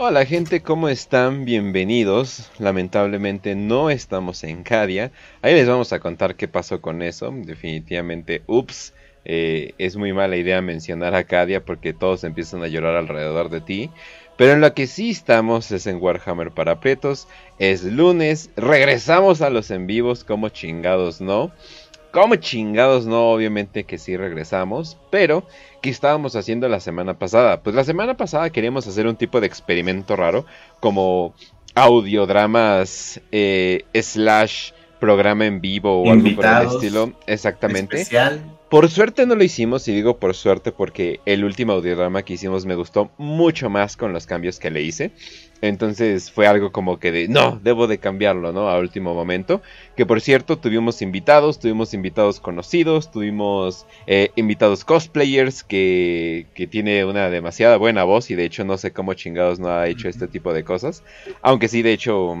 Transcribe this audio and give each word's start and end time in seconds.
Hola 0.00 0.24
gente, 0.24 0.62
¿cómo 0.62 0.88
están? 0.88 1.44
Bienvenidos. 1.44 2.52
Lamentablemente 2.60 3.56
no 3.56 3.90
estamos 3.90 4.44
en 4.44 4.62
Cadia. 4.62 5.10
Ahí 5.42 5.54
les 5.54 5.66
vamos 5.66 5.92
a 5.92 5.98
contar 5.98 6.36
qué 6.36 6.46
pasó 6.46 6.80
con 6.80 7.02
eso. 7.02 7.34
Definitivamente, 7.34 8.42
ups, 8.46 8.94
eh, 9.24 9.74
es 9.76 9.96
muy 9.96 10.12
mala 10.12 10.36
idea 10.36 10.62
mencionar 10.62 11.16
a 11.16 11.24
Cadia 11.24 11.64
porque 11.64 11.94
todos 11.94 12.22
empiezan 12.22 12.62
a 12.62 12.68
llorar 12.68 12.94
alrededor 12.94 13.50
de 13.50 13.60
ti. 13.60 13.90
Pero 14.36 14.52
en 14.52 14.60
lo 14.60 14.72
que 14.72 14.86
sí 14.86 15.10
estamos 15.10 15.72
es 15.72 15.88
en 15.88 16.00
Warhammer 16.00 16.52
para 16.52 16.78
pretos. 16.78 17.26
Es 17.58 17.82
lunes, 17.82 18.50
regresamos 18.54 19.42
a 19.42 19.50
los 19.50 19.72
en 19.72 19.88
vivos 19.88 20.22
como 20.22 20.48
chingados, 20.48 21.20
¿no? 21.20 21.50
Como 22.10 22.36
chingados, 22.36 23.06
no, 23.06 23.30
obviamente 23.30 23.84
que 23.84 23.98
sí 23.98 24.16
regresamos, 24.16 24.96
pero 25.10 25.46
¿qué 25.82 25.90
estábamos 25.90 26.36
haciendo 26.36 26.68
la 26.68 26.80
semana 26.80 27.18
pasada? 27.18 27.60
Pues 27.62 27.76
la 27.76 27.84
semana 27.84 28.16
pasada 28.16 28.50
queríamos 28.50 28.86
hacer 28.86 29.06
un 29.06 29.16
tipo 29.16 29.40
de 29.40 29.46
experimento 29.46 30.16
raro, 30.16 30.46
como 30.80 31.34
audiodramas 31.74 33.20
eh, 33.30 33.84
slash 33.94 34.72
programa 34.98 35.46
en 35.46 35.60
vivo 35.60 36.02
o 36.02 36.12
algo 36.12 36.34
por 36.34 36.44
el 36.44 36.66
estilo. 36.68 37.12
Exactamente. 37.26 38.04
Por 38.70 38.90
suerte 38.90 39.24
no 39.24 39.34
lo 39.34 39.42
hicimos, 39.44 39.88
y 39.88 39.94
digo 39.94 40.18
por 40.18 40.34
suerte 40.34 40.72
porque 40.72 41.20
el 41.24 41.42
último 41.42 41.72
audiodrama 41.72 42.22
que 42.22 42.34
hicimos 42.34 42.66
me 42.66 42.74
gustó 42.74 43.10
mucho 43.16 43.70
más 43.70 43.96
con 43.96 44.12
los 44.12 44.26
cambios 44.26 44.58
que 44.58 44.70
le 44.70 44.82
hice. 44.82 45.10
Entonces 45.62 46.30
fue 46.30 46.46
algo 46.46 46.70
como 46.70 47.00
que 47.00 47.10
de, 47.10 47.28
no, 47.28 47.58
debo 47.62 47.86
de 47.86 47.96
cambiarlo, 47.96 48.52
¿no? 48.52 48.68
A 48.68 48.78
último 48.78 49.14
momento. 49.14 49.62
Que 49.96 50.04
por 50.04 50.20
cierto, 50.20 50.58
tuvimos 50.58 51.00
invitados, 51.00 51.58
tuvimos 51.58 51.94
invitados 51.94 52.40
conocidos, 52.40 53.10
tuvimos 53.10 53.86
eh, 54.06 54.32
invitados 54.36 54.84
cosplayers 54.84 55.64
que, 55.64 56.46
que 56.52 56.66
tiene 56.66 57.06
una 57.06 57.30
demasiada 57.30 57.78
buena 57.78 58.04
voz 58.04 58.30
y 58.30 58.34
de 58.34 58.44
hecho 58.44 58.66
no 58.66 58.76
sé 58.76 58.92
cómo 58.92 59.14
chingados 59.14 59.58
no 59.58 59.70
ha 59.70 59.88
hecho 59.88 60.10
este 60.10 60.28
tipo 60.28 60.52
de 60.52 60.64
cosas. 60.64 61.02
Aunque 61.40 61.68
sí, 61.68 61.80
de 61.80 61.94
hecho, 61.94 62.36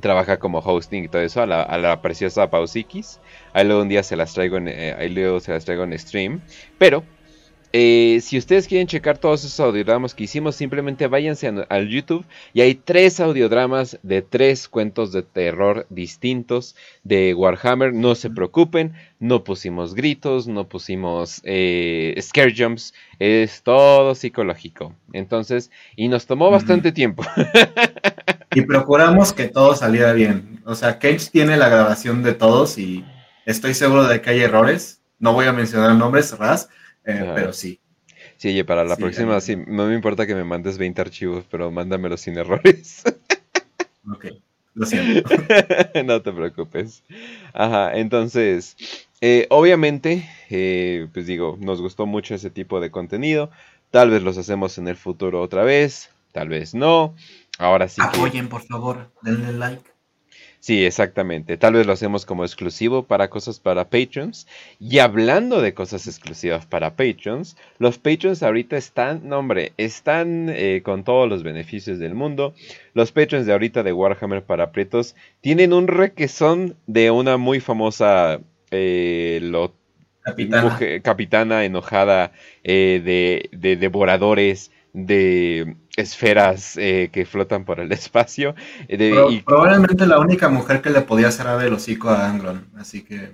trabaja 0.00 0.38
como 0.38 0.58
hosting 0.58 1.04
y 1.04 1.08
todo 1.08 1.22
eso 1.22 1.42
a 1.42 1.46
la, 1.46 1.62
a 1.62 1.78
la 1.78 2.02
preciosa 2.02 2.50
Pausikis. 2.50 3.20
Ahí 3.54 3.64
luego 3.66 3.82
un 3.82 3.88
día 3.88 4.02
se 4.02 4.16
las 4.16 4.34
traigo 4.34 4.58
en, 4.58 4.68
eh, 4.68 4.94
ahí 4.98 5.08
luego 5.08 5.40
se 5.40 5.52
las 5.52 5.64
traigo 5.64 5.84
en 5.84 5.98
stream. 5.98 6.42
Pero 6.76 7.04
eh, 7.76 8.20
si 8.22 8.38
ustedes 8.38 8.68
quieren 8.68 8.86
checar 8.86 9.18
todos 9.18 9.44
esos 9.44 9.58
audiodramas 9.58 10.14
que 10.14 10.22
hicimos, 10.22 10.54
simplemente 10.54 11.08
váyanse 11.08 11.52
al 11.68 11.88
YouTube 11.88 12.24
y 12.52 12.60
hay 12.60 12.76
tres 12.76 13.18
audiodramas 13.18 13.98
de 14.04 14.22
tres 14.22 14.68
cuentos 14.68 15.10
de 15.10 15.24
terror 15.24 15.84
distintos 15.90 16.76
de 17.02 17.34
Warhammer. 17.34 17.92
No 17.92 18.14
se 18.14 18.30
preocupen, 18.30 18.92
no 19.18 19.42
pusimos 19.42 19.96
gritos, 19.96 20.46
no 20.46 20.68
pusimos 20.68 21.40
eh, 21.42 22.16
scare 22.22 22.54
jumps, 22.56 22.94
es 23.18 23.64
todo 23.64 24.14
psicológico. 24.14 24.94
Entonces, 25.12 25.72
y 25.96 26.06
nos 26.06 26.26
tomó 26.26 26.52
bastante 26.52 26.92
tiempo. 26.92 27.24
y 28.54 28.60
procuramos 28.62 29.32
que 29.32 29.48
todo 29.48 29.74
saliera 29.74 30.12
bien. 30.12 30.60
O 30.64 30.76
sea, 30.76 31.00
Cage 31.00 31.28
tiene 31.32 31.56
la 31.56 31.68
grabación 31.68 32.22
de 32.22 32.34
todos 32.34 32.78
y 32.78 33.04
estoy 33.46 33.74
seguro 33.74 34.04
de 34.04 34.20
que 34.20 34.30
hay 34.30 34.40
errores. 34.40 35.00
No 35.18 35.32
voy 35.32 35.46
a 35.46 35.52
mencionar 35.52 35.94
nombres, 35.94 36.36
Raz 36.36 36.68
eh, 37.04 37.32
pero 37.34 37.52
sí. 37.52 37.80
Sí, 38.36 38.48
oye, 38.48 38.64
para 38.64 38.84
la 38.84 38.96
próxima, 38.96 39.40
sí, 39.40 39.56
no 39.56 39.86
me 39.86 39.94
importa 39.94 40.26
que 40.26 40.34
me 40.34 40.44
mandes 40.44 40.76
20 40.76 41.00
archivos, 41.00 41.44
pero 41.50 41.70
mándamelos 41.70 42.22
sin 42.22 42.36
errores. 42.36 43.02
ok, 44.12 44.26
lo 44.74 44.86
siento. 44.86 45.28
no 46.04 46.20
te 46.20 46.32
preocupes. 46.32 47.04
Ajá, 47.52 47.96
entonces, 47.96 48.76
eh, 49.20 49.46
obviamente, 49.50 50.28
eh, 50.50 51.08
pues 51.12 51.26
digo, 51.26 51.56
nos 51.60 51.80
gustó 51.80 52.06
mucho 52.06 52.34
ese 52.34 52.50
tipo 52.50 52.80
de 52.80 52.90
contenido. 52.90 53.50
Tal 53.90 54.10
vez 54.10 54.22
los 54.22 54.36
hacemos 54.36 54.76
en 54.78 54.88
el 54.88 54.96
futuro 54.96 55.40
otra 55.40 55.62
vez, 55.62 56.10
tal 56.32 56.48
vez 56.48 56.74
no. 56.74 57.14
Ahora 57.58 57.88
sí. 57.88 58.02
Apoyen, 58.02 58.48
por 58.48 58.62
favor, 58.62 59.10
denle 59.22 59.52
like. 59.52 59.93
Sí, 60.64 60.82
exactamente. 60.86 61.58
Tal 61.58 61.74
vez 61.74 61.86
lo 61.86 61.92
hacemos 61.92 62.24
como 62.24 62.42
exclusivo 62.42 63.02
para 63.02 63.28
cosas 63.28 63.60
para 63.60 63.90
patrons. 63.90 64.46
Y 64.80 64.98
hablando 64.98 65.60
de 65.60 65.74
cosas 65.74 66.06
exclusivas 66.06 66.64
para 66.64 66.96
patrons, 66.96 67.58
los 67.78 67.98
patrons 67.98 68.42
ahorita 68.42 68.78
están, 68.78 69.28
no 69.28 69.40
hombre, 69.40 69.74
están 69.76 70.48
eh, 70.48 70.80
con 70.82 71.04
todos 71.04 71.28
los 71.28 71.42
beneficios 71.42 71.98
del 71.98 72.14
mundo. 72.14 72.54
Los 72.94 73.12
patrons 73.12 73.44
de 73.44 73.52
ahorita 73.52 73.82
de 73.82 73.92
Warhammer 73.92 74.42
para 74.42 74.72
pretos 74.72 75.14
tienen 75.42 75.74
un 75.74 75.86
requesón 75.86 76.76
de 76.86 77.10
una 77.10 77.36
muy 77.36 77.60
famosa 77.60 78.40
eh, 78.70 79.42
capitana. 81.02 81.66
enojada 81.66 82.32
eh, 82.62 83.02
de, 83.04 83.50
de 83.52 83.76
devoradores 83.76 84.70
de 84.94 85.76
esferas 85.96 86.78
eh, 86.78 87.10
que 87.12 87.26
flotan 87.26 87.66
por 87.66 87.80
el 87.80 87.92
espacio. 87.92 88.54
Eh, 88.88 89.42
probablemente 89.44 90.06
la 90.06 90.18
única 90.18 90.48
mujer 90.48 90.80
que 90.80 90.90
le 90.90 91.02
podía 91.02 91.28
a 91.28 91.66
el 91.66 91.74
hocico 91.74 92.08
a 92.08 92.30
Angron, 92.30 92.68
así 92.78 93.02
que... 93.02 93.32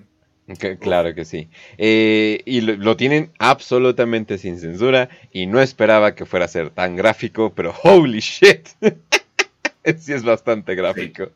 claro 0.80 1.14
que 1.14 1.24
sí. 1.24 1.48
Eh, 1.78 2.40
y 2.46 2.62
lo, 2.62 2.96
tienen 2.96 3.30
absolutamente 3.38 4.38
sin 4.38 4.58
censura 4.58 5.10
y 5.32 5.46
no 5.46 5.60
esperaba 5.60 6.14
que 6.14 6.26
fuera 6.26 6.46
a 6.46 6.48
ser 6.48 6.70
tan 6.70 6.96
gráfico, 6.96 7.52
pero 7.54 7.74
holy 7.84 8.20
shit. 8.20 8.68
sí 9.98 10.12
es 10.12 10.24
bastante 10.24 10.74
gráfico. 10.74 11.30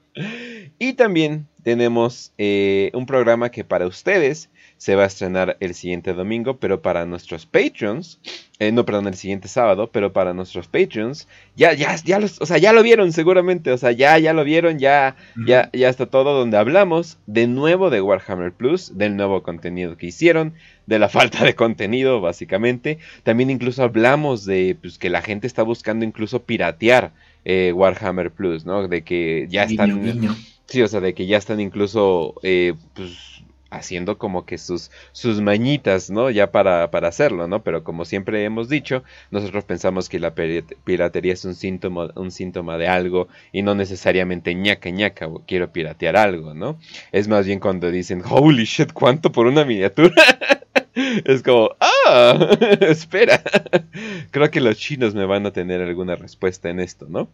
Y 0.79 0.95
también 0.95 1.47
tenemos 1.63 2.33
un 2.39 3.07
programa 3.07 3.51
que 3.51 3.63
para 3.63 3.87
ustedes 3.87 4.49
se 4.85 4.97
va 4.97 5.05
a 5.05 5.07
estrenar 5.07 5.57
el 5.61 5.73
siguiente 5.73 6.13
domingo, 6.13 6.59
pero 6.59 6.83
para 6.83 7.07
nuestros 7.07 7.47
patrons, 7.47 8.21
eh, 8.59 8.71
no, 8.71 8.85
perdón, 8.85 9.07
el 9.07 9.15
siguiente 9.15 9.49
sábado, 9.49 9.89
pero 9.91 10.13
para 10.13 10.35
nuestros 10.35 10.69
patrons, 10.69 11.27
ya, 11.57 11.73
ya, 11.73 11.97
ya, 11.97 12.19
los, 12.19 12.39
o 12.43 12.45
sea, 12.45 12.59
ya 12.59 12.75
lo 12.75 12.83
vieron 12.83 13.11
seguramente, 13.11 13.73
o 13.73 13.79
sea, 13.79 13.93
ya, 13.93 14.19
ya 14.19 14.35
lo 14.35 14.45
vieron, 14.45 14.79
ya, 14.79 15.17
ya, 15.47 15.71
ya 15.73 15.89
está 15.89 16.05
todo 16.05 16.39
donde 16.39 16.59
hablamos 16.59 17.17
de 17.27 17.47
nuevo 17.47 17.89
de 17.89 18.03
Warhammer 18.03 18.53
Plus, 18.53 18.99
del 18.99 19.17
nuevo 19.17 19.43
contenido 19.43 19.97
que 19.97 20.09
hicieron, 20.09 20.53
de 20.85 20.99
la 20.99 21.09
falta 21.19 21.43
de 21.47 21.55
contenido, 21.55 22.21
básicamente. 22.21 22.99
También 23.23 23.49
incluso 23.49 23.85
hablamos 23.85 24.45
de 24.45 24.77
pues, 24.79 24.99
que 24.99 25.09
la 25.09 25.23
gente 25.23 25.47
está 25.47 25.63
buscando 25.63 26.05
incluso 26.05 26.43
piratear 26.43 27.13
eh, 27.47 27.73
Warhammer 27.75 28.31
Plus, 28.31 28.67
¿no? 28.67 28.87
De 28.87 29.03
que 29.03 29.47
ya 29.49 29.63
están... 29.63 30.37
Sí, 30.67 30.81
o 30.81 30.89
sea, 30.89 31.01
de 31.01 31.15
que 31.15 31.27
ya 31.27 31.37
están 31.37 31.61
incluso, 31.61 32.35
eh, 32.43 32.75
pues 32.95 33.34
haciendo 33.77 34.19
como 34.19 34.47
que 34.47 34.59
sus, 34.59 34.91
sus 35.13 35.41
mañitas, 35.41 36.11
¿no? 36.11 36.31
Ya 36.31 36.51
para, 36.51 36.91
para 36.91 37.09
hacerlo, 37.09 37.49
¿no? 37.49 37.63
Pero 37.63 37.85
como 37.85 38.05
siempre 38.05 38.45
hemos 38.45 38.69
dicho, 38.69 39.03
nosotros 39.31 39.65
pensamos 39.65 40.09
que 40.09 40.19
la 40.19 40.35
piratería 40.35 41.33
es 41.33 41.45
un 41.45 41.55
síntoma, 41.55 42.11
un 42.17 42.31
síntoma 42.31 42.79
de 42.79 42.89
algo 42.89 43.29
y 43.53 43.63
no 43.63 43.75
necesariamente 43.75 44.55
ñaca 44.55 44.91
ñaca 44.91 45.27
o 45.27 45.43
quiero 45.47 45.73
piratear 45.73 46.17
algo, 46.17 46.55
¿no? 46.55 46.79
Es 47.13 47.29
más 47.29 47.47
bien 47.47 47.61
cuando 47.61 47.91
dicen, 47.91 48.23
holy 48.29 48.65
shit, 48.65 48.93
¿cuánto 48.93 49.33
por 49.33 49.47
una 49.47 49.65
miniatura? 49.65 50.15
es 50.95 51.43
como, 51.43 51.71
ah, 51.81 52.57
espera. 52.81 53.43
Creo 54.31 54.51
que 54.51 54.61
los 54.61 54.77
chinos 54.77 55.15
me 55.15 55.25
van 55.25 55.47
a 55.47 55.53
tener 55.53 55.81
alguna 55.81 56.17
respuesta 56.17 56.71
en 56.71 56.81
esto, 56.81 57.07
¿no? 57.09 57.29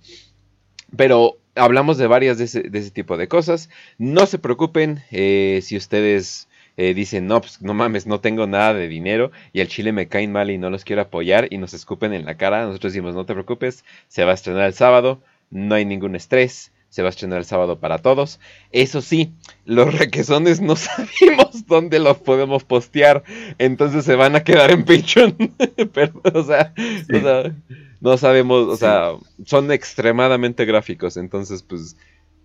Pero 0.97 1.40
hablamos 1.55 1.99
de 1.99 2.07
varias 2.07 2.39
de 2.39 2.45
ese, 2.45 2.91
tipo 2.91 3.17
de 3.17 3.29
cosas. 3.29 3.71
No 3.99 4.27
se 4.27 4.39
preocupen 4.39 5.03
eh, 5.11 5.61
si 5.63 5.77
ustedes 5.77 6.49
eh, 6.77 6.95
dicen, 6.95 7.27
no, 7.27 7.41
pues 7.41 7.61
no 7.63 7.75
mames, 7.75 8.07
no 8.07 8.21
tengo 8.21 8.47
nada 8.47 8.75
de 8.75 8.89
dinero 8.89 9.33
y 9.53 9.61
al 9.61 9.69
chile 9.69 9.93
me 9.93 10.09
caen 10.09 10.33
mal 10.33 10.51
y 10.51 10.59
no 10.59 10.71
los 10.71 10.85
quiero 10.85 11.03
apoyar 11.03 11.49
y 11.51 11.59
nos 11.59 11.75
escupen 11.75 12.13
en 12.13 12.25
la 12.25 12.37
cara. 12.37 12.65
Nosotros 12.65 12.93
decimos, 12.93 13.15
no 13.15 13.27
te 13.27 13.35
preocupes, 13.35 13.85
se 14.09 14.25
va 14.25 14.33
a 14.33 14.35
estrenar 14.35 14.67
el 14.67 14.75
sábado, 14.75 15.23
no 15.51 15.75
hay 15.75 15.85
ningún 15.85 16.17
estrés. 16.17 16.73
Se 16.91 17.03
va 17.03 17.09
a 17.09 17.11
estrenar 17.11 17.39
el 17.39 17.45
sábado 17.45 17.79
para 17.79 17.99
todos. 17.99 18.41
Eso 18.73 19.01
sí, 19.01 19.33
los 19.65 19.95
requesones 19.99 20.61
no 20.61 20.77
sabemos 20.77 21.67
dónde 21.67 21.99
los 21.99 22.19
podemos 22.19 22.65
postear. 22.65 23.25
Entonces 23.59 24.05
se 24.05 24.17
van 24.17 24.37
a 24.37 24.45
quedar 24.45 24.71
en 24.71 24.85
Patreon. 24.85 25.35
Pero, 25.95 26.21
o 26.35 26.43
sea, 26.43 26.75
o 27.13 27.21
sea 27.21 27.53
no 28.01 28.17
sabemos, 28.17 28.67
o 28.69 28.77
sea, 28.77 29.13
son 29.45 29.71
extremadamente 29.71 30.65
gráficos, 30.65 31.17
entonces 31.17 31.63
pues, 31.63 31.97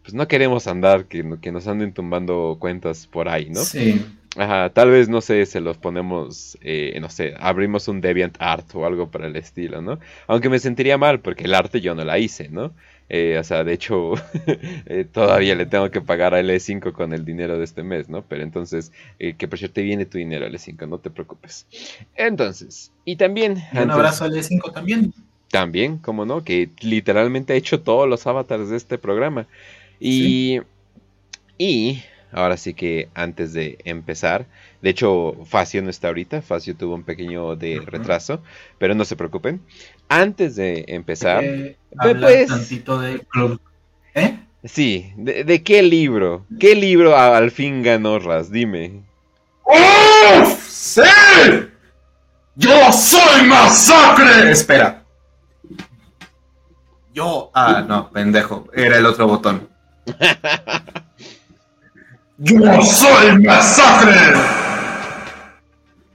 pues 0.04 0.14
no 0.14 0.28
queremos 0.28 0.68
andar 0.68 1.06
que, 1.06 1.38
que 1.42 1.52
nos 1.52 1.68
anden 1.68 1.94
tumbando 1.94 2.58
cuentas 2.60 3.08
por 3.08 3.30
ahí, 3.30 3.50
¿no? 3.50 3.62
Sí. 3.62 4.06
Ajá, 4.38 4.70
tal 4.72 4.92
vez, 4.92 5.08
no 5.08 5.22
sé, 5.22 5.46
se 5.46 5.62
los 5.62 5.78
ponemos, 5.78 6.58
eh, 6.60 6.98
no 7.00 7.10
sé, 7.10 7.36
abrimos 7.40 7.88
un 7.88 8.02
Deviant 8.02 8.36
Art 8.40 8.76
o 8.76 8.86
algo 8.86 9.10
para 9.10 9.28
el 9.28 9.38
estilo, 9.38 9.82
¿no? 9.82 9.98
Aunque 10.28 10.50
me 10.50 10.60
sentiría 10.60 10.98
mal 10.98 11.22
porque 11.22 11.46
el 11.46 11.54
arte 11.54 11.80
yo 11.80 11.96
no 11.96 12.04
la 12.04 12.20
hice, 12.20 12.50
¿no? 12.50 12.74
Eh, 13.08 13.38
o 13.40 13.44
sea, 13.44 13.64
de 13.64 13.74
hecho, 13.74 14.14
eh, 14.86 15.06
todavía 15.12 15.56
le 15.56 15.66
tengo 15.66 15.92
que 15.92 16.02
pagar 16.02 16.34
a 16.34 16.42
L5 16.42 16.92
con 16.92 17.14
el 17.14 17.24
dinero 17.24 17.58
de 17.58 17.64
este 17.64 17.84
mes, 17.84 18.10
¿no? 18.10 18.24
Pero 18.24 18.44
entonces, 18.44 18.92
que 19.20 19.48
por 19.48 19.60
cierto, 19.60 19.76
te 19.76 19.84
viene 19.84 20.06
tu 20.06 20.18
dinero 20.18 20.48
L5, 20.48 20.88
no 20.88 20.98
te 20.98 21.10
preocupes. 21.10 21.68
Entonces, 22.16 22.92
y 23.06 23.16
también... 23.16 23.64
un 23.74 23.92
abrazo 23.92 24.26
a 24.26 24.30
L5 24.30 24.74
también. 24.74 25.14
También, 25.50 26.00
como 26.00 26.26
no, 26.26 26.44
que 26.44 26.70
literalmente 26.82 27.54
ha 27.54 27.56
hecho 27.56 27.82
todos 27.82 28.10
los 28.10 28.26
avatars 28.28 28.70
de 28.70 28.78
este 28.78 28.98
programa. 28.98 29.48
Y, 30.00 30.60
y 31.58 32.02
ahora 32.32 32.58
sí 32.58 32.74
que 32.74 33.08
antes 33.14 33.54
de 33.54 33.78
empezar, 33.86 34.46
de 34.82 34.90
hecho 34.90 35.38
Facio 35.46 35.82
no 35.82 35.90
está 35.90 36.10
ahorita, 36.10 36.42
Facio 36.42 36.76
tuvo 36.76 36.96
un 36.96 37.04
pequeño 37.04 37.56
de 37.56 37.82
retraso, 37.86 38.42
pero 38.78 38.96
no 38.96 39.06
se 39.06 39.16
preocupen. 39.16 39.62
Antes 40.10 40.56
de 40.56 40.86
empezar, 40.88 41.44
eh, 41.44 41.78
pues, 42.00 42.48
tantito 42.48 43.00
de 43.00 43.20
club. 43.20 43.60
¿Eh? 44.14 44.40
Sí, 44.64 45.12
¿de, 45.18 45.64
qué 45.64 45.84
libro? 45.84 46.46
¿Qué 46.60 46.76
libro 46.76 47.18
al 47.18 47.52
fin 47.52 47.84
ganó 47.84 48.20
Ras? 48.20 48.52
Dime. 48.52 49.04
¡Oh! 49.64 50.58
¡Sí! 50.68 51.02
¡Yo 52.56 52.92
soy 52.92 53.48
masacre! 53.48 54.52
Espera. 54.52 55.04
Yo. 57.14 57.52
Ah, 57.54 57.84
no, 57.88 58.10
pendejo. 58.12 58.68
Era 58.74 58.98
el 58.98 59.06
otro 59.06 59.28
botón. 59.28 59.70
¡Yo 62.38 62.82
soy 62.82 63.42
masacre! 63.44 64.34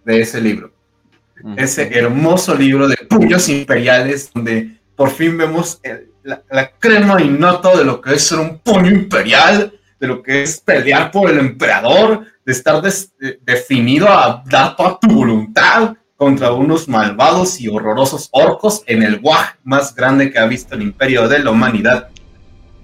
De 0.04 0.20
ese 0.20 0.40
libro. 0.40 0.69
Ese 1.56 1.96
hermoso 1.98 2.54
libro 2.54 2.88
de 2.88 2.96
puños 2.96 3.48
imperiales, 3.48 4.31
donde 4.34 4.78
por 4.96 5.10
fin 5.10 5.37
vemos 5.38 5.81
la, 6.22 6.70
crema 6.78 7.20
y 7.22 7.28
nota 7.28 7.76
de 7.76 7.84
lo 7.84 8.00
que 8.00 8.14
es 8.14 8.26
ser 8.26 8.38
un 8.38 8.58
puño 8.58 8.90
imperial, 8.90 9.72
de 9.98 10.06
lo 10.06 10.22
que 10.22 10.42
es 10.42 10.60
pelear 10.60 11.10
por 11.10 11.31
el 11.31 11.38
emperador, 11.38 12.26
de 12.44 12.52
estar 12.52 12.82
definido 13.42 14.08
a 14.08 14.42
dar 14.46 14.76
toda 14.76 14.98
tu 14.98 15.08
voluntad 15.08 15.94
contra 16.16 16.52
unos 16.52 16.87
malvados 16.87 17.60
y 17.60 17.69
horrorosos 17.69 18.28
orcos 18.32 18.82
en 18.87 19.02
el 19.02 19.20
WAG 19.22 19.56
más 19.64 19.94
grande 19.94 20.31
que 20.31 20.38
ha 20.38 20.46
visto 20.46 20.75
el 20.75 20.82
imperio 20.82 21.28
de 21.28 21.38
la 21.38 21.50
humanidad. 21.50 22.08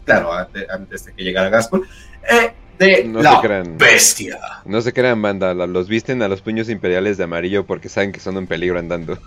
Claro, 0.04 0.30
antes 0.32 1.04
de 1.04 1.12
que 1.12 1.22
llegara 1.22 1.50
Gaskell. 1.50 1.82
Eh, 2.30 2.54
de 2.78 3.04
no 3.04 3.22
la 3.22 3.40
bestia. 3.78 4.38
No 4.64 4.80
se 4.80 4.92
crean, 4.92 5.22
banda. 5.22 5.54
Los 5.54 5.88
visten 5.88 6.22
a 6.22 6.28
los 6.28 6.40
puños 6.40 6.68
imperiales 6.68 7.16
de 7.16 7.24
amarillo 7.24 7.64
porque 7.64 7.88
saben 7.88 8.12
que 8.12 8.20
son 8.20 8.36
un 8.36 8.46
peligro 8.46 8.78
andando. 8.78 9.18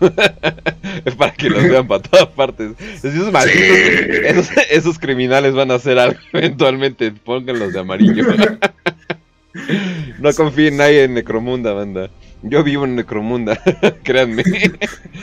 es 1.05 1.15
para 1.17 1.31
que 1.33 1.49
los 1.49 1.63
vean 1.63 1.87
para 1.87 2.03
todas 2.03 2.27
partes. 2.27 2.71
Esos, 2.79 3.31
malditos, 3.31 4.49
esos, 4.69 4.99
criminales 4.99 5.53
van 5.53 5.71
a 5.71 5.75
hacer 5.75 5.97
algo 5.99 6.19
eventualmente. 6.33 7.11
Pónganlos 7.11 7.73
de 7.73 7.79
amarillo. 7.79 8.25
no 10.19 10.33
confíen 10.33 10.73
en 10.73 10.77
nadie 10.77 11.03
en 11.03 11.13
Necromunda, 11.13 11.73
banda. 11.73 12.09
Yo 12.41 12.63
vivo 12.63 12.85
en 12.85 12.95
Necromunda, 12.95 13.61
créanme. 14.03 14.43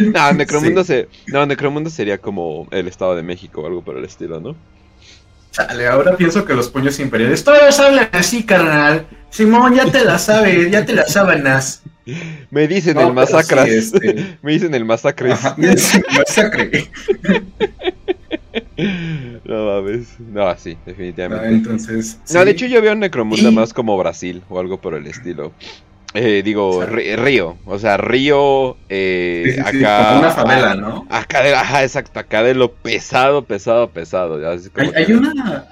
no, 0.00 0.32
Necromunda, 0.34 0.84
se, 0.84 1.08
no, 1.28 1.46
Necromunda 1.46 1.88
sería 1.88 2.18
como 2.18 2.68
el 2.70 2.88
Estado 2.88 3.16
de 3.16 3.22
México 3.22 3.62
o 3.62 3.66
algo 3.66 3.80
por 3.82 3.96
el 3.96 4.04
estilo, 4.04 4.38
¿no? 4.38 4.54
Chale, 5.56 5.86
ahora 5.86 6.14
pienso 6.18 6.44
que 6.44 6.52
los 6.52 6.68
puños 6.68 7.00
imperiales 7.00 7.42
todos 7.42 7.80
hablan 7.80 8.10
así, 8.12 8.44
carnal. 8.44 9.06
Simón, 9.30 9.74
ya 9.74 9.90
te 9.90 10.04
la 10.04 10.18
sabes, 10.18 10.70
ya 10.70 10.84
te 10.84 10.92
las 10.92 11.10
sábanas. 11.14 11.82
Me 12.50 12.68
dicen 12.68 12.98
el 12.98 13.14
masacras. 13.14 13.66
Este. 13.66 14.36
Me 14.42 14.52
dicen 14.52 14.74
el 14.74 14.84
masacre. 14.84 15.30
masacre. 15.30 16.90
no 19.46 19.64
mames. 19.64 20.20
No, 20.20 20.54
sí, 20.58 20.76
definitivamente. 20.84 21.46
No, 21.48 21.54
entonces. 21.54 22.18
No, 22.34 22.44
de 22.44 22.50
hecho 22.50 22.66
yo 22.66 22.82
veo 22.82 22.94
Necromunda 22.94 23.50
más 23.50 23.72
como 23.72 23.96
Brasil 23.96 24.42
o 24.50 24.60
algo 24.60 24.78
por 24.78 24.92
el 24.92 25.06
estilo. 25.06 25.54
Eh, 26.18 26.42
digo, 26.42 26.82
Río, 26.86 27.58
o 27.66 27.78
sea, 27.78 27.98
Río, 27.98 28.78
eh, 28.88 29.60
acá. 29.62 30.16
una 30.18 30.30
favela, 30.30 30.74
¿no? 30.74 31.06
Acá 31.10 31.42
de, 31.42 31.54
ajá, 31.54 31.82
exacto, 31.82 32.18
acá 32.18 32.42
de 32.42 32.54
lo 32.54 32.72
pesado, 32.72 33.44
pesado, 33.44 33.90
pesado. 33.90 34.40
hay, 34.94 35.12
una. 35.12 35.66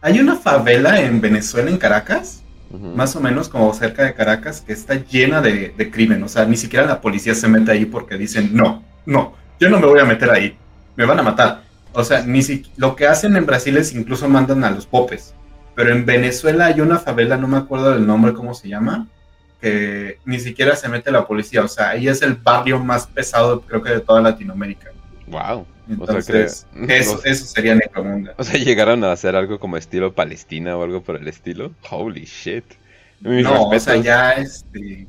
Hay 0.00 0.20
una 0.20 0.36
favela 0.36 1.00
en 1.00 1.20
Venezuela, 1.20 1.68
en 1.68 1.78
Caracas, 1.78 2.44
más 2.70 3.16
o 3.16 3.20
menos 3.20 3.48
como 3.48 3.74
cerca 3.74 4.04
de 4.04 4.14
Caracas, 4.14 4.60
que 4.60 4.72
está 4.72 4.94
llena 5.04 5.40
de, 5.40 5.74
de, 5.76 5.90
crimen. 5.90 6.22
O 6.22 6.28
sea, 6.28 6.44
ni 6.44 6.56
siquiera 6.56 6.86
la 6.86 7.00
policía 7.00 7.34
se 7.34 7.48
mete 7.48 7.72
ahí 7.72 7.86
porque 7.86 8.16
dicen, 8.16 8.50
no, 8.52 8.84
no, 9.04 9.34
yo 9.58 9.68
no 9.68 9.80
me 9.80 9.88
voy 9.88 9.98
a 9.98 10.04
meter 10.04 10.30
ahí, 10.30 10.56
me 10.94 11.06
van 11.06 11.18
a 11.18 11.24
matar. 11.24 11.62
O 11.92 12.04
sea, 12.04 12.22
ni 12.22 12.40
si, 12.42 12.70
lo 12.76 12.94
que 12.94 13.08
hacen 13.08 13.36
en 13.36 13.46
Brasil 13.46 13.76
es 13.78 13.94
incluso 13.94 14.28
mandan 14.28 14.62
a 14.62 14.70
los 14.70 14.86
popes. 14.86 15.34
Pero 15.74 15.90
en 15.90 16.06
Venezuela 16.06 16.66
hay 16.66 16.80
una 16.80 17.00
favela, 17.00 17.36
no 17.36 17.48
me 17.48 17.56
acuerdo 17.56 17.90
del 17.90 18.06
nombre, 18.06 18.32
cómo 18.32 18.54
se 18.54 18.68
llama, 18.68 19.08
que 19.64 20.18
ni 20.26 20.38
siquiera 20.40 20.76
se 20.76 20.90
mete 20.90 21.10
la 21.10 21.26
policía. 21.26 21.64
O 21.64 21.68
sea, 21.68 21.90
ahí 21.90 22.06
es 22.06 22.20
el 22.20 22.34
barrio 22.34 22.78
más 22.78 23.06
pesado, 23.06 23.62
creo 23.62 23.82
que 23.82 23.92
de 23.92 24.00
toda 24.00 24.20
Latinoamérica. 24.20 24.92
Wow. 25.26 25.66
Entonces, 25.88 26.66
eso, 26.88 27.46
sería 27.46 27.74
Necromunda. 27.74 28.34
O 28.36 28.44
sea, 28.44 28.60
llegaron 28.60 29.02
a 29.04 29.12
hacer 29.12 29.34
algo 29.34 29.58
como 29.58 29.78
estilo 29.78 30.14
Palestina 30.14 30.76
o 30.76 30.82
algo 30.82 31.02
por 31.02 31.16
el 31.16 31.26
estilo. 31.28 31.72
Holy 31.90 32.26
shit. 32.26 32.64
no, 33.20 33.68
o 33.70 33.80
sea, 33.80 33.96
ya 33.96 34.32
este, 34.32 35.06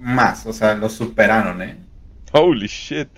más, 0.00 0.46
o 0.46 0.52
sea, 0.52 0.74
lo 0.74 0.88
superaron, 0.88 1.62
¿eh? 1.62 1.76
Holy 2.32 2.66
shit. 2.66 3.08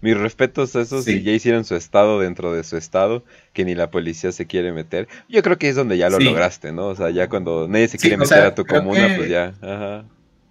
Mis 0.00 0.16
respetos 0.16 0.74
a 0.74 0.80
esos 0.80 1.06
y 1.06 1.22
ya 1.22 1.32
hicieron 1.32 1.66
su 1.66 1.76
estado 1.76 2.18
dentro 2.18 2.54
de 2.54 2.64
su 2.64 2.78
estado, 2.78 3.24
que 3.52 3.66
ni 3.66 3.74
la 3.74 3.90
policía 3.90 4.32
se 4.32 4.46
quiere 4.46 4.72
meter. 4.72 5.06
Yo 5.28 5.42
creo 5.42 5.58
que 5.58 5.68
es 5.68 5.76
donde 5.76 5.98
ya 5.98 6.08
lo 6.08 6.18
lograste, 6.18 6.72
¿no? 6.72 6.86
O 6.86 6.96
sea, 6.96 7.10
ya 7.10 7.28
cuando 7.28 7.68
nadie 7.68 7.88
se 7.88 7.98
quiere 7.98 8.16
meter 8.16 8.40
a 8.40 8.54
tu 8.54 8.64
comuna, 8.64 9.12
pues 9.18 9.28
ya. 9.28 9.52
Ajá. 9.60 10.06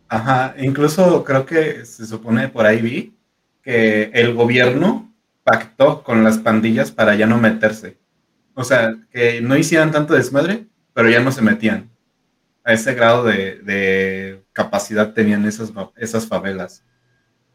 Ajá, 0.09 0.55
incluso 0.57 1.23
creo 1.23 1.45
que 1.45 1.85
se 1.85 2.07
supone 2.07 2.49
por 2.49 2.65
ahí 2.65 2.81
vi 2.81 3.15
que 3.61 4.09
el 4.13 4.33
gobierno 4.33 5.13
pactó 5.43 6.03
con 6.03 6.23
las 6.23 6.39
pandillas 6.39 6.91
para 6.91 7.13
ya 7.15 7.27
no 7.27 7.37
meterse. 7.37 7.99
O 8.55 8.63
sea, 8.63 8.97
que 9.11 9.39
no 9.41 9.55
hicieran 9.55 9.91
tanto 9.91 10.15
desmadre, 10.15 10.65
pero 10.93 11.09
ya 11.09 11.19
no 11.21 11.31
se 11.31 11.43
metían. 11.43 11.91
A 12.63 12.73
ese 12.73 12.95
grado 12.95 13.23
de, 13.23 14.43
capacidad 14.51 15.13
tenían 15.13 15.45
esas, 15.45 15.71
esas 15.95 16.27
favelas. 16.27 16.83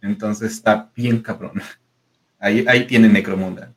Entonces 0.01 0.53
está 0.53 0.91
bien 0.95 1.21
cabrón. 1.21 1.61
Ahí, 2.39 2.63
ahí 2.69 2.87
tiene 2.87 3.09
Necromunda. 3.09 3.73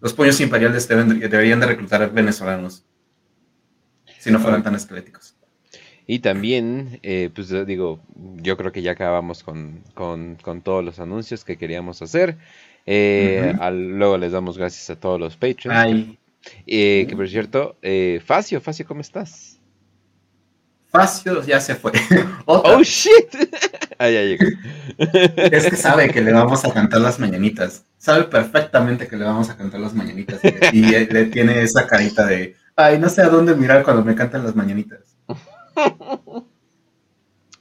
Los 0.00 0.14
puños 0.14 0.40
imperiales 0.40 0.86
deberían 0.86 1.58
de 1.58 1.66
reclutar 1.66 2.08
venezolanos. 2.12 2.86
Si 4.20 4.30
no 4.30 4.38
fueran 4.38 4.62
tan 4.62 4.76
esqueléticos. 4.76 5.37
Y 6.10 6.20
también, 6.20 7.00
eh, 7.02 7.28
pues 7.34 7.50
digo, 7.66 8.00
yo 8.36 8.56
creo 8.56 8.72
que 8.72 8.80
ya 8.80 8.92
acabamos 8.92 9.44
con, 9.44 9.82
todos 10.64 10.82
los 10.82 10.98
anuncios 11.00 11.44
que 11.44 11.58
queríamos 11.58 12.00
hacer. 12.00 12.38
Eh, 12.86 13.52
luego 13.70 14.16
les 14.16 14.32
damos 14.32 14.56
gracias 14.56 14.88
a 14.88 14.98
todos 14.98 15.20
los 15.20 15.36
patrons. 15.36 16.16
Eh, 16.66 17.04
que 17.06 17.14
por 17.14 17.28
cierto, 17.28 17.76
Facio, 18.24 18.58
Facio, 18.62 18.86
¿cómo 18.86 19.02
estás? 19.02 19.58
Facio 20.86 21.44
ya 21.44 21.60
se 21.60 21.74
fue. 21.74 21.92
oh 22.46 22.82
shit. 22.82 23.28
ah, 23.98 24.08
ya 24.08 24.22
llegó. 24.22 24.46
es 24.96 25.66
que 25.66 25.76
sabe 25.76 26.08
que 26.08 26.22
le 26.22 26.32
vamos 26.32 26.64
a 26.64 26.72
cantar 26.72 27.02
las 27.02 27.18
mañanitas. 27.18 27.84
Sabe 27.98 28.24
perfectamente 28.24 29.08
que 29.08 29.16
le 29.18 29.26
vamos 29.26 29.50
a 29.50 29.58
cantar 29.58 29.80
las 29.80 29.92
mañanitas. 29.92 30.40
Y, 30.72 30.86
y 30.86 31.06
le 31.06 31.26
tiene 31.26 31.60
esa 31.60 31.86
carita 31.86 32.24
de, 32.24 32.56
ay, 32.76 32.98
no 32.98 33.10
sé 33.10 33.20
a 33.20 33.28
dónde 33.28 33.54
mirar 33.54 33.82
cuando 33.82 34.02
me 34.02 34.14
cantan 34.14 34.42
las 34.42 34.56
mañanitas. 34.56 35.07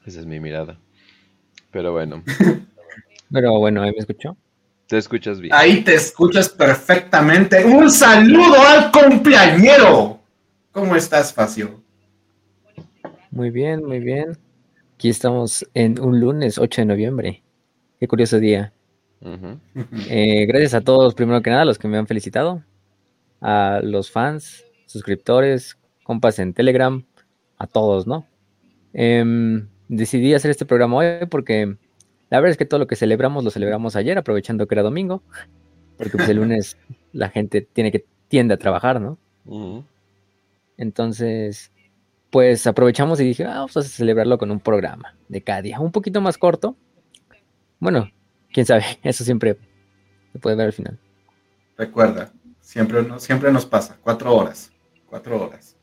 Esa 0.05 0.19
es 0.19 0.25
mi 0.25 0.39
mirada. 0.39 0.79
Pero 1.71 1.91
bueno. 1.91 2.23
Pero 3.31 3.59
bueno, 3.59 3.81
¿ahí 3.81 3.91
me 3.91 3.97
escuchó? 3.97 4.37
Te 4.87 4.97
escuchas 4.97 5.39
bien. 5.41 5.53
Ahí 5.53 5.83
te 5.83 5.95
escuchas 5.95 6.47
perfectamente. 6.49 7.65
Un 7.65 7.91
saludo 7.91 8.55
al 8.59 8.91
cumpleañero. 8.91 10.21
¿Cómo 10.71 10.95
estás, 10.95 11.33
Facio? 11.33 11.81
Muy 13.31 13.49
bien, 13.49 13.83
muy 13.83 13.99
bien. 13.99 14.37
Aquí 14.95 15.09
estamos 15.09 15.65
en 15.73 15.99
un 15.99 16.19
lunes 16.19 16.57
8 16.57 16.81
de 16.81 16.85
noviembre. 16.85 17.43
Qué 17.99 18.07
curioso 18.07 18.39
día. 18.39 18.73
Eh, 20.09 20.45
gracias 20.45 20.75
a 20.75 20.81
todos, 20.81 21.15
primero 21.15 21.41
que 21.41 21.49
nada, 21.49 21.65
los 21.65 21.79
que 21.79 21.87
me 21.87 21.97
han 21.97 22.07
felicitado. 22.07 22.63
A 23.41 23.79
los 23.83 24.11
fans, 24.11 24.63
suscriptores, 24.85 25.77
compas 26.03 26.39
en 26.39 26.53
Telegram, 26.53 27.03
a 27.57 27.67
todos, 27.67 28.07
¿no? 28.07 28.25
Em, 28.93 29.67
decidí 29.87 30.33
hacer 30.33 30.51
este 30.51 30.65
programa 30.65 30.97
hoy 30.97 31.25
porque 31.29 31.77
la 32.29 32.39
verdad 32.39 32.51
es 32.51 32.57
que 32.57 32.65
todo 32.65 32.79
lo 32.79 32.87
que 32.87 32.95
celebramos 32.95 33.43
lo 33.43 33.51
celebramos 33.51 33.95
ayer, 33.95 34.17
aprovechando 34.17 34.67
que 34.67 34.75
era 34.75 34.83
domingo, 34.83 35.23
porque 35.97 36.17
pues 36.17 36.29
el 36.29 36.37
lunes 36.37 36.77
la 37.13 37.29
gente 37.29 37.61
tiene 37.61 37.91
que 37.91 38.05
tiende 38.27 38.53
a 38.53 38.57
trabajar, 38.57 38.99
¿no? 38.99 39.17
Entonces, 40.77 41.71
pues 42.29 42.67
aprovechamos 42.67 43.19
y 43.19 43.23
dije, 43.23 43.45
ah, 43.45 43.59
vamos 43.59 43.77
a 43.77 43.83
celebrarlo 43.83 44.37
con 44.37 44.51
un 44.51 44.59
programa 44.59 45.15
de 45.29 45.41
cada 45.41 45.61
día, 45.61 45.79
un 45.79 45.91
poquito 45.91 46.19
más 46.21 46.37
corto. 46.37 46.75
Bueno, 47.79 48.11
quién 48.51 48.65
sabe, 48.65 48.83
eso 49.03 49.23
siempre 49.23 49.57
se 50.33 50.39
puede 50.39 50.55
ver 50.55 50.67
al 50.67 50.73
final. 50.73 50.99
Recuerda, 51.77 52.33
siempre, 52.59 53.05
siempre 53.19 53.51
nos 53.51 53.65
pasa, 53.65 53.97
cuatro 54.01 54.35
horas, 54.35 54.71
cuatro 55.05 55.41
horas. 55.41 55.76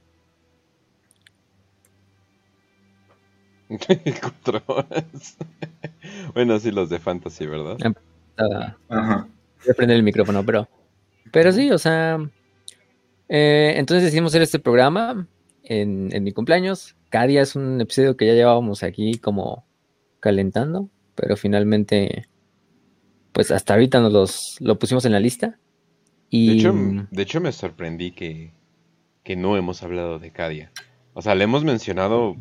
Cuatro 3.68 4.62
horas. 4.66 5.36
bueno, 6.34 6.58
sí, 6.58 6.70
los 6.70 6.90
de 6.90 6.98
fantasy, 6.98 7.46
¿verdad? 7.46 7.76
Ajá. 8.88 9.28
Voy 9.64 9.70
a 9.70 9.74
prender 9.74 9.96
el 9.96 10.02
micrófono, 10.02 10.44
pero. 10.44 10.68
Pero 11.32 11.52
sí, 11.52 11.70
o 11.70 11.78
sea. 11.78 12.18
Eh, 13.28 13.74
entonces 13.76 14.04
decidimos 14.04 14.32
hacer 14.32 14.42
este 14.42 14.58
programa. 14.58 15.26
en, 15.62 16.22
mi 16.22 16.32
cumpleaños. 16.32 16.96
Cada 17.08 17.26
día 17.26 17.42
es 17.42 17.56
un 17.56 17.80
episodio 17.80 18.16
que 18.16 18.26
ya 18.26 18.34
llevábamos 18.34 18.82
aquí 18.82 19.14
como 19.18 19.64
calentando, 20.20 20.88
pero 21.14 21.36
finalmente, 21.36 22.26
pues 23.32 23.50
hasta 23.50 23.74
ahorita 23.74 24.00
nos 24.00 24.12
los, 24.12 24.56
lo 24.60 24.78
pusimos 24.78 25.04
en 25.04 25.12
la 25.12 25.20
lista. 25.20 25.58
Y... 26.28 26.48
De, 26.48 26.54
hecho, 26.54 26.74
de 27.10 27.22
hecho, 27.22 27.40
me 27.40 27.52
sorprendí 27.52 28.10
que, 28.10 28.52
que 29.22 29.36
no 29.36 29.56
hemos 29.56 29.82
hablado 29.82 30.18
de 30.18 30.30
Cadia. 30.32 30.72
O 31.14 31.22
sea, 31.22 31.34
le 31.34 31.44
hemos 31.44 31.64
mencionado 31.64 32.36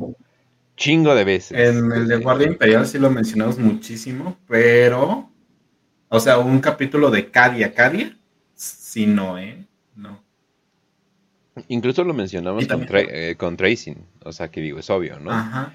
chingo 0.75 1.15
de 1.15 1.23
veces. 1.23 1.57
En 1.57 1.91
el 1.91 2.07
de 2.07 2.17
Guardia 2.17 2.47
Imperial 2.47 2.85
sí 2.85 2.99
lo 2.99 3.09
mencionamos 3.09 3.59
muchísimo, 3.59 4.37
pero, 4.47 5.29
o 6.09 6.19
sea, 6.19 6.37
un 6.39 6.59
capítulo 6.59 7.09
de 7.09 7.29
Cadia, 7.29 7.73
Cadia, 7.73 8.17
sí 8.55 9.05
no, 9.05 9.37
¿eh? 9.37 9.65
No. 9.95 10.23
Incluso 11.67 12.03
lo 12.03 12.13
mencionamos 12.13 12.67
con, 12.67 12.85
eh, 12.89 13.35
con, 13.37 13.57
Tracing, 13.57 14.05
o 14.23 14.31
sea, 14.31 14.49
que 14.49 14.61
digo, 14.61 14.79
es 14.79 14.89
obvio, 14.89 15.19
¿no? 15.19 15.31
Ajá. 15.31 15.73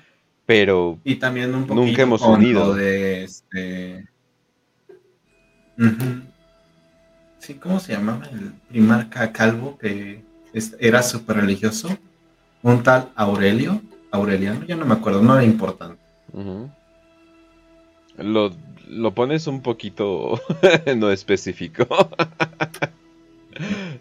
Pero 0.48 0.98
y 1.04 1.16
también 1.16 1.54
un 1.54 1.66
nunca 1.66 2.00
hemos 2.02 2.22
unido. 2.22 2.74
de 2.74 3.24
este... 3.24 4.08
Sí, 7.38 7.54
¿cómo 7.54 7.78
se 7.78 7.92
llamaba 7.92 8.26
el 8.32 8.52
primer 8.68 9.08
calvo 9.10 9.76
que 9.76 10.22
era 10.80 11.02
súper 11.02 11.36
religioso? 11.36 11.96
Un 12.62 12.82
tal 12.82 13.10
Aurelio. 13.14 13.82
Aureliano, 14.10 14.64
ya 14.66 14.76
no 14.76 14.86
me 14.86 14.94
acuerdo, 14.94 15.22
no 15.22 15.34
era 15.34 15.44
importante. 15.44 16.00
lo, 18.16 18.52
lo 18.88 19.14
pones 19.14 19.46
un 19.46 19.62
poquito 19.62 20.40
no 20.96 21.10
específico. 21.10 21.86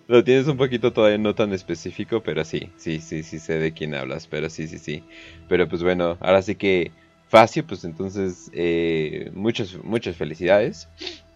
Lo 0.07 0.23
tienes 0.23 0.47
un 0.47 0.55
poquito 0.55 0.93
todavía 0.93 1.17
no 1.17 1.35
tan 1.35 1.51
específico, 1.51 2.21
pero 2.23 2.45
sí, 2.45 2.69
sí, 2.77 2.99
sí, 3.01 3.23
sí 3.23 3.39
sé 3.39 3.59
de 3.59 3.73
quién 3.73 3.93
hablas, 3.93 4.25
pero 4.27 4.49
sí, 4.49 4.67
sí, 4.67 4.77
sí. 4.77 5.03
Pero 5.49 5.67
pues 5.67 5.83
bueno, 5.83 6.17
ahora 6.21 6.41
sí 6.41 6.55
que 6.55 6.91
Facio, 7.27 7.65
pues 7.67 7.83
entonces 7.83 8.49
eh, 8.53 9.29
muchas, 9.33 9.77
muchas 9.83 10.15
felicidades. 10.15 10.87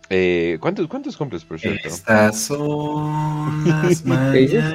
Eh, 0.09 0.57
¿cuántos, 0.61 0.87
¿Cuántos 0.87 1.17
cumples, 1.17 1.43
por 1.43 1.59
cierto? 1.59 1.89
Estas 1.89 2.39
son 2.39 3.65
las 3.65 4.05
mañanitas 4.05 4.67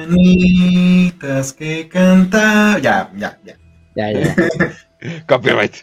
que 1.53 1.87
canta. 1.87 2.77
Ya, 2.79 3.11
ya, 3.15 3.39
ya. 3.43 3.57
Ya, 3.97 4.11
ya. 4.11 4.35
Copyright. 5.27 5.73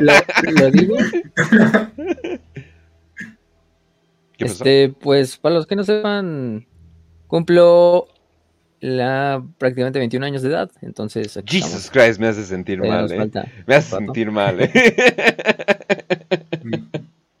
¿Lo, 0.00 0.70
digo? 0.72 0.96
este, 4.38 4.88
pues 4.88 5.36
para 5.36 5.54
los 5.54 5.66
que 5.66 5.76
no 5.76 5.84
sepan, 5.84 6.66
Cumplo 7.28 8.08
la 8.80 9.40
prácticamente 9.58 10.00
21 10.00 10.26
años 10.26 10.42
de 10.42 10.48
edad, 10.50 10.70
entonces... 10.82 11.40
Jesus 11.46 11.90
Christ, 11.90 12.20
me 12.20 12.26
hace 12.26 12.44
sentir 12.44 12.80
mal, 12.80 13.10
eh. 13.10 13.30
Me 13.66 13.76
hace 13.76 13.96
sentir 13.96 14.30
mal, 14.30 14.60
eh. 14.60 14.70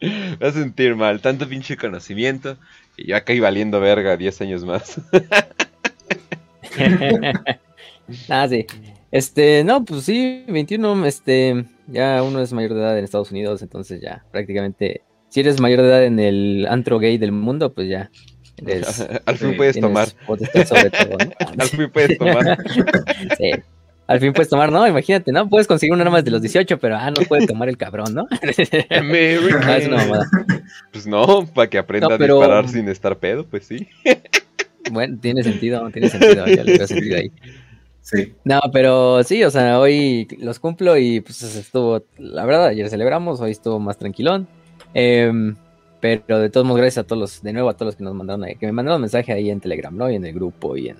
me 0.00 0.46
hace 0.46 0.60
sentir 0.60 0.96
mal, 0.96 1.20
tanto 1.20 1.46
pinche 1.48 1.76
conocimiento 1.76 2.56
y 2.96 3.08
yo 3.08 3.16
acá 3.16 3.34
iba 3.34 3.48
valiendo 3.48 3.78
verga 3.80 4.16
10 4.16 4.40
años 4.42 4.64
más. 4.64 5.00
ah, 8.28 8.46
sí. 8.48 8.64
Este, 9.14 9.62
no, 9.62 9.84
pues 9.84 10.02
sí, 10.02 10.44
21, 10.48 11.06
este, 11.06 11.66
ya 11.86 12.20
uno 12.24 12.40
es 12.40 12.52
mayor 12.52 12.74
de 12.74 12.80
edad 12.80 12.98
en 12.98 13.04
Estados 13.04 13.30
Unidos, 13.30 13.62
entonces 13.62 14.00
ya 14.00 14.24
prácticamente, 14.32 15.02
si 15.28 15.38
eres 15.38 15.60
mayor 15.60 15.82
de 15.82 15.86
edad 15.86 16.04
en 16.04 16.18
el 16.18 16.66
antro 16.68 16.98
gay 16.98 17.16
del 17.16 17.30
mundo, 17.30 17.72
pues 17.72 17.88
ya 17.88 18.10
al 19.26 19.38
fin 19.38 19.56
puedes 19.56 19.78
tomar. 19.78 20.08
Al 20.26 21.68
fin 21.68 21.90
puedes 21.92 22.18
tomar. 22.18 22.58
sí. 23.38 23.52
Al 24.08 24.18
fin 24.18 24.32
puedes 24.32 24.48
tomar, 24.48 24.72
¿no? 24.72 24.84
Imagínate, 24.84 25.30
¿no? 25.30 25.48
Puedes 25.48 25.68
conseguir 25.68 25.92
un 25.94 26.00
arma 26.00 26.20
de 26.20 26.32
los 26.32 26.42
18, 26.42 26.80
pero 26.80 26.96
ah, 26.96 27.12
no 27.12 27.24
puede 27.28 27.46
tomar 27.46 27.68
el 27.68 27.76
cabrón, 27.76 28.12
¿no? 28.14 28.26
no 29.88 30.06
Pues 30.90 31.06
no, 31.06 31.46
para 31.54 31.70
que 31.70 31.78
aprenda 31.78 32.16
a 32.16 32.18
disparar 32.18 32.68
sin 32.68 32.88
estar 32.88 33.16
pedo, 33.16 33.46
pues 33.46 33.64
sí. 33.64 33.86
Bueno, 34.90 35.16
tiene 35.20 35.44
sentido, 35.44 35.88
tiene 35.90 36.08
sentido, 36.08 36.46
ya 36.46 36.64
le 36.64 36.78
veo 36.78 36.86
sentido 36.88 37.16
ahí. 37.16 37.30
Sí. 38.04 38.34
No, 38.44 38.60
pero 38.72 39.24
sí, 39.24 39.42
o 39.42 39.50
sea, 39.50 39.80
hoy 39.80 40.28
los 40.38 40.60
cumplo 40.60 40.96
y 40.96 41.20
pues 41.20 41.42
estuvo, 41.42 42.04
la 42.18 42.44
verdad, 42.44 42.66
ayer 42.66 42.88
celebramos, 42.88 43.40
hoy 43.40 43.50
estuvo 43.50 43.80
más 43.80 43.98
tranquilón. 43.98 44.46
Eh, 44.92 45.32
pero 46.00 46.38
de 46.38 46.50
todos 46.50 46.66
modos, 46.66 46.82
gracias 46.82 47.02
a 47.02 47.06
todos 47.06 47.18
los, 47.18 47.42
de 47.42 47.54
nuevo 47.54 47.70
a 47.70 47.72
todos 47.72 47.86
los 47.86 47.96
que 47.96 48.04
nos 48.04 48.14
mandaron 48.14 48.44
ahí, 48.44 48.56
que 48.56 48.66
me 48.66 48.72
mandaron 48.72 49.00
mensaje 49.00 49.32
ahí 49.32 49.48
en 49.48 49.60
Telegram, 49.60 49.96
¿no? 49.96 50.10
Y 50.10 50.16
en 50.16 50.26
el 50.26 50.34
grupo 50.34 50.76
y 50.76 50.88
en, 50.88 50.98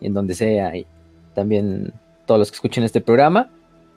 en 0.00 0.12
donde 0.12 0.34
sea. 0.34 0.76
Y 0.76 0.88
también 1.36 1.92
todos 2.26 2.40
los 2.40 2.50
que 2.50 2.56
escuchen 2.56 2.82
este 2.82 3.00
programa. 3.00 3.48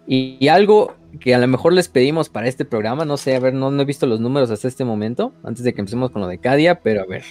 Y, 0.05 0.47
algo 0.49 0.93
que 1.19 1.33
a 1.33 1.39
lo 1.39 1.47
mejor 1.47 1.73
les 1.73 1.87
pedimos 1.87 2.29
para 2.29 2.47
este 2.47 2.65
programa, 2.65 3.03
no 3.03 3.17
sé, 3.17 3.35
a 3.35 3.39
ver, 3.39 3.55
no, 3.55 3.81
he 3.81 3.85
visto 3.85 4.05
los 4.05 4.19
números 4.19 4.51
hasta 4.51 4.67
este 4.67 4.85
momento, 4.85 5.33
antes 5.43 5.63
de 5.63 5.73
que 5.73 5.81
empecemos 5.81 6.11
con 6.11 6.21
lo 6.21 6.27
de 6.27 6.37
Cadia, 6.37 6.81
pero 6.81 7.01
a 7.01 7.05
ver, 7.05 7.23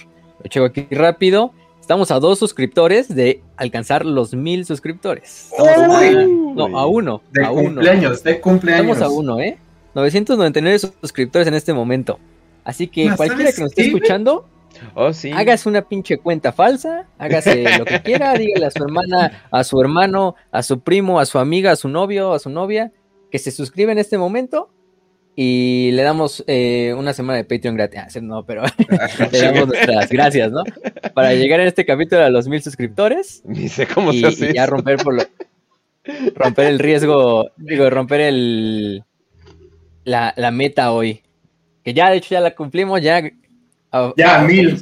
lo 0.43 0.49
checo 0.49 0.65
aquí 0.65 0.87
rápido. 0.91 1.53
Estamos 1.83 2.11
a 2.11 2.19
dos 2.21 2.39
suscriptores 2.39 3.13
de 3.13 3.41
alcanzar 3.57 4.05
los 4.05 4.33
mil 4.33 4.65
suscriptores. 4.65 5.49
Estamos 5.51 5.97
a, 5.97 6.11
no, 6.13 6.79
a 6.79 6.87
uno. 6.87 7.21
De 7.29 7.43
a 7.43 7.49
cumpleaños, 7.49 8.23
de 8.23 8.39
cumpleaños. 8.39 8.95
Estamos 8.95 9.13
a 9.13 9.13
uno, 9.13 9.41
¿eh? 9.41 9.57
999 9.93 10.79
suscriptores 10.79 11.45
en 11.45 11.55
este 11.55 11.73
momento. 11.73 12.19
Así 12.63 12.87
que 12.87 13.13
cualquiera 13.17 13.51
que 13.51 13.59
nos 13.59 13.71
esté 13.71 13.87
escuchando, 13.87 14.47
oh, 14.95 15.11
hágase 15.35 15.67
una 15.67 15.81
pinche 15.81 16.19
cuenta 16.19 16.53
falsa, 16.53 17.05
hágase 17.17 17.65
lo 17.77 17.83
que 17.83 18.01
quiera, 18.01 18.33
dígale 18.35 18.67
a 18.67 18.71
su 18.71 18.81
hermana, 18.81 19.43
a 19.51 19.65
su 19.65 19.81
hermano, 19.81 20.35
a 20.53 20.63
su 20.63 20.79
primo, 20.79 21.19
a 21.19 21.25
su 21.25 21.37
amiga, 21.37 21.71
a 21.71 21.75
su 21.75 21.89
novio, 21.89 22.31
a 22.31 22.39
su 22.39 22.49
novia, 22.49 22.93
que 23.29 23.39
se 23.39 23.51
suscriba 23.51 23.91
en 23.91 23.97
este 23.97 24.17
momento 24.17 24.69
y 25.35 25.91
le 25.91 26.03
damos 26.03 26.43
eh, 26.47 26.93
una 26.97 27.13
semana 27.13 27.37
de 27.37 27.45
Patreon 27.45 27.75
gratis. 27.75 28.15
Ah, 28.15 28.19
no, 28.21 28.45
pero 28.45 28.63
le 29.31 29.41
damos 29.41 29.67
nuestras 29.67 30.09
gracias, 30.09 30.51
¿no? 30.51 30.63
Para 31.13 31.33
llegar 31.33 31.59
en 31.59 31.67
este 31.67 31.85
capítulo 31.85 32.23
a 32.23 32.29
los 32.29 32.47
mil 32.47 32.61
suscriptores. 32.61 33.41
Ni 33.45 33.69
sé 33.69 33.87
cómo 33.87 34.13
se 34.13 34.27
hace. 34.27 34.51
Y 34.51 34.53
ya 34.53 34.65
romper 34.65 34.97
por 34.97 35.15
lo, 35.15 35.23
romper 36.35 36.67
el 36.67 36.79
riesgo, 36.79 37.51
digo, 37.57 37.89
romper 37.89 38.21
el 38.21 39.03
la, 40.03 40.33
la 40.35 40.51
meta 40.51 40.91
hoy 40.91 41.23
que 41.83 41.93
ya 41.93 42.09
de 42.09 42.17
hecho 42.17 42.29
ya 42.31 42.39
la 42.39 42.55
cumplimos, 42.55 42.99
ya. 43.01 43.21
Ya, 44.15 44.39
mil, 44.39 44.81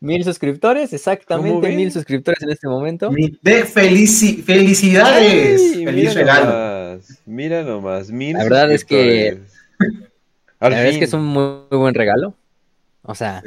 mil. 0.00 0.24
suscriptores, 0.24 0.94
exactamente 0.94 1.76
mil 1.76 1.92
suscriptores 1.92 2.42
en 2.42 2.50
este 2.50 2.68
momento. 2.68 3.10
De 3.42 3.64
felicidades. 3.64 5.74
Feliz 5.74 6.14
regalo. 6.14 6.75
Mira 7.26 7.62
nomás, 7.62 8.10
mil. 8.10 8.34
La 8.36 8.44
verdad 8.44 8.72
es 8.72 8.84
que. 8.84 9.40
la 10.60 10.68
verdad 10.68 10.86
es 10.86 10.98
que 10.98 11.04
es 11.04 11.12
un 11.12 11.24
muy, 11.24 11.66
buen 11.70 11.94
regalo. 11.94 12.34
O 13.02 13.14
sea, 13.14 13.42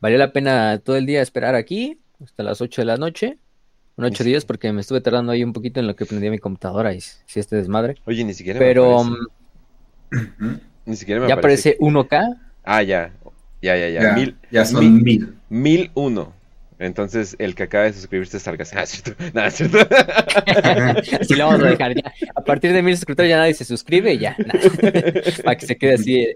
valió 0.00 0.18
la 0.18 0.32
pena 0.32 0.78
todo 0.78 0.96
el 0.96 1.06
día 1.06 1.22
esperar 1.22 1.54
aquí 1.54 1.98
hasta 2.22 2.42
las 2.42 2.60
8 2.60 2.82
de 2.82 2.86
la 2.86 2.96
noche. 2.96 3.38
Un 3.96 4.04
8 4.04 4.24
días 4.24 4.44
porque 4.44 4.72
me 4.72 4.80
estuve 4.80 5.00
tardando 5.00 5.32
ahí 5.32 5.42
un 5.42 5.52
poquito 5.52 5.80
en 5.80 5.86
lo 5.86 5.96
que 5.96 6.06
prendía 6.06 6.30
mi 6.30 6.38
computadora 6.38 6.92
y 6.92 7.00
si 7.00 7.40
este 7.40 7.56
desmadre. 7.56 7.96
Oye, 8.04 8.24
ni 8.24 8.34
siquiera. 8.34 8.58
Pero. 8.58 9.04
Ni 10.86 10.96
siquiera 10.96 11.20
me 11.20 11.28
¿Ya 11.28 11.34
aparece 11.34 11.78
1K? 11.78 12.38
Ah, 12.64 12.82
ya. 12.82 13.12
Ya, 13.62 13.76
ya, 13.76 13.88
ya. 13.88 14.12
mil, 14.14 14.36
ya 14.50 14.64
son 14.64 15.02
mil. 15.02 15.34
Mil 15.48 15.90
uno. 15.94 16.32
Entonces, 16.80 17.36
el 17.38 17.54
que 17.54 17.64
acaba 17.64 17.84
de 17.84 17.92
suscribirse 17.92 18.40
salga. 18.40 18.64
Ah, 18.74 18.86
cierto. 18.86 19.12
Nada, 19.34 19.50
cierto. 19.50 19.78
así 21.20 21.34
lo 21.34 21.46
vamos 21.46 21.62
a 21.62 21.70
dejar. 21.70 21.94
Ya. 21.94 22.12
A 22.34 22.40
partir 22.40 22.72
de 22.72 22.82
mil 22.82 22.96
suscriptores 22.96 23.28
ya 23.28 23.36
nadie 23.36 23.52
se 23.52 23.66
suscribe 23.66 24.16
ya. 24.16 24.34
Para 25.44 25.56
que 25.56 25.66
se 25.66 25.76
quede 25.76 25.94
así 25.94 26.28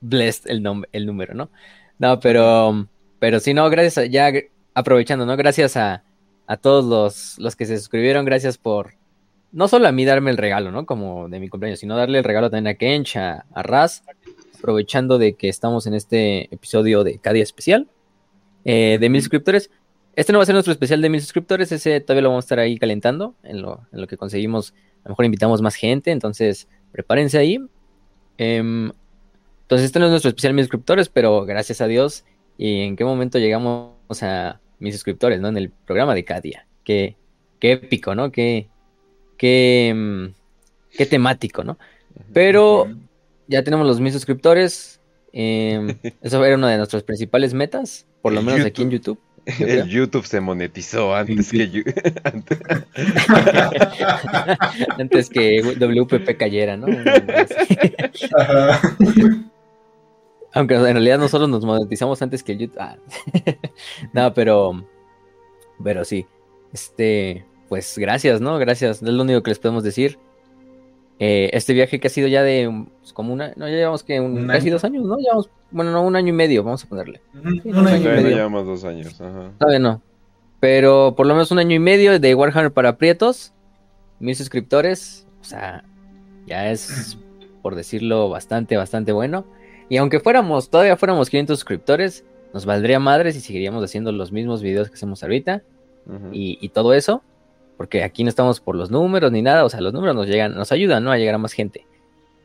blessed 0.00 0.50
el, 0.50 0.62
nombre, 0.62 0.88
el 0.92 1.04
número, 1.04 1.34
¿no? 1.34 1.50
No, 1.98 2.18
pero, 2.20 2.88
pero 3.18 3.38
sí, 3.38 3.52
no, 3.52 3.68
gracias. 3.68 3.98
A, 3.98 4.06
ya 4.06 4.32
aprovechando, 4.72 5.26
¿no? 5.26 5.36
Gracias 5.36 5.76
a, 5.76 6.02
a 6.46 6.56
todos 6.56 6.86
los, 6.86 7.38
los 7.38 7.54
que 7.54 7.66
se 7.66 7.76
suscribieron. 7.76 8.24
Gracias 8.24 8.56
por, 8.56 8.94
no 9.52 9.68
solo 9.68 9.88
a 9.88 9.92
mí 9.92 10.06
darme 10.06 10.30
el 10.30 10.38
regalo, 10.38 10.70
¿no? 10.70 10.86
Como 10.86 11.28
de 11.28 11.38
mi 11.38 11.50
cumpleaños, 11.50 11.80
sino 11.80 11.98
darle 11.98 12.16
el 12.16 12.24
regalo 12.24 12.48
también 12.48 12.74
a 12.74 12.78
Kench, 12.78 13.16
a, 13.16 13.44
Raz, 13.54 14.04
aprovechando 14.58 15.18
de 15.18 15.34
que 15.34 15.50
estamos 15.50 15.86
en 15.86 15.92
este 15.92 16.52
episodio 16.54 17.04
de 17.04 17.18
cada 17.18 17.34
día 17.34 17.42
especial 17.42 17.88
eh, 18.64 18.96
de 18.98 19.08
mil 19.10 19.20
suscriptores. 19.20 19.70
Este 20.14 20.32
no 20.32 20.38
va 20.38 20.42
a 20.42 20.46
ser 20.46 20.54
nuestro 20.54 20.72
especial 20.72 21.00
de 21.00 21.08
mil 21.08 21.20
suscriptores, 21.20 21.72
ese 21.72 22.00
todavía 22.00 22.22
lo 22.22 22.28
vamos 22.28 22.44
a 22.44 22.46
estar 22.46 22.58
ahí 22.58 22.78
calentando, 22.78 23.34
en 23.42 23.62
lo, 23.62 23.86
en 23.92 24.00
lo 24.00 24.06
que 24.06 24.18
conseguimos, 24.18 24.74
a 25.04 25.08
lo 25.08 25.10
mejor 25.12 25.24
invitamos 25.24 25.62
más 25.62 25.74
gente, 25.74 26.10
entonces 26.10 26.68
prepárense 26.92 27.38
ahí. 27.38 27.58
Em, 28.36 28.92
entonces 29.62 29.86
este 29.86 29.98
no 29.98 30.06
es 30.06 30.10
nuestro 30.10 30.28
especial 30.28 30.52
de 30.52 30.56
mil 30.56 30.64
suscriptores, 30.64 31.08
pero 31.08 31.46
gracias 31.46 31.80
a 31.80 31.86
Dios, 31.86 32.24
y 32.58 32.82
en 32.82 32.96
qué 32.96 33.04
momento 33.04 33.38
llegamos 33.38 33.94
a 34.22 34.60
mil 34.78 34.92
suscriptores, 34.92 35.40
¿no? 35.40 35.48
En 35.48 35.56
el 35.56 35.70
programa 35.70 36.14
de 36.14 36.24
cada 36.24 36.40
día. 36.40 36.66
Qué, 36.84 37.16
qué 37.58 37.72
épico, 37.72 38.14
¿no? 38.14 38.30
Qué, 38.30 38.68
qué, 39.38 40.30
qué 40.90 41.06
temático, 41.06 41.64
¿no? 41.64 41.78
Pero 42.34 42.88
ya 43.48 43.62
tenemos 43.64 43.86
los 43.86 44.00
mil 44.00 44.12
suscriptores. 44.12 45.00
Em, 45.32 45.96
eso 46.20 46.44
era 46.44 46.56
una 46.56 46.68
de 46.68 46.76
nuestras 46.76 47.02
principales 47.02 47.54
metas, 47.54 48.06
por 48.20 48.34
lo 48.34 48.42
menos 48.42 48.66
aquí 48.66 48.82
en 48.82 48.90
YouTube. 48.90 49.18
El 49.44 49.88
YouTube 49.88 50.24
se 50.24 50.40
monetizó 50.40 51.14
antes 51.14 51.50
que 51.50 51.64
antes... 54.98 55.28
que 55.28 55.60
WPP 55.78 56.36
cayera, 56.36 56.76
¿no? 56.76 56.86
Aunque 60.54 60.74
en 60.74 60.82
realidad 60.82 61.18
nosotros 61.18 61.48
nos 61.48 61.64
monetizamos 61.64 62.20
antes 62.22 62.42
que 62.42 62.52
el 62.52 62.58
YouTube. 62.58 62.78
Ah. 62.78 62.96
no, 64.12 64.34
pero 64.34 64.84
pero 65.82 66.04
sí. 66.04 66.26
Este, 66.72 67.44
pues 67.68 67.98
gracias, 67.98 68.40
¿no? 68.40 68.58
Gracias. 68.58 69.02
Es 69.02 69.08
lo 69.08 69.22
único 69.22 69.42
que 69.42 69.50
les 69.50 69.58
podemos 69.58 69.82
decir. 69.82 70.18
Eh, 71.24 71.50
este 71.52 71.72
viaje 71.72 72.00
que 72.00 72.08
ha 72.08 72.10
sido 72.10 72.26
ya 72.26 72.42
de 72.42 72.68
pues, 72.98 73.12
como 73.12 73.32
una, 73.32 73.52
no, 73.54 73.68
ya 73.68 73.76
llevamos 73.76 74.02
que 74.02 74.20
un, 74.20 74.48
casi 74.48 74.70
dos 74.70 74.82
años, 74.82 75.04
¿no? 75.04 75.18
Llevamos, 75.18 75.50
bueno, 75.70 75.92
no, 75.92 76.02
un 76.02 76.16
año 76.16 76.30
y 76.30 76.32
medio, 76.32 76.64
vamos 76.64 76.82
a 76.82 76.88
ponerle. 76.88 77.20
un 77.32 77.86
año 77.86 78.10
y 78.10 78.16
medio. 78.16 78.28
Llevamos 78.28 78.66
dos 78.66 78.82
años, 78.82 79.20
ajá. 79.20 79.52
Todavía 79.56 79.78
no. 79.78 80.02
Pero 80.58 81.14
por 81.16 81.26
lo 81.26 81.34
menos 81.34 81.52
un 81.52 81.60
año 81.60 81.76
y 81.76 81.78
medio 81.78 82.18
de 82.18 82.34
Warhammer 82.34 82.72
para 82.72 82.96
Prietos, 82.98 83.52
mil 84.18 84.34
suscriptores, 84.34 85.28
o 85.40 85.44
sea, 85.44 85.84
ya 86.48 86.72
es, 86.72 87.16
por 87.62 87.76
decirlo, 87.76 88.28
bastante, 88.28 88.76
bastante 88.76 89.12
bueno. 89.12 89.44
Y 89.88 89.98
aunque 89.98 90.18
fuéramos, 90.18 90.70
todavía 90.70 90.96
fuéramos 90.96 91.30
500 91.30 91.56
suscriptores, 91.56 92.24
nos 92.52 92.66
valdría 92.66 92.98
madres 92.98 93.36
y 93.36 93.40
seguiríamos 93.40 93.84
haciendo 93.84 94.10
los 94.10 94.32
mismos 94.32 94.60
videos 94.60 94.88
que 94.88 94.94
hacemos 94.94 95.22
ahorita 95.22 95.62
y, 96.32 96.68
todo 96.70 96.94
eso 96.94 97.22
porque 97.82 98.04
aquí 98.04 98.22
no 98.22 98.28
estamos 98.28 98.60
por 98.60 98.76
los 98.76 98.92
números 98.92 99.32
ni 99.32 99.42
nada, 99.42 99.64
o 99.64 99.68
sea, 99.68 99.80
los 99.80 99.92
números 99.92 100.14
nos 100.14 100.28
llegan, 100.28 100.54
nos 100.54 100.70
ayudan, 100.70 101.02
¿no? 101.02 101.10
A 101.10 101.18
llegar 101.18 101.34
a 101.34 101.38
más 101.38 101.52
gente. 101.52 101.84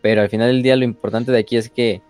Pero 0.02 0.24
al 0.24 0.30
final 0.30 0.48
del 0.48 0.64
día 0.64 0.76
lo 0.76 0.84
importante 0.84 1.32
de 1.32 1.38
aquí 1.38 1.58
es 1.58 1.70
que 1.70 2.02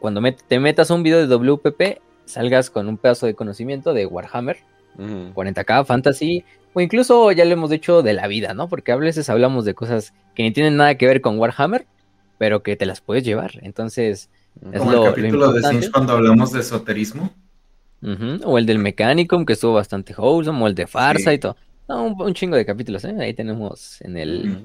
cuando 0.00 0.20
te 0.48 0.58
metas 0.58 0.90
un 0.90 1.04
video 1.04 1.24
de 1.24 1.28
WPP, 1.32 2.00
salgas 2.24 2.68
con 2.68 2.88
un 2.88 2.96
pedazo 2.96 3.26
de 3.26 3.34
conocimiento 3.34 3.94
de 3.94 4.04
Warhammer, 4.04 4.56
40k, 4.98 5.86
Fantasy, 5.86 6.42
o 6.74 6.80
incluso 6.80 7.30
ya 7.30 7.44
lo 7.44 7.52
hemos 7.52 7.70
dicho 7.70 8.02
de 8.02 8.14
la 8.14 8.26
vida, 8.26 8.52
¿no? 8.52 8.68
Porque 8.68 8.90
a 8.90 8.96
veces 8.96 9.30
hablamos 9.30 9.64
de 9.64 9.74
cosas 9.74 10.12
que 10.34 10.42
ni 10.42 10.50
tienen 10.50 10.76
nada 10.76 10.96
que 10.96 11.06
ver 11.06 11.20
con 11.20 11.38
Warhammer, 11.38 11.86
pero 12.36 12.64
que 12.64 12.74
te 12.74 12.84
las 12.84 13.00
puedes 13.00 13.22
llevar. 13.22 13.60
Entonces, 13.62 14.28
es 14.72 14.78
Como 14.80 14.90
lo, 14.90 15.04
el 15.06 15.14
capítulo 15.14 15.52
de 15.52 15.62
Sims 15.62 15.90
cuando 15.90 16.14
hablamos 16.14 16.50
de 16.50 16.58
esoterismo. 16.58 17.32
O 18.42 18.58
el 18.58 18.66
del 18.66 18.80
Mechanicum, 18.80 19.46
que 19.46 19.52
estuvo 19.52 19.74
bastante 19.74 20.16
wholesome, 20.18 20.64
o 20.64 20.66
el 20.66 20.74
de 20.74 20.88
Farsa 20.88 21.32
y 21.32 21.38
todo 21.38 21.54
un, 21.96 22.34
chingo 22.34 22.56
de 22.56 22.66
capítulos, 22.66 23.04
¿eh? 23.04 23.14
Ahí 23.18 23.34
tenemos 23.34 24.00
en 24.02 24.16
el, 24.16 24.64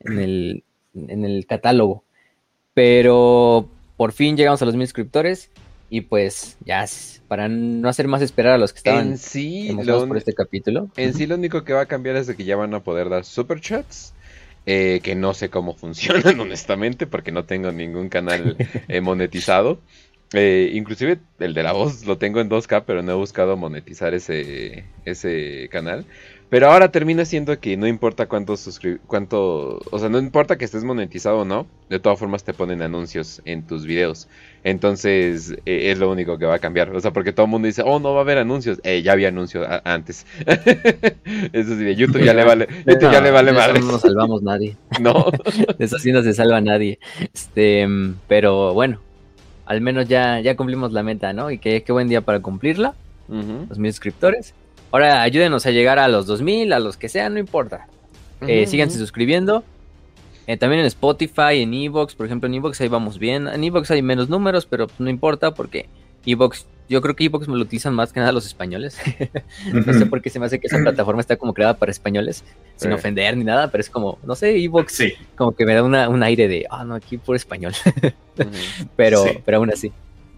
en 0.00 0.18
el, 0.18 0.64
en 0.94 1.24
el 1.24 1.46
catálogo. 1.46 2.04
Pero 2.74 3.68
por 3.96 4.12
fin 4.12 4.36
llegamos 4.36 4.62
a 4.62 4.64
los 4.64 4.74
mil 4.74 4.86
suscriptores 4.86 5.50
y 5.90 6.00
pues 6.00 6.56
ya 6.64 6.86
para 7.28 7.48
no 7.48 7.88
hacer 7.88 8.08
más 8.08 8.22
esperar 8.22 8.54
a 8.54 8.58
los 8.58 8.72
que 8.72 8.78
estaban 8.78 9.08
en 9.08 9.18
sí, 9.18 9.76
por 10.08 10.16
este 10.16 10.32
capítulo. 10.32 10.88
En 10.96 11.12
sí 11.14 11.26
lo 11.26 11.34
único 11.34 11.64
que 11.64 11.74
va 11.74 11.82
a 11.82 11.86
cambiar 11.86 12.16
es 12.16 12.26
de 12.26 12.34
que 12.34 12.44
ya 12.44 12.56
van 12.56 12.72
a 12.74 12.80
poder 12.80 13.08
dar 13.08 13.24
superchats. 13.24 14.14
Eh, 14.64 15.00
que 15.02 15.16
no 15.16 15.34
sé 15.34 15.50
cómo 15.50 15.74
funcionan 15.76 16.38
honestamente 16.38 17.08
porque 17.08 17.32
no 17.32 17.44
tengo 17.44 17.72
ningún 17.72 18.08
canal 18.08 18.56
eh, 18.88 19.00
monetizado. 19.00 19.80
Eh, 20.34 20.70
inclusive 20.72 21.18
el 21.40 21.54
de 21.54 21.62
la 21.62 21.72
voz 21.72 22.06
lo 22.06 22.18
tengo 22.18 22.40
en 22.40 22.48
2K, 22.48 22.84
pero 22.86 23.02
no 23.02 23.12
he 23.12 23.14
buscado 23.14 23.56
monetizar 23.56 24.14
ese, 24.14 24.84
ese 25.04 25.68
canal. 25.70 26.06
Pero 26.52 26.70
ahora 26.70 26.90
termina 26.90 27.24
siendo 27.24 27.58
que 27.60 27.78
no 27.78 27.86
importa 27.86 28.26
cuánto 28.26 28.56
cuánto, 29.06 29.80
o 29.90 29.98
sea, 29.98 30.10
no 30.10 30.18
importa 30.18 30.58
que 30.58 30.66
estés 30.66 30.84
monetizado 30.84 31.38
o 31.38 31.44
no, 31.46 31.66
de 31.88 31.98
todas 31.98 32.18
formas 32.18 32.44
te 32.44 32.52
ponen 32.52 32.82
anuncios 32.82 33.40
en 33.46 33.66
tus 33.66 33.86
videos. 33.86 34.28
Entonces, 34.62 35.52
eh, 35.64 35.90
es 35.90 35.98
lo 35.98 36.10
único 36.10 36.36
que 36.36 36.44
va 36.44 36.56
a 36.56 36.58
cambiar. 36.58 36.94
O 36.94 37.00
sea, 37.00 37.10
porque 37.10 37.32
todo 37.32 37.46
el 37.46 37.50
mundo 37.50 37.68
dice, 37.68 37.82
oh, 37.86 38.00
no 38.00 38.12
va 38.12 38.18
a 38.18 38.20
haber 38.20 38.36
anuncios. 38.36 38.80
Eh, 38.84 39.00
ya 39.00 39.12
había 39.12 39.28
anuncios 39.28 39.66
antes. 39.84 40.26
Eso 41.54 41.78
sí, 41.78 41.94
YouTube 41.94 42.22
ya 42.22 42.34
le 42.34 42.44
vale, 42.44 42.68
YouTube 42.86 43.10
ya 43.10 43.22
le 43.22 43.30
vale 43.30 43.52
más. 43.52 43.72
No 43.80 43.92
nos 43.92 44.02
salvamos 44.02 44.42
nadie. 44.42 44.76
No. 45.00 45.30
de 45.78 45.84
eso 45.86 45.98
sí 45.98 46.12
no 46.12 46.22
se 46.22 46.34
salva 46.34 46.60
nadie. 46.60 46.98
Este, 47.32 47.88
pero 48.28 48.74
bueno, 48.74 49.00
al 49.72 49.80
menos 49.80 50.06
ya, 50.06 50.38
ya 50.40 50.54
cumplimos 50.54 50.92
la 50.92 51.02
meta, 51.02 51.32
¿no? 51.32 51.50
Y 51.50 51.56
qué, 51.56 51.82
qué 51.82 51.92
buen 51.92 52.06
día 52.08 52.20
para 52.20 52.40
cumplirla. 52.40 52.94
Los 53.28 53.78
mil 53.78 53.90
suscriptores. 53.90 54.52
Ahora 54.90 55.22
ayúdenos 55.22 55.64
a 55.64 55.70
llegar 55.70 55.98
a 55.98 56.06
los 56.08 56.26
2000, 56.26 56.74
a 56.74 56.78
los 56.78 56.98
que 56.98 57.08
sean, 57.08 57.32
no 57.32 57.40
importa. 57.40 57.86
Eh, 58.42 58.66
síganse 58.66 58.98
suscribiendo. 58.98 59.64
Eh, 60.46 60.58
también 60.58 60.80
en 60.80 60.86
Spotify, 60.86 61.62
en 61.62 61.72
Evox, 61.72 62.14
por 62.14 62.26
ejemplo, 62.26 62.48
en 62.48 62.54
Evox 62.54 62.80
ahí 62.82 62.88
vamos 62.88 63.18
bien. 63.18 63.48
En 63.48 63.64
Evox 63.64 63.90
hay 63.90 64.02
menos 64.02 64.28
números, 64.28 64.66
pero 64.66 64.88
no 64.98 65.08
importa 65.08 65.54
porque 65.54 65.88
Evox, 66.26 66.66
yo 66.88 67.00
creo 67.00 67.16
que 67.16 67.24
Evox 67.24 67.48
me 67.48 67.56
lo 67.56 67.62
utilizan 67.62 67.94
más 67.94 68.12
que 68.12 68.20
nada 68.20 68.32
los 68.32 68.46
españoles. 68.46 68.98
no 69.72 69.92
sé 69.92 70.06
por 70.06 70.20
qué 70.22 70.30
se 70.30 70.38
me 70.38 70.46
hace 70.46 70.60
que 70.60 70.66
esa 70.66 70.78
plataforma 70.78 71.20
está 71.20 71.36
como 71.36 71.54
creada 71.54 71.74
para 71.74 71.90
españoles, 71.90 72.44
sin 72.76 72.92
ofender 72.92 73.36
ni 73.36 73.44
nada, 73.44 73.70
pero 73.70 73.80
es 73.80 73.90
como, 73.90 74.18
no 74.24 74.34
sé, 74.34 74.56
Evox 74.62 74.92
sí. 74.92 75.12
como 75.36 75.52
que 75.52 75.64
me 75.64 75.74
da 75.74 75.82
un 75.82 76.22
aire 76.22 76.48
de, 76.48 76.66
ah, 76.70 76.84
no, 76.84 76.94
aquí 76.94 77.18
por 77.18 77.36
español. 77.36 77.72
pero, 78.96 79.24
pero 79.44 79.58
aún 79.58 79.70
así. 79.70 79.92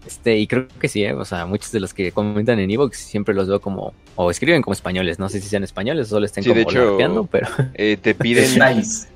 Este, 0.05 0.37
y 0.37 0.47
creo 0.47 0.67
que 0.79 0.87
sí, 0.87 1.03
¿eh? 1.03 1.13
o 1.13 1.25
sea, 1.25 1.45
muchos 1.45 1.71
de 1.71 1.79
los 1.79 1.93
que 1.93 2.11
comentan 2.11 2.59
en 2.59 2.69
Evox 2.69 2.97
siempre 2.97 3.33
los 3.33 3.47
veo 3.47 3.59
como, 3.59 3.93
o 4.15 4.29
escriben 4.29 4.61
como 4.61 4.73
españoles, 4.73 5.17
no 5.17 5.29
sé 5.29 5.41
si 5.41 5.49
sean 5.49 5.63
españoles 5.63 6.07
o 6.07 6.09
solo 6.11 6.25
estén 6.25 6.43
como 6.43 6.55
de 6.55 7.27
pero... 7.31 7.47
Eh, 7.73 7.97
te 8.01 8.13
piden 8.15 8.59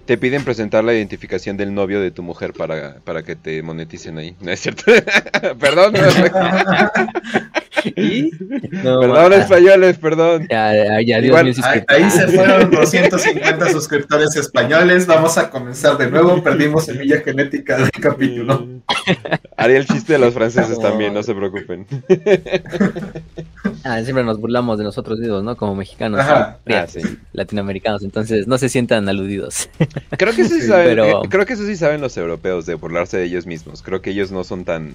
te 0.06 0.18
piden 0.18 0.44
presentar 0.44 0.84
la 0.84 0.92
identificación 0.92 1.56
del 1.56 1.72
novio 1.72 2.02
de 2.02 2.10
tu 2.10 2.24
mujer 2.24 2.54
para, 2.54 2.96
para 3.04 3.22
que 3.22 3.36
te 3.36 3.62
moneticen 3.62 4.18
ahí, 4.18 4.36
¿no 4.42 4.52
es 4.52 4.60
cierto? 4.60 4.86
perdón, 5.60 5.94
¿Y? 7.96 8.32
perdón, 8.32 9.34
españoles, 9.34 9.98
perdón. 9.98 10.48
Ya, 10.50 11.02
ya, 11.02 11.20
Igual, 11.20 11.54
ahí, 11.88 12.10
se 12.10 12.28
fueron 12.36 12.72
250 12.72 13.70
suscriptores 13.70 14.36
españoles. 14.36 15.06
Vamos 15.08 15.38
a 15.38 15.50
comenzar 15.50 15.98
de 15.98 16.10
nuevo. 16.10 16.42
Perdimos 16.44 16.86
semilla 16.86 17.22
genética 17.22 17.78
del 17.78 17.92
capítulo. 17.92 18.68
Haría 19.58 19.78
el 19.78 19.88
chiste 19.88 20.14
de 20.14 20.20
los 20.20 20.34
franceses 20.34 20.80
también, 20.80 21.14
no 21.14 21.24
se 21.24 21.34
preocupen. 21.34 21.86
Ah, 23.84 24.02
siempre 24.04 24.24
nos 24.24 24.40
burlamos 24.40 24.78
de 24.78 24.84
nosotros 24.84 25.20
mismos, 25.20 25.44
¿no? 25.44 25.56
Como 25.56 25.76
mexicanos, 25.76 26.20
ah, 26.24 26.58
latinoamericanos, 27.34 28.04
entonces 28.04 28.48
no 28.48 28.58
se 28.58 28.70
sientan 28.70 29.08
aludidos. 29.08 29.70
Creo 30.18 30.34
que, 30.34 30.46
sí 30.46 30.62
saben, 30.62 31.00
eh, 31.00 31.14
creo 31.30 31.46
que 31.46 31.54
eso 31.54 31.66
sí 31.66 31.76
saben 31.76 32.02
los 32.02 32.18
europeos 32.18 32.66
de 32.66 32.76
burlarse 32.76 33.18
de 33.18 33.26
ellos 33.26 33.46
mismos. 33.46 33.82
Creo 33.82 34.02
que 34.02 34.12
ellos 34.12 34.32
no 34.32 34.44
son 34.44 34.66
tan, 34.66 34.94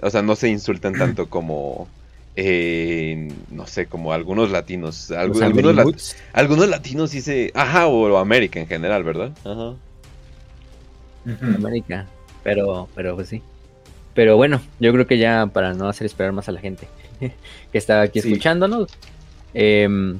o 0.00 0.10
sea, 0.10 0.22
no 0.22 0.36
se 0.36 0.48
insultan 0.48 0.94
tanto 0.94 1.26
como 1.26 1.88
eh, 2.36 3.28
no 3.50 3.66
sé, 3.66 3.86
como 3.86 4.12
algunos 4.12 4.50
latinos. 4.50 5.10
algunos, 5.10 6.14
algunos 6.34 6.68
latinos 6.68 7.10
sí 7.10 7.22
se. 7.22 7.50
Ajá, 7.54 7.86
o, 7.86 8.18
América 8.18 8.60
en 8.60 8.66
general, 8.66 9.02
¿verdad? 9.04 9.32
Ajá. 9.44 9.74
América. 11.56 12.06
Pero, 12.44 12.88
pero 12.94 13.16
pues 13.16 13.30
sí. 13.30 13.42
Pero 14.14 14.36
bueno, 14.36 14.60
yo 14.78 14.92
creo 14.92 15.06
que 15.06 15.18
ya 15.18 15.46
para 15.46 15.72
no 15.72 15.88
hacer 15.88 16.06
esperar 16.06 16.32
más 16.32 16.48
a 16.48 16.52
la 16.52 16.60
gente 16.60 16.88
que 17.20 17.78
está 17.78 18.02
aquí 18.02 18.18
escuchándonos, 18.18 18.88
em, 19.52 20.18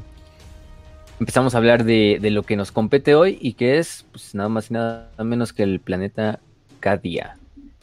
empezamos 1.21 1.55
a 1.55 1.59
hablar 1.59 1.85
de, 1.85 2.19
lo 2.23 2.43
que 2.43 2.57
nos 2.57 2.73
compete 2.73 3.15
hoy 3.15 3.39
y 3.41 3.55
que 3.55 3.79
es 3.79 4.05
pues, 4.11 4.35
nada 4.35 4.49
más 4.49 4.71
y 4.71 4.75
nada 4.75 5.11
menos 5.19 5.53
que 5.53 5.63
el 5.63 5.81
planeta 5.81 6.41
Cadia. 6.81 7.39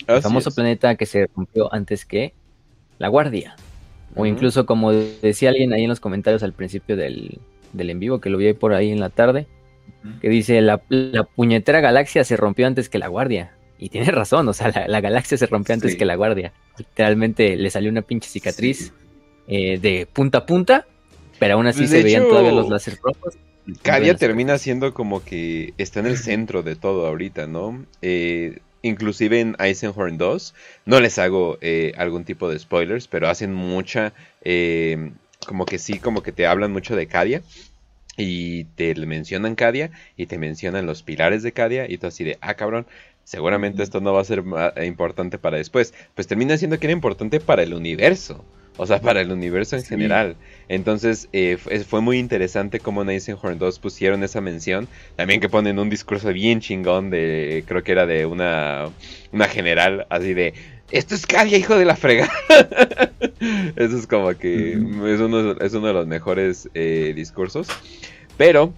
el 0.08 0.22
famoso 0.22 0.52
planeta 0.52 0.96
que 0.96 1.06
se 1.06 1.28
rompió 1.36 1.74
antes 1.74 2.06
que 2.06 2.34
la 3.00 3.08
Guardia. 3.08 3.56
O 4.16 4.26
incluso 4.26 4.66
como 4.66 4.92
decía 4.92 5.50
alguien 5.50 5.74
ahí 5.74 5.84
en 5.84 5.90
los 5.90 6.00
comentarios 6.00 6.44
al 6.44 6.54
principio 6.54 6.96
del, 6.96 7.40
del 7.74 7.90
en 7.90 8.00
vivo, 8.00 8.20
que 8.20 8.30
lo 8.30 8.38
vi 8.38 8.48
ahí 8.48 8.54
por 8.54 8.74
ahí 8.74 8.92
en 8.92 9.00
la 9.00 9.10
tarde, 9.10 9.48
que 10.22 10.30
dice, 10.30 10.62
la, 10.62 10.78
puñetera 11.36 11.82
galaxia 11.82 12.24
se 12.24 12.38
rompió 12.38 12.68
antes 12.68 12.90
que 12.90 13.00
la 13.00 13.08
guardia. 13.08 13.54
Y 13.80 13.90
tiene 13.90 14.12
razón, 14.12 14.48
o 14.48 14.54
sea, 14.54 14.72
la, 14.88 15.02
galaxia 15.02 15.38
se 15.38 15.48
rompió 15.48 15.74
antes 15.74 15.96
que 15.96 16.06
la 16.06 16.16
guardia. 16.16 16.54
Literalmente 16.78 17.56
le 17.56 17.70
salió 17.70 17.90
una 17.90 18.02
pinche 18.02 18.30
cicatriz 18.30 18.94
eh, 19.48 19.78
de 19.80 20.08
punta 20.12 20.40
a 20.40 20.46
punta, 20.46 20.86
pero 21.40 21.56
aún 21.56 21.68
así 21.68 21.88
se 21.88 22.04
veían 22.04 22.24
todavía 22.24 22.52
los 22.52 22.70
láser 22.70 22.98
rojos. 23.02 23.36
Cadia 23.82 24.16
termina 24.16 24.58
siendo 24.58 24.94
como 24.94 25.24
que 25.24 25.74
está 25.78 26.02
en 26.02 26.08
el 26.08 26.18
centro 26.18 26.64
de 26.64 26.76
todo 26.76 27.08
ahorita, 27.08 27.48
¿no? 27.48 27.86
Eh, 28.02 28.60
inclusive 28.84 29.40
en 29.40 29.56
Eisenhorn 29.58 30.20
2, 30.20 30.54
no 30.86 31.00
les 31.00 31.18
hago 31.18 31.58
eh, 31.62 31.94
algún 31.98 32.26
tipo 32.26 32.50
de 32.50 32.60
spoilers, 32.60 33.08
pero 33.08 33.28
hacen 33.28 33.54
mucha, 33.54 34.14
eh, 34.44 35.12
como 35.48 35.66
que 35.66 35.80
sí, 35.80 35.98
como 35.98 36.22
que 36.22 36.32
te 36.32 36.46
hablan 36.46 36.72
mucho 36.72 36.96
de 36.96 37.08
Cadia. 37.08 37.42
Y 38.16 38.66
te 38.76 38.94
mencionan 38.94 39.56
Cadia 39.56 39.90
y 40.16 40.28
te 40.28 40.38
mencionan 40.38 40.86
los 40.86 41.02
pilares 41.02 41.42
de 41.42 41.52
Cadia 41.52 41.90
y 41.90 41.98
tú 41.98 42.06
así 42.06 42.24
de, 42.24 42.38
ah 42.42 42.54
cabrón, 42.54 42.86
seguramente 43.24 43.82
esto 43.82 44.02
no 44.02 44.14
va 44.14 44.22
a 44.22 44.26
ser 44.26 44.44
importante 44.84 45.40
para 45.40 45.58
después. 45.58 45.96
Pues 46.14 46.28
termina 46.28 46.56
siendo 46.58 46.78
que 46.78 46.86
era 46.86 46.94
importante 46.94 47.40
para 47.40 47.64
el 47.64 47.74
universo. 47.74 48.46
O 48.78 48.88
sea, 48.88 49.02
para 49.02 49.22
el 49.22 49.32
universo 49.32 49.76
en 49.76 49.84
general. 49.84 50.36
Entonces, 50.68 51.30
eh, 51.32 51.58
fue 51.58 52.02
muy 52.02 52.18
interesante 52.18 52.80
cómo 52.80 53.04
en 53.04 53.38
Horn 53.40 53.60
2 53.60 53.80
pusieron 53.80 54.24
esa 54.24 54.42
mención. 54.42 54.88
También 55.16 55.40
que 55.42 55.50
ponen 55.50 55.78
un 55.78 55.90
discurso 55.90 56.34
bien 56.34 56.60
chingón 56.60 57.12
de, 57.12 57.64
creo 57.68 57.84
que 57.84 57.92
era 57.92 58.08
de 58.08 58.26
una, 58.26 58.90
una 59.32 59.48
general, 59.48 60.08
así 60.10 60.34
de, 60.34 60.54
esto 60.94 61.16
es 61.16 61.26
Cadia, 61.26 61.58
hijo 61.58 61.76
de 61.76 61.86
la 61.86 61.96
fregada. 61.96 62.32
Eso 63.76 63.98
es 63.98 64.06
como 64.06 64.34
que 64.36 64.74
es 64.74 65.20
uno, 65.20 65.54
es 65.60 65.74
uno 65.74 65.88
de 65.88 65.94
los 65.94 66.06
mejores 66.08 66.70
eh, 66.76 67.14
discursos. 67.16 67.68
Pero, 68.38 68.74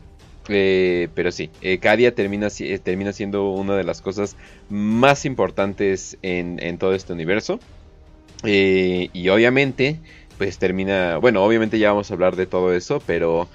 eh, 0.48 1.10
pero 1.14 1.32
sí, 1.32 1.50
eh, 1.62 1.78
Cadia 1.80 2.16
termina, 2.16 2.48
termina 2.84 3.12
siendo 3.12 3.50
una 3.52 3.76
de 3.76 3.84
las 3.84 4.02
cosas 4.02 4.38
más 4.70 5.26
importantes 5.26 6.18
en, 6.22 6.60
en 6.64 6.78
todo 6.78 6.94
este 6.94 7.12
universo. 7.12 7.60
Y 8.48 9.30
obviamente, 9.30 10.00
pues 10.38 10.58
termina, 10.58 11.18
bueno, 11.18 11.44
obviamente 11.44 11.80
ya 11.80 11.90
vamos 11.90 12.12
a 12.12 12.14
hablar 12.14 12.36
de 12.36 12.46
todo 12.46 12.74
eso, 12.74 13.02
pero 13.06 13.48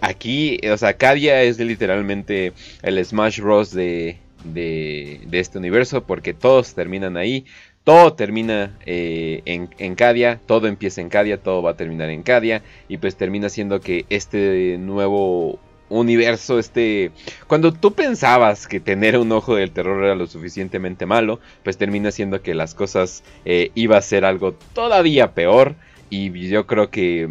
aquí, 0.00 0.60
o 0.70 0.76
sea, 0.76 0.96
Cadia 0.96 1.42
es 1.42 1.58
literalmente 1.58 2.52
el 2.82 3.04
Smash 3.04 3.40
Bros. 3.40 3.72
De, 3.72 4.18
de, 4.44 5.20
de, 5.26 5.40
este 5.40 5.58
universo, 5.58 6.04
porque 6.04 6.34
todos 6.34 6.74
terminan 6.74 7.16
ahí, 7.16 7.46
todo 7.82 8.14
termina 8.14 8.78
eh, 8.86 9.42
en, 9.46 9.68
en, 9.78 9.94
Cadia, 9.94 10.40
todo 10.46 10.68
empieza 10.68 11.00
en 11.00 11.08
Cadia, 11.08 11.38
todo 11.38 11.62
va 11.62 11.72
a 11.72 11.76
terminar 11.76 12.10
en 12.10 12.22
Cadia, 12.22 12.62
y 12.88 12.98
pues 12.98 13.16
termina 13.16 13.48
siendo 13.48 13.80
que 13.80 14.04
este 14.10 14.76
nuevo 14.78 15.58
universo, 15.88 16.58
este... 16.58 17.12
Cuando 17.46 17.72
tú 17.72 17.92
pensabas 17.92 18.66
que 18.66 18.80
tener 18.80 19.18
un 19.18 19.30
ojo 19.32 19.56
del 19.56 19.70
terror 19.70 20.04
era 20.04 20.14
lo 20.14 20.26
suficientemente 20.26 21.06
malo, 21.06 21.40
pues 21.62 21.76
termina 21.76 22.10
siendo 22.10 22.42
que 22.42 22.54
las 22.54 22.74
cosas 22.74 23.22
eh, 23.44 23.70
iba 23.74 23.96
a 23.96 24.02
ser 24.02 24.24
algo 24.24 24.54
todavía 24.72 25.32
peor, 25.32 25.74
y 26.10 26.48
yo 26.48 26.66
creo 26.66 26.90
que 26.90 27.28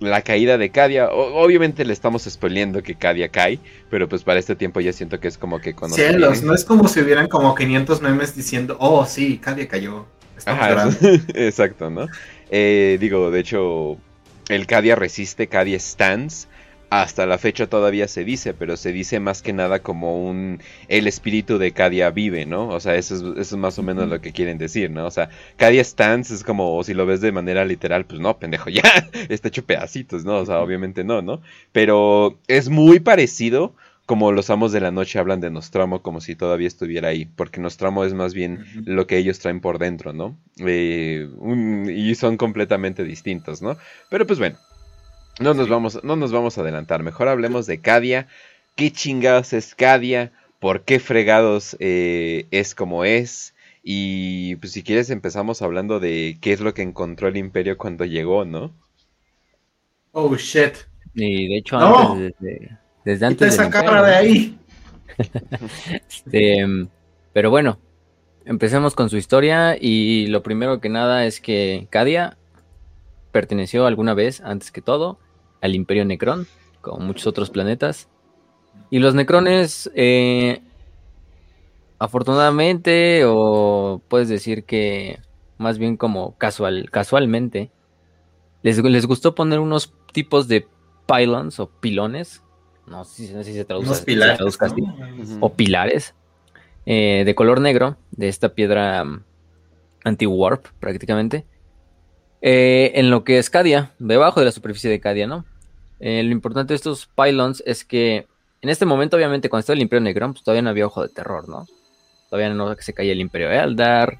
la 0.00 0.22
caída 0.22 0.58
de 0.58 0.70
Cadia. 0.70 1.08
obviamente 1.10 1.84
le 1.84 1.92
estamos 1.92 2.24
spoileando 2.24 2.82
que 2.82 2.94
Cadia 2.94 3.28
cae, 3.28 3.58
pero 3.90 4.08
pues 4.08 4.24
para 4.24 4.38
este 4.38 4.56
tiempo 4.56 4.80
ya 4.80 4.92
siento 4.92 5.20
que 5.20 5.28
es 5.28 5.38
como 5.38 5.60
que 5.60 5.74
cuando. 5.74 5.96
Cielos, 5.96 6.42
no 6.42 6.54
es 6.54 6.64
como 6.64 6.88
si 6.88 7.00
hubieran 7.00 7.28
como 7.28 7.54
500 7.54 8.02
memes 8.02 8.34
diciendo, 8.34 8.76
oh 8.78 9.06
sí, 9.06 9.38
Cadia 9.38 9.68
cayó. 9.68 10.06
Ajá, 10.44 10.90
exacto, 11.34 11.88
¿no? 11.88 12.08
Eh, 12.50 12.98
digo, 13.00 13.30
de 13.30 13.40
hecho, 13.40 13.96
el 14.48 14.66
Cadia 14.66 14.96
resiste, 14.96 15.46
Cadia 15.46 15.78
stands 15.80 16.48
hasta 16.90 17.26
la 17.26 17.38
fecha 17.38 17.66
todavía 17.66 18.08
se 18.08 18.24
dice, 18.24 18.54
pero 18.54 18.76
se 18.76 18.92
dice 18.92 19.18
más 19.20 19.42
que 19.42 19.52
nada 19.52 19.80
como 19.80 20.24
un 20.24 20.60
el 20.88 21.06
espíritu 21.06 21.58
de 21.58 21.72
Cadia 21.72 22.10
vive, 22.10 22.46
¿no? 22.46 22.68
O 22.68 22.80
sea, 22.80 22.94
eso 22.94 23.14
es, 23.16 23.22
eso 23.22 23.56
es 23.56 23.56
más 23.56 23.78
o 23.78 23.82
menos 23.82 24.08
lo 24.08 24.20
que 24.20 24.32
quieren 24.32 24.58
decir, 24.58 24.90
¿no? 24.90 25.06
O 25.06 25.10
sea, 25.10 25.28
Cadia 25.56 25.82
stands 25.82 26.30
es 26.30 26.44
como, 26.44 26.82
si 26.84 26.94
lo 26.94 27.06
ves 27.06 27.20
de 27.20 27.32
manera 27.32 27.64
literal, 27.64 28.06
pues 28.06 28.20
no, 28.20 28.38
pendejo, 28.38 28.70
ya 28.70 28.82
está 29.28 29.48
hecho 29.48 29.64
pedacitos, 29.64 30.24
¿no? 30.24 30.38
O 30.38 30.46
sea, 30.46 30.60
obviamente 30.60 31.04
no, 31.04 31.22
¿no? 31.22 31.40
Pero 31.72 32.38
es 32.46 32.68
muy 32.68 33.00
parecido 33.00 33.74
como 34.06 34.30
los 34.30 34.50
amos 34.50 34.70
de 34.70 34.80
la 34.80 34.92
noche 34.92 35.18
hablan 35.18 35.40
de 35.40 35.50
Nostramo 35.50 36.00
como 36.00 36.20
si 36.20 36.36
todavía 36.36 36.68
estuviera 36.68 37.08
ahí, 37.08 37.24
porque 37.24 37.60
Nostramo 37.60 38.04
es 38.04 38.14
más 38.14 38.34
bien 38.34 38.64
lo 38.86 39.08
que 39.08 39.18
ellos 39.18 39.40
traen 39.40 39.60
por 39.60 39.78
dentro, 39.78 40.12
¿no? 40.12 40.38
Eh, 40.58 41.28
y 41.92 42.14
son 42.14 42.36
completamente 42.36 43.02
distintos, 43.02 43.62
¿no? 43.62 43.76
Pero 44.08 44.24
pues 44.24 44.38
bueno, 44.38 44.58
no 45.40 45.54
nos 45.54 45.68
vamos, 45.68 46.02
no 46.02 46.16
nos 46.16 46.32
vamos 46.32 46.56
a 46.56 46.62
adelantar. 46.62 47.02
Mejor 47.02 47.28
hablemos 47.28 47.66
de 47.66 47.80
Cadia. 47.80 48.26
¿Qué 48.74 48.90
chingados 48.90 49.52
es 49.52 49.74
Cadia? 49.74 50.32
¿Por 50.60 50.82
qué 50.82 50.98
fregados 50.98 51.76
eh, 51.78 52.46
es 52.50 52.74
como 52.74 53.04
es? 53.04 53.54
Y 53.82 54.56
pues 54.56 54.72
si 54.72 54.82
quieres 54.82 55.10
empezamos 55.10 55.62
hablando 55.62 56.00
de 56.00 56.38
qué 56.40 56.52
es 56.52 56.60
lo 56.60 56.74
que 56.74 56.82
encontró 56.82 57.28
el 57.28 57.36
imperio 57.36 57.76
cuando 57.78 58.04
llegó, 58.04 58.44
¿no? 58.44 58.72
Oh 60.12 60.34
shit. 60.36 60.74
Y 61.14 61.48
de 61.48 61.58
hecho 61.58 61.78
antes, 61.78 62.34
desde, 62.40 62.78
desde 63.04 63.26
antes. 63.26 63.54
esa 63.54 63.70
cámara 63.70 64.02
de 64.02 64.14
ahí. 64.14 64.58
este, 66.08 66.66
pero 67.32 67.50
bueno, 67.50 67.78
empecemos 68.44 68.94
con 68.94 69.10
su 69.10 69.18
historia 69.18 69.76
y 69.78 70.26
lo 70.28 70.42
primero 70.42 70.80
que 70.80 70.88
nada 70.88 71.26
es 71.26 71.40
que 71.40 71.86
Cadia 71.90 72.38
perteneció 73.30 73.86
alguna 73.86 74.14
vez, 74.14 74.40
antes 74.40 74.72
que 74.72 74.80
todo, 74.80 75.18
al 75.66 75.74
Imperio 75.74 76.04
Necrón, 76.04 76.46
como 76.80 77.04
muchos 77.04 77.26
otros 77.26 77.50
planetas. 77.50 78.08
Y 78.90 78.98
los 78.98 79.14
Necrones, 79.14 79.90
eh, 79.94 80.62
afortunadamente, 81.98 83.24
o 83.26 84.00
puedes 84.08 84.28
decir 84.28 84.64
que 84.64 85.20
más 85.58 85.78
bien 85.78 85.96
como 85.96 86.36
casual, 86.36 86.90
casualmente, 86.90 87.70
les, 88.62 88.82
les 88.82 89.06
gustó 89.06 89.34
poner 89.34 89.58
unos 89.58 89.92
tipos 90.12 90.48
de 90.48 90.66
pylons 91.06 91.60
o 91.60 91.68
pilones, 91.68 92.42
no 92.86 93.04
sé, 93.04 93.44
si 93.44 93.52
se 93.52 93.64
traduce, 93.64 94.04
pilares, 94.04 94.40
así, 94.60 94.82
o 95.40 95.52
pilares, 95.52 96.14
eh, 96.84 97.22
de 97.24 97.34
color 97.34 97.60
negro, 97.60 97.96
de 98.12 98.28
esta 98.28 98.50
piedra 98.50 99.04
mm, 99.04 99.24
anti-warp 100.04 100.66
prácticamente, 100.78 101.46
eh, 102.42 102.92
en 102.94 103.10
lo 103.10 103.24
que 103.24 103.38
es 103.38 103.50
Cadia, 103.50 103.92
debajo 103.98 104.40
de 104.40 104.46
la 104.46 104.52
superficie 104.52 104.90
de 104.90 105.00
Cadia, 105.00 105.26
¿no? 105.26 105.44
Eh, 106.00 106.22
lo 106.22 106.32
importante 106.32 106.72
de 106.72 106.76
estos 106.76 107.06
pylons 107.06 107.62
es 107.66 107.84
que 107.84 108.26
en 108.62 108.70
este 108.70 108.86
momento, 108.86 109.16
obviamente, 109.16 109.48
cuando 109.48 109.60
estaba 109.60 109.74
el 109.74 109.82
Imperio 109.82 110.02
Negro, 110.02 110.32
pues 110.32 110.42
todavía 110.42 110.62
no 110.62 110.70
había 110.70 110.86
ojo 110.86 111.02
de 111.02 111.08
terror, 111.08 111.48
¿no? 111.48 111.66
Todavía 112.30 112.52
no 112.52 112.74
se 112.76 112.92
caía 112.92 113.12
el 113.12 113.20
Imperio 113.20 113.50
Eldar, 113.50 114.18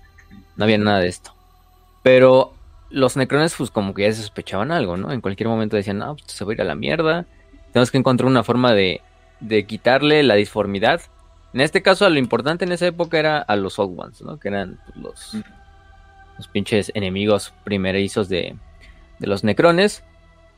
no 0.56 0.64
había 0.64 0.78
nada 0.78 1.00
de 1.00 1.08
esto. 1.08 1.34
Pero 2.02 2.54
los 2.90 3.16
necrones, 3.16 3.54
pues 3.56 3.70
como 3.70 3.94
que 3.94 4.02
ya 4.02 4.12
se 4.12 4.20
sospechaban 4.20 4.70
algo, 4.70 4.96
¿no? 4.96 5.12
En 5.12 5.20
cualquier 5.20 5.48
momento 5.48 5.76
decían, 5.76 5.98
no, 5.98 6.14
pues 6.14 6.32
se 6.32 6.44
va 6.44 6.52
a 6.52 6.54
ir 6.54 6.60
a 6.60 6.64
la 6.64 6.74
mierda. 6.74 7.26
Tenemos 7.72 7.90
que 7.90 7.98
encontrar 7.98 8.28
una 8.28 8.44
forma 8.44 8.72
de, 8.72 9.00
de 9.40 9.66
quitarle 9.66 10.22
la 10.22 10.34
disformidad. 10.34 11.00
En 11.52 11.60
este 11.60 11.82
caso, 11.82 12.08
lo 12.08 12.18
importante 12.18 12.64
en 12.64 12.72
esa 12.72 12.86
época 12.86 13.18
era 13.18 13.38
a 13.38 13.56
los 13.56 13.78
Old 13.78 13.98
Ones, 13.98 14.22
¿no? 14.22 14.38
Que 14.38 14.48
eran 14.48 14.78
pues, 14.84 14.96
los, 14.96 15.44
los 16.36 16.48
pinches 16.48 16.92
enemigos 16.94 17.52
primerizos 17.64 18.28
de, 18.28 18.56
de 19.18 19.26
los 19.26 19.42
necrones. 19.42 20.04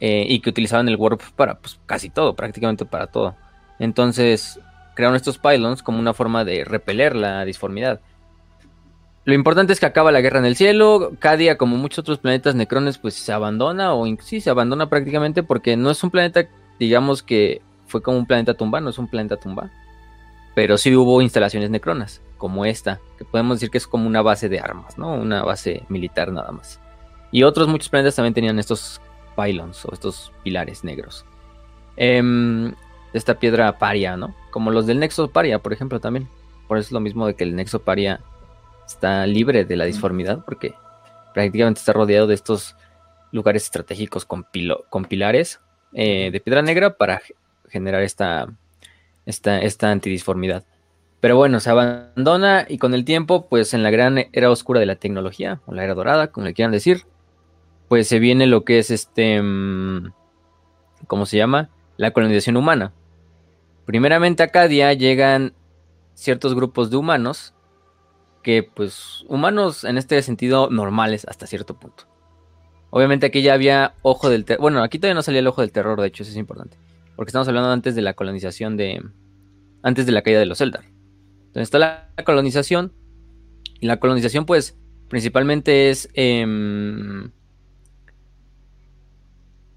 Eh, 0.00 0.26
y 0.28 0.40
que 0.40 0.50
utilizaban 0.50 0.88
el 0.88 0.96
warp 0.96 1.20
para 1.34 1.58
pues, 1.58 1.80
casi 1.87 2.08
todo, 2.08 2.34
prácticamente 2.37 2.84
para 2.84 3.08
todo. 3.08 3.34
Entonces 3.78 4.61
crearon 4.94 5.16
estos 5.16 5.38
pylons 5.38 5.82
como 5.82 5.98
una 5.98 6.14
forma 6.14 6.44
de 6.44 6.64
repeler 6.64 7.16
la 7.16 7.44
disformidad. 7.44 8.00
Lo 9.24 9.34
importante 9.34 9.72
es 9.72 9.80
que 9.80 9.87
acaba 9.87 10.11
la 10.11 10.20
guerra 10.20 10.38
en 10.38 10.46
el 10.46 10.56
cielo. 10.56 11.12
Cadia, 11.18 11.58
como 11.58 11.76
muchos 11.76 11.98
otros 11.98 12.18
planetas 12.18 12.54
necrones, 12.54 12.98
pues 12.98 13.14
se 13.14 13.32
abandona, 13.32 13.92
o 13.92 14.06
sí, 14.20 14.40
se 14.40 14.50
abandona 14.50 14.88
prácticamente 14.88 15.42
porque 15.42 15.76
no 15.76 15.90
es 15.90 16.02
un 16.02 16.11
planeta, 16.11 16.48
digamos 16.78 17.22
que 17.22 17.61
fue 17.87 18.00
como 18.00 18.18
un 18.18 18.26
planeta 18.26 18.54
tumba, 18.54 18.80
no 18.80 18.90
es 18.90 18.98
un 18.98 19.08
planeta 19.08 19.37
tumba. 19.37 19.70
Pero 20.54 20.78
sí 20.78 20.94
hubo 20.96 21.20
instalaciones 21.20 21.70
necronas, 21.70 22.22
como 22.38 22.64
esta, 22.64 23.00
que 23.18 23.24
podemos 23.24 23.56
decir 23.56 23.70
que 23.70 23.78
es 23.78 23.87
como 23.87 24.06
una 24.06 24.22
base 24.22 24.48
de 24.48 24.61
armas, 24.61 24.96
¿no? 24.96 25.12
Una 25.14 25.42
base 25.42 25.82
militar 25.88 26.32
nada 26.32 26.50
más. 26.50 26.80
Y 27.30 27.42
otros 27.42 27.68
muchos 27.68 27.90
planetas 27.90 28.16
también 28.16 28.34
tenían 28.34 28.58
estos 28.58 29.00
pylons 29.38 29.85
o 29.85 29.92
estos 29.92 30.33
pilares 30.42 30.83
negros. 30.83 31.24
Em, 31.96 32.74
esta 33.12 33.38
piedra 33.38 33.79
paria, 33.79 34.16
¿no? 34.16 34.35
Como 34.51 34.70
los 34.70 34.87
del 34.87 34.98
nexo 34.98 35.31
paria, 35.31 35.61
por 35.61 35.72
ejemplo, 35.72 36.01
también. 36.01 36.29
Por 36.66 36.79
eso 36.79 36.88
es 36.88 36.92
lo 36.92 37.01
mismo 37.01 37.27
de 37.27 37.35
que 37.35 37.44
el 37.44 37.55
nexo 37.55 37.81
paria 37.81 38.20
está 38.87 39.27
libre 39.27 39.64
de 39.64 39.77
la 39.77 39.85
disformidad, 39.85 40.44
porque 40.44 40.74
prácticamente 41.35 41.79
está 41.79 41.92
rodeado 41.92 42.27
de 42.27 42.35
estos 42.35 42.77
lugares 43.31 43.64
estratégicos 43.64 44.24
con, 44.24 44.46
con 44.88 45.05
pilares 45.05 45.61
eh, 45.92 46.31
de 46.33 46.40
piedra 46.40 46.62
negra 46.62 46.96
para 46.96 47.22
generar 47.68 48.03
esta, 48.03 48.48
esta, 49.24 49.61
esta 49.61 49.90
antidisformidad. 49.90 50.64
Pero 51.20 51.37
bueno, 51.37 51.61
se 51.61 51.70
abandona 51.70 52.66
y 52.68 52.79
con 52.79 52.94
el 52.94 53.05
tiempo, 53.05 53.48
pues 53.48 53.74
en 53.74 53.83
la 53.83 53.90
gran 53.90 54.27
era 54.33 54.51
oscura 54.51 54.81
de 54.81 54.87
la 54.87 54.96
tecnología, 54.96 55.61
o 55.66 55.74
la 55.74 55.85
era 55.85 55.94
dorada, 55.94 56.29
como 56.29 56.46
le 56.46 56.55
quieran 56.55 56.72
decir, 56.72 57.05
pues 57.88 58.07
se 58.07 58.18
viene 58.18 58.46
lo 58.46 58.64
que 58.64 58.79
es 58.79 58.90
este, 58.90 59.40
mm, 59.42 60.12
¿cómo 61.07 61.27
se 61.27 61.38
llama? 61.38 61.70
La 61.96 62.12
colonización 62.12 62.57
humana. 62.57 62.92
Primeramente 63.87 64.42
a 64.42 64.48
Cadia 64.48 64.92
llegan 64.92 65.55
ciertos 66.14 66.55
grupos 66.55 66.90
de 66.90 66.96
humanos, 66.98 67.55
que 68.42 68.62
pues 68.62 69.24
humanos 69.29 69.85
en 69.85 69.98
este 69.98 70.20
sentido 70.22 70.68
normales 70.70 71.27
hasta 71.29 71.46
cierto 71.46 71.79
punto. 71.79 72.05
Obviamente 72.90 73.27
aquí 73.27 73.42
ya 73.42 73.55
había 73.55 73.94
ojo 74.03 74.31
del 74.31 74.44
terror, 74.44 74.61
bueno, 74.61 74.83
aquí 74.83 74.98
todavía 74.98 75.14
no 75.14 75.22
salía 75.22 75.40
el 75.40 75.46
ojo 75.46 75.62
del 75.62 75.72
terror, 75.72 76.01
de 76.01 76.09
hecho 76.09 76.22
eso 76.22 76.33
es 76.33 76.38
importante, 76.38 76.79
porque 77.16 77.31
estamos 77.31 77.48
hablando 77.48 77.70
antes 77.70 77.94
de 77.94 78.03
la 78.03 78.14
colonización 78.14 78.77
de, 78.77 79.03
antes 79.83 80.07
de 80.07 80.12
la 80.12 80.22
caída 80.22 80.38
de 80.38 80.46
los 80.46 80.61
Eldar. 80.61 80.85
Entonces 80.85 81.62
está 81.62 81.79
la 81.79 82.24
colonización, 82.24 82.92
y 83.81 83.87
la 83.87 83.98
colonización 83.98 84.44
pues 84.44 84.79
principalmente 85.09 85.90
es... 85.90 86.09
Em, 86.14 87.31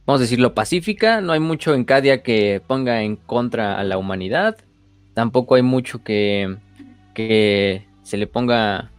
vamos 0.06 0.22
a 0.22 0.24
decirlo, 0.24 0.54
pacífica. 0.54 1.22
No 1.22 1.34
hay 1.34 1.40
mucho 1.40 1.74
en 1.74 1.86
Cadia 1.86 2.24
que 2.24 2.62
ponga 2.66 3.02
en 3.04 3.16
contra 3.16 3.80
a 3.80 3.84
la 3.84 3.98
humanidad. 3.98 4.58
Tampoco 5.14 5.56
hay 5.56 5.62
mucho 5.62 6.04
que, 6.04 6.58
que 7.14 7.88
se 8.04 8.18
le 8.18 8.28
ponga... 8.28 8.92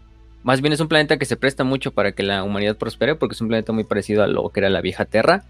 Más 0.42 0.60
bien 0.60 0.72
es 0.72 0.80
un 0.80 0.88
planeta 0.88 1.18
que 1.18 1.24
se 1.24 1.36
presta 1.36 1.62
mucho 1.62 1.92
para 1.92 2.12
que 2.12 2.24
la 2.24 2.42
humanidad 2.42 2.76
prospere 2.76 3.14
porque 3.14 3.34
es 3.34 3.40
un 3.40 3.48
planeta 3.48 3.72
muy 3.72 3.84
parecido 3.84 4.24
a 4.24 4.26
lo 4.26 4.48
que 4.50 4.60
era 4.60 4.70
la 4.70 4.80
vieja 4.80 5.04
Tierra. 5.04 5.44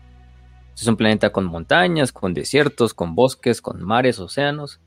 Es 0.75 0.87
un 0.87 0.97
planeta 0.97 1.31
con 1.31 1.47
montañas, 1.47 2.13
con 2.13 2.35
desiertos, 2.35 2.95
con 2.95 3.15
bosques, 3.15 3.63
con 3.63 3.83
mares, 3.83 4.19
océanos. 4.19 4.81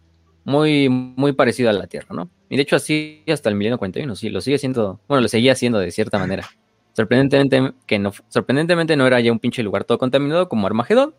Muy, 0.43 0.89
muy 0.89 1.33
parecido 1.33 1.71
a 1.71 1.73
la 1.73 1.87
Tierra, 1.87 2.09
¿no? 2.11 2.29
Y 2.49 2.55
de 2.55 2.61
hecho 2.61 2.75
así 2.75 3.23
hasta 3.27 3.49
el 3.49 3.55
milenio 3.55 3.79
41, 3.79 4.15
sí, 4.15 4.29
lo 4.29 4.41
sigue 4.41 4.59
siendo, 4.59 4.99
bueno, 5.07 5.21
lo 5.21 5.27
seguía 5.27 5.53
haciendo 5.53 5.79
de 5.79 5.89
cierta 5.89 6.19
manera. 6.19 6.47
Sorprendentemente, 6.95 7.73
que 7.85 7.99
no, 7.99 8.13
sorprendentemente 8.29 8.95
no 8.95 9.05
era 9.05 9.19
ya 9.19 9.31
un 9.31 9.39
pinche 9.39 9.63
lugar 9.63 9.83
todo 9.83 9.97
contaminado 9.97 10.47
como 10.47 10.65
Armagedón, 10.65 11.13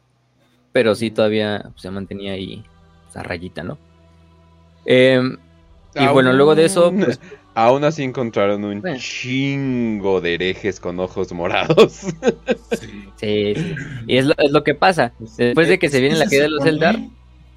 pero 0.73 0.95
sí 0.95 1.11
todavía 1.11 1.71
se 1.77 1.91
mantenía 1.91 2.33
ahí 2.33 2.65
esa 3.11 3.23
rayita, 3.23 3.63
¿no? 3.63 3.79
Em, 4.87 5.37
y 5.95 6.07
bueno, 6.07 6.33
luego 6.33 6.55
de 6.55 6.65
eso, 6.65 6.93
pues, 6.99 7.21
Aún 7.57 7.85
así 7.85 8.03
encontraron 8.03 8.65
un 8.65 8.83
chingo 8.99 10.21
de 10.21 10.35
herejes 10.35 10.79
con 10.79 11.01
ojos 11.01 11.33
morados. 11.33 11.93
Sí, 12.79 13.05
sí. 13.17 13.75
Y 14.07 14.19
es 14.19 14.27
lo, 14.51 14.63
que 14.63 14.75
pasa. 14.75 15.15
Después 15.19 15.67
de 15.67 15.79
que 15.79 15.89
se 15.89 16.01
viene 16.01 16.17
la 16.17 16.27
caída 16.27 16.43
de 16.43 16.51
los 16.51 16.67
Eldar, 16.67 16.99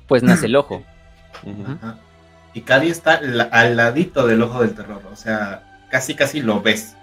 pues 0.07 0.23
nace 0.23 0.45
el 0.45 0.55
ojo. 0.55 0.83
Y 2.53 2.61
Cadi 2.61 2.87
está 2.87 3.19
al 3.51 3.75
ladito 3.75 4.25
del 4.25 4.41
ojo 4.41 4.61
del 4.61 4.73
terror. 4.73 5.01
O 5.11 5.17
sea, 5.17 5.85
casi 5.91 6.15
casi 6.15 6.41
lo 6.41 6.61
ves. 6.61 6.95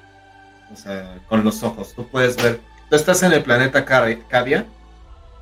O 0.77 0.79
sea, 0.79 1.19
con 1.27 1.43
los 1.43 1.63
ojos. 1.63 1.95
Tú 1.95 2.07
puedes 2.07 2.37
ver. 2.37 2.61
Tú 2.91 2.97
estás 2.97 3.23
en 3.23 3.33
el 3.33 3.43
planeta 3.43 3.87
Cadia. 3.87 4.67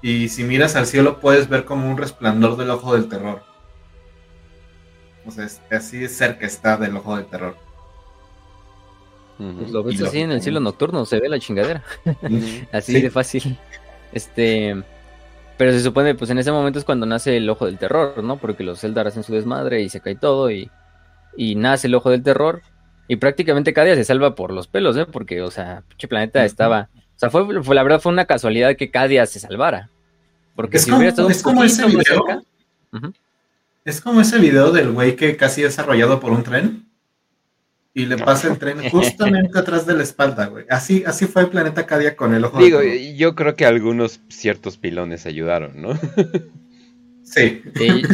Y 0.00 0.28
si 0.28 0.44
miras 0.44 0.76
al 0.76 0.86
cielo, 0.86 1.18
puedes 1.18 1.48
ver 1.48 1.64
como 1.64 1.90
un 1.90 1.96
resplandor 1.96 2.56
del 2.56 2.70
ojo 2.70 2.94
del 2.94 3.08
terror. 3.08 3.42
O 5.26 5.30
sea, 5.32 5.48
así 5.72 5.98
de 5.98 6.08
cerca 6.08 6.46
está 6.46 6.76
del 6.76 6.96
ojo 6.96 7.16
del 7.16 7.26
terror. 7.26 7.56
Pues 9.38 9.72
lo 9.72 9.82
ves 9.82 10.00
así 10.00 10.20
en 10.20 10.30
el 10.30 10.40
cielo 10.40 10.60
nocturno, 10.60 11.04
se 11.04 11.18
ve 11.18 11.28
la 11.28 11.40
chingadera. 11.40 11.82
así 12.72 13.00
de 13.00 13.10
fácil. 13.10 13.58
Este. 14.12 14.80
Pero 15.56 15.72
se 15.72 15.80
supone, 15.80 16.14
pues 16.14 16.30
en 16.30 16.38
ese 16.38 16.52
momento 16.52 16.78
es 16.78 16.84
cuando 16.84 17.06
nace 17.06 17.36
el 17.36 17.48
ojo 17.50 17.66
del 17.66 17.78
terror, 17.78 18.22
¿no? 18.22 18.36
Porque 18.36 18.62
los 18.62 18.84
Eldar 18.84 19.08
hacen 19.08 19.24
su 19.24 19.32
desmadre 19.32 19.82
y 19.82 19.88
se 19.88 20.00
cae 20.00 20.14
todo 20.14 20.50
y, 20.50 20.70
y 21.36 21.56
nace 21.56 21.88
el 21.88 21.94
ojo 21.94 22.10
del 22.10 22.22
terror. 22.22 22.62
Y 23.08 23.16
prácticamente 23.16 23.72
cada 23.72 23.86
día 23.86 23.96
se 23.96 24.04
salva 24.04 24.34
por 24.34 24.52
los 24.52 24.66
pelos, 24.66 24.96
¿eh? 24.96 25.06
Porque, 25.06 25.42
o 25.42 25.50
sea, 25.50 25.82
pinche 25.88 26.08
planeta 26.08 26.44
estaba. 26.44 26.88
O 26.94 27.18
sea, 27.18 27.30
fue, 27.30 27.62
fue, 27.62 27.74
la 27.74 27.82
verdad 27.82 28.00
fue 28.00 28.12
una 28.12 28.24
casualidad 28.24 28.76
que 28.76 28.90
cada 28.90 29.08
día 29.08 29.26
se 29.26 29.40
salvara. 29.40 29.90
Porque 30.54 30.78
si 30.78 30.90
hubiera 30.90 31.10
estado 31.10 31.28
un 31.28 31.34
como 31.42 31.64
ese 31.64 31.86
video. 31.86 32.42
Es 33.84 34.00
como 34.00 34.20
ese 34.20 34.38
video 34.38 34.72
del 34.72 34.92
güey 34.92 35.14
que 35.16 35.36
casi 35.36 35.62
es 35.62 35.78
arrollado 35.78 36.18
por 36.18 36.32
un 36.32 36.42
tren 36.42 36.86
y 37.92 38.06
le 38.06 38.16
pasa 38.16 38.48
el 38.50 38.58
tren 38.58 38.78
justamente 38.90 39.56
atrás 39.58 39.86
de 39.86 39.94
la 39.94 40.02
espalda, 40.02 40.46
güey. 40.46 40.64
Así, 40.68 41.04
así 41.06 41.26
fue 41.26 41.42
el 41.42 41.48
planeta 41.48 41.86
Cadia 41.86 42.16
con 42.16 42.34
el 42.34 42.44
ojo. 42.44 42.58
Digo, 42.58 42.80
yo 42.82 43.34
creo 43.34 43.54
que 43.54 43.64
algunos 43.64 44.20
ciertos 44.28 44.78
pilones 44.78 45.26
ayudaron, 45.26 45.80
¿no? 45.80 45.94
sí. 47.22 47.62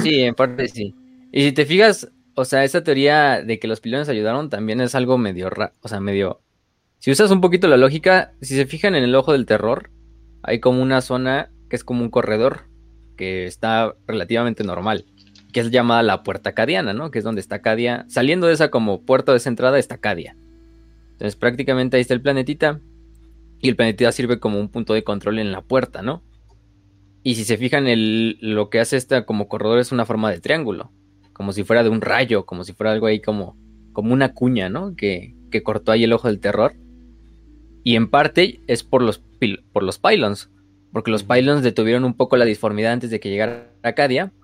sí. 0.02 0.20
en 0.20 0.34
parte 0.34 0.68
sí. 0.68 0.94
Y 1.32 1.44
si 1.44 1.52
te 1.52 1.64
fijas, 1.64 2.10
o 2.40 2.44
sea, 2.44 2.64
esa 2.64 2.82
teoría 2.82 3.42
de 3.42 3.58
que 3.58 3.68
los 3.68 3.80
pilones 3.80 4.08
ayudaron 4.08 4.50
también 4.50 4.80
es 4.80 4.94
algo 4.94 5.18
medio, 5.18 5.50
o 5.80 5.88
sea, 5.88 6.00
medio... 6.00 6.40
Si 6.98 7.10
usas 7.10 7.30
un 7.30 7.40
poquito 7.40 7.66
la 7.68 7.76
lógica, 7.76 8.32
si 8.42 8.56
se 8.56 8.66
fijan 8.66 8.94
en 8.94 9.04
el 9.04 9.14
ojo 9.14 9.32
del 9.32 9.46
terror, 9.46 9.90
hay 10.42 10.60
como 10.60 10.82
una 10.82 11.00
zona 11.00 11.50
que 11.68 11.76
es 11.76 11.84
como 11.84 12.02
un 12.02 12.10
corredor 12.10 12.66
que 13.16 13.46
está 13.46 13.94
relativamente 14.06 14.64
normal 14.64 15.06
que 15.50 15.60
es 15.60 15.70
llamada 15.70 16.02
la 16.02 16.22
puerta 16.22 16.52
cadiana, 16.52 16.92
¿no? 16.92 17.10
Que 17.10 17.18
es 17.18 17.24
donde 17.24 17.40
está 17.40 17.60
Cadia. 17.60 18.04
Saliendo 18.08 18.46
de 18.46 18.54
esa 18.54 18.70
como 18.70 19.02
puerta 19.02 19.32
de 19.32 19.38
esa 19.38 19.48
entrada 19.48 19.78
está 19.78 19.98
Cadia. 19.98 20.36
Entonces 21.12 21.36
prácticamente 21.36 21.96
ahí 21.96 22.00
está 22.02 22.14
el 22.14 22.22
planetita. 22.22 22.80
Y 23.60 23.68
el 23.68 23.76
planetita 23.76 24.12
sirve 24.12 24.38
como 24.38 24.58
un 24.58 24.68
punto 24.68 24.94
de 24.94 25.04
control 25.04 25.38
en 25.38 25.52
la 25.52 25.60
puerta, 25.60 26.02
¿no? 26.02 26.22
Y 27.22 27.34
si 27.34 27.44
se 27.44 27.58
fijan, 27.58 27.86
el, 27.86 28.38
lo 28.40 28.70
que 28.70 28.80
hace 28.80 28.96
esta 28.96 29.26
como 29.26 29.48
corredor 29.48 29.78
es 29.78 29.92
una 29.92 30.06
forma 30.06 30.30
de 30.30 30.40
triángulo. 30.40 30.90
Como 31.40 31.54
si 31.54 31.64
fuera 31.64 31.82
de 31.82 31.88
un 31.88 32.02
rayo, 32.02 32.44
como 32.44 32.64
si 32.64 32.74
fuera 32.74 32.92
algo 32.92 33.06
ahí 33.06 33.18
como, 33.18 33.56
como 33.94 34.12
una 34.12 34.34
cuña, 34.34 34.68
¿no? 34.68 34.94
Que, 34.94 35.34
que 35.50 35.62
cortó 35.62 35.90
ahí 35.90 36.04
el 36.04 36.12
ojo 36.12 36.28
del 36.28 36.38
terror. 36.38 36.74
Y 37.82 37.96
en 37.96 38.10
parte 38.10 38.60
es 38.66 38.84
por 38.84 39.00
los, 39.00 39.22
por 39.72 39.82
los 39.82 39.98
pylons. 39.98 40.50
Porque 40.92 41.10
los 41.10 41.24
pylons 41.24 41.62
detuvieron 41.62 42.04
un 42.04 42.12
poco 42.12 42.36
la 42.36 42.44
disformidad 42.44 42.92
antes 42.92 43.08
de 43.08 43.20
que 43.20 43.30
llegara 43.30 43.72
a 43.82 43.94
Cadia 43.94 44.34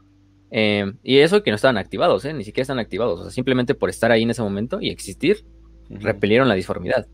eh, 0.51 0.91
y 1.03 1.19
eso 1.19 1.43
que 1.43 1.51
no 1.51 1.57
estaban 1.57 1.77
activados, 1.77 2.25
¿eh? 2.25 2.33
ni 2.33 2.45
siquiera 2.45 2.63
están 2.63 2.79
activados. 2.79 3.21
O 3.21 3.23
sea, 3.25 3.31
simplemente 3.31 3.75
por 3.75 3.91
estar 3.91 4.11
ahí 4.11 4.23
en 4.23 4.31
ese 4.31 4.41
momento 4.41 4.81
y 4.81 4.89
existir, 4.89 5.45
repelieron 5.91 6.49
la 6.49 6.55
disformidad. 6.55 7.07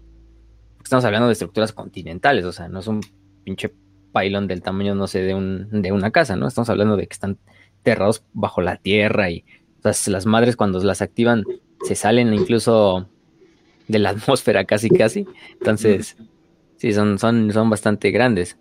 estamos 0.80 1.04
hablando 1.04 1.26
de 1.26 1.32
estructuras 1.32 1.72
continentales, 1.72 2.44
o 2.44 2.52
sea, 2.52 2.68
no 2.68 2.78
es 2.78 2.86
un 2.86 3.00
pinche 3.42 3.74
pylon 4.14 4.46
del 4.46 4.62
tamaño, 4.62 4.94
no 4.94 5.08
sé, 5.08 5.22
de, 5.22 5.34
un, 5.34 5.82
de 5.82 5.90
una 5.90 6.12
casa, 6.12 6.36
¿no? 6.36 6.46
Estamos 6.46 6.70
hablando 6.70 6.96
de 6.96 7.06
que 7.06 7.14
están 7.14 7.38
enterrados 7.78 8.24
bajo 8.32 8.60
la 8.60 8.76
tierra 8.76 9.30
y 9.30 9.44
las 9.82 10.26
madres 10.26 10.56
cuando 10.56 10.82
las 10.82 11.02
activan 11.02 11.44
se 11.82 11.94
salen 11.94 12.32
incluso 12.32 13.08
de 13.88 13.98
la 13.98 14.10
atmósfera 14.10 14.64
casi 14.64 14.90
casi. 14.90 15.26
Entonces, 15.52 16.16
sí, 16.76 16.92
son, 16.92 17.18
son, 17.18 17.52
son 17.52 17.70
bastante 17.70 18.10
grandes. 18.10 18.58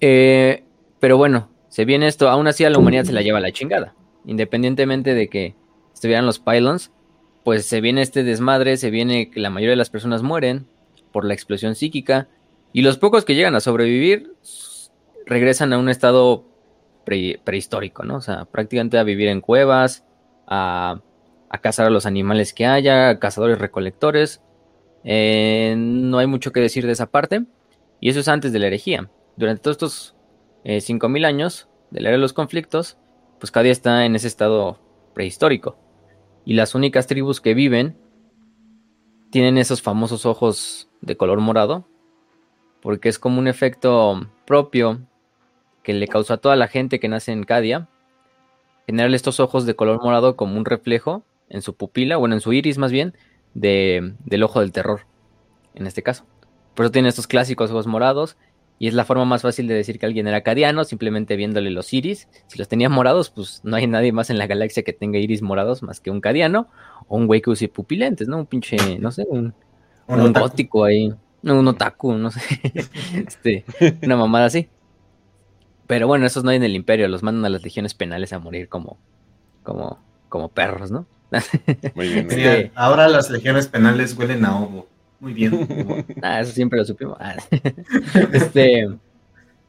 Eh, 0.00 0.64
pero 1.00 1.16
bueno, 1.16 1.50
se 1.68 1.84
viene 1.84 2.06
esto, 2.06 2.28
aún 2.28 2.46
así 2.46 2.64
a 2.64 2.70
la 2.70 2.78
humanidad 2.78 3.04
se 3.04 3.12
la 3.12 3.22
lleva 3.22 3.40
la 3.40 3.52
chingada. 3.52 3.94
Independientemente 4.24 5.14
de 5.14 5.28
que 5.28 5.54
estuvieran 5.94 6.26
los 6.26 6.38
pylons, 6.38 6.92
pues 7.44 7.66
se 7.66 7.80
viene 7.80 8.02
este 8.02 8.24
desmadre, 8.24 8.76
se 8.76 8.90
viene 8.90 9.30
que 9.30 9.40
la 9.40 9.50
mayoría 9.50 9.70
de 9.72 9.76
las 9.76 9.90
personas 9.90 10.22
mueren 10.22 10.66
por 11.12 11.24
la 11.24 11.34
explosión 11.34 11.74
psíquica 11.74 12.28
y 12.72 12.82
los 12.82 12.98
pocos 12.98 13.24
que 13.24 13.34
llegan 13.34 13.54
a 13.54 13.60
sobrevivir 13.60 14.34
regresan 15.26 15.72
a 15.72 15.78
un 15.78 15.88
estado 15.88 16.44
prehistórico, 17.04 18.04
¿no? 18.04 18.16
O 18.16 18.20
sea, 18.20 18.44
prácticamente 18.44 18.98
a 18.98 19.02
vivir 19.02 19.28
en 19.28 19.40
cuevas, 19.40 20.04
a, 20.52 21.00
cazar 21.60 21.86
a 21.86 21.90
los 21.90 22.06
animales 22.06 22.52
que 22.52 22.66
haya, 22.66 23.18
cazadores 23.18 23.58
recolectores. 23.58 24.42
Eh, 25.04 25.74
no 25.76 26.18
hay 26.18 26.26
mucho 26.26 26.52
que 26.52 26.60
decir 26.60 26.86
de 26.86 26.92
esa 26.92 27.10
parte. 27.10 27.44
Y 28.00 28.10
eso 28.10 28.20
es 28.20 28.28
antes 28.28 28.52
de 28.52 28.58
la 28.58 28.66
herejía. 28.66 29.10
Durante 29.36 29.62
todos 29.62 29.76
estos 29.76 30.16
eh, 30.64 30.78
5.000 30.78 31.24
años 31.24 31.68
del 31.90 32.06
era 32.06 32.12
de 32.12 32.18
los 32.18 32.32
conflictos, 32.32 32.98
pues 33.38 33.50
cada 33.50 33.64
día 33.64 33.72
está 33.72 34.04
en 34.04 34.14
ese 34.14 34.28
estado 34.28 34.78
prehistórico. 35.14 35.78
Y 36.44 36.54
las 36.54 36.74
únicas 36.74 37.06
tribus 37.06 37.40
que 37.40 37.54
viven 37.54 37.96
tienen 39.30 39.56
esos 39.56 39.80
famosos 39.80 40.26
ojos 40.26 40.90
de 41.00 41.16
color 41.16 41.40
morado, 41.40 41.86
porque 42.82 43.08
es 43.08 43.18
como 43.18 43.38
un 43.38 43.48
efecto 43.48 44.28
propio 44.44 45.06
que 45.82 45.94
le 45.94 46.08
causó 46.08 46.34
a 46.34 46.38
toda 46.38 46.56
la 46.56 46.68
gente 46.68 47.00
que 47.00 47.08
nace 47.08 47.32
en 47.32 47.44
Cadia, 47.44 47.88
generar 48.86 49.12
estos 49.14 49.40
ojos 49.40 49.66
de 49.66 49.74
color 49.74 50.02
morado 50.02 50.36
como 50.36 50.56
un 50.56 50.64
reflejo 50.64 51.24
en 51.48 51.62
su 51.62 51.74
pupila, 51.74 52.16
bueno, 52.16 52.34
en 52.34 52.40
su 52.40 52.52
iris 52.52 52.78
más 52.78 52.92
bien, 52.92 53.14
de, 53.54 54.14
del 54.24 54.42
ojo 54.42 54.60
del 54.60 54.72
terror, 54.72 55.02
en 55.74 55.86
este 55.86 56.02
caso. 56.02 56.24
Por 56.74 56.86
eso 56.86 56.92
tiene 56.92 57.08
estos 57.08 57.26
clásicos 57.26 57.70
ojos 57.70 57.86
morados 57.86 58.36
y 58.78 58.88
es 58.88 58.94
la 58.94 59.04
forma 59.04 59.24
más 59.24 59.42
fácil 59.42 59.68
de 59.68 59.74
decir 59.74 59.98
que 59.98 60.06
alguien 60.06 60.26
era 60.26 60.42
cadiano, 60.42 60.84
simplemente 60.84 61.36
viéndole 61.36 61.70
los 61.70 61.92
iris. 61.92 62.28
Si 62.48 62.58
los 62.58 62.68
tenía 62.68 62.88
morados, 62.88 63.30
pues 63.30 63.60
no 63.62 63.76
hay 63.76 63.86
nadie 63.86 64.10
más 64.10 64.30
en 64.30 64.38
la 64.38 64.46
galaxia 64.46 64.82
que 64.82 64.92
tenga 64.92 65.18
iris 65.18 65.42
morados 65.42 65.82
más 65.82 66.00
que 66.00 66.10
un 66.10 66.20
cadiano 66.20 66.68
o 67.06 67.16
un 67.16 67.26
güey 67.26 67.40
que 67.42 67.50
use 67.50 67.68
pupilentes, 67.68 68.26
¿no? 68.26 68.38
Un 68.38 68.46
pinche, 68.46 68.98
no 68.98 69.12
sé, 69.12 69.24
un, 69.28 69.54
un, 70.08 70.32
gótico 70.32 70.84
ahí, 70.84 71.12
un 71.42 71.68
otaku, 71.68 72.14
no 72.14 72.30
sé. 72.30 72.40
este, 73.14 73.64
una 74.02 74.16
mamada 74.16 74.46
así. 74.46 74.68
Pero 75.92 76.06
bueno, 76.06 76.24
esos 76.24 76.42
no 76.42 76.48
hay 76.48 76.56
en 76.56 76.62
el 76.62 76.74
imperio, 76.74 77.06
los 77.06 77.22
mandan 77.22 77.44
a 77.44 77.50
las 77.50 77.62
legiones 77.62 77.92
penales 77.92 78.32
a 78.32 78.38
morir 78.38 78.66
como, 78.70 78.96
como, 79.62 79.98
como 80.30 80.48
perros, 80.48 80.90
¿no? 80.90 81.04
Muy 81.94 82.08
bien. 82.08 82.72
Ahora 82.74 83.08
las 83.08 83.28
legiones 83.28 83.68
penales 83.68 84.16
huelen 84.16 84.42
a 84.46 84.58
ovo. 84.58 84.88
Muy 85.20 85.34
bien. 85.34 85.68
ah, 86.22 86.40
eso 86.40 86.52
siempre 86.52 86.78
lo 86.78 86.86
supimos. 86.86 87.18
Ah, 87.20 87.36
este, 88.32 88.88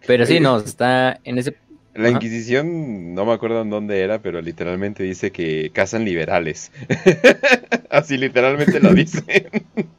pero 0.08 0.26
sí, 0.26 0.40
no, 0.40 0.60
está 0.60 1.20
en 1.26 1.40
ese. 1.40 1.58
La 1.96 2.10
Inquisición, 2.10 3.14
no 3.14 3.26
me 3.26 3.34
acuerdo 3.34 3.62
en 3.62 3.70
dónde 3.70 4.02
era, 4.02 4.20
pero 4.20 4.42
literalmente 4.42 5.04
dice 5.04 5.32
que 5.32 5.70
cazan 5.74 6.06
liberales. 6.06 6.72
Así 7.92 8.18
literalmente 8.18 8.80
lo 8.80 8.94
dice. 8.96 9.48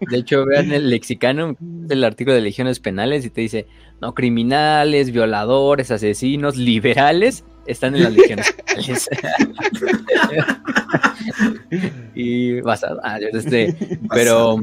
De 0.01 0.17
hecho, 0.17 0.45
vean 0.45 0.73
el 0.73 0.91
lexicano 0.91 1.57
del 1.61 2.03
artículo 2.03 2.35
de 2.35 2.43
legiones 2.43 2.81
penales 2.81 3.25
y 3.25 3.31
te 3.31 3.43
dice, 3.43 3.67
no, 4.01 4.13
criminales, 4.13 5.13
violadores, 5.13 5.93
asesinos, 5.93 6.57
liberales, 6.57 7.45
están 7.67 7.95
en 7.95 8.03
las 8.03 8.13
legiones 8.13 8.53
penales. 8.53 9.09
y 12.15 12.61
basado, 12.61 13.01
ah, 13.05 13.19
este, 13.21 13.77
pero... 14.11 14.61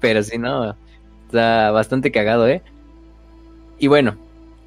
Pero 0.00 0.22
si 0.22 0.38
no, 0.38 0.74
está 1.26 1.70
bastante 1.70 2.10
cagado, 2.10 2.48
¿eh? 2.48 2.62
Y 3.78 3.88
bueno, 3.88 4.16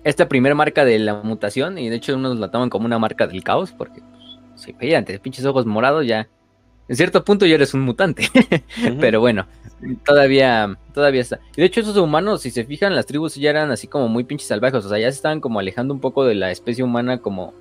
esta 0.03 0.27
primera 0.27 0.55
marca 0.55 0.85
de 0.85 0.99
la 0.99 1.15
mutación, 1.15 1.77
y 1.77 1.89
de 1.89 1.95
hecho 1.95 2.15
unos 2.15 2.37
la 2.39 2.49
toman 2.51 2.69
como 2.69 2.85
una 2.85 2.99
marca 2.99 3.27
del 3.27 3.43
caos, 3.43 3.71
porque 3.71 4.01
pues, 4.01 4.39
si 4.55 4.73
veían 4.73 5.05
pinches 5.21 5.45
ojos 5.45 5.65
morados, 5.65 6.05
ya 6.05 6.27
en 6.89 6.95
cierto 6.97 7.23
punto 7.23 7.45
ya 7.45 7.55
eres 7.55 7.73
un 7.73 7.81
mutante. 7.81 8.27
Pero 8.99 9.19
bueno, 9.19 9.47
todavía, 10.05 10.77
todavía 10.93 11.21
está. 11.21 11.39
Y 11.55 11.61
de 11.61 11.67
hecho, 11.67 11.79
esos 11.79 11.97
humanos, 11.97 12.41
si 12.41 12.51
se 12.51 12.65
fijan, 12.65 12.95
las 12.95 13.05
tribus 13.05 13.35
ya 13.35 13.49
eran 13.49 13.71
así 13.71 13.87
como 13.87 14.09
muy 14.09 14.25
pinches 14.25 14.49
salvajes. 14.49 14.83
O 14.85 14.89
sea, 14.89 14.99
ya 14.99 15.09
se 15.09 15.15
estaban 15.15 15.39
como 15.39 15.59
alejando 15.59 15.93
un 15.93 16.01
poco 16.01 16.25
de 16.25 16.35
la 16.35 16.51
especie 16.51 16.83
humana, 16.83 17.19
como 17.19 17.53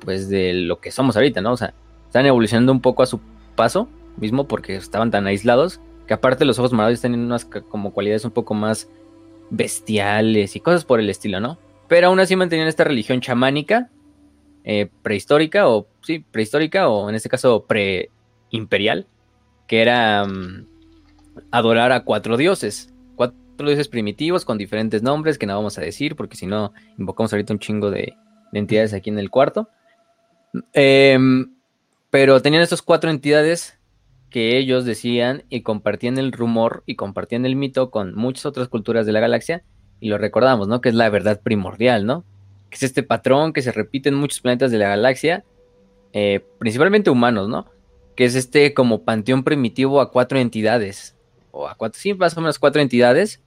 pues 0.00 0.28
de 0.28 0.54
lo 0.54 0.78
que 0.78 0.92
somos 0.92 1.16
ahorita, 1.16 1.40
¿no? 1.40 1.52
O 1.52 1.56
sea, 1.56 1.74
están 2.06 2.26
evolucionando 2.26 2.70
un 2.70 2.80
poco 2.80 3.02
a 3.02 3.06
su 3.06 3.20
paso 3.56 3.88
mismo 4.16 4.46
porque 4.46 4.76
estaban 4.76 5.10
tan 5.10 5.26
aislados 5.26 5.80
que 6.06 6.14
aparte 6.14 6.44
los 6.44 6.58
ojos 6.58 6.72
morados 6.72 7.00
tienen 7.00 7.20
unas 7.20 7.44
como 7.44 7.92
cualidades 7.92 8.24
un 8.24 8.30
poco 8.30 8.54
más 8.54 8.88
bestiales 9.50 10.56
y 10.56 10.60
cosas 10.60 10.84
por 10.84 11.00
el 11.00 11.10
estilo, 11.10 11.40
¿no? 11.40 11.58
Pero 11.88 12.08
aún 12.08 12.20
así 12.20 12.36
mantenían 12.36 12.68
esta 12.68 12.84
religión 12.84 13.20
chamánica, 13.20 13.90
eh, 14.64 14.88
prehistórica, 15.02 15.68
o 15.68 15.86
sí, 16.02 16.18
prehistórica, 16.18 16.88
o 16.88 17.08
en 17.08 17.14
este 17.14 17.28
caso 17.28 17.64
pre-imperial, 17.66 19.06
que 19.66 19.80
era 19.80 20.26
mm, 20.26 20.66
adorar 21.50 21.92
a 21.92 22.04
cuatro 22.04 22.36
dioses. 22.36 22.92
Cuatro 23.16 23.66
dioses 23.66 23.88
primitivos 23.88 24.44
con 24.44 24.58
diferentes 24.58 25.02
nombres 25.02 25.38
que 25.38 25.46
no 25.46 25.54
vamos 25.54 25.78
a 25.78 25.80
decir, 25.80 26.16
porque 26.16 26.36
si 26.36 26.46
no, 26.46 26.72
invocamos 26.98 27.32
ahorita 27.32 27.54
un 27.54 27.58
chingo 27.58 27.90
de, 27.90 28.14
entidades 28.52 28.92
aquí 28.92 29.08
en 29.08 29.18
el 29.18 29.30
cuarto. 29.30 29.68
Em, 30.72 31.54
pero 32.10 32.40
tenían 32.42 32.62
estas 32.62 32.82
cuatro 32.82 33.10
entidades 33.10 33.77
que 34.30 34.58
ellos 34.58 34.84
decían 34.84 35.44
y 35.48 35.62
compartían 35.62 36.18
el 36.18 36.32
rumor 36.32 36.82
y 36.86 36.96
compartían 36.96 37.46
el 37.46 37.56
mito 37.56 37.90
con 37.90 38.14
muchas 38.14 38.46
otras 38.46 38.68
culturas 38.68 39.06
de 39.06 39.12
la 39.12 39.20
galaxia 39.20 39.62
y 40.00 40.08
lo 40.08 40.18
recordamos, 40.18 40.68
¿no? 40.68 40.80
Que 40.80 40.90
es 40.90 40.94
la 40.94 41.08
verdad 41.08 41.40
primordial, 41.42 42.06
¿no? 42.06 42.24
Que 42.70 42.76
es 42.76 42.82
este 42.82 43.02
patrón 43.02 43.52
que 43.52 43.62
se 43.62 43.72
repite 43.72 44.08
en 44.08 44.14
muchos 44.14 44.40
planetas 44.40 44.70
de 44.70 44.78
la 44.78 44.88
galaxia, 44.88 45.44
eh, 46.12 46.44
principalmente 46.58 47.10
humanos, 47.10 47.48
¿no? 47.48 47.66
Que 48.14 48.24
es 48.24 48.34
este 48.34 48.74
como 48.74 49.02
panteón 49.02 49.44
primitivo 49.44 50.00
a 50.00 50.10
cuatro 50.10 50.38
entidades, 50.38 51.16
o 51.50 51.66
a 51.66 51.74
cuatro, 51.74 51.98
sí, 52.00 52.14
más 52.14 52.36
o 52.36 52.40
menos 52.40 52.58
cuatro 52.58 52.82
entidades, 52.82 53.42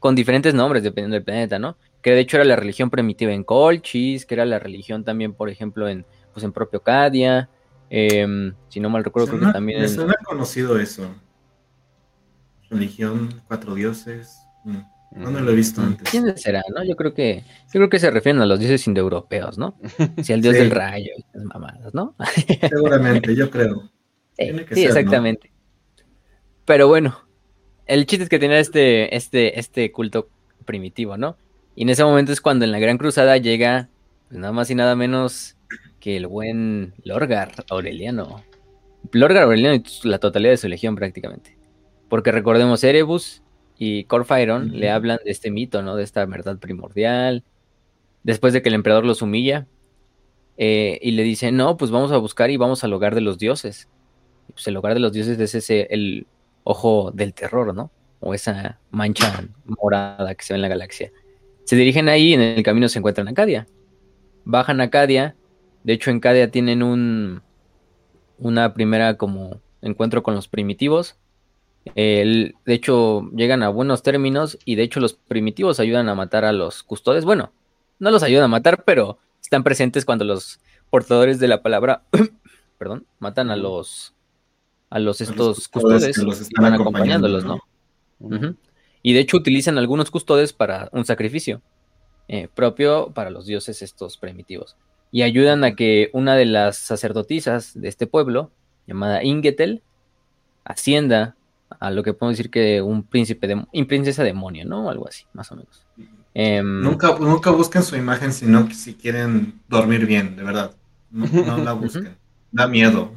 con 0.00 0.14
diferentes 0.14 0.54
nombres 0.54 0.82
dependiendo 0.82 1.14
del 1.14 1.24
planeta, 1.24 1.58
¿no? 1.58 1.76
Que 2.02 2.12
de 2.12 2.20
hecho 2.20 2.36
era 2.36 2.44
la 2.44 2.56
religión 2.56 2.90
primitiva 2.90 3.32
en 3.32 3.44
Colchis, 3.44 4.26
que 4.26 4.34
era 4.34 4.44
la 4.44 4.58
religión 4.58 5.04
también, 5.04 5.32
por 5.34 5.48
ejemplo, 5.48 5.88
en, 5.88 6.04
pues 6.32 6.44
en 6.44 6.52
propio 6.52 6.82
Cadia, 6.82 7.48
em, 7.90 8.54
si 8.68 8.80
no 8.80 8.90
mal 8.90 9.04
recuerdo, 9.04 9.28
creo 9.28 9.40
que 9.40 9.52
también... 9.52 9.80
Me 9.80 9.88
suena 9.88 10.14
conocido 10.24 10.78
eso. 10.78 11.14
Religión, 12.70 13.42
cuatro 13.46 13.74
dioses. 13.74 14.38
Mm. 14.64 14.78
No 15.14 15.30
me 15.30 15.40
lo 15.40 15.52
he 15.52 15.54
visto 15.54 15.80
antes. 15.80 16.10
¿Quién 16.10 16.36
será, 16.36 16.62
no? 16.74 16.82
Yo 16.82 16.96
creo 16.96 17.14
que, 17.14 17.44
yo 17.66 17.72
creo 17.72 17.88
que 17.88 18.00
se 18.00 18.10
refieren 18.10 18.42
a 18.42 18.46
los 18.46 18.58
dioses 18.58 18.84
indoeuropeos, 18.88 19.58
¿no? 19.58 19.76
Si 20.22 20.32
al 20.32 20.40
dios 20.40 20.54
del 20.54 20.72
rayo 20.72 21.12
y 21.16 21.24
las 21.32 21.44
mamadas, 21.44 21.94
¿no? 21.94 22.16
Seguramente, 22.68 23.34
yo 23.36 23.48
creo. 23.48 23.90
Sí, 24.36 24.84
exactamente. 24.84 25.52
Pero 26.64 26.88
bueno, 26.88 27.16
el 27.86 28.06
chiste 28.06 28.24
es 28.24 28.28
que 28.28 28.40
tenía 28.40 28.58
este, 28.58 29.14
este, 29.14 29.60
este 29.60 29.92
culto 29.92 30.28
primitivo, 30.64 31.16
¿no? 31.16 31.36
Y 31.76 31.82
en 31.82 31.90
ese 31.90 32.02
momento 32.04 32.32
es 32.32 32.40
cuando 32.40 32.64
en 32.64 32.72
la 32.72 32.80
Gran 32.80 32.98
Cruzada 32.98 33.36
llega, 33.36 33.88
pues 34.28 34.40
nada 34.40 34.52
más 34.52 34.68
y 34.70 34.74
nada 34.74 34.96
menos 34.96 35.53
que 36.04 36.18
el 36.18 36.26
buen 36.26 36.92
Lorgar 37.02 37.64
Aureliano. 37.70 38.44
Lorgar 39.12 39.44
Aureliano 39.44 39.76
y 39.76 40.06
la 40.06 40.18
totalidad 40.18 40.50
de 40.52 40.58
su 40.58 40.68
legión 40.68 40.96
prácticamente. 40.96 41.56
Porque 42.10 42.30
recordemos, 42.30 42.84
Erebus 42.84 43.42
y 43.78 44.04
Corfairon 44.04 44.78
le 44.78 44.90
hablan 44.90 45.18
de 45.24 45.30
este 45.30 45.50
mito, 45.50 45.80
¿no? 45.80 45.96
De 45.96 46.04
esta 46.04 46.26
verdad 46.26 46.58
primordial. 46.58 47.42
Después 48.22 48.52
de 48.52 48.60
que 48.60 48.68
el 48.68 48.74
emperador 48.74 49.06
los 49.06 49.22
humilla. 49.22 49.66
Eh, 50.58 50.98
y 51.00 51.12
le 51.12 51.22
dice, 51.22 51.52
no, 51.52 51.78
pues 51.78 51.90
vamos 51.90 52.12
a 52.12 52.18
buscar 52.18 52.50
y 52.50 52.58
vamos 52.58 52.84
al 52.84 52.92
hogar 52.92 53.14
de 53.14 53.22
los 53.22 53.38
dioses. 53.38 53.88
pues 54.52 54.68
el 54.68 54.76
hogar 54.76 54.92
de 54.92 55.00
los 55.00 55.10
dioses 55.10 55.40
es 55.40 55.54
ese, 55.54 55.86
el 55.88 56.26
ojo 56.64 57.12
del 57.12 57.32
terror, 57.32 57.74
¿no? 57.74 57.90
O 58.20 58.34
esa 58.34 58.78
mancha 58.90 59.42
morada 59.64 60.34
que 60.34 60.44
se 60.44 60.52
ve 60.52 60.56
en 60.56 60.62
la 60.62 60.68
galaxia. 60.68 61.10
Se 61.64 61.76
dirigen 61.76 62.10
ahí 62.10 62.32
y 62.32 62.34
en 62.34 62.42
el 62.42 62.62
camino 62.62 62.90
se 62.90 62.98
encuentran 62.98 63.26
Acadia. 63.26 63.66
Bajan 64.44 64.82
a 64.82 64.84
Acadia. 64.84 65.34
De 65.84 65.92
hecho, 65.92 66.10
en 66.10 66.16
Acadia 66.18 66.50
tienen 66.50 66.82
un. 66.82 67.42
Una 68.36 68.74
primera 68.74 69.16
como 69.16 69.60
encuentro 69.80 70.24
con 70.24 70.34
los 70.34 70.48
primitivos 70.48 71.16
de 71.94 72.54
hecho, 72.66 73.30
llegan 73.34 73.62
a 73.62 73.68
buenos 73.68 74.02
términos 74.02 74.58
y 74.64 74.76
de 74.76 74.84
hecho 74.84 75.00
los 75.00 75.14
primitivos 75.14 75.80
ayudan 75.80 76.08
a 76.08 76.14
matar 76.14 76.44
a 76.44 76.52
los 76.52 76.82
custodes. 76.82 77.24
Bueno, 77.24 77.52
no 77.98 78.10
los 78.10 78.22
ayudan 78.22 78.44
a 78.44 78.48
matar, 78.48 78.84
pero 78.84 79.18
están 79.42 79.62
presentes 79.62 80.04
cuando 80.04 80.24
los 80.24 80.60
portadores 80.90 81.38
de 81.38 81.48
la 81.48 81.62
palabra, 81.62 82.02
perdón, 82.78 83.06
matan 83.18 83.50
a 83.50 83.56
los 83.56 84.14
a 84.90 84.98
los 85.00 85.20
estos 85.20 85.66
custodes, 85.68 86.16
y 86.18 86.60
van 86.60 86.74
acompañándolos, 86.74 87.44
¿no? 87.44 87.60
Y 89.02 89.12
de 89.12 89.20
hecho 89.20 89.36
utilizan 89.36 89.76
algunos 89.76 90.10
custodes 90.10 90.52
para 90.52 90.88
un 90.92 91.04
sacrificio 91.04 91.60
eh, 92.28 92.48
propio 92.54 93.10
para 93.12 93.30
los 93.30 93.44
dioses 93.44 93.82
estos 93.82 94.16
primitivos. 94.16 94.76
Y 95.14 95.22
ayudan 95.22 95.62
a 95.62 95.76
que 95.76 96.10
una 96.12 96.34
de 96.34 96.44
las 96.44 96.76
sacerdotisas 96.76 97.80
de 97.80 97.86
este 97.86 98.08
pueblo, 98.08 98.50
llamada 98.84 99.22
Ingetel, 99.22 99.80
ascienda 100.64 101.36
a 101.78 101.92
lo 101.92 102.02
que 102.02 102.14
podemos 102.14 102.36
decir 102.36 102.50
que 102.50 102.82
un 102.82 103.04
príncipe 103.04 103.46
de, 103.46 103.64
un 103.72 103.86
princesa 103.86 104.24
demonio, 104.24 104.64
¿no? 104.64 104.90
Algo 104.90 105.06
así, 105.06 105.24
más 105.32 105.52
o 105.52 105.54
menos. 105.54 105.86
Em, 106.34 106.82
nunca, 106.82 107.16
nunca 107.16 107.52
busquen 107.52 107.84
su 107.84 107.94
imagen 107.94 108.32
sino 108.32 108.66
que 108.66 108.74
si 108.74 108.94
quieren 108.94 109.60
dormir 109.68 110.04
bien, 110.04 110.34
de 110.34 110.42
verdad. 110.42 110.74
No, 111.12 111.58
la 111.58 111.72
busquen. 111.74 112.16
da 112.50 112.66
miedo. 112.66 113.12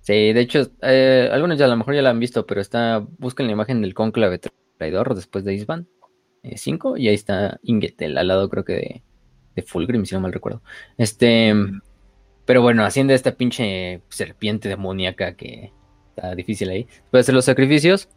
Sí, 0.00 0.32
de 0.32 0.40
hecho, 0.40 0.66
eh, 0.80 1.28
algunos 1.30 1.58
ya 1.58 1.66
a 1.66 1.68
lo 1.68 1.76
mejor 1.76 1.94
ya 1.94 2.00
la 2.00 2.08
han 2.08 2.20
visto, 2.20 2.46
pero 2.46 2.62
está, 2.62 3.06
busquen 3.18 3.48
la 3.48 3.52
imagen 3.52 3.82
del 3.82 3.92
cónclave 3.92 4.40
traidor 4.78 5.14
después 5.14 5.44
de 5.44 5.52
Isban 5.52 5.88
5 6.42 6.96
eh, 6.96 7.00
y 7.02 7.08
ahí 7.08 7.14
está 7.16 7.60
Ingetel 7.62 8.16
al 8.16 8.28
lado 8.28 8.48
creo 8.48 8.64
que 8.64 8.72
de, 8.72 9.02
de 9.54 9.62
Fulgrim, 9.62 10.04
si 10.04 10.14
no 10.14 10.20
mal 10.20 10.32
recuerdo. 10.32 10.62
Este, 10.98 11.54
pero 12.44 12.62
bueno, 12.62 12.84
haciendo 12.84 13.12
esta 13.12 13.32
pinche 13.32 14.02
serpiente 14.08 14.68
demoníaca 14.68 15.34
que 15.34 15.72
está 16.10 16.34
difícil 16.34 16.70
ahí, 16.70 16.86
puede 17.10 17.22
hacer 17.22 17.34
los 17.34 17.44
sacrificios. 17.44 18.08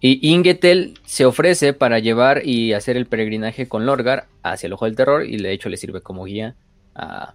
Y 0.00 0.30
Ingetel 0.30 0.98
se 1.04 1.26
ofrece 1.26 1.74
para 1.74 1.98
llevar 1.98 2.46
y 2.46 2.72
hacer 2.72 2.96
el 2.96 3.06
peregrinaje 3.06 3.68
con 3.68 3.84
Lorgar 3.84 4.28
hacia 4.42 4.66
el 4.66 4.72
Ojo 4.72 4.86
del 4.86 4.96
Terror 4.96 5.26
y 5.26 5.36
de 5.36 5.52
hecho 5.52 5.68
le 5.68 5.76
sirve 5.76 6.00
como 6.00 6.24
guía 6.24 6.56
a, 6.94 7.34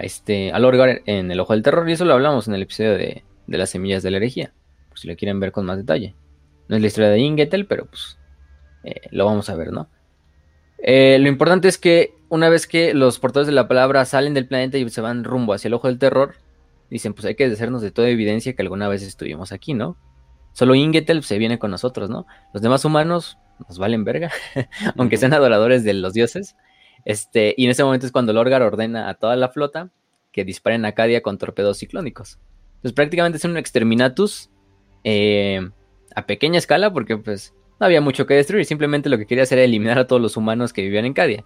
este, 0.00 0.50
a 0.50 0.58
Lorgar 0.58 1.02
en 1.06 1.30
el 1.30 1.38
Ojo 1.38 1.52
del 1.52 1.62
Terror 1.62 1.88
y 1.88 1.92
eso 1.92 2.04
lo 2.04 2.14
hablamos 2.14 2.48
en 2.48 2.54
el 2.54 2.62
episodio 2.62 2.96
de, 2.96 3.22
las 3.46 3.70
semillas 3.70 4.02
de 4.02 4.10
la 4.10 4.16
herejía, 4.16 4.52
por 4.88 4.98
si 4.98 5.06
lo 5.06 5.14
quieren 5.14 5.38
ver 5.38 5.52
con 5.52 5.64
más 5.64 5.76
detalle. 5.76 6.16
No 6.68 6.74
es 6.74 6.82
la 6.82 6.88
historia 6.88 7.10
de 7.10 7.20
Ingetel, 7.20 7.66
pero 7.66 7.86
pues 7.86 8.18
eh, 8.82 9.02
lo 9.12 9.26
vamos 9.26 9.48
a 9.48 9.54
ver, 9.54 9.70
¿no? 9.70 9.88
Eh, 10.82 11.18
lo 11.20 11.28
importante 11.28 11.68
es 11.68 11.78
que 11.78 12.14
una 12.28 12.48
vez 12.48 12.66
que 12.66 12.92
los 12.92 13.18
portadores 13.18 13.46
de 13.46 13.52
la 13.52 13.68
palabra 13.68 14.04
salen 14.04 14.34
del 14.34 14.48
planeta 14.48 14.78
y 14.78 14.88
se 14.90 15.00
van 15.00 15.22
rumbo 15.22 15.54
hacia 15.54 15.68
el 15.68 15.74
Ojo 15.74 15.86
del 15.86 15.98
Terror, 15.98 16.34
dicen, 16.90 17.14
pues 17.14 17.24
hay 17.24 17.36
que 17.36 17.48
deshacernos 17.48 17.82
de 17.82 17.92
toda 17.92 18.08
evidencia 18.08 18.54
que 18.54 18.62
alguna 18.62 18.88
vez 18.88 19.02
estuvimos 19.02 19.52
aquí, 19.52 19.74
¿no? 19.74 19.96
Solo 20.52 20.74
Ingetel 20.74 21.22
se 21.22 21.38
viene 21.38 21.58
con 21.58 21.70
nosotros, 21.70 22.10
¿no? 22.10 22.26
Los 22.52 22.62
demás 22.62 22.84
humanos 22.84 23.38
nos 23.68 23.78
valen 23.78 24.04
verga, 24.04 24.30
aunque 24.98 25.16
sean 25.16 25.32
adoradores 25.32 25.84
de 25.84 25.94
los 25.94 26.12
dioses. 26.12 26.56
Este, 27.04 27.54
y 27.56 27.64
en 27.64 27.70
ese 27.70 27.84
momento 27.84 28.06
es 28.06 28.12
cuando 28.12 28.32
Lorgar 28.32 28.62
ordena 28.62 29.08
a 29.08 29.14
toda 29.14 29.36
la 29.36 29.48
flota 29.48 29.90
que 30.32 30.44
disparen 30.44 30.84
a 30.84 30.88
Acadia 30.88 31.22
con 31.22 31.38
torpedos 31.38 31.78
ciclónicos. 31.78 32.38
Entonces 32.76 32.92
prácticamente 32.92 33.38
es 33.38 33.44
un 33.44 33.56
exterminatus 33.56 34.50
eh, 35.04 35.60
a 36.14 36.26
pequeña 36.26 36.58
escala 36.58 36.92
porque 36.92 37.16
pues 37.16 37.54
no 37.82 37.86
había 37.86 38.00
mucho 38.00 38.26
que 38.26 38.34
destruir, 38.34 38.64
simplemente 38.64 39.08
lo 39.08 39.18
que 39.18 39.26
quería 39.26 39.42
hacer 39.42 39.58
era 39.58 39.64
eliminar 39.64 39.98
a 39.98 40.06
todos 40.06 40.22
los 40.22 40.36
humanos 40.36 40.72
que 40.72 40.82
vivían 40.82 41.04
en 41.04 41.14
Cadia. 41.14 41.44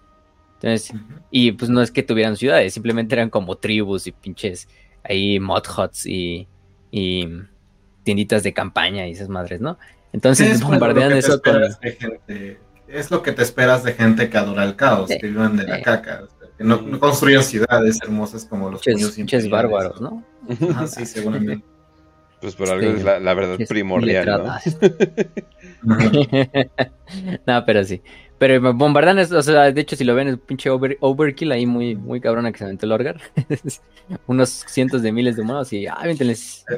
Entonces, 0.53 0.93
y 1.31 1.53
pues 1.53 1.71
no 1.71 1.81
es 1.81 1.89
que 1.89 2.03
tuvieran 2.03 2.37
ciudades, 2.37 2.75
simplemente 2.75 3.15
eran 3.15 3.31
como 3.31 3.55
tribus 3.55 4.05
y 4.05 4.11
pinches 4.11 4.67
ahí 5.03 5.39
mod 5.39 5.63
huts 5.75 6.05
y, 6.05 6.47
y 6.91 7.27
tienditas 8.03 8.43
de 8.43 8.53
campaña 8.53 9.07
y 9.07 9.13
esas 9.13 9.29
madres, 9.29 9.61
¿no? 9.61 9.79
Entonces 10.13 10.61
bombardean 10.61 11.13
eso 11.13 11.41
con... 11.41 11.59
es 12.87 13.09
lo 13.09 13.23
que 13.23 13.31
te 13.31 13.41
esperas 13.41 13.83
de 13.83 13.93
gente 13.93 14.29
que 14.29 14.37
adora 14.37 14.63
el 14.63 14.75
caos, 14.75 15.09
que 15.09 15.27
viven 15.27 15.57
de 15.57 15.63
la 15.63 15.81
caca, 15.81 16.27
que 16.55 16.63
no, 16.63 16.99
construyen 16.99 17.41
ciudades 17.41 17.97
hermosas 18.03 18.45
como 18.45 18.69
los 18.69 18.83
pinches 18.83 19.49
bárbaros, 19.49 19.99
¿no? 19.99 20.23
Ah, 20.75 20.85
sí, 20.85 21.03
seguramente. 21.07 21.65
Pues 22.41 22.53
por 22.53 22.69
algo 22.69 22.91
es 22.91 23.03
la, 23.03 23.33
verdad 23.33 23.57
primordial, 23.67 24.43
¿no? 24.43 24.55
no, 27.47 27.65
pero 27.65 27.83
sí. 27.83 28.01
Pero 28.39 28.73
bombardan, 28.73 29.17
o 29.17 29.41
sea, 29.41 29.71
de 29.71 29.81
hecho, 29.81 29.95
si 29.95 30.03
lo 30.03 30.13
ven, 30.13 30.27
es 30.27 30.37
pinche 30.37 30.69
overkill 30.69 31.51
ahí 31.51 31.65
muy, 31.65 31.95
muy 31.95 32.21
cabrona 32.21 32.51
que 32.51 32.59
se 32.59 32.65
aventó 32.65 32.85
el 32.85 32.91
Orgar. 32.91 33.19
Unos 34.27 34.63
cientos 34.67 35.01
de 35.01 35.11
miles 35.11 35.35
de 35.35 35.41
humanos 35.41 35.73
y, 35.73 35.87
ah, 35.87 35.97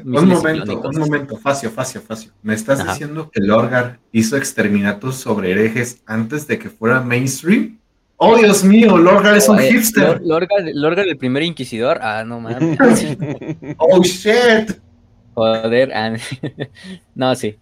Un 0.05 0.28
momento, 0.30 0.82
un 0.82 0.97
momento, 0.97 1.36
Facio, 1.38 1.69
Facio, 1.69 2.01
Facio. 2.01 2.32
¿Me 2.41 2.53
estás 2.53 2.86
diciendo 2.86 3.30
que 3.30 3.41
el 3.41 3.51
Orgar 3.51 3.99
hizo 4.13 4.38
exterminatos 4.38 5.17
sobre 5.17 5.51
herejes 5.51 6.01
antes 6.05 6.47
de 6.47 6.57
que 6.57 6.69
fuera 6.69 7.01
mainstream? 7.01 7.80
¡Oh, 8.21 8.38
Dios 8.38 8.65
mío! 8.65 8.97
Lorgar 8.97 9.38
es 9.38 9.47
un 9.47 9.57
hipster. 9.59 10.21
Lorgar, 10.21 10.59
Lorgar, 10.74 11.07
el 11.07 11.17
primer 11.17 11.41
inquisidor. 11.43 11.99
Ah, 12.01 12.26
no 12.26 12.41
mames. 12.41 12.78
¡Oh, 13.78 14.03
shit! 14.03 14.78
Joder. 15.34 15.93
Ah, 15.93 16.17
no, 17.15 17.34
sí. 17.36 17.57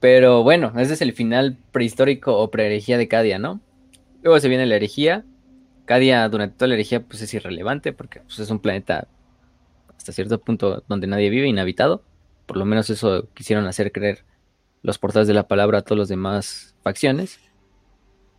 Pero 0.00 0.42
bueno, 0.42 0.72
ese 0.78 0.94
es 0.94 1.02
el 1.02 1.12
final 1.12 1.58
prehistórico 1.72 2.38
o 2.38 2.50
preherejía 2.50 2.96
de 2.96 3.06
Cadia, 3.06 3.38
¿no? 3.38 3.60
Luego 4.22 4.40
se 4.40 4.48
viene 4.48 4.66
la 4.66 4.76
herejía. 4.76 5.24
Cadia 5.84 6.28
durante 6.28 6.56
toda 6.56 6.68
la 6.68 6.74
herejía 6.74 7.02
pues 7.02 7.20
es 7.20 7.34
irrelevante 7.34 7.92
porque 7.92 8.20
pues, 8.20 8.38
es 8.38 8.50
un 8.50 8.60
planeta 8.60 9.08
hasta 9.96 10.12
cierto 10.12 10.40
punto 10.40 10.82
donde 10.88 11.06
nadie 11.06 11.28
vive, 11.28 11.46
inhabitado. 11.46 12.02
por 12.46 12.56
lo 12.56 12.64
menos 12.64 12.88
eso 12.90 13.28
quisieron 13.34 13.66
hacer 13.66 13.92
creer 13.92 14.24
los 14.82 14.98
portales 14.98 15.28
de 15.28 15.34
la 15.34 15.46
palabra 15.46 15.78
a 15.78 15.82
todos 15.82 15.98
los 15.98 16.08
demás 16.08 16.74
facciones. 16.82 17.38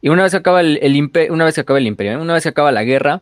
Y 0.02 0.10
una 0.10 0.24
vez 0.24 0.32
que 0.32 0.38
acaba 0.38 0.62
el, 0.62 0.96
imperio, 0.96 1.32
una 1.32 1.46
vez 1.46 1.56
que 1.56 1.62
acaba 1.62 1.78
el 1.78 1.86
imperio, 1.86 2.20
una 2.20 2.34
vez 2.34 2.44
que 2.44 2.50
acaba 2.50 2.72
la 2.72 2.84
guerra, 2.84 3.22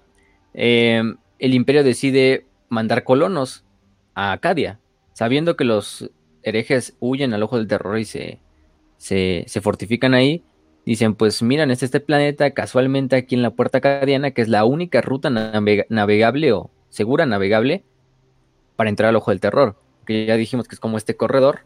eh, 0.54 1.04
el 1.38 1.54
imperio 1.54 1.84
decide 1.84 2.46
mandar 2.70 3.04
colonos 3.04 3.66
a 4.16 4.32
Acadia, 4.32 4.80
sabiendo 5.14 5.58
que 5.58 5.66
los 5.66 6.10
herejes 6.50 6.96
huyen 7.00 7.34
al 7.34 7.44
ojo 7.44 7.58
del 7.58 7.68
terror 7.68 8.00
y 8.00 8.06
se, 8.06 8.40
se, 8.98 9.62
fortifican 9.62 10.14
ahí. 10.14 10.44
Dicen, 10.86 11.16
pues 11.16 11.42
miran, 11.42 11.72
es 11.72 11.84
este 11.84 12.00
planeta 12.00 12.52
casualmente 12.52 13.16
aquí 13.16 13.36
en 13.36 13.42
la 13.42 13.52
puerta 13.52 13.78
acadiana, 13.80 14.32
que 14.32 14.42
es 14.42 14.48
la 14.48 14.66
única 14.66 15.02
ruta 15.02 15.30
navegable 15.30 16.54
o 16.54 16.72
segura 16.90 17.26
navegable 17.26 17.84
para 18.76 18.90
entrar 18.90 19.10
al 19.10 19.16
ojo 19.16 19.32
del 19.32 19.40
terror. 19.40 19.76
Que 20.06 20.26
ya 20.26 20.36
dijimos 20.36 20.68
que 20.68 20.76
es 20.76 20.80
como 20.80 20.98
este 20.98 21.16
corredor, 21.16 21.62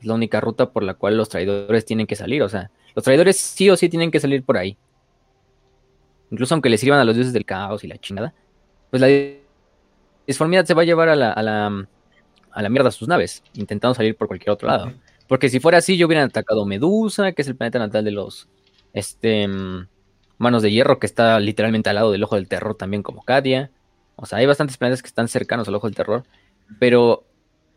es 0.00 0.06
la 0.06 0.14
única 0.14 0.40
ruta 0.40 0.70
por 0.72 0.82
la 0.82 0.94
cual 0.94 1.16
los 1.16 1.28
traidores 1.28 1.84
tienen 1.84 2.06
que 2.06 2.16
salir. 2.16 2.42
O 2.42 2.48
sea, 2.48 2.70
los 2.94 3.04
traidores 3.04 3.36
sí 3.36 3.68
o 3.68 3.76
sí 3.76 3.88
tienen 3.88 4.10
que 4.10 4.20
salir 4.20 4.42
por 4.42 4.56
ahí. 4.56 4.78
Incluso 6.30 6.54
aunque 6.54 6.70
les 6.70 6.80
sirvan 6.80 6.98
a 6.98 7.04
los 7.04 7.14
dioses 7.14 7.32
del 7.32 7.44
caos 7.44 7.84
y 7.84 7.88
la 7.88 7.98
chingada, 7.98 8.34
pues 8.90 9.00
la 9.00 9.08
disformidad 10.26 10.64
se 10.64 10.74
va 10.74 10.82
a 10.82 10.84
llevar 10.84 11.08
a 11.08 11.16
la, 11.16 11.86
a 12.56 12.62
la 12.62 12.70
mierda 12.70 12.90
sus 12.90 13.06
naves, 13.06 13.42
intentando 13.52 13.94
salir 13.94 14.16
por 14.16 14.28
cualquier 14.28 14.50
otro 14.50 14.66
lado. 14.66 14.90
Porque 15.28 15.50
si 15.50 15.60
fuera 15.60 15.76
así, 15.76 15.98
yo 15.98 16.06
hubiera 16.06 16.24
atacado 16.24 16.64
Medusa, 16.64 17.32
que 17.32 17.42
es 17.42 17.48
el 17.48 17.54
planeta 17.54 17.78
natal 17.78 18.02
de 18.02 18.12
los 18.12 18.48
este, 18.94 19.46
mm, 19.46 19.86
Manos 20.38 20.62
de 20.62 20.72
Hierro, 20.72 20.98
que 20.98 21.04
está 21.04 21.38
literalmente 21.38 21.90
al 21.90 21.96
lado 21.96 22.12
del 22.12 22.24
Ojo 22.24 22.36
del 22.36 22.48
Terror, 22.48 22.74
también 22.74 23.02
como 23.02 23.24
Cadia. 23.24 23.70
O 24.16 24.24
sea, 24.24 24.38
hay 24.38 24.46
bastantes 24.46 24.78
planetas 24.78 25.02
que 25.02 25.08
están 25.08 25.28
cercanos 25.28 25.68
al 25.68 25.74
Ojo 25.74 25.86
del 25.86 25.94
Terror. 25.94 26.24
Pero, 26.78 27.26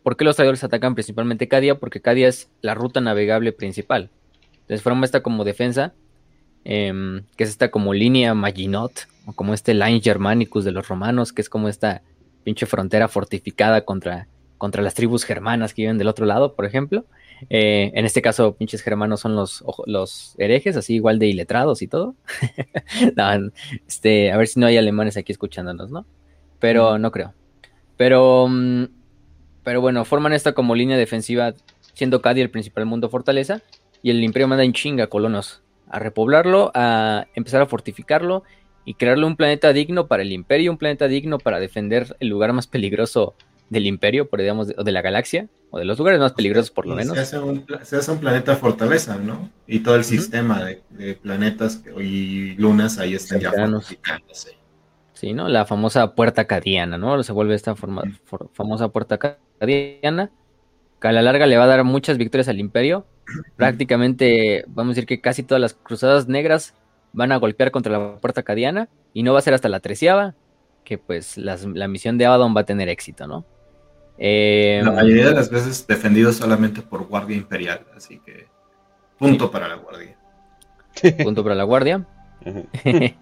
¿por 0.01 0.15
qué 0.15 0.23
los 0.23 0.37
traidores 0.37 0.63
atacan 0.63 0.95
principalmente 0.95 1.49
Cadia? 1.49 1.77
Porque 1.77 1.99
Cadia 1.99 2.29
es 2.29 2.49
la 2.61 2.73
ruta 2.73 3.01
navegable 3.01 3.51
principal. 3.51 4.09
Entonces 4.61 4.81
forma 4.81 5.03
esta 5.03 5.21
como 5.21 5.43
defensa, 5.43 5.93
em, 6.63 7.25
que 7.35 7.43
es 7.43 7.49
esta 7.49 7.69
como 7.69 7.93
línea 7.93 8.33
Maginot, 8.33 9.09
o 9.25 9.33
como 9.33 9.53
este 9.53 9.73
Line 9.73 9.99
Germanicus 9.99 10.63
de 10.63 10.71
los 10.71 10.87
romanos, 10.87 11.33
que 11.33 11.41
es 11.41 11.49
como 11.49 11.67
esta 11.67 12.01
pinche 12.45 12.65
frontera 12.65 13.09
fortificada 13.09 13.83
contra, 13.83 14.29
contra 14.59 14.83
las 14.83 14.93
tribus 14.93 15.23
germanas 15.23 15.73
que 15.73 15.81
viven 15.81 15.97
del 15.97 16.09
otro 16.09 16.27
lado, 16.27 16.53
por 16.53 16.65
ejemplo. 16.65 17.05
Eh, 17.49 17.91
en 17.95 18.05
este 18.05 18.21
caso, 18.21 18.55
pinches 18.55 18.83
germanos 18.83 19.21
son 19.21 19.35
los, 19.35 19.63
los 19.87 20.35
herejes, 20.37 20.75
así 20.75 20.95
igual 20.95 21.17
de 21.17 21.27
iletrados 21.27 21.81
y 21.81 21.87
todo. 21.87 22.15
este, 23.87 24.31
a 24.31 24.37
ver 24.37 24.47
si 24.47 24.59
no 24.59 24.67
hay 24.67 24.77
alemanes 24.77 25.17
aquí 25.17 25.31
escuchándonos, 25.31 25.89
¿no? 25.89 26.05
Pero 26.59 26.99
no 26.99 27.09
creo. 27.09 27.33
Pero, 27.97 28.47
mm, 28.49 28.83
pero 29.63 29.81
bueno, 29.81 30.05
forman 30.05 30.33
esta 30.33 30.51
como 30.51 30.75
línea 30.75 30.97
defensiva, 30.97 31.53
siendo 31.93 32.21
Cadi 32.21 32.41
el 32.41 32.51
principal 32.51 32.85
mundo 32.85 33.09
fortaleza, 33.09 33.61
y 34.03 34.11
el 34.11 34.23
imperio 34.23 34.49
manda 34.49 34.65
en 34.65 34.73
chinga 34.73 35.07
colonos 35.07 35.63
a 35.89 35.99
repoblarlo, 35.99 36.71
a 36.75 37.27
empezar 37.33 37.61
a 37.61 37.65
fortificarlo 37.65 38.43
y 38.85 38.95
crearle 38.95 39.25
un 39.25 39.35
planeta 39.35 39.71
digno 39.71 40.07
para 40.07 40.23
el 40.23 40.31
imperio, 40.31 40.71
un 40.71 40.77
planeta 40.77 41.07
digno 41.07 41.37
para 41.37 41.59
defender 41.59 42.15
el 42.19 42.27
lugar 42.27 42.53
más 42.53 42.67
peligroso 42.67 43.35
del 43.69 43.87
imperio, 43.87 44.29
por 44.29 44.39
digamos, 44.39 44.73
o 44.75 44.83
de 44.83 44.91
la 44.91 45.01
galaxia, 45.01 45.47
o 45.71 45.79
de 45.79 45.85
los 45.85 45.97
lugares 45.97 46.19
más 46.19 46.33
peligrosos 46.33 46.71
por 46.71 46.87
lo 46.87 46.95
menos. 46.95 47.15
Se 47.15 47.21
hace 47.95 48.11
un, 48.11 48.19
planeta 48.19 48.55
fortaleza, 48.55 49.17
¿no? 49.17 49.49
Y 49.67 49.79
todo 49.79 49.95
el 49.95 50.03
sistema 50.03 50.63
de, 50.63 51.15
planetas 51.15 51.83
y 51.99 52.55
lunas 52.55 52.97
ahí 52.97 53.13
están 53.13 53.39
ya 53.39 53.51
fortificándose. 53.51 54.57
Sí, 55.13 55.33
¿no? 55.33 55.49
La 55.49 55.65
famosa 55.65 56.15
puerta 56.15 56.45
cadiana, 56.45 56.97
¿no? 56.97 57.21
Se 57.23 57.33
vuelve 57.33 57.53
esta 57.53 57.75
famosa 57.75 58.89
puerta 58.89 59.17
cadiana, 59.17 60.31
que 60.99 61.07
a 61.07 61.11
la 61.11 61.21
larga 61.21 61.45
le 61.45 61.57
va 61.57 61.65
a 61.65 61.67
dar 61.67 61.83
muchas 61.83 62.17
victorias 62.17 62.47
al 62.47 62.59
imperio. 62.59 63.05
Prácticamente, 63.55 64.63
vamos 64.67 64.91
a 64.91 64.95
decir 64.95 65.05
que 65.05 65.21
casi 65.21 65.43
todas 65.43 65.61
las 65.61 65.73
cruzadas 65.73 66.27
negras 66.27 66.73
van 67.11 67.31
a 67.31 67.37
golpear 67.37 67.71
contra 67.71 67.91
la 67.91 68.15
puerta 68.17 68.43
cadiana, 68.43 68.89
y 69.13 69.23
no 69.23 69.33
va 69.33 69.39
a 69.39 69.41
ser 69.41 69.53
hasta 69.53 69.69
la 69.69 69.79
treceava 69.79 70.35
que 70.83 70.97
pues 70.97 71.37
la 71.37 71.87
misión 71.87 72.17
de 72.17 72.25
Abaddon 72.25 72.55
va 72.55 72.61
a 72.61 72.65
tener 72.65 72.89
éxito, 72.89 73.27
¿no? 73.27 73.45
Eh, 74.21 74.81
la 74.83 74.91
mayoría 74.91 75.27
de 75.27 75.33
las 75.33 75.49
veces 75.49 75.87
defendido 75.87 76.33
solamente 76.33 76.81
por 76.81 77.07
Guardia 77.07 77.37
Imperial, 77.37 77.85
así 77.95 78.19
que 78.19 78.47
punto 79.17 79.49
para 79.49 79.69
la 79.69 79.75
Guardia. 79.75 80.17
Punto 81.23 81.41
para 81.43 81.55
la 81.55 81.63
Guardia. 81.63 82.05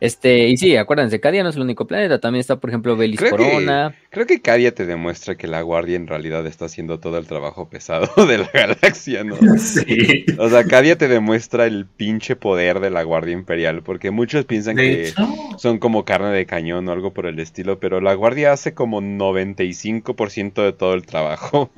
Este, 0.00 0.48
y 0.48 0.56
sí, 0.56 0.76
acuérdense, 0.76 1.20
Cadia 1.20 1.42
no 1.42 1.50
es 1.50 1.56
el 1.56 1.62
único 1.62 1.86
planeta, 1.86 2.20
también 2.20 2.40
está, 2.40 2.56
por 2.56 2.70
ejemplo, 2.70 2.96
Belis 2.96 3.20
Corona. 3.20 3.94
creo 4.10 4.26
que 4.26 4.40
Cadia 4.40 4.74
te 4.74 4.86
demuestra 4.86 5.36
que 5.36 5.46
la 5.46 5.60
Guardia 5.62 5.96
en 5.96 6.06
realidad 6.06 6.46
está 6.46 6.64
haciendo 6.64 6.98
todo 6.98 7.18
el 7.18 7.26
trabajo 7.26 7.68
pesado 7.68 8.08
de 8.26 8.38
la 8.38 8.50
galaxia, 8.52 9.24
¿no? 9.24 9.36
Sí. 9.58 10.24
O 10.38 10.48
sea, 10.48 10.64
Cadia 10.64 10.96
te 10.96 11.08
demuestra 11.08 11.66
el 11.66 11.86
pinche 11.86 12.36
poder 12.36 12.80
de 12.80 12.90
la 12.90 13.02
Guardia 13.02 13.32
Imperial, 13.32 13.82
porque 13.82 14.10
muchos 14.10 14.44
piensan 14.44 14.76
que 14.76 15.12
son 15.56 15.78
como 15.78 16.04
carne 16.04 16.30
de 16.30 16.46
cañón 16.46 16.88
o 16.88 16.92
algo 16.92 17.12
por 17.12 17.26
el 17.26 17.38
estilo, 17.38 17.78
pero 17.78 18.00
la 18.00 18.14
Guardia 18.14 18.52
hace 18.52 18.74
como 18.74 19.00
95% 19.00 20.62
de 20.62 20.72
todo 20.72 20.94
el 20.94 21.04
trabajo. 21.04 21.70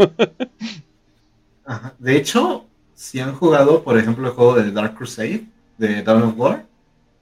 De 1.99 2.17
hecho, 2.17 2.67
si 2.95 3.21
han 3.21 3.35
jugado, 3.35 3.83
por 3.83 3.99
ejemplo, 3.99 4.29
el 4.29 4.35
juego 4.35 4.55
de 4.55 4.71
Dark 4.71 4.95
Crusade, 4.95 5.45
de 5.79 6.03
Dawn 6.03 6.23
of 6.23 6.35
War, 6.39 6.67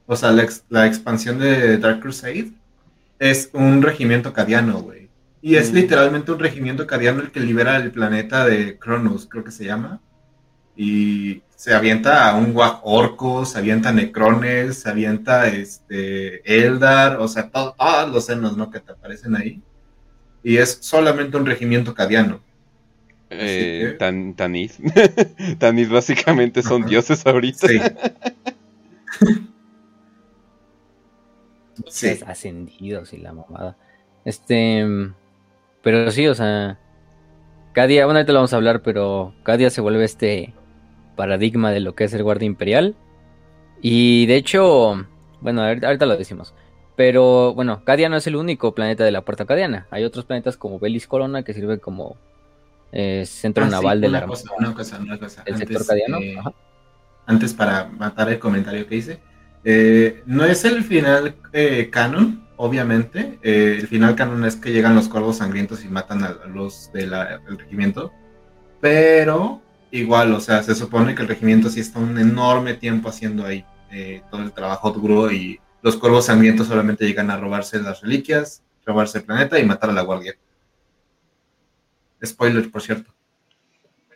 o 0.06 0.16
sea, 0.16 0.32
la, 0.32 0.86
expansión 0.86 1.38
de 1.38 1.78
Dark 1.78 2.00
Crusade 2.00 2.52
es 3.18 3.50
un 3.52 3.82
regimiento 3.82 4.32
cadiano, 4.32 4.80
güey. 4.82 5.08
Y 5.40 5.56
es 5.56 5.72
mm. 5.72 5.74
literalmente 5.74 6.32
un 6.32 6.38
regimiento 6.38 6.86
cadiano 6.86 7.20
el 7.22 7.30
que 7.30 7.40
libera 7.40 7.76
el 7.76 7.92
planeta 7.92 8.44
de 8.46 8.78
Cronos, 8.78 9.26
creo 9.28 9.44
que 9.44 9.50
se 9.50 9.64
llama. 9.64 10.00
Y 10.76 11.42
se 11.54 11.74
avienta 11.74 12.28
a 12.28 12.36
un 12.36 12.54
orco, 12.82 13.44
se 13.44 13.58
avienta 13.58 13.92
necrones, 13.92 14.80
se 14.80 14.88
avienta 14.88 15.48
este 15.48 16.42
Eldar, 16.66 17.18
o 17.18 17.28
sea, 17.28 17.50
todos 17.50 17.74
los 18.10 18.26
senos, 18.26 18.56
¿no? 18.56 18.70
Que 18.70 18.80
te 18.80 18.92
aparecen 18.92 19.36
ahí. 19.36 19.62
Y 20.42 20.56
es 20.56 20.78
solamente 20.80 21.36
un 21.36 21.46
regimiento 21.46 21.94
cadiano. 21.94 22.40
Eh, 23.30 23.96
tan, 23.98 24.34
Tanith. 24.34 24.72
Tanith 25.58 25.88
básicamente 25.88 26.62
son 26.62 26.84
dioses 26.84 27.24
ahorita. 27.24 27.68
Sí. 27.68 27.80
ascendidos 32.26 33.12
y 33.12 33.18
la 33.18 33.32
mamada. 33.32 33.76
Este, 34.24 34.84
pero 35.82 36.10
sí, 36.10 36.26
o 36.26 36.34
sea, 36.34 36.78
cada 37.72 37.86
día, 37.86 38.04
bueno, 38.04 38.18
ahorita 38.18 38.32
lo 38.32 38.38
vamos 38.38 38.52
a 38.52 38.56
hablar, 38.56 38.82
pero 38.82 39.34
cada 39.42 39.58
día 39.58 39.70
se 39.70 39.80
vuelve 39.80 40.04
este 40.04 40.54
paradigma 41.16 41.70
de 41.70 41.80
lo 41.80 41.94
que 41.94 42.04
es 42.04 42.14
el 42.14 42.22
guardia 42.22 42.46
imperial. 42.46 42.94
Y 43.80 44.26
de 44.26 44.36
hecho, 44.36 45.06
bueno, 45.40 45.62
ahorita 45.62 46.06
lo 46.06 46.16
decimos. 46.16 46.54
Pero 46.96 47.54
bueno, 47.54 47.84
Cadia 47.84 48.08
no 48.08 48.16
es 48.16 48.26
el 48.26 48.36
único 48.36 48.74
planeta 48.74 49.04
de 49.04 49.10
la 49.10 49.22
puerta 49.22 49.46
cadiana. 49.46 49.86
Hay 49.90 50.04
otros 50.04 50.24
planetas 50.24 50.56
como 50.56 50.78
Belis 50.78 51.06
Corona 51.06 51.42
que 51.42 51.54
sirve 51.54 51.78
como 51.78 52.16
eh, 52.92 53.24
centro 53.26 53.64
ah, 53.64 53.68
naval 53.68 54.00
de 54.00 54.08
la 54.08 54.26
cosa, 54.26 54.50
una 54.58 54.74
cosa, 54.74 54.98
una 54.98 55.18
cosa. 55.18 55.42
El 55.46 55.56
sector 55.56 55.86
cadiano. 55.86 56.18
Eh, 56.18 56.36
antes 57.26 57.54
para 57.54 57.86
matar 57.86 58.28
el 58.28 58.38
comentario 58.38 58.86
que 58.86 58.96
hice, 58.96 59.20
eh, 59.64 60.22
no 60.26 60.44
es 60.44 60.64
el 60.64 60.82
final 60.84 61.36
eh, 61.52 61.88
canon, 61.90 62.46
obviamente. 62.56 63.38
Eh, 63.42 63.78
el 63.80 63.86
final 63.86 64.14
canon 64.14 64.44
es 64.44 64.56
que 64.56 64.72
llegan 64.72 64.94
los 64.94 65.08
cuervos 65.08 65.38
sangrientos 65.38 65.84
y 65.84 65.88
matan 65.88 66.24
a, 66.24 66.32
los 66.46 66.90
del 66.92 67.12
regimiento. 67.58 68.12
Pero 68.80 69.62
igual, 69.90 70.34
o 70.34 70.40
sea, 70.40 70.62
se 70.62 70.74
supone 70.74 71.14
que 71.14 71.22
el 71.22 71.28
regimiento 71.28 71.70
sí 71.70 71.80
está 71.80 71.98
un 71.98 72.18
enorme 72.18 72.74
tiempo 72.74 73.08
haciendo 73.08 73.44
ahí 73.46 73.64
todo 74.30 74.42
el 74.42 74.52
trabajo 74.52 74.90
duro 74.90 75.30
y 75.30 75.60
los 75.82 75.96
cuervos 75.96 76.24
sangrientos 76.24 76.66
solamente 76.66 77.04
llegan 77.04 77.30
a 77.30 77.36
robarse 77.36 77.78
las 77.78 78.00
reliquias, 78.00 78.62
robarse 78.86 79.18
el 79.18 79.24
planeta 79.24 79.58
y 79.58 79.66
matar 79.66 79.90
a 79.90 79.92
la 79.92 80.00
guardia. 80.00 80.34
Spoiler, 82.24 82.70
por 82.70 82.80
cierto. 82.80 83.12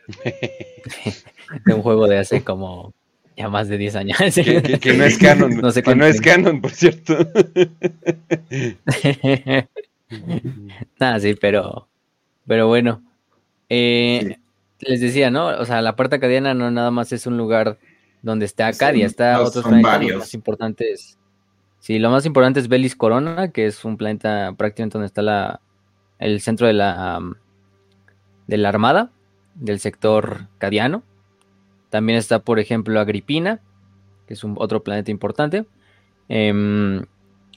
un 1.67 1.81
juego 1.83 2.07
de 2.07 2.17
hace 2.17 2.43
como 2.43 2.93
ya 3.37 3.49
más 3.49 3.69
de 3.69 3.77
10 3.77 3.95
años. 3.95 4.17
Que, 4.17 4.93
no 4.97 5.03
es 5.05 5.17
canon, 5.19 5.57
no 5.57 5.71
sé 5.71 5.83
que 5.83 5.95
no 5.95 6.05
es 6.05 6.19
canon, 6.19 6.59
por 6.59 6.71
cierto. 6.71 7.15
Nada, 10.99 11.19
sí, 11.19 11.35
pero, 11.39 11.87
pero 12.47 12.67
bueno. 12.67 13.03
Eh, 13.69 14.37
les 14.79 15.01
decía, 15.01 15.29
¿no? 15.29 15.47
O 15.47 15.65
sea, 15.65 15.81
la 15.81 15.95
puerta 15.95 16.19
cadiana 16.19 16.53
no 16.53 16.71
nada 16.71 16.91
más 16.91 17.11
es 17.11 17.27
un 17.27 17.37
lugar 17.37 17.77
donde 18.21 18.45
está 18.45 18.67
Acadia, 18.67 19.05
está 19.05 19.41
otros 19.41 19.65
planetas 19.65 20.17
más 20.17 20.33
importantes. 20.33 21.17
Sí, 21.79 21.99
lo 21.99 22.09
más 22.09 22.25
importante 22.25 22.59
es 22.59 22.67
Belis 22.67 22.95
Corona, 22.95 23.51
que 23.51 23.67
es 23.67 23.85
un 23.85 23.97
planeta 23.97 24.53
prácticamente 24.57 24.97
donde 24.97 25.07
está 25.07 25.21
la, 25.21 25.61
el 26.19 26.41
centro 26.41 26.67
de 26.67 26.73
la, 26.73 27.21
de 28.47 28.57
la 28.57 28.69
armada 28.69 29.11
del 29.55 29.79
sector 29.79 30.47
cadiano. 30.57 31.03
También 31.89 32.17
está, 32.17 32.39
por 32.39 32.59
ejemplo, 32.59 32.99
Agripina, 32.99 33.59
que 34.27 34.33
es 34.33 34.43
un 34.43 34.55
otro 34.57 34.83
planeta 34.83 35.11
importante, 35.11 35.65
em, 36.29 37.05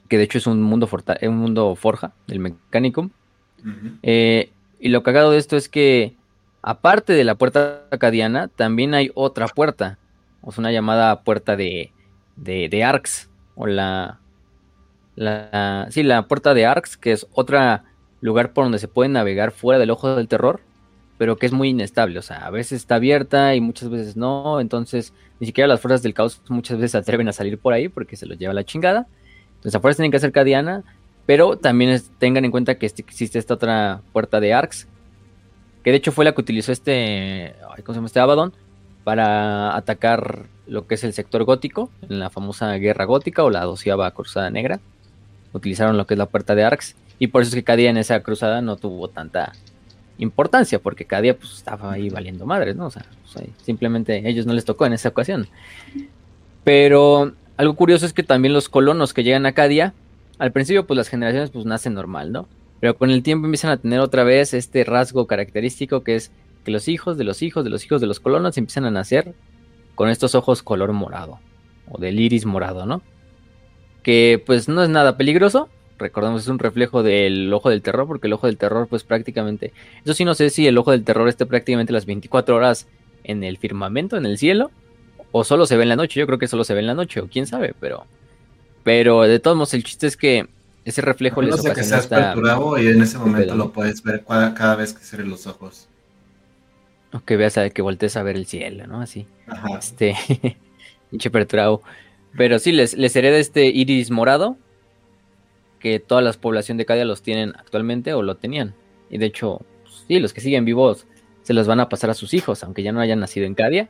que 0.09 0.19
de 0.19 0.25
hecho 0.25 0.39
es 0.39 0.47
un 0.47 0.63
mundo, 0.63 0.89
un 1.23 1.37
mundo 1.37 1.75
forja 1.75 2.13
del 2.27 2.41
mecánico. 2.41 3.11
Eh, 4.03 4.51
y 4.79 4.89
lo 4.89 5.03
cagado 5.03 5.33
de 5.33 5.39
esto 5.39 5.57
es 5.57 5.69
que 5.69 6.15
aparte 6.63 7.13
de 7.13 7.25
la 7.25 7.35
puerta 7.35 7.85
acadiana, 7.91 8.49
también 8.49 8.95
hay 8.95 9.11
otra 9.15 9.49
puerta, 9.49 9.99
o 10.41 10.53
sea, 10.53 10.63
una 10.63 10.73
llamada 10.73 11.23
puerta 11.23 11.57
de, 11.57 11.93
de, 12.37 12.69
de 12.69 12.85
Arx, 12.85 13.29
o 13.55 13.67
la, 13.67 14.21
la, 15.17 15.87
sí, 15.91 16.03
la 16.03 16.27
puerta 16.27 16.55
de 16.55 16.67
Arx, 16.67 16.97
que 16.97 17.13
es 17.13 17.27
otro 17.33 17.59
lugar 18.21 18.53
por 18.53 18.65
donde 18.65 18.79
se 18.79 18.89
puede 18.89 19.11
navegar 19.11 19.53
fuera 19.53 19.79
del 19.79 19.91
ojo 19.91 20.15
del 20.15 20.29
terror, 20.29 20.61
pero 21.21 21.37
que 21.37 21.45
es 21.45 21.53
muy 21.53 21.69
inestable, 21.69 22.19
o 22.19 22.23
sea, 22.23 22.47
a 22.47 22.51
veces 22.51 22.81
está 22.81 22.95
abierta 22.95 23.55
y 23.55 23.61
muchas 23.61 23.91
veces 23.91 24.17
no, 24.17 24.59
entonces 24.59 25.13
ni 25.39 25.47
siquiera 25.47 25.69
las 25.69 25.79
fuerzas 25.79 26.03
del 26.03 26.15
caos 26.15 26.41
muchas 26.49 26.79
veces 26.79 26.93
se 26.93 26.97
atreven 26.97 27.29
a 27.29 27.35
salir 27.35 27.59
por 27.59 27.75
ahí 27.75 27.91
porque 27.91 28.17
se 28.17 28.25
los 28.25 28.39
lleva 28.39 28.55
la 28.55 28.65
chingada, 28.65 29.07
entonces 29.57 29.75
afuera 29.75 29.95
tienen 29.95 30.11
que 30.11 30.17
hacer 30.17 30.33
cadiana, 30.33 30.83
pero 31.27 31.59
también 31.59 32.01
tengan 32.19 32.47
en 32.47 32.51
cuenta 32.51 32.77
que 32.77 32.87
existe 32.87 33.39
esta 33.39 33.53
otra 33.53 34.01
puerta 34.15 34.41
de 34.41 34.55
Arx, 34.55 34.89
que 35.85 35.91
de 35.91 35.99
hecho 35.99 36.11
fue 36.11 36.25
la 36.25 36.33
que 36.33 36.41
utilizó 36.41 36.73
este, 36.73 37.55
¿cómo 37.85 37.93
se 37.93 37.99
llama? 37.99 38.07
Este 38.07 38.21
Abaddon 38.21 38.55
para 39.05 39.77
atacar 39.77 40.47
lo 40.67 40.87
que 40.87 40.95
es 40.95 41.05
el 41.05 41.13
sector 41.13 41.45
gótico, 41.45 41.91
en 42.09 42.19
la 42.19 42.31
famosa 42.31 42.73
guerra 42.77 43.05
gótica 43.05 43.45
o 43.45 43.51
la 43.51 43.65
doceava 43.65 44.11
cruzada 44.13 44.49
negra. 44.49 44.81
Utilizaron 45.53 45.99
lo 45.99 46.07
que 46.07 46.15
es 46.15 46.19
la 46.19 46.31
puerta 46.31 46.55
de 46.55 46.65
Arx, 46.65 46.97
y 47.19 47.27
por 47.27 47.43
eso 47.43 47.51
es 47.51 47.57
que 47.57 47.65
Cadia 47.65 47.91
en 47.91 47.99
esa 47.99 48.23
cruzada 48.23 48.63
no 48.63 48.77
tuvo 48.77 49.09
tanta 49.09 49.53
importancia, 50.21 50.79
porque 50.79 51.05
Cadia 51.05 51.37
pues 51.37 51.53
estaba 51.55 51.93
ahí 51.93 52.11
valiendo 52.11 52.47
madres, 52.47 52.77
¿no? 52.77 52.87
O 52.87 52.91
sea, 52.91 53.05
pues, 53.33 53.49
simplemente 53.63 54.13
a 54.13 54.29
ellos 54.29 54.47
no 54.47 54.53
les 54.53 54.65
tocó 54.65 54.87
en 54.87 54.93
esa 54.93 55.09
ocasión. 55.09 55.49
Pero 56.63 57.33
algo 57.57 57.75
curioso 57.75 58.07
es 58.07 58.13
que 58.13 58.23
también 58.23 58.55
los 58.55 58.69
colonos 58.69 59.15
que 59.15 59.25
llegan 59.25 59.47
a 59.47 59.53
Cadia, 59.53 59.95
al 60.39 60.53
principio 60.53 60.87
pues 60.87 60.97
las 60.97 61.09
generaciones 61.09 61.51
pues 61.51 61.65
nacen 61.65 61.95
normal, 61.95 62.33
¿no? 62.33 62.49
Pero 62.81 62.97
con 62.97 63.11
el 63.11 63.23
tiempo 63.23 63.47
empiezan 63.47 63.71
a 63.71 63.77
tener 63.77 64.01
otra 64.01 64.25
vez 64.25 64.55
este 64.55 64.85
rasgo 64.85 65.27
característico 65.27 66.03
que 66.03 66.17
es 66.17 66.31
que 66.65 66.71
los 66.71 66.89
hijos 66.89 67.19
de 67.19 67.25
los 67.25 67.43
hijos 67.43 67.65
de 67.65 67.71
los 67.71 67.85
hijos 67.85 68.01
de 68.01 68.07
los 68.07 68.21
colonos 68.21 68.57
empiezan 68.59 68.85
a 68.85 68.91
nacer 68.91 69.35
con 69.95 70.09
estos 70.09 70.35
ojos 70.35 70.63
color 70.63 70.93
morado 70.93 71.39
o 71.91 71.99
del 71.99 72.21
iris 72.21 72.47
morado, 72.47 72.87
¿no? 72.87 73.03
Que 74.03 74.43
pues 74.45 74.69
no 74.69 74.83
es 74.83 74.89
nada 74.89 75.17
peligroso, 75.17 75.69
recordemos 76.01 76.43
es 76.43 76.49
un 76.49 76.59
reflejo 76.59 77.03
del 77.03 77.53
ojo 77.53 77.71
del 77.71 77.83
terror, 77.83 78.07
porque 78.07 78.27
el 78.27 78.33
ojo 78.33 78.47
del 78.47 78.57
terror 78.57 78.89
pues 78.89 79.05
prácticamente, 79.05 79.73
eso 80.05 80.15
sí 80.15 80.25
no 80.25 80.35
sé 80.35 80.51
si 80.51 80.67
el 80.67 80.77
ojo 80.79 80.91
del 80.91 81.05
terror 81.05 81.29
esté 81.29 81.47
prácticamente 81.47 81.93
las 81.93 82.07
24 82.07 82.57
horas 82.57 82.87
en 83.25 83.45
el 83.45 83.59
firmamento, 83.59 84.17
en 84.17 84.27
el 84.27 84.39
cielo, 84.39 84.71
o 85.33 85.45
solo 85.45 85.67
se 85.67 85.77
ve 85.77 85.85
en 85.85 85.91
la 85.91 85.97
noche, 85.97 86.19
yo 86.19 86.27
creo 86.27 86.39
que 86.39 86.49
solo 86.49 86.65
se 86.65 86.75
ve 86.75 86.81
en 86.81 86.87
la 86.87 86.95
noche, 86.95 87.21
o 87.21 87.29
quién 87.29 87.47
sabe, 87.47 87.75
pero, 87.79 88.07
pero 88.83 89.23
de 89.23 89.39
todos 89.39 89.57
modos 89.57 89.75
el 89.75 89.85
chiste 89.85 90.07
es 90.07 90.17
que 90.17 90.49
ese 90.85 91.03
reflejo 91.03 91.43
les 91.43 91.55
ocasiona 91.55 91.75
que 91.75 91.85
seas 91.85 92.05
esta... 92.05 92.35
y 92.81 92.87
en 92.87 93.03
ese 93.03 93.19
momento 93.19 93.55
lo 93.55 93.73
puedes 93.73 94.03
ver 94.03 94.25
cada, 94.25 94.77
vez 94.77 94.93
que 94.93 95.05
cierres 95.05 95.29
los 95.29 95.47
ojos. 95.47 95.87
O 97.13 97.21
que 97.21 97.37
veas 97.37 97.59
a 97.59 97.69
que 97.71 97.83
voltees 97.83 98.17
a 98.17 98.23
ver 98.23 98.37
el 98.37 98.47
cielo, 98.47 98.87
¿no? 98.87 99.01
Así. 99.01 99.27
Ajá. 99.47 99.79
Este, 99.79 100.17
pinche 101.11 101.31
perturbado. 101.31 101.83
Pero 102.37 102.59
sí, 102.59 102.73
les, 102.73 102.95
les 102.97 103.15
hereda 103.17 103.37
este 103.39 103.67
iris 103.67 104.11
morado, 104.11 104.57
que 105.81 105.99
toda 105.99 106.21
la 106.23 106.33
población 106.33 106.79
de 106.79 106.87
Cadia 106.87 107.05
los 107.05 107.23
tienen 107.23 107.55
actualmente 107.59 108.15
o 108.15 108.23
lo 108.23 108.37
tenían. 108.37 108.75
Y 109.09 109.19
de 109.19 109.27
hecho, 109.27 109.63
pues, 109.83 110.05
sí, 110.07 110.21
los 110.21 110.33
que 110.33 110.41
siguen 110.41 110.65
vivos 110.65 111.07
se 111.43 111.55
los 111.55 111.67
van 111.67 111.81
a 111.81 111.89
pasar 111.89 112.11
a 112.11 112.15
sus 112.15 112.35
hijos, 112.35 112.63
aunque 112.63 112.83
ya 112.83 112.93
no 112.93 113.01
hayan 113.01 113.19
nacido 113.19 113.47
en 113.47 113.55
Cadia, 113.55 113.89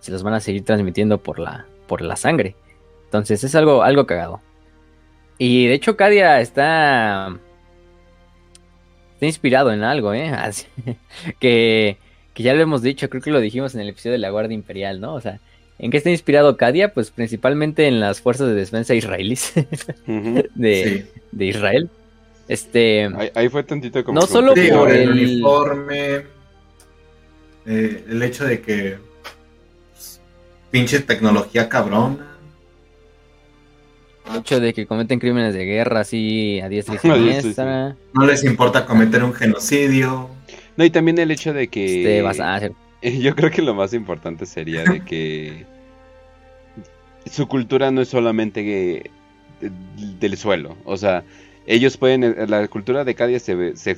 se 0.00 0.12
los 0.12 0.22
van 0.22 0.34
a 0.34 0.40
seguir 0.40 0.64
transmitiendo 0.64 1.22
por 1.22 1.38
la, 1.38 1.66
por 1.86 2.02
la 2.02 2.16
sangre. 2.16 2.56
Entonces 3.04 3.42
es 3.44 3.54
algo, 3.54 3.82
algo 3.82 4.06
cagado. 4.06 4.42
Y 5.38 5.66
de 5.66 5.74
hecho 5.74 5.96
Cadia 5.96 6.40
está, 6.40 7.38
está 9.14 9.26
inspirado 9.26 9.72
en 9.72 9.84
algo, 9.84 10.12
¿eh? 10.12 10.32
que, 11.40 11.96
que 12.34 12.42
ya 12.42 12.54
lo 12.54 12.60
hemos 12.60 12.82
dicho, 12.82 13.08
creo 13.08 13.22
que 13.22 13.30
lo 13.30 13.40
dijimos 13.40 13.74
en 13.74 13.80
el 13.80 13.88
episodio 13.88 14.12
de 14.12 14.18
la 14.18 14.30
Guardia 14.30 14.54
Imperial, 14.54 15.00
¿no? 15.00 15.14
O 15.14 15.20
sea, 15.20 15.40
¿En 15.78 15.90
qué 15.90 15.98
está 15.98 16.10
inspirado 16.10 16.56
Cadia? 16.56 16.92
Pues 16.92 17.10
principalmente 17.10 17.86
en 17.86 18.00
las 18.00 18.20
fuerzas 18.20 18.48
de 18.48 18.54
defensa 18.54 18.94
israelíes 18.94 19.52
de, 20.54 21.06
Israel. 21.38 21.88
Este. 22.48 23.08
Ahí, 23.34 23.48
fue 23.48 23.62
tantito 23.62 24.02
como. 24.04 24.20
No 24.20 24.26
solo 24.26 24.54
por 24.54 24.90
el... 24.90 25.10
uniforme. 25.10 26.24
Eh, 27.66 28.04
el 28.08 28.22
hecho 28.22 28.44
de 28.44 28.60
que. 28.60 28.98
Pues, 29.92 30.20
pinche 30.70 31.00
tecnología 31.00 31.68
cabrona. 31.68 32.26
El 34.32 34.40
hecho 34.40 34.60
de 34.60 34.74
que 34.74 34.86
cometen 34.86 35.20
crímenes 35.20 35.54
de 35.54 35.64
guerra 35.64 36.00
así 36.00 36.60
a 36.60 36.68
diestra 36.68 36.96
y 36.96 36.98
siniestra. 36.98 37.96
No 38.14 38.26
les 38.26 38.42
importa 38.42 38.84
cometer 38.84 39.22
un 39.22 39.32
genocidio. 39.32 40.28
No, 40.76 40.84
y 40.84 40.90
también 40.90 41.18
el 41.18 41.30
hecho 41.30 41.52
de 41.52 41.68
que. 41.68 42.00
Este, 42.00 42.22
Yo 43.20 43.34
creo 43.34 43.50
que 43.50 43.62
lo 43.62 43.74
más 43.74 43.94
importante 43.94 44.46
sería 44.46 44.84
de 44.84 45.04
que 45.04 45.66
su 47.30 47.46
cultura 47.46 47.90
no 47.90 48.00
es 48.00 48.08
solamente 48.08 49.10
del 49.60 50.36
suelo, 50.36 50.76
o 50.84 50.96
sea, 50.96 51.24
ellos 51.68 51.98
pueden, 51.98 52.24
eh, 52.24 52.46
la 52.48 52.66
cultura 52.66 53.04
de 53.04 53.14
Cadia 53.14 53.38
se, 53.38 53.76
se 53.76 53.96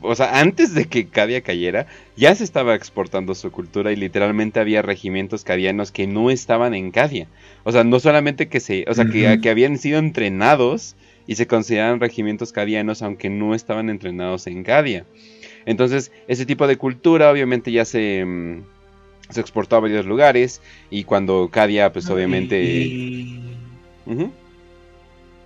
o 0.00 0.14
sea, 0.16 0.40
antes 0.40 0.74
de 0.74 0.86
que 0.86 1.06
Cadia 1.06 1.42
cayera, 1.42 1.86
ya 2.16 2.34
se 2.34 2.42
estaba 2.42 2.74
exportando 2.74 3.36
su 3.36 3.52
cultura 3.52 3.92
y 3.92 3.96
literalmente 3.96 4.58
había 4.58 4.82
regimientos 4.82 5.44
cadianos 5.44 5.92
que 5.92 6.08
no 6.08 6.30
estaban 6.32 6.74
en 6.74 6.90
Cadia. 6.90 7.28
O 7.62 7.70
sea, 7.70 7.84
no 7.84 8.00
solamente 8.00 8.48
que 8.48 8.58
se, 8.58 8.84
o 8.88 8.94
sea, 8.94 9.04
que, 9.04 9.38
que, 9.40 9.48
habían 9.48 9.78
sido 9.78 10.00
entrenados 10.00 10.96
y 11.28 11.36
se 11.36 11.46
consideraban 11.46 12.00
regimientos 12.00 12.50
cadianos 12.50 13.00
aunque 13.00 13.30
no 13.30 13.54
estaban 13.54 13.90
entrenados 13.90 14.48
en 14.48 14.64
Cadia. 14.64 15.06
Entonces, 15.66 16.12
ese 16.28 16.46
tipo 16.46 16.66
de 16.66 16.76
cultura 16.76 17.30
obviamente 17.30 17.72
ya 17.72 17.84
se, 17.84 18.24
mm, 18.24 18.62
se 19.30 19.40
exportó 19.40 19.76
a 19.76 19.80
varios 19.80 20.06
lugares 20.06 20.60
y 20.90 21.04
cuando 21.04 21.48
Cadia, 21.50 21.92
pues 21.92 22.08
obviamente... 22.08 22.62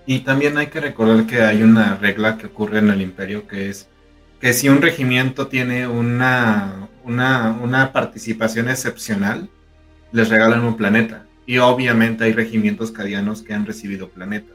Y... 0.07 0.21
también 0.21 0.57
hay 0.59 0.69
que 0.69 0.81
recordar 0.81 1.27
que 1.27 1.43
hay 1.43 1.62
una 1.62 1.97
regla 1.97 2.39
que 2.39 2.47
ocurre 2.47 2.79
en 2.79 2.91
el 2.91 3.03
imperio 3.03 3.47
que 3.47 3.69
es 3.69 3.89
que 4.41 4.53
si 4.53 4.69
un 4.69 4.81
regimiento 4.81 5.49
tiene 5.49 5.89
una, 5.89 6.89
una, 7.05 7.59
una 7.61 7.93
participación 7.93 8.69
excepcional, 8.69 9.49
les 10.12 10.29
regalan 10.29 10.64
un 10.64 10.77
planeta. 10.77 11.27
Y 11.45 11.59
obviamente 11.59 12.25
hay 12.25 12.33
regimientos 12.33 12.93
cadianos 12.93 13.43
que 13.43 13.55
han 13.55 13.66
recibido 13.66 14.11
planetas. 14.11 14.55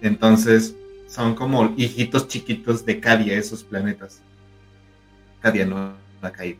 Entonces, 0.00 0.74
son 1.06 1.34
como 1.34 1.74
hijitos 1.76 2.26
chiquitos 2.26 2.84
de 2.84 2.98
Cadia 2.98 3.36
esos 3.36 3.62
planetas. 3.62 4.22
Cadia 5.42 5.66
no 5.66 5.92
ha 6.22 6.30
caído. 6.30 6.58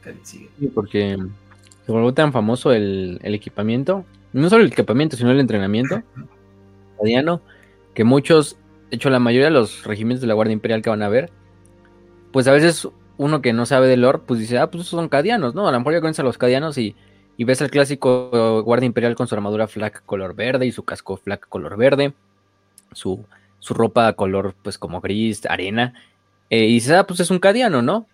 Cadia 0.00 0.20
sigue. 0.24 0.48
Sí, 0.58 0.66
porque 0.68 1.18
se 1.86 1.92
volvió 1.92 2.12
tan 2.14 2.32
famoso 2.32 2.72
el, 2.72 3.20
equipamiento. 3.22 4.04
No 4.32 4.48
solo 4.48 4.64
el 4.64 4.72
equipamiento, 4.72 5.16
sino 5.16 5.30
el 5.30 5.40
entrenamiento 5.40 6.02
cadiano. 6.98 7.42
Que 7.94 8.04
muchos, 8.04 8.56
de 8.90 8.96
hecho 8.96 9.10
la 9.10 9.18
mayoría 9.18 9.46
de 9.46 9.52
los 9.52 9.84
regimientos 9.84 10.22
de 10.22 10.26
la 10.26 10.34
Guardia 10.34 10.54
Imperial 10.54 10.80
que 10.80 10.90
van 10.90 11.02
a 11.02 11.08
ver, 11.08 11.30
pues 12.32 12.48
a 12.48 12.52
veces 12.52 12.88
uno 13.18 13.42
que 13.42 13.52
no 13.52 13.66
sabe 13.66 13.86
de 13.88 13.98
lore, 13.98 14.20
pues 14.26 14.40
dice, 14.40 14.58
ah, 14.58 14.70
pues 14.70 14.86
esos 14.86 14.98
son 14.98 15.10
cadianos, 15.10 15.54
¿no? 15.54 15.68
A 15.68 15.72
lo 15.72 15.78
mejor 15.78 15.92
ya 15.92 16.00
conoces 16.00 16.20
a 16.20 16.24
los 16.24 16.38
cadianos 16.38 16.78
y, 16.78 16.96
y 17.36 17.44
ves 17.44 17.60
al 17.60 17.70
clásico 17.70 18.62
Guardia 18.62 18.86
Imperial 18.86 19.14
con 19.14 19.28
su 19.28 19.34
armadura 19.34 19.68
flak 19.68 20.04
color 20.06 20.34
verde 20.34 20.66
y 20.66 20.72
su 20.72 20.84
casco 20.84 21.18
flak 21.18 21.46
color 21.48 21.76
verde, 21.76 22.14
su, 22.92 23.24
su 23.58 23.74
ropa 23.74 24.12
color 24.14 24.54
pues 24.62 24.78
como 24.78 25.00
gris, 25.00 25.44
arena, 25.46 25.92
eh, 26.50 26.66
y 26.66 26.74
dices, 26.74 26.92
ah, 26.92 27.06
pues 27.06 27.20
es 27.20 27.30
un 27.30 27.38
cadiano, 27.38 27.82
¿no? 27.82 28.06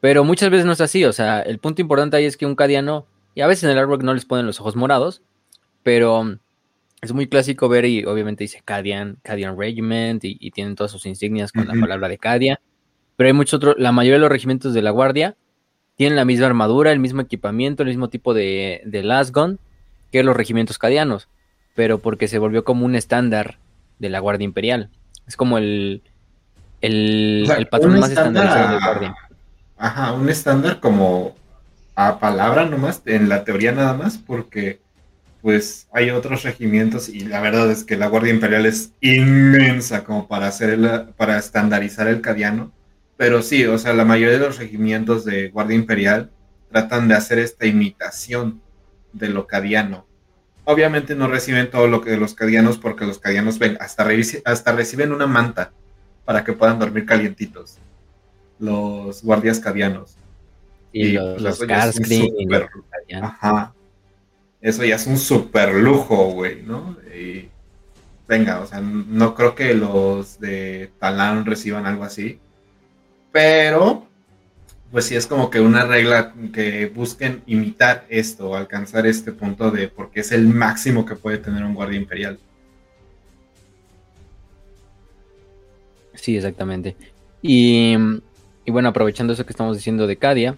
Pero 0.00 0.24
muchas 0.24 0.50
veces 0.50 0.66
no 0.66 0.72
es 0.72 0.80
así, 0.80 1.04
o 1.04 1.12
sea, 1.12 1.40
el 1.40 1.58
punto 1.58 1.80
importante 1.80 2.16
ahí 2.16 2.24
es 2.24 2.36
que 2.36 2.46
un 2.46 2.54
cadiano, 2.54 3.06
y 3.34 3.40
a 3.40 3.46
veces 3.46 3.64
en 3.64 3.70
el 3.70 3.78
artwork 3.78 4.02
no 4.02 4.14
les 4.14 4.24
ponen 4.24 4.46
los 4.46 4.60
ojos 4.60 4.76
morados, 4.76 5.22
pero 5.82 6.38
es 7.02 7.12
muy 7.12 7.28
clásico 7.28 7.68
ver 7.68 7.84
y 7.84 8.04
obviamente 8.04 8.44
dice 8.44 8.62
Cadian, 8.64 9.18
Cadian 9.22 9.58
Regiment 9.58 10.24
y, 10.24 10.50
tienen 10.50 10.74
todas 10.74 10.90
sus 10.90 11.06
insignias 11.06 11.52
con 11.52 11.66
la 11.66 11.74
palabra 11.74 12.08
de 12.08 12.18
Cadia, 12.18 12.60
pero 13.16 13.28
hay 13.28 13.32
muchos 13.32 13.54
otros, 13.54 13.76
la 13.78 13.92
mayoría 13.92 14.16
de 14.16 14.20
los 14.20 14.30
regimientos 14.30 14.74
de 14.74 14.82
la 14.82 14.90
Guardia 14.90 15.36
tienen 15.96 16.16
la 16.16 16.24
misma 16.24 16.46
armadura, 16.46 16.92
el 16.92 16.98
mismo 16.98 17.22
equipamiento, 17.22 17.82
el 17.82 17.88
mismo 17.88 18.08
tipo 18.08 18.34
de, 18.34 18.82
de 18.84 19.02
lasgun 19.02 19.58
que 20.12 20.22
los 20.22 20.36
regimientos 20.36 20.78
cadianos, 20.78 21.28
pero 21.74 21.98
porque 21.98 22.28
se 22.28 22.38
volvió 22.38 22.64
como 22.64 22.84
un 22.84 22.94
estándar 22.94 23.58
de 23.98 24.10
la 24.10 24.20
Guardia 24.20 24.44
Imperial. 24.44 24.90
Es 25.26 25.36
como 25.36 25.58
el, 25.58 26.02
el, 26.80 27.68
patrón 27.70 27.98
más 27.98 28.10
estandarizado 28.10 28.74
de 28.74 28.80
Guardian. 28.80 29.14
Ajá, 29.78 30.12
un 30.12 30.28
estándar 30.28 30.80
como 30.80 31.36
a 31.94 32.18
palabra 32.18 32.66
nomás, 32.66 33.02
en 33.06 33.28
la 33.28 33.44
teoría 33.44 33.72
nada 33.72 33.94
más, 33.94 34.18
porque 34.18 34.80
pues 35.42 35.86
hay 35.92 36.10
otros 36.10 36.42
regimientos 36.42 37.08
y 37.08 37.20
la 37.20 37.40
verdad 37.40 37.70
es 37.70 37.84
que 37.84 37.96
la 37.96 38.08
Guardia 38.08 38.34
Imperial 38.34 38.66
es 38.66 38.92
inmensa 39.00 40.02
como 40.04 40.26
para 40.26 40.48
hacer 40.48 40.78
para 41.16 41.38
estandarizar 41.38 42.08
el 42.08 42.20
cadiano. 42.20 42.72
Pero 43.16 43.42
sí, 43.42 43.64
o 43.64 43.78
sea, 43.78 43.94
la 43.94 44.04
mayoría 44.04 44.38
de 44.38 44.44
los 44.44 44.58
regimientos 44.58 45.24
de 45.24 45.48
Guardia 45.48 45.76
Imperial 45.76 46.30
tratan 46.70 47.08
de 47.08 47.14
hacer 47.14 47.38
esta 47.38 47.64
imitación 47.64 48.60
de 49.12 49.28
lo 49.28 49.46
cadiano. 49.46 50.06
Obviamente 50.64 51.14
no 51.14 51.28
reciben 51.28 51.70
todo 51.70 51.86
lo 51.86 52.00
que 52.00 52.16
los 52.16 52.34
cadianos 52.34 52.76
porque 52.78 53.06
los 53.06 53.18
cadianos 53.18 53.58
ven, 53.58 53.78
hasta, 53.80 54.06
hasta 54.44 54.72
reciben 54.72 55.12
una 55.12 55.26
manta 55.26 55.70
para 56.26 56.44
que 56.44 56.52
puedan 56.52 56.78
dormir 56.78 57.06
calientitos 57.06 57.78
los 58.58 59.22
guardias 59.22 59.60
cadianos. 59.60 60.16
Y, 60.92 61.12
los, 61.12 61.40
los 61.42 61.62
Ajá. 63.22 63.74
Eso 64.60 64.84
ya 64.84 64.96
es 64.96 65.06
un 65.06 65.18
super 65.18 65.74
lujo, 65.74 66.32
güey, 66.32 66.62
¿no? 66.62 66.96
Y 67.14 67.48
venga, 68.26 68.60
o 68.60 68.66
sea, 68.66 68.80
no 68.80 69.34
creo 69.34 69.54
que 69.54 69.74
los 69.74 70.40
de 70.40 70.90
Talán 70.98 71.44
reciban 71.44 71.86
algo 71.86 72.04
así. 72.04 72.40
Pero, 73.30 74.06
pues 74.90 75.04
sí 75.04 75.14
es 75.14 75.26
como 75.26 75.50
que 75.50 75.60
una 75.60 75.84
regla 75.84 76.32
que 76.52 76.86
busquen 76.86 77.42
imitar 77.46 78.06
esto, 78.08 78.56
alcanzar 78.56 79.06
este 79.06 79.32
punto 79.32 79.70
de 79.70 79.88
porque 79.88 80.20
es 80.20 80.32
el 80.32 80.48
máximo 80.48 81.04
que 81.04 81.16
puede 81.16 81.38
tener 81.38 81.62
un 81.62 81.74
guardia 81.74 81.98
imperial. 81.98 82.38
Sí, 86.16 86.36
exactamente. 86.36 86.96
Y, 87.42 87.96
bueno, 88.66 88.88
aprovechando 88.88 89.32
eso 89.32 89.46
que 89.46 89.52
estamos 89.52 89.76
diciendo 89.76 90.06
de 90.06 90.16
Cadia, 90.16 90.56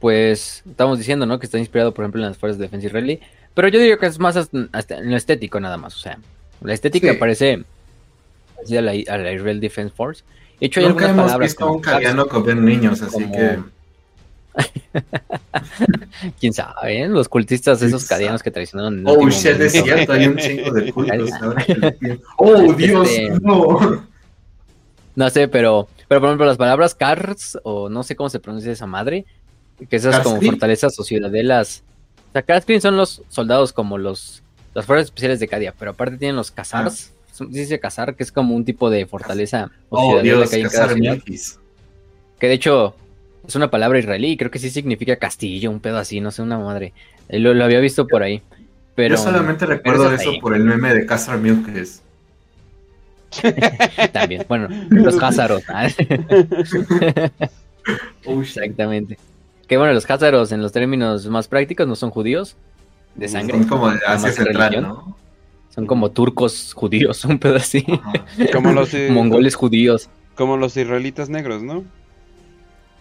pues 0.00 0.62
estamos 0.68 0.98
diciendo, 0.98 1.26
¿no? 1.26 1.38
Que 1.38 1.46
está 1.46 1.58
inspirado, 1.58 1.92
por 1.92 2.04
ejemplo, 2.04 2.22
en 2.22 2.28
las 2.28 2.36
fuerzas 2.36 2.58
de 2.58 2.66
defensa 2.66 2.86
israelí. 2.86 3.20
Pero 3.54 3.68
yo 3.68 3.80
diría 3.80 3.96
que 3.96 4.06
es 4.06 4.18
más 4.18 4.36
hasta 4.36 4.98
en 4.98 5.10
lo 5.10 5.16
estético 5.16 5.58
nada 5.58 5.76
más. 5.76 5.96
O 5.96 5.98
sea, 5.98 6.18
la 6.62 6.74
estética 6.74 7.18
parece 7.18 7.64
a 8.70 8.80
la, 8.80 8.92
a 8.92 9.18
la 9.18 9.32
Israel 9.32 9.60
Defense 9.60 9.94
Force. 9.94 10.22
De 10.60 10.66
hecho, 10.66 10.80
hay 10.80 10.86
Nunca 10.86 11.06
algunas 11.06 11.10
hemos 11.10 11.26
palabras 11.26 11.50
visto 11.50 11.72
un 11.72 11.80
cadiano 11.80 12.26
con 12.26 12.64
niños, 12.64 13.02
así 13.02 13.24
que... 13.30 13.58
Quién 16.40 16.52
sabe, 16.52 17.02
¿eh? 17.02 17.08
los 17.08 17.28
cultistas, 17.28 17.80
esos 17.82 18.04
cadianos 18.06 18.42
que 18.42 18.50
traicionaron. 18.50 19.04
Oh, 19.06 19.28
shit, 19.28 19.60
es 19.60 19.72
cierto, 19.72 20.12
hay 20.12 20.26
un 20.26 20.36
chingo 20.36 20.72
de 20.72 20.92
cultos. 20.92 21.30
oh, 22.38 22.72
Dios, 22.72 23.08
este, 23.08 23.40
no. 23.40 24.04
No 25.18 25.30
sé, 25.30 25.48
pero, 25.48 25.88
pero 26.06 26.20
por 26.20 26.28
ejemplo, 26.28 26.46
las 26.46 26.58
palabras 26.58 26.94
Cars, 26.94 27.58
o 27.64 27.88
no 27.88 28.04
sé 28.04 28.14
cómo 28.14 28.30
se 28.30 28.38
pronuncia 28.38 28.70
esa 28.70 28.86
madre, 28.86 29.26
que 29.90 29.96
esas 29.96 30.20
como 30.20 30.40
fortalezas 30.40 30.96
o 30.96 31.02
ciudadelas. 31.02 31.82
O 32.28 32.32
sea, 32.34 32.42
Karscreen 32.42 32.80
son 32.80 32.96
los 32.96 33.22
soldados 33.28 33.72
como 33.72 33.98
los 33.98 34.44
las 34.74 34.86
fuerzas 34.86 35.06
especiales 35.06 35.40
de 35.40 35.48
Cadia, 35.48 35.74
pero 35.76 35.90
aparte 35.90 36.18
tienen 36.18 36.36
los 36.36 36.52
Khazars. 36.52 37.12
Ah. 37.40 37.46
Dice 37.50 37.80
Khazar, 37.80 38.14
que 38.14 38.22
es 38.22 38.30
como 38.30 38.54
un 38.54 38.64
tipo 38.64 38.90
de 38.90 39.06
fortaleza 39.06 39.72
o 39.88 40.18
oh, 40.18 40.22
Dios, 40.22 40.48
que 40.50 40.54
hay 40.54 40.62
en 40.62 40.68
cada 40.68 40.94
ciudad. 40.94 41.18
Que 42.38 42.46
de 42.46 42.54
hecho 42.54 42.94
es 43.44 43.56
una 43.56 43.72
palabra 43.72 43.98
israelí, 43.98 44.36
creo 44.36 44.52
que 44.52 44.60
sí 44.60 44.70
significa 44.70 45.16
castillo, 45.16 45.72
un 45.72 45.80
pedo 45.80 45.98
así, 45.98 46.20
no 46.20 46.30
sé, 46.30 46.42
una 46.42 46.60
madre. 46.60 46.92
Eh, 47.28 47.40
lo, 47.40 47.64
había 47.64 47.80
visto 47.80 48.06
por 48.06 48.22
ahí. 48.22 48.40
Pero, 48.94 49.16
Yo 49.16 49.20
solamente 49.20 49.66
recuerdo 49.66 50.12
eso 50.12 50.30
por 50.40 50.54
el 50.54 50.62
meme 50.62 50.94
de 50.94 51.06
Khazar 51.06 51.38
Milkes. 51.38 52.04
También, 54.12 54.44
bueno, 54.48 54.68
los 54.90 55.22
Hazaros. 55.22 55.62
oh, 58.26 58.40
Exactamente. 58.42 59.18
Que 59.66 59.76
bueno, 59.76 59.92
los 59.92 60.10
Hazaros 60.10 60.52
en 60.52 60.62
los 60.62 60.72
términos 60.72 61.26
más 61.26 61.48
prácticos 61.48 61.86
no 61.86 61.94
son 61.96 62.10
judíos, 62.10 62.56
de 63.14 63.28
sangre. 63.28 63.58
Son 63.58 63.68
como 63.68 63.90
de 63.90 63.98
Asia 64.06 64.32
Central, 64.32 64.82
¿no? 64.82 65.16
Son 65.68 65.86
como 65.86 66.10
turcos 66.10 66.72
judíos, 66.74 67.24
un 67.24 67.38
pedo 67.38 67.56
así. 67.56 67.84
Como 68.52 68.72
los 68.72 68.90
mongoles 69.10 69.54
judíos. 69.54 70.08
Como 70.34 70.56
los 70.56 70.76
israelitas 70.76 71.28
negros, 71.28 71.62
¿no? 71.62 71.84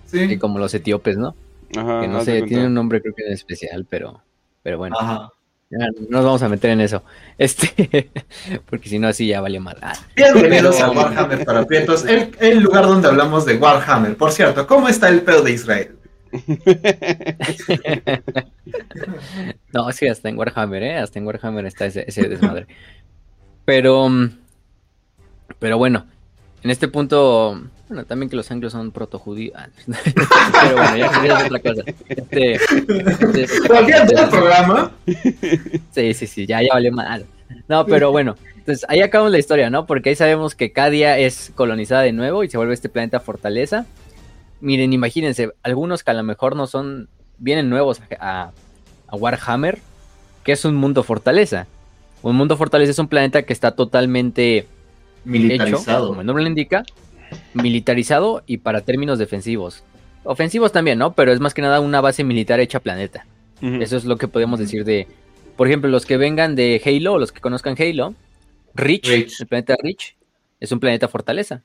Sí. 0.05 0.21
Y 0.21 0.37
como 0.37 0.59
los 0.59 0.73
etíopes, 0.73 1.17
¿no? 1.17 1.35
Ajá, 1.75 2.01
que 2.01 2.07
no 2.07 2.21
sé, 2.23 2.43
tiene 2.43 2.67
un 2.67 2.73
nombre 2.73 3.01
creo 3.01 3.13
que 3.13 3.25
en 3.25 3.33
especial, 3.33 3.85
pero, 3.89 4.21
pero 4.63 4.77
bueno. 4.77 4.95
Ajá. 4.99 5.31
No 5.69 5.87
nos 6.09 6.25
vamos 6.25 6.43
a 6.43 6.49
meter 6.49 6.71
en 6.71 6.81
eso. 6.81 7.03
Este, 7.37 8.09
porque 8.69 8.89
si 8.89 8.99
no, 8.99 9.07
así 9.07 9.27
ya 9.27 9.41
vale 9.41 9.59
mal. 9.59 9.77
Ah. 9.81 9.93
Bienvenidos 10.15 10.79
a 10.79 10.91
Warhammer 10.91 11.45
para 11.45 11.65
Prietos, 11.65 12.05
el, 12.05 12.31
el, 12.39 12.59
lugar 12.59 12.85
donde 12.85 13.07
hablamos 13.07 13.45
de 13.45 13.57
Warhammer. 13.57 14.15
Por 14.15 14.31
cierto, 14.31 14.65
¿cómo 14.65 14.87
está 14.87 15.09
el 15.09 15.21
pedo 15.21 15.43
de 15.43 15.51
Israel? 15.51 15.95
no, 19.73 19.91
sí, 19.91 20.07
hasta 20.07 20.29
en 20.29 20.37
Warhammer, 20.37 20.83
¿eh? 20.83 20.97
Hasta 20.97 21.19
en 21.19 21.25
Warhammer 21.25 21.65
está 21.65 21.85
ese, 21.85 22.05
desmadre. 22.05 22.67
Pero, 23.65 24.09
pero 25.59 25.77
bueno, 25.77 26.05
en 26.67 26.71
este 26.71 26.87
punto, 26.87 27.61
bueno, 27.87 28.05
también 28.05 28.29
que 28.29 28.35
los 28.35 28.51
anglos 28.51 28.73
son 28.73 28.91
proto-judíos. 28.91 29.55
Ah, 29.55 29.69
pero 30.61 30.75
bueno, 30.75 30.97
ya 30.97 31.13
sería 31.13 31.45
otra 31.45 31.59
cosa. 31.59 31.83
Este, 32.09 32.53
este, 32.53 34.27
programa? 34.29 34.91
Sí, 35.91 36.13
sí, 36.13 36.27
sí, 36.27 36.45
ya, 36.45 36.61
ya 36.61 36.73
valió 36.73 36.91
mal. 36.91 37.25
No, 37.67 37.85
pero 37.85 38.11
bueno, 38.11 38.35
entonces 38.57 38.85
ahí 38.89 39.01
acabamos 39.01 39.31
la 39.31 39.39
historia, 39.39 39.69
¿no? 39.69 39.85
Porque 39.85 40.09
ahí 40.09 40.15
sabemos 40.15 40.55
que 40.55 40.71
Cadia 40.71 41.17
es 41.17 41.51
colonizada 41.55 42.01
de 42.01 42.11
nuevo 42.11 42.43
y 42.43 42.49
se 42.49 42.57
vuelve 42.57 42.73
este 42.73 42.89
planeta 42.89 43.19
fortaleza 43.19 43.85
miren, 44.59 44.93
imagínense, 44.93 45.51
algunos 45.63 46.03
que 46.03 46.11
a 46.11 46.13
lo 46.13 46.23
mejor 46.23 46.55
no 46.55 46.67
son, 46.67 47.09
vienen 47.37 47.69
nuevos 47.69 48.01
a, 48.19 48.51
Warhammer, 49.11 49.79
que 50.43 50.51
es 50.51 50.65
un 50.65 50.75
mundo 50.75 51.03
fortaleza. 51.03 51.67
Un 52.21 52.35
mundo 52.35 52.57
fortaleza 52.57 52.91
es 52.91 52.99
un 52.99 53.07
planeta 53.07 53.43
que 53.43 53.53
está 53.53 53.71
totalmente 53.71 54.67
militarizado, 55.27 56.09
como 56.09 56.21
el 56.21 56.27
nombre 56.27 56.43
lo 56.43 56.49
indica, 56.49 56.83
militarizado 57.53 58.43
y 58.45 58.57
para 58.57 58.81
términos 58.81 59.19
defensivos. 59.19 59.83
Ofensivos 60.23 60.71
también, 60.71 60.99
¿no? 60.99 61.13
Pero 61.13 61.31
es 61.31 61.39
más 61.39 61.53
que 61.53 61.61
nada 61.61 61.79
una 61.79 62.01
base 62.01 62.23
militar 62.23 62.59
hecha 62.59 62.79
planeta. 62.79 63.25
Eso 63.61 63.97
es 63.97 64.05
lo 64.05 64.17
que 64.17 64.27
podemos 64.27 64.59
decir 64.59 64.83
de, 64.83 65.07
por 65.55 65.67
ejemplo, 65.67 65.89
los 65.89 66.05
que 66.05 66.17
vengan 66.17 66.55
de 66.55 66.81
Halo, 66.85 67.17
los 67.17 67.31
que 67.31 67.41
conozcan 67.41 67.75
Halo, 67.79 68.13
Rich. 68.75 69.09
el 69.09 69.47
planeta 69.47 69.75
Rich, 69.81 70.15
es 70.59 70.71
un 70.71 70.79
planeta 70.79 71.07
fortaleza 71.07 71.63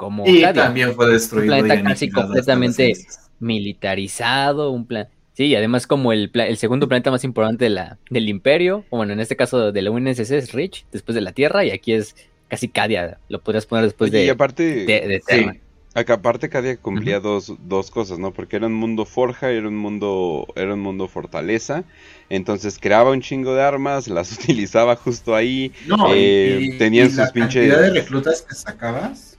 como 0.00 0.26
y 0.26 0.40
también 0.54 0.94
fue 0.94 1.12
destruido. 1.12 1.54
Un 1.54 1.60
planeta 1.60 1.90
casi 1.90 2.10
completamente 2.10 2.94
militarizado, 3.38 4.70
un 4.70 4.86
plan. 4.86 5.08
Sí, 5.34 5.54
además 5.54 5.86
como 5.86 6.12
el, 6.12 6.30
el 6.34 6.56
segundo 6.56 6.88
planeta 6.88 7.10
más 7.10 7.22
importante 7.22 7.64
de 7.66 7.70
la, 7.70 7.98
del 8.08 8.28
imperio, 8.30 8.84
o 8.88 8.96
bueno, 8.96 9.12
en 9.12 9.20
este 9.20 9.36
caso 9.36 9.72
de 9.72 9.82
la 9.82 9.90
UNSC 9.90 10.20
es 10.32 10.52
Rich, 10.52 10.86
después 10.90 11.14
de 11.14 11.20
la 11.20 11.32
Tierra, 11.32 11.66
y 11.66 11.70
aquí 11.70 11.92
es 11.92 12.16
casi 12.50 12.68
Cadia, 12.68 13.18
lo 13.28 13.40
podrías 13.40 13.64
poner 13.64 13.84
después 13.84 14.10
de, 14.10 14.26
y 14.26 14.28
aparte, 14.28 14.84
de, 14.84 15.60
Acá 15.92 16.14
aparte 16.14 16.48
Cadia 16.48 16.76
cumplía 16.76 17.18
dos, 17.18 17.54
dos, 17.66 17.90
cosas, 17.90 18.18
¿no? 18.18 18.32
Porque 18.32 18.56
era 18.56 18.66
un 18.66 18.74
mundo 18.74 19.04
forja, 19.04 19.50
era 19.50 19.66
un 19.66 19.76
mundo, 19.76 20.46
era 20.54 20.74
un 20.74 20.80
mundo 20.80 21.08
fortaleza. 21.08 21.82
Entonces 22.28 22.78
creaba 22.78 23.10
un 23.10 23.20
chingo 23.20 23.54
de 23.54 23.62
armas, 23.62 24.06
las 24.06 24.32
utilizaba 24.38 24.94
justo 24.94 25.34
ahí. 25.34 25.72
No, 25.86 26.06
eh, 26.14 26.76
tenían 26.78 27.10
sus 27.10 27.30
pinches. 27.30 27.68
de 27.68 27.90
reclutas 27.90 28.42
que 28.42 28.54
sacabas 28.54 29.36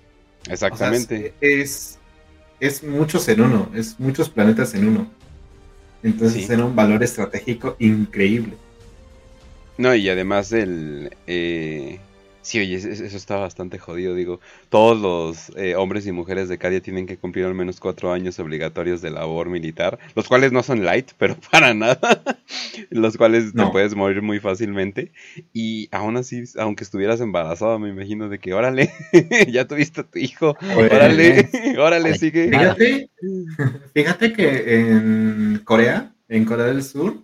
Exactamente. 0.49 1.33
es, 1.39 1.99
es 2.59 2.83
muchos 2.83 3.29
en 3.29 3.41
uno, 3.41 3.69
es 3.73 3.97
muchos 3.97 4.29
planetas 4.29 4.73
en 4.73 4.89
uno. 4.89 5.11
Entonces 6.03 6.49
era 6.49 6.65
un 6.65 6.75
valor 6.75 7.01
estratégico 7.01 7.77
increíble. 7.79 8.55
No, 9.77 9.95
y 9.95 10.09
además 10.09 10.51
el... 10.51 11.15
Eh, 11.27 11.99
Sí, 12.41 12.59
oye, 12.59 12.75
eso 12.75 13.03
está 13.03 13.37
bastante 13.37 13.77
jodido, 13.77 14.15
digo. 14.15 14.39
Todos 14.69 14.99
los 14.99 15.55
eh, 15.57 15.75
hombres 15.75 16.07
y 16.07 16.11
mujeres 16.11 16.49
de 16.49 16.57
Cadia 16.57 16.81
tienen 16.81 17.05
que 17.05 17.17
cumplir 17.17 17.45
al 17.45 17.53
menos 17.53 17.79
cuatro 17.79 18.11
años 18.11 18.39
obligatorios 18.39 19.01
de 19.01 19.11
labor 19.11 19.49
militar, 19.49 19.99
los 20.15 20.27
cuales 20.27 20.51
no 20.51 20.63
son 20.63 20.83
light, 20.83 21.11
pero 21.19 21.37
para 21.51 21.73
nada. 21.73 22.21
los 22.89 23.15
cuales 23.15 23.53
te 23.53 23.65
puedes 23.67 23.95
morir 23.95 24.23
muy 24.23 24.39
fácilmente. 24.39 25.11
Y 25.53 25.87
aún 25.91 26.17
así, 26.17 26.43
aunque 26.57 26.83
estuvieras 26.83 27.21
embarazada, 27.21 27.77
me 27.77 27.89
imagino 27.89 28.27
de 28.27 28.39
que, 28.39 28.53
órale, 28.53 28.91
ya 29.47 29.67
tuviste 29.67 30.01
a 30.01 30.03
tu 30.03 30.17
hijo, 30.17 30.57
órale, 30.75 31.47
órale, 31.77 32.17
sigue. 32.17 32.49
Fíjate, 32.49 33.09
fíjate 33.93 34.33
que 34.33 34.79
en 34.79 35.61
Corea, 35.63 36.15
en 36.27 36.45
Corea 36.45 36.65
del 36.65 36.83
Sur, 36.83 37.23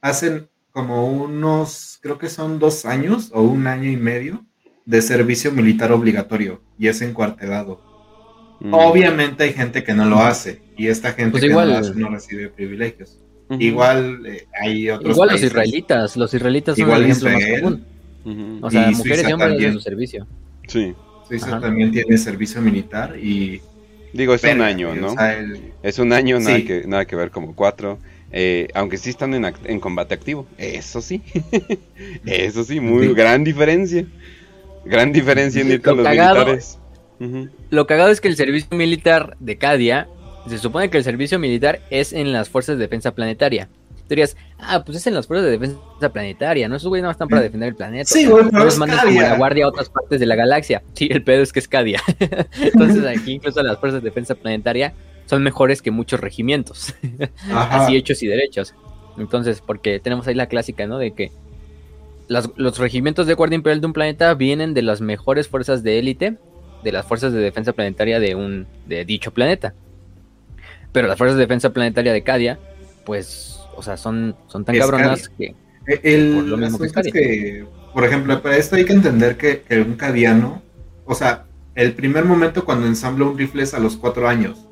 hacen 0.00 0.48
como 0.76 1.06
unos, 1.06 1.98
creo 2.02 2.18
que 2.18 2.28
son 2.28 2.58
dos 2.58 2.84
años 2.84 3.30
o 3.32 3.40
un 3.40 3.66
año 3.66 3.90
y 3.90 3.96
medio 3.96 4.44
de 4.84 5.00
servicio 5.00 5.50
militar 5.50 5.90
obligatorio 5.90 6.60
y 6.78 6.88
es 6.88 7.00
encuartelado. 7.00 7.80
Mm. 8.60 8.74
Obviamente 8.74 9.44
hay 9.44 9.54
gente 9.54 9.82
que 9.82 9.94
no 9.94 10.04
lo 10.04 10.18
hace 10.18 10.60
y 10.76 10.88
esta 10.88 11.14
gente 11.14 11.30
pues 11.30 11.44
que 11.44 11.48
no 11.48 11.64
lo 11.64 11.78
hace 11.78 11.94
no 11.94 12.10
recibe 12.10 12.50
privilegios. 12.50 13.18
Igual 13.58 14.26
eh, 14.26 14.48
hay 14.60 14.90
otros 14.90 15.14
Igual 15.14 15.30
los 15.30 15.42
israelitas, 15.42 16.14
los 16.14 16.34
israelitas 16.34 16.76
son 16.76 16.90
el 16.90 17.04
ejemplo 17.04 17.30
más 17.30 17.44
común. 17.62 18.60
O 18.62 18.70
sea, 18.70 18.90
mujeres 18.90 19.26
y 19.30 19.32
hombres 19.32 19.62
en 19.62 19.72
su 19.72 19.80
servicio. 19.80 20.26
Sí. 20.68 20.94
Suiza 21.26 21.58
también 21.58 21.90
tiene 21.90 22.18
servicio 22.18 22.60
militar 22.60 23.16
y... 23.18 23.62
Digo, 24.12 24.34
es 24.34 24.44
un 24.44 24.60
año, 24.60 24.94
¿no? 24.94 25.14
Es 25.82 25.98
un 25.98 26.12
año, 26.12 26.38
nada, 26.38 26.58
que, 26.58 26.84
nada 26.86 27.06
que 27.06 27.16
ver 27.16 27.30
como 27.30 27.54
cuatro. 27.54 27.98
Eh, 28.32 28.68
aunque 28.74 28.96
sí 28.98 29.10
están 29.10 29.34
en, 29.34 29.80
combate 29.80 30.14
activo. 30.14 30.46
Eso 30.58 31.00
sí. 31.00 31.22
Eso 32.26 32.64
sí, 32.64 32.80
muy 32.80 33.12
gran 33.14 33.44
diferencia. 33.44 34.06
Gran 34.84 35.12
diferencia 35.12 35.62
en 35.62 35.68
los 35.68 35.96
militares. 35.96 36.78
Lo 37.70 37.86
cagado 37.86 38.10
es 38.10 38.20
que 38.20 38.28
el 38.28 38.36
servicio 38.36 38.76
militar 38.76 39.36
de 39.40 39.56
Cadia, 39.58 40.08
se 40.48 40.58
supone 40.58 40.90
que 40.90 40.98
el 40.98 41.04
servicio 41.04 41.38
militar 41.38 41.80
es 41.90 42.12
en 42.12 42.32
las 42.32 42.48
fuerzas 42.48 42.76
de 42.76 42.82
defensa 42.82 43.12
planetaria. 43.14 43.68
dirías, 44.08 44.36
ah, 44.58 44.84
pues 44.84 44.98
es 44.98 45.06
en 45.08 45.14
las 45.14 45.26
fuerzas 45.26 45.46
de 45.46 45.58
defensa 45.58 46.12
planetaria, 46.12 46.68
¿no? 46.68 46.76
Esos 46.76 46.88
güeyes 46.88 47.04
no 47.04 47.10
están 47.10 47.28
para 47.28 47.42
defender 47.42 47.70
el 47.70 47.74
planeta. 47.74 48.08
Sí, 48.08 48.26
güey, 48.26 48.44
no 48.52 48.64
los 48.64 48.78
mandan 48.78 49.00
como 49.04 49.20
la 49.20 49.36
guardia 49.36 49.64
a 49.64 49.68
otras 49.68 49.88
partes 49.88 50.20
de 50.20 50.26
la 50.26 50.36
galaxia. 50.36 50.82
Sí, 50.94 51.08
el 51.10 51.22
pedo 51.24 51.42
es 51.42 51.52
que 51.52 51.58
es 51.58 51.66
Cadia. 51.66 52.00
Entonces 52.60 53.04
aquí 53.04 53.32
incluso 53.32 53.62
las 53.62 53.78
fuerzas 53.78 54.02
de 54.02 54.08
defensa 54.08 54.34
planetaria 54.36 54.94
son 55.26 55.42
mejores 55.42 55.82
que 55.82 55.90
muchos 55.90 56.20
regimientos, 56.20 56.94
así 57.52 57.96
hechos 57.96 58.22
y 58.22 58.26
derechos. 58.26 58.74
Entonces, 59.18 59.62
porque 59.64 59.98
tenemos 60.00 60.26
ahí 60.26 60.34
la 60.34 60.46
clásica, 60.46 60.86
¿no? 60.86 60.98
De 60.98 61.12
que 61.12 61.32
los 62.28 62.78
regimientos 62.78 63.26
de 63.26 63.34
Guardia 63.34 63.56
Imperial 63.56 63.80
de 63.80 63.86
un 63.86 63.92
planeta 63.92 64.34
vienen 64.34 64.74
de 64.74 64.82
las 64.82 65.00
mejores 65.00 65.48
fuerzas 65.48 65.82
de 65.82 65.98
élite, 65.98 66.36
de 66.82 66.92
las 66.92 67.06
fuerzas 67.06 67.32
de 67.32 67.40
defensa 67.40 67.72
planetaria 67.72 68.20
de 68.20 68.34
un 68.34 68.66
de 68.86 69.04
dicho 69.04 69.32
planeta. 69.32 69.74
Pero 70.92 71.08
las 71.08 71.18
fuerzas 71.18 71.36
de 71.36 71.44
defensa 71.44 71.70
planetaria 71.70 72.12
de 72.12 72.22
Cadia, 72.22 72.58
pues, 73.04 73.60
o 73.76 73.82
sea, 73.82 73.96
son, 73.96 74.36
son 74.48 74.64
tan 74.64 74.76
cabronas 74.76 75.28
que... 75.28 75.54
El, 76.02 76.34
por 76.34 76.44
lo 76.44 76.56
mismo 76.56 76.78
que, 77.12 77.64
por 77.94 78.04
ejemplo, 78.04 78.42
para 78.42 78.56
esto 78.56 78.74
hay 78.74 78.84
que 78.84 78.92
entender 78.92 79.36
que, 79.36 79.62
que, 79.62 79.80
un 79.80 79.94
cadiano, 79.94 80.60
o 81.04 81.14
sea, 81.14 81.44
el 81.76 81.92
primer 81.92 82.24
momento 82.24 82.64
cuando 82.64 82.88
ensambla 82.88 83.26
un 83.26 83.38
rifle 83.38 83.62
es 83.62 83.72
a 83.72 83.78
los 83.78 83.96
cuatro 83.96 84.26
años. 84.26 84.65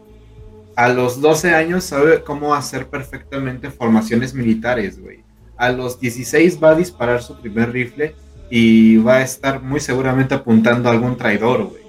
A 0.76 0.88
los 0.88 1.20
12 1.20 1.54
años 1.54 1.84
sabe 1.84 2.22
cómo 2.22 2.54
hacer 2.54 2.88
perfectamente 2.88 3.70
formaciones 3.70 4.34
militares, 4.34 5.00
güey. 5.00 5.22
A 5.56 5.70
los 5.70 6.00
16 6.00 6.58
va 6.62 6.70
a 6.70 6.74
disparar 6.74 7.22
su 7.22 7.40
primer 7.40 7.70
rifle 7.70 8.16
y 8.50 8.96
va 8.96 9.16
a 9.16 9.22
estar 9.22 9.62
muy 9.62 9.78
seguramente 9.78 10.34
apuntando 10.34 10.88
a 10.88 10.92
algún 10.92 11.16
traidor, 11.16 11.64
güey. 11.64 11.84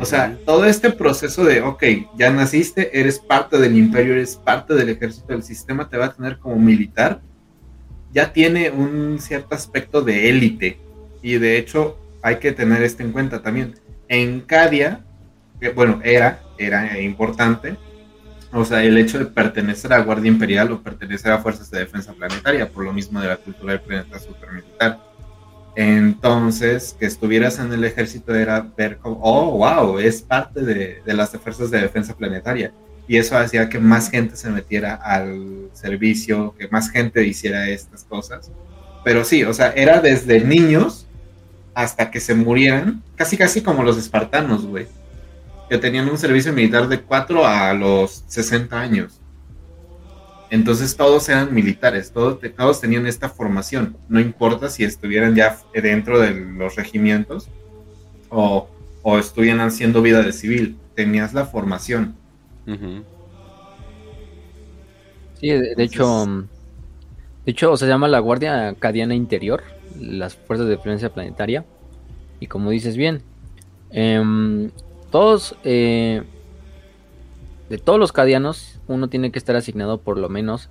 O 0.00 0.06
sea, 0.06 0.38
todo 0.46 0.64
este 0.64 0.90
proceso 0.90 1.44
de, 1.44 1.60
ok, 1.60 1.82
ya 2.16 2.30
naciste, 2.30 2.98
eres 2.98 3.18
parte 3.18 3.58
del 3.58 3.76
imperio, 3.76 4.14
eres 4.14 4.36
parte 4.36 4.74
del 4.74 4.88
ejército, 4.88 5.34
el 5.34 5.42
sistema 5.42 5.88
te 5.88 5.98
va 5.98 6.06
a 6.06 6.12
tener 6.14 6.38
como 6.38 6.56
militar, 6.56 7.20
ya 8.12 8.32
tiene 8.32 8.70
un 8.70 9.18
cierto 9.20 9.54
aspecto 9.54 10.00
de 10.00 10.30
élite. 10.30 10.78
Y 11.20 11.34
de 11.34 11.58
hecho, 11.58 11.98
hay 12.22 12.36
que 12.36 12.52
tener 12.52 12.82
esto 12.82 13.02
en 13.02 13.12
cuenta 13.12 13.42
también. 13.42 13.74
En 14.08 14.40
Cadia, 14.40 15.04
que 15.60 15.68
bueno, 15.70 16.00
era, 16.02 16.40
era 16.58 16.98
importante, 17.00 17.76
o 18.52 18.64
sea, 18.64 18.82
el 18.84 18.98
hecho 18.98 19.18
de 19.18 19.26
pertenecer 19.26 19.92
a 19.92 20.02
Guardia 20.02 20.30
Imperial 20.30 20.70
o 20.72 20.82
pertenecer 20.82 21.32
a 21.32 21.38
Fuerzas 21.38 21.70
de 21.70 21.80
Defensa 21.80 22.12
Planetaria, 22.12 22.68
por 22.68 22.84
lo 22.84 22.92
mismo 22.92 23.20
de 23.20 23.28
la 23.28 23.36
cultura 23.38 23.72
del 23.72 23.80
planeta 23.80 24.18
supermilitar. 24.18 25.00
Entonces, 25.74 26.94
que 26.98 27.06
estuvieras 27.06 27.58
en 27.58 27.72
el 27.72 27.82
ejército 27.82 28.34
era 28.34 28.60
ver 28.76 28.98
como, 28.98 29.18
oh, 29.22 29.56
wow, 29.56 29.98
es 29.98 30.20
parte 30.20 30.60
de, 30.60 31.02
de 31.04 31.14
las 31.14 31.30
Fuerzas 31.30 31.70
de 31.70 31.80
Defensa 31.80 32.14
Planetaria. 32.14 32.72
Y 33.08 33.16
eso 33.16 33.38
hacía 33.38 33.70
que 33.70 33.78
más 33.78 34.10
gente 34.10 34.36
se 34.36 34.50
metiera 34.50 34.96
al 34.96 35.70
servicio, 35.72 36.54
que 36.58 36.68
más 36.68 36.90
gente 36.90 37.26
hiciera 37.26 37.68
estas 37.70 38.04
cosas. 38.04 38.50
Pero 39.02 39.24
sí, 39.24 39.44
o 39.44 39.54
sea, 39.54 39.72
era 39.72 40.00
desde 40.00 40.44
niños 40.44 41.06
hasta 41.74 42.10
que 42.10 42.20
se 42.20 42.34
murieran, 42.34 43.02
casi 43.16 43.38
casi 43.38 43.62
como 43.62 43.82
los 43.82 43.96
espartanos, 43.96 44.66
güey 44.66 44.86
que 45.72 45.78
tenían 45.78 46.10
un 46.10 46.18
servicio 46.18 46.52
militar 46.52 46.86
de 46.86 47.00
4 47.00 47.46
a 47.46 47.72
los 47.72 48.24
60 48.26 48.78
años. 48.78 49.22
Entonces 50.50 50.94
todos 50.94 51.26
eran 51.30 51.54
militares, 51.54 52.12
todos, 52.12 52.40
todos 52.54 52.78
tenían 52.78 53.06
esta 53.06 53.30
formación, 53.30 53.96
no 54.06 54.20
importa 54.20 54.68
si 54.68 54.84
estuvieran 54.84 55.34
ya 55.34 55.58
dentro 55.72 56.20
de 56.20 56.32
los 56.34 56.76
regimientos 56.76 57.48
o, 58.28 58.68
o 59.00 59.18
estuvieran 59.18 59.60
haciendo 59.60 60.02
vida 60.02 60.20
de 60.20 60.34
civil, 60.34 60.76
tenías 60.94 61.32
la 61.32 61.46
formación. 61.46 62.16
Sí, 65.40 65.48
de, 65.48 65.74
hecho, 65.78 66.26
de 67.46 67.50
hecho, 67.50 67.78
se 67.78 67.86
llama 67.86 68.08
la 68.08 68.18
Guardia 68.18 68.74
Cadiana 68.78 69.14
Interior, 69.14 69.62
las 69.98 70.36
Fuerzas 70.36 70.66
de 70.66 70.76
Defensa 70.76 71.08
Planetaria, 71.14 71.64
y 72.40 72.46
como 72.46 72.68
dices 72.68 72.94
bien, 72.98 73.22
eh, 73.90 74.70
todos, 75.12 75.54
eh, 75.62 76.24
de 77.68 77.78
todos 77.78 78.00
los 78.00 78.10
cadianos, 78.10 78.80
uno 78.88 79.08
tiene 79.08 79.30
que 79.30 79.38
estar 79.38 79.54
asignado 79.54 79.98
por 79.98 80.18
lo 80.18 80.28
menos, 80.28 80.70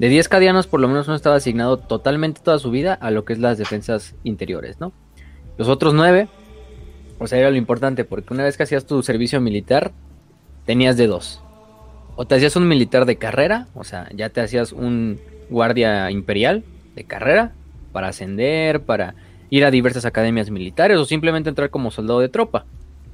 de 0.00 0.08
10 0.08 0.28
cadianos 0.28 0.66
por 0.66 0.80
lo 0.80 0.88
menos 0.88 1.06
uno 1.06 1.14
estaba 1.14 1.36
asignado 1.36 1.76
totalmente 1.76 2.40
toda 2.42 2.58
su 2.58 2.72
vida 2.72 2.94
a 2.94 3.12
lo 3.12 3.24
que 3.24 3.34
es 3.34 3.38
las 3.38 3.58
defensas 3.58 4.16
interiores, 4.24 4.80
¿no? 4.80 4.92
Los 5.56 5.68
otros 5.68 5.94
9, 5.94 6.26
o 7.20 7.26
sea, 7.28 7.38
era 7.38 7.50
lo 7.50 7.56
importante, 7.56 8.04
porque 8.04 8.34
una 8.34 8.42
vez 8.42 8.56
que 8.56 8.64
hacías 8.64 8.86
tu 8.86 9.00
servicio 9.04 9.40
militar, 9.40 9.92
tenías 10.66 10.96
de 10.96 11.06
dos. 11.06 11.40
O 12.16 12.26
te 12.26 12.34
hacías 12.34 12.56
un 12.56 12.66
militar 12.66 13.06
de 13.06 13.16
carrera, 13.16 13.68
o 13.74 13.84
sea, 13.84 14.08
ya 14.14 14.30
te 14.30 14.40
hacías 14.40 14.72
un 14.72 15.20
guardia 15.48 16.10
imperial 16.10 16.64
de 16.96 17.04
carrera 17.04 17.52
para 17.92 18.08
ascender, 18.08 18.80
para 18.80 19.14
ir 19.50 19.64
a 19.64 19.70
diversas 19.70 20.04
academias 20.04 20.50
militares 20.50 20.98
o 20.98 21.04
simplemente 21.04 21.48
entrar 21.48 21.70
como 21.70 21.92
soldado 21.92 22.20
de 22.20 22.28
tropa. 22.28 22.66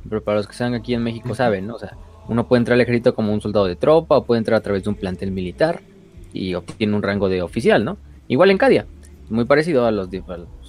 Pero 0.09 0.22
para 0.22 0.38
los 0.38 0.46
que 0.46 0.53
están 0.53 0.74
aquí 0.74 0.94
en 0.94 1.03
México 1.03 1.34
saben, 1.34 1.66
¿no? 1.66 1.74
O 1.74 1.78
sea, 1.78 1.96
uno 2.28 2.46
puede 2.46 2.61
entrar 2.61 2.74
al 2.74 2.80
ejército 2.80 3.14
como 3.14 3.32
un 3.32 3.40
soldado 3.40 3.66
de 3.66 3.76
tropa 3.76 4.16
o 4.16 4.24
puede 4.24 4.38
entrar 4.38 4.59
a 4.59 4.62
través 4.62 4.84
de 4.84 4.90
un 4.90 4.96
plantel 4.96 5.30
militar 5.32 5.80
y 6.32 6.55
obtiene 6.55 6.94
un 6.94 7.03
rango 7.03 7.28
de 7.28 7.42
oficial, 7.42 7.84
¿no? 7.84 7.98
Igual 8.28 8.51
en 8.51 8.59
Cadia, 8.59 8.86
muy 9.28 9.44
parecido 9.44 9.86
a 9.86 9.90
los, 9.90 10.09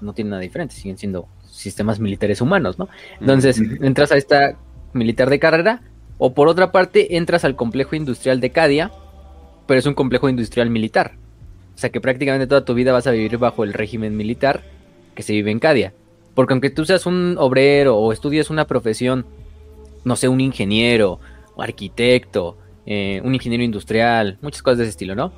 no 0.02 0.14
tiene 0.14 0.32
nada 0.32 0.42
diferente, 0.42 0.76
siguen 0.76 0.98
siendo 0.98 1.28
sistemas 1.46 2.00
militares 2.00 2.42
humanos, 2.42 2.80
¿no? 2.80 2.90
Entonces, 3.20 3.62
entras 3.82 4.12
a 4.12 4.18
esta 4.18 4.58
militar 4.94 5.30
de 5.30 5.40
carrera 5.40 5.82
o 6.18 6.34
por 6.34 6.48
otra 6.48 6.72
parte 6.72 7.18
entras 7.18 7.46
al 7.46 7.56
complejo 7.56 7.96
industrial 7.96 8.40
de 8.40 8.52
Cadia, 8.52 8.92
pero 9.68 9.80
es 9.80 9.86
un 9.86 9.94
complejo 9.94 10.30
industrial 10.30 10.70
militar. 10.70 11.14
O 11.76 11.78
sea 11.78 11.90
que 11.90 12.02
prácticamente 12.02 12.48
toda 12.48 12.66
tu 12.66 12.74
vida 12.74 12.92
vas 12.92 13.08
a 13.08 13.12
vivir 13.12 13.38
bajo 13.38 13.64
el 13.64 13.74
régimen 13.74 14.18
militar 14.18 14.62
que 15.16 15.24
se 15.24 15.34
vive 15.34 15.52
en 15.52 15.60
Cadia. 15.60 15.94
Porque 16.34 16.54
aunque 16.54 16.70
tú 16.70 16.86
seas 16.86 17.06
un 17.06 17.36
obrero 17.40 17.98
o 17.98 18.12
estudies 18.12 18.50
una 18.50 18.66
profesión, 18.66 19.26
no 20.04 20.16
sé, 20.16 20.28
un 20.28 20.42
ingeniero 20.42 21.20
o 21.56 21.62
arquitecto, 21.62 22.58
eh, 22.86 23.22
un 23.24 23.36
ingeniero 23.36 23.64
industrial, 23.64 24.38
muchas 24.42 24.64
cosas 24.64 24.80
de 24.80 24.84
ese 24.86 24.92
estilo, 24.92 25.16
¿no? 25.16 25.32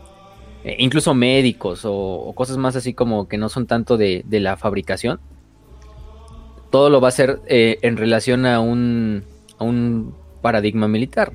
Eh, 0.63 0.77
incluso 0.79 1.13
médicos 1.13 1.81
o, 1.83 2.31
cosas 2.35 2.57
más 2.57 2.75
así 2.75 2.93
como 2.93 3.27
que 3.27 3.37
no 3.37 3.49
son 3.49 3.67
tanto 3.67 3.97
de, 3.97 4.23
la 4.29 4.55
fabricación. 4.55 5.19
Todo 6.69 6.89
lo 6.89 7.01
va 7.01 7.09
a 7.09 7.11
ser 7.11 7.39
eh, 7.47 7.77
en 7.81 7.97
relación 7.97 8.45
a 8.45 8.59
un, 8.59 9.23
a 9.57 9.63
un 9.63 10.15
paradigma 10.41 10.87
militar. 10.87 11.33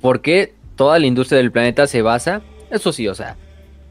Porque 0.00 0.54
toda 0.76 0.98
la 0.98 1.06
industria 1.06 1.38
del 1.38 1.52
planeta 1.52 1.86
se 1.86 2.02
basa, 2.02 2.42
eso 2.70 2.92
sí, 2.92 3.08
o 3.08 3.14
sea, 3.14 3.36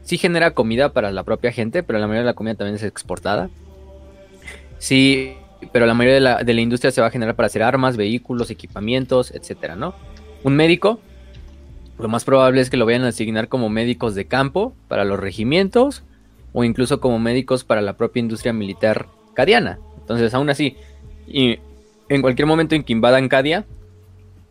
sí 0.02 0.18
genera 0.18 0.52
comida 0.52 0.92
para 0.92 1.10
la 1.10 1.24
propia 1.24 1.52
gente, 1.52 1.82
pero 1.82 1.98
la 1.98 2.06
mayoría 2.06 2.22
de 2.22 2.26
la 2.26 2.34
comida 2.34 2.54
también 2.54 2.76
es 2.76 2.82
exportada. 2.82 3.50
Sí, 4.84 5.38
pero 5.72 5.86
la 5.86 5.94
mayoría 5.94 6.16
de 6.16 6.20
la, 6.20 6.44
de 6.44 6.52
la 6.52 6.60
industria 6.60 6.90
se 6.90 7.00
va 7.00 7.06
a 7.06 7.10
generar 7.10 7.34
para 7.36 7.46
hacer 7.46 7.62
armas, 7.62 7.96
vehículos, 7.96 8.50
equipamientos, 8.50 9.30
etcétera, 9.30 9.76
¿no? 9.76 9.94
Un 10.42 10.56
médico, 10.56 11.00
lo 11.98 12.06
más 12.08 12.24
probable 12.24 12.60
es 12.60 12.68
que 12.68 12.76
lo 12.76 12.84
vayan 12.84 13.04
a 13.04 13.08
asignar 13.08 13.48
como 13.48 13.70
médicos 13.70 14.14
de 14.14 14.26
campo 14.26 14.74
para 14.86 15.06
los 15.06 15.18
regimientos 15.18 16.02
o 16.52 16.64
incluso 16.64 17.00
como 17.00 17.18
médicos 17.18 17.64
para 17.64 17.80
la 17.80 17.96
propia 17.96 18.20
industria 18.20 18.52
militar 18.52 19.06
cadiana. 19.32 19.78
Entonces, 20.00 20.34
aún 20.34 20.50
así, 20.50 20.76
y 21.26 21.60
en 22.10 22.20
cualquier 22.20 22.44
momento 22.44 22.74
en 22.74 22.84
que 22.84 22.92
invadan 22.92 23.30
Cadia, 23.30 23.64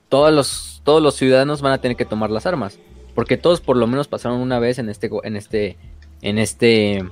todos 0.10 0.34
los, 0.34 0.82
todos 0.84 1.04
los 1.04 1.14
ciudadanos 1.14 1.62
van 1.62 1.74
a 1.74 1.78
tener 1.78 1.96
que 1.96 2.06
tomar 2.06 2.32
las 2.32 2.48
armas. 2.48 2.80
Porque 3.14 3.38
todos 3.38 3.62
por 3.62 3.78
lo 3.78 3.86
menos 3.86 4.08
pasaron 4.08 4.40
una 4.40 4.58
vez 4.58 4.80
en 4.80 4.90
este, 4.90 5.12
en 5.24 5.36
este, 5.36 5.78
en 6.24 6.40
este 6.40 7.06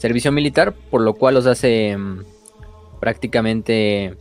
servicio 0.00 0.32
militar, 0.32 0.72
por 0.72 1.02
lo 1.02 1.14
cual 1.14 1.34
los 1.34 1.46
hace 1.46 1.96
mm, 1.96 2.24
prácticamente 3.00 4.16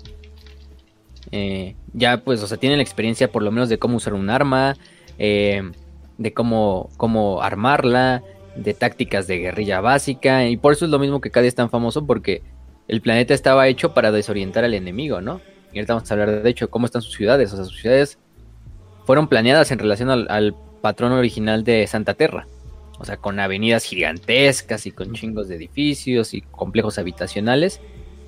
eh, 1.31 1.75
ya 1.93 2.21
pues, 2.23 2.43
o 2.43 2.47
sea, 2.47 2.57
tienen 2.57 2.79
la 2.79 2.83
experiencia 2.83 3.31
por 3.31 3.43
lo 3.43 3.51
menos 3.51 3.69
de 3.69 3.79
cómo 3.79 3.97
usar 3.97 4.13
un 4.13 4.29
arma, 4.29 4.75
eh, 5.17 5.71
de 6.17 6.33
cómo, 6.33 6.89
cómo 6.97 7.41
armarla, 7.41 8.23
de 8.55 8.73
tácticas 8.73 9.25
de 9.27 9.37
guerrilla 9.37 9.79
básica, 9.79 10.45
y 10.47 10.57
por 10.57 10.73
eso 10.73 10.85
es 10.85 10.91
lo 10.91 10.99
mismo 10.99 11.21
que 11.21 11.31
Cadia 11.31 11.47
es 11.47 11.55
tan 11.55 11.69
famoso, 11.69 12.05
porque 12.05 12.41
el 12.87 13.01
planeta 13.01 13.33
estaba 13.33 13.67
hecho 13.67 13.93
para 13.93 14.11
desorientar 14.11 14.65
al 14.65 14.73
enemigo, 14.73 15.21
¿no? 15.21 15.39
Y 15.71 15.77
ahorita 15.77 15.93
vamos 15.93 16.11
a 16.11 16.13
hablar 16.13 16.43
de 16.43 16.49
hecho 16.49 16.69
cómo 16.69 16.87
están 16.87 17.01
sus 17.01 17.13
ciudades, 17.13 17.53
o 17.53 17.55
sea, 17.55 17.65
sus 17.65 17.79
ciudades 17.79 18.17
fueron 19.05 19.27
planeadas 19.27 19.71
en 19.71 19.79
relación 19.79 20.09
al, 20.09 20.27
al 20.29 20.55
patrón 20.81 21.13
original 21.13 21.63
de 21.63 21.87
Santa 21.87 22.15
Terra. 22.15 22.47
O 22.99 23.05
sea, 23.05 23.17
con 23.17 23.39
avenidas 23.39 23.85
gigantescas 23.85 24.85
y 24.85 24.91
con 24.91 25.13
chingos 25.13 25.47
de 25.47 25.55
edificios 25.55 26.33
y 26.33 26.41
complejos 26.41 26.99
habitacionales. 26.99 27.79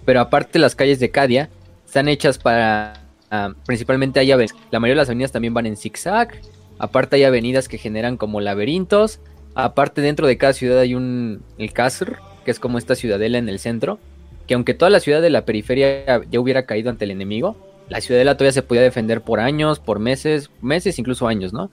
Pero 0.05 0.21
aparte 0.21 0.59
las 0.59 0.75
calles 0.75 0.99
de 0.99 1.11
Cadia 1.11 1.49
están 1.85 2.07
hechas 2.07 2.37
para... 2.37 2.93
Ah, 3.29 3.53
principalmente 3.65 4.19
hay 4.19 4.31
avenidas. 4.31 4.57
La 4.71 4.79
mayoría 4.79 4.95
de 4.95 5.03
las 5.03 5.09
avenidas 5.09 5.31
también 5.31 5.53
van 5.53 5.65
en 5.65 5.77
zigzag. 5.77 6.41
Aparte 6.79 7.17
hay 7.17 7.25
avenidas 7.25 7.67
que 7.67 7.77
generan 7.77 8.17
como 8.17 8.39
laberintos. 8.41 9.19
Aparte 9.53 10.01
dentro 10.01 10.25
de 10.25 10.37
cada 10.37 10.53
ciudad 10.53 10.79
hay 10.79 10.95
un... 10.95 11.43
El 11.57 11.73
Casr, 11.73 12.17
que 12.45 12.51
es 12.51 12.59
como 12.59 12.77
esta 12.77 12.95
ciudadela 12.95 13.37
en 13.37 13.49
el 13.49 13.59
centro. 13.59 13.99
Que 14.47 14.53
aunque 14.53 14.73
toda 14.73 14.89
la 14.89 15.01
ciudad 15.01 15.21
de 15.21 15.29
la 15.29 15.45
periferia 15.45 16.21
ya 16.29 16.39
hubiera 16.39 16.65
caído 16.65 16.89
ante 16.89 17.05
el 17.05 17.11
enemigo, 17.11 17.57
la 17.89 17.99
ciudadela 17.99 18.37
todavía 18.37 18.53
se 18.53 18.63
podía 18.63 18.81
defender 18.81 19.21
por 19.21 19.41
años, 19.41 19.79
por 19.79 19.99
meses, 19.99 20.49
meses, 20.61 20.97
incluso 20.97 21.27
años, 21.27 21.51
¿no? 21.51 21.69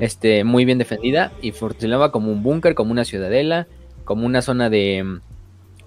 Este, 0.00 0.44
muy 0.44 0.64
bien 0.64 0.78
defendida 0.78 1.32
y 1.40 1.52
funcionaba 1.52 2.12
como 2.12 2.30
un 2.30 2.42
búnker, 2.42 2.74
como 2.74 2.92
una 2.92 3.04
ciudadela, 3.04 3.66
como 4.04 4.26
una 4.26 4.42
zona 4.42 4.70
de 4.70 5.02
mm, 5.02 5.20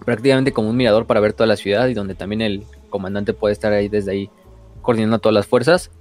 prácticamente 0.06 0.52
como 0.52 0.70
un 0.70 0.78
mirador 0.78 1.06
para 1.06 1.20
ver 1.20 1.34
toda 1.34 1.48
la 1.48 1.56
ciudad 1.56 1.88
y 1.88 1.94
donde 1.94 2.16
también 2.16 2.42
el 2.42 2.64
comandante 2.90 3.34
puede 3.34 3.54
estar 3.54 3.74
ahí 3.74 3.90
desde 3.90 4.12
ahí 4.12 4.30
coordinando 4.82 5.20
todas 5.20 5.34
las 5.34 5.48
fuerzas. 5.48 5.92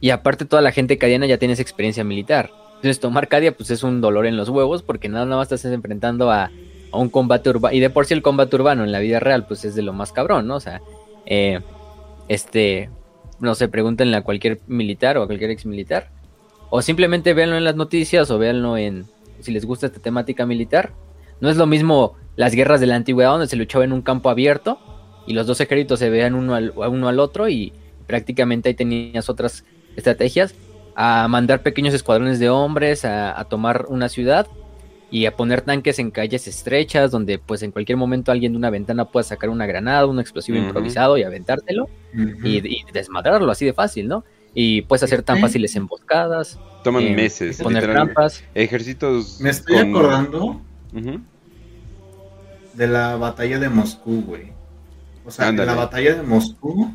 y 0.00 0.10
aparte 0.10 0.44
toda 0.44 0.60
la 0.62 0.72
gente 0.72 0.98
cadiana 0.98 1.26
ya 1.26 1.38
tiene 1.38 1.54
esa 1.54 1.62
experiencia 1.62 2.04
militar. 2.04 2.50
Entonces 2.76 3.00
tomar 3.00 3.28
Cadia 3.28 3.52
pues 3.52 3.70
es 3.70 3.82
un 3.82 4.00
dolor 4.00 4.26
en 4.26 4.36
los 4.36 4.50
huevos 4.50 4.82
porque 4.82 5.08
nada 5.08 5.24
más 5.24 5.50
estás 5.50 5.72
enfrentando 5.72 6.30
a, 6.30 6.50
un 6.92 7.08
combate 7.08 7.50
urbano. 7.50 7.74
Y 7.74 7.80
de 7.80 7.90
por 7.90 8.06
sí 8.06 8.14
el 8.14 8.22
combate 8.22 8.54
urbano 8.56 8.84
en 8.84 8.92
la 8.92 9.00
vida 9.00 9.18
real 9.18 9.46
pues 9.46 9.64
es 9.64 9.74
de 9.74 9.82
lo 9.82 9.92
más 9.92 10.12
cabrón, 10.12 10.46
¿no? 10.46 10.56
O 10.56 10.60
sea, 10.60 10.80
eh, 11.26 11.60
este, 12.28 12.90
no 13.40 13.54
sé, 13.54 13.68
pregúntenle 13.68 14.16
a 14.16 14.22
cualquier 14.22 14.60
militar 14.66 15.18
o 15.18 15.22
a 15.22 15.26
cualquier 15.26 15.50
ex 15.50 15.66
militar. 15.66 16.10
O 16.70 16.82
simplemente 16.82 17.34
véanlo 17.34 17.56
en 17.56 17.64
las 17.64 17.76
noticias 17.76 18.30
o 18.30 18.38
véanlo 18.38 18.76
en, 18.76 19.06
si 19.40 19.52
les 19.52 19.64
gusta 19.64 19.86
esta 19.86 20.00
temática 20.00 20.46
militar. 20.46 20.92
No 21.40 21.48
es 21.48 21.56
lo 21.56 21.66
mismo 21.66 22.16
las 22.36 22.54
guerras 22.54 22.80
de 22.80 22.86
la 22.86 22.96
antigüedad 22.96 23.30
donde 23.30 23.46
se 23.46 23.56
luchaba 23.56 23.84
en 23.84 23.92
un 23.92 24.02
campo 24.02 24.30
abierto 24.30 24.78
y 25.26 25.34
los 25.34 25.46
dos 25.46 25.60
ejércitos 25.60 25.98
se 25.98 26.10
vean 26.10 26.34
uno 26.34 26.54
al, 26.54 26.72
uno 26.76 27.08
al 27.08 27.18
otro 27.18 27.48
y 27.48 27.72
prácticamente 28.06 28.68
ahí 28.68 28.74
tenías 28.74 29.28
otras 29.28 29.64
estrategias 29.96 30.54
a 30.94 31.28
mandar 31.28 31.62
pequeños 31.62 31.94
escuadrones 31.94 32.38
de 32.38 32.48
hombres 32.48 33.04
a, 33.04 33.44
tomar 33.50 33.86
una 33.88 34.08
ciudad 34.08 34.46
y 35.10 35.26
a 35.26 35.36
poner 35.36 35.60
tanques 35.60 35.98
en 35.98 36.10
calles 36.10 36.48
estrechas 36.48 37.10
donde 37.10 37.38
pues 37.38 37.62
en 37.62 37.70
cualquier 37.70 37.98
momento 37.98 38.32
alguien 38.32 38.52
de 38.52 38.58
una 38.58 38.70
ventana 38.70 39.04
pueda 39.04 39.24
sacar 39.24 39.50
una 39.50 39.66
granada, 39.66 40.06
un 40.06 40.18
explosivo 40.18 40.58
improvisado 40.58 41.18
y 41.18 41.22
aventártelo 41.22 41.88
y, 42.42 42.60
desmadrarlo 42.92 43.50
así 43.52 43.66
de 43.66 43.74
fácil, 43.74 44.08
¿no? 44.08 44.24
Y 44.58 44.82
puedes 44.82 45.02
hacer 45.02 45.22
tan 45.22 45.38
fáciles 45.38 45.76
emboscadas. 45.76 46.58
Toman 46.82 47.02
eh, 47.02 47.14
meses. 47.14 47.62
Poner 47.62 47.84
trampas. 47.84 48.42
Ejércitos. 48.54 49.38
Me 49.38 49.50
estoy 49.50 49.76
acordando 49.76 50.62
de 52.72 52.86
la 52.86 53.16
batalla 53.16 53.58
de 53.58 53.68
Moscú, 53.68 54.22
güey. 54.22 54.52
O 55.26 55.30
sea, 55.30 55.48
en 55.48 55.56
la 55.58 55.74
batalla 55.74 56.14
de 56.14 56.22
Moscú 56.22 56.90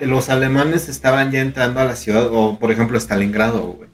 los 0.00 0.28
alemanes 0.28 0.88
estaban 0.88 1.30
ya 1.30 1.40
entrando 1.40 1.80
a 1.80 1.84
la 1.84 1.96
ciudad, 1.96 2.28
o 2.32 2.58
por 2.58 2.72
ejemplo 2.72 2.98
Stalingrado, 2.98 3.62
güey. 3.62 3.88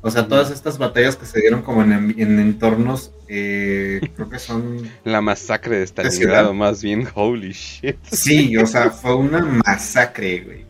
O 0.00 0.10
sea, 0.10 0.28
todas 0.28 0.50
estas 0.50 0.78
batallas 0.78 1.16
que 1.16 1.26
se 1.26 1.40
dieron 1.40 1.62
como 1.62 1.82
en, 1.82 2.14
entornos, 2.18 3.12
eh, 3.26 4.00
creo 4.14 4.30
que 4.30 4.38
son... 4.38 4.88
La 5.04 5.20
masacre 5.20 5.80
de 5.80 5.86
Stalingrado, 5.86 6.54
más 6.54 6.82
bien, 6.82 7.06
holy 7.14 7.52
shit. 7.52 7.96
Sí, 8.10 8.56
o 8.56 8.66
sea, 8.66 8.90
fue 9.02 9.16
una 9.16 9.40
masacre, 9.40 10.40
güey. 10.40 10.67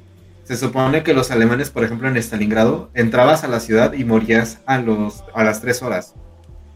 Se 0.49 0.57
supone 0.57 1.03
que 1.03 1.13
los 1.13 1.31
alemanes, 1.31 1.69
por 1.69 1.85
ejemplo, 1.85 2.09
en 2.09 2.17
Stalingrado, 2.17 2.91
entrabas 2.95 3.45
a 3.45 3.49
la 3.49 3.61
ciudad 3.61 3.93
y 3.93 4.07
morías 4.07 4.61
a, 4.65 4.79
los, 4.79 5.23
a 5.35 5.45
las 5.45 5.61
tres 5.61 5.83
horas. 5.83 6.15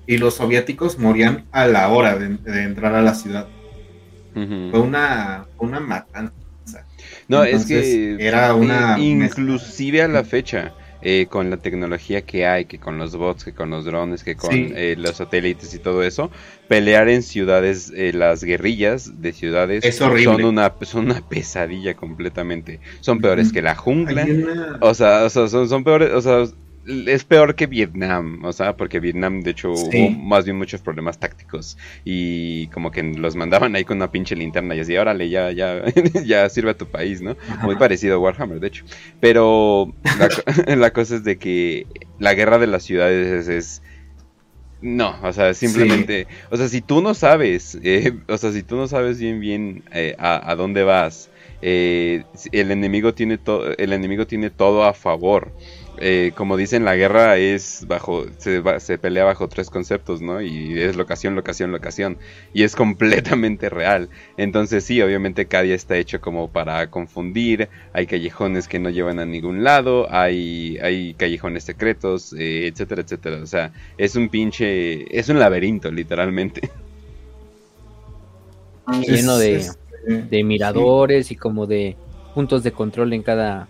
Y 0.06 0.18
los 0.18 0.34
soviéticos 0.34 0.98
morían 0.98 1.46
a 1.52 1.66
la 1.66 1.88
hora 1.88 2.18
de, 2.18 2.64
entrar 2.64 2.94
a 2.94 3.00
la 3.00 3.14
ciudad. 3.14 3.48
Fue 4.34 4.78
una, 4.78 5.46
una 5.56 5.80
matanza. 5.80 6.34
No, 7.28 7.44
es 7.44 7.64
que 7.64 8.18
era 8.20 8.54
una 8.54 8.98
inclusive 8.98 10.02
a 10.02 10.08
la 10.08 10.22
fecha. 10.22 10.74
Eh, 11.05 11.26
con 11.28 11.50
la 11.50 11.57
tecnología 11.57 12.22
que 12.22 12.46
hay, 12.46 12.66
que 12.66 12.78
con 12.78 12.96
los 12.96 13.16
bots, 13.16 13.44
que 13.44 13.53
con 13.53 13.70
los 13.70 13.84
drones, 13.84 14.22
que 14.22 14.36
con 14.36 14.53
eh, 14.55 14.94
los 14.96 15.16
satélites 15.16 15.74
y 15.74 15.80
todo 15.80 16.05
eso, 16.05 16.30
pelear 16.68 17.09
en 17.09 17.24
ciudades, 17.24 17.92
eh, 17.96 18.12
las 18.12 18.44
guerrillas 18.44 19.20
de 19.20 19.32
ciudades 19.32 19.96
son 19.96 20.44
una, 20.44 20.72
son 20.82 21.07
una 21.07 21.20
pesadilla 21.28 21.94
completamente. 21.94 22.78
Son 23.00 23.20
peores 23.20 23.53
que 23.53 23.62
la 23.62 23.74
jungla. 23.74 24.26
O 24.80 24.94
sea, 24.94 25.24
o 25.24 25.30
sea 25.30 25.48
son, 25.48 25.68
son 25.68 25.82
peores, 25.82 26.12
o 26.12 26.20
sea, 26.20 26.44
es 26.86 27.24
peor 27.24 27.54
que 27.54 27.66
Vietnam, 27.66 28.44
o 28.44 28.52
sea, 28.52 28.76
porque 28.76 28.98
Vietnam 28.98 29.42
de 29.42 29.52
hecho 29.52 29.72
hubo 29.72 30.10
más 30.10 30.44
bien 30.44 30.58
muchos 30.58 30.80
problemas 30.80 31.18
tácticos 31.18 31.78
y 32.04 32.66
como 32.68 32.90
que 32.90 33.02
los 33.02 33.36
mandaban 33.36 33.76
ahí 33.76 33.84
con 33.84 33.98
una 33.98 34.10
pinche 34.10 34.34
linterna 34.34 34.74
y 34.74 34.80
así, 34.80 34.96
órale, 34.96 35.28
ya, 35.28 35.52
ya, 35.52 35.84
ya 36.24 36.48
sirve 36.48 36.70
a 36.70 36.76
tu 36.76 36.86
país, 36.86 37.22
¿no? 37.22 37.36
Muy 37.62 37.76
parecido 37.76 38.16
a 38.16 38.18
Warhammer, 38.18 38.58
de 38.58 38.66
hecho. 38.66 38.84
Pero 39.20 39.94
la, 40.66 40.92
cosa 40.92 41.16
es 41.16 41.24
de 41.24 41.38
que 41.38 41.86
la 42.18 42.34
guerra 42.34 42.58
de 42.58 42.66
las 42.66 42.82
ciudades 42.82 43.48
es... 43.48 43.82
no, 44.80 45.16
o 45.22 45.32
sea, 45.32 45.54
simplemente, 45.54 46.26
o 46.50 46.56
sea, 46.56 46.68
si 46.68 46.80
tú 46.80 47.00
no 47.00 47.14
sabes, 47.14 47.78
eh, 47.84 48.12
o 48.26 48.36
sea, 48.38 48.50
si 48.50 48.64
tú 48.64 48.76
no 48.76 48.88
sabes 48.88 49.20
bien 49.20 49.38
bien 49.38 49.84
eh, 49.92 50.16
a, 50.18 50.54
dónde 50.56 50.82
vas, 50.82 51.30
eh, 51.60 52.24
el 52.50 52.72
enemigo 52.72 53.14
tiene 53.14 53.38
todo, 53.38 53.72
el 53.76 53.92
enemigo 53.92 54.26
tiene 54.26 54.50
todo 54.50 54.84
a 54.84 54.94
favor. 54.94 55.52
Eh, 56.05 56.32
como 56.34 56.57
dicen, 56.57 56.84
la 56.84 56.96
guerra 56.96 57.36
es 57.36 57.84
bajo, 57.86 58.26
se, 58.38 58.61
se, 58.80 58.98
pelea 58.98 59.22
bajo 59.22 59.46
tres 59.46 59.70
conceptos, 59.70 60.20
¿no? 60.20 60.42
Y 60.42 60.80
es 60.80 60.96
locación, 60.96 61.36
locación, 61.36 61.70
locación. 61.70 62.18
Y 62.53 62.64
es 62.64 62.74
completamente 62.74 63.68
real. 63.70 64.09
Entonces 64.36 64.82
sí, 64.82 65.00
obviamente 65.00 65.46
cada 65.46 65.62
día 65.62 65.76
está 65.76 65.96
hecho 65.96 66.20
como 66.20 66.50
para 66.50 66.90
confundir. 66.90 67.68
Hay 67.92 68.09
callejones 68.09 68.66
que 68.66 68.80
no 68.80 68.90
llevan 68.90 69.20
a 69.20 69.26
ningún 69.26 69.62
lado. 69.62 70.09
Hay, 70.11 70.76
hay 70.82 71.14
callejones 71.14 71.62
secretos, 71.62 72.32
eh, 72.32 72.66
etcétera, 72.66 73.03
etcétera. 73.03 73.36
O 73.40 73.46
sea, 73.46 73.72
es 73.96 74.16
un 74.16 74.28
pinche, 74.28 75.16
es 75.16 75.28
un 75.28 75.38
laberinto, 75.38 75.92
literalmente. 75.92 76.68
Lleno 79.07 79.38
de, 79.38 79.70
de 80.05 80.42
miradores 80.42 81.30
y 81.30 81.36
como 81.36 81.68
de 81.68 81.96
puntos 82.34 82.64
de 82.64 82.72
control 82.72 83.12
en 83.12 83.22
cada 83.22 83.68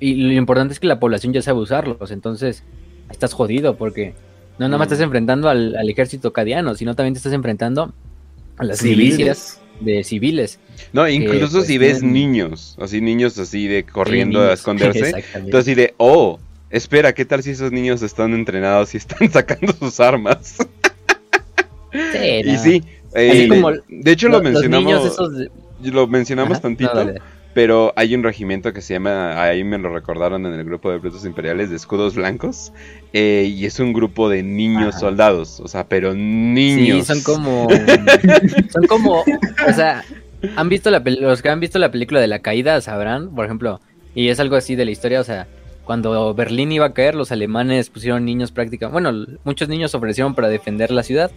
y 0.00 0.14
lo 0.14 0.32
importante 0.32 0.74
es 0.74 0.80
que 0.80 0.86
la 0.86 1.00
población 1.00 1.32
ya 1.32 1.42
sabe 1.42 1.60
usarlos, 1.60 2.10
entonces 2.10 2.62
estás 3.10 3.32
jodido 3.32 3.76
porque 3.76 4.14
no 4.58 4.66
nada 4.66 4.78
más 4.78 4.86
estás 4.86 5.00
mm. 5.00 5.04
enfrentando 5.04 5.48
al, 5.48 5.90
ejército 5.90 6.32
cadiano, 6.32 6.74
sino 6.74 6.94
también 6.94 7.14
te 7.14 7.18
estás 7.18 7.32
enfrentando 7.32 7.92
a 8.58 8.64
las 8.64 8.82
milicias 8.82 9.60
de 9.80 10.04
civiles. 10.04 10.58
No, 10.92 11.08
incluso 11.08 11.62
si 11.62 11.78
pues, 11.78 11.94
ves 11.94 12.02
niños, 12.02 12.76
así 12.80 13.00
niños 13.00 13.38
así 13.38 13.66
de 13.66 13.84
corriendo 13.84 14.42
a 14.42 14.52
esconderse, 14.54 15.24
entonces 15.34 15.54
así 15.54 15.74
de, 15.74 15.94
oh, 15.98 16.38
espera, 16.70 17.12
¿qué 17.12 17.24
tal 17.24 17.42
si 17.42 17.50
esos 17.50 17.72
niños 17.72 18.02
están 18.02 18.32
entrenados 18.34 18.94
y 18.94 18.98
están 18.98 19.30
sacando 19.32 19.72
sus 19.72 20.00
armas? 20.00 20.56
y 21.92 22.56
sí, 22.58 22.82
eh, 23.14 23.48
de 23.88 24.12
hecho 24.12 24.28
lo, 24.28 24.42
mencionamos, 24.42 25.16
lo 25.82 26.06
mencionamos 26.06 26.60
tantito 26.60 27.14
pero 27.56 27.94
hay 27.96 28.14
un 28.14 28.22
regimiento 28.22 28.74
que 28.74 28.82
se 28.82 28.92
llama, 28.92 29.42
ahí 29.42 29.64
me 29.64 29.78
lo 29.78 29.88
recordaron 29.88 30.44
en 30.44 30.52
el 30.52 30.62
grupo 30.62 30.90
de 30.90 30.98
Brutos 30.98 31.24
Imperiales, 31.24 31.70
de 31.70 31.76
escudos 31.76 32.14
blancos, 32.14 32.70
eh, 33.14 33.50
y 33.50 33.64
es 33.64 33.80
un 33.80 33.94
grupo 33.94 34.28
de 34.28 34.42
niños 34.42 34.96
soldados, 35.00 35.60
o 35.60 35.66
sea, 35.66 35.88
pero 35.88 36.12
niños. 36.12 37.06
Sí, 37.06 37.14
son 37.14 37.22
como, 37.22 37.66
son 38.70 38.86
como, 38.86 39.20
o 39.20 39.72
sea, 39.74 40.04
han 40.54 40.68
visto 40.68 40.90
la 40.90 41.02
los 41.02 41.40
que 41.40 41.48
han 41.48 41.58
visto 41.58 41.78
la 41.78 41.90
película 41.90 42.20
de 42.20 42.26
la 42.26 42.40
caída 42.40 42.78
sabrán, 42.82 43.34
por 43.34 43.46
ejemplo, 43.46 43.80
y 44.14 44.28
es 44.28 44.38
algo 44.38 44.56
así 44.56 44.74
de 44.74 44.84
la 44.84 44.90
historia, 44.90 45.22
o 45.22 45.24
sea, 45.24 45.46
cuando 45.86 46.34
Berlín 46.34 46.72
iba 46.72 46.84
a 46.84 46.92
caer, 46.92 47.14
los 47.14 47.32
alemanes 47.32 47.88
pusieron 47.88 48.26
niños 48.26 48.52
prácticamente, 48.52 49.00
bueno, 49.00 49.38
muchos 49.44 49.70
niños 49.70 49.94
ofrecieron 49.94 50.34
para 50.34 50.48
defender 50.48 50.90
la 50.90 51.02
ciudad, 51.02 51.30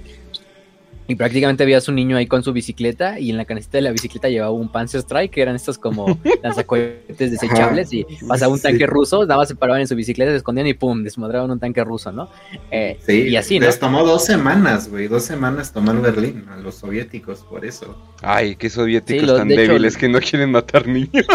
y 1.09 1.15
prácticamente 1.15 1.65
veías 1.65 1.87
un 1.87 1.95
niño 1.95 2.17
ahí 2.17 2.27
con 2.27 2.43
su 2.43 2.53
bicicleta 2.53 3.19
y 3.19 3.31
en 3.31 3.37
la 3.37 3.45
canasta 3.45 3.79
de 3.79 3.81
la 3.81 3.91
bicicleta 3.91 4.29
llevaba 4.29 4.51
un 4.51 4.69
Panzer 4.69 5.01
Strike, 5.01 5.31
que 5.31 5.41
eran 5.41 5.55
estos 5.55 5.79
como 5.79 6.05
lanzacohetes 6.43 7.31
desechables 7.31 7.91
y 7.91 8.05
pasaba 8.27 8.53
un 8.53 8.61
tanque 8.61 8.85
ruso, 8.85 9.25
nada 9.25 9.37
más 9.37 9.47
se 9.47 9.55
paraban 9.55 9.81
en 9.81 9.87
su 9.87 9.95
bicicleta, 9.95 10.29
se 10.29 10.37
escondían 10.37 10.67
y 10.67 10.75
pum, 10.75 11.03
desmadraban 11.03 11.49
un 11.49 11.59
tanque 11.59 11.83
ruso, 11.83 12.11
¿no? 12.11 12.29
Eh, 12.69 12.99
sí, 13.03 13.23
y 13.23 13.35
así, 13.35 13.59
¿no? 13.59 13.65
Les 13.65 13.79
tomó 13.79 14.05
dos 14.05 14.23
semanas, 14.23 14.87
güey, 14.87 15.07
dos 15.07 15.23
semanas 15.23 15.73
tomar 15.73 15.99
Berlín 15.99 16.45
a 16.47 16.57
los 16.57 16.75
soviéticos, 16.75 17.39
por 17.39 17.65
eso. 17.65 17.97
Ay, 18.21 18.55
qué 18.55 18.69
soviéticos 18.69 19.35
tan 19.35 19.47
débiles 19.47 19.97
que 19.97 20.07
no 20.07 20.19
quieren 20.19 20.51
matar 20.51 20.87
niños. 20.87 21.25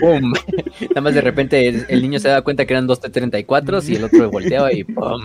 ¡Pum! 0.00 0.32
Nada 0.90 1.00
más 1.00 1.14
de 1.14 1.20
repente 1.20 1.68
el, 1.68 2.02
niño 2.02 2.18
se 2.18 2.28
da 2.28 2.42
cuenta 2.42 2.64
que 2.64 2.72
eran 2.72 2.86
dos 2.86 3.00
T-34 3.00 3.88
y 3.88 3.96
el 3.96 4.04
otro 4.04 4.30
volteaba 4.30 4.72
y 4.72 4.84
¡pum! 4.84 5.22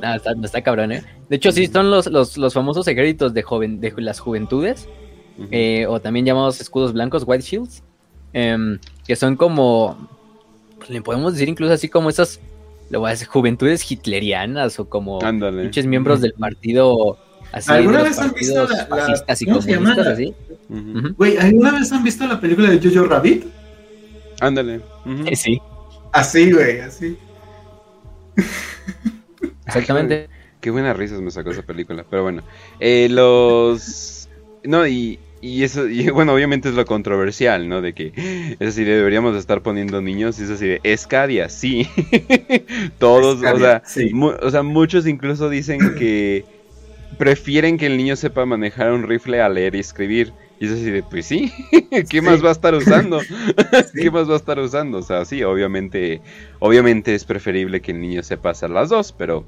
nada, 0.00 0.20
está, 0.42 0.62
cabrón, 0.62 0.92
¿eh? 0.92 1.02
De 1.28 1.36
hecho, 1.36 1.52
sí, 1.52 1.66
son 1.66 1.90
los, 1.90 2.06
los, 2.06 2.54
famosos 2.54 2.88
ejércitos 2.88 3.34
de, 3.34 3.42
joven, 3.42 3.80
de 3.80 3.92
las 3.98 4.20
juventudes, 4.20 4.88
eh, 5.50 5.86
o 5.86 6.00
también 6.00 6.24
llamados 6.26 6.60
escudos 6.60 6.92
blancos, 6.92 7.24
White 7.26 7.44
Shields, 7.44 7.82
em, 8.32 8.78
que 9.06 9.16
son 9.16 9.36
como, 9.36 10.08
le 10.88 11.02
podemos 11.02 11.34
decir 11.34 11.48
incluso 11.48 11.74
así 11.74 11.88
como 11.88 12.10
esas 12.10 12.40
lo 12.90 13.00
voy 13.00 13.08
a 13.08 13.10
decir, 13.12 13.28
juventudes 13.28 13.88
hitlerianas 13.90 14.80
o 14.80 14.88
como 14.88 15.20
muchos 15.20 15.86
miembros 15.86 16.20
del 16.20 16.32
partido 16.32 17.18
así 17.52 17.72
¿Alguna 17.72 18.02
vez 18.02 18.18
han 18.18 18.32
visto 18.32 18.66
la, 18.66 18.86
fascistas 18.86 19.42
y 19.42 19.46
comunistas 19.46 20.06
así? 20.06 20.34
Güey, 21.16 21.36
¿alguna 21.36 21.72
vez 21.72 21.92
han 21.92 22.04
visto 22.04 22.26
la 22.26 22.40
película 22.40 22.70
de 22.70 22.80
Jojo 22.80 23.06
Rabbit? 23.06 23.44
Ándale. 24.40 24.80
Sí. 25.34 25.60
Así, 26.12 26.52
güey, 26.52 26.80
así. 26.80 27.16
Exactamente. 29.66 30.28
Qué, 30.60 30.70
buenas 30.70 30.96
risas 30.96 31.20
me 31.20 31.30
sacó 31.30 31.50
esa 31.50 31.62
película. 31.62 32.04
Pero 32.08 32.22
bueno, 32.22 32.42
eh, 32.80 33.08
los. 33.10 34.28
No, 34.64 34.86
y, 34.86 35.18
y 35.40 35.62
eso, 35.62 35.88
y 35.88 36.08
bueno, 36.10 36.34
obviamente 36.34 36.68
es 36.68 36.74
lo 36.74 36.84
controversial, 36.84 37.68
¿no? 37.68 37.80
De 37.80 37.94
que 37.94 38.12
es 38.58 38.68
así, 38.68 38.84
deberíamos 38.84 39.36
estar 39.36 39.62
poniendo 39.62 40.00
niños, 40.00 40.38
y 40.38 40.44
es 40.44 40.50
así 40.50 40.66
de 40.66 40.80
Escadia, 40.82 41.48
sí. 41.48 41.88
Todos, 42.98 43.42
o, 43.42 43.58
sea, 43.58 43.82
o 44.42 44.50
sea, 44.50 44.62
muchos 44.62 45.06
incluso 45.06 45.48
dicen 45.48 45.94
que 45.96 46.44
prefieren 47.20 47.76
que 47.76 47.84
el 47.84 47.98
niño 47.98 48.16
sepa 48.16 48.46
manejar 48.46 48.92
un 48.92 49.02
rifle 49.02 49.42
a 49.42 49.48
leer 49.50 49.74
y 49.74 49.80
escribir 49.80 50.32
Y 50.58 50.64
es 50.64 50.72
así 50.72 50.90
de, 50.90 51.02
pues 51.02 51.26
sí, 51.26 51.52
¿qué 52.10 52.22
más 52.22 52.42
va 52.42 52.48
a 52.48 52.52
estar 52.52 52.74
usando? 52.74 53.20
¿Qué 53.94 54.10
más 54.10 54.26
va 54.26 54.32
a 54.32 54.38
estar 54.38 54.58
usando? 54.58 54.98
O 54.98 55.02
sea, 55.02 55.26
sí, 55.26 55.42
obviamente, 55.42 56.22
obviamente 56.60 57.14
es 57.14 57.26
preferible 57.26 57.82
que 57.82 57.92
el 57.92 58.00
niño 58.00 58.22
sepa 58.22 58.50
hacer 58.50 58.70
las 58.70 58.88
dos, 58.88 59.12
pero 59.12 59.44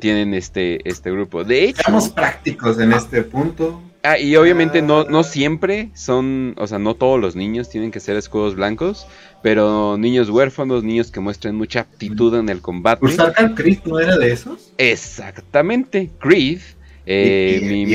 tienen 0.00 0.32
este, 0.32 0.88
este 0.88 1.10
grupo. 1.10 1.44
De 1.44 1.64
hecho... 1.64 1.82
Seamos 1.82 2.08
prácticos 2.08 2.80
en 2.80 2.94
este 2.94 3.22
punto. 3.22 3.82
Ah, 4.02 4.18
y 4.18 4.34
obviamente 4.36 4.80
no, 4.80 5.04
no 5.04 5.22
siempre 5.22 5.90
son, 5.92 6.54
o 6.56 6.66
sea, 6.66 6.78
no 6.78 6.94
todos 6.94 7.20
los 7.20 7.36
niños 7.36 7.68
tienen 7.68 7.90
que 7.90 8.00
ser 8.00 8.16
escudos 8.16 8.54
blancos, 8.54 9.06
pero 9.42 9.98
niños 9.98 10.30
huérfanos, 10.30 10.82
niños 10.82 11.10
que 11.10 11.20
muestren 11.20 11.56
mucha 11.56 11.80
aptitud 11.80 12.34
en 12.36 12.48
el 12.48 12.62
combate. 12.62 13.04
¿Usar 13.04 13.54
Creed 13.54 13.80
no 13.84 13.98
era 13.98 14.16
de 14.16 14.32
esos? 14.32 14.72
Exactamente, 14.78 16.10
Creed 16.20 16.60
eh, 17.08 17.86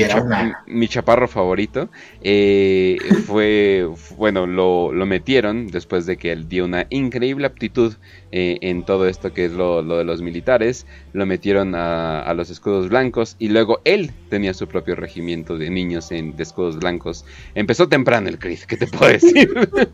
mi, 0.66 0.88
chaparro 0.88 1.28
favorito 1.28 1.90
eh, 2.22 2.96
fue, 3.26 3.86
bueno, 4.16 4.46
lo, 4.46 4.90
metieron 5.04 5.66
después 5.66 6.06
de 6.06 6.16
que 6.16 6.32
él 6.32 6.48
dio 6.48 6.64
una 6.64 6.86
increíble 6.88 7.46
aptitud 7.46 7.94
eh, 8.30 8.56
en 8.62 8.84
todo 8.84 9.06
esto 9.06 9.34
que 9.34 9.44
es 9.44 9.52
lo, 9.52 9.82
de 9.82 10.04
los 10.04 10.22
militares, 10.22 10.86
lo 11.12 11.26
metieron 11.26 11.74
a, 11.74 12.32
los 12.34 12.48
escudos 12.48 12.88
blancos 12.88 13.36
y 13.38 13.48
luego 13.48 13.82
él 13.84 14.12
tenía 14.30 14.54
su 14.54 14.66
propio 14.66 14.94
regimiento 14.94 15.58
de 15.58 15.68
niños 15.68 16.10
en, 16.10 16.34
de 16.34 16.42
escudos 16.42 16.78
blancos. 16.78 17.26
Empezó 17.54 17.88
temprano 17.88 18.30
el 18.30 18.38
Chris, 18.38 18.66
¿qué 18.66 18.78
te 18.78 18.86
puedo 18.86 19.12
decir? 19.12 19.52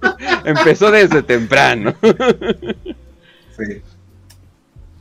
Empezó 0.45 0.93
desde 0.93 1.23
temprano. 1.25 1.95
sí. 3.57 3.83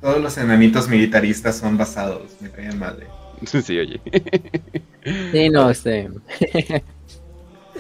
Todos 0.01 0.22
los 0.22 0.38
enanitos 0.38 0.88
militaristas 0.88 1.57
son 1.57 1.78
basados, 1.78 2.38
me 2.39 2.49
caían 2.49 2.78
madre. 2.78 3.07
Sí, 3.45 3.77
oye. 3.77 4.01
Sí, 5.31 5.49
no, 5.49 5.69
este. 5.69 6.09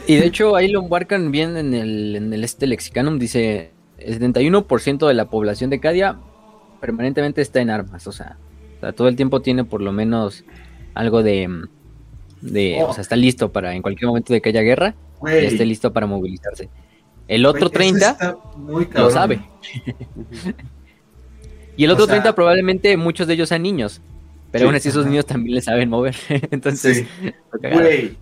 y 0.07 0.15
de 0.15 0.25
hecho, 0.25 0.55
ahí 0.55 0.67
lo 0.67 0.81
embarcan 0.81 1.31
bien 1.31 1.57
en 1.57 1.73
el, 1.73 2.15
en 2.15 2.33
el 2.33 2.43
este 2.43 2.67
lexicanum. 2.67 3.19
Dice: 3.19 3.71
el 3.97 4.19
71% 4.19 5.07
de 5.07 5.13
la 5.13 5.29
población 5.29 5.69
de 5.69 5.79
Cadia 5.79 6.17
permanentemente 6.79 7.41
está 7.41 7.59
en 7.59 7.69
armas. 7.69 8.07
O 8.07 8.11
sea, 8.11 8.37
todo 8.95 9.07
el 9.07 9.15
tiempo 9.15 9.41
tiene 9.41 9.63
por 9.63 9.81
lo 9.81 9.91
menos 9.91 10.43
algo 10.93 11.23
de. 11.23 11.49
de 12.41 12.83
O 12.83 12.93
sea, 12.93 13.01
está 13.01 13.15
listo 13.15 13.51
para 13.51 13.73
en 13.73 13.81
cualquier 13.81 14.07
momento 14.07 14.33
de 14.33 14.41
que 14.41 14.49
haya 14.49 14.61
guerra, 14.61 14.95
ya 15.23 15.31
esté 15.31 15.65
listo 15.65 15.93
para 15.93 16.07
movilizarse. 16.07 16.69
El 17.27 17.45
otro 17.45 17.69
30 17.69 18.37
lo 18.93 19.11
sabe. 19.11 19.41
y 21.77 21.83
el 21.83 21.91
otro 21.91 22.07
30 22.07 22.33
probablemente 22.33 22.95
muchos 22.95 23.27
de 23.27 23.33
ellos 23.33 23.49
sean 23.49 23.63
niños. 23.63 24.01
Pero 24.51 24.65
aún 24.65 24.75
así 24.75 24.89
esos 24.89 25.05
niños 25.05 25.25
también 25.25 25.55
le 25.55 25.61
saben 25.61 25.89
mover. 25.89 26.15
Entonces, 26.51 27.05
güey, 27.61 28.17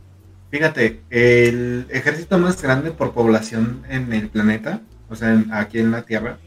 fíjate, 0.51 1.01
el 1.09 1.85
ejército 1.89 2.37
más 2.37 2.61
grande 2.61 2.91
por 2.91 3.13
población 3.13 3.83
en 3.89 4.11
el 4.13 4.29
planeta, 4.29 4.81
o 5.09 5.15
sea, 5.15 5.43
aquí 5.51 5.79
en 5.79 5.91
la 5.91 6.03
Tierra, 6.03 6.37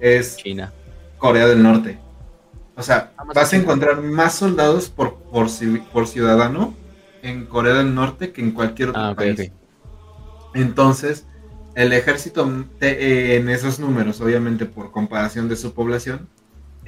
es 0.00 0.36
China. 0.36 0.72
Corea 1.18 1.46
del 1.46 1.62
Norte. 1.62 1.98
O 2.76 2.82
sea, 2.82 3.12
ah, 3.16 3.24
vas 3.34 3.52
a 3.52 3.56
encontrar 3.56 4.00
más 4.00 4.36
soldados 4.36 4.88
por, 4.88 5.16
por, 5.16 5.48
por, 5.92 6.06
ciudadano 6.06 6.74
en 7.22 7.46
Corea 7.46 7.74
del 7.74 7.92
Norte 7.92 8.30
que 8.30 8.40
en 8.40 8.52
cualquier 8.52 8.90
otro 8.90 9.02
ah, 9.02 9.14
país. 9.16 9.50
Entonces, 10.54 11.26
el 11.74 11.92
ejército 11.92 12.48
en 12.80 13.48
esos 13.48 13.80
números, 13.80 14.20
obviamente 14.20 14.64
por 14.64 14.92
comparación 14.92 15.48
de 15.48 15.56
su 15.56 15.74
población, 15.74 16.28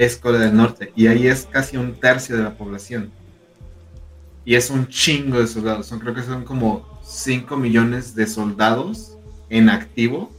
es 0.01 0.17
Corea 0.17 0.41
del 0.41 0.57
Norte 0.57 0.95
y 0.97 1.09
ahí 1.09 1.27
es 1.27 1.45
casi 1.45 1.77
un 1.77 1.93
tercio 1.93 2.35
de 2.35 2.43
la 2.43 2.55
población. 2.55 3.11
Y 4.47 4.55
es 4.55 4.71
un 4.71 4.89
chingo 4.89 5.39
de 5.39 5.47
soldados, 5.47 5.87
son, 5.87 5.99
creo 5.99 6.15
que 6.15 6.23
son 6.23 6.45
como 6.45 6.99
5 7.05 7.55
millones 7.59 8.15
de 8.15 8.27
soldados 8.27 9.19
en 9.51 9.69
activo 9.69 10.33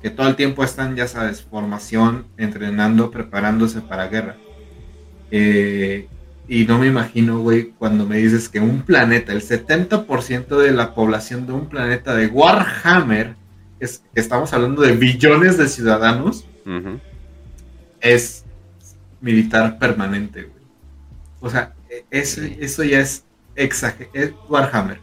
que 0.00 0.08
todo 0.08 0.26
el 0.26 0.36
tiempo 0.36 0.64
están, 0.64 0.96
ya 0.96 1.06
sabes, 1.06 1.42
formación, 1.42 2.24
entrenando, 2.38 3.10
preparándose 3.10 3.82
para 3.82 4.08
guerra. 4.08 4.36
Eh, 5.30 6.08
y 6.48 6.64
no 6.64 6.78
me 6.78 6.86
imagino, 6.86 7.40
güey, 7.40 7.72
cuando 7.72 8.06
me 8.06 8.16
dices 8.16 8.48
que 8.48 8.58
un 8.58 8.80
planeta, 8.80 9.32
el 9.32 9.42
70% 9.42 10.56
de 10.56 10.72
la 10.72 10.94
población 10.94 11.46
de 11.46 11.52
un 11.52 11.68
planeta 11.68 12.14
de 12.14 12.28
Warhammer, 12.28 13.34
es, 13.80 14.02
estamos 14.14 14.54
hablando 14.54 14.80
de 14.80 14.96
billones 14.96 15.58
de 15.58 15.68
ciudadanos, 15.68 16.46
es 18.00 18.44
militar 19.20 19.78
permanente, 19.78 20.42
güey. 20.42 20.62
O 21.40 21.50
sea, 21.50 21.74
e, 21.88 22.04
eso 22.10 22.84
ya 22.84 23.00
es 23.00 23.24
exagerado. 23.56 24.44
Warhammer. 24.48 25.00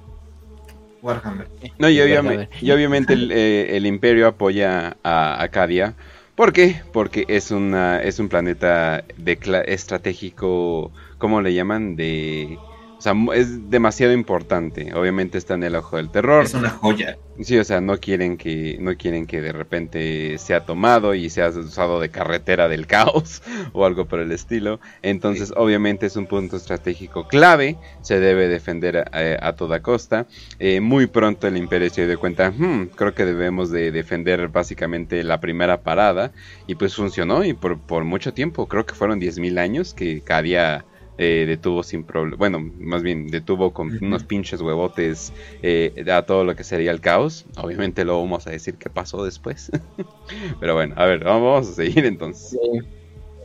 Warhammer. 1.01 1.47
No, 1.77 1.89
y 1.89 2.01
obviamente, 2.01 3.13
el, 3.13 3.31
eh, 3.31 3.77
el, 3.77 3.85
imperio 3.85 4.27
apoya 4.27 4.97
a 5.03 5.41
Acadia. 5.41 5.93
¿Por 6.35 6.51
qué? 6.51 6.81
Porque 6.91 7.25
es, 7.27 7.51
una, 7.51 8.01
es 8.01 8.19
un 8.19 8.27
planeta 8.27 9.05
de 9.17 9.39
estratégico, 9.67 10.91
¿cómo 11.17 11.41
le 11.41 11.53
llaman? 11.53 11.95
De 11.95 12.57
sea, 13.05 13.13
es 13.35 13.69
demasiado 13.69 14.13
importante. 14.13 14.93
Obviamente 14.93 15.37
está 15.37 15.53
en 15.53 15.63
el 15.63 15.75
ojo 15.75 15.97
del 15.97 16.09
terror. 16.09 16.43
Es 16.45 16.53
una 16.53 16.69
joya. 16.69 17.17
Sí, 17.41 17.57
o 17.57 17.63
sea, 17.63 17.81
no 17.81 17.99
quieren 17.99 18.37
que, 18.37 18.77
no 18.79 18.95
quieren 18.95 19.27
que 19.27 19.41
de 19.41 19.51
repente 19.51 20.37
sea 20.37 20.65
tomado 20.65 21.13
y 21.13 21.29
sea 21.29 21.49
usado 21.49 21.99
de 21.99 22.09
carretera 22.09 22.69
del 22.69 22.87
caos 22.87 23.43
o 23.73 23.85
algo 23.85 24.05
por 24.05 24.19
el 24.19 24.31
estilo. 24.31 24.79
Entonces, 25.01 25.53
obviamente 25.55 26.05
es 26.05 26.15
un 26.15 26.27
punto 26.27 26.55
estratégico 26.55 27.27
clave. 27.27 27.77
Se 28.01 28.19
debe 28.19 28.47
defender 28.47 29.05
eh, 29.13 29.37
a, 29.39 29.53
toda 29.53 29.81
costa. 29.81 30.27
Eh, 30.59 30.79
muy 30.79 31.07
pronto 31.07 31.47
el 31.47 31.57
imperio 31.57 31.89
se 31.89 32.07
dio 32.07 32.19
cuenta, 32.19 32.51
hmm, 32.51 32.91
creo 32.95 33.13
que 33.13 33.25
debemos 33.25 33.69
de 33.69 33.91
defender 33.91 34.47
básicamente 34.47 35.23
la 35.23 35.39
primera 35.39 35.81
parada. 35.81 36.31
Y 36.67 36.75
pues 36.75 36.95
funcionó 36.95 37.43
y 37.43 37.53
por, 37.53 37.77
por 37.79 38.03
mucho 38.03 38.33
tiempo, 38.33 38.67
creo 38.67 38.85
que 38.85 38.95
fueron 38.95 39.19
10.000 39.19 39.59
años 39.59 39.93
que 39.93 40.21
cada 40.21 40.41
día 40.41 40.85
eh, 41.17 41.45
detuvo 41.47 41.81
sin 41.83 42.03
problema, 42.03 42.37
bueno, 42.37 42.59
más 42.79 43.01
bien 43.01 43.27
detuvo 43.27 43.71
con 43.71 43.97
unos 44.01 44.23
pinches 44.23 44.61
huevotes 44.61 45.31
eh, 45.63 46.05
a 46.11 46.23
todo 46.23 46.43
lo 46.43 46.55
que 46.55 46.63
sería 46.63 46.91
el 46.91 46.99
caos. 46.99 47.45
Obviamente 47.57 48.03
lo 48.03 48.19
vamos 48.21 48.47
a 48.47 48.51
decir 48.51 48.75
qué 48.75 48.89
pasó 48.89 49.23
después. 49.23 49.71
Pero 50.59 50.73
bueno, 50.73 50.93
a 50.97 51.05
ver, 51.05 51.23
vamos 51.23 51.69
a 51.69 51.73
seguir 51.73 52.05
entonces. 52.05 52.57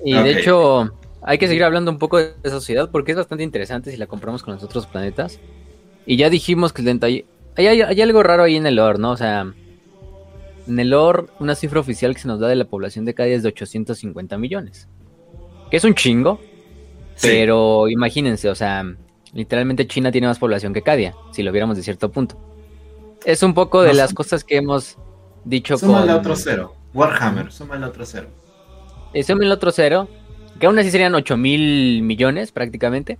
Y 0.05 0.15
de 0.15 0.33
hecho, 0.33 0.91
hay 1.23 1.39
que 1.39 1.47
seguir 1.47 1.65
hablando 1.65 1.91
un 1.91 1.99
poco 1.99 2.19
de 2.19 2.33
esa 2.43 2.57
sociedad 2.57 2.91
porque 2.91 3.13
es 3.13 3.19
bastante 3.19 3.45
interesante 3.45 3.91
si 3.91 3.97
la 3.97 4.07
compramos 4.07 4.43
con 4.43 4.55
los 4.55 4.63
otros 4.63 4.87
planetas. 4.87 5.39
Y 6.07 6.17
ya 6.17 6.31
dijimos 6.31 6.73
que 6.73 6.83
el 6.83 7.01
hay, 7.05 7.27
hay, 7.67 8.01
algo 8.01 8.23
raro 8.23 8.43
ahí 8.43 8.57
en 8.57 8.67
el 8.67 8.77
lore, 8.77 8.99
¿no? 8.99 9.13
O 9.13 9.17
sea, 9.17 9.53
en 10.67 10.79
el 10.81 10.91
lore, 10.91 11.27
una 11.39 11.55
cifra 11.55 11.81
oficial 11.81 12.15
que 12.15 12.21
se 12.21 12.29
nos 12.29 12.41
da 12.41 12.49
de 12.49 12.57
la 12.57 12.65
población 12.65 13.05
de 13.05 13.13
día 13.13 13.27
es 13.27 13.43
de 13.43 13.49
850 13.49 14.39
millones. 14.39 14.89
Que 15.71 15.77
es 15.77 15.85
un 15.85 15.95
chingo, 15.95 16.41
pero 17.21 17.89
imagínense, 17.89 18.49
o 18.49 18.55
sea, 18.55 18.85
literalmente 19.33 19.87
China 19.87 20.11
tiene 20.13 20.27
más 20.27 20.39
población 20.39 20.73
que 20.73 20.83
Cadia, 20.83 21.15
si 21.33 21.43
lo 21.43 21.53
viéramos 21.53 21.77
de 21.77 21.83
cierto 21.83 22.11
punto. 22.11 22.37
Es 23.25 23.43
un 23.43 23.55
poco 23.55 23.83
de 23.83 23.95
las 23.95 24.15
cosas 24.15 24.45
que 24.45 24.57
hemos 24.57 24.97
dicho 25.45 25.77
suma 25.77 26.03
el 26.03 26.11
otro 26.11 26.37
cero. 26.37 26.75
Warhammer, 26.95 27.53
suma 27.53 27.77
el 27.77 27.85
otro 27.85 28.05
cero. 28.07 28.29
Eh, 29.13 29.23
suma 29.23 29.45
el 29.45 29.53
otro 29.53 29.71
cero, 29.71 30.09
que 30.59 30.67
aún 30.67 30.79
así 30.79 30.91
serían 30.91 31.15
8 31.15 31.37
mil 31.37 32.03
millones 32.03 32.53
prácticamente, 32.53 33.19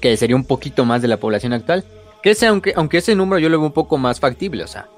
que 0.00 0.16
sería 0.16 0.36
un 0.36 0.44
poquito 0.44 0.84
más 0.84 1.02
de 1.02 1.08
la 1.08 1.18
población 1.18 1.52
actual. 1.52 1.84
Que 2.22 2.30
ese, 2.30 2.46
aunque, 2.46 2.72
aunque 2.76 2.98
ese 2.98 3.14
número 3.14 3.38
yo 3.38 3.48
lo 3.48 3.58
veo 3.58 3.66
un 3.66 3.72
poco 3.72 3.98
más 3.98 4.18
factible, 4.20 4.64
o 4.64 4.66
sea, 4.66 4.88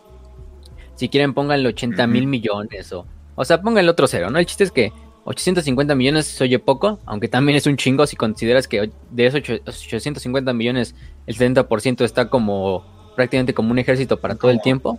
si 0.95 1.09
quieren 1.09 1.35
pónganle 1.35 1.69
80 1.69 2.07
mil 2.07 2.27
millones 2.27 2.93
o, 2.93 3.07
o 3.35 3.45
sea, 3.45 3.61
pongan 3.61 3.85
el 3.85 3.89
otro 3.89 4.07
cero, 4.07 4.31
¿no? 4.31 4.39
El 4.39 4.47
chiste 4.47 4.65
es 4.65 4.73
que 4.73 4.93
850 5.29 5.95
millones 5.95 6.27
se 6.27 6.45
oye 6.45 6.59
poco, 6.59 7.01
aunque 7.05 7.29
también 7.29 7.57
es 7.57 7.67
un 7.67 7.77
chingo 7.77 8.07
si 8.07 8.17
consideras 8.17 8.67
que 8.67 8.91
de 9.11 9.27
esos 9.27 9.43
850 9.43 10.55
millones 10.55 10.95
el 11.27 11.37
70% 11.37 12.03
está 12.03 12.31
como 12.31 12.83
prácticamente 13.15 13.53
como 13.53 13.71
un 13.71 13.79
ejército 13.79 14.19
para 14.19 14.37
todo 14.37 14.51
el 14.51 14.63
tiempo. 14.63 14.99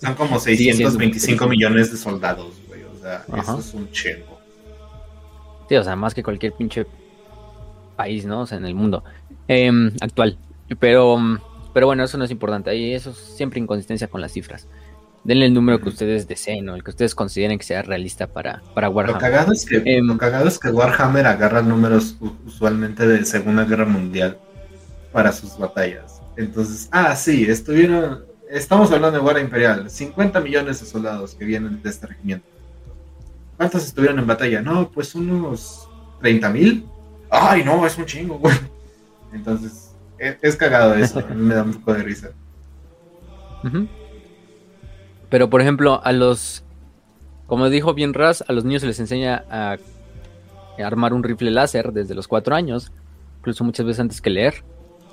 Son 0.00 0.14
como 0.14 0.40
625 0.40 1.46
millones 1.48 1.92
de 1.92 1.98
soldados, 1.98 2.54
güey. 2.66 2.80
O 2.84 2.98
sea, 2.98 3.26
eso 3.36 3.58
es 3.58 3.74
un 3.74 3.90
chingo. 3.90 4.40
Sí, 5.68 5.76
o 5.76 5.84
sea, 5.84 5.96
más 5.96 6.14
que 6.14 6.22
cualquier 6.22 6.54
pinche 6.54 6.86
país, 7.94 8.24
¿no? 8.24 8.40
O 8.40 8.46
sea, 8.46 8.56
en 8.56 8.64
el 8.64 8.74
mundo 8.74 9.04
em, 9.48 9.92
actual. 10.00 10.38
Pero, 10.80 11.18
pero 11.74 11.86
bueno, 11.86 12.04
eso 12.04 12.16
no 12.16 12.24
es 12.24 12.30
importante. 12.30 12.70
Ahí 12.70 12.94
eso 12.94 13.10
es 13.10 13.18
siempre 13.18 13.60
inconsistencia 13.60 14.08
con 14.08 14.22
las 14.22 14.32
cifras. 14.32 14.66
Denle 15.24 15.46
el 15.46 15.54
número 15.54 15.80
que 15.80 15.88
ustedes 15.88 16.26
deseen 16.26 16.68
o 16.68 16.74
el 16.74 16.82
que 16.82 16.90
ustedes 16.90 17.14
consideren 17.14 17.56
que 17.56 17.64
sea 17.64 17.82
realista 17.82 18.26
para, 18.26 18.60
para 18.74 18.88
Warhammer. 18.88 19.14
Lo 19.14 19.20
cagado, 19.20 19.52
es 19.52 19.64
que, 19.64 19.80
em, 19.84 20.16
cagado 20.18 20.48
es 20.48 20.58
que 20.58 20.68
Warhammer 20.68 21.26
agarra 21.26 21.62
números 21.62 22.16
usualmente 22.44 23.06
de 23.06 23.24
Segunda 23.24 23.64
Guerra 23.64 23.84
Mundial 23.84 24.38
para 25.12 25.30
sus 25.30 25.56
batallas. 25.56 26.20
Entonces, 26.36 26.88
ah, 26.90 27.14
sí, 27.14 27.44
estuvieron, 27.44 28.24
estamos 28.50 28.90
hablando 28.90 29.18
de 29.18 29.24
Guerra 29.24 29.40
Imperial, 29.40 29.88
50 29.88 30.40
millones 30.40 30.80
de 30.80 30.86
soldados 30.86 31.36
que 31.36 31.44
vienen 31.44 31.80
de 31.80 31.88
este 31.88 32.08
regimiento. 32.08 32.46
¿Cuántos 33.56 33.84
estuvieron 33.84 34.18
en 34.18 34.26
batalla? 34.26 34.60
No, 34.60 34.90
pues 34.90 35.14
unos 35.14 35.88
30 36.20 36.50
mil. 36.50 36.86
Ay, 37.30 37.62
no, 37.62 37.86
es 37.86 37.96
un 37.96 38.06
chingo, 38.06 38.38
güey. 38.38 38.56
Entonces, 39.32 39.94
es, 40.18 40.36
es 40.42 40.56
cagado 40.56 40.94
eso, 40.96 41.20
a 41.20 41.34
mí 41.34 41.42
me 41.42 41.54
da 41.54 41.62
un 41.62 41.74
poco 41.74 41.94
de 41.94 42.02
risa. 42.02 42.30
Pero 45.32 45.48
por 45.48 45.62
ejemplo, 45.62 46.02
a 46.04 46.12
los, 46.12 46.62
como 47.46 47.70
dijo 47.70 47.94
bien 47.94 48.12
Raz, 48.12 48.44
a 48.46 48.52
los 48.52 48.66
niños 48.66 48.82
se 48.82 48.86
les 48.86 49.00
enseña 49.00 49.46
a, 49.50 49.78
armar 50.84 51.14
un 51.14 51.22
rifle 51.22 51.50
láser 51.50 51.92
desde 51.92 52.14
los 52.14 52.28
cuatro 52.28 52.54
años, 52.54 52.92
incluso 53.38 53.64
muchas 53.64 53.86
veces 53.86 54.00
antes 54.00 54.20
que 54.20 54.28
leer, 54.28 54.62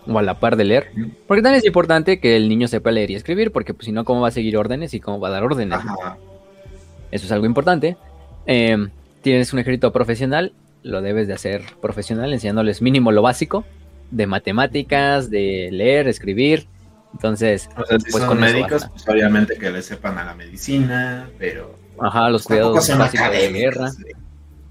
o 0.06 0.20
a 0.20 0.22
la 0.22 0.38
par 0.38 0.58
de 0.58 0.66
leer. 0.66 0.92
Porque 1.26 1.42
también 1.42 1.60
es 1.60 1.66
importante 1.66 2.20
que 2.20 2.36
el 2.36 2.50
niño 2.50 2.68
sepa 2.68 2.92
leer 2.92 3.12
y 3.12 3.16
escribir, 3.16 3.54
porque 3.54 3.74
pues, 3.74 3.86
si 3.86 3.94
no, 3.94 4.04
¿cómo 4.04 4.20
va 4.20 4.28
a 4.28 4.32
seguir 4.32 4.58
órdenes 4.58 4.94
y 4.94 5.00
cómo 5.00 5.22
va 5.22 5.30
a 5.30 5.32
dar 5.32 5.44
órdenes? 5.46 5.80
Eso 7.12 7.26
es 7.26 7.32
algo 7.32 7.46
importante. 7.46 7.96
Em, 8.46 8.90
tienes 9.22 9.54
un 9.54 9.60
ejército 9.60 9.94
profesional, 9.94 10.52
lo 10.84 11.02
debes 11.02 11.30
de 11.30 11.34
hacer 11.34 11.64
profesional, 11.82 12.34
enseñándoles 12.34 12.82
mínimo 12.82 13.14
lo 13.14 13.22
básico 13.22 13.64
de 14.12 14.28
matemáticas, 14.28 15.30
de 15.30 15.70
leer, 15.72 16.10
escribir. 16.10 16.68
Entonces, 17.14 17.70
o 17.76 17.86
sea, 17.86 18.00
si 18.00 18.12
pues 18.12 18.24
son 18.24 18.40
médicos, 18.40 18.88
pues 18.92 19.08
obviamente 19.08 19.58
que 19.58 19.72
le 19.72 19.82
sepan 19.82 20.18
a 20.18 20.26
la 20.26 20.36
medicina, 20.36 21.30
pero... 21.38 21.76
Ajá, 22.00 22.30
los 22.30 22.46
cuidados 22.46 22.76
básicos 22.76 23.32
de 23.32 23.52
guerra. 23.52 23.92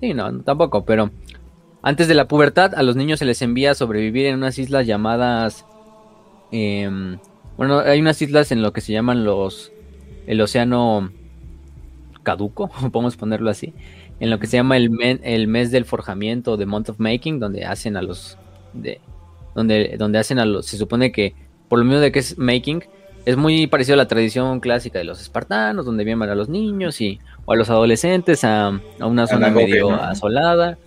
Sí. 0.01 0.15
no, 0.15 0.41
tampoco, 0.43 0.85
pero 0.85 1.11
antes 1.83 2.09
de 2.09 2.15
la 2.15 2.29
pubertad 2.29 2.75
a 2.75 2.83
los 2.83 2.97
niños 2.97 3.19
se 3.19 3.25
les 3.25 3.43
envía 3.43 3.73
a 3.73 3.75
sobrevivir 3.75 4.27
en 4.27 4.37
unas 4.37 4.59
islas 4.59 4.87
llamadas... 4.87 5.67
Em, 6.51 7.19
bueno, 7.57 7.81
hay 7.81 8.01
unas 8.01 8.23
islas 8.23 8.53
en 8.53 8.63
lo 8.63 8.73
que 8.73 8.81
se 8.81 8.93
llaman 8.93 9.25
los... 9.25 9.73
El 10.27 10.41
océano 10.41 11.11
caduco, 12.23 12.69
podemos 12.93 13.17
ponerlo 13.17 13.51
así, 13.51 13.75
en 14.21 14.31
lo 14.31 14.39
que 14.39 14.47
se 14.47 14.57
llama 14.57 14.77
el, 14.77 14.91
el 15.23 15.49
mes 15.49 15.71
del 15.71 15.85
forjamiento, 15.85 16.57
de 16.57 16.67
Month 16.67 16.91
of 16.91 17.01
Making, 17.01 17.41
donde 17.41 17.65
hacen 17.65 17.97
a 17.97 18.03
los... 18.03 18.39
De, 18.73 19.01
donde, 19.55 19.97
donde 19.99 20.19
hacen 20.19 20.39
a 20.39 20.47
los... 20.47 20.67
Se 20.67 20.79
supone 20.79 21.11
que 21.11 21.48
por 21.69 21.79
lo 21.79 21.85
mismo 21.85 22.01
de 22.01 22.13
que 22.13 22.19
es 22.19 22.39
making, 22.39 22.85
es 23.25 23.37
muy 23.37 23.67
parecido 23.67 23.95
a 23.95 23.99
la 23.99 24.09
tradición 24.09 24.61
clásica 24.61 24.99
de 24.99 25.05
los 25.05 25.21
espartanos, 25.21 25.85
donde 25.85 26.05
vienen 26.05 26.29
a 26.31 26.35
los 26.35 26.49
niños 26.49 27.01
y, 27.01 27.21
o 27.45 27.53
a 27.53 27.57
los 27.57 27.69
adolescentes 27.69 28.43
a, 28.45 28.81
una 29.01 29.27
zona 29.27 29.51
medio 29.51 29.91
asolada 29.93 30.79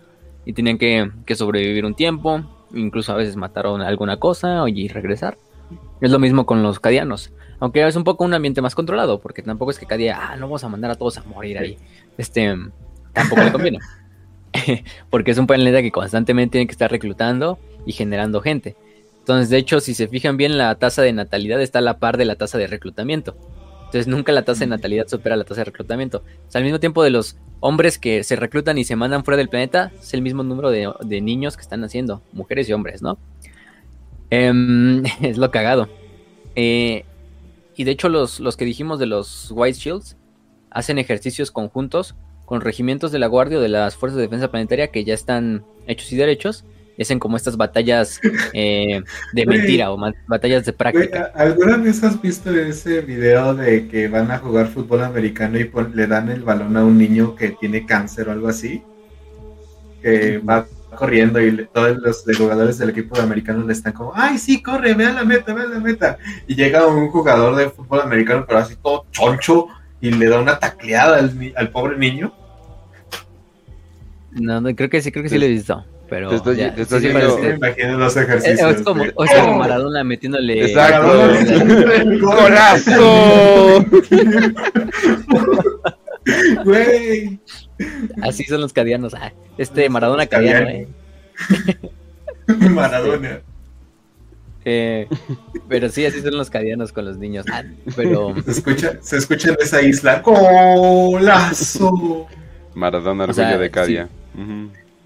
y 0.46 0.54
tienen 0.54 0.78
que, 0.78 1.12
sobrevivir 1.36 1.86
un 1.86 1.94
tiempo, 1.94 2.42
incluso 2.74 3.12
a 3.12 3.16
veces 3.16 3.36
mataron 3.36 3.82
alguna 3.82 4.18
cosa 4.18 4.64
y 4.68 4.88
regresar. 4.88 5.38
Es 6.02 6.10
lo 6.10 6.18
mismo 6.18 6.48
con 6.48 6.64
los 6.64 6.80
cadianos, 6.80 7.32
aunque 7.60 7.86
es 7.86 7.96
un 7.96 8.04
poco 8.04 8.24
un 8.24 8.34
ambiente 8.34 8.62
más 8.62 8.74
controlado, 8.74 9.20
porque 9.20 9.44
tampoco 9.44 9.70
es 9.70 9.78
que 9.78 9.86
cada 9.86 9.98
día, 9.98 10.18
ah, 10.20 10.36
no 10.36 10.48
vamos 10.48 10.64
a 10.64 10.68
mandar 10.68 10.90
a 10.90 10.96
todos 10.96 11.20
a 11.20 11.24
morir 11.24 11.60
ahí. 11.60 11.78
Este, 12.18 12.58
tampoco 13.14 13.44
le 13.44 13.52
conviene. 13.52 13.80
porque 15.12 15.30
es 15.30 15.38
un 15.38 15.48
planeta 15.48 15.82
que 15.82 15.92
constantemente 15.92 16.54
tiene 16.54 16.66
que 16.66 16.72
estar 16.72 16.90
reclutando 16.90 17.60
y 17.86 17.94
generando 17.94 18.42
gente. 18.42 18.76
Entonces, 19.22 19.49
de 19.49 19.57
hecho, 19.57 19.80
si 19.80 19.93
se 19.93 20.07
fijan 20.07 20.36
bien, 20.36 20.57
la 20.57 20.76
tasa 20.76 21.03
de 21.03 21.13
natalidad 21.13 21.61
está 21.61 21.80
a 21.80 21.84
la 21.84 21.99
par 21.99 22.17
de 22.17 22.26
la 22.26 22.36
tasa 22.36 22.57
de 22.57 22.67
reclutamiento. 22.67 23.38
Entonces, 23.86 24.07
nunca 24.07 24.32
la 24.32 24.43
tasa 24.43 24.61
de 24.61 24.67
natalidad 24.67 25.07
supera 25.07 25.36
la 25.36 25.43
tasa 25.43 25.61
de 25.61 25.65
reclutamiento. 25.65 26.24
O 26.47 26.51
sea, 26.51 26.59
al 26.59 26.63
mismo 26.63 26.80
tiempo 26.80 27.03
de 27.03 27.11
los 27.11 27.38
hombres 27.59 27.99
que 27.99 28.24
se 28.24 28.36
reclutan 28.36 28.78
y 28.78 28.84
se 28.84 28.95
mandan 28.95 29.24
fuera 29.24 29.38
del 29.38 29.49
planeta, 29.49 29.91
es 29.99 30.13
el 30.15 30.24
mismo 30.24 30.43
número 30.43 30.72
de, 30.72 31.22
niños 31.22 31.55
que 31.55 31.61
están 31.61 31.82
naciendo, 31.82 32.24
mujeres 32.34 32.67
y 32.67 32.74
hombres, 32.74 33.01
¿no? 33.03 33.19
Em, 34.32 35.03
es 35.22 35.38
lo 35.38 35.51
cagado. 35.51 35.88
Eh, 36.55 37.05
y 37.76 37.84
de 37.84 37.91
hecho, 37.91 38.09
los, 38.09 38.39
los 38.39 38.57
que 38.57 38.65
dijimos 38.65 38.97
de 38.97 39.05
los 39.05 39.51
White 39.51 39.78
Shields 39.78 40.17
hacen 40.72 40.97
ejercicios 40.97 41.51
conjuntos 41.51 42.15
con 42.45 42.61
regimientos 42.61 43.11
de 43.11 43.19
la 43.19 43.28
Guardia 43.28 43.59
o 43.59 43.61
de 43.61 43.69
las 43.69 43.95
Fuerzas 43.95 44.17
de 44.17 44.24
Defensa 44.24 44.49
Planetaria 44.49 44.88
que 44.88 45.03
ya 45.03 45.13
están 45.13 45.63
hechos 45.86 46.11
y 46.11 46.15
derechos 46.15 46.65
hacen 47.00 47.20
como 47.20 47.38
estas 47.38 47.58
batallas 47.58 48.20
eh, 48.54 49.02
de 49.34 49.46
mentira 49.48 49.92
o 49.92 49.98
batallas 50.28 50.66
de 50.66 50.74
práctica. 50.74 51.32
¿Alguna 51.36 51.78
vez 51.78 52.04
has 52.04 52.22
visto 52.22 52.52
ese 52.52 53.02
video 53.02 53.54
de 53.56 53.88
que 53.88 54.08
van 54.08 54.32
a 54.32 54.38
jugar 54.38 54.68
fútbol 54.68 55.04
americano 55.04 55.60
y 55.60 55.70
le 55.94 56.08
dan 56.08 56.30
el 56.30 56.44
balón 56.44 56.76
a 56.78 56.84
un 56.84 56.98
niño 56.98 57.36
que 57.36 57.50
tiene 57.52 57.86
cáncer 57.86 58.30
o 58.30 58.32
algo 58.32 58.48
así? 58.48 58.84
Que 60.02 60.39
va 60.39 60.66
corriendo 60.96 61.42
y 61.42 61.66
todos 61.74 61.98
los 61.98 62.38
jugadores 62.38 62.78
del 62.78 62.89
equipo 62.89 63.16
de 63.16 63.22
americano 63.22 63.66
le 63.66 63.74
están 63.74 63.94
como, 63.94 64.12
ay, 64.14 64.38
sí, 64.38 64.62
corre, 64.62 64.94
ve 64.94 65.06
a 65.06 65.14
la 65.14 65.24
meta, 65.24 65.54
ve 65.54 65.62
a 65.62 65.68
la 65.68 65.80
meta. 65.80 66.18
Y 66.48 66.56
llega 66.56 66.86
un 66.86 67.10
jugador 67.10 67.56
de 67.56 67.70
fútbol 67.70 68.02
americano, 68.02 68.46
pero 68.46 68.60
así 68.60 68.76
todo 68.76 69.06
choncho, 69.12 69.68
y 70.02 70.12
le 70.12 70.28
da 70.28 70.39
una 70.39 70.60
tacleada 70.60 71.18
al, 71.18 71.54
al 71.56 71.70
pobre 71.70 71.98
niño. 71.98 72.34
No, 74.32 74.60
no, 74.60 74.76
creo 74.76 74.89
que 74.89 75.02
sí, 75.02 75.12
creo 75.12 75.24
que 75.24 75.30
sí 75.30 75.38
lo 75.38 75.46
he 75.46 75.50
visto 75.50 75.86
pero 76.12 76.28
te 76.28 76.36
estoy, 76.36 76.57
ya, 76.57 76.76
te 76.76 76.82
estoy 76.82 77.07
los 77.07 78.18
ejercicios. 78.18 78.76
Es, 78.76 78.82
como, 78.82 79.05
o 79.16 79.26
sea, 79.26 79.45
como 79.45 79.59
Maradona 79.59 80.03
metiéndole 80.03 80.66
Exacto. 80.66 81.07
corazón. 82.22 83.89
Güey. 86.66 87.39
Así 88.22 88.43
son 88.43 88.59
los 88.59 88.74
cadianos. 88.74 89.14
Ah, 89.14 89.32
este 89.57 89.88
Maradona 89.88 90.28
cadiano, 90.28 90.68
eh. 90.68 90.89
Maradona. 92.72 93.39
Eh, 94.66 95.07
pero 95.70 95.88
sí, 95.88 96.05
así 96.05 96.20
son 96.22 96.36
los 96.36 96.49
cadianos 96.49 96.91
con 96.91 97.05
los 97.05 97.20
niños. 97.20 97.45
Ah, 97.49 97.64
pero 97.95 98.36
se 98.43 98.51
escucha, 98.51 98.97
se 98.99 99.16
escucha 99.16 99.51
en 99.51 99.57
esa 99.62 99.82
isla. 99.82 100.22
¡Colazo! 100.22 101.07
Maradona 102.74 103.24
orgullo 103.24 103.59
de 103.59 103.72
Cadia. 103.72 104.09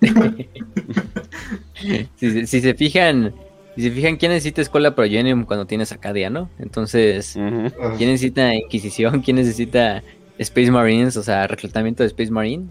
si, 2.16 2.46
se 2.46 2.74
fijan, 2.74 3.34
si 3.76 3.84
se 3.84 3.92
fijan, 3.92 4.18
¿quién 4.18 4.32
necesita 4.32 4.62
escuela 4.62 4.96
Progenium 4.96 5.46
cuando 5.46 5.66
tienes 5.66 5.92
Acadia, 5.92 6.30
no? 6.30 6.50
Entonces, 6.60 7.34
¿quién 7.34 8.10
necesita 8.10 8.54
Inquisición? 8.56 9.22
¿Quién 9.22 9.38
necesita 9.38 10.04
Space 10.38 10.72
Marines? 10.72 11.18
O 11.18 11.24
sea, 11.24 11.48
reclutamiento 11.48 12.04
de 12.04 12.08
Space 12.08 12.32
Marine. 12.32 12.68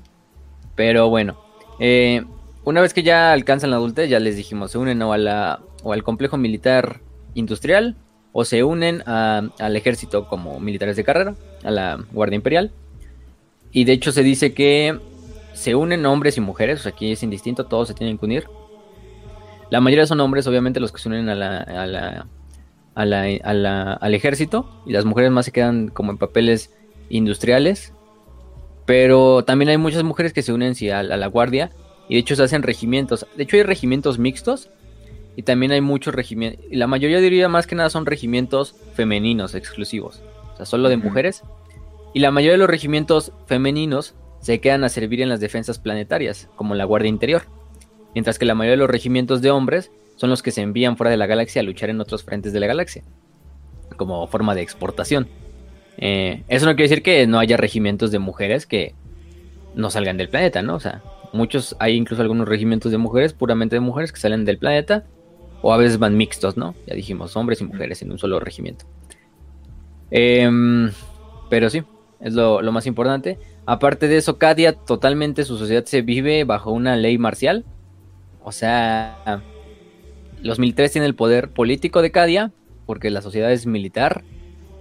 Pero 0.74 1.08
bueno, 1.08 1.38
eh, 1.78 2.24
una 2.64 2.80
vez 2.80 2.94
que 2.94 3.02
ya 3.02 3.32
alcanzan 3.32 3.70
la 3.70 3.76
adultez, 3.76 4.08
ya 4.08 4.20
les 4.20 4.36
dijimos, 4.36 4.72
se 4.72 4.78
unen 4.78 5.00
o, 5.02 5.12
a 5.12 5.18
la, 5.18 5.60
o 5.82 5.92
al 5.92 6.02
complejo 6.02 6.36
militar 6.36 7.00
industrial 7.34 7.96
o 8.36 8.44
se 8.44 8.64
unen 8.64 9.02
al 9.06 9.76
ejército 9.76 10.28
como 10.28 10.58
militares 10.58 10.96
de 10.96 11.04
carrera, 11.04 11.36
a 11.62 11.70
la 11.70 12.04
Guardia 12.12 12.34
Imperial. 12.34 12.72
Y 13.70 13.84
de 13.84 13.92
hecho 13.92 14.10
se 14.10 14.24
dice 14.24 14.54
que 14.54 14.98
se 15.54 15.74
unen 15.74 16.04
hombres 16.04 16.36
y 16.36 16.40
mujeres, 16.40 16.80
o 16.80 16.82
sea, 16.82 16.92
aquí 16.92 17.12
es 17.12 17.22
indistinto, 17.22 17.64
todos 17.64 17.88
se 17.88 17.94
tienen 17.94 18.18
que 18.18 18.26
unir. 18.26 18.44
La 19.70 19.80
mayoría 19.80 20.06
son 20.06 20.20
hombres, 20.20 20.46
obviamente, 20.46 20.80
los 20.80 20.92
que 20.92 21.00
se 21.00 21.08
unen 21.08 21.28
a 21.28 21.34
la, 21.34 21.58
a 21.58 21.86
la, 21.86 22.26
a 22.94 23.04
la, 23.54 23.92
al 23.94 24.14
ejército, 24.14 24.82
y 24.84 24.92
las 24.92 25.04
mujeres 25.04 25.30
más 25.30 25.46
se 25.46 25.52
quedan 25.52 25.88
como 25.88 26.12
en 26.12 26.18
papeles 26.18 26.74
industriales. 27.08 27.94
Pero 28.84 29.44
también 29.44 29.70
hay 29.70 29.78
muchas 29.78 30.02
mujeres 30.02 30.32
que 30.32 30.42
se 30.42 30.52
unen 30.52 30.74
sí, 30.74 30.90
a, 30.90 31.02
la 31.02 31.26
guardia, 31.28 31.70
y 32.08 32.14
de 32.14 32.20
hecho 32.20 32.36
se 32.36 32.42
hacen 32.42 32.62
regimientos. 32.62 33.26
De 33.36 33.44
hecho, 33.44 33.56
hay 33.56 33.62
regimientos 33.62 34.18
mixtos, 34.18 34.70
y 35.36 35.42
también 35.42 35.72
hay 35.72 35.80
muchos 35.80 36.14
regimientos. 36.14 36.64
La 36.70 36.86
mayoría 36.86 37.20
diría 37.20 37.48
más 37.48 37.66
que 37.66 37.74
nada 37.74 37.90
son 37.90 38.06
regimientos 38.06 38.74
femeninos 38.94 39.54
exclusivos, 39.54 40.20
o 40.52 40.56
sea, 40.56 40.66
solo 40.66 40.88
de 40.88 40.96
mujeres. 40.96 41.42
Y 42.12 42.20
la 42.20 42.30
mayoría 42.30 42.52
de 42.52 42.58
los 42.58 42.70
regimientos 42.70 43.32
femeninos 43.46 44.14
se 44.44 44.60
quedan 44.60 44.84
a 44.84 44.90
servir 44.90 45.22
en 45.22 45.30
las 45.30 45.40
defensas 45.40 45.78
planetarias, 45.78 46.50
como 46.54 46.74
la 46.74 46.84
Guardia 46.84 47.08
Interior, 47.08 47.44
mientras 48.12 48.38
que 48.38 48.44
la 48.44 48.54
mayoría 48.54 48.72
de 48.72 48.76
los 48.76 48.90
regimientos 48.90 49.40
de 49.40 49.50
hombres 49.50 49.90
son 50.16 50.28
los 50.28 50.42
que 50.42 50.50
se 50.50 50.60
envían 50.60 50.98
fuera 50.98 51.10
de 51.10 51.16
la 51.16 51.24
galaxia 51.24 51.60
a 51.60 51.62
luchar 51.62 51.88
en 51.88 51.98
otros 51.98 52.24
frentes 52.24 52.52
de 52.52 52.60
la 52.60 52.66
galaxia, 52.66 53.02
como 53.96 54.26
forma 54.26 54.54
de 54.54 54.60
exportación. 54.60 55.28
Eh, 55.96 56.42
eso 56.48 56.66
no 56.66 56.72
quiere 56.72 56.90
decir 56.90 57.02
que 57.02 57.26
no 57.26 57.38
haya 57.38 57.56
regimientos 57.56 58.10
de 58.10 58.18
mujeres 58.18 58.66
que 58.66 58.94
no 59.74 59.88
salgan 59.88 60.18
del 60.18 60.28
planeta, 60.28 60.60
¿no? 60.60 60.74
O 60.74 60.80
sea, 60.80 61.02
muchos, 61.32 61.74
hay 61.78 61.96
incluso 61.96 62.20
algunos 62.20 62.46
regimientos 62.46 62.92
de 62.92 62.98
mujeres, 62.98 63.32
puramente 63.32 63.76
de 63.76 63.80
mujeres, 63.80 64.12
que 64.12 64.20
salen 64.20 64.44
del 64.44 64.58
planeta, 64.58 65.06
o 65.62 65.72
a 65.72 65.78
veces 65.78 65.98
van 65.98 66.18
mixtos, 66.18 66.58
¿no? 66.58 66.74
Ya 66.86 66.94
dijimos, 66.94 67.34
hombres 67.38 67.62
y 67.62 67.64
mujeres 67.64 68.02
en 68.02 68.12
un 68.12 68.18
solo 68.18 68.40
regimiento. 68.40 68.84
Em, 70.10 70.90
pero 71.48 71.70
sí, 71.70 71.82
es 72.20 72.34
lo, 72.34 72.60
lo 72.60 72.72
más 72.72 72.86
importante. 72.86 73.38
Aparte 73.66 74.08
de 74.08 74.16
eso, 74.18 74.38
Cadia 74.38 74.74
totalmente 74.74 75.44
su 75.44 75.56
sociedad 75.56 75.84
se 75.84 76.02
vive 76.02 76.44
bajo 76.44 76.70
una 76.70 76.96
ley 76.96 77.18
marcial. 77.18 77.64
O 78.42 78.52
sea, 78.52 79.42
los 80.42 80.58
militares 80.58 80.92
tienen 80.92 81.08
el 81.08 81.14
poder 81.14 81.50
político 81.50 82.02
de 82.02 82.10
Cadia, 82.10 82.52
porque 82.86 83.10
la 83.10 83.22
sociedad 83.22 83.50
es 83.50 83.66
militar. 83.66 84.22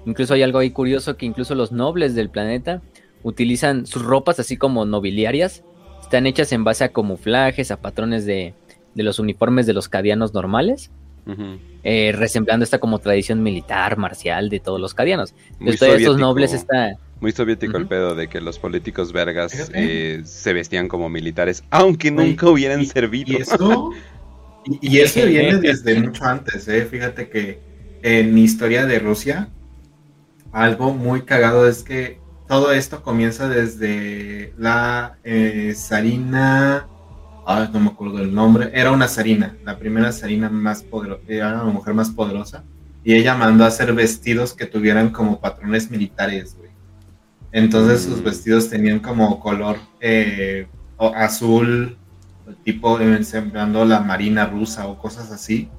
Incluso 0.06 0.34
hay 0.34 0.44
algo 0.44 0.60
ahí 0.60 0.72
curioso 0.72 1.16
que 1.16 1.26
incluso 1.26 1.56
los 1.56 1.72
nobles 1.72 2.14
del 2.14 2.30
planeta 2.30 2.82
utilizan 3.24 3.86
sus 3.86 4.04
ropas 4.04 4.40
así 4.40 4.58
como 4.58 4.86
nobiliarias. 4.86 5.64
Están 6.02 6.28
hechas 6.28 6.52
en 6.52 6.66
base 6.66 6.84
a 6.84 6.90
camuflajes, 6.90 7.72
a 7.72 7.80
patrones 7.80 8.26
de, 8.26 8.54
de 8.96 9.04
los 9.04 9.20
uniformes 9.20 9.66
de 9.66 9.74
los 9.74 9.88
cadianos 9.88 10.34
normales. 10.34 10.92
Eh, 11.86 12.12
resemblando 12.14 12.66
esta 12.66 12.80
como 12.80 13.00
tradición 13.00 13.44
militar, 13.44 13.98
marcial 13.98 14.50
de 14.50 14.60
todos 14.60 14.80
los 14.80 14.94
cadianos. 14.94 15.34
Entonces, 15.60 16.02
estos 16.02 16.18
nobles 16.18 16.54
está 16.54 16.98
muy 17.24 17.32
soviético 17.32 17.78
el 17.78 17.88
pedo 17.88 18.16
de 18.16 18.28
que 18.28 18.42
los 18.42 18.60
políticos 18.60 19.14
vergas 19.14 19.72
eh, 19.74 20.24
se 20.26 20.52
vestían 20.52 20.90
como 20.90 21.08
militares, 21.08 21.64
aunque 21.70 22.12
nunca 22.12 22.50
hubieran 22.50 22.86
servido. 22.86 23.38
Y 23.38 23.42
eso, 23.42 23.94
y, 24.82 25.00
eso 25.00 25.26
viene 25.26 25.58
desde 25.62 26.00
mucho 26.00 26.24
antes, 26.24 26.70
¿eh? 26.70 26.86
Fíjate 26.86 27.28
que 27.30 27.60
en 28.02 28.38
historia 28.38 28.86
de 28.86 29.00
Rusia, 29.00 29.50
algo 30.54 30.94
muy 30.94 31.24
cagado 31.24 31.68
es 31.68 31.84
que 31.84 32.20
todo 32.48 32.72
esto 32.72 33.04
comienza 33.04 33.50
desde 33.50 34.54
la 34.58 35.18
eh, 35.26 35.74
zarina, 35.76 36.88
ahora 37.46 37.70
no 37.74 37.80
me 37.82 37.88
acuerdo 37.90 38.20
el 38.20 38.34
nombre, 38.34 38.70
era 38.74 38.92
una 38.92 39.10
zarina, 39.10 39.58
la 39.66 39.78
primera 39.78 40.14
zarina 40.14 40.50
más 40.50 40.82
poderosa, 40.82 41.24
era 41.28 41.62
una 41.62 41.72
mujer 41.72 41.94
más 41.94 42.10
poderosa, 42.10 42.64
y 43.04 43.14
ella 43.16 43.36
mandó 43.36 43.66
a 43.66 43.68
hacer 43.68 43.94
vestidos 43.94 44.54
que 44.54 44.66
tuvieran 44.66 45.10
como 45.10 45.42
patrones 45.42 45.90
militares, 45.90 46.56
güey. 46.58 46.73
Entonces 47.54 48.02
sus 48.02 48.22
vestidos 48.24 48.70
tenían 48.70 49.00
como 49.00 49.40
color 49.40 49.78
eh, 50.02 50.68
azul, 50.98 51.98
tipo 52.66 53.00
sembrando 53.24 53.86
la 53.86 54.02
marina 54.02 54.48
rusa 54.48 54.88
o 54.88 54.98
cosas 54.98 55.32
así. 55.32 55.70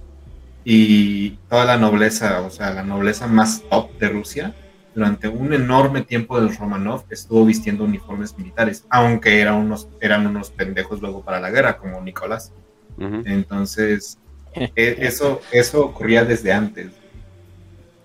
Y 0.64 1.30
toda 1.50 1.66
la 1.66 1.76
nobleza, 1.76 2.40
o 2.40 2.50
sea, 2.50 2.72
la 2.72 2.84
nobleza 2.84 3.26
más 3.26 3.62
top 3.68 3.98
de 3.98 4.08
Rusia, 4.08 4.54
durante 4.94 5.28
un 5.28 5.52
enorme 5.52 6.02
tiempo 6.02 6.40
del 6.40 6.56
Romanov 6.56 7.04
estuvo 7.10 7.44
vistiendo 7.44 7.84
uniformes 7.84 8.38
militares, 8.38 8.86
aunque 8.88 9.40
eran 9.40 9.56
unos, 9.56 9.88
eran 10.00 10.26
unos 10.26 10.50
pendejos 10.50 11.00
luego 11.00 11.22
para 11.24 11.40
la 11.40 11.50
guerra, 11.50 11.76
como 11.76 12.00
Nicolás. 12.00 12.52
Entonces, 12.96 14.18
e, 14.54 14.96
eso, 15.00 15.40
eso 15.50 15.84
ocurría 15.84 16.24
desde 16.24 16.52
antes. 16.52 16.92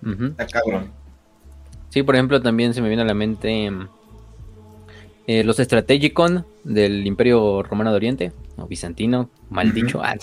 Está 0.03 0.47
cabrón. 0.47 0.98
Sí, 1.89 2.03
por 2.03 2.15
ejemplo, 2.15 2.41
también 2.41 2.73
se 2.73 2.81
me 2.81 2.87
viene 2.87 3.03
a 3.03 3.05
la 3.05 3.13
mente 3.13 3.69
eh, 5.27 5.43
los 5.43 5.57
Strategicon 5.57 6.45
del 6.63 7.05
Imperio 7.05 7.63
Romano 7.63 7.91
de 7.91 7.95
Oriente, 7.95 8.31
o 8.57 8.67
bizantino, 8.67 9.29
mal 9.49 9.73
dicho. 9.73 10.01
Ah, 10.03 10.15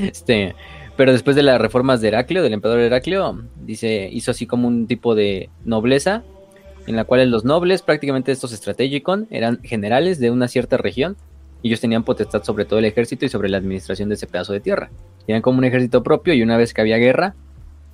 este, 0.00 0.54
pero 0.96 1.12
después 1.12 1.34
de 1.34 1.42
las 1.42 1.60
reformas 1.60 2.00
de 2.00 2.08
Heraclio, 2.08 2.42
del 2.42 2.52
emperador 2.52 2.80
Heraclio, 2.80 3.44
dice, 3.56 4.08
hizo 4.12 4.30
así 4.30 4.46
como 4.46 4.68
un 4.68 4.86
tipo 4.86 5.14
de 5.14 5.50
nobleza, 5.64 6.22
en 6.86 6.96
la 6.96 7.04
cual 7.04 7.28
los 7.30 7.44
nobles, 7.44 7.82
prácticamente 7.82 8.32
estos 8.32 8.52
Strategicon, 8.52 9.26
eran 9.30 9.60
generales 9.62 10.18
de 10.20 10.30
una 10.30 10.48
cierta 10.48 10.76
región. 10.76 11.16
Y 11.62 11.68
ellos 11.68 11.80
tenían 11.80 12.04
potestad 12.04 12.42
sobre 12.42 12.66
todo 12.66 12.78
el 12.78 12.84
ejército 12.84 13.24
y 13.24 13.30
sobre 13.30 13.48
la 13.48 13.56
administración 13.56 14.10
de 14.10 14.16
ese 14.16 14.26
pedazo 14.26 14.52
de 14.52 14.60
tierra. 14.60 14.90
Tenían 15.26 15.40
como 15.40 15.58
un 15.58 15.64
ejército 15.64 16.02
propio 16.02 16.34
y 16.34 16.42
una 16.42 16.58
vez 16.58 16.74
que 16.74 16.82
había 16.82 16.98
guerra, 16.98 17.34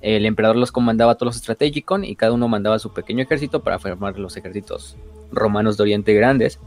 el 0.01 0.25
emperador 0.25 0.57
los 0.57 0.71
comandaba 0.71 1.13
a 1.13 1.15
todos 1.15 1.27
los 1.27 1.35
Strategicon 1.37 2.03
y 2.03 2.15
cada 2.15 2.33
uno 2.33 2.47
mandaba 2.47 2.79
su 2.79 2.91
pequeño 2.91 3.23
ejército 3.23 3.61
para 3.61 3.79
formar 3.79 4.17
los 4.17 4.35
ejércitos 4.35 4.97
romanos 5.31 5.77
de 5.77 5.83
Oriente 5.83 6.13
grandes. 6.13 6.59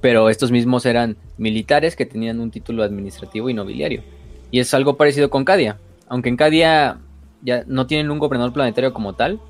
Pero 0.00 0.30
estos 0.30 0.50
mismos 0.50 0.86
eran 0.86 1.16
militares 1.36 1.96
que 1.96 2.06
tenían 2.06 2.40
un 2.40 2.50
título 2.50 2.82
administrativo 2.84 3.50
y 3.50 3.54
nobiliario. 3.54 4.02
Y 4.50 4.60
es 4.60 4.72
algo 4.74 4.96
parecido 4.96 5.28
con 5.28 5.44
Cadia. 5.44 5.78
Aunque 6.08 6.28
en 6.28 6.36
Cadia 6.36 6.98
ya 7.42 7.64
no 7.66 7.86
tienen 7.86 8.10
un 8.10 8.18
gobernador 8.18 8.52
planetario 8.52 8.94
como 8.94 9.14
tal. 9.14 9.40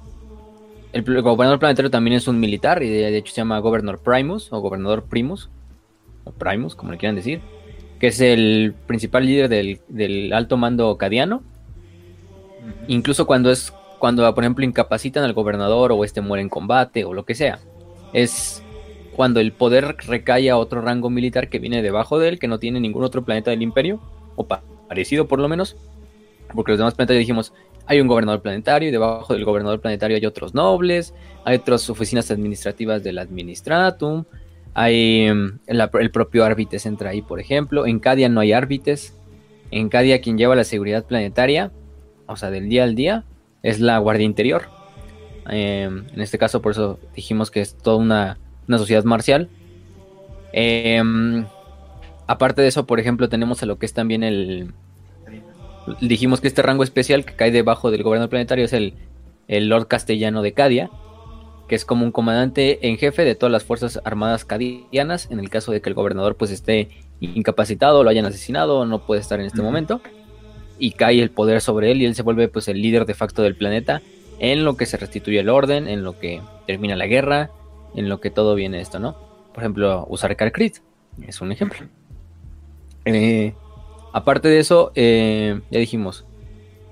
El, 0.92 1.02
gobernador 1.22 1.60
planetario 1.60 1.90
también 1.90 2.16
es 2.16 2.26
un 2.26 2.40
militar 2.40 2.82
y 2.82 2.88
de, 2.88 3.16
hecho 3.16 3.32
se 3.32 3.40
llama 3.40 3.58
Gobernador 3.60 4.00
Primus 4.00 4.52
o 4.52 4.60
Gobernador 4.60 5.04
Primus. 5.04 5.50
O 6.24 6.32
Primus, 6.32 6.74
como 6.74 6.92
le 6.92 6.98
quieran 6.98 7.14
decir. 7.14 7.40
Que 8.00 8.08
es 8.08 8.20
el 8.20 8.74
principal 8.86 9.26
líder 9.26 9.48
del, 9.50 9.80
del 9.88 10.32
alto 10.32 10.56
mando 10.56 10.96
cadiano 10.96 11.42
Incluso 12.88 13.26
cuando 13.26 13.50
es 13.50 13.72
cuando, 14.00 14.34
por 14.34 14.42
ejemplo, 14.42 14.64
incapacitan 14.64 15.24
al 15.24 15.34
gobernador 15.34 15.92
o 15.92 16.04
este 16.04 16.22
muere 16.22 16.42
en 16.42 16.48
combate 16.48 17.04
o 17.04 17.12
lo 17.12 17.24
que 17.24 17.34
sea. 17.36 17.60
Es 18.12 18.62
cuando 19.14 19.38
el 19.38 19.52
poder 19.52 19.96
recae 20.06 20.50
a 20.50 20.56
otro 20.56 20.80
rango 20.80 21.10
militar 21.10 21.48
que 21.48 21.58
viene 21.58 21.82
debajo 21.82 22.18
de 22.18 22.30
él, 22.30 22.38
que 22.38 22.48
no 22.48 22.58
tiene 22.58 22.80
ningún 22.80 23.04
otro 23.04 23.24
planeta 23.24 23.50
del 23.50 23.62
imperio, 23.62 24.00
o 24.36 24.46
parecido 24.88 25.28
por 25.28 25.38
lo 25.38 25.48
menos, 25.48 25.76
porque 26.54 26.72
los 26.72 26.78
demás 26.78 26.94
planetas 26.94 27.18
dijimos, 27.18 27.52
hay 27.86 28.00
un 28.00 28.08
gobernador 28.08 28.40
planetario 28.40 28.88
y 28.88 28.92
debajo 28.92 29.34
del 29.34 29.44
gobernador 29.44 29.80
planetario 29.80 30.16
hay 30.16 30.24
otros 30.24 30.54
nobles, 30.54 31.12
hay 31.44 31.56
otras 31.56 31.90
oficinas 31.90 32.30
administrativas 32.30 33.02
del 33.02 33.18
administratum, 33.18 34.24
hay 34.72 35.30
mm, 35.30 35.58
el, 35.66 36.10
propio 36.10 36.44
árbites 36.44 36.86
entra 36.86 37.10
ahí, 37.10 37.20
por 37.20 37.38
ejemplo, 37.38 37.86
en 37.86 37.98
Cadia 37.98 38.30
no 38.30 38.40
hay 38.40 38.52
árbites, 38.52 39.14
en 39.70 39.90
Cadia 39.90 40.22
quien 40.22 40.38
lleva 40.38 40.56
la 40.56 40.64
seguridad 40.64 41.04
planetaria 41.04 41.70
o 42.30 42.36
sea, 42.36 42.50
del 42.50 42.68
día 42.68 42.84
al 42.84 42.94
día, 42.94 43.24
es 43.62 43.80
la 43.80 43.98
Guardia 43.98 44.24
Interior. 44.24 44.68
Em, 45.48 46.06
en 46.12 46.20
este 46.20 46.38
caso, 46.38 46.62
por 46.62 46.72
eso 46.72 46.98
dijimos 47.14 47.50
que 47.50 47.60
es 47.60 47.76
toda 47.76 47.96
una, 47.96 48.38
sociedad 48.68 49.04
marcial. 49.04 49.48
Em, 50.52 51.44
aparte 52.26 52.62
de 52.62 52.68
eso, 52.68 52.86
por 52.86 53.00
ejemplo, 53.00 53.28
tenemos 53.28 53.62
a 53.62 53.66
lo 53.66 53.78
que 53.78 53.86
es 53.86 53.92
también 53.92 54.22
el... 54.22 54.72
Dijimos 56.00 56.40
que 56.40 56.46
este 56.46 56.62
rango 56.62 56.84
especial 56.84 57.24
que 57.24 57.34
cae 57.34 57.50
debajo 57.50 57.90
del 57.90 58.04
gobernador 58.04 58.30
planetario 58.30 58.64
es 58.64 58.72
el, 58.72 58.94
el 59.48 59.68
Lord 59.68 59.88
Castellano 59.88 60.40
de 60.40 60.52
Cadia, 60.52 60.88
que 61.66 61.74
es 61.74 61.84
como 61.84 62.04
un 62.04 62.12
comandante 62.12 62.86
en 62.86 62.96
jefe 62.96 63.24
de 63.24 63.34
todas 63.34 63.50
las 63.50 63.64
fuerzas 63.64 64.00
armadas 64.04 64.44
cadianas, 64.44 65.28
en 65.30 65.40
el 65.40 65.50
caso 65.50 65.72
de 65.72 65.80
que 65.80 65.88
el 65.88 65.94
gobernador 65.94 66.36
pues 66.36 66.52
esté 66.52 66.90
incapacitado, 67.20 68.04
lo 68.04 68.10
hayan 68.10 68.26
asesinado, 68.26 68.86
no 68.86 69.04
puede 69.04 69.20
estar 69.20 69.40
en 69.40 69.46
este 69.46 69.62
momento 69.62 70.00
y 70.80 70.92
cae 70.92 71.20
el 71.20 71.30
poder 71.30 71.60
sobre 71.60 71.92
él 71.92 72.02
y 72.02 72.06
él 72.06 72.14
se 72.14 72.22
vuelve 72.22 72.48
pues 72.48 72.66
el 72.68 72.82
líder 72.82 73.06
de 73.06 73.14
facto 73.14 73.42
del 73.42 73.54
planeta 73.54 74.02
en 74.40 74.64
lo 74.64 74.76
que 74.76 74.86
se 74.86 74.96
restituye 74.96 75.38
el 75.38 75.50
orden, 75.50 75.86
en 75.86 76.02
lo 76.02 76.18
que 76.18 76.40
termina 76.66 76.96
la 76.96 77.06
guerra, 77.06 77.50
en 77.94 78.08
lo 78.08 78.20
que 78.20 78.30
todo 78.30 78.54
viene 78.54 78.80
esto, 78.80 78.98
¿no? 78.98 79.16
Por 79.52 79.62
ejemplo, 79.62 80.06
usar 80.08 80.34
Karkrit 80.34 80.78
es 81.26 81.40
un 81.40 81.52
ejemplo. 81.52 81.86
Eh, 83.04 83.54
aparte 84.12 84.48
de 84.48 84.58
eso, 84.58 84.92
eh, 84.94 85.60
ya 85.70 85.78
dijimos, 85.78 86.24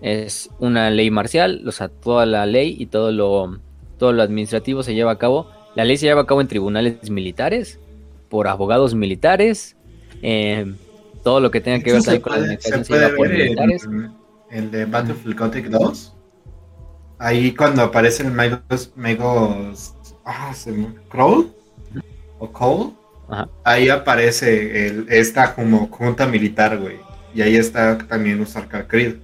es 0.03 0.51
una 0.59 0.91
ley 0.91 1.11
marcial, 1.11 1.63
o 1.67 1.73
sea, 1.73 1.89
toda 1.89 2.27
la 2.27 2.47
ley 2.47 2.77
y 2.79 2.87
todo 2.87 3.13
lo, 3.13 3.59
todo 3.99 4.13
lo 4.13 4.23
administrativo 4.23 4.83
se 4.83 4.95
lleva 4.95 5.13
a 5.13 5.19
cabo. 5.19 5.51
La 5.75 5.85
ley 5.85 5.97
se 5.97 6.07
lleva 6.07 6.23
a 6.23 6.27
cabo 6.27 6.41
en 6.41 6.49
tribunales 6.49 7.11
militares, 7.11 7.81
por 8.29 8.49
abogados 8.49 8.95
militares, 8.95 9.77
eh, 10.23 10.75
todo 11.23 11.41
lo 11.41 11.51
que 11.51 11.61
tenga 11.61 11.83
que 11.83 11.93
ver 11.93 12.03
también 12.03 12.23
con 12.23 12.33
las 13.01 13.13
militares. 13.19 13.89
El 14.51 14.71
de 14.71 14.85
Battlefield 14.87 15.39
Gothic 15.39 15.67
2. 15.67 16.17
Ahí 17.19 17.55
cuando 17.55 17.83
aparece 17.83 18.23
el 18.23 18.33
Megos. 18.33 18.93
Megos 18.97 19.95
ah, 20.25 20.53
se 20.55 20.75
Crawl 21.11 21.53
o 22.39 22.53
Cole. 22.53 22.93
Ahí 23.65 23.89
aparece 23.89 24.87
el, 24.87 25.07
esta 25.09 25.55
como 25.55 25.89
junta 25.89 26.27
militar, 26.27 26.79
güey. 26.79 26.97
Y 27.35 27.43
ahí 27.43 27.57
está 27.57 27.99
también 27.99 28.41
Usar 28.41 28.69
Creed. 28.87 29.17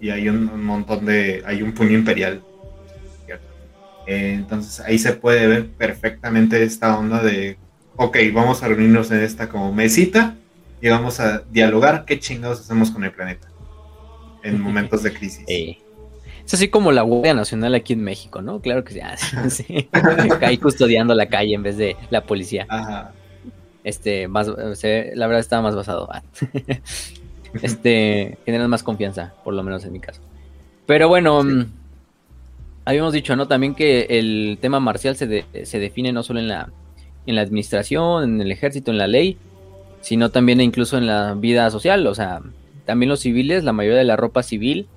Y 0.00 0.10
hay 0.10 0.28
un, 0.28 0.64
montón 0.64 1.04
de. 1.06 1.42
Hay 1.44 1.62
un 1.62 1.72
puño 1.72 1.92
imperial. 1.92 2.42
Eh, 4.06 4.32
entonces 4.34 4.80
ahí 4.80 4.98
se 4.98 5.12
puede 5.12 5.46
ver 5.46 5.68
perfectamente 5.70 6.62
esta 6.62 6.96
onda 6.98 7.22
de. 7.22 7.58
Ok, 7.96 8.16
vamos 8.32 8.62
a 8.62 8.68
reunirnos 8.68 9.10
en 9.10 9.20
esta 9.20 9.48
como 9.48 9.72
mesita 9.72 10.36
y 10.80 10.88
vamos 10.88 11.20
a 11.20 11.40
dialogar 11.50 12.04
qué 12.04 12.18
chingados 12.18 12.60
hacemos 12.60 12.90
con 12.90 13.04
el 13.04 13.12
planeta 13.12 13.48
en 14.42 14.60
momentos 14.62 15.02
de 15.02 15.12
crisis. 15.12 15.44
Es 15.46 16.54
así 16.54 16.68
como 16.68 16.90
la 16.90 17.02
Guardia 17.02 17.34
Nacional 17.34 17.74
aquí 17.74 17.92
en 17.92 18.02
México, 18.02 18.42
¿no? 18.42 18.60
Claro 18.60 18.82
que 18.82 19.00
sí. 19.50 19.88
Ahí 20.40 20.58
custodiando 20.58 21.14
la 21.14 21.26
calle 21.26 21.54
en 21.54 21.62
vez 21.62 21.76
de 21.76 21.96
la 22.10 22.24
policía. 22.24 22.66
Ajá. 22.68 23.12
Este, 23.84 24.26
más, 24.28 24.48
la 24.48 25.26
verdad 25.26 25.38
estaba 25.38 25.62
más 25.62 25.76
basado. 25.76 26.08
Ah. 26.10 26.22
este, 27.62 28.38
generan 28.44 28.68
más 28.68 28.82
confianza, 28.82 29.34
por 29.44 29.54
lo 29.54 29.62
menos 29.62 29.84
en 29.84 29.92
mi 29.92 30.00
caso. 30.00 30.20
Pero 30.86 31.08
bueno, 31.08 31.44
mm, 31.44 31.66
habíamos 32.84 33.12
dicho, 33.12 33.36
¿no? 33.36 33.46
También 33.46 33.74
que 33.74 34.06
el 34.10 34.58
tema 34.60 34.80
marcial 34.80 35.16
se, 35.16 35.44
se 35.64 35.78
define 35.78 36.12
no 36.12 36.22
solo 36.22 36.40
en 36.40 36.48
la, 36.48 36.72
en 37.26 37.36
la 37.36 37.42
administración, 37.42 38.24
en 38.24 38.40
el 38.40 38.50
ejército, 38.50 38.90
en 38.90 38.98
la 38.98 39.06
ley, 39.06 39.38
sino 40.00 40.30
también 40.30 40.60
incluso 40.60 40.98
en 40.98 41.06
la 41.06 41.34
vida 41.34 41.70
social. 41.70 42.06
O 42.06 42.14
sea, 42.14 42.40
también 42.84 43.08
los 43.08 43.20
civiles, 43.20 43.64
la 43.64 43.72
mayoría 43.72 43.98
de 43.98 44.04
la 44.04 44.16
ropa 44.16 44.42
civil, 44.42 44.88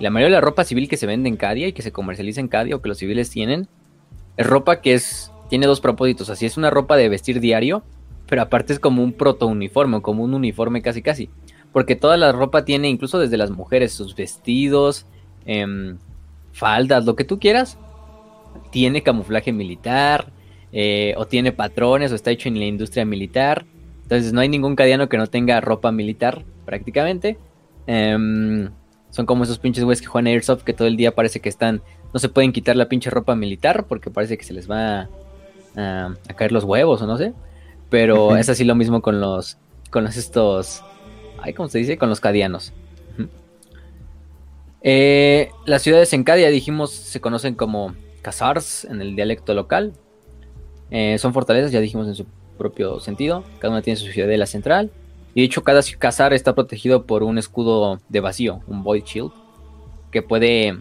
la 0.00 0.10
mayoría 0.10 0.36
de 0.36 0.40
la 0.40 0.46
ropa 0.46 0.64
civil 0.64 0.88
que 0.88 0.96
se 0.96 1.06
vende 1.06 1.28
en 1.28 1.36
Cadia 1.36 1.68
y 1.68 1.72
que 1.72 1.82
se 1.82 1.92
comercializa 1.92 2.40
en 2.40 2.48
Cadia 2.48 2.76
o 2.76 2.82
que 2.82 2.88
los 2.88 2.98
civiles 2.98 3.30
tienen, 3.30 3.68
es 4.36 4.46
ropa 4.46 4.80
que 4.80 4.94
es 4.94 5.30
tiene 5.48 5.66
dos 5.66 5.80
propósitos. 5.80 6.30
Así 6.30 6.46
es 6.46 6.56
una 6.56 6.70
ropa 6.70 6.96
de 6.96 7.08
vestir 7.08 7.40
diario, 7.40 7.82
pero 8.26 8.42
aparte 8.42 8.72
es 8.72 8.78
como 8.78 9.02
un 9.02 9.12
proto 9.12 9.46
uniforme, 9.46 10.02
como 10.02 10.24
un 10.24 10.34
uniforme 10.34 10.82
casi 10.82 11.02
casi. 11.02 11.30
Porque 11.72 11.96
toda 11.96 12.16
la 12.16 12.32
ropa 12.32 12.64
tiene, 12.64 12.88
incluso 12.88 13.18
desde 13.18 13.36
las 13.36 13.50
mujeres, 13.50 13.92
sus 13.92 14.14
vestidos, 14.14 15.06
em, 15.44 15.98
faldas, 16.52 17.04
lo 17.04 17.16
que 17.16 17.24
tú 17.24 17.38
quieras, 17.38 17.78
tiene 18.70 19.02
camuflaje 19.02 19.52
militar, 19.52 20.32
eh, 20.72 21.14
o 21.16 21.26
tiene 21.26 21.52
patrones, 21.52 22.12
o 22.12 22.14
está 22.14 22.30
hecho 22.30 22.48
en 22.48 22.58
la 22.58 22.64
industria 22.64 23.04
militar. 23.04 23.66
Entonces 24.04 24.32
no 24.34 24.40
hay 24.40 24.48
ningún 24.48 24.76
cadiano 24.76 25.08
que 25.08 25.16
no 25.16 25.26
tenga 25.26 25.60
ropa 25.60 25.90
militar, 25.90 26.44
prácticamente. 26.66 27.38
Em, 27.86 28.70
son 29.10 29.26
como 29.26 29.44
esos 29.44 29.58
pinches 29.58 29.82
güeyes 29.82 30.02
que 30.02 30.06
juegan 30.06 30.26
Airsoft 30.26 30.62
que 30.62 30.74
todo 30.74 30.86
el 30.86 30.96
día 30.96 31.14
parece 31.14 31.40
que 31.40 31.48
están... 31.48 31.82
No 32.12 32.20
se 32.20 32.28
pueden 32.28 32.52
quitar 32.52 32.76
la 32.76 32.88
pinche 32.88 33.10
ropa 33.10 33.34
militar 33.34 33.86
porque 33.88 34.10
parece 34.10 34.36
que 34.36 34.44
se 34.44 34.52
les 34.52 34.70
va 34.70 35.08
a, 35.74 36.14
caer 36.36 36.52
los 36.52 36.64
huevos 36.64 37.00
o 37.00 37.06
no 37.06 37.16
sé. 37.16 37.32
Pero 37.88 38.36
es 38.36 38.48
así 38.48 38.64
lo 38.64 38.74
mismo 38.74 39.00
con 39.00 39.20
los... 39.20 39.58
Con 39.90 40.04
los 40.04 40.16
estos... 40.16 40.84
Ay, 41.40 41.54
¿cómo 41.54 41.68
se 41.68 41.78
dice? 41.78 41.96
Con 41.96 42.10
los 42.10 42.20
cadianos. 42.20 42.74
Eh, 44.82 45.50
las 45.64 45.80
ciudades 45.80 46.12
en 46.12 46.24
Cadia, 46.24 46.50
dijimos, 46.50 46.92
se 46.92 47.22
conocen 47.22 47.54
como 47.54 47.94
casars 48.20 48.84
en 48.84 49.00
el 49.00 49.16
dialecto 49.16 49.54
local. 49.54 49.94
Eh, 50.90 51.16
son 51.18 51.32
fortalezas, 51.32 51.72
ya 51.72 51.80
dijimos 51.80 52.06
en 52.06 52.14
su 52.14 52.26
propio 52.56 53.00
sentido. 53.00 53.44
Cada 53.58 53.72
una 53.72 53.82
tiene 53.82 53.98
su 53.98 54.06
ciudadela 54.06 54.46
central. 54.46 54.90
Y 55.34 55.40
de 55.40 55.46
hecho, 55.46 55.64
cada 55.64 55.80
casar 55.98 56.32
está 56.32 56.54
protegido 56.54 57.04
por 57.04 57.22
un 57.22 57.38
escudo 57.38 58.00
de 58.08 58.20
vacío, 58.20 58.62
un 58.66 58.84
Void 58.84 59.04
Shield, 59.04 59.32
que 60.12 60.22
puede 60.22 60.78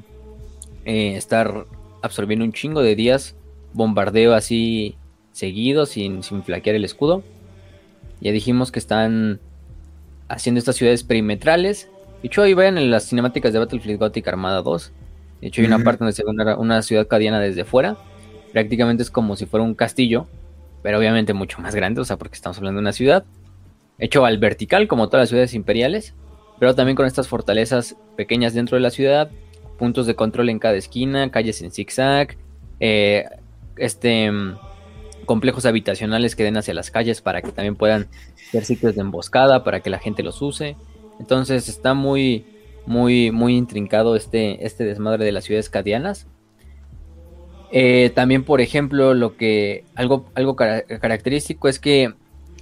eh, 0.86 1.16
estar 1.16 1.66
absorbiendo 2.02 2.46
un 2.46 2.54
chingo 2.54 2.82
de 2.82 2.96
días 2.96 3.36
bombardeo 3.74 4.34
así 4.34 4.96
seguido, 5.32 5.86
sin, 5.86 6.24
sin 6.24 6.44
flaquear 6.44 6.76
el 6.76 6.86
escudo. 6.86 7.24
Ya 8.22 8.32
dijimos 8.32 8.72
que 8.72 8.80
están 8.80 9.40
haciendo 10.30 10.60
estas 10.60 10.76
ciudades 10.76 11.04
perimetrales. 11.04 11.90
De 12.22 12.28
hecho, 12.28 12.44
ahí 12.44 12.54
vayan 12.54 12.78
en 12.78 12.90
las 12.90 13.10
cinemáticas 13.10 13.52
de 13.52 13.60
Battlefield 13.60 14.00
Gothic 14.00 14.28
Armada 14.28 14.62
2. 14.62 14.92
De 15.42 15.48
hecho, 15.48 15.62
hay 15.62 15.68
una 15.68 15.80
parte 15.80 16.00
donde 16.00 16.14
se 16.14 16.24
ve 16.24 16.32
una, 16.58 16.82
ciudad 16.82 17.08
cadiana 17.08 17.40
desde 17.40 17.66
fuera. 17.66 17.98
Prácticamente 18.54 19.04
es 19.04 19.12
como 19.12 19.36
si 19.36 19.46
fuera 19.46 19.66
un 19.66 19.74
castillo, 19.74 20.28
pero 20.84 21.00
obviamente 21.00 21.34
mucho 21.34 21.60
más 21.62 21.74
grande, 21.74 22.02
o 22.02 22.06
sea, 22.06 22.18
porque 22.18 22.36
estamos 22.36 22.58
hablando 22.58 22.80
de 22.80 22.84
una 22.84 22.94
ciudad. 22.94 23.26
Hecho 23.98 24.26
al 24.26 24.38
vertical, 24.38 24.88
como 24.88 25.08
todas 25.08 25.24
las 25.24 25.30
ciudades 25.30 25.54
imperiales, 25.56 26.14
pero 26.60 26.76
también 26.76 26.96
con 26.96 27.08
estas 27.08 27.28
fortalezas 27.28 27.96
pequeñas 28.16 28.54
dentro 28.54 28.76
de 28.76 28.82
la 28.82 28.92
ciudad, 28.92 29.32
puntos 29.80 30.06
de 30.06 30.16
control 30.16 30.50
en 30.50 30.60
cada 30.60 30.76
esquina, 30.76 31.32
calles 31.32 31.62
en 31.62 31.72
zigzag, 31.72 32.38
eh, 32.80 33.26
este 33.78 34.30
complejos 35.26 35.66
habitacionales 35.66 36.36
que 36.36 36.44
den 36.44 36.58
hacia 36.58 36.74
las 36.74 36.92
calles 36.92 37.22
para 37.22 37.42
que 37.42 37.52
también 37.52 37.76
puedan 37.76 38.08
ser 38.52 38.66
sitios 38.66 38.96
de 38.96 39.02
emboscada 39.02 39.64
para 39.64 39.80
que 39.80 39.90
la 39.90 40.00
gente 40.00 40.22
los 40.22 40.42
use. 40.42 40.76
Entonces 41.20 41.70
está 41.70 41.94
muy, 41.94 42.46
muy, 42.86 43.32
muy 43.32 43.56
intrincado 43.56 44.16
este, 44.16 44.66
este 44.66 44.84
desmadre 44.84 45.24
de 45.26 45.32
las 45.32 45.46
ciudades 45.46 45.70
cadianas. 45.70 46.28
Eh, 47.76 48.12
también, 48.14 48.44
por 48.44 48.62
ejemplo, 48.62 49.16
lo 49.16 49.36
que 49.36 49.84
algo, 49.96 50.30
algo 50.36 50.56
característico 50.56 51.68
es 51.68 51.80
que 51.80 52.14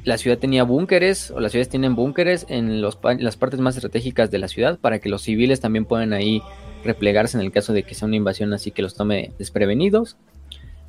la 0.06 0.18
ciudad 0.18 0.38
tenía 0.38 0.64
búnkeres, 0.64 1.32
o 1.32 1.42
las 1.42 1.52
ciudades 1.52 1.68
tienen 1.68 1.96
búnkeres 1.96 2.46
en, 2.50 2.82
las 2.82 2.96
partes 2.96 3.60
más 3.60 3.76
estratégicas 3.76 4.32
de 4.32 4.40
la 4.40 4.48
ciudad, 4.48 4.80
para 4.80 5.00
que 5.00 5.10
los 5.10 5.22
civiles 5.22 5.60
también 5.60 5.84
puedan 5.84 6.14
ahí 6.14 6.42
replegarse 6.84 7.38
en 7.38 7.44
el 7.44 7.52
caso 7.52 7.74
de 7.74 7.84
que 7.84 7.94
sea 7.94 8.08
una 8.08 8.16
invasión 8.16 8.54
así 8.54 8.72
que 8.72 8.82
los 8.82 8.96
tome 8.96 9.34
desprevenidos. 9.38 10.16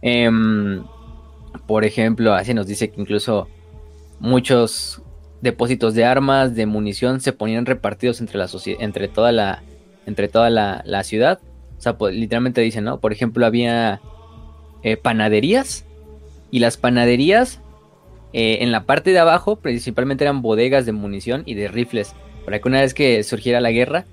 Em, 0.01 0.85
por 1.67 1.85
ejemplo, 1.85 2.33
así 2.33 2.55
nos 2.55 2.69
dice 2.69 2.91
que 2.91 3.01
incluso 3.01 3.49
muchos 4.21 5.03
depósitos 5.41 5.95
de 5.95 6.05
armas, 6.05 6.55
de 6.55 6.67
munición, 6.67 7.21
se 7.21 7.33
ponían 7.33 7.67
repartidos 7.67 8.21
entre, 8.21 8.39
la 8.39 8.49
entre 8.79 9.09
toda, 9.09 9.33
la, 9.33 9.65
entre 10.07 10.29
toda 10.29 10.49
la, 10.49 11.03
ciudad. 11.03 11.41
O 11.77 11.81
sea, 11.81 11.99
pues, 11.99 12.15
literalmente 12.15 12.61
dicen, 12.61 12.85
¿no? 12.85 13.01
Por 13.01 13.13
ejemplo, 13.13 13.45
había 13.45 14.01
eh, 14.83 14.97
panaderías 14.97 15.85
y 16.51 16.59
las 16.59 16.77
panaderías 16.77 17.61
eh, 18.33 18.59
en 18.61 18.73
la 18.73 18.85
parte 18.85 19.11
de 19.11 19.19
abajo 19.19 19.57
principalmente 19.57 20.25
eran 20.25 20.43
bodegas 20.43 20.87
de 20.87 20.93
munición 20.93 21.43
y 21.47 21.55
de 21.55 21.69
rifles, 21.69 22.15
para 22.45 22.61
que 22.61 22.69
una 22.69 22.81
vez 22.81 22.95
que 22.95 23.23
surgiera 23.23 23.61
la 23.61 23.71
guerra, 23.71 24.07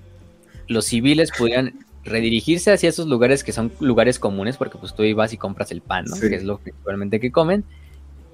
los 0.67 0.85
civiles 0.85 1.31
pudieran 1.37 1.85
redirigirse 2.03 2.71
hacia 2.71 2.89
esos 2.89 3.07
lugares 3.07 3.43
que 3.43 3.51
son 3.51 3.71
lugares 3.79 4.19
comunes, 4.19 4.57
porque 4.57 4.77
pues 4.77 4.93
tú 4.93 5.03
ibas 5.03 5.33
y 5.33 5.37
compras 5.37 5.71
el 5.71 5.81
pan, 5.81 6.05
¿no? 6.05 6.19
Que 6.19 6.35
es 6.35 6.43
lo 6.43 6.57
principalmente 6.59 7.19
que 7.19 7.31
comen. 7.31 7.63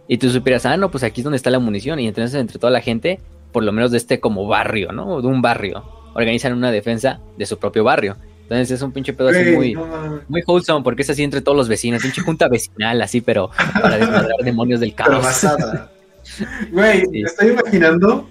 Y 0.08 0.18
tú 0.18 0.30
supieras, 0.30 0.66
ah, 0.66 0.78
no, 0.78 0.92
pues 0.92 1.04
aquí 1.04 1.22
es 1.22 1.24
donde 1.24 1.38
está 1.38 1.50
la 1.50 1.60
munición. 1.60 2.00
Y 2.00 2.08
entonces 2.08 2.40
entre 2.40 2.60
toda 2.60 2.72
la 2.72 2.82
gente, 2.82 3.20
por 3.52 3.64
lo 3.64 3.72
menos 3.72 3.92
de 3.92 3.98
este 3.98 4.20
como 4.20 4.48
barrio, 4.48 4.92
¿no? 4.92 5.22
De 5.22 5.28
un 5.28 5.42
barrio, 5.42 5.84
organizan 6.14 6.54
una 6.54 6.72
defensa 6.72 7.20
de 7.38 7.46
su 7.46 7.58
propio 7.58 7.84
barrio. 7.84 8.18
Entonces 8.46 8.72
es 8.72 8.82
un 8.84 8.92
pinche 8.92 9.12
pedo 9.12 9.30
así 9.30 9.44
muy, 9.52 9.76
muy 10.28 10.44
wholesome, 10.46 10.84
porque 10.84 11.02
es 11.02 11.10
así 11.10 11.24
entre 11.24 11.42
todos 11.42 11.58
los 11.58 11.68
vecinos, 11.68 12.04
pinche 12.04 12.22
junta 12.22 12.48
vecinal, 12.48 13.02
así, 13.02 13.20
pero 13.22 13.50
para 13.82 13.98
desmadrar 13.98 14.38
demonios 14.44 14.80
del 14.80 14.94
caos. 14.94 15.26
Güey, 16.72 17.08
me 17.08 17.22
estoy 17.22 17.50
imaginando. 17.50 18.28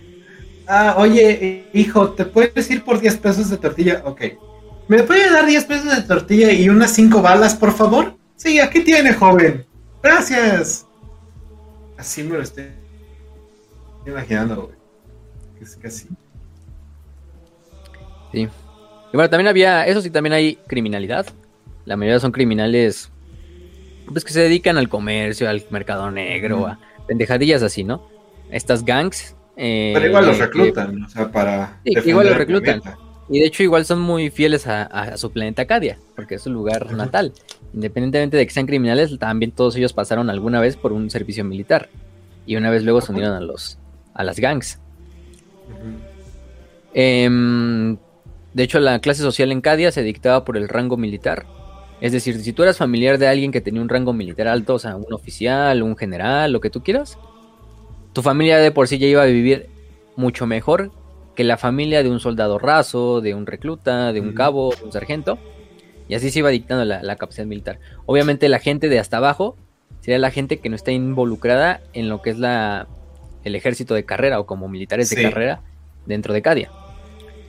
Ah, 0.67 0.97
oye, 0.99 1.65
hijo, 1.73 2.11
¿te 2.11 2.25
puedes 2.25 2.69
ir 2.71 2.83
por 2.83 3.01
10 3.01 3.17
pesos 3.19 3.51
de 3.51 3.57
tortilla? 3.57 4.03
Ok. 4.05 4.23
¿Me 4.89 5.05
puede 5.05 5.31
dar 5.31 5.47
10 5.47 5.65
pesos 5.65 5.97
de 5.97 6.03
tortilla 6.03 6.51
y 6.53 6.69
unas 6.69 6.93
5 6.93 7.23
balas, 7.23 7.55
por 7.55 7.73
favor? 7.73 8.17
Sí, 8.37 8.59
aquí 8.59 8.81
tiene, 8.81 9.15
joven. 9.15 9.65
Gracias. 10.03 10.87
Así 11.97 12.25
me 12.25 12.37
lo 12.37 12.43
estoy 12.43 12.67
imaginando, 14.07 14.63
güey. 14.63 14.77
Es 15.61 15.77
casi. 15.77 16.09
Sí. 18.33 18.49
Y 19.15 19.17
bueno, 19.17 19.31
también 19.31 19.47
había, 19.47 19.87
eso 19.87 20.01
sí, 20.01 20.11
también 20.11 20.33
hay 20.33 20.57
criminalidad. 20.67 21.25
La 21.85 21.97
mayoría 21.97 22.19
son 22.19 22.33
criminales, 22.33 23.13
pues 24.13 24.25
que 24.25 24.33
se 24.33 24.41
dedican 24.41 24.77
al 24.77 24.89
comercio, 24.89 25.49
al 25.49 25.63
mercado 25.71 26.11
negro, 26.11 26.67
a 26.67 26.81
pendejadillas 27.07 27.63
así, 27.63 27.85
¿no? 27.85 28.09
Estas 28.51 28.85
gangs. 28.85 29.37
Eh, 29.57 29.93
Pero 29.95 30.09
igual 30.09 30.27
los 30.27 30.39
reclutan, 30.41 31.05
o 31.05 31.09
sea, 31.09 31.31
para. 31.31 31.81
Sí, 31.85 31.93
igual 32.07 32.27
los 32.27 32.37
reclutan. 32.37 32.83
Y 33.29 33.39
de 33.39 33.47
hecho 33.47 33.63
igual 33.63 33.85
son 33.85 34.01
muy 34.01 34.31
fieles 34.31 34.67
a, 34.67 35.17
su 35.17 35.31
planeta 35.31 35.63
Acadia, 35.63 35.97
porque 36.17 36.35
es 36.35 36.43
su 36.43 36.51
lugar 36.51 36.91
natal. 36.91 37.33
Independientemente 37.73 38.37
de 38.37 38.45
que 38.45 38.53
sean 38.53 38.67
criminales, 38.67 39.17
también 39.21 39.53
todos 39.53 39.77
ellos 39.77 39.93
pasaron 39.93 40.29
alguna 40.29 40.59
vez 40.59 40.77
por 40.77 40.93
un 40.93 41.09
servicio 41.09 41.45
militar. 41.45 41.89
Y 42.47 42.57
una 42.57 42.69
vez 42.69 42.83
luego 42.83 43.01
se 43.01 43.13
unieron 43.13 43.37
a 43.37 43.41
los 43.41 43.79
a 44.13 44.25
las 44.25 44.41
gangs. 44.41 44.81
Em, 46.93 47.97
de 48.55 48.63
hecho, 48.63 48.79
la 48.79 49.01
clase 49.01 49.21
social 49.21 49.51
en 49.51 49.61
Cadia 49.61 49.91
se 49.91 50.05
dictaba 50.05 50.45
por 50.45 50.57
el 50.57 50.69
rango 50.69 50.97
militar. 50.97 51.45
Es 52.01 52.13
decir, 52.13 52.41
si 52.41 52.53
tú 52.53 52.63
eras 52.63 52.79
familiar 52.79 53.19
de 53.19 53.27
alguien 53.27 53.51
que 53.51 53.61
tenía 53.61 53.83
un 53.83 53.89
rango 53.89 54.13
militar 54.13 54.47
alto, 54.47 54.75
o 54.75 54.79
sea, 54.79 54.95
un 54.95 55.13
oficial, 55.13 55.83
un 55.83 55.97
general, 55.97 56.53
lo 56.53 56.61
que 56.61 56.71
tú 56.71 56.81
quieras, 56.81 57.19
tu 58.13 58.23
familia 58.23 58.59
de 58.59 58.71
por 58.71 58.87
sí 58.87 58.99
ya 58.99 59.09
iba 59.09 59.23
a 59.23 59.27
vivir 59.27 59.69
mucho 60.15 60.47
mejor 60.47 60.93
que 61.35 61.43
la 61.43 61.57
familia 61.57 62.05
de 62.05 62.11
un 62.11 62.21
soldado 62.21 62.61
raso, 62.61 63.21
de 63.21 63.35
un 63.35 63.45
recluta, 63.47 64.13
de 64.13 64.21
un 64.21 64.35
cabo, 64.35 64.73
de 64.79 64.85
un 64.85 64.93
sargento. 64.93 65.37
Y 66.09 66.15
así 66.15 66.31
se 66.31 66.39
iba 66.39 66.51
dictando 66.51 66.85
la, 66.85 67.17
capacidad 67.17 67.47
militar. 67.47 67.81
Obviamente 68.07 68.49
la 68.49 68.61
gente 68.61 68.89
de 68.89 69.01
hasta 69.01 69.17
abajo 69.17 69.57
sería 70.01 70.21
la 70.21 70.31
gente 70.31 70.61
que 70.61 70.69
no 70.69 70.77
está 70.77 70.93
involucrada 70.93 71.81
en 71.93 72.09
lo 72.09 72.23
que 72.23 72.31
es 72.31 72.39
la, 72.39 72.87
el 73.43 73.57
ejército 73.57 73.95
de 73.95 74.05
carrera 74.05 74.39
o 74.39 74.47
como 74.47 74.69
militares 74.69 75.11
de 75.11 75.23
carrera 75.23 75.63
dentro 76.07 76.33
de 76.35 76.43
Cadia. 76.43 76.71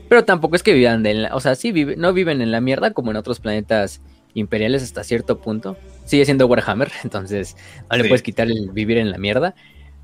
Pero 0.09 0.23
tampoco 0.23 0.55
es 0.55 0.63
que 0.63 0.73
vivan 0.73 1.03
de 1.03 1.13
la, 1.15 1.35
o 1.35 1.39
sea, 1.39 1.55
sí 1.55 1.73
no 1.97 2.13
viven 2.13 2.41
en 2.41 2.51
la 2.51 2.61
mierda 2.61 2.91
como 2.91 3.11
en 3.11 3.17
otros 3.17 3.39
planetas 3.39 4.01
imperiales 4.33 4.83
hasta 4.83 5.03
cierto 5.03 5.39
punto. 5.39 5.77
Sigue 6.05 6.25
siendo 6.25 6.47
Warhammer, 6.47 6.91
entonces 7.03 7.57
no 7.89 7.97
le 7.97 8.03
puedes 8.05 8.21
quitar 8.21 8.47
el 8.47 8.71
vivir 8.71 8.97
en 8.97 9.11
la 9.11 9.17
mierda. 9.17 9.55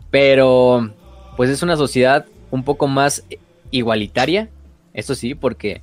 Pero 0.10 0.94
pues 1.38 1.50
es 1.50 1.64
una 1.64 1.78
sociedad 1.78 2.26
un 2.50 2.64
poco 2.64 2.88
más 2.88 3.24
igualitaria, 3.72 4.50
eso 4.94 5.16
sí, 5.16 5.36
porque 5.36 5.82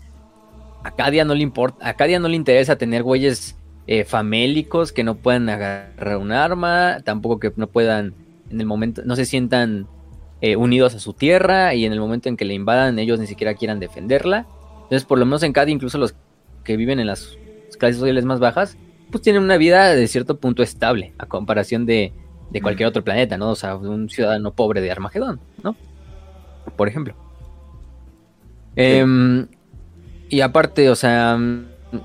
a 0.84 0.94
Cadia 0.94 1.24
no 1.24 1.34
le 1.34 1.42
importa, 1.42 1.88
a 1.88 1.94
Cadia 1.94 2.18
no 2.18 2.28
le 2.28 2.36
interesa 2.36 2.76
tener 2.76 3.02
güeyes 3.02 3.56
eh, 3.86 4.04
famélicos 4.04 4.92
que 4.92 5.04
no 5.04 5.16
puedan 5.16 5.48
agarrar 5.48 6.18
un 6.18 6.32
arma, 6.32 6.98
tampoco 7.04 7.40
que 7.40 7.52
no 7.56 7.68
puedan 7.68 8.14
en 8.50 8.60
el 8.60 8.66
momento, 8.66 9.02
no 9.04 9.16
se 9.16 9.24
sientan 9.24 9.86
eh, 10.40 10.56
unidos 10.56 10.94
a 10.94 11.00
su 11.00 11.12
tierra 11.12 11.74
y 11.74 11.84
en 11.84 11.92
el 11.92 12.00
momento 12.00 12.28
en 12.28 12.36
que 12.36 12.44
le 12.44 12.54
invadan 12.54 12.98
ellos 12.98 13.18
ni 13.18 13.26
siquiera 13.26 13.54
quieran 13.54 13.80
defenderla. 13.80 14.46
Entonces, 14.82 15.04
por 15.04 15.18
lo 15.18 15.26
menos 15.26 15.42
en 15.42 15.52
Cadia, 15.52 15.74
incluso 15.74 15.98
los 15.98 16.14
que 16.64 16.76
viven 16.76 17.00
en 17.00 17.06
las 17.06 17.36
clases 17.78 17.98
sociales 17.98 18.24
más 18.24 18.40
bajas, 18.40 18.76
pues 19.10 19.22
tienen 19.22 19.42
una 19.42 19.56
vida 19.56 19.94
de 19.94 20.06
cierto 20.08 20.38
punto 20.38 20.62
estable 20.62 21.12
a 21.18 21.26
comparación 21.26 21.86
de, 21.86 22.12
de 22.50 22.62
cualquier 22.62 22.88
otro 22.88 23.04
planeta, 23.04 23.36
¿no? 23.36 23.50
O 23.50 23.56
sea, 23.56 23.76
un 23.76 24.08
ciudadano 24.08 24.52
pobre 24.52 24.80
de 24.80 24.90
Armagedón, 24.90 25.40
¿no? 25.62 25.76
Por 26.76 26.88
ejemplo. 26.88 27.14
Em, 28.76 29.48
y 30.28 30.40
aparte, 30.40 30.88
o 30.90 30.94
sea, 30.94 31.38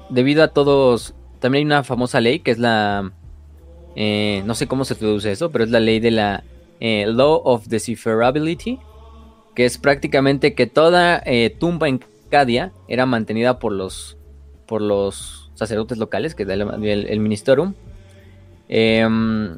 debido 0.10 0.44
a 0.44 0.48
todos, 0.48 1.14
también 1.40 1.62
hay 1.62 1.66
una 1.66 1.84
famosa 1.84 2.20
ley 2.20 2.40
que 2.40 2.52
es 2.52 2.60
la, 2.60 3.12
eh, 3.96 4.42
no 4.46 4.56
sé 4.56 4.68
cómo 4.68 4.86
se 4.86 4.96
traduce 4.96 5.32
eso, 5.32 5.52
pero 5.52 5.66
es 5.66 5.70
la 5.70 5.80
ley 5.80 6.00
de 6.00 6.12
la 6.12 6.44
eh, 6.84 7.06
Law 7.08 7.42
of 7.46 7.68
Decipherability, 7.68 8.78
que 9.56 9.66
es 9.66 9.78
prácticamente 9.78 10.54
que 10.54 10.68
toda 10.68 11.24
eh, 11.26 11.56
tumba 11.58 11.88
en 11.88 12.04
Cadia 12.30 12.74
era 12.88 13.06
mantenida 13.06 13.58
por 13.58 13.72
los, 13.72 14.18
por 14.68 14.82
los 14.82 15.50
sacerdotes 15.56 15.98
locales, 15.98 16.36
que 16.36 16.44
es 16.44 16.50
el, 16.50 16.62
el, 16.62 17.20
Ministerium. 17.22 17.74
Em, 18.68 19.58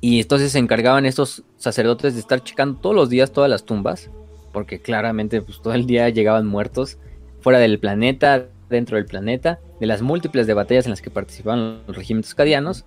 y 0.00 0.20
entonces 0.20 0.52
se 0.52 0.58
encargaban 0.60 1.06
estos 1.06 1.42
sacerdotes 1.56 2.14
de 2.14 2.20
estar 2.20 2.42
checando 2.42 2.78
todos 2.80 2.94
los 2.94 3.10
días 3.10 3.32
todas 3.32 3.50
las 3.50 3.64
tumbas 3.64 4.08
porque 4.52 4.80
claramente 4.80 5.42
pues, 5.42 5.60
todo 5.60 5.74
el 5.74 5.86
día 5.86 6.08
llegaban 6.08 6.46
muertos 6.46 6.98
fuera 7.40 7.58
del 7.58 7.78
planeta, 7.78 8.46
dentro 8.68 8.96
del 8.96 9.06
planeta, 9.06 9.58
de 9.80 9.86
las 9.86 10.02
múltiples 10.02 10.46
de 10.46 10.54
batallas 10.54 10.86
en 10.86 10.90
las 10.90 11.02
que 11.02 11.10
participaban 11.10 11.82
los 11.86 11.96
regimientos 11.96 12.34
cadianos. 12.34 12.84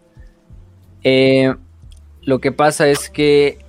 Eh, 1.04 1.54
lo 2.24 2.40
que 2.40 2.52
pasa 2.52 2.88
es 2.88 3.10
que 3.10 3.60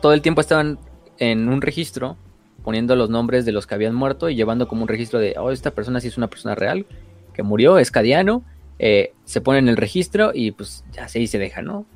todo 0.00 0.12
el 0.12 0.22
tiempo 0.22 0.40
estaban 0.40 0.78
en 1.18 1.48
un 1.48 1.60
registro 1.60 2.16
poniendo 2.62 2.96
los 2.96 3.10
nombres 3.10 3.44
de 3.44 3.52
los 3.52 3.66
que 3.66 3.74
habían 3.74 3.94
muerto 3.94 4.28
y 4.28 4.34
llevando 4.34 4.68
como 4.68 4.82
un 4.82 4.88
registro 4.88 5.18
de, 5.18 5.34
oh, 5.38 5.50
esta 5.50 5.70
persona 5.70 6.00
sí 6.00 6.08
es 6.08 6.18
una 6.18 6.28
persona 6.28 6.54
real, 6.54 6.86
que 7.32 7.42
murió, 7.42 7.78
es 7.78 7.90
cadiano, 7.90 8.44
eh, 8.78 9.12
se 9.24 9.40
pone 9.40 9.58
en 9.58 9.68
el 9.68 9.76
registro 9.76 10.32
y 10.34 10.50
pues 10.50 10.84
ya 10.92 11.04
así 11.04 11.26
se 11.26 11.38
deja, 11.38 11.62
¿no? 11.62 11.86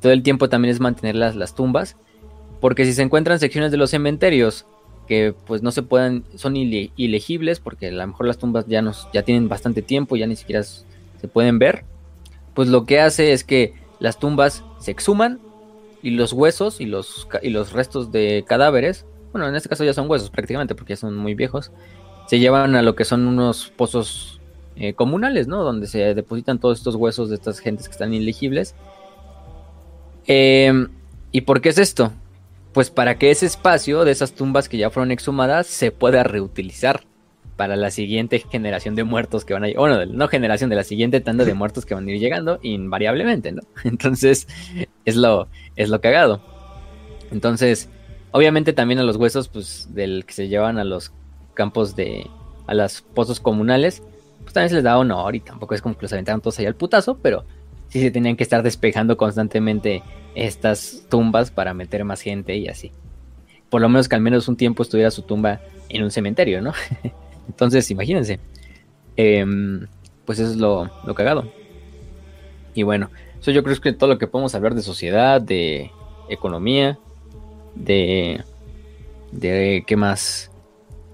Todo 0.00 0.12
el 0.12 0.22
tiempo 0.22 0.48
también 0.48 0.72
es 0.72 0.80
mantener 0.80 1.16
las, 1.16 1.36
las 1.36 1.54
tumbas, 1.54 1.96
porque 2.60 2.84
si 2.84 2.92
se 2.92 3.02
encuentran 3.02 3.38
secciones 3.38 3.70
de 3.70 3.76
los 3.76 3.90
cementerios 3.90 4.66
que 5.06 5.34
pues 5.46 5.62
no 5.62 5.72
se 5.72 5.82
puedan, 5.82 6.24
son 6.36 6.56
ilegibles, 6.56 7.58
porque 7.58 7.88
a 7.88 7.90
lo 7.90 8.06
mejor 8.06 8.26
las 8.26 8.38
tumbas 8.38 8.66
ya, 8.68 8.80
nos, 8.80 9.08
ya 9.12 9.22
tienen 9.22 9.48
bastante 9.48 9.82
tiempo, 9.82 10.16
ya 10.16 10.28
ni 10.28 10.36
siquiera 10.36 10.62
se 10.62 11.28
pueden 11.32 11.58
ver, 11.58 11.84
pues 12.54 12.68
lo 12.68 12.86
que 12.86 13.00
hace 13.00 13.32
es 13.32 13.42
que 13.42 13.74
las 13.98 14.20
tumbas 14.20 14.62
se 14.78 14.92
exhuman 14.92 15.40
y 16.02 16.10
los 16.10 16.32
huesos 16.32 16.80
y 16.80 16.86
los, 16.86 17.28
y 17.42 17.50
los 17.50 17.72
restos 17.72 18.12
de 18.12 18.44
cadáveres, 18.46 19.06
bueno, 19.32 19.48
en 19.48 19.54
este 19.54 19.68
caso 19.68 19.84
ya 19.84 19.94
son 19.94 20.10
huesos 20.10 20.30
prácticamente 20.30 20.74
porque 20.74 20.94
ya 20.94 20.96
son 20.96 21.16
muy 21.16 21.34
viejos, 21.34 21.72
se 22.26 22.38
llevan 22.38 22.74
a 22.74 22.82
lo 22.82 22.94
que 22.94 23.04
son 23.04 23.26
unos 23.26 23.72
pozos 23.76 24.40
eh, 24.76 24.94
comunales, 24.94 25.46
¿no? 25.46 25.62
Donde 25.62 25.86
se 25.86 26.14
depositan 26.14 26.58
todos 26.58 26.78
estos 26.78 26.94
huesos 26.94 27.28
de 27.28 27.34
estas 27.34 27.58
gentes 27.58 27.88
que 27.88 27.92
están 27.92 28.14
ilegibles. 28.14 28.74
Em, 30.26 30.88
¿Y 31.32 31.42
por 31.42 31.60
qué 31.60 31.70
es 31.70 31.78
esto? 31.78 32.12
Pues 32.72 32.90
para 32.90 33.18
que 33.18 33.30
ese 33.30 33.46
espacio 33.46 34.04
de 34.04 34.12
esas 34.12 34.32
tumbas 34.32 34.68
que 34.68 34.78
ya 34.78 34.90
fueron 34.90 35.10
exhumadas 35.10 35.66
se 35.66 35.90
pueda 35.90 36.22
reutilizar 36.22 37.02
para 37.60 37.76
la 37.76 37.90
siguiente 37.90 38.38
generación 38.38 38.94
de 38.94 39.04
muertos 39.04 39.44
que 39.44 39.52
van 39.52 39.64
a 39.64 39.68
ir, 39.68 39.76
bueno, 39.76 40.06
no 40.06 40.28
generación, 40.28 40.70
de 40.70 40.76
la 40.76 40.82
siguiente 40.82 41.20
tanda 41.20 41.44
de 41.44 41.52
muertos 41.62 41.84
que 41.84 41.92
van 41.92 42.08
a 42.08 42.10
ir 42.10 42.18
llegando 42.18 42.58
invariablemente, 42.62 43.52
¿no? 43.52 43.60
Entonces, 43.84 44.48
es 45.04 45.14
lo, 45.14 45.46
es 45.76 45.90
lo 45.90 46.00
cagado. 46.00 46.40
Entonces, 47.30 47.90
obviamente 48.30 48.72
también 48.72 48.98
a 48.98 49.02
los 49.02 49.16
huesos, 49.16 49.48
pues, 49.48 49.88
del 49.92 50.24
que 50.24 50.32
se 50.32 50.48
llevan 50.48 50.78
a 50.78 50.84
los 50.84 51.12
campos 51.52 51.94
de, 51.94 52.30
a 52.66 52.72
los 52.72 53.02
pozos 53.02 53.40
comunales, 53.40 54.02
pues 54.40 54.54
también 54.54 54.70
se 54.70 54.76
les 54.76 54.84
da 54.84 54.96
honor 54.96 55.34
y 55.34 55.40
tampoco 55.40 55.74
es 55.74 55.82
como 55.82 55.94
que 55.98 56.04
los 56.06 56.14
aventaron 56.14 56.40
todos 56.40 56.58
ahí 56.60 56.64
al 56.64 56.76
putazo, 56.76 57.18
pero 57.18 57.44
sí 57.88 58.00
se 58.00 58.10
tenían 58.10 58.36
que 58.36 58.42
estar 58.42 58.62
despejando 58.62 59.18
constantemente 59.18 60.02
estas 60.34 61.04
tumbas 61.10 61.50
para 61.50 61.74
meter 61.74 62.06
más 62.06 62.22
gente 62.22 62.56
y 62.56 62.68
así. 62.68 62.90
Por 63.68 63.82
lo 63.82 63.90
menos 63.90 64.08
que 64.08 64.16
al 64.16 64.22
menos 64.22 64.48
un 64.48 64.56
tiempo 64.56 64.82
estuviera 64.82 65.10
su 65.10 65.20
tumba 65.20 65.60
en 65.90 66.02
un 66.02 66.10
cementerio, 66.10 66.62
¿no? 66.62 66.72
Entonces, 67.48 67.90
imagínense. 67.90 68.40
Em, 69.16 69.86
pues 70.24 70.38
eso 70.38 70.50
es 70.50 70.56
lo, 70.56 70.90
cagado. 71.14 71.52
Y 72.74 72.84
bueno, 72.84 73.10
eso 73.40 73.50
yo 73.50 73.62
creo 73.62 73.78
que 73.80 73.92
todo 73.92 74.08
lo 74.08 74.18
que 74.18 74.26
podemos 74.26 74.54
hablar 74.54 74.74
de 74.74 74.82
sociedad, 74.82 75.40
de 75.40 75.90
economía, 76.28 76.98
de. 77.74 78.42
de 79.32 79.84
¿qué 79.86 79.96
más? 79.96 80.50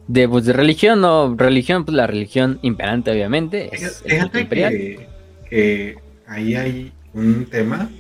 De, 0.07 0.29
pues, 0.29 0.45
de 0.45 0.53
religión, 0.53 1.01
no, 1.01 1.35
religión, 1.37 1.85
pues 1.85 1.97
la 1.97 2.07
religión 2.07 2.59
imperante, 2.63 3.11
obviamente. 3.11 3.75
Es 3.75 4.03
Fíjate 4.07 4.49
que, 4.49 5.09
que, 5.51 5.97
ahí 6.27 6.55
hay 6.55 6.93
un 7.13 7.47
tema, 7.47 7.91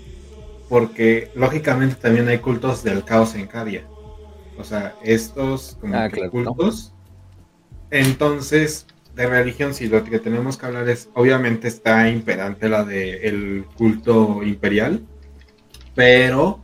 porque 0.68 1.30
lógicamente 1.34 1.96
también 1.96 2.28
hay 2.28 2.38
cultos 2.38 2.84
del 2.84 3.02
caos 3.02 3.34
en 3.34 3.46
Cadia. 3.46 3.86
O 4.58 4.64
sea, 4.64 4.94
estos 5.02 5.76
como 5.80 5.96
ah, 5.96 6.08
cultos 6.30 6.92
entonces, 7.90 8.86
de 9.14 9.26
religión, 9.26 9.74
sí, 9.74 9.88
lo 9.88 10.04
que 10.04 10.18
tenemos 10.18 10.56
que 10.56 10.66
hablar 10.66 10.88
es, 10.88 11.08
obviamente 11.14 11.68
está 11.68 12.08
imperante 12.08 12.68
la 12.68 12.84
del 12.84 13.64
culto 13.76 14.42
imperial, 14.42 15.02
pero 15.94 16.60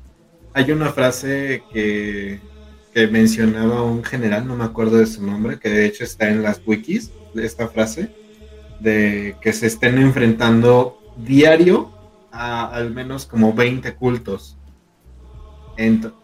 hay 0.52 0.70
una 0.70 0.92
frase 0.92 1.62
que, 1.72 2.40
que 2.92 3.06
mencionaba 3.06 3.82
un 3.82 4.04
general, 4.04 4.46
no 4.46 4.56
me 4.56 4.64
acuerdo 4.64 4.98
de 4.98 5.06
su 5.06 5.24
nombre, 5.24 5.58
que 5.58 5.70
de 5.70 5.86
hecho 5.86 6.04
está 6.04 6.28
en 6.28 6.42
las 6.42 6.60
wikis, 6.66 7.10
de 7.34 7.46
esta 7.46 7.68
frase, 7.68 8.14
de 8.80 9.36
que 9.40 9.52
se 9.52 9.66
estén 9.66 9.98
enfrentando 9.98 10.98
diario 11.16 11.90
a 12.30 12.66
al 12.66 12.92
menos 12.92 13.26
como 13.26 13.54
20 13.54 13.94
cultos. 13.94 14.58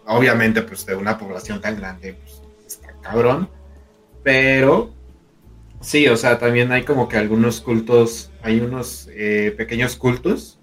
obviamente, 0.07 0.63
pues 0.63 0.85
de 0.85 0.95
una 0.95 1.17
población 1.17 1.61
tan 1.61 1.77
grande, 1.77 2.15
pues 2.15 2.43
está 2.67 2.93
cabrón 3.01 3.49
pero 4.29 4.91
sí, 5.81 6.07
o 6.07 6.15
sea, 6.19 6.39
también 6.39 6.71
hay 6.71 6.83
como 6.83 7.09
que 7.09 7.17
algunos 7.17 7.63
cultos, 7.63 8.31
hay 8.43 8.61
unos 8.61 9.09
eh, 9.15 9.55
pequeños 9.57 9.97
cultos 9.97 10.59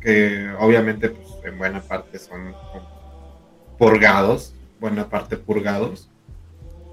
que 0.00 0.48
obviamente 0.60 1.08
pues, 1.10 1.26
en 1.42 1.58
buena 1.58 1.80
parte 1.80 2.20
son 2.20 2.54
purgados, 3.76 4.54
buena 4.78 5.08
parte 5.08 5.36
purgados. 5.36 6.08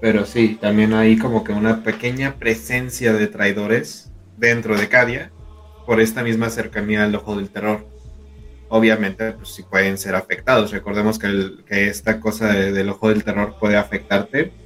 Pero 0.00 0.26
sí, 0.26 0.58
también 0.60 0.94
hay 0.94 1.16
como 1.16 1.44
que 1.44 1.52
una 1.52 1.84
pequeña 1.84 2.40
presencia 2.40 3.12
de 3.12 3.28
traidores 3.28 4.10
dentro 4.36 4.76
de 4.76 4.88
Cadia 4.88 5.30
por 5.86 6.00
esta 6.00 6.24
misma 6.24 6.50
cercanía 6.50 7.04
al 7.04 7.14
ojo 7.14 7.36
del 7.36 7.50
terror. 7.50 7.86
Obviamente, 8.68 9.30
pues 9.30 9.50
sí 9.50 9.62
pueden 9.62 9.96
ser 9.96 10.16
afectados. 10.16 10.72
Recordemos 10.72 11.20
que, 11.20 11.52
que 11.68 11.86
esta 11.86 12.18
cosa 12.18 12.52
del 12.52 12.88
ojo 12.88 13.10
del 13.10 13.22
terror 13.22 13.54
puede 13.60 13.76
afectarte 13.76 14.65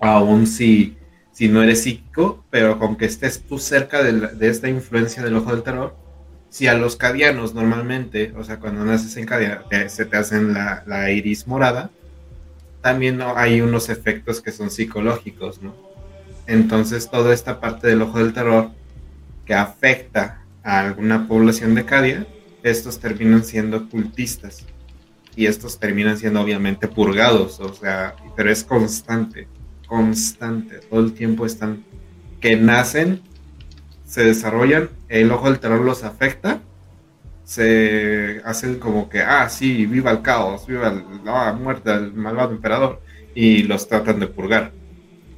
aún 0.00 0.46
si, 0.46 0.96
si 1.32 1.48
no 1.48 1.62
eres 1.62 1.82
psíquico, 1.82 2.44
pero 2.50 2.78
con 2.78 2.96
que 2.96 3.06
estés 3.06 3.42
tú 3.42 3.58
cerca 3.58 4.02
de, 4.02 4.48
esta 4.48 4.68
influencia 4.68 5.22
del 5.22 5.36
ojo 5.36 5.52
del 5.52 5.62
terror, 5.62 5.96
si 6.50 6.66
a 6.66 6.74
los 6.74 6.96
cadianos 6.96 7.54
normalmente, 7.54 8.32
o 8.36 8.44
sea, 8.44 8.58
cuando 8.58 8.84
naces 8.84 9.16
en 9.16 9.26
Cadia, 9.26 9.64
se 9.88 10.06
te 10.06 10.16
hacen 10.16 10.54
la, 10.54 11.10
iris 11.10 11.46
morada, 11.46 11.90
también 12.80 13.20
hay 13.20 13.60
unos 13.60 13.88
efectos 13.88 14.40
que 14.40 14.52
son 14.52 14.70
psicológicos, 14.70 15.60
¿no? 15.60 15.74
Entonces, 16.46 17.10
toda 17.10 17.34
esta 17.34 17.60
parte 17.60 17.88
del 17.88 18.00
ojo 18.00 18.18
del 18.18 18.32
terror 18.32 18.70
que 19.44 19.54
afecta 19.54 20.40
a 20.62 20.80
alguna 20.80 21.28
población 21.28 21.74
de 21.74 21.84
Cadia, 21.84 22.26
estos 22.62 22.98
terminan 22.98 23.44
siendo 23.44 23.88
cultistas. 23.90 24.64
Y 25.36 25.46
estos 25.46 25.78
terminan 25.78 26.16
siendo 26.16 26.40
obviamente 26.40 26.88
purgados, 26.88 27.60
o 27.60 27.72
sea, 27.72 28.16
pero 28.34 28.50
es 28.50 28.64
constante 28.64 29.46
constante, 29.88 30.78
todo 30.88 31.00
el 31.00 31.12
tiempo 31.14 31.44
están, 31.44 31.82
que 32.40 32.56
nacen, 32.56 33.22
se 34.04 34.22
desarrollan, 34.22 34.90
el 35.08 35.32
ojo 35.32 35.50
del 35.50 35.58
terror 35.58 35.80
los 35.80 36.04
afecta, 36.04 36.60
se 37.42 38.42
hacen 38.44 38.78
como 38.78 39.08
que, 39.08 39.22
ah, 39.22 39.48
sí, 39.48 39.86
viva 39.86 40.10
el 40.10 40.22
caos, 40.22 40.66
viva 40.66 40.92
la 41.24 41.52
muerte 41.54 41.90
del 41.90 42.12
malvado 42.12 42.52
emperador, 42.52 43.00
y 43.34 43.62
los 43.62 43.88
tratan 43.88 44.20
de 44.20 44.26
purgar. 44.26 44.72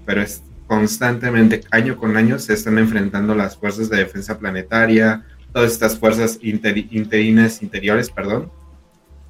Pero 0.04 0.20
es 0.20 0.42
constantemente, 0.66 1.62
año 1.70 1.96
con 1.96 2.16
año, 2.16 2.38
se 2.38 2.54
están 2.54 2.78
enfrentando 2.78 3.34
las 3.34 3.56
fuerzas 3.56 3.88
de 3.88 3.98
defensa 3.98 4.38
planetaria, 4.38 5.24
todas 5.52 5.72
estas 5.72 5.98
fuerzas 5.98 6.38
interinas, 6.42 7.62
interiores, 7.62 8.10
perdón, 8.10 8.50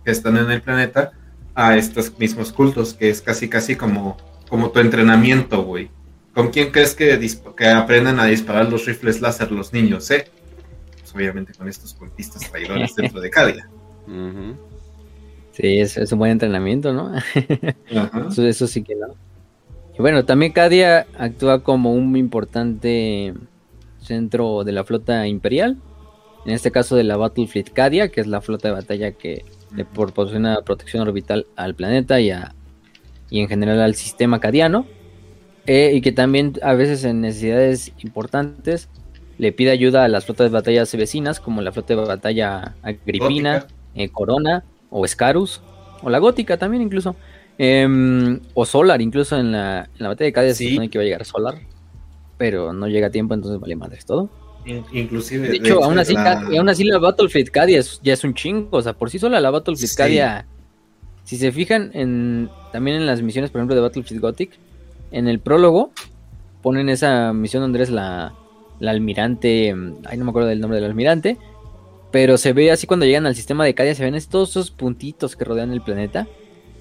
que 0.04 0.10
están 0.10 0.36
en 0.38 0.50
el 0.50 0.62
planeta, 0.62 1.12
a 1.54 1.76
estos 1.76 2.18
mismos 2.18 2.52
cultos, 2.52 2.94
que 2.94 3.10
es 3.10 3.20
casi, 3.20 3.48
casi 3.48 3.76
como 3.76 4.16
como 4.50 4.70
tu 4.70 4.80
entrenamiento, 4.80 5.62
güey. 5.62 5.88
¿Con 6.34 6.50
quién 6.50 6.70
crees 6.70 6.94
que, 6.94 7.18
que 7.56 7.68
aprendan 7.68 8.20
a 8.20 8.26
disparar 8.26 8.68
los 8.68 8.84
rifles 8.84 9.20
láser 9.20 9.50
los 9.50 9.72
niños, 9.72 10.10
eh? 10.10 10.26
Pues 10.98 11.14
obviamente 11.14 11.54
con 11.54 11.68
estos 11.68 11.94
cultistas 11.94 12.50
traidores 12.50 12.94
dentro 12.94 13.20
de 13.20 13.30
Cadia. 13.30 13.70
Sí, 15.52 15.78
es, 15.78 16.12
un 16.12 16.18
buen 16.18 16.30
entrenamiento, 16.30 16.92
¿no? 16.92 17.12
Eso, 18.38 18.66
sí 18.66 18.82
que 18.82 18.94
no. 18.94 19.08
Y 19.98 20.00
bueno, 20.00 20.24
también 20.24 20.52
Cadia 20.52 21.06
actúa 21.18 21.62
como 21.62 21.92
un 21.92 22.16
importante 22.16 23.34
centro 24.00 24.64
de 24.64 24.72
la 24.72 24.84
flota 24.84 25.26
imperial. 25.26 25.76
En 26.46 26.52
este 26.52 26.70
caso 26.70 26.96
de 26.96 27.04
la 27.04 27.18
Battlefleet 27.18 27.72
Cadia, 27.74 28.10
que 28.10 28.22
es 28.22 28.26
la 28.26 28.40
flota 28.40 28.68
de 28.68 28.74
batalla 28.74 29.12
que 29.12 29.44
le 29.74 29.84
proporciona 29.84 30.62
protección 30.62 31.06
orbital 31.06 31.46
al 31.56 31.74
planeta 31.74 32.20
y 32.20 32.30
a 32.30 32.54
y 33.30 33.40
en 33.40 33.48
general 33.48 33.80
al 33.80 33.94
sistema 33.94 34.40
cadiano, 34.40 34.86
eh, 35.66 35.92
y 35.94 36.00
que 36.00 36.12
también 36.12 36.54
a 36.62 36.74
veces 36.74 37.04
en 37.04 37.20
necesidades 37.20 37.92
importantes 38.02 38.88
le 39.38 39.52
pide 39.52 39.70
ayuda 39.70 40.04
a 40.04 40.08
las 40.08 40.26
flotas 40.26 40.50
de 40.50 40.54
batallas 40.54 40.94
vecinas, 40.94 41.40
como 41.40 41.62
la 41.62 41.72
flota 41.72 41.94
de 41.94 42.04
batalla 42.04 42.74
Agripina, 42.82 43.66
eh, 43.94 44.08
Corona 44.10 44.64
o 44.90 45.06
Scarus, 45.06 45.62
o 46.02 46.10
la 46.10 46.18
Gótica 46.18 46.58
también 46.58 46.82
incluso, 46.82 47.16
em, 47.56 48.40
o 48.54 48.66
Solar, 48.66 49.00
incluso 49.00 49.38
en 49.38 49.52
la, 49.52 49.84
en 49.84 50.02
la 50.02 50.08
batalla 50.08 50.26
de 50.26 50.32
Cadia 50.32 50.54
se 50.54 50.68
supone 50.68 50.90
que 50.90 50.98
va 50.98 51.02
a 51.02 51.04
llegar 51.04 51.24
Solar, 51.24 51.54
pero 52.36 52.72
no 52.72 52.88
llega 52.88 53.06
a 53.06 53.10
tiempo, 53.10 53.34
entonces 53.34 53.60
vale 53.60 53.76
madres 53.76 54.04
todo. 54.04 54.28
Inclusive. 54.92 55.48
De 55.48 55.56
hecho, 55.56 55.82
aún, 55.82 55.98
así, 55.98 56.12
la... 56.12 56.40
aún 56.40 56.68
así 56.68 56.84
la 56.84 56.98
Battlefield 56.98 57.50
Cadia 57.50 57.80
ya 58.02 58.12
es 58.12 58.24
un 58.24 58.34
chingo, 58.34 58.68
o 58.72 58.82
sea, 58.82 58.92
por 58.92 59.08
sí 59.08 59.18
sola 59.18 59.40
la 59.40 59.50
Battlefield 59.50 59.94
Cadia 59.94 60.46
si 61.24 61.36
se 61.36 61.52
fijan 61.52 61.90
en 61.94 62.50
también 62.72 62.96
en 62.96 63.06
las 63.06 63.22
misiones, 63.22 63.50
por 63.50 63.60
ejemplo, 63.60 63.74
de 63.74 63.80
Battlefield 63.80 64.20
Gothic, 64.20 64.50
en 65.10 65.28
el 65.28 65.40
prólogo 65.40 65.90
ponen 66.62 66.88
esa 66.88 67.32
misión 67.32 67.62
donde 67.62 67.78
eres 67.78 67.90
la, 67.90 68.34
la 68.78 68.90
almirante, 68.90 69.74
ay 70.04 70.18
no 70.18 70.24
me 70.24 70.30
acuerdo 70.30 70.48
del 70.48 70.60
nombre 70.60 70.80
del 70.80 70.88
almirante, 70.88 71.38
pero 72.10 72.38
se 72.38 72.52
ve 72.52 72.70
así 72.70 72.86
cuando 72.86 73.06
llegan 73.06 73.26
al 73.26 73.34
sistema 73.34 73.64
de 73.64 73.74
Cadia, 73.74 73.94
se 73.94 74.08
ven 74.08 74.20
todos 74.28 74.50
esos 74.50 74.70
puntitos 74.70 75.36
que 75.36 75.44
rodean 75.44 75.72
el 75.72 75.80
planeta. 75.80 76.26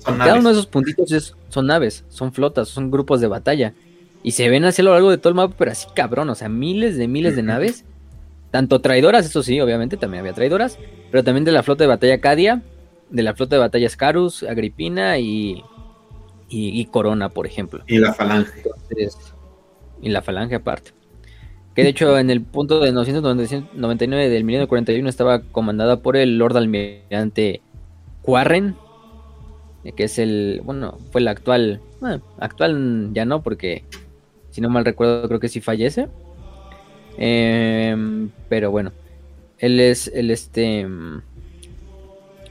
Cada 0.03 0.35
uno 0.35 0.49
de 0.49 0.53
esos 0.53 0.67
puntitos 0.67 1.35
son 1.49 1.67
naves, 1.67 2.05
son 2.09 2.33
flotas, 2.33 2.69
son 2.69 2.89
grupos 2.89 3.21
de 3.21 3.27
batalla. 3.27 3.73
Y 4.23 4.31
se 4.31 4.49
ven 4.49 4.65
así 4.65 4.81
a 4.81 4.85
lo 4.85 4.93
largo 4.93 5.11
de 5.11 5.17
todo 5.17 5.29
el 5.29 5.35
mapa, 5.35 5.55
pero 5.57 5.71
así 5.71 5.87
cabrón, 5.93 6.29
o 6.29 6.35
sea, 6.35 6.49
miles 6.49 6.97
de 6.97 7.07
miles 7.07 7.35
de 7.35 7.43
naves 7.43 7.85
tanto 8.51 8.81
traidoras, 8.81 9.25
eso 9.25 9.43
sí, 9.43 9.59
obviamente, 9.61 9.97
también 9.97 10.21
había 10.21 10.33
traidoras, 10.33 10.77
pero 11.11 11.23
también 11.23 11.45
de 11.45 11.51
la 11.51 11.63
flota 11.63 11.83
de 11.83 11.87
batalla 11.87 12.19
Cadia, 12.19 12.61
de 13.09 13.23
la 13.23 13.33
flota 13.33 13.55
de 13.55 13.59
batalla 13.59 13.89
Scarus, 13.89 14.43
Agripina 14.43 15.17
y, 15.17 15.63
y, 16.49 16.85
Corona, 16.85 17.29
por 17.29 17.45
ejemplo. 17.45 17.83
Y 17.87 17.97
la 17.97 18.13
Falange. 18.13 18.63
y 20.01 20.09
la 20.09 20.21
Falange 20.21 20.55
aparte. 20.55 20.91
Que 21.75 21.83
de 21.83 21.89
hecho 21.89 22.17
en 22.17 22.29
el 22.29 22.41
punto 22.41 22.79
de 22.79 22.91
999 22.91 24.29
del 24.29 24.43
milenio 24.43 24.67
41 24.67 25.07
estaba 25.07 25.41
comandada 25.41 26.01
por 26.01 26.17
el 26.17 26.37
Lord 26.37 26.57
Almirante 26.57 27.61
Quarren, 28.21 28.75
que 29.95 30.03
es 30.03 30.19
el, 30.19 30.61
bueno, 30.63 30.97
fue 31.11 31.21
el 31.21 31.27
actual, 31.27 31.81
bueno, 32.01 32.21
actual 32.39 33.11
ya 33.13 33.25
no, 33.25 33.41
porque 33.43 33.83
si 34.49 34.61
no 34.61 34.69
mal 34.69 34.83
recuerdo 34.83 35.27
creo 35.27 35.39
que 35.39 35.47
sí 35.47 35.61
fallece. 35.61 36.07
Em, 37.17 38.29
pero 38.49 38.71
bueno, 38.71 38.91
él 39.57 39.79
es 39.79 40.07
el 40.13 40.31
este 40.31 40.87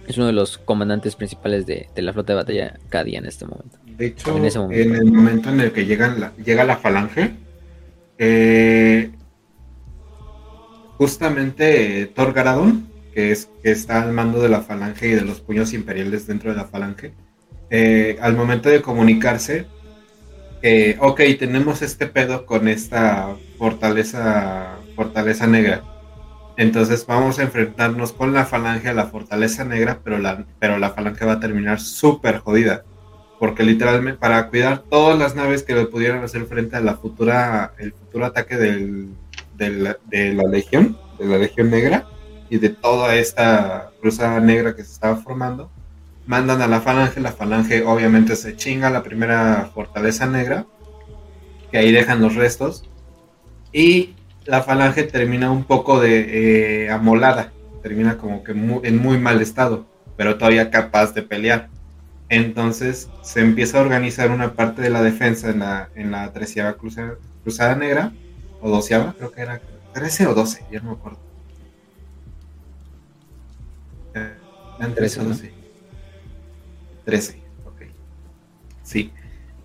es 0.09 0.17
uno 0.17 0.27
de 0.27 0.33
los 0.33 0.57
comandantes 0.59 1.15
principales 1.17 1.67
de, 1.67 1.89
la 1.97 2.13
flota 2.13 2.33
de 2.33 2.37
batalla 2.37 2.79
Cadia 2.89 3.19
en 3.19 3.27
este 3.27 3.45
momento. 3.45 3.79
De 3.85 4.07
hecho, 4.07 4.37
en, 4.37 4.95
el 4.95 5.13
momento 5.13 5.51
en 5.51 5.61
el 5.61 5.73
que 5.73 5.85
llega 5.85 6.65
la 6.65 6.77
falange, 6.77 7.33
eh, 8.17 9.11
justamente 10.97 12.07
Thor 12.15 12.33
Garadon, 12.33 12.89
que, 13.13 13.33
es, 13.33 13.51
que 13.63 13.71
está 13.71 14.03
al 14.03 14.13
mando 14.13 14.41
de 14.41 14.49
la 14.49 14.63
falange 14.63 15.09
y 15.09 15.13
de 15.13 15.23
los 15.23 15.41
puños 15.41 15.75
imperiales 15.75 16.27
dentro 16.27 16.51
de 16.51 16.57
la 16.57 16.65
falange, 16.65 17.13
eh, 17.69 18.17
al 18.23 18.35
momento 18.35 18.71
de 18.71 18.81
comunicarse, 18.81 19.67
eh, 20.63 20.97
ok, 21.01 21.21
tenemos 21.39 21.83
este 21.83 22.07
pedo 22.07 22.47
con 22.47 22.67
esta 22.67 23.37
fortaleza, 23.59 24.79
fortaleza 24.97 25.47
negra. 25.47 25.85
Entonces 26.59 27.07
vamos 27.07 27.39
a 27.39 27.45
enfrentarnos 27.45 28.13
con 28.13 28.35
la 28.35 28.45
falange 28.45 28.89
a 28.89 28.93
la 28.93 29.07
fortaleza 29.07 29.65
negra, 29.65 30.01
pero 30.03 30.19
la, 30.19 30.45
pero 30.59 30.77
la 30.79 30.91
falange 30.91 31.25
va 31.25 31.35
a 31.35 31.41
terminar 31.41 31.79
súper 31.81 32.39
jodida. 32.39 32.83
Porque 33.39 33.63
literalmente 33.63 34.19
para 34.19 34.49
cuidar 34.49 34.81
todas 34.81 35.17
las 35.17 35.37
naves 35.37 35.63
que 35.63 35.77
le 35.77 35.87
pudieran 35.87 36.25
hacer 36.25 36.47
frente 36.47 36.75
a 36.75 36.81
la 36.81 36.97
futura, 36.97 37.75
el 37.79 37.93
futuro 37.93 38.27
ataque 38.27 38.57
de 38.57 40.35
la 40.35 40.43
legión, 40.51 40.99
de 41.21 41.27
la 41.27 41.39
legión 41.39 41.71
negra 41.71 42.07
y 42.51 42.59
de 42.59 42.71
toda 42.71 43.15
esta 43.15 43.93
cruzada 44.01 44.41
negra 44.41 44.75
que 44.75 44.83
se 44.83 44.93
estaba 44.93 45.15
formando, 45.15 45.71
mandan 46.27 46.61
a 46.61 46.67
la 46.67 46.81
falange, 46.81 47.21
la 47.21 47.31
falange 47.31 47.85
obviamente 47.85 48.35
se 48.35 48.57
chinga 48.57 48.91
la 48.91 49.05
primera 49.05 49.71
fortaleza 49.73 50.27
negra, 50.27 50.67
que 51.71 51.79
ahí 51.79 51.93
dejan 51.93 52.21
los 52.21 52.35
restos, 52.35 52.91
y 53.73 54.17
la 54.49 54.63
falange 54.63 55.03
termina 55.03 55.51
un 55.51 55.65
poco 55.65 56.01
de 56.01 56.87
eh, 56.87 56.91
amolada, 56.91 57.53
termina 57.83 58.17
como 58.17 58.43
que 58.43 58.53
en 58.53 58.99
muy 58.99 59.19
mal 59.19 59.43
estado, 59.43 59.87
pero 60.17 60.39
todavía 60.39 60.71
capaz 60.71 61.13
de 61.13 61.23
pelear. 61.23 61.69
Entonces 62.31 63.11
se 63.23 63.41
empieza 63.41 63.79
a 63.79 63.83
organizar 63.83 64.31
una 64.31 64.55
parte 64.55 64.81
de 64.81 64.89
la 64.89 65.03
defensa 65.03 65.51
en 65.51 65.59
la, 65.61 65.91
en 65.95 66.11
la 66.11 66.33
treceava 66.33 66.79
cruzada, 66.79 67.17
cruzada 67.43 67.77
negra, 67.77 68.13
o 68.63 68.71
doceava, 68.71 69.15
creo 69.19 69.31
que 69.31 69.43
era 69.43 69.61
13 69.93 70.27
o 70.29 70.35
12, 70.35 70.65
ya 70.73 70.81
no 70.81 70.93
me 70.93 70.97
acuerdo. 70.97 71.19
Eran 74.79 74.95
13 74.95 75.21
o 75.21 75.25
12. 75.25 75.53
13, 77.05 77.43
ok. 77.67 77.83
Sí. 78.83 79.13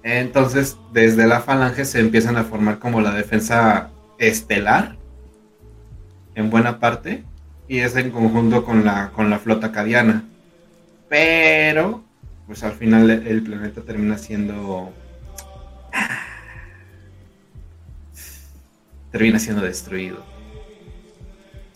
Entonces, 0.03 0.77
desde 0.91 1.25
la 1.25 1.39
falange 1.39 1.85
se 1.85 2.01
empiezan 2.01 2.35
a 2.35 2.43
formar 2.43 2.79
como 2.79 2.99
la 2.99 3.13
defensa 3.13 3.92
estelar, 4.27 4.97
en 6.35 6.49
buena 6.49 6.79
parte, 6.79 7.23
y 7.67 7.79
es 7.79 7.95
en 7.95 8.11
conjunto 8.11 8.65
con 8.65 8.85
la, 8.85 9.11
con 9.11 9.29
la 9.29 9.39
flota 9.39 9.71
cadiana. 9.71 10.23
Pero, 11.09 12.03
pues 12.47 12.63
al 12.63 12.73
final 12.73 13.09
el 13.09 13.43
planeta 13.43 13.81
termina 13.81 14.17
siendo... 14.17 14.93
termina 19.11 19.39
siendo 19.39 19.61
destruido. 19.61 20.23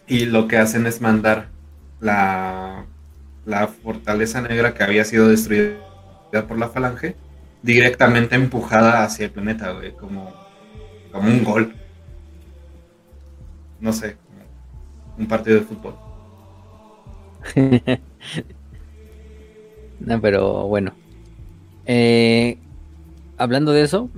Y 0.07 0.25
lo 0.25 0.47
que 0.47 0.57
hacen 0.57 0.87
es 0.87 1.01
mandar 1.01 1.49
la 1.99 2.85
la 3.47 3.67
fortaleza 3.69 4.41
negra 4.41 4.73
que 4.73 4.83
había 4.83 5.05
sido 5.05 5.29
destruida 5.29 5.77
por 6.47 6.59
la 6.59 6.67
falange, 6.67 7.15
directamente 7.63 8.35
empujada 8.35 9.03
hacia 9.03 9.25
el 9.25 9.31
planeta, 9.31 9.71
güey, 9.71 9.93
como, 9.93 10.33
como 11.13 11.29
un 11.29 11.43
gol. 11.45 11.73
No 13.79 13.93
sé, 13.93 14.17
un 15.17 15.27
partido 15.27 15.57
de 15.57 15.65
fútbol. 15.65 15.95
no, 19.99 20.21
pero 20.21 20.67
bueno. 20.67 20.93
Eh, 21.85 22.57
hablando 23.37 23.71
de 23.71 23.83
eso, 23.83 24.09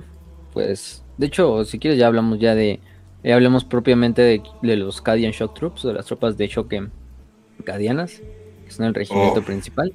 pues, 0.52 1.04
de 1.18 1.26
hecho, 1.26 1.64
si 1.64 1.78
quieres 1.78 1.98
ya 1.98 2.06
hablamos 2.06 2.40
ya 2.40 2.54
de, 2.54 2.80
ya 3.22 3.34
hablamos 3.34 3.64
propiamente 3.64 4.22
de, 4.22 4.42
de 4.62 4.76
los 4.76 5.00
Cadian 5.00 5.32
Shock 5.32 5.54
Troops, 5.54 5.82
de 5.84 5.92
las 5.92 6.06
tropas 6.06 6.36
de 6.36 6.48
choque 6.48 6.88
cadianas 7.64 8.20
que 8.70 8.76
son 8.76 8.86
el 8.86 8.94
regimiento 8.94 9.42
principal. 9.42 9.92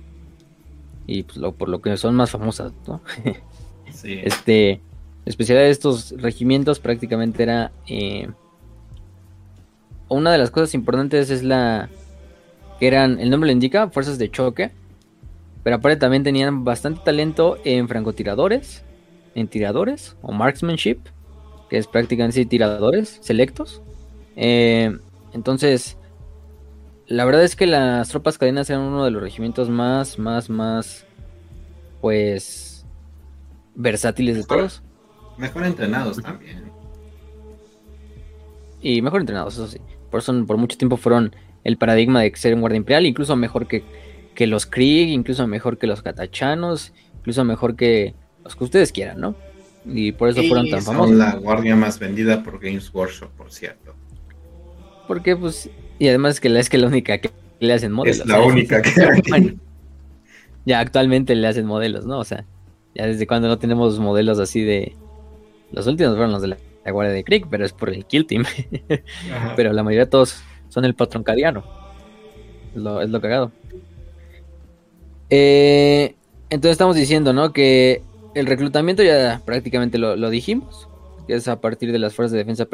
Y 1.08 1.24
pues 1.24 1.38
lo, 1.38 1.54
por 1.54 1.70
lo 1.70 1.82
que 1.82 1.96
son 1.98 2.16
más 2.16 2.32
famosas, 2.32 2.74
¿no? 2.88 3.02
sí. 3.92 4.20
Este, 4.24 4.82
especialidad 5.26 5.66
de 5.66 5.72
estos 5.72 6.12
regimientos 6.18 6.80
prácticamente 6.80 7.44
era... 7.44 7.72
Eh, 7.88 8.30
una 10.16 10.32
de 10.32 10.38
las 10.38 10.52
cosas 10.52 10.74
importantes 10.74 11.30
es 11.30 11.44
la... 11.44 11.90
que 12.80 12.88
eran, 12.88 13.20
el 13.20 13.30
nombre 13.30 13.48
lo 13.48 13.54
indica, 13.54 13.90
fuerzas 13.90 14.18
de 14.18 14.32
choque. 14.32 14.72
Pero 15.64 15.78
aparte 15.78 15.98
también 15.98 16.24
tenían 16.24 16.64
bastante 16.64 17.02
talento 17.04 17.58
en 17.64 17.88
francotiradores, 17.88 18.84
en 19.34 19.48
tiradores 19.48 20.16
o 20.22 20.32
marksmanship, 20.32 21.00
que 21.70 21.78
es 21.78 21.88
prácticamente 21.88 22.46
tiradores 22.46 23.18
selectos. 23.22 23.82
Eh, 24.36 24.96
entonces, 25.34 25.98
la 27.08 27.26
verdad 27.26 27.44
es 27.44 27.56
que 27.56 27.66
las 27.66 28.10
tropas 28.10 28.38
cadenas 28.38 28.70
eran 28.70 28.84
uno 28.84 29.06
de 29.06 29.12
los 29.12 29.22
regimientos 29.22 29.70
más, 29.70 30.20
más, 30.20 30.50
más, 30.50 31.06
pues, 32.00 32.86
versátiles 33.74 34.38
de 34.38 34.44
todos. 34.44 34.84
Mejor 35.38 35.66
entrenados 35.66 36.22
también. 36.22 36.72
Y 38.82 39.02
mejor 39.02 39.22
entrenados, 39.22 39.56
eso 39.56 39.68
sí. 39.68 39.80
Por 40.16 40.22
eso 40.22 40.46
por 40.46 40.56
mucho 40.56 40.78
tiempo 40.78 40.96
fueron 40.96 41.36
el 41.66 41.76
paradigma 41.76 42.22
de 42.22 42.32
ser 42.38 42.54
un 42.54 42.62
guardia 42.62 42.78
imperial, 42.78 43.06
incluso 43.06 43.36
mejor 43.36 43.68
que, 43.68 43.84
que 44.34 44.48
los 44.48 44.66
Krieg, 44.66 45.10
incluso 45.10 45.46
mejor 45.46 45.78
que 45.78 45.88
los 45.88 46.02
Catachanos, 46.02 46.94
incluso 47.18 47.44
mejor 47.44 47.76
que 47.76 48.16
los 48.42 48.56
que 48.56 48.64
ustedes 48.64 48.94
quieran, 48.94 49.20
¿no? 49.20 49.36
Y 49.86 50.14
por 50.14 50.30
eso 50.30 50.42
fueron 50.44 50.70
tan 50.70 50.82
famosos. 50.82 51.10
Son 51.10 51.18
la 51.18 51.36
guardia 51.36 51.76
más 51.76 52.00
vendida 52.00 52.42
por 52.44 52.62
Games 52.62 52.90
Workshop, 52.94 53.30
por 53.32 53.52
cierto. 53.52 53.94
Porque 55.06 55.36
pues 55.36 55.70
y 56.00 56.08
además 56.08 56.40
que 56.40 56.48
la 56.48 56.62
es 56.62 56.70
que 56.70 56.78
la 56.78 56.88
única 56.88 57.18
que 57.18 57.30
le 57.60 57.74
hacen 57.74 57.92
modelos. 57.92 58.22
Es 58.22 58.26
la 58.26 58.40
única 58.40 58.82
que 58.82 58.92
ya 60.66 60.80
actualmente 60.80 61.36
le 61.36 61.46
hacen 61.46 61.66
modelos, 61.66 62.06
¿no? 62.06 62.20
O 62.20 62.24
sea, 62.24 62.46
ya 62.96 63.06
desde 63.06 63.28
cuando 63.28 63.50
no 63.50 63.60
tenemos 63.60 64.00
modelos 64.00 64.40
así 64.40 64.62
de. 64.62 64.96
Los 65.74 65.88
últimos 65.88 66.14
fueron 66.14 66.32
los 66.32 66.42
de 66.42 66.48
la, 66.48 66.58
Guardia 66.92 67.14
de 67.14 67.24
Creek, 67.24 67.48
pero 67.50 67.66
es 67.66 67.74
por 67.74 67.90
el 67.90 68.06
Kill 68.06 68.26
Team. 68.26 68.46
pero 69.56 69.74
la 69.74 69.84
mayoría 69.84 70.06
de 70.06 70.12
todos 70.12 70.42
son 70.70 70.86
el 70.86 70.96
patrón 70.96 71.24
cadiano. 71.24 71.64
Es 72.76 72.82
lo, 72.82 73.02
es 73.02 73.10
lo 73.10 73.22
cagado. 73.22 73.52
Eh, 75.30 76.16
entonces 76.50 76.74
estamos 76.74 76.96
diciendo, 76.96 77.34
¿no? 77.34 77.54
Que 77.54 78.02
el 78.36 78.46
reclutamiento 78.46 79.04
ya 79.04 79.42
prácticamente 79.46 79.98
lo, 79.98 80.16
lo 80.16 80.30
dijimos. 80.30 80.88
Que 81.28 81.36
es 81.36 81.48
a 81.48 81.60
partir 81.60 81.92
de 81.92 82.00
las 82.00 82.14
fuerzas 82.14 82.34
de 82.34 82.40
defensa 82.40 82.68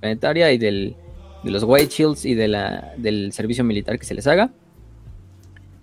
planetaria 0.00 0.52
y 0.52 0.58
del 0.58 0.96
de 1.42 1.50
los 1.50 1.64
White 1.64 1.92
Shields 1.92 2.24
y 2.24 2.34
de 2.34 2.48
la, 2.48 2.92
del 2.96 3.32
servicio 3.32 3.64
militar 3.64 3.98
que 3.98 4.04
se 4.04 4.14
les 4.14 4.26
haga. 4.26 4.50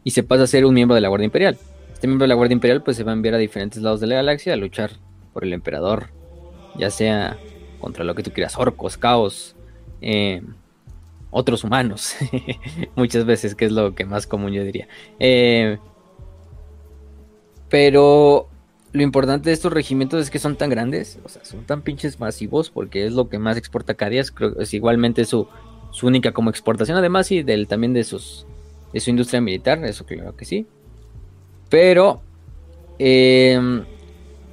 Y 0.04 0.12
se 0.12 0.24
pasa 0.24 0.44
a 0.44 0.48
ser 0.48 0.66
un 0.66 0.74
miembro 0.74 0.96
de 0.96 1.02
la 1.02 1.10
Guardia 1.10 1.26
Imperial. 1.26 1.58
Este 1.94 2.08
miembro 2.08 2.24
de 2.24 2.30
la 2.30 2.36
Guardia 2.36 2.54
Imperial 2.54 2.82
pues 2.82 2.98
se 2.98 3.04
va 3.04 3.12
a 3.12 3.16
enviar 3.16 3.36
a 3.36 3.38
diferentes 3.38 3.82
lados 3.82 4.00
de 4.00 4.08
la 4.08 4.16
galaxia 4.16 4.54
a 4.54 4.56
luchar 4.56 4.92
por 5.34 5.44
el 5.44 5.54
emperador. 5.54 6.08
Ya 6.76 6.90
sea 6.90 7.38
contra 7.80 8.04
lo 8.04 8.16
que 8.16 8.24
tú 8.24 8.32
quieras, 8.32 8.58
orcos, 8.58 8.98
caos, 8.98 9.56
eh, 10.02 10.42
otros 11.32 11.64
humanos. 11.64 12.16
Muchas 12.96 13.26
veces, 13.26 13.56
que 13.56 13.66
es 13.66 13.72
lo 13.72 13.96
que 13.96 14.06
más 14.06 14.28
común 14.28 14.52
yo 14.52 14.64
diría. 14.64 14.88
Eh, 15.20 15.78
pero 17.70 18.48
lo 18.92 19.04
importante 19.04 19.50
de 19.50 19.54
estos 19.54 19.72
regimientos 19.72 20.22
es 20.22 20.30
que 20.30 20.40
son 20.40 20.56
tan 20.56 20.70
grandes, 20.70 21.20
o 21.24 21.30
sea, 21.30 21.46
son 21.46 21.64
tan 21.66 21.82
pinches 21.82 22.20
masivos, 22.20 22.70
porque 22.70 23.06
es 23.06 23.14
lo 23.14 23.30
que 23.30 23.38
más 23.38 23.58
exporta 23.58 23.94
Cadias, 23.94 24.32
creo 24.32 24.56
que 24.56 24.64
es 24.64 24.74
igualmente 24.74 25.26
su, 25.26 25.48
su 25.92 26.08
única 26.08 26.32
como 26.32 26.50
exportación, 26.50 26.98
además, 26.98 27.32
y 27.32 27.44
del, 27.44 27.68
también 27.68 27.94
de, 27.94 28.04
sus, 28.04 28.48
de 28.92 29.00
su 29.00 29.12
industria 29.12 29.42
militar, 29.42 29.84
eso 29.86 30.06
claro 30.06 30.36
que 30.36 30.46
sí. 30.46 30.66
Pero 31.70 32.22
em, 32.98 33.86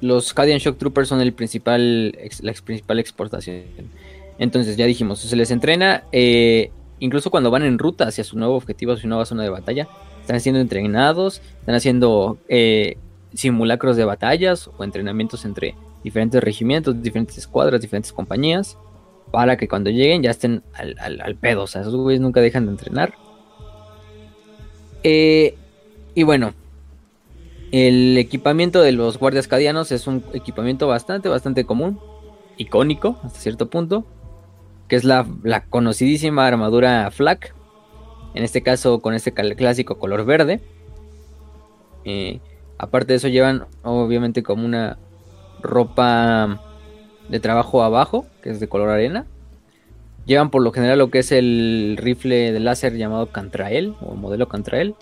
los 0.01 0.33
Cadian 0.33 0.59
Shock 0.59 0.77
Troopers 0.77 1.09
son 1.09 1.21
el 1.21 1.33
principal, 1.33 2.17
la 2.41 2.53
principal 2.53 2.99
exportación. 2.99 3.63
Entonces 4.39 4.77
ya 4.77 4.85
dijimos, 4.85 5.19
se 5.19 5.35
les 5.35 5.51
entrena, 5.51 6.03
eh, 6.11 6.71
incluso 6.99 7.31
cuando 7.31 7.49
van 7.49 7.63
en 7.63 7.79
ruta 7.79 8.07
hacia 8.07 8.23
su 8.23 8.37
nuevo 8.37 8.55
objetivo, 8.55 8.91
hacia 8.91 9.03
su 9.03 9.07
nueva 9.07 9.25
zona 9.25 9.43
de 9.43 9.49
batalla, 9.49 9.87
están 10.21 10.39
siendo 10.39 10.59
entrenados, 10.61 11.41
están 11.59 11.75
haciendo 11.75 12.37
eh, 12.47 12.97
simulacros 13.33 13.97
de 13.97 14.05
batallas 14.05 14.69
o 14.77 14.83
entrenamientos 14.83 15.45
entre 15.45 15.75
diferentes 16.03 16.43
regimientos, 16.43 17.01
diferentes 17.01 17.37
escuadras, 17.37 17.81
diferentes 17.81 18.13
compañías, 18.13 18.77
para 19.31 19.57
que 19.57 19.67
cuando 19.67 19.89
lleguen 19.89 20.21
ya 20.21 20.31
estén 20.31 20.63
al, 20.73 21.35
pedo. 21.35 21.63
O 21.63 21.67
sea, 21.67 21.81
esos 21.81 21.95
güeyes 21.95 22.21
nunca 22.21 22.41
dejan 22.41 22.65
de 22.65 22.71
entrenar. 22.71 23.13
Eh, 25.03 25.55
y 26.13 26.23
bueno, 26.23 26.53
el 27.71 28.17
equipamiento 28.17 28.81
de 28.81 28.91
los 28.91 29.17
guardias 29.17 29.47
cadianos 29.47 29.91
es 29.91 30.07
un 30.07 30.23
equipamiento 30.33 30.87
bastante, 30.87 31.29
bastante 31.29 31.65
común, 31.65 31.99
icónico 32.57 33.19
hasta 33.23 33.39
cierto 33.39 33.69
punto, 33.69 34.05
que 34.87 34.95
es 34.95 35.03
la, 35.03 35.25
conocidísima 35.69 36.47
armadura 36.47 37.11
flak, 37.11 37.53
en 38.33 38.43
este 38.43 38.61
caso 38.61 38.99
con 38.99 39.13
este 39.13 39.33
clásico 39.33 39.97
color 39.97 40.25
verde. 40.25 40.61
Eh, 42.05 42.39
aparte 42.77 43.13
de 43.13 43.17
eso 43.17 43.27
llevan 43.27 43.65
obviamente 43.83 44.43
como 44.43 44.65
una 44.65 44.97
ropa 45.61 46.61
de 47.27 47.39
trabajo 47.39 47.83
abajo, 47.83 48.25
que 48.41 48.51
es 48.51 48.59
de 48.59 48.69
color 48.69 48.89
arena. 48.89 49.25
Llevan 50.25 50.51
por 50.51 50.61
lo 50.61 50.71
general 50.71 50.99
lo 50.99 51.09
que 51.09 51.19
es 51.19 51.31
el 51.31 51.95
rifle 51.97 52.51
de 52.51 52.59
láser 52.59 52.95
llamado 52.95 53.31
Cantrael, 53.31 53.95
o 54.01 54.15
modelo 54.15 54.47
Cantrael, 54.47 54.95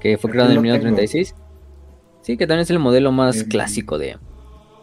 que 0.00 0.18
fue 0.18 0.30
creado 0.30 0.52
en 0.52 0.60
1936. 0.60 1.34
Sí, 2.26 2.36
que 2.36 2.48
también 2.48 2.62
es 2.62 2.70
el 2.70 2.80
modelo 2.80 3.12
más 3.12 3.44
clásico 3.44 3.98
de, 3.98 4.16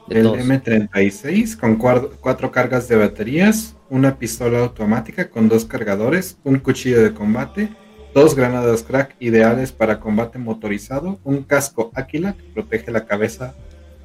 el 0.10 0.28
M36 0.28 1.58
con 1.58 1.76
cuatro 1.76 2.52
cargas 2.54 2.88
de 2.88 2.96
baterías, 2.96 3.76
una 3.90 4.18
pistola 4.18 4.60
automática 4.60 5.30
con 5.30 5.50
dos 5.50 5.66
cargadores, 5.66 6.38
un 6.46 6.60
cuchillo 6.60 7.04
de 7.04 7.14
combate, 7.14 7.68
dos 8.14 8.34
granadas 8.34 8.84
crack 8.84 9.18
ideales 9.20 9.74
para 9.74 10.00
combate 10.00 10.40
motorizado, 10.40 11.20
un 11.26 11.44
casco 11.44 11.92
Aquila 11.96 12.32
que 12.32 12.44
protege 12.44 12.92
la 12.92 13.04
cabeza, 13.06 13.54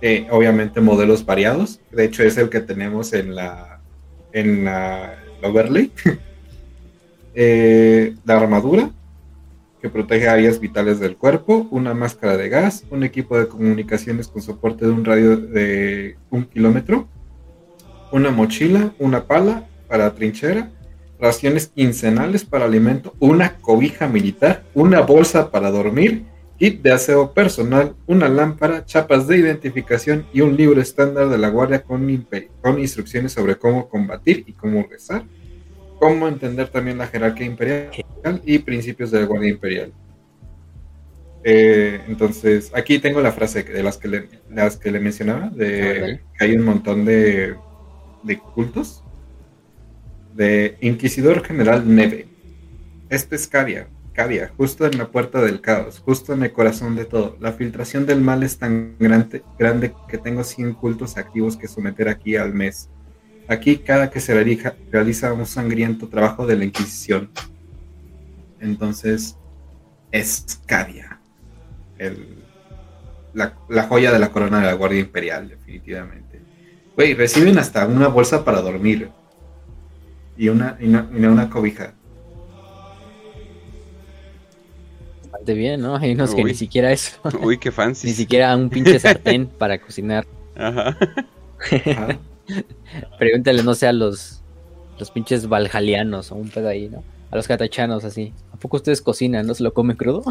eh, 0.00 0.26
obviamente 0.32 0.80
modelos 0.80 1.24
variados, 1.24 1.78
de 1.92 2.06
hecho 2.06 2.24
es 2.24 2.38
el 2.38 2.48
que 2.48 2.58
tenemos 2.58 3.12
en 3.12 3.36
la 3.36 3.80
en 4.32 4.64
la 4.64 5.14
overlay, 5.44 5.92
eh, 7.36 8.16
la 8.24 8.36
armadura 8.36 8.90
que 9.80 9.88
protege 9.88 10.28
áreas 10.28 10.60
vitales 10.60 11.00
del 11.00 11.16
cuerpo, 11.16 11.68
una 11.70 11.94
máscara 11.94 12.36
de 12.36 12.48
gas, 12.48 12.84
un 12.90 13.04
equipo 13.04 13.38
de 13.38 13.48
comunicaciones 13.48 14.28
con 14.28 14.42
soporte 14.42 14.86
de 14.86 14.92
un 14.92 15.04
radio 15.04 15.36
de 15.36 16.16
un 16.30 16.44
kilómetro, 16.44 17.08
una 18.12 18.30
mochila, 18.30 18.94
una 18.98 19.26
pala 19.26 19.68
para 19.88 20.14
trinchera, 20.14 20.70
raciones 21.20 21.68
quincenales 21.68 22.44
para 22.44 22.64
alimento, 22.64 23.14
una 23.18 23.58
cobija 23.58 24.08
militar, 24.08 24.64
una 24.74 25.00
bolsa 25.00 25.50
para 25.50 25.70
dormir, 25.70 26.24
kit 26.58 26.82
de 26.82 26.92
aseo 26.92 27.32
personal, 27.32 27.94
una 28.06 28.28
lámpara, 28.28 28.84
chapas 28.84 29.28
de 29.28 29.38
identificación 29.38 30.26
y 30.32 30.40
un 30.40 30.56
libro 30.56 30.80
estándar 30.80 31.28
de 31.28 31.38
la 31.38 31.50
guardia 31.50 31.82
con, 31.82 32.26
con 32.60 32.80
instrucciones 32.80 33.32
sobre 33.32 33.56
cómo 33.56 33.88
combatir 33.88 34.44
y 34.46 34.52
cómo 34.52 34.84
rezar 34.88 35.24
cómo 35.98 36.28
entender 36.28 36.68
también 36.68 36.98
la 36.98 37.06
jerarquía 37.06 37.46
imperial 37.46 37.90
y 38.44 38.58
principios 38.60 39.10
de 39.10 39.20
la 39.20 39.26
Guardia 39.26 39.50
Imperial. 39.50 39.92
Eh, 41.44 42.00
entonces, 42.08 42.70
aquí 42.74 42.98
tengo 42.98 43.20
la 43.20 43.32
frase 43.32 43.62
de 43.62 43.82
las 43.82 43.96
que 43.96 44.08
le, 44.08 44.28
las 44.50 44.76
que 44.76 44.90
le 44.90 45.00
mencionaba, 45.00 45.48
de 45.48 46.20
que 46.36 46.44
hay 46.44 46.56
un 46.56 46.64
montón 46.64 47.04
de, 47.04 47.54
de 48.22 48.38
cultos. 48.38 49.02
De 50.34 50.76
Inquisidor 50.80 51.44
General 51.44 51.82
Neve. 51.92 52.28
Esto 53.08 53.34
es 53.34 53.48
Cadia, 53.48 53.88
Cadia, 54.12 54.52
justo 54.56 54.86
en 54.86 54.96
la 54.96 55.08
puerta 55.08 55.40
del 55.40 55.60
caos, 55.60 55.98
justo 55.98 56.32
en 56.32 56.44
el 56.44 56.52
corazón 56.52 56.94
de 56.94 57.06
todo. 57.06 57.36
La 57.40 57.52
filtración 57.52 58.06
del 58.06 58.20
mal 58.20 58.44
es 58.44 58.56
tan 58.58 58.94
grande, 59.00 59.42
grande 59.58 59.92
que 60.08 60.18
tengo 60.18 60.44
100 60.44 60.74
cultos 60.74 61.16
activos 61.16 61.56
que 61.56 61.66
someter 61.66 62.08
aquí 62.08 62.36
al 62.36 62.54
mes 62.54 62.88
Aquí 63.48 63.78
cada 63.78 64.10
que 64.10 64.20
se 64.20 64.34
realiza, 64.90 65.32
un 65.32 65.46
sangriento 65.46 66.08
trabajo 66.08 66.46
de 66.46 66.56
la 66.56 66.66
Inquisición. 66.66 67.30
Entonces, 68.60 69.36
es 70.12 70.60
Cadia, 70.66 71.18
la, 73.32 73.82
joya 73.84 74.12
de 74.12 74.18
la 74.18 74.30
corona 74.30 74.60
de 74.60 74.66
la 74.66 74.74
Guardia 74.74 75.00
Imperial, 75.00 75.48
definitivamente. 75.48 76.42
Güey, 76.94 77.14
reciben 77.14 77.58
hasta 77.58 77.86
una 77.86 78.08
bolsa 78.08 78.44
para 78.44 78.60
dormir 78.60 79.10
y 80.36 80.48
una, 80.50 80.76
y 80.80 80.86
una, 80.86 81.48
cobija. 81.48 81.94
Bastante 85.22 85.54
bien, 85.54 85.80
¿no? 85.80 85.96
Hay 85.96 86.12
unos 86.12 86.34
que 86.34 86.44
ni 86.44 86.54
siquiera 86.54 86.92
eso. 86.92 87.18
Uy, 87.40 87.56
qué 87.56 87.72
fancy. 87.72 88.08
ni 88.08 88.12
siquiera 88.12 88.54
un 88.54 88.68
pinche 88.68 88.98
sartén 88.98 89.46
para 89.58 89.80
cocinar. 89.80 90.26
Ajá. 90.54 90.98
Ajá. 91.86 92.18
Pregúntale, 93.18 93.62
no 93.62 93.74
sé, 93.74 93.86
a 93.86 93.92
los, 93.92 94.42
los 94.98 95.10
pinches 95.10 95.48
valjalianos 95.48 96.32
o 96.32 96.36
un 96.36 96.48
pedo 96.48 96.68
ahí, 96.68 96.88
¿no? 96.88 97.02
A 97.30 97.36
los 97.36 97.46
catachanos 97.46 98.04
así. 98.04 98.32
¿A 98.52 98.56
poco 98.56 98.76
ustedes 98.76 99.02
cocinan? 99.02 99.46
¿No 99.46 99.54
se 99.54 99.62
lo 99.62 99.74
comen 99.74 99.96
crudo? 99.96 100.24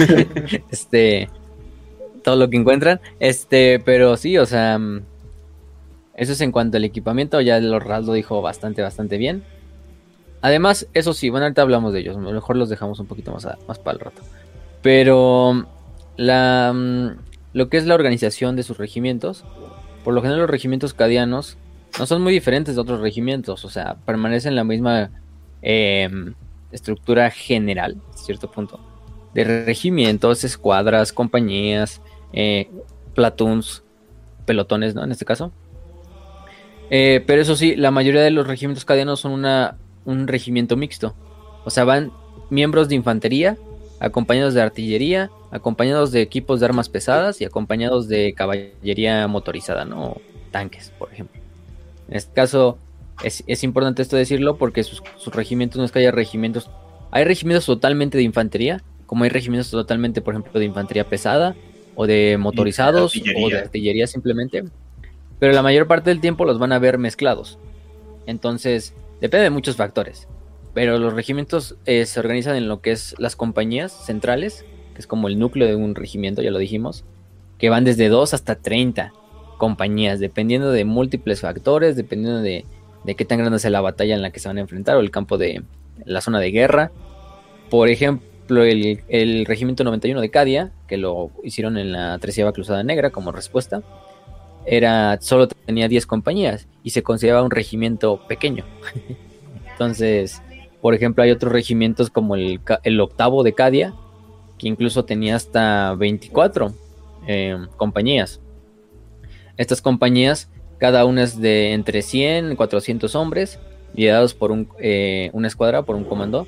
este. 0.70 1.28
Todo 2.22 2.36
lo 2.36 2.48
que 2.48 2.56
encuentran. 2.56 3.00
Este, 3.20 3.80
pero 3.84 4.16
sí, 4.16 4.38
o 4.38 4.46
sea. 4.46 4.78
Mm, 4.78 5.02
eso 6.14 6.32
es 6.32 6.40
en 6.40 6.52
cuanto 6.52 6.78
al 6.78 6.84
equipamiento. 6.84 7.40
Ya 7.40 7.58
el 7.58 7.70
lo 7.70 8.12
dijo 8.12 8.40
bastante, 8.40 8.80
bastante 8.80 9.18
bien. 9.18 9.44
Además, 10.40 10.86
eso 10.94 11.12
sí, 11.12 11.30
bueno, 11.30 11.44
ahorita 11.44 11.62
hablamos 11.62 11.92
de 11.92 12.00
ellos. 12.00 12.16
Mejor 12.16 12.56
los 12.56 12.68
dejamos 12.68 13.00
un 13.00 13.06
poquito 13.06 13.32
más, 13.32 13.46
más 13.66 13.78
para 13.78 13.94
el 13.94 14.00
rato. 14.00 14.22
Pero 14.82 15.66
la, 16.16 16.72
mm, 16.74 17.08
lo 17.52 17.68
que 17.68 17.76
es 17.76 17.86
la 17.86 17.94
organización 17.94 18.56
de 18.56 18.62
sus 18.62 18.78
regimientos 18.78 19.44
por 20.04 20.14
lo 20.14 20.20
general 20.20 20.42
los 20.42 20.50
regimientos 20.50 20.94
cadianos 20.94 21.56
no 21.98 22.06
son 22.06 22.22
muy 22.22 22.32
diferentes 22.32 22.74
de 22.74 22.80
otros 22.80 23.00
regimientos, 23.00 23.64
o 23.64 23.70
sea, 23.70 23.96
permanecen 24.04 24.54
la 24.54 24.64
misma 24.64 25.10
em, 25.62 26.34
estructura 26.70 27.30
general, 27.30 27.96
a 28.12 28.16
cierto 28.16 28.50
punto, 28.50 28.78
de 29.32 29.44
regimientos, 29.44 30.44
escuadras, 30.44 31.12
compañías, 31.12 32.00
eh, 32.32 32.68
platoons, 33.14 33.82
pelotones, 34.44 34.94
¿no? 34.94 35.04
En 35.04 35.12
este 35.12 35.24
caso. 35.24 35.52
Eh, 36.90 37.24
pero 37.26 37.40
eso 37.40 37.56
sí, 37.56 37.76
la 37.76 37.90
mayoría 37.90 38.22
de 38.22 38.30
los 38.30 38.46
regimientos 38.46 38.84
cadianos 38.84 39.20
son 39.20 39.32
una, 39.32 39.78
un 40.04 40.28
regimiento 40.28 40.76
mixto. 40.76 41.14
O 41.64 41.70
sea, 41.70 41.84
van 41.84 42.12
miembros 42.50 42.88
de 42.88 42.96
infantería, 42.96 43.56
acompañados 44.00 44.54
de 44.54 44.62
artillería, 44.62 45.30
acompañados 45.54 46.10
de 46.10 46.20
equipos 46.20 46.58
de 46.58 46.66
armas 46.66 46.88
pesadas 46.88 47.40
y 47.40 47.44
acompañados 47.44 48.08
de 48.08 48.34
caballería 48.34 49.28
motorizada, 49.28 49.84
¿no? 49.84 50.20
Tanques, 50.50 50.92
por 50.98 51.12
ejemplo. 51.12 51.40
En 52.08 52.16
este 52.16 52.34
caso, 52.34 52.76
es, 53.22 53.62
importante 53.62 54.02
esto 54.02 54.16
decirlo 54.16 54.56
porque 54.56 54.82
sus, 54.82 55.00
regimientos 55.32 55.78
no 55.78 55.84
es 55.84 55.92
que 55.92 56.00
haya 56.00 56.10
regimientos. 56.10 56.68
Hay 57.12 57.22
regimientos 57.22 57.66
totalmente 57.66 58.18
de 58.18 58.24
infantería, 58.24 58.82
como 59.06 59.22
hay 59.22 59.30
regimientos 59.30 59.70
totalmente, 59.70 60.20
por 60.20 60.34
ejemplo, 60.34 60.58
de 60.58 60.66
infantería 60.66 61.08
pesada, 61.08 61.54
o 61.94 62.08
de 62.08 62.36
motorizados, 62.36 63.14
o 63.16 63.48
de 63.48 63.58
artillería 63.58 64.08
simplemente. 64.08 64.64
Pero 65.38 65.52
la 65.52 65.62
mayor 65.62 65.86
parte 65.86 66.10
del 66.10 66.20
tiempo 66.20 66.44
los 66.44 66.58
van 66.58 66.72
a 66.72 66.80
ver 66.80 66.98
mezclados. 66.98 67.60
Entonces, 68.26 68.92
depende 69.20 69.44
de 69.44 69.50
muchos 69.50 69.76
factores. 69.76 70.26
Pero 70.74 70.98
los 70.98 71.12
regimientos 71.12 71.76
eh, 71.86 72.06
se 72.06 72.18
organizan 72.18 72.56
en 72.56 72.66
lo 72.66 72.80
que 72.80 72.90
es 72.90 73.14
las 73.18 73.36
compañías 73.36 73.92
centrales, 73.92 74.64
que 74.94 75.00
es 75.00 75.06
como 75.06 75.28
el 75.28 75.38
núcleo 75.38 75.68
de 75.68 75.76
un 75.76 75.94
regimiento, 75.94 76.42
ya 76.42 76.50
lo 76.50 76.58
dijimos, 76.58 77.04
que 77.58 77.68
van 77.68 77.84
desde 77.84 78.08
2 78.08 78.34
hasta 78.34 78.56
30 78.56 79.12
compañías, 79.58 80.20
dependiendo 80.20 80.70
de 80.70 80.84
múltiples 80.84 81.40
factores, 81.40 81.96
dependiendo 81.96 82.40
de, 82.40 82.64
qué 83.16 83.24
tan 83.24 83.38
grande 83.38 83.58
sea 83.58 83.70
la 83.70 83.80
batalla 83.80 84.14
en 84.14 84.22
la 84.22 84.30
que 84.30 84.40
se 84.40 84.48
van 84.48 84.58
a 84.58 84.62
enfrentar 84.62 84.96
o 84.96 85.00
el 85.00 85.10
campo 85.10 85.38
de 85.38 85.62
la 86.04 86.20
zona 86.20 86.40
de 86.40 86.50
guerra. 86.50 86.90
Por 87.70 87.88
ejemplo, 87.88 88.62
el, 88.64 89.46
Regimiento 89.46 89.84
91 89.84 90.20
de 90.20 90.30
Cadia, 90.30 90.70
que 90.86 90.96
lo 90.96 91.30
hicieron 91.42 91.78
en 91.78 91.92
la 91.92 92.18
Treceava 92.18 92.52
Cruzada 92.52 92.82
Negra 92.82 93.10
como 93.10 93.32
respuesta, 93.32 93.82
era 94.66 95.18
solo 95.20 95.48
tenía 95.48 95.88
10 95.88 96.06
compañías 96.06 96.66
y 96.82 96.90
se 96.90 97.02
consideraba 97.02 97.42
un 97.42 97.50
regimiento 97.50 98.20
pequeño. 98.26 98.64
Entonces, 99.72 100.42
por 100.80 100.94
ejemplo, 100.94 101.24
hay 101.24 101.30
otros 101.30 101.52
regimientos 101.52 102.10
como 102.10 102.34
el, 102.34 102.60
el 102.82 103.00
octavo 103.00 103.42
de 103.42 103.54
Cadia, 103.54 103.94
que 104.58 104.68
incluso 104.68 105.04
tenía 105.04 105.36
hasta 105.36 105.94
24 105.94 106.72
eh, 107.26 107.58
compañías. 107.76 108.40
Estas 109.56 109.80
compañías, 109.80 110.50
cada 110.78 111.04
una 111.04 111.22
es 111.22 111.40
de 111.40 111.72
entre 111.72 112.02
100 112.02 112.52
y 112.52 112.56
400 112.56 113.14
hombres, 113.14 113.58
liderados 113.94 114.34
por 114.34 114.50
un, 114.50 114.68
eh, 114.78 115.30
una 115.32 115.48
escuadra, 115.48 115.82
por 115.82 115.96
un 115.96 116.04
comando, 116.04 116.46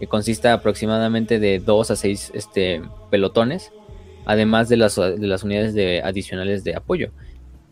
que 0.00 0.06
consiste 0.06 0.48
aproximadamente 0.48 1.38
de 1.38 1.58
2 1.58 1.90
a 1.90 1.96
6 1.96 2.32
este, 2.34 2.82
pelotones, 3.10 3.72
además 4.24 4.68
de 4.68 4.76
las, 4.76 4.96
de 4.96 5.18
las 5.18 5.44
unidades 5.44 5.74
de, 5.74 6.02
adicionales 6.02 6.64
de 6.64 6.74
apoyo, 6.74 7.10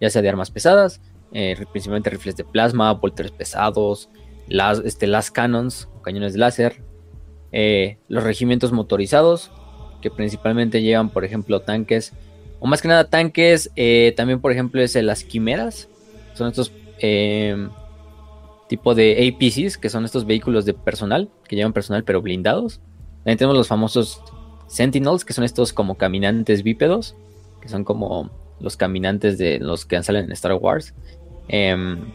ya 0.01 0.11
sea 0.11 0.23
de 0.23 0.29
armas 0.29 0.51
pesadas, 0.51 1.01
eh, 1.33 1.57
principalmente 1.73 2.11
rifles 2.11 2.37
de 2.37 2.45
plasma, 2.45 2.93
volters 2.93 3.33
pesados, 3.33 4.09
las, 4.47 4.79
este, 4.81 5.07
las 5.07 5.31
cannons, 5.31 5.89
cañones 6.03 6.35
de 6.35 6.39
láser, 6.39 6.83
eh, 7.53 7.99
los 8.09 8.23
regimientos 8.25 8.73
motorizados, 8.73 9.51
que 10.05 10.11
principalmente 10.11 10.83
llevan, 10.83 11.09
por 11.09 11.25
ejemplo, 11.25 11.63
tanques, 11.63 12.13
o 12.61 12.67
más 12.67 12.83
que 12.83 12.89
nada 12.89 13.09
tanques, 13.09 13.71
eh, 13.75 14.13
también, 14.19 14.39
por 14.39 14.53
ejemplo, 14.53 14.83
es 14.83 14.95
las 14.97 15.25
quimeras, 15.25 15.89
son 16.35 16.49
estos 16.49 16.71
tipo 18.69 18.95
de 18.95 19.27
APCs, 19.27 19.79
que 19.79 19.89
son 19.89 20.05
estos 20.05 20.27
vehículos 20.27 20.67
de 20.67 20.75
personal, 20.75 21.31
que 21.49 21.57
llevan 21.57 21.73
personal 21.73 22.05
pero 22.05 22.21
blindados. 22.21 22.81
También 23.19 23.39
tenemos 23.39 23.57
los 23.57 23.69
famosos 23.69 24.21
Sentinels, 24.67 25.25
que 25.25 25.33
son 25.33 25.45
estos 25.45 25.73
como 25.73 25.97
caminantes 25.97 26.63
bípedos, 26.63 27.17
que 27.63 27.69
son 27.71 27.85
como 27.85 28.31
los 28.61 28.77
caminantes 28.77 29.39
de 29.39 29.59
los 29.59 29.87
que 29.87 30.03
salen 30.03 30.27
en 30.27 30.33
Star 30.33 30.53
Wars. 30.55 30.95
Em, 31.49 32.13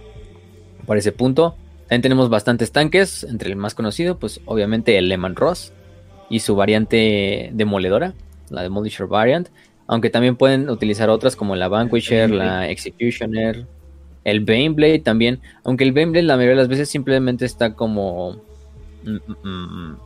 por 0.85 0.97
ese 0.97 1.11
punto. 1.11 1.55
También 1.87 2.03
tenemos 2.03 2.29
bastantes 2.29 2.71
tanques, 2.71 3.23
entre 3.23 3.49
el 3.49 3.55
más 3.55 3.73
conocido, 3.73 4.19
pues 4.19 4.41
obviamente 4.45 4.97
el 4.97 5.09
Lehman 5.09 5.35
Ross 5.35 5.73
y 6.29 6.39
su 6.39 6.55
variante 6.55 7.49
demoledora, 7.53 8.13
la 8.49 8.63
Demolisher 8.63 9.07
Variant, 9.07 9.49
aunque 9.87 10.09
también 10.09 10.35
pueden 10.35 10.69
utilizar 10.69 11.09
otras 11.09 11.35
como 11.35 11.55
la 11.55 11.67
Vanquisher, 11.67 12.29
la 12.29 12.69
Executioner, 12.69 13.65
el 14.23 14.41
Baneblade 14.41 14.99
también, 14.99 15.39
aunque 15.63 15.83
el 15.83 15.91
Baneblade 15.91 16.23
la 16.23 16.35
mayoría 16.35 16.55
de 16.55 16.61
las 16.61 16.67
veces 16.67 16.89
simplemente 16.89 17.45
está 17.45 17.73
como... 17.73 18.41
Mm, 19.03 19.15
mm, 19.43 19.91
mm, 19.91 19.97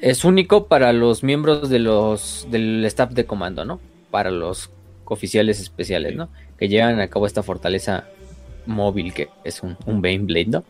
es 0.00 0.24
único 0.24 0.66
para 0.66 0.92
los 0.92 1.22
miembros 1.22 1.70
de 1.70 1.78
los 1.78 2.46
del 2.50 2.84
staff 2.84 3.12
de 3.12 3.24
comando, 3.24 3.64
¿no? 3.64 3.80
Para 4.10 4.30
los 4.30 4.70
oficiales 5.06 5.60
especiales, 5.60 6.14
¿no? 6.14 6.28
Que 6.58 6.68
llevan 6.68 7.00
a 7.00 7.08
cabo 7.08 7.26
esta 7.26 7.42
fortaleza 7.42 8.04
móvil 8.66 9.14
que 9.14 9.28
es 9.44 9.62
un, 9.62 9.78
un 9.86 10.02
Baneblade, 10.02 10.46
¿no? 10.46 10.64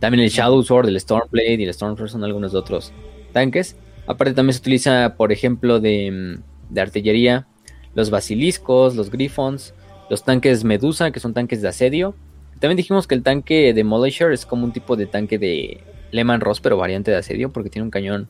También 0.00 0.24
el 0.24 0.30
Shadow 0.30 0.62
Sword, 0.62 0.88
el 0.88 1.00
Stormblade 1.00 1.54
y 1.54 1.64
el 1.64 1.74
Stormfront 1.74 2.10
son 2.10 2.24
algunos 2.24 2.54
otros 2.54 2.92
tanques. 3.32 3.76
Aparte 4.06 4.32
también 4.34 4.54
se 4.54 4.60
utiliza, 4.60 5.14
por 5.16 5.32
ejemplo, 5.32 5.80
de, 5.80 6.38
de 6.70 6.80
artillería, 6.80 7.46
los 7.94 8.10
basiliscos, 8.10 8.94
los 8.94 9.10
griffons, 9.10 9.74
los 10.08 10.24
tanques 10.24 10.64
Medusa, 10.64 11.10
que 11.10 11.20
son 11.20 11.34
tanques 11.34 11.62
de 11.62 11.68
asedio. 11.68 12.14
También 12.60 12.76
dijimos 12.76 13.06
que 13.06 13.14
el 13.14 13.22
tanque 13.22 13.74
de 13.74 13.84
Molisher 13.84 14.32
es 14.32 14.46
como 14.46 14.64
un 14.64 14.72
tipo 14.72 14.96
de 14.96 15.06
tanque 15.06 15.38
de 15.38 15.82
Lehman 16.10 16.40
Ross, 16.40 16.60
pero 16.60 16.76
variante 16.76 17.10
de 17.10 17.18
asedio, 17.18 17.52
porque 17.52 17.70
tiene 17.70 17.84
un 17.84 17.90
cañón 17.90 18.28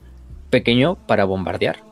pequeño 0.51 0.97
para 1.07 1.25
bombardear. 1.25 1.83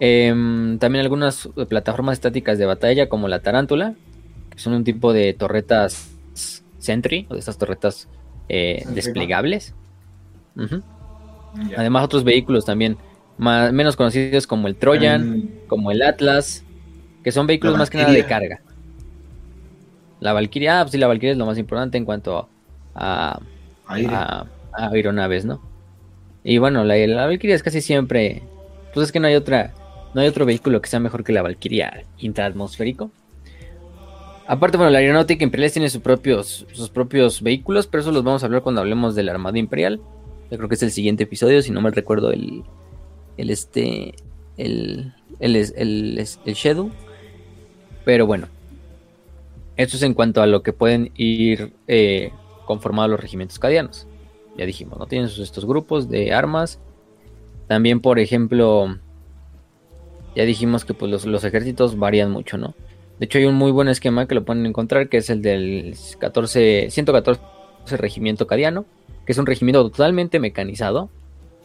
Em, 0.00 0.78
también 0.78 1.04
algunas 1.04 1.48
plataformas 1.68 2.14
estáticas 2.14 2.58
de 2.58 2.66
batalla, 2.66 3.08
como 3.08 3.28
la 3.28 3.40
Tarántula, 3.40 3.94
que 4.50 4.58
son 4.58 4.72
un 4.74 4.84
tipo 4.84 5.12
de 5.12 5.32
torretas 5.32 6.10
Sentry, 6.78 7.26
o 7.30 7.34
de 7.34 7.40
estas 7.40 7.58
torretas 7.58 8.08
eh, 8.52 8.84
desplegables. 8.94 9.74
Además, 11.74 12.04
otros 12.04 12.22
vehículos 12.22 12.66
también 12.66 12.98
más, 13.38 13.72
menos 13.72 13.96
conocidos 13.96 14.46
como 14.46 14.68
el 14.68 14.76
Trojan, 14.76 15.50
como 15.68 15.90
el 15.90 16.02
Atlas, 16.02 16.62
que 17.24 17.32
son 17.32 17.46
vehículos 17.46 17.78
más 17.78 17.88
que 17.88 17.96
nada 17.96 18.12
de 18.12 18.26
carga. 18.26 18.60
La 20.20 20.34
Valkyria, 20.34 20.80
ah, 20.80 20.84
pues 20.84 20.92
sí, 20.92 20.98
la 20.98 21.06
Valkyria 21.06 21.32
es 21.32 21.38
lo 21.38 21.46
más 21.46 21.56
importante 21.56 21.96
en 21.96 22.04
cuanto 22.04 22.48
a, 22.94 23.40
a, 23.86 24.46
aeronaves, 24.74 25.46
¿no? 25.46 25.62
Y 26.44 26.58
bueno, 26.58 26.84
la, 26.84 26.94
la, 27.06 27.26
Valkyria 27.26 27.56
es 27.56 27.62
casi 27.62 27.80
siempre. 27.80 28.42
Pues 28.92 29.06
es 29.06 29.12
que 29.12 29.18
no 29.18 29.28
hay 29.28 29.34
otra. 29.34 29.72
No 30.14 30.20
hay 30.20 30.28
otro 30.28 30.44
vehículo 30.44 30.82
que 30.82 30.90
sea 30.90 31.00
mejor 31.00 31.24
que 31.24 31.32
la 31.32 31.40
Valkyria 31.40 32.04
intraatmosférico. 32.18 33.10
Aparte, 34.52 34.76
bueno, 34.76 34.90
la 34.90 34.98
aeronáutica 34.98 35.44
imperial 35.44 35.72
tiene 35.72 35.88
sus 35.88 36.02
propios, 36.02 36.66
sus 36.74 36.90
propios 36.90 37.40
vehículos, 37.40 37.86
pero 37.86 38.02
eso 38.02 38.12
los 38.12 38.22
vamos 38.22 38.42
a 38.42 38.46
hablar 38.46 38.60
cuando 38.60 38.82
hablemos 38.82 39.14
de 39.14 39.22
la 39.22 39.32
Armada 39.32 39.58
Imperial. 39.58 39.98
Yo 40.50 40.58
creo 40.58 40.68
que 40.68 40.74
es 40.74 40.82
el 40.82 40.90
siguiente 40.90 41.22
episodio, 41.22 41.62
si 41.62 41.70
no 41.70 41.80
me 41.80 41.90
recuerdo 41.90 42.30
el. 42.32 42.62
El 43.38 43.48
este. 43.48 44.14
El. 44.58 45.14
El, 45.40 45.56
el, 45.56 46.18
el, 46.18 46.54
Shadow. 46.54 46.90
Pero 48.04 48.26
bueno, 48.26 48.48
esto 49.78 49.96
es 49.96 50.02
en 50.02 50.12
cuanto 50.12 50.42
a 50.42 50.46
lo 50.46 50.62
que 50.62 50.74
pueden 50.74 51.12
ir 51.16 51.72
eh, 51.88 52.30
conformados 52.66 53.10
los 53.10 53.20
regimientos 53.20 53.58
cadianos. 53.58 54.06
Ya 54.58 54.66
dijimos, 54.66 54.98
¿no? 54.98 55.06
Tienen 55.06 55.30
estos 55.30 55.64
grupos 55.64 56.10
de 56.10 56.34
armas. 56.34 56.78
También, 57.68 58.00
por 58.00 58.18
ejemplo, 58.18 58.98
ya 60.36 60.44
dijimos 60.44 60.84
que 60.84 60.92
pues, 60.92 61.24
los, 61.24 61.44
ejércitos 61.44 61.98
varían 61.98 62.30
mucho, 62.30 62.58
¿no? 62.58 62.74
De 63.22 63.26
hecho, 63.26 63.38
hay 63.38 63.44
un 63.44 63.54
muy 63.54 63.70
buen 63.70 63.86
esquema 63.86 64.26
que 64.26 64.34
lo 64.34 64.44
pueden 64.44 64.66
encontrar, 64.66 65.08
que 65.08 65.18
es 65.18 65.30
el 65.30 65.42
del 65.42 65.94
14, 66.18 66.90
114 66.90 67.40
Regimiento 67.96 68.48
Cadiano, 68.48 68.84
que 69.24 69.30
es 69.30 69.38
un 69.38 69.46
regimiento 69.46 69.88
totalmente 69.88 70.40
mecanizado, 70.40 71.08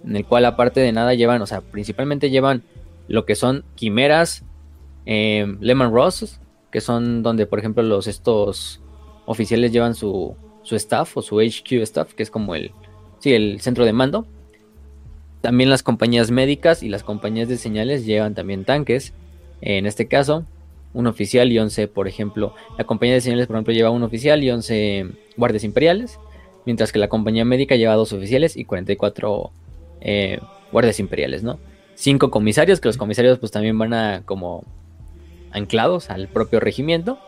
en 0.06 0.16
el 0.16 0.24
cual 0.24 0.46
aparte 0.46 0.82
de 0.82 0.92
nada 0.92 1.16
llevan, 1.16 1.42
o 1.42 1.48
sea, 1.48 1.62
principalmente 1.62 2.30
llevan 2.30 2.62
lo 3.08 3.26
que 3.26 3.34
son 3.34 3.66
quimeras, 3.74 4.44
eh, 5.08 5.48
Lemon 5.60 5.92
Ross, 5.92 6.40
que 6.72 6.80
son 6.80 7.24
donde, 7.24 7.48
por 7.48 7.58
ejemplo, 7.58 7.82
los 7.82 8.06
estos 8.06 8.80
oficiales 9.26 9.72
llevan 9.72 9.96
su, 9.96 10.36
su 10.62 10.76
staff 10.76 11.18
o 11.18 11.24
su 11.24 11.42
HQ 11.42 11.72
staff, 11.82 12.14
que 12.14 12.22
es 12.22 12.30
como 12.30 12.54
el, 12.54 12.70
sí, 13.18 13.34
el 13.34 13.62
centro 13.62 13.84
de 13.84 13.94
mando. 13.94 14.28
También 15.42 15.72
las 15.72 15.82
compañías 15.82 16.30
médicas 16.30 16.84
y 16.84 16.90
las 16.90 17.02
compañías 17.02 17.50
de 17.50 17.58
señales 17.58 18.06
llevan 18.06 18.36
también 18.36 18.64
tanques. 18.64 19.16
En 19.62 19.88
este 19.88 20.08
caso, 20.08 20.46
un 20.98 21.06
oficial 21.06 21.52
y 21.52 21.60
11, 21.60 21.88
por 21.88 22.08
ejemplo, 22.08 22.56
la 22.76 22.84
compañía 22.86 23.14
de 23.14 23.22
señales, 23.22 23.46
por 23.46 23.56
ejemplo, 23.56 23.72
lleva 23.72 23.92
un 23.92 24.02
oficial 24.02 24.44
y 24.44 24.50
11 24.50 25.06
guardias 25.38 25.64
imperiales, 25.64 26.20
mientras 26.66 26.92
que 26.92 26.98
la 26.98 27.08
compañía 27.08 27.46
médica 27.46 27.76
lleva 27.76 27.94
dos 27.94 28.14
oficiales 28.14 28.58
y 28.58 28.66
44 28.66 29.52
eh, 30.02 30.40
guardias 30.72 31.00
imperiales, 31.00 31.44
¿no? 31.44 31.60
Cinco 31.94 32.32
comisarios, 32.32 32.80
que 32.80 32.88
los 32.88 32.98
comisarios 32.98 33.38
pues 33.38 33.52
también 33.52 33.78
van 33.78 33.94
a 33.94 34.24
como 34.26 34.64
anclados 35.52 36.10
al 36.10 36.30
propio 36.30 36.60
regimiento. 36.60 37.20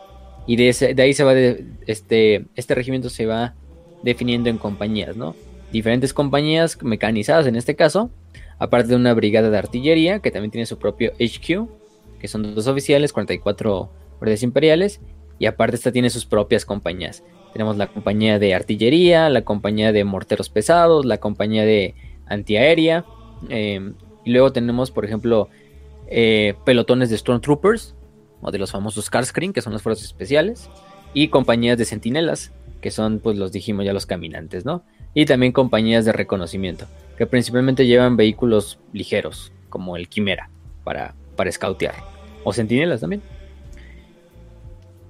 Y 0.48 0.56
de, 0.56 0.94
de 0.94 1.02
ahí 1.02 1.14
se 1.14 1.22
va, 1.22 1.32
de, 1.32 1.64
este, 1.86 2.46
este 2.56 2.74
regimiento 2.74 3.08
se 3.08 3.26
va 3.26 3.54
definiendo 4.02 4.50
en 4.50 4.58
compañías, 4.58 5.16
¿no? 5.16 5.36
Diferentes 5.70 6.12
compañías 6.12 6.82
mecanizadas 6.82 7.46
en 7.46 7.54
este 7.54 7.76
caso, 7.76 8.10
aparte 8.58 8.88
de 8.88 8.96
una 8.96 9.14
brigada 9.14 9.48
de 9.48 9.58
artillería 9.58 10.18
que 10.18 10.32
también 10.32 10.50
tiene 10.50 10.66
su 10.66 10.76
propio 10.76 11.12
HQ, 11.20 11.79
que 12.20 12.28
son 12.28 12.54
dos 12.54 12.66
oficiales, 12.66 13.12
44 13.12 13.90
guardias 14.18 14.42
imperiales, 14.42 15.00
y 15.38 15.46
aparte 15.46 15.76
esta 15.76 15.90
tiene 15.90 16.10
sus 16.10 16.26
propias 16.26 16.64
compañías. 16.64 17.24
Tenemos 17.52 17.76
la 17.76 17.88
compañía 17.88 18.38
de 18.38 18.54
artillería, 18.54 19.28
la 19.28 19.42
compañía 19.42 19.92
de 19.92 20.04
morteros 20.04 20.50
pesados, 20.50 21.04
la 21.04 21.18
compañía 21.18 21.64
de 21.64 21.94
antiaérea, 22.26 23.04
eh, 23.48 23.92
y 24.24 24.30
luego 24.30 24.52
tenemos, 24.52 24.90
por 24.90 25.04
ejemplo, 25.04 25.48
eh, 26.08 26.54
pelotones 26.64 27.10
de 27.10 27.18
Stormtroopers, 27.18 27.94
o 28.42 28.50
de 28.50 28.58
los 28.58 28.70
famosos 28.70 29.10
Screen, 29.22 29.52
que 29.52 29.62
son 29.62 29.72
las 29.72 29.82
fuerzas 29.82 30.04
especiales, 30.04 30.70
y 31.14 31.28
compañías 31.28 31.78
de 31.78 31.84
centinelas, 31.84 32.52
que 32.80 32.90
son, 32.90 33.18
pues 33.18 33.36
los 33.36 33.52
dijimos 33.52 33.84
ya, 33.84 33.92
los 33.92 34.06
caminantes, 34.06 34.64
¿no? 34.64 34.84
Y 35.14 35.26
también 35.26 35.52
compañías 35.52 36.04
de 36.04 36.12
reconocimiento, 36.12 36.86
que 37.18 37.26
principalmente 37.26 37.86
llevan 37.86 38.16
vehículos 38.16 38.78
ligeros, 38.92 39.52
como 39.68 39.96
el 39.96 40.08
Quimera, 40.08 40.50
para, 40.84 41.14
para 41.40 41.50
scoutear, 41.50 41.94
o 42.44 42.52
centinelas 42.52 43.00
también. 43.00 43.22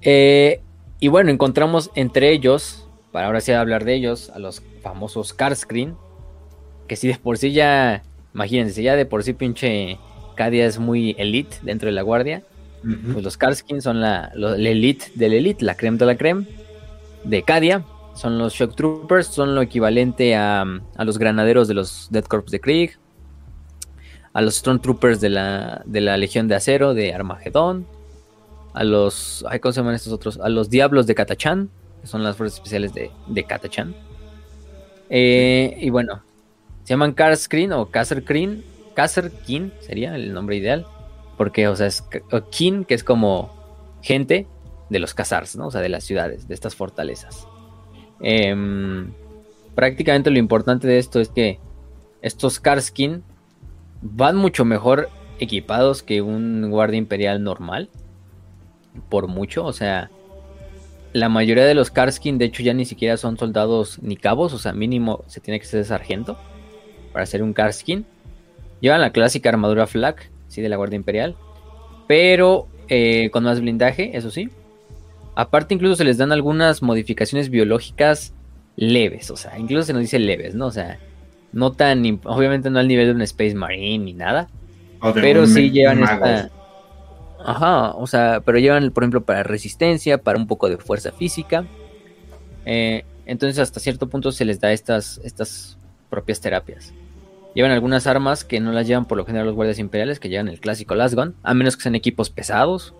Eh, 0.01 0.61
y 1.01 1.09
bueno, 1.09 1.32
encontramos 1.32 1.90
entre 1.97 2.31
ellos, 2.31 2.86
para 3.11 3.27
ahora 3.27 3.40
sí 3.40 3.51
hablar 3.51 3.85
de 3.85 3.94
ellos, 3.94 4.31
a 4.31 4.39
los 4.39 4.62
famosos 4.81 5.35
Screen, 5.57 5.97
que 6.86 6.94
si 6.94 7.09
de 7.09 7.16
por 7.16 7.36
sí 7.36 7.51
ya, 7.51 8.05
imagínense, 8.32 8.81
ya 8.81 8.94
de 8.94 9.07
por 9.07 9.24
sí 9.24 9.32
pinche 9.32 9.98
Cadia 10.36 10.66
es 10.66 10.78
muy 10.78 11.16
elite 11.19 11.57
dentro 11.62 11.86
de 11.86 11.94
la 11.97 12.02
guardia, 12.02 12.44
pues 12.82 13.24
los 13.24 13.36
Karskin 13.36 13.82
son 13.82 14.01
la, 14.01 14.31
elite 14.36 15.07
del 15.16 15.32
elite, 15.32 15.65
la 15.65 15.74
creme 15.74 15.98
de 15.98 16.07
la 16.07 16.16
creme 16.16 16.47
de 17.24 17.43
Cadia. 17.43 17.85
Son 18.15 18.39
los 18.39 18.55
Shock 18.55 18.77
Troopers, 18.77 19.27
son 19.27 19.57
lo 19.57 19.62
equivalente 19.62 20.36
a, 20.36 20.65
los 20.97 21.19
granaderos 21.19 21.66
de 21.66 21.74
los 21.74 22.07
Dead 22.12 22.24
Corps 22.24 22.52
de 22.52 22.61
Krieg. 22.61 23.01
A 24.32 24.43
los 24.43 24.57
Stormtroopers 24.57 25.20
de 25.20 25.28
la, 25.28 25.82
de 25.85 26.01
la 26.01 26.16
Legión 26.16 26.48
de 26.48 26.55
Acero 26.55 26.94
de 26.94 27.15
Armagedón. 27.15 27.86
A 28.73 28.85
los. 28.85 29.44
¿Cómo 29.61 29.73
se 29.73 29.81
llaman 29.81 29.94
estos 29.94 30.12
otros? 30.12 30.39
A 30.39 30.48
los 30.48 30.70
Diablos 30.70 31.07
de 31.07 31.15
Katachan, 31.15 31.69
que 32.01 32.07
son 32.07 32.23
las 32.23 32.36
fuerzas 32.36 32.59
especiales 32.59 32.94
de, 32.94 33.11
de 33.27 33.44
Katachan. 33.44 33.94
Eh, 35.09 35.77
y 35.81 35.90
bueno, 35.90 36.23
se 36.85 36.90
llaman 36.90 37.12
Karskin 37.12 37.73
o 37.73 37.90
Kasserkin. 37.90 38.65
Kasserkin 38.94 39.73
sería 39.81 40.15
el 40.15 40.32
nombre 40.32 40.57
ideal 40.57 40.86
porque, 41.40 41.69
o 41.69 41.74
sea, 41.74 41.86
es 41.86 42.05
Kin, 42.51 42.85
que 42.85 42.93
es 42.93 43.02
como 43.02 43.51
gente 44.02 44.47
de 44.90 44.98
los 44.98 45.15
Khazars, 45.15 45.57
¿no? 45.57 45.69
O 45.69 45.70
sea, 45.70 45.81
de 45.81 45.89
las 45.89 46.05
ciudades, 46.05 46.47
de 46.47 46.52
estas 46.52 46.74
fortalezas. 46.74 47.47
Em, 48.20 49.11
prácticamente 49.74 50.31
lo 50.31 50.39
importante 50.39 50.86
de 50.86 50.98
esto 50.98 51.19
es 51.19 51.31
que 51.31 51.59
estos 52.20 52.61
Karskin 52.61 53.23
van 54.02 54.36
mucho 54.36 54.64
mejor 54.64 55.09
equipados 55.39 56.02
que 56.02 56.22
un 56.22 56.70
guardia 56.70 56.98
imperial 56.98 57.43
normal. 57.43 57.89
Por 59.09 59.28
mucho, 59.28 59.64
o 59.64 59.72
sea, 59.72 60.10
la 61.12 61.28
mayoría 61.28 61.64
de 61.64 61.74
los 61.74 61.90
Karskin, 61.90 62.39
de 62.39 62.47
hecho, 62.47 62.62
ya 62.62 62.74
ni 62.74 62.85
siquiera 62.85 63.16
son 63.16 63.36
soldados 63.36 64.01
ni 64.02 64.16
cabos, 64.16 64.52
o 64.52 64.59
sea, 64.59 64.72
mínimo 64.72 65.24
se 65.27 65.40
tiene 65.40 65.60
que 65.60 65.66
ser 65.66 65.85
sargento 65.85 66.39
para 67.12 67.27
ser 67.27 67.43
un 67.43 67.52
Karskin. 67.52 68.05
Llevan 68.81 69.01
la 69.01 69.12
clásica 69.12 69.48
armadura 69.48 69.86
flak, 69.86 70.31
sí, 70.48 70.62
de 70.62 70.68
la 70.68 70.77
Guardia 70.77 70.97
Imperial, 70.97 71.36
pero 72.09 72.68
eh, 72.89 73.31
con 73.31 73.44
más 73.44 73.60
blindaje, 73.60 74.16
eso 74.16 74.31
sí. 74.31 74.51
Aparte, 75.35 75.74
incluso 75.74 75.97
se 75.97 76.05
les 76.05 76.18
dan 76.18 76.32
algunas 76.32 76.82
modificaciones 76.82 77.51
biológicas 77.51 78.35
leves, 78.77 79.31
o 79.31 79.36
sea, 79.36 79.59
incluso 79.59 79.85
se 79.85 79.93
nos 79.93 80.02
dice 80.02 80.18
leves, 80.18 80.55
¿no? 80.55 80.66
O 80.66 80.70
sea, 80.72 80.98
no 81.52 81.72
tan, 81.72 82.20
obviamente 82.24 82.70
no 82.70 82.78
al 82.78 82.89
nivel 82.89 83.06
de 83.06 83.12
un 83.12 83.22
Space 83.22 83.55
Marine 83.55 84.05
ni 84.05 84.12
nada, 84.12 84.48
pero 85.14 85.47
sí 85.47 85.70
llevan 85.70 86.02
esta 86.02 86.51
Ajá, 87.44 87.93
o 87.94 88.06
sea, 88.06 88.43
pero 88.44 88.59
llevan, 88.59 88.90
por 88.90 89.02
ejemplo, 89.02 89.22
para 89.22 89.43
resistencia, 89.43 90.18
para 90.18 90.39
un 90.39 90.47
poco 90.47 90.68
de 90.68 90.77
fuerza 90.77 91.10
física. 91.10 91.64
Eh, 92.66 93.05
entonces, 93.24 93.59
hasta 93.59 93.81
cierto 93.81 94.09
punto 94.09 94.31
se 94.32 94.44
les 94.44 94.60
da 94.60 94.72
estas, 94.72 95.20
estas 95.24 95.78
propias 96.10 96.40
terapias. 96.40 96.93
Llevan 97.55 97.72
algunas 97.72 98.06
armas 98.06 98.44
que 98.44 98.60
no 98.60 98.72
las 98.72 98.86
llevan 98.86 99.06
por 99.06 99.16
lo 99.16 99.24
general 99.24 99.47
los 99.47 99.56
guardias 99.56 99.78
imperiales, 99.78 100.20
que 100.20 100.28
llevan 100.28 100.48
el 100.48 100.60
clásico 100.60 100.94
Lasgun, 100.94 101.35
a 101.43 101.55
menos 101.55 101.77
que 101.77 101.82
sean 101.82 101.94
equipos 101.94 102.31
pesados, 102.31 102.94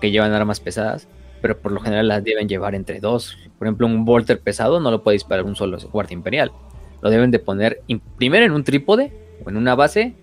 que 0.00 0.10
llevan 0.10 0.32
armas 0.32 0.60
pesadas, 0.60 1.08
pero 1.40 1.58
por 1.58 1.72
lo 1.72 1.80
general 1.80 2.08
las 2.08 2.22
deben 2.22 2.48
llevar 2.48 2.74
entre 2.74 3.00
dos. 3.00 3.36
Por 3.58 3.66
ejemplo, 3.66 3.86
un 3.86 4.04
Volter 4.04 4.40
pesado 4.40 4.78
no 4.78 4.90
lo 4.90 5.02
puede 5.02 5.14
disparar 5.14 5.44
un 5.44 5.56
solo 5.56 5.78
guardia 5.90 6.14
imperial. 6.14 6.52
Lo 7.06 7.10
deben 7.10 7.30
de 7.30 7.38
poner 7.38 7.82
primero 8.16 8.44
en 8.44 8.50
un 8.50 8.64
trípode 8.64 9.12
o 9.44 9.48
en 9.48 9.56
una 9.56 9.76
base 9.76 10.16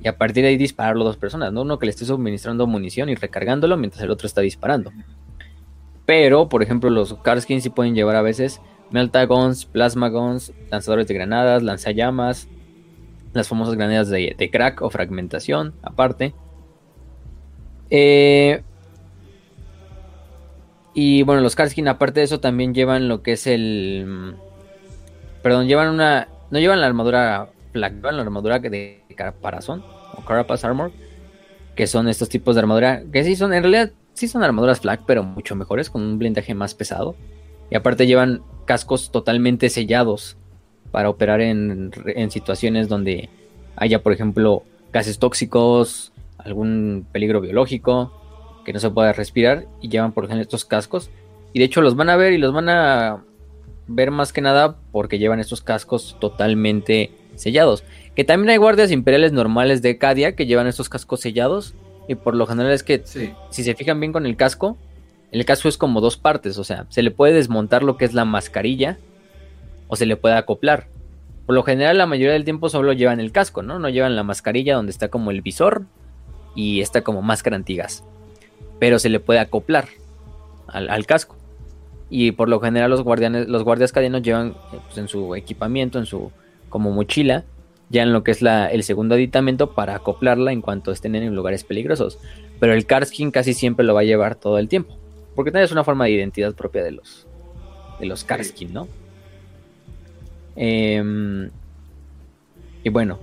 y 0.00 0.06
a 0.06 0.16
partir 0.16 0.44
de 0.44 0.50
ahí 0.50 0.56
dispararlo 0.56 1.02
dos 1.02 1.16
personas, 1.16 1.52
¿no? 1.52 1.62
Uno 1.62 1.80
que 1.80 1.86
le 1.86 1.90
esté 1.90 2.04
suministrando 2.04 2.68
munición 2.68 3.08
y 3.08 3.16
recargándolo 3.16 3.76
mientras 3.76 4.00
el 4.04 4.12
otro 4.12 4.28
está 4.28 4.40
disparando. 4.40 4.92
Pero, 6.06 6.48
por 6.48 6.62
ejemplo, 6.62 6.88
los 6.88 7.14
Karskins 7.14 7.64
sí 7.64 7.70
pueden 7.70 7.96
llevar 7.96 8.14
a 8.14 8.22
veces 8.22 8.60
Meltagons, 8.92 9.64
Plasma 9.64 10.08
Guns, 10.08 10.52
lanzadores 10.70 11.08
de 11.08 11.14
granadas, 11.14 11.64
lanzallamas, 11.64 12.46
las 13.32 13.48
famosas 13.48 13.74
granadas 13.74 14.08
de, 14.08 14.50
crack 14.52 14.82
o 14.82 14.90
fragmentación, 14.90 15.74
aparte. 15.82 16.32
Eh, 17.90 18.62
y 20.94 21.24
bueno, 21.24 21.42
los 21.42 21.56
Karskin, 21.56 21.88
aparte 21.88 22.20
de 22.20 22.24
eso, 22.26 22.38
también 22.38 22.72
llevan 22.72 23.08
lo 23.08 23.24
que 23.24 23.32
es 23.32 23.48
el. 23.48 24.36
Perdón, 25.42 25.66
llevan 25.66 25.88
una. 25.88 26.28
No 26.50 26.58
llevan 26.58 26.80
la 26.80 26.86
armadura 26.86 27.50
Black 27.72 27.94
la 28.02 28.22
armadura 28.22 28.58
de 28.58 29.04
caparazón 29.16 29.84
o 30.16 30.24
Carapace 30.24 30.66
Armor, 30.66 30.90
que 31.76 31.86
son 31.86 32.08
estos 32.08 32.28
tipos 32.28 32.54
de 32.54 32.60
armadura 32.60 33.02
que 33.12 33.24
sí 33.24 33.36
son, 33.36 33.52
en 33.52 33.62
realidad, 33.62 33.92
sí 34.14 34.28
son 34.28 34.42
armaduras 34.42 34.80
Flak, 34.80 35.02
pero 35.06 35.22
mucho 35.22 35.54
mejores, 35.54 35.90
con 35.90 36.02
un 36.02 36.18
blindaje 36.18 36.54
más 36.54 36.74
pesado. 36.74 37.14
Y 37.70 37.76
aparte 37.76 38.06
llevan 38.06 38.42
cascos 38.64 39.10
totalmente 39.10 39.68
sellados 39.68 40.36
para 40.90 41.08
operar 41.08 41.40
en, 41.40 41.92
situaciones 42.30 42.88
donde 42.88 43.28
haya, 43.76 44.02
por 44.02 44.12
ejemplo, 44.12 44.64
gases 44.92 45.18
tóxicos, 45.18 46.12
algún 46.38 47.06
peligro 47.12 47.40
biológico, 47.40 48.12
que 48.64 48.72
no 48.72 48.80
se 48.80 48.90
pueda 48.90 49.12
respirar, 49.12 49.66
y 49.80 49.88
llevan, 49.88 50.12
por 50.12 50.24
ejemplo, 50.24 50.42
estos 50.42 50.64
cascos. 50.64 51.10
Y 51.52 51.60
de 51.60 51.66
hecho 51.66 51.80
los 51.80 51.94
van 51.94 52.10
a 52.10 52.16
ver 52.16 52.32
y 52.32 52.38
los 52.38 52.52
van 52.52 52.68
a 52.68 53.24
ver 53.90 54.10
más 54.10 54.32
que 54.32 54.40
nada 54.40 54.76
porque 54.92 55.18
llevan 55.18 55.40
estos 55.40 55.60
cascos 55.60 56.16
totalmente 56.20 57.12
sellados. 57.36 57.84
Que 58.14 58.24
también 58.24 58.50
hay 58.50 58.56
guardias 58.56 58.90
imperiales 58.90 59.32
normales 59.32 59.82
de 59.82 59.98
Cadia 59.98 60.36
que 60.36 60.46
llevan 60.46 60.66
estos 60.66 60.88
cascos 60.88 61.20
sellados. 61.20 61.74
Y 62.08 62.14
por 62.14 62.34
lo 62.34 62.46
general 62.46 62.72
es 62.72 62.82
que 62.82 63.02
si 63.04 63.64
se 63.64 63.74
fijan 63.74 64.00
bien 64.00 64.12
con 64.12 64.26
el 64.26 64.36
casco, 64.36 64.76
el 65.32 65.44
casco 65.44 65.68
es 65.68 65.76
como 65.76 66.00
dos 66.00 66.16
partes. 66.16 66.58
O 66.58 66.64
sea, 66.64 66.86
se 66.88 67.02
le 67.02 67.10
puede 67.10 67.34
desmontar 67.34 67.82
lo 67.82 67.96
que 67.96 68.04
es 68.04 68.14
la 68.14 68.24
mascarilla 68.24 68.98
o 69.88 69.96
se 69.96 70.06
le 70.06 70.16
puede 70.16 70.36
acoplar. 70.36 70.86
Por 71.46 71.54
lo 71.54 71.62
general, 71.64 71.98
la 71.98 72.06
mayoría 72.06 72.32
del 72.32 72.44
tiempo 72.44 72.68
solo 72.68 72.92
llevan 72.92 73.18
el 73.18 73.32
casco, 73.32 73.62
¿no? 73.62 73.78
No 73.78 73.88
llevan 73.88 74.14
la 74.14 74.22
mascarilla 74.22 74.76
donde 74.76 74.92
está 74.92 75.08
como 75.08 75.32
el 75.32 75.42
visor 75.42 75.84
y 76.54 76.80
está 76.80 77.02
como 77.02 77.22
máscara 77.22 77.56
antigas. 77.56 78.04
Pero 78.78 78.98
se 78.98 79.08
le 79.08 79.18
puede 79.18 79.40
acoplar 79.40 79.88
al, 80.68 81.06
casco. 81.06 81.36
Y 82.10 82.32
por 82.32 82.48
lo 82.48 82.60
general 82.60 82.90
los 82.90 83.02
guardianes, 83.02 83.48
los 83.48 83.62
guardias 83.62 83.92
cadianos 83.92 84.22
llevan 84.22 84.48
eh, 84.72 84.78
pues, 84.84 84.98
en 84.98 85.08
su 85.08 85.34
equipamiento, 85.36 85.98
en 85.98 86.06
su 86.06 86.32
como 86.68 86.90
mochila, 86.90 87.44
ya 87.88 88.02
en 88.02 88.12
lo 88.12 88.22
que 88.24 88.32
es 88.32 88.42
la, 88.42 88.66
el 88.66 88.82
segundo 88.82 89.14
aditamento 89.14 89.72
para 89.72 89.94
acoplarla 89.94 90.52
en 90.52 90.60
cuanto 90.60 90.92
estén 90.92 91.14
en 91.14 91.34
lugares 91.34 91.64
peligrosos. 91.64 92.18
Pero 92.58 92.74
el 92.74 92.84
Karskin 92.84 93.30
casi 93.30 93.54
siempre 93.54 93.86
lo 93.86 93.94
va 93.94 94.00
a 94.00 94.04
llevar 94.04 94.34
todo 94.34 94.58
el 94.58 94.68
tiempo. 94.68 94.96
Porque 95.34 95.50
también 95.50 95.64
es 95.64 95.72
una 95.72 95.84
forma 95.84 96.04
de 96.04 96.10
identidad 96.10 96.54
propia 96.54 96.82
de 96.82 96.92
los, 96.92 97.26
de 97.98 98.06
los 98.06 98.24
Karskin, 98.24 98.72
¿no? 98.72 98.88
Em, 100.56 101.50
y 102.82 102.88
bueno, 102.90 103.18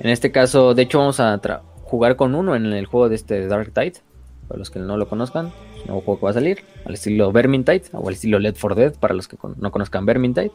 en 0.00 0.10
este 0.10 0.32
caso, 0.32 0.74
de 0.74 0.82
hecho 0.82 0.98
vamos 0.98 1.20
a 1.20 1.40
jugar 1.84 2.16
con 2.16 2.34
uno 2.34 2.56
en 2.56 2.66
el 2.66 2.86
juego 2.86 3.08
de 3.08 3.14
este 3.14 3.46
Dark 3.46 3.72
Tide. 3.72 3.94
Para 4.48 4.58
los 4.58 4.70
que 4.70 4.78
no 4.78 4.96
lo 4.96 5.08
conozcan, 5.08 5.52
nuevo 5.86 6.00
juego 6.00 6.20
que 6.20 6.24
va 6.24 6.30
a 6.30 6.34
salir. 6.34 6.64
Al 6.84 6.94
estilo 6.94 7.32
Vermintide 7.32 7.84
o 7.92 8.08
al 8.08 8.14
estilo 8.14 8.38
Led 8.38 8.54
for 8.56 8.74
Dead 8.74 8.94
para 8.94 9.14
los 9.14 9.28
que 9.28 9.36
no 9.56 9.70
conozcan 9.70 10.06
Vermintide. 10.06 10.52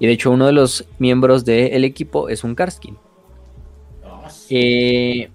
Y 0.00 0.06
de 0.06 0.12
hecho 0.12 0.30
uno 0.30 0.46
de 0.46 0.52
los 0.52 0.86
miembros 0.98 1.44
del 1.44 1.84
equipo 1.84 2.28
es 2.28 2.44
un 2.44 2.54
Karskin. 2.54 2.96
Eh, 4.50 5.28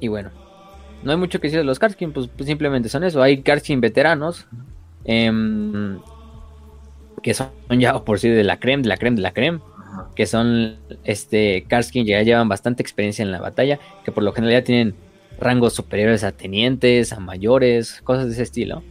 y 0.00 0.08
bueno, 0.08 0.30
no 1.02 1.12
hay 1.12 1.16
mucho 1.16 1.40
que 1.40 1.46
decir 1.46 1.60
de 1.60 1.64
los 1.64 1.78
Karskin, 1.78 2.12
pues, 2.12 2.28
pues 2.28 2.46
simplemente 2.46 2.88
son 2.88 3.04
eso. 3.04 3.22
Hay 3.22 3.42
Karskin 3.42 3.80
veteranos, 3.80 4.46
em, 5.04 5.98
que 7.22 7.34
son 7.34 7.50
ya 7.70 7.98
por 8.04 8.18
sí 8.18 8.28
de 8.28 8.44
la 8.44 8.58
creme, 8.58 8.82
de 8.82 8.88
la 8.88 8.96
creme, 8.96 9.16
de 9.16 9.22
la 9.22 9.32
creme. 9.32 9.60
Que 10.14 10.26
son 10.26 10.76
este 11.04 11.64
Karskin 11.68 12.06
ya 12.06 12.22
llevan 12.22 12.48
bastante 12.48 12.82
experiencia 12.82 13.22
en 13.22 13.32
la 13.32 13.40
batalla, 13.40 13.78
que 14.04 14.12
por 14.12 14.22
lo 14.22 14.32
general 14.32 14.60
ya 14.60 14.64
tienen 14.64 14.94
rangos 15.40 15.72
superiores 15.72 16.22
a 16.22 16.32
tenientes, 16.32 17.12
a 17.12 17.20
mayores, 17.20 18.00
cosas 18.02 18.26
de 18.26 18.32
ese 18.32 18.42
estilo. 18.42 18.82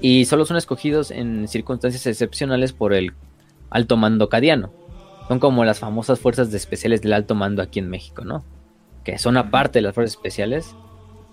Y 0.00 0.26
solo 0.26 0.44
son 0.44 0.56
escogidos 0.56 1.10
en 1.10 1.48
circunstancias 1.48 2.06
excepcionales 2.06 2.72
por 2.72 2.94
el 2.94 3.12
alto 3.70 3.96
mando 3.96 4.28
cadiano. 4.28 4.72
Son 5.28 5.40
como 5.40 5.64
las 5.64 5.80
famosas 5.80 6.20
fuerzas 6.20 6.50
de 6.50 6.56
especiales 6.56 7.02
del 7.02 7.12
alto 7.12 7.34
mando 7.34 7.62
aquí 7.62 7.80
en 7.80 7.88
México, 7.88 8.24
¿no? 8.24 8.44
Que 9.04 9.18
son 9.18 9.36
aparte 9.36 9.78
de 9.78 9.82
las 9.82 9.94
fuerzas 9.94 10.16
especiales, 10.16 10.76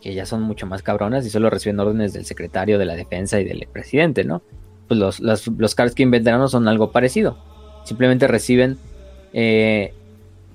que 0.01 0.13
ya 0.13 0.25
son 0.25 0.41
mucho 0.41 0.65
más 0.65 0.81
cabronas 0.81 1.25
y 1.25 1.29
solo 1.29 1.49
reciben 1.49 1.79
órdenes 1.79 2.13
del 2.13 2.25
secretario 2.25 2.79
de 2.79 2.85
la 2.85 2.95
defensa 2.95 3.39
y 3.39 3.43
del 3.43 3.67
presidente, 3.71 4.23
¿no? 4.23 4.41
Pues 4.87 4.99
los, 4.99 5.19
los, 5.19 5.47
los 5.47 5.75
Karskin 5.75 6.09
veteranos 6.09 6.51
son 6.51 6.67
algo 6.67 6.91
parecido. 6.91 7.37
Simplemente 7.85 8.27
reciben 8.27 8.77
eh, 9.33 9.93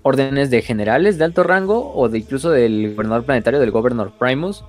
órdenes 0.03 0.51
de 0.51 0.63
generales 0.63 1.19
de 1.19 1.25
alto 1.25 1.43
rango 1.43 1.93
o 1.95 2.09
de 2.09 2.19
incluso 2.19 2.51
del 2.51 2.95
gobernador 2.95 3.25
planetario, 3.25 3.61
del 3.61 3.71
gobernador 3.71 4.13
Primus 4.19 4.65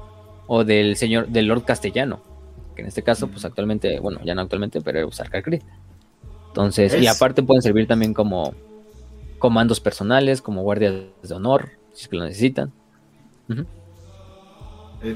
o 0.48 0.64
del 0.64 0.96
señor, 0.96 1.28
del 1.28 1.48
Lord 1.48 1.64
Castellano. 1.64 2.22
Que 2.76 2.82
en 2.82 2.88
este 2.88 3.04
caso, 3.04 3.28
pues 3.28 3.46
actualmente, 3.46 4.00
bueno, 4.00 4.20
ya 4.24 4.36
no 4.36 4.42
actualmente, 4.42 4.82
pero 4.82 5.08
usar 5.08 5.30
Carcrit. 5.30 5.64
Entonces, 6.48 7.00
y 7.00 7.08
aparte 7.08 7.44
pueden 7.44 7.62
servir 7.62 7.88
también 7.88 8.14
como 8.14 8.54
comandos 9.38 9.80
personales, 9.80 10.42
como 10.42 10.64
guardias 10.64 10.94
de 11.22 11.34
honor, 11.34 11.70
si 11.94 12.04
es 12.04 12.08
que 12.08 12.18
lo 12.18 12.26
necesitan. 12.26 12.72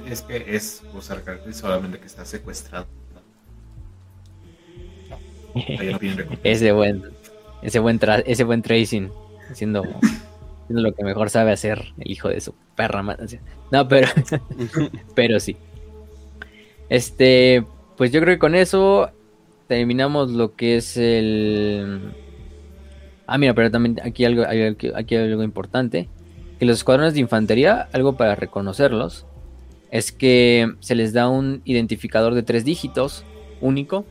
Es 0.07 0.22
que 0.22 0.56
es 0.56 0.84
usar 0.95 1.23
solamente 1.52 1.99
que 1.99 2.06
está 2.06 2.23
secuestrado. 2.23 2.85
ese 6.44 6.72
buen, 6.72 7.03
ese 7.61 7.80
buen 7.80 7.99
ese 8.26 8.44
buen 8.44 8.61
tracing, 8.61 9.11
haciendo, 9.49 9.84
lo 10.70 10.94
que 10.94 11.03
mejor 11.03 11.30
sabe 11.30 11.52
hacer 11.52 11.94
el 11.99 12.11
hijo 12.11 12.30
de 12.30 12.41
su 12.41 12.53
perra. 12.76 13.03
No, 13.72 13.88
pero, 13.88 14.07
pero 15.15 15.40
sí. 15.40 15.57
Este, 16.90 17.65
pues 17.98 18.11
yo 18.11 18.22
creo 18.22 18.36
que 18.36 18.40
con 18.40 18.56
eso 18.56 19.10
terminamos 19.68 20.32
lo 20.32 20.56
que 20.56 20.78
es 20.78 20.98
el... 20.98 22.14
Ah, 23.26 23.38
mira, 23.38 23.53
pero 23.53 23.72
también 23.72 23.99
aquí 24.03 24.26
algo, 24.26 24.44
aquí 24.44 25.15
hay 25.15 25.32
algo 25.32 25.44
importante. 25.44 26.10
Que 26.60 26.65
los 26.65 26.78
escuadrones 26.78 27.14
de 27.14 27.22
infantería, 27.22 27.88
algo 27.94 28.15
para 28.15 28.36
reconocerlos, 28.36 29.26
es 29.91 30.11
que 30.11 30.74
se 30.80 30.95
les 30.95 31.14
da 31.14 31.30
un 31.30 31.61
identificador 31.65 32.34
de 32.34 32.44
tres 32.44 32.65
dígitos 32.65 33.24
único, 33.61 34.06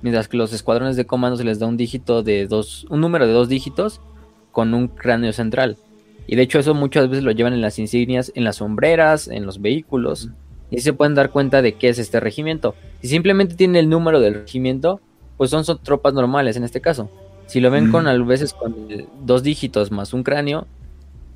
mientras 0.00 0.26
que 0.26 0.36
los 0.36 0.52
escuadrones 0.52 0.96
de 0.96 1.06
comando 1.06 1.36
se 1.36 1.44
les 1.44 1.58
da 1.58 1.66
un 1.66 1.76
dígito 1.76 2.22
de 2.22 2.46
dos, 2.46 2.86
un 2.90 3.00
número 3.00 3.26
de 3.26 3.32
dos 3.32 3.48
dígitos 3.48 4.00
con 4.52 4.74
un 4.74 4.88
cráneo 4.88 5.32
central. 5.32 5.76
Y 6.26 6.36
de 6.36 6.42
hecho 6.42 6.60
eso 6.60 6.74
muchas 6.74 7.08
veces 7.08 7.24
lo 7.24 7.32
llevan 7.32 7.52
en 7.52 7.60
las 7.60 7.78
insignias, 7.78 8.30
en 8.36 8.44
las 8.44 8.56
sombreras, 8.56 9.26
en 9.26 9.44
los 9.44 9.60
vehículos 9.60 10.30
y 10.70 10.80
se 10.80 10.94
pueden 10.94 11.14
dar 11.14 11.30
cuenta 11.30 11.60
de 11.60 11.74
qué 11.74 11.90
es 11.90 11.98
este 11.98 12.18
regimiento. 12.18 12.74
Si 13.02 13.08
simplemente 13.08 13.56
tiene 13.56 13.78
el 13.78 13.90
número 13.90 14.20
del 14.20 14.34
regimiento, 14.34 15.00
pues 15.36 15.50
son, 15.50 15.64
son 15.64 15.78
tropas 15.82 16.14
normales 16.14 16.56
en 16.56 16.64
este 16.64 16.80
caso. 16.80 17.10
Si 17.46 17.60
lo 17.60 17.70
ven 17.70 17.90
con 17.90 18.06
a 18.06 18.16
veces 18.16 18.54
con 18.54 18.74
dos 19.24 19.42
dígitos 19.42 19.90
más 19.90 20.14
un 20.14 20.22
cráneo, 20.22 20.66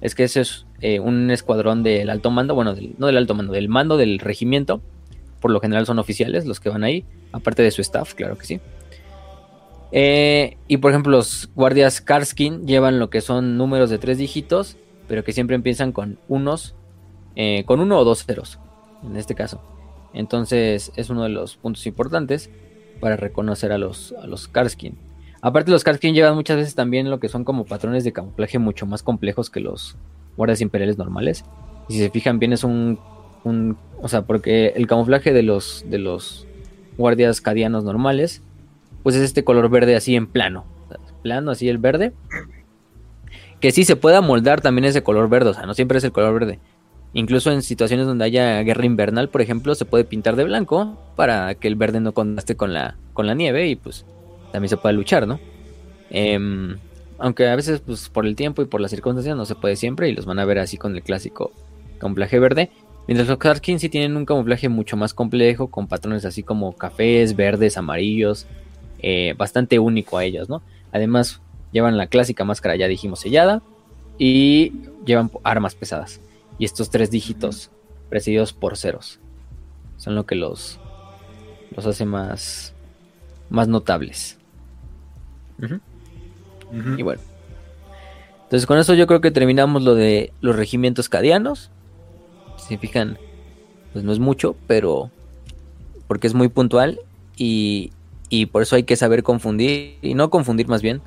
es 0.00 0.14
que 0.14 0.24
ese 0.24 0.40
es 0.40 0.64
eh, 0.80 1.00
un 1.00 1.30
escuadrón 1.30 1.82
del 1.82 2.08
alto 2.08 2.30
mando, 2.30 2.54
bueno, 2.54 2.74
no 2.96 3.06
del 3.06 3.16
alto 3.18 3.34
mando, 3.34 3.52
del 3.52 3.68
mando 3.68 3.98
del 3.98 4.18
regimiento, 4.20 4.80
por 5.40 5.50
lo 5.50 5.60
general 5.60 5.84
son 5.84 5.98
oficiales 5.98 6.46
los 6.46 6.58
que 6.58 6.70
van 6.70 6.84
ahí, 6.84 7.04
aparte 7.32 7.62
de 7.62 7.70
su 7.70 7.82
staff, 7.82 8.14
claro 8.14 8.38
que 8.38 8.46
sí. 8.46 8.60
Eh, 9.92 10.56
y 10.68 10.78
por 10.78 10.90
ejemplo, 10.90 11.12
los 11.12 11.48
guardias 11.54 12.00
Karskin 12.00 12.66
llevan 12.66 12.98
lo 12.98 13.10
que 13.10 13.20
son 13.20 13.56
números 13.56 13.90
de 13.90 13.98
tres 13.98 14.18
dígitos, 14.18 14.76
pero 15.08 15.24
que 15.24 15.32
siempre 15.32 15.56
empiezan 15.56 15.92
con 15.92 16.18
unos, 16.28 16.74
eh, 17.36 17.64
con 17.66 17.80
uno 17.80 17.98
o 17.98 18.04
dos 18.04 18.24
ceros, 18.24 18.58
en 19.04 19.16
este 19.16 19.34
caso. 19.34 19.60
Entonces 20.12 20.92
es 20.96 21.10
uno 21.10 21.24
de 21.24 21.28
los 21.28 21.56
puntos 21.56 21.86
importantes 21.86 22.50
para 23.00 23.16
reconocer 23.16 23.72
a 23.72 23.78
los, 23.78 24.14
a 24.20 24.26
los 24.26 24.48
Karskin. 24.48 24.96
Aparte 25.42 25.70
los 25.70 25.84
Karskin 25.84 26.14
llevan 26.14 26.34
muchas 26.34 26.56
veces 26.56 26.74
también 26.74 27.10
lo 27.10 27.20
que 27.20 27.28
son 27.28 27.44
como 27.44 27.66
patrones 27.66 28.02
de 28.04 28.12
camuflaje 28.12 28.58
mucho 28.58 28.86
más 28.86 29.02
complejos 29.02 29.50
que 29.50 29.60
los 29.60 29.96
guardias 30.36 30.60
imperiales 30.60 30.98
normales. 30.98 31.44
Y 31.88 31.94
si 31.94 31.98
se 32.00 32.10
fijan 32.10 32.38
bien 32.38 32.52
es 32.52 32.64
un, 32.64 32.98
o 34.02 34.08
sea, 34.08 34.22
porque 34.22 34.72
el 34.74 34.86
camuflaje 34.86 35.32
de 35.32 35.42
los, 35.42 35.84
de 35.88 35.98
los 35.98 36.46
guardias 36.96 37.40
cadianos 37.40 37.84
normales 37.84 38.42
pues 39.06 39.14
es 39.14 39.22
este 39.22 39.44
color 39.44 39.70
verde 39.70 39.94
así 39.94 40.16
en 40.16 40.26
plano. 40.26 40.64
Plano, 41.22 41.52
así 41.52 41.68
el 41.68 41.78
verde. 41.78 42.12
Que 43.60 43.70
sí 43.70 43.84
se 43.84 43.94
pueda 43.94 44.20
moldar 44.20 44.62
también 44.62 44.84
ese 44.84 45.04
color 45.04 45.28
verde, 45.28 45.50
o 45.50 45.54
sea, 45.54 45.64
no 45.64 45.74
siempre 45.74 45.98
es 45.98 46.02
el 46.02 46.10
color 46.10 46.34
verde. 46.34 46.58
Incluso 47.12 47.52
en 47.52 47.62
situaciones 47.62 48.08
donde 48.08 48.24
haya 48.24 48.60
guerra 48.64 48.84
invernal, 48.84 49.28
por 49.28 49.42
ejemplo, 49.42 49.76
se 49.76 49.84
puede 49.84 50.02
pintar 50.02 50.34
de 50.34 50.42
blanco 50.42 50.98
para 51.14 51.54
que 51.54 51.68
el 51.68 51.76
verde 51.76 52.00
no 52.00 52.14
contraste 52.14 52.56
con 52.56 52.74
la, 52.74 52.96
con 53.12 53.28
la 53.28 53.34
nieve 53.34 53.68
y 53.68 53.76
pues 53.76 54.04
también 54.50 54.70
se 54.70 54.76
puede 54.76 54.96
luchar, 54.96 55.28
¿no? 55.28 55.38
Em, 56.10 56.76
aunque 57.20 57.46
a 57.46 57.54
veces 57.54 57.82
pues 57.86 58.08
por 58.08 58.26
el 58.26 58.34
tiempo 58.34 58.60
y 58.60 58.64
por 58.64 58.80
las 58.80 58.90
circunstancias 58.90 59.36
no 59.36 59.44
se 59.44 59.54
puede 59.54 59.76
siempre 59.76 60.08
y 60.08 60.16
los 60.16 60.26
van 60.26 60.40
a 60.40 60.44
ver 60.44 60.58
así 60.58 60.78
con 60.78 60.96
el 60.96 61.04
clásico 61.04 61.52
camuflaje 61.98 62.40
verde. 62.40 62.72
Mientras 63.06 63.28
los 63.28 63.38
Karkin 63.38 63.78
sí 63.78 63.88
tienen 63.88 64.16
un 64.16 64.26
camuflaje 64.26 64.68
mucho 64.68 64.96
más 64.96 65.14
complejo, 65.14 65.68
con 65.68 65.86
patrones 65.86 66.24
así 66.24 66.42
como 66.42 66.72
cafés, 66.72 67.36
verdes, 67.36 67.76
amarillos, 67.76 68.48
eh, 69.00 69.34
bastante 69.36 69.78
único 69.78 70.18
a 70.18 70.24
ellos, 70.24 70.48
¿no? 70.48 70.62
Además, 70.92 71.40
llevan 71.72 71.96
la 71.96 72.06
clásica 72.06 72.44
máscara, 72.44 72.76
ya 72.76 72.88
dijimos, 72.88 73.20
sellada, 73.20 73.62
y 74.18 74.72
llevan 75.04 75.30
armas 75.44 75.74
pesadas. 75.74 76.20
Y 76.58 76.64
estos 76.64 76.90
tres 76.90 77.10
dígitos, 77.10 77.70
presididos 78.08 78.52
por 78.52 78.76
ceros, 78.76 79.20
son 79.96 80.14
lo 80.14 80.26
que 80.26 80.34
los, 80.34 80.80
los 81.74 81.86
hace 81.86 82.04
más, 82.04 82.74
más 83.50 83.68
notables. 83.68 84.38
Y 86.96 87.02
bueno. 87.02 87.22
Entonces 88.44 88.66
con 88.66 88.78
eso 88.78 88.94
yo 88.94 89.06
creo 89.06 89.20
que 89.20 89.30
terminamos 89.30 89.82
lo 89.82 89.94
de 89.94 90.32
los 90.40 90.54
regimientos 90.54 91.08
cadianos. 91.08 91.70
Si 92.58 92.68
se 92.68 92.78
fijan, 92.78 93.18
pues 93.92 94.04
no 94.04 94.12
es 94.12 94.18
mucho, 94.18 94.56
pero 94.66 95.10
porque 96.06 96.26
es 96.26 96.34
muy 96.34 96.48
puntual 96.48 97.00
y, 97.36 97.92
y 98.28 98.46
por 98.46 98.62
eso 98.62 98.76
hay 98.76 98.82
que 98.82 98.96
saber 98.96 99.22
confundir, 99.22 99.98
y 100.02 100.14
no 100.14 100.30
confundir 100.30 100.68
más 100.68 100.82
bien, 100.82 101.02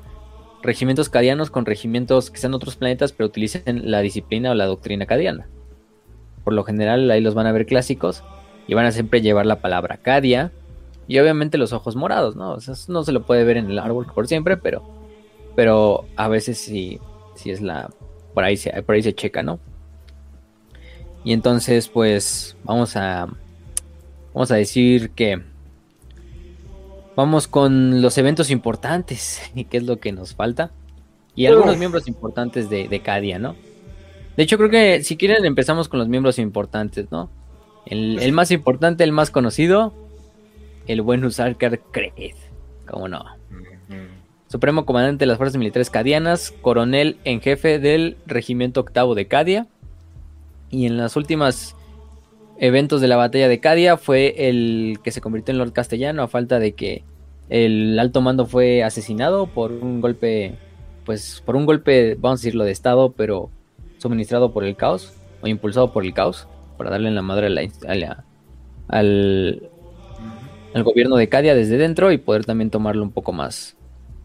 regimientos 0.62 1.08
cadianos 1.08 1.50
con 1.50 1.66
regimientos 1.66 2.30
que 2.30 2.38
sean 2.38 2.54
otros 2.54 2.76
planetas, 2.76 3.12
pero 3.12 3.28
utilicen 3.28 3.90
la 3.90 4.00
disciplina 4.00 4.50
o 4.50 4.54
la 4.54 4.66
doctrina 4.66 5.06
cadiana. 5.06 5.48
Por 6.44 6.54
lo 6.54 6.64
general 6.64 7.10
ahí 7.10 7.20
los 7.20 7.34
van 7.34 7.46
a 7.46 7.52
ver 7.52 7.66
clásicos 7.66 8.22
y 8.66 8.74
van 8.74 8.86
a 8.86 8.92
siempre 8.92 9.20
llevar 9.20 9.46
la 9.46 9.60
palabra 9.60 9.98
cadia 9.98 10.52
y 11.06 11.18
obviamente 11.18 11.58
los 11.58 11.72
ojos 11.72 11.96
morados, 11.96 12.36
¿no? 12.36 12.56
no 12.88 13.02
se 13.02 13.12
lo 13.12 13.26
puede 13.26 13.44
ver 13.44 13.56
en 13.56 13.70
el 13.70 13.78
árbol 13.78 14.06
por 14.06 14.28
siempre, 14.28 14.56
pero, 14.56 14.82
pero 15.56 16.04
a 16.16 16.28
veces 16.28 16.58
sí, 16.58 17.00
sí 17.34 17.50
es 17.50 17.60
la... 17.60 17.90
Por 18.34 18.44
ahí, 18.44 18.56
se, 18.56 18.70
por 18.84 18.94
ahí 18.94 19.02
se 19.02 19.12
checa, 19.12 19.42
¿no? 19.42 19.58
Y 21.24 21.32
entonces 21.32 21.88
pues 21.88 22.56
vamos 22.64 22.96
a... 22.96 23.28
Vamos 24.32 24.52
a 24.52 24.56
decir 24.56 25.10
que 25.10 25.42
Vamos 27.20 27.48
con 27.48 28.00
los 28.00 28.16
eventos 28.16 28.50
importantes 28.50 29.42
y 29.54 29.66
qué 29.66 29.76
es 29.76 29.82
lo 29.82 29.98
que 29.98 30.10
nos 30.10 30.34
falta. 30.34 30.70
Y 31.34 31.44
algunos 31.44 31.76
miembros 31.76 32.08
importantes 32.08 32.70
de, 32.70 32.88
de 32.88 33.00
Cadia, 33.00 33.38
¿no? 33.38 33.56
De 34.38 34.42
hecho, 34.42 34.56
creo 34.56 34.70
que 34.70 35.02
si 35.02 35.18
quieren 35.18 35.44
empezamos 35.44 35.90
con 35.90 35.98
los 35.98 36.08
miembros 36.08 36.38
importantes, 36.38 37.12
¿no? 37.12 37.28
El, 37.84 38.32
más 38.32 38.50
importante, 38.50 39.04
el 39.04 39.12
más 39.12 39.30
conocido, 39.30 39.92
el 40.86 41.02
buen 41.02 41.22
Usarkar 41.22 41.78
Creed. 41.92 42.36
¿Cómo 42.88 43.06
no? 43.06 43.22
Supremo 44.48 44.86
Comandante 44.86 45.24
de 45.24 45.26
las 45.26 45.36
Fuerzas 45.36 45.58
Militares 45.58 45.90
Cadianas, 45.90 46.54
coronel 46.62 47.18
en 47.24 47.42
jefe 47.42 47.78
del 47.78 48.16
Regimiento 48.24 48.80
Octavo 48.80 49.14
de 49.14 49.26
Cadia. 49.26 49.66
Y 50.70 50.86
en 50.86 50.96
las 50.96 51.16
últimas 51.16 51.76
eventos 52.58 53.02
de 53.02 53.08
la 53.08 53.16
batalla 53.16 53.48
de 53.48 53.60
Cadia 53.60 53.98
fue 53.98 54.48
el 54.48 55.00
que 55.04 55.10
se 55.10 55.20
convirtió 55.20 55.52
en 55.52 55.58
Lord 55.58 55.74
Castellano 55.74 56.22
a 56.22 56.28
falta 56.28 56.58
de 56.58 56.72
que 56.72 57.04
el 57.50 57.98
alto 57.98 58.22
mando 58.22 58.46
fue 58.46 58.82
asesinado 58.82 59.46
por 59.46 59.72
un 59.72 60.00
golpe, 60.00 60.54
pues 61.04 61.42
por 61.44 61.56
un 61.56 61.66
golpe, 61.66 62.14
vamos 62.14 62.40
a 62.40 62.42
decirlo, 62.42 62.64
de 62.64 62.70
estado, 62.70 63.12
pero 63.12 63.50
suministrado 63.98 64.52
por 64.52 64.64
el 64.64 64.76
caos 64.76 65.12
o 65.42 65.48
impulsado 65.48 65.92
por 65.92 66.04
el 66.04 66.14
caos 66.14 66.48
para 66.78 66.90
darle 66.90 67.08
en 67.08 67.14
la 67.14 67.22
madre 67.22 67.48
al, 67.48 67.58
al 68.88 69.70
gobierno 70.82 71.16
de 71.16 71.28
Cadia 71.28 71.54
desde 71.54 71.76
dentro 71.76 72.12
y 72.12 72.18
poder 72.18 72.46
también 72.46 72.70
tomarlo 72.70 73.02
un 73.02 73.10
poco 73.10 73.32
más, 73.32 73.76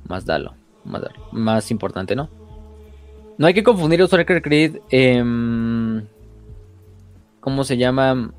más 0.07 0.25
dalo, 0.25 0.53
más, 0.85 1.01
más 1.31 1.71
importante, 1.71 2.15
¿no? 2.15 2.29
No 3.37 3.47
hay 3.47 3.53
que 3.53 3.63
confundir 3.63 4.01
a 4.01 4.05
Striker 4.05 4.41
Creed. 4.41 4.77
Eh, 4.89 5.21
¿Cómo 7.41 7.63
se 7.63 7.77
llama? 7.77 8.31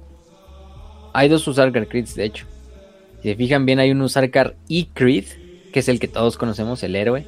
Hay 1.12 1.28
dos 1.28 1.46
Usarkar 1.46 1.86
Creeds, 1.86 2.16
de 2.16 2.24
hecho. 2.24 2.46
Si 3.26 3.32
se 3.32 3.36
fijan 3.36 3.66
bien, 3.66 3.80
hay 3.80 3.90
un 3.90 4.00
Usarkar 4.02 4.54
E-Creed, 4.68 5.24
que 5.72 5.80
es 5.80 5.88
el 5.88 5.98
que 5.98 6.06
todos 6.06 6.38
conocemos, 6.38 6.84
el 6.84 6.94
héroe. 6.94 7.26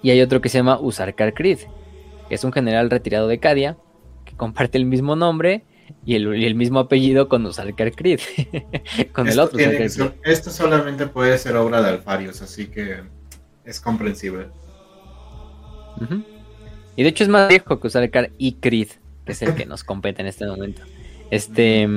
Y 0.00 0.10
hay 0.10 0.20
otro 0.20 0.40
que 0.40 0.48
se 0.48 0.58
llama 0.58 0.78
Usarkar 0.78 1.34
Creed, 1.34 1.58
que 2.28 2.36
es 2.36 2.44
un 2.44 2.52
general 2.52 2.88
retirado 2.88 3.26
de 3.26 3.40
Cadia, 3.40 3.76
que 4.24 4.36
comparte 4.36 4.78
el 4.78 4.84
mismo 4.84 5.16
nombre 5.16 5.64
y 6.04 6.14
el, 6.14 6.54
mismo 6.54 6.78
apellido 6.78 7.28
con 7.28 7.44
Usarkar 7.44 7.96
Creed. 7.96 8.20
con 9.12 9.26
el 9.26 9.40
otro 9.40 9.58
Esto 9.58 10.50
solamente 10.52 11.08
puede 11.08 11.36
ser 11.36 11.56
obra 11.56 11.82
de 11.82 11.88
Alfarios, 11.88 12.40
así 12.40 12.68
que 12.68 13.00
es 13.64 13.80
comprensible. 13.80 14.46
Y 16.94 17.02
de 17.02 17.08
hecho 17.08 17.24
es 17.24 17.28
más 17.28 17.48
viejo 17.48 17.80
que 17.80 17.88
Usarkar 17.88 18.30
E-Creed 18.38 18.90
que 19.24 19.32
es 19.32 19.42
el 19.42 19.56
que 19.56 19.66
nos 19.66 19.82
compete 19.82 20.22
en 20.22 20.28
este 20.28 20.46
momento. 20.46 20.82
Este. 21.32 21.88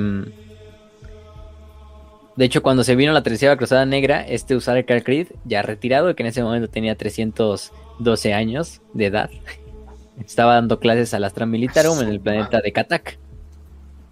De 2.40 2.46
hecho, 2.46 2.62
cuando 2.62 2.84
se 2.84 2.96
vino 2.96 3.12
la 3.12 3.22
tercera 3.22 3.54
cruzada 3.58 3.84
negra, 3.84 4.26
este 4.26 4.56
usar 4.56 4.82
Creed, 4.86 5.26
ya 5.44 5.60
retirado, 5.60 6.16
que 6.16 6.22
en 6.22 6.28
ese 6.28 6.42
momento 6.42 6.70
tenía 6.70 6.94
312 6.94 8.32
años 8.32 8.80
de 8.94 9.04
edad, 9.04 9.28
estaba 10.24 10.54
dando 10.54 10.80
clases 10.80 11.12
al 11.12 11.24
Astra 11.24 11.44
Militarum 11.44 12.00
en 12.00 12.08
el 12.08 12.18
planeta 12.18 12.62
de 12.62 12.72
Katak. 12.72 13.18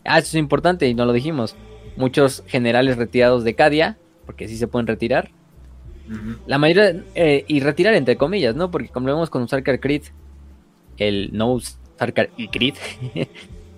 Ah, 0.05 0.19
eso 0.19 0.29
es 0.29 0.35
importante 0.35 0.87
y 0.87 0.93
no 0.93 1.07
lo 1.07 1.15
dijimos. 1.15 1.57
Muchos 1.97 2.45
generales 2.47 2.99
retirados 2.99 3.45
de 3.45 3.55
Cadia, 3.55 3.97
porque 4.27 4.47
sí 4.47 4.59
se 4.59 4.69
pueden 4.69 4.87
retirar. 4.87 5.31
La 6.47 6.59
mayoría, 6.59 7.03
eh, 7.15 7.47
y 7.49 7.61
retirar 7.61 7.95
entre 7.95 8.19
comillas, 8.19 8.55
¿no? 8.55 8.71
Porque 8.71 8.91
como 8.91 9.07
vemos 9.07 9.31
con 9.31 9.41
Usarkar 9.41 9.81
Creed, 9.81 10.03
el 10.99 11.31
no 11.33 11.59
Sarkar 11.99 12.29
y 12.37 12.49
Creed. 12.49 12.75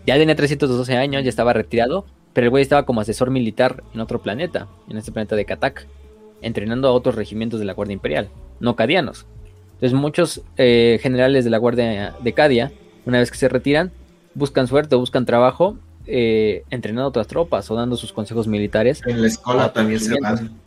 ya 0.08 0.16
tenía 0.16 0.34
312 0.34 0.96
años, 0.96 1.22
ya 1.22 1.28
estaba 1.28 1.52
retirado, 1.52 2.04
pero 2.32 2.46
el 2.46 2.50
güey 2.50 2.62
estaba 2.62 2.84
como 2.84 3.00
asesor 3.00 3.30
militar 3.30 3.82
en 3.94 4.00
otro 4.00 4.20
planeta, 4.20 4.68
en 4.88 4.96
este 4.96 5.12
planeta 5.12 5.36
de 5.36 5.44
Katak, 5.44 5.86
entrenando 6.42 6.88
a 6.88 6.92
otros 6.92 7.14
regimientos 7.14 7.60
de 7.60 7.66
la 7.66 7.74
Guardia 7.74 7.94
Imperial, 7.94 8.30
no 8.60 8.76
cadianos. 8.76 9.26
Entonces 9.74 9.94
muchos 9.94 10.42
eh, 10.56 10.98
generales 11.02 11.44
de 11.44 11.50
la 11.50 11.58
Guardia 11.58 12.14
de 12.20 12.32
Cadia, 12.32 12.72
una 13.06 13.18
vez 13.18 13.30
que 13.30 13.38
se 13.38 13.48
retiran, 13.48 13.92
buscan 14.34 14.66
suerte 14.66 14.94
o 14.94 14.98
buscan 14.98 15.26
trabajo 15.26 15.76
eh, 16.06 16.64
entrenando 16.70 17.04
a 17.04 17.08
otras 17.08 17.26
tropas 17.26 17.70
o 17.70 17.74
dando 17.74 17.96
sus 17.96 18.12
consejos 18.12 18.46
militares. 18.46 19.00
En 19.06 19.20
la 19.20 19.28
escuela 19.28 19.72
también 19.72 20.00
se 20.00 20.20
van. 20.20 20.60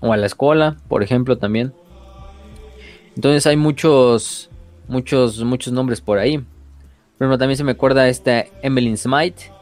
O 0.00 0.12
a 0.12 0.16
la 0.16 0.26
escuela, 0.26 0.76
por 0.88 1.02
ejemplo, 1.02 1.38
también. 1.38 1.72
Entonces 3.14 3.46
hay 3.46 3.56
muchos 3.56 4.50
muchos, 4.90 5.42
muchos 5.42 5.72
nombres 5.72 6.00
por 6.00 6.18
ahí. 6.18 6.44
Pero 7.16 7.38
también 7.38 7.56
se 7.56 7.64
me 7.64 7.72
acuerda 7.72 8.08
esta 8.08 8.44
Emmeline 8.62 8.96
Smite, 8.96 9.52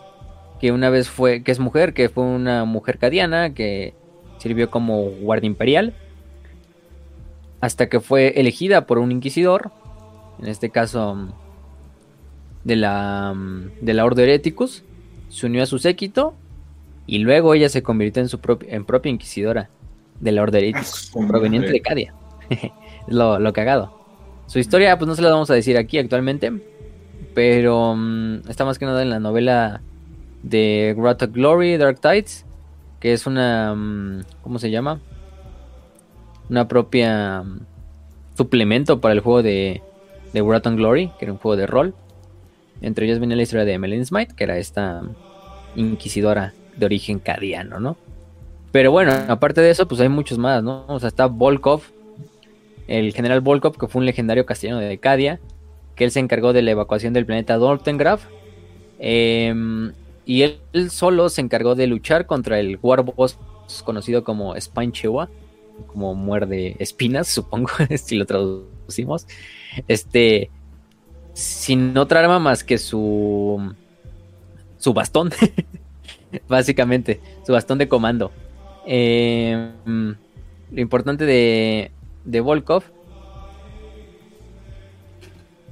que 0.60 0.72
una 0.72 0.90
vez 0.90 1.08
fue, 1.08 1.42
que 1.42 1.52
es 1.52 1.58
mujer, 1.58 1.94
que 1.94 2.08
fue 2.08 2.24
una 2.24 2.64
mujer 2.64 2.98
cadiana, 2.98 3.54
que 3.54 3.94
sirvió 4.38 4.70
como 4.70 5.02
guardia 5.02 5.46
imperial, 5.46 5.94
hasta 7.60 7.88
que 7.88 8.00
fue 8.00 8.40
elegida 8.40 8.86
por 8.86 8.98
un 8.98 9.12
inquisidor, 9.12 9.70
en 10.40 10.48
este 10.48 10.70
caso 10.70 11.28
de 12.64 12.76
la, 12.76 13.34
de 13.80 13.94
la 13.94 14.04
Ordo 14.04 14.22
Hereticus, 14.22 14.84
se 15.28 15.46
unió 15.46 15.62
a 15.62 15.66
su 15.66 15.78
séquito 15.78 16.34
y 17.06 17.18
luego 17.18 17.54
ella 17.54 17.68
se 17.68 17.82
convirtió 17.82 18.22
en 18.22 18.28
su 18.28 18.40
propia, 18.40 18.74
en 18.74 18.84
propia 18.84 19.10
inquisidora 19.10 19.70
de 20.20 20.32
la 20.32 20.42
Ordo 20.42 20.58
Hereticus, 20.58 21.12
ah, 21.14 21.26
proveniente 21.26 21.70
de 21.70 21.80
Cadia. 21.80 22.14
es 22.50 22.70
lo, 23.08 23.38
lo 23.38 23.52
cagado. 23.52 23.96
Su 24.46 24.58
historia, 24.58 24.96
pues 24.98 25.06
no 25.08 25.14
se 25.14 25.22
la 25.22 25.30
vamos 25.30 25.50
a 25.50 25.54
decir 25.54 25.76
aquí 25.76 25.98
actualmente, 25.98 26.52
pero 27.34 27.94
mm, 27.96 28.48
está 28.48 28.64
más 28.64 28.78
que 28.78 28.86
nada 28.86 29.02
en 29.02 29.10
la 29.10 29.20
novela 29.20 29.82
de 30.42 30.94
Wrath 30.96 31.22
of 31.22 31.32
Glory 31.32 31.76
Dark 31.76 32.00
Tides, 32.00 32.44
que 33.00 33.12
es 33.12 33.26
una, 33.26 33.74
mm, 33.74 34.24
¿cómo 34.42 34.58
se 34.58 34.70
llama? 34.70 35.00
Una 36.48 36.68
propia 36.68 37.42
mm, 37.42 37.60
suplemento 38.36 39.00
para 39.00 39.14
el 39.14 39.20
juego 39.20 39.42
de, 39.42 39.82
de 40.32 40.42
Wrath 40.42 40.66
of 40.66 40.74
Glory, 40.74 41.10
que 41.18 41.24
era 41.24 41.32
un 41.32 41.38
juego 41.38 41.56
de 41.56 41.66
rol. 41.66 41.94
Entre 42.80 43.06
ellos 43.06 43.18
viene 43.18 43.36
la 43.36 43.42
historia 43.42 43.64
de 43.64 43.72
Emmeline 43.72 44.06
Smite, 44.06 44.34
que 44.34 44.44
era 44.44 44.58
esta 44.58 45.02
inquisidora 45.74 46.54
de 46.76 46.86
origen 46.86 47.18
cadiano, 47.18 47.80
¿no? 47.80 47.96
Pero 48.72 48.92
bueno, 48.92 49.12
aparte 49.28 49.60
de 49.60 49.70
eso, 49.70 49.88
pues 49.88 50.00
hay 50.00 50.08
muchos 50.08 50.38
más, 50.38 50.62
¿no? 50.62 50.84
O 50.88 51.00
sea, 51.00 51.08
está 51.08 51.26
Volkov, 51.26 51.82
el 52.86 53.12
general 53.12 53.40
Volkov, 53.40 53.76
que 53.76 53.88
fue 53.88 54.00
un 54.00 54.06
legendario 54.06 54.46
castellano 54.46 54.80
de 54.80 54.98
Cadia, 54.98 55.40
que 55.94 56.04
él 56.04 56.10
se 56.10 56.20
encargó 56.20 56.52
de 56.52 56.62
la 56.62 56.70
evacuación 56.70 57.12
del 57.12 57.26
planeta 57.26 57.56
Doltengraf. 57.56 58.26
Em, 58.98 59.92
y 60.28 60.42
él, 60.42 60.90
solo 60.90 61.30
se 61.30 61.40
encargó 61.40 61.74
de 61.74 61.86
luchar 61.86 62.26
contra 62.26 62.60
el 62.60 62.78
Warboss 62.82 63.38
conocido 63.82 64.24
como 64.24 64.54
Spinchewa, 64.60 65.30
como 65.86 66.14
muerde 66.14 66.76
espinas, 66.80 67.28
supongo, 67.28 67.70
si 67.96 68.16
lo 68.16 68.26
traducimos. 68.26 69.26
Este, 69.88 70.50
sin 71.32 71.96
otra 71.96 72.20
arma 72.20 72.38
más 72.38 72.62
que 72.62 72.76
su 72.76 73.74
su 74.76 74.92
bastón, 74.92 75.30
básicamente, 76.48 77.22
su 77.46 77.52
bastón 77.54 77.78
de 77.78 77.88
comando. 77.88 78.30
Em, 78.84 80.14
lo 80.70 80.80
importante 80.80 81.24
de, 81.24 81.90
de 82.26 82.40
Volkov 82.42 82.84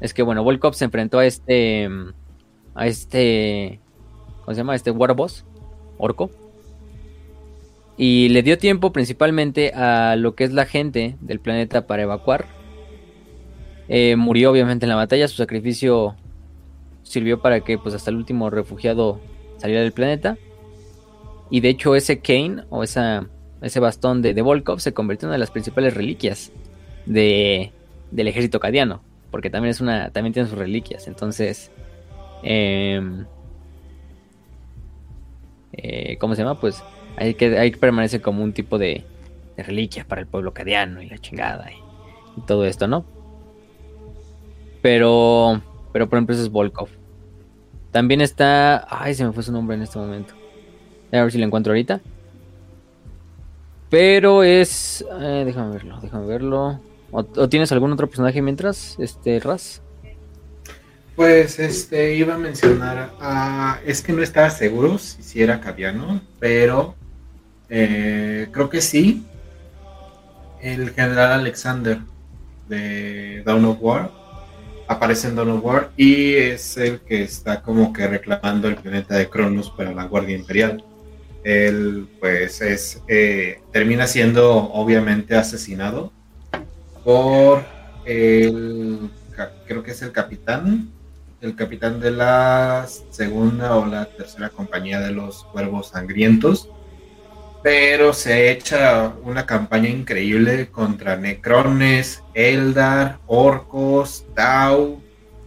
es 0.00 0.14
que, 0.14 0.22
bueno, 0.22 0.42
Volkov 0.42 0.72
se 0.72 0.86
enfrentó 0.86 1.18
a 1.18 1.26
este, 1.26 1.90
a 2.74 2.86
este, 2.86 3.80
¿cómo 4.46 4.54
se 4.54 4.60
llama? 4.60 4.76
Este 4.76 4.92
Warboss, 4.92 5.44
orco. 5.98 6.30
Y 7.98 8.28
le 8.28 8.44
dio 8.44 8.58
tiempo 8.58 8.92
principalmente 8.92 9.72
a 9.72 10.14
lo 10.14 10.36
que 10.36 10.44
es 10.44 10.52
la 10.52 10.66
gente 10.66 11.16
del 11.20 11.40
planeta 11.40 11.88
para 11.88 12.04
evacuar. 12.04 12.46
Eh, 13.88 14.14
murió 14.14 14.52
obviamente 14.52 14.84
en 14.84 14.90
la 14.90 14.94
batalla, 14.94 15.26
su 15.26 15.36
sacrificio 15.36 16.14
sirvió 17.02 17.40
para 17.40 17.60
que 17.60 17.76
pues 17.76 17.94
hasta 17.94 18.10
el 18.10 18.16
último 18.16 18.48
refugiado 18.48 19.20
saliera 19.56 19.82
del 19.82 19.92
planeta. 19.92 20.38
Y 21.50 21.58
de 21.58 21.70
hecho 21.70 21.96
ese 21.96 22.20
Kane 22.20 22.62
o 22.70 22.84
esa, 22.84 23.28
ese 23.62 23.80
bastón 23.80 24.22
de, 24.22 24.32
de 24.32 24.42
Volkov 24.42 24.78
se 24.78 24.94
convirtió 24.94 25.26
en 25.26 25.30
una 25.30 25.34
de 25.36 25.40
las 25.40 25.50
principales 25.50 25.94
reliquias 25.94 26.52
de, 27.04 27.72
del 28.12 28.28
ejército 28.28 28.60
cadiano. 28.60 29.02
Porque 29.32 29.50
también 29.50 29.70
es 29.70 29.80
una. 29.80 30.10
también 30.10 30.32
tiene 30.32 30.48
sus 30.48 30.56
reliquias. 30.56 31.08
Entonces. 31.08 31.72
Em, 32.44 33.26
eh, 35.76 36.16
¿Cómo 36.18 36.34
se 36.34 36.42
llama? 36.42 36.60
Pues 36.60 36.82
hay 37.16 37.34
que, 37.34 37.50
que 37.50 37.78
permanece 37.78 38.20
como 38.20 38.42
un 38.42 38.52
tipo 38.52 38.78
de, 38.78 39.04
reliquia 39.56 40.04
para 40.06 40.20
el 40.20 40.26
pueblo 40.26 40.52
cadiano 40.52 41.00
y 41.00 41.08
la 41.08 41.18
chingada 41.18 41.70
y, 41.72 42.40
todo 42.42 42.66
esto, 42.66 42.86
¿no? 42.86 43.04
Pero. 44.82 45.62
Pero 45.92 46.08
por 46.08 46.18
ejemplo, 46.18 46.34
ese 46.34 46.44
es 46.44 46.50
Volkov. 46.50 46.90
También 47.90 48.20
está. 48.20 48.86
Ay, 48.90 49.14
se 49.14 49.24
me 49.24 49.32
fue 49.32 49.42
su 49.42 49.52
nombre 49.52 49.76
en 49.76 49.82
este 49.82 49.98
momento. 49.98 50.34
A 51.12 51.22
ver 51.22 51.32
si 51.32 51.38
lo 51.38 51.46
encuentro 51.46 51.72
ahorita. 51.72 52.00
Pero 53.88 54.42
es. 54.42 55.04
Eh, 55.18 55.44
déjame 55.46 55.72
verlo, 55.72 55.98
déjame 56.02 56.26
verlo. 56.26 56.80
¿O, 57.10 57.48
tienes 57.48 57.72
algún 57.72 57.92
otro 57.92 58.08
personaje 58.08 58.42
mientras, 58.42 58.98
este, 58.98 59.40
Raz? 59.40 59.80
Pues 61.16 61.58
este 61.58 62.14
iba 62.14 62.34
a 62.34 62.38
mencionar 62.38 63.10
a. 63.18 63.80
Es 63.86 64.02
que 64.02 64.12
no 64.12 64.22
estaba 64.22 64.50
seguro 64.50 64.98
si, 64.98 65.42
era 65.42 65.60
Caviano, 65.62 66.20
pero 66.38 66.94
eh, 67.70 68.48
creo 68.52 68.68
que 68.68 68.82
sí. 68.82 69.24
El 70.60 70.90
general 70.90 71.32
Alexander 71.32 72.00
de 72.68 73.42
Dawn 73.46 73.64
of 73.64 73.78
War 73.80 74.10
aparece 74.88 75.28
en 75.28 75.36
Dawn 75.36 75.50
of 75.50 75.64
War 75.64 75.90
y 75.96 76.34
es 76.34 76.76
el 76.76 77.00
que 77.00 77.22
está 77.22 77.62
como 77.62 77.92
que 77.94 78.06
reclamando 78.06 78.68
el 78.68 78.76
planeta 78.76 79.14
de 79.16 79.28
Cronos 79.30 79.70
para 79.70 79.92
la 79.92 80.04
Guardia 80.04 80.36
Imperial. 80.36 80.84
Él 81.44 82.08
pues 82.20 82.60
es 82.60 83.02
eh, 83.08 83.62
termina 83.72 84.06
siendo 84.06 84.52
obviamente 84.54 85.34
asesinado 85.34 86.12
por 87.04 87.64
el, 88.04 89.08
creo 89.66 89.82
que 89.82 89.92
es 89.92 90.02
el 90.02 90.12
capitán, 90.12 90.90
el 91.40 91.54
capitán 91.54 92.00
de 92.00 92.10
la 92.10 92.86
segunda 93.10 93.76
o 93.76 93.86
la 93.86 94.06
tercera 94.06 94.48
compañía 94.48 95.00
de 95.00 95.12
los 95.12 95.44
cuervos 95.44 95.88
sangrientos, 95.88 96.70
pero 97.62 98.12
se 98.12 98.50
echa 98.52 99.12
una 99.24 99.44
campaña 99.44 99.88
increíble 99.88 100.68
contra 100.68 101.16
necrones, 101.16 102.22
Eldar, 102.34 103.18
orcos, 103.26 104.24
Tau, 104.34 105.02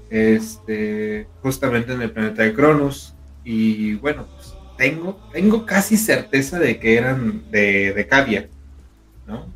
este, 0.10 1.28
justamente 1.42 1.94
en 1.94 2.02
el 2.02 2.12
planeta 2.12 2.44
de 2.44 2.54
Cronus. 2.54 3.16
Y 3.44 3.96
bueno, 3.96 4.28
pues 4.36 4.54
tengo, 4.78 5.20
tengo 5.32 5.66
casi 5.66 5.98
certeza 5.98 6.60
de 6.60 6.80
que 6.80 6.98
eran 6.98 7.50
de, 7.52 7.94
de 7.94 8.08
Cavia, 8.08 8.48
¿no? 9.26 9.48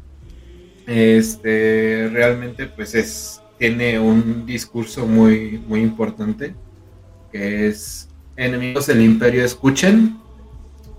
Este, 0.88 2.10
realmente 2.12 2.68
pues 2.68 2.96
es, 2.96 3.43
tiene 3.58 4.00
un 4.00 4.46
discurso 4.46 5.06
muy, 5.06 5.64
muy 5.68 5.82
importante, 5.82 6.56
que 7.32 7.68
es, 7.68 8.10
enemigos 8.36 8.88
del 8.88 9.02
imperio 9.02 9.44
escuchen, 9.44 10.20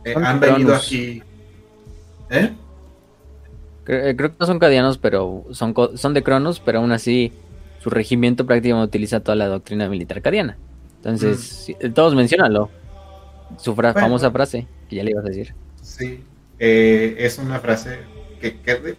eh, 0.04 0.14
han 0.16 0.40
venido 0.40 0.74
aquí... 0.74 1.22
¿Eh? 2.30 2.52
¿eh? 2.52 2.54
Creo, 3.84 4.16
que 4.16 4.36
no 4.38 4.46
son 4.46 4.58
cadianos, 4.58 4.98
pero 4.98 5.44
son, 5.50 5.74
son 5.94 6.14
de 6.14 6.22
Cronos, 6.22 6.60
pero 6.60 6.78
aún 6.78 6.92
así 6.92 7.32
su 7.80 7.90
regimiento 7.90 8.46
prácticamente 8.46 8.96
utiliza 8.96 9.20
toda 9.20 9.36
la 9.36 9.46
doctrina 9.46 9.88
militar 9.88 10.22
cadiana. 10.22 10.56
Entonces, 10.96 11.74
mm. 11.82 11.92
todos 11.92 12.14
mencionalo. 12.14 12.70
Su 13.58 13.74
famosa 13.74 14.30
frase, 14.30 14.66
que 14.88 14.96
ya 14.96 15.04
le 15.04 15.10
ibas 15.10 15.26
a 15.26 15.28
decir. 15.28 15.54
Sí, 15.82 16.24
eh, 16.58 17.14
es 17.18 17.38
una 17.38 17.60
frase 17.60 17.98
que, 18.40 18.56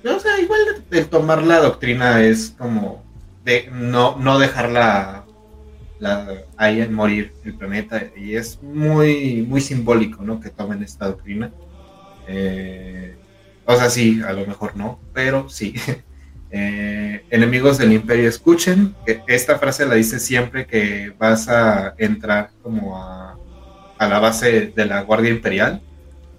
o 0.07 0.19
sea, 0.19 0.39
igual 0.39 0.59
de, 0.89 1.05
tomar 1.05 1.43
la 1.43 1.59
doctrina 1.59 2.21
es 2.23 2.53
como 2.57 3.03
de 3.45 3.69
no, 3.71 4.17
no 4.17 4.39
dejarla 4.39 5.25
la, 5.99 6.27
ahí 6.57 6.81
en 6.81 6.93
morir 6.93 7.31
el 7.45 7.53
planeta 7.53 8.03
y 8.17 8.35
es 8.35 8.61
muy, 8.61 9.45
muy 9.47 9.61
simbólico, 9.61 10.23
¿no? 10.23 10.41
Que 10.41 10.49
tomen 10.49 10.83
esta 10.83 11.05
doctrina. 11.05 11.51
Eh, 12.27 13.15
o 13.65 13.75
sea, 13.75 13.89
sí, 13.89 14.21
a 14.27 14.33
lo 14.33 14.45
mejor 14.45 14.75
no, 14.75 14.99
pero 15.13 15.49
sí. 15.49 15.73
Eh, 16.57 17.25
enemigos 17.31 17.77
del 17.77 17.91
imperio 17.91 18.29
escuchen, 18.29 18.95
que 19.05 19.21
esta 19.27 19.59
frase 19.59 19.85
la 19.85 19.95
dice 19.95 20.19
siempre 20.19 20.65
que 20.65 21.13
vas 21.19 21.49
a 21.49 21.95
entrar 21.97 22.51
como 22.61 22.95
a, 22.95 23.37
a 23.97 24.07
la 24.07 24.19
base 24.19 24.71
de 24.73 24.85
la 24.85 25.01
Guardia 25.01 25.31
Imperial, 25.31 25.81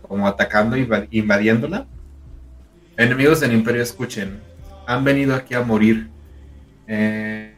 como 0.01 0.27
atacando, 0.27 0.77
y 0.77 0.89
invadiéndola. 1.11 1.87
Enemigos 2.97 3.41
del 3.41 3.53
Imperio, 3.53 3.83
escuchen. 3.83 4.41
Han 4.87 5.05
venido 5.05 5.35
aquí 5.35 5.53
a 5.53 5.61
morir. 5.61 6.09
Eh, 6.87 7.55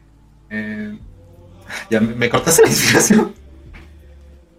eh, 0.50 0.98
ya 1.90 2.00
me, 2.00 2.28
cortas 2.28 2.60
la 2.60 2.68
inspiración. 2.68 3.32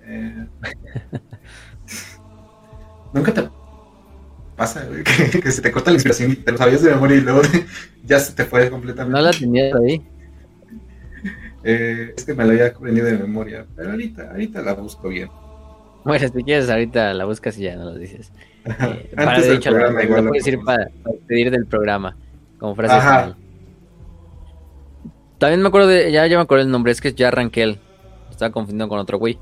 Eh, 0.03 0.45
Nunca 3.13 3.33
te 3.33 3.49
pasa, 4.55 4.87
que, 5.41 5.51
se 5.51 5.61
te 5.61 5.71
corta 5.71 5.91
la 5.91 5.95
inspiración 5.95 6.31
y 6.31 6.35
te 6.35 6.51
lo 6.51 6.57
sabías 6.57 6.81
de 6.83 6.91
memoria 6.91 7.17
y 7.17 7.21
luego 7.21 7.41
ya 8.05 8.19
se 8.19 8.33
te 8.33 8.45
fue 8.45 8.69
completamente. 8.69 9.17
No 9.17 9.23
la 9.23 9.31
tenías 9.31 9.73
ahí. 9.75 10.05
es 11.63 12.23
que 12.25 12.33
me 12.33 12.45
la 12.45 12.51
había 12.51 12.67
aprendido 12.67 13.07
de 13.07 13.17
memoria, 13.17 13.65
pero 13.75 13.91
ahorita, 13.91 14.31
ahorita 14.31 14.61
la 14.61 14.73
busco 14.73 15.09
bien. 15.09 15.29
Bueno, 16.03 16.27
si 16.27 16.43
quieres, 16.43 16.69
ahorita 16.69 17.13
la 17.13 17.25
buscas 17.25 17.57
y 17.57 17.63
ya 17.63 17.75
no 17.75 17.85
lo 17.85 17.95
dices. 17.95 18.31
Eh, 18.65 19.11
Antes 19.15 19.47
del 19.47 19.59
programa, 19.59 20.03
igual 20.03 20.25
lo 20.25 20.29
puedes 20.29 20.45
decir 20.45 20.59
para, 20.63 20.89
pedir 21.27 21.51
del 21.51 21.65
programa, 21.65 22.15
como 22.57 22.75
frase 22.75 22.99
final. 22.99 23.35
También 25.39 25.61
me 25.61 25.69
acuerdo 25.69 25.87
de, 25.87 26.11
ya, 26.11 26.27
ya 26.27 26.37
me 26.37 26.43
acuerdo 26.43 26.65
el 26.65 26.71
nombre, 26.71 26.91
es 26.91 26.99
que 27.01 27.07
es 27.07 27.15
ya 27.15 27.31
Rankel. 27.31 27.79
Estaba 28.29 28.51
confundiendo 28.51 28.89
con 28.89 28.99
otro 28.99 29.17
güey. 29.17 29.39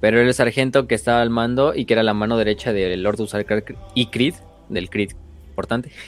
Pero 0.00 0.20
el 0.20 0.32
sargento 0.32 0.86
que 0.86 0.94
estaba 0.94 1.20
al 1.20 1.28
mando 1.28 1.74
y 1.74 1.84
que 1.84 1.92
era 1.92 2.02
la 2.02 2.14
mano 2.14 2.38
derecha 2.38 2.72
del 2.72 3.02
Lord 3.02 3.20
Usarkar 3.20 3.64
y 3.94 4.06
Creed, 4.06 4.34
del 4.68 4.88
Creed, 4.88 5.10
importante. 5.48 5.90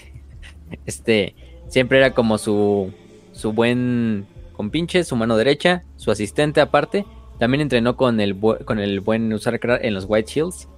Este, 0.86 1.35
siempre 1.69 1.98
era 1.98 2.14
como 2.14 2.39
su, 2.39 2.94
su 3.32 3.52
buen 3.52 4.27
compinche, 4.55 5.05
su 5.05 5.16
mano 5.16 5.36
derecha, 5.36 5.85
su 5.97 6.10
asistente 6.10 6.62
aparte. 6.62 7.05
También 7.39 7.60
entrenó 7.60 7.94
con 7.94 8.20
el, 8.20 8.39
con 8.64 8.78
el 8.78 9.01
buen 9.01 9.31
Usarkar 9.35 9.85
en 9.85 9.93
los 9.93 10.06
White 10.09 10.32
Shields. 10.32 10.69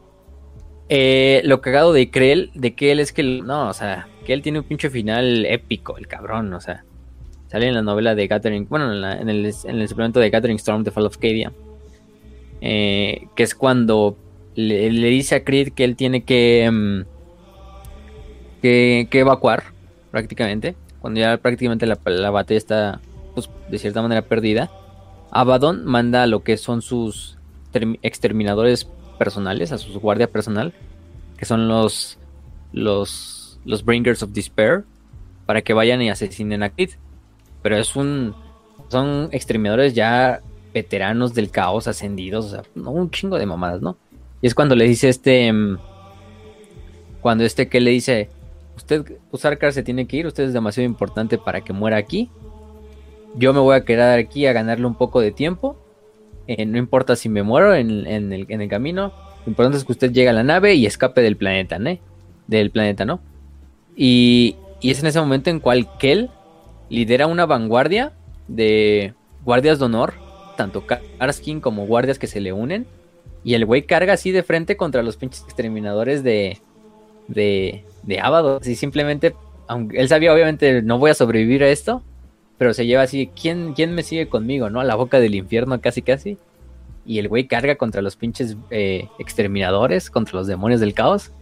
Eh, 0.88 1.42
lo 1.44 1.60
cagado 1.60 1.92
de 1.92 2.10
Krell, 2.10 2.50
de 2.54 2.74
que 2.74 2.90
él 2.90 2.98
es 2.98 3.12
que, 3.12 3.22
no, 3.22 3.68
o 3.68 3.72
sea, 3.72 4.08
que 4.26 4.32
él 4.32 4.42
tiene 4.42 4.58
un 4.58 4.64
pinche 4.64 4.90
final 4.90 5.46
épico, 5.46 5.96
el 5.96 6.08
cabrón, 6.08 6.52
o 6.52 6.60
sea, 6.60 6.84
sale 7.54 7.68
en 7.68 7.74
la 7.74 7.82
novela 7.82 8.16
de 8.16 8.26
Gathering, 8.26 8.66
bueno, 8.68 8.92
en, 8.92 9.28
el, 9.28 9.52
suplemento 9.88 10.18
de 10.18 10.28
Gathering 10.28 10.56
Storm, 10.56 10.82
The 10.82 10.90
Fall 10.90 11.06
of 11.06 11.18
Cadia, 11.18 11.52
eh, 12.60 13.28
que 13.36 13.44
es 13.44 13.54
cuando 13.54 14.18
le, 14.56 14.88
dice 14.90 15.36
a 15.36 15.44
Creed 15.44 15.68
que 15.72 15.84
él 15.84 15.94
tiene 15.94 16.24
que, 16.24 16.68
mm, 16.68 17.02
que, 18.60 19.08
evacuar, 19.12 19.62
prácticamente. 20.10 20.74
Cuando 21.00 21.20
ya 21.20 21.36
prácticamente 21.36 21.86
la, 21.86 21.96
la 22.06 22.30
batalla 22.30 22.58
está, 22.58 23.00
pues, 23.34 23.48
de 23.70 23.78
cierta 23.78 24.02
manera 24.02 24.22
perdida. 24.22 24.72
Abaddon 25.30 25.84
manda 25.84 26.24
a 26.24 26.26
lo 26.26 26.42
que 26.42 26.56
son 26.56 26.82
sus 26.82 27.38
exterminadores 28.02 28.88
personales, 29.16 29.70
a 29.70 29.78
su 29.78 30.00
guardia 30.00 30.28
personal, 30.28 30.74
que 31.36 31.44
son 31.44 31.68
los, 31.68 32.18
los, 32.72 33.60
los 33.64 33.84
Bringers 33.84 34.24
of 34.24 34.30
Despair, 34.30 34.82
para 35.46 35.62
que 35.62 35.72
vayan 35.72 36.02
y 36.02 36.10
asesinen 36.10 36.64
a 36.64 36.70
Creed. 36.70 36.94
Pero 37.64 37.78
es 37.78 37.96
un, 37.96 38.34
son 38.88 39.30
exterminadores 39.32 39.94
ya 39.94 40.42
veteranos 40.74 41.32
del 41.32 41.50
caos 41.50 41.88
ascendidos, 41.88 42.44
o 42.44 42.48
sea, 42.50 42.62
un 42.74 43.10
chingo 43.10 43.38
de 43.38 43.46
mamadas, 43.46 43.80
¿no? 43.80 43.96
Y 44.42 44.46
es 44.46 44.54
cuando 44.54 44.76
le 44.76 44.84
dice 44.84 45.08
este. 45.08 45.50
Mm, 45.50 45.78
cuando 47.22 47.44
este 47.44 47.70
que 47.70 47.80
le 47.80 47.90
dice. 47.92 48.28
Usted, 48.76 49.18
Usarkar 49.30 49.72
se 49.72 49.82
tiene 49.82 50.06
que 50.06 50.18
ir, 50.18 50.26
usted 50.26 50.44
es 50.44 50.52
demasiado 50.52 50.84
importante 50.84 51.38
para 51.38 51.62
que 51.62 51.72
muera 51.72 51.96
aquí. 51.96 52.28
Yo 53.34 53.54
me 53.54 53.60
voy 53.60 53.76
a 53.76 53.86
quedar 53.86 54.18
aquí 54.18 54.44
a 54.44 54.52
ganarle 54.52 54.84
un 54.84 54.96
poco 54.96 55.22
de 55.22 55.32
tiempo. 55.32 55.78
Eh, 56.46 56.66
no 56.66 56.76
importa 56.76 57.16
si 57.16 57.30
me 57.30 57.42
muero 57.42 57.74
en, 57.74 58.06
el, 58.06 58.68
camino. 58.68 59.14
Lo 59.46 59.50
importante 59.50 59.78
es 59.78 59.84
que 59.84 59.92
usted 59.92 60.12
llegue 60.12 60.28
a 60.28 60.34
la 60.34 60.42
nave 60.42 60.74
y 60.74 60.84
escape 60.84 61.22
del 61.22 61.38
planeta, 61.38 61.78
¿no? 61.78 61.96
Del 62.46 62.70
planeta, 62.70 63.06
¿no? 63.06 63.20
Y, 63.96 64.56
y 64.82 64.90
es 64.90 65.00
en 65.00 65.06
ese 65.06 65.18
momento 65.18 65.48
en 65.48 65.60
cual 65.60 65.88
Kel 65.98 66.28
lidera 66.88 67.26
una 67.26 67.46
vanguardia 67.46 68.12
de 68.48 69.14
guardias 69.44 69.78
de 69.78 69.84
honor, 69.86 70.14
tanto 70.56 70.84
Karskin 70.86 71.60
como 71.60 71.86
guardias 71.86 72.18
que 72.18 72.26
se 72.26 72.40
le 72.40 72.52
unen. 72.52 72.86
Y 73.42 73.54
el 73.54 73.66
güey 73.66 73.82
carga 73.82 74.14
así 74.14 74.30
de 74.30 74.42
frente 74.42 74.76
contra 74.76 75.02
los 75.02 75.16
pinches 75.16 75.42
exterminadores 75.42 76.22
de, 76.22 76.58
de, 77.28 77.84
de 78.02 78.20
Abaddon. 78.20 78.60
Y 78.64 78.74
simplemente, 78.74 79.34
aunque 79.66 80.00
él 80.00 80.08
sabía 80.08 80.32
obviamente 80.32 80.80
no 80.82 80.98
voy 80.98 81.10
a 81.10 81.14
sobrevivir 81.14 81.62
a 81.62 81.68
esto, 81.68 82.02
pero 82.56 82.72
se 82.72 82.86
lleva 82.86 83.02
así, 83.02 83.30
¿quién, 83.38 83.74
quién 83.74 83.94
me 83.94 84.02
sigue 84.02 84.28
conmigo? 84.28 84.70
¿No? 84.70 84.80
A 84.80 84.84
la 84.84 84.94
boca 84.94 85.20
del 85.20 85.34
infierno 85.34 85.80
casi 85.80 86.02
casi. 86.02 86.38
Y 87.04 87.18
el 87.18 87.28
güey 87.28 87.46
carga 87.46 87.76
contra 87.76 88.00
los 88.00 88.16
pinches 88.16 88.56
eh, 88.70 89.08
exterminadores, 89.18 90.08
contra 90.08 90.38
los 90.38 90.46
demonios 90.46 90.80
del 90.80 90.94
caos. 90.94 91.32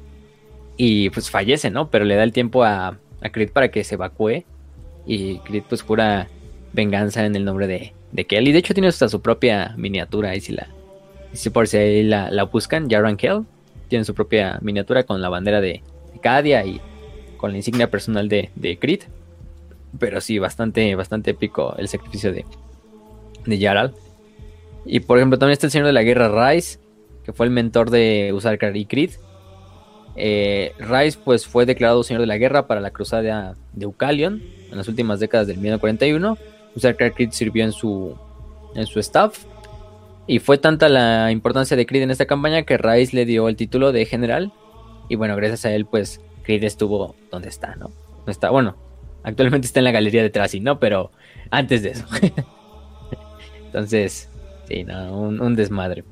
Y 0.76 1.10
pues 1.10 1.30
fallece, 1.30 1.70
¿no? 1.70 1.88
Pero 1.88 2.04
le 2.04 2.16
da 2.16 2.24
el 2.24 2.32
tiempo 2.32 2.64
a, 2.64 2.98
a 3.20 3.28
Creed 3.30 3.50
para 3.50 3.70
que 3.70 3.84
se 3.84 3.94
evacúe. 3.94 4.44
Y 5.06 5.38
Creed 5.40 5.64
pues 5.68 5.82
jura 5.82 6.28
venganza 6.72 7.24
en 7.24 7.36
el 7.36 7.44
nombre 7.44 7.66
de, 7.66 7.92
de 8.12 8.24
Kelly. 8.26 8.52
De 8.52 8.58
hecho 8.58 8.74
tiene 8.74 8.88
hasta 8.88 9.08
su 9.08 9.20
propia 9.20 9.74
miniatura. 9.76 10.30
Ahí 10.30 10.40
si 10.40 10.52
la... 10.52 10.68
Si 11.32 11.50
por 11.50 11.66
si 11.66 11.78
ahí 11.78 12.02
la, 12.02 12.30
la 12.30 12.44
buscan, 12.44 12.88
Jaran 12.90 13.16
Kell. 13.16 13.44
Tiene 13.88 14.04
su 14.04 14.14
propia 14.14 14.58
miniatura 14.62 15.04
con 15.04 15.20
la 15.20 15.28
bandera 15.28 15.60
de, 15.60 15.82
Cadia 16.22 16.64
y 16.64 16.80
con 17.36 17.50
la 17.50 17.58
insignia 17.58 17.90
personal 17.90 18.28
de, 18.28 18.50
de 18.54 18.78
Creed. 18.78 19.00
Pero 19.98 20.20
sí, 20.20 20.38
bastante, 20.38 20.94
bastante 20.94 21.32
épico 21.32 21.74
el 21.76 21.88
sacrificio 21.88 22.32
de, 22.32 22.46
de 23.44 23.58
Yaral. 23.58 23.92
Y 24.86 25.00
por 25.00 25.18
ejemplo, 25.18 25.38
también 25.38 25.52
está 25.52 25.66
el 25.66 25.72
Señor 25.72 25.86
de 25.86 25.92
la 25.92 26.02
Guerra 26.02 26.50
Rice, 26.50 26.78
que 27.24 27.32
fue 27.32 27.46
el 27.46 27.52
mentor 27.52 27.90
de 27.90 28.32
Usarkar 28.34 28.76
y 28.76 28.86
Creed. 28.86 29.10
Eh, 30.16 30.74
Rice 30.78 31.18
pues 31.22 31.46
fue 31.46 31.64
declarado 31.66 32.02
Señor 32.02 32.20
de 32.20 32.26
la 32.26 32.36
Guerra 32.36 32.66
para 32.66 32.80
la 32.80 32.90
cruzada 32.90 33.56
de 33.72 33.86
Ucalion 33.86 34.42
en 34.70 34.76
las 34.76 34.88
últimas 34.88 35.20
décadas 35.20 35.46
del 35.46 35.56
1941. 35.56 36.38
Usarkar 36.74 37.12
Creed 37.14 37.30
sirvió 37.32 37.64
en 37.64 37.72
su, 37.72 38.16
en 38.74 38.86
su 38.86 39.00
staff. 39.00 39.44
Y 40.26 40.38
fue 40.38 40.56
tanta 40.56 40.88
la 40.88 41.32
importancia 41.32 41.76
de 41.76 41.84
Creed 41.84 42.02
en 42.02 42.10
esta 42.10 42.26
campaña 42.26 42.62
que 42.62 42.78
Rice 42.78 43.14
le 43.16 43.26
dio 43.26 43.48
el 43.48 43.56
título 43.56 43.92
de 43.92 44.06
general. 44.06 44.52
Y 45.08 45.16
bueno, 45.16 45.34
gracias 45.36 45.64
a 45.64 45.74
él 45.74 45.84
pues 45.86 46.20
Creed 46.42 46.64
estuvo 46.64 47.14
donde 47.30 47.48
está, 47.48 47.74
¿no? 47.76 47.90
No 48.24 48.30
está, 48.30 48.50
bueno, 48.50 48.76
Actualmente 49.24 49.66
está 49.66 49.80
en 49.80 49.84
la 49.84 49.92
galería 49.92 50.22
de 50.22 50.30
Tracy, 50.30 50.60
¿no? 50.60 50.78
Pero 50.78 51.10
antes 51.50 51.82
de 51.82 51.90
eso. 51.90 52.06
Entonces, 53.66 54.28
sí, 54.68 54.84
no, 54.84 55.16
un, 55.16 55.54
desmadre. 55.54 56.04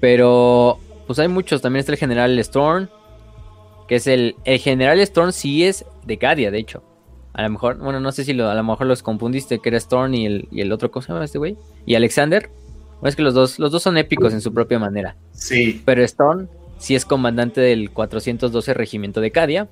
Pero, 0.00 0.80
pues 1.10 1.18
hay 1.18 1.26
muchos. 1.26 1.60
También 1.60 1.80
está 1.80 1.90
el 1.90 1.98
General 1.98 2.38
Storm. 2.38 2.88
Que 3.88 3.96
es 3.96 4.06
el. 4.06 4.36
El 4.44 4.60
General 4.60 5.00
Storm 5.00 5.32
sí 5.32 5.64
es 5.64 5.84
de 6.06 6.18
Cadia, 6.18 6.52
de 6.52 6.58
hecho. 6.58 6.84
A 7.32 7.42
lo 7.42 7.50
mejor, 7.50 7.78
bueno, 7.78 7.98
no 7.98 8.12
sé 8.12 8.22
si 8.22 8.32
lo, 8.32 8.48
a 8.48 8.54
lo 8.54 8.62
mejor 8.62 8.86
los 8.86 9.02
confundiste, 9.02 9.58
que 9.58 9.70
era 9.70 9.78
Storm 9.78 10.14
y 10.14 10.26
el, 10.26 10.46
y 10.52 10.60
el 10.60 10.70
otro, 10.70 10.92
¿cómo 10.92 11.02
se 11.02 11.12
llama 11.12 11.24
este 11.24 11.38
güey? 11.38 11.56
Y 11.84 11.96
Alexander. 11.96 12.48
Bueno, 13.00 13.08
es 13.08 13.16
que 13.16 13.22
los 13.22 13.34
dos, 13.34 13.58
los 13.58 13.72
dos 13.72 13.82
son 13.82 13.98
épicos 13.98 14.32
en 14.32 14.40
su 14.40 14.54
propia 14.54 14.78
manera. 14.78 15.16
Sí. 15.32 15.82
Pero 15.84 16.04
Storm 16.04 16.46
sí 16.78 16.94
es 16.94 17.04
comandante 17.04 17.60
del 17.60 17.90
412 17.90 18.72
Regimiento 18.72 19.20
de 19.20 19.32
Cadia 19.32 19.68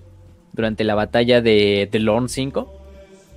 durante 0.54 0.82
la 0.82 0.96
batalla 0.96 1.40
de, 1.40 1.88
The 1.88 2.00
Lorn 2.00 2.28
5, 2.28 2.72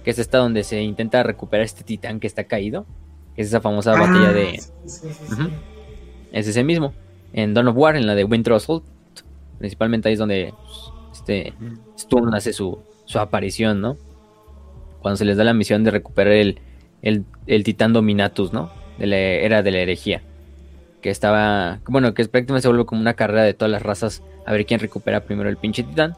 que 0.03 0.09
es 0.09 0.17
esta 0.17 0.39
donde 0.39 0.63
se 0.63 0.81
intenta 0.81 1.21
recuperar 1.21 1.65
este 1.65 1.83
titán 1.83 2.19
que 2.19 2.25
está 2.25 2.45
caído, 2.45 2.87
que 3.35 3.43
es 3.43 3.49
esa 3.49 3.61
famosa 3.61 3.91
batalla 3.91 4.29
ah, 4.29 4.33
de... 4.33 4.59
Es 6.31 6.47
ese 6.47 6.63
mismo, 6.63 6.95
en 7.33 7.53
Dawn 7.53 7.67
of 7.69 7.77
War, 7.77 7.95
en 7.95 8.07
la 8.07 8.15
de 8.15 8.23
Winter 8.23 8.53
Assault, 8.53 8.83
principalmente 9.59 10.09
ahí 10.09 10.13
es 10.13 10.19
donde 10.19 10.53
este 11.11 11.53
Sturm 11.97 12.33
hace 12.33 12.53
su, 12.53 12.79
su 13.05 13.19
aparición, 13.19 13.81
¿no? 13.81 13.97
Cuando 15.01 15.17
se 15.17 15.25
les 15.25 15.37
da 15.37 15.43
la 15.43 15.53
misión 15.53 15.83
de 15.83 15.91
recuperar 15.91 16.33
el, 16.33 16.59
el, 17.01 17.63
titán 17.63 17.93
Dominatus, 17.93 18.53
¿no? 18.53 18.71
De 18.97 19.07
la 19.07 19.17
era 19.17 19.63
de 19.63 19.71
la 19.71 19.79
herejía. 19.79 20.21
Que 21.01 21.09
estaba, 21.09 21.79
bueno, 21.87 22.13
que 22.13 22.25
prácticamente 22.25 22.63
se 22.63 22.67
vuelve 22.67 22.85
como 22.85 23.01
una 23.01 23.15
carrera 23.15 23.43
de 23.43 23.53
todas 23.53 23.71
las 23.71 23.81
razas 23.81 24.23
a 24.45 24.51
ver 24.51 24.65
quién 24.65 24.79
recupera 24.79 25.21
primero 25.21 25.49
el 25.49 25.57
pinche 25.57 25.83
titán. 25.83 26.15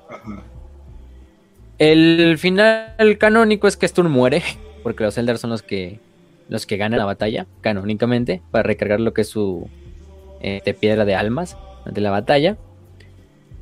El 1.78 2.38
final 2.38 3.18
canónico 3.18 3.68
es 3.68 3.78
que 3.78 3.88
Sturm 3.88 4.12
muere, 4.12 4.44
porque 4.84 5.04
los 5.04 5.18
Eldar 5.18 5.38
son 5.38 5.50
los 5.50 5.64
que 5.64 6.00
los 6.50 6.66
que 6.66 6.78
ganan 6.78 7.00
la 7.00 7.06
batalla, 7.06 7.48
canónicamente, 7.62 8.42
para 8.52 8.64
recargar 8.64 9.00
lo 9.00 9.14
que 9.14 9.22
es 9.22 9.30
su 9.30 9.70
eh, 10.44 10.62
de 10.64 10.74
piedra 10.74 11.06
de 11.06 11.16
almas 11.16 11.58
de 11.86 12.02
la 12.02 12.12
batalla. 12.12 12.58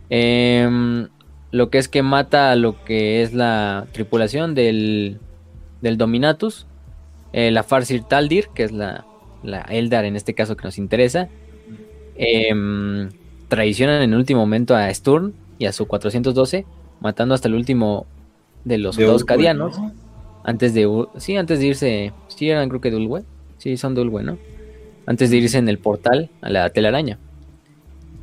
Em, 0.10 1.08
lo 1.52 1.70
que 1.70 1.78
es 1.78 1.88
que 1.88 2.04
mata 2.04 2.52
a 2.52 2.56
lo 2.56 2.84
que 2.84 3.22
es 3.22 3.34
la 3.34 3.88
tripulación 3.94 4.56
del, 4.56 5.20
del 5.82 5.98
Dominatus, 5.98 6.68
eh, 7.34 7.52
la 7.52 7.64
Farsir 7.64 8.04
Taldir, 8.04 8.50
que 8.54 8.64
es 8.64 8.72
la, 8.72 9.06
la, 9.44 9.62
Eldar 9.62 10.06
en 10.06 10.16
este 10.16 10.34
caso 10.34 10.58
que 10.58 10.64
nos 10.64 10.78
interesa. 10.78 11.30
Em, 12.16 13.10
traicionan 13.48 14.02
en 14.02 14.12
el 14.14 14.18
último 14.18 14.42
momento 14.42 14.76
a 14.76 14.94
Sturm 14.94 15.34
y 15.58 15.66
a 15.66 15.72
su 15.72 15.88
412 15.88 16.66
matando 17.00 17.34
hasta 17.36 17.48
el 17.48 17.56
último 17.56 18.06
de 18.64 18.78
los 18.78 18.96
dos 18.96 19.26
cadianos. 19.26 19.78
Antes 20.44 20.74
de 20.74 20.88
sí, 21.18 21.36
antes 21.36 21.60
de 21.60 21.68
irse, 21.68 22.14
sí 22.28 22.50
eran 22.50 22.70
creo 22.70 22.82
que 22.82 22.92
de 22.92 22.98
Ulwe, 22.98 23.24
sí 23.58 23.78
son 23.78 23.94
de 23.94 24.02
Ulwe, 24.02 24.24
¿no? 24.24 24.38
Antes 25.06 25.30
de 25.30 25.38
irse 25.38 25.58
en 25.58 25.68
el 25.68 25.80
portal 25.80 26.30
a 26.42 26.50
la 26.50 26.70
telaraña. 26.70 27.18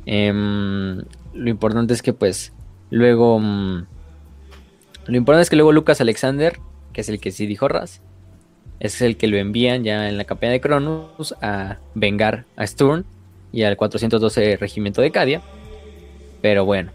Em, 0.05 1.03
lo 1.33 1.49
importante 1.49 1.93
es 1.93 2.01
que 2.01 2.13
pues 2.13 2.53
luego 2.89 3.39
mm, 3.39 3.85
lo 5.07 5.17
importante 5.17 5.43
es 5.43 5.49
que 5.49 5.55
luego 5.55 5.71
Lucas 5.71 6.01
Alexander, 6.01 6.57
que 6.93 7.01
es 7.01 7.09
el 7.09 7.19
que 7.19 7.31
sí 7.31 7.45
dijo 7.45 7.67
Raz, 7.67 8.01
es 8.79 9.01
el 9.01 9.17
que 9.17 9.27
lo 9.27 9.37
envían 9.37 9.83
ya 9.83 10.09
en 10.09 10.17
la 10.17 10.23
campaña 10.23 10.53
de 10.53 10.61
Cronus 10.61 11.35
a 11.41 11.77
vengar 11.95 12.45
a 12.55 12.65
Sturm 12.65 13.03
y 13.51 13.63
al 13.63 13.77
412 13.77 14.57
regimiento 14.57 15.01
de 15.01 15.11
Cadia. 15.11 15.41
Pero 16.41 16.63
bueno, 16.63 16.91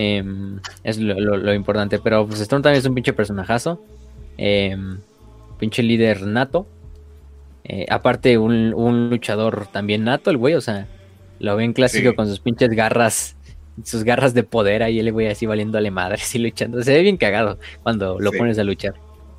Em, 0.00 0.60
es 0.84 0.96
lo, 1.00 1.52
importante. 1.52 1.98
Pero 1.98 2.24
pues 2.24 2.40
Storm 2.40 2.62
también 2.62 2.78
es 2.78 2.86
un 2.86 2.94
pinche 2.94 3.12
personajazo. 3.12 3.82
Em, 4.36 4.98
pinche 5.58 5.82
líder 5.82 6.22
nato. 6.22 6.68
Eh, 7.64 7.86
aparte, 7.88 8.38
un, 8.38 9.10
luchador 9.10 9.66
también 9.66 10.04
nato, 10.04 10.30
el 10.30 10.36
güey. 10.36 10.54
O 10.54 10.60
sea, 10.60 10.86
lo 11.38 11.56
ven 11.56 11.72
clásico 11.72 12.14
con 12.14 12.26
sus 12.28 12.40
pinches 12.40 12.70
garras. 12.70 13.36
Sus 13.84 14.02
garras 14.02 14.34
de 14.34 14.42
poder 14.42 14.82
ahí 14.82 14.98
el 14.98 15.12
güey 15.12 15.28
así 15.28 15.46
valiéndole 15.46 15.90
madre, 15.90 16.16
así 16.22 16.38
luchando. 16.38 16.82
Se 16.82 16.92
ve 16.92 17.02
bien 17.02 17.16
cagado 17.16 17.58
cuando 17.82 18.18
lo 18.18 18.32
pones 18.32 18.58
a 18.58 18.64
luchar. 18.64 18.94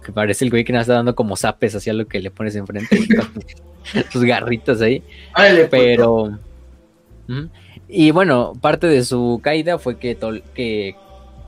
Que 0.05 0.13
parece 0.13 0.45
el 0.45 0.51
güey 0.51 0.63
que 0.63 0.71
nos 0.71 0.81
está 0.81 0.93
dando 0.93 1.13
como 1.13 1.35
zapes 1.35 1.75
hacia 1.75 1.93
lo 1.93 2.07
que 2.07 2.19
le 2.19 2.31
pones 2.31 2.55
enfrente. 2.55 2.97
sus 4.11 4.23
garritas 4.23 4.81
ahí. 4.81 5.03
Pero. 5.69 6.39
Y 7.87 8.11
bueno, 8.11 8.53
parte 8.61 8.87
de 8.87 9.03
su 9.03 9.41
caída 9.43 9.77
fue 9.77 9.97
que, 9.97 10.17
que 10.53 10.95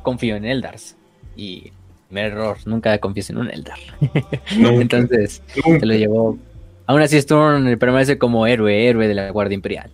confió 0.03 0.35
en 0.35 0.45
Eldars. 0.45 0.98
Y 1.38 1.72
me 2.11 2.22
error, 2.22 2.57
nunca 2.65 2.98
confíes 2.99 3.30
en 3.30 3.38
un 3.38 3.49
Eldar. 3.49 3.80
Entonces, 4.52 5.41
se 5.53 5.85
lo 5.85 5.93
llevó. 5.95 6.38
Aún 6.87 7.01
así, 7.01 7.17
Storm 7.17 7.77
permanece 7.77 8.17
como 8.17 8.47
héroe, 8.47 8.87
héroe 8.87 9.07
de 9.07 9.13
la 9.13 9.29
Guardia 9.29 9.55
Imperial. 9.55 9.91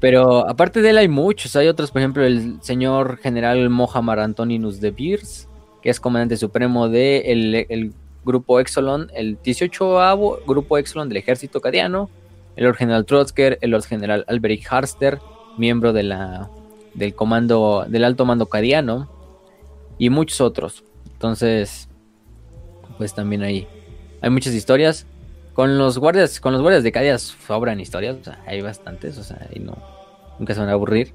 Pero 0.00 0.46
aparte 0.46 0.82
de 0.82 0.90
él 0.90 0.98
hay 0.98 1.08
muchos, 1.08 1.56
hay 1.56 1.66
otros, 1.68 1.90
por 1.90 2.02
ejemplo, 2.02 2.24
el 2.24 2.58
señor 2.60 3.16
general 3.16 3.70
Mohamar 3.70 4.20
Antoninus 4.20 4.80
de 4.80 4.90
Beers, 4.90 5.48
que 5.82 5.88
es 5.88 5.98
comandante 5.98 6.36
supremo 6.36 6.90
del 6.90 7.52
de 7.52 7.66
el 7.70 7.94
grupo 8.26 8.60
Exolon, 8.60 9.08
el 9.14 9.38
18 9.42 10.42
grupo 10.46 10.76
Exolon 10.76 11.08
del 11.08 11.16
ejército 11.16 11.62
cadiano, 11.62 12.10
el 12.56 12.64
Lord 12.64 12.76
General 12.76 13.06
Trotzker, 13.06 13.58
el 13.62 13.70
Lord 13.70 13.84
General 13.84 14.24
Alberic 14.28 14.66
Harster, 14.70 15.20
miembro 15.56 15.92
de 15.94 16.02
la, 16.02 16.50
del 16.92 17.14
comando, 17.14 17.86
del 17.88 18.04
alto 18.04 18.26
mando 18.26 18.46
cadiano, 18.46 19.08
y 19.96 20.10
muchos 20.10 20.40
otros. 20.40 20.84
Entonces, 21.12 21.88
pues 22.98 23.14
también 23.14 23.42
hay, 23.42 23.66
hay 24.20 24.30
muchas 24.30 24.54
historias. 24.54 25.06
Con 25.56 25.78
los 25.78 25.96
guardias, 25.96 26.38
con 26.38 26.52
los 26.52 26.60
guardias 26.60 26.84
de 26.84 26.92
Cadia 26.92 27.18
sobran 27.18 27.80
historias, 27.80 28.16
o 28.20 28.24
sea, 28.24 28.38
hay 28.46 28.60
bastantes, 28.60 29.16
o 29.16 29.24
sea, 29.24 29.48
y 29.54 29.58
no, 29.58 29.74
nunca 30.38 30.52
se 30.52 30.60
van 30.60 30.68
a 30.68 30.72
aburrir. 30.72 31.14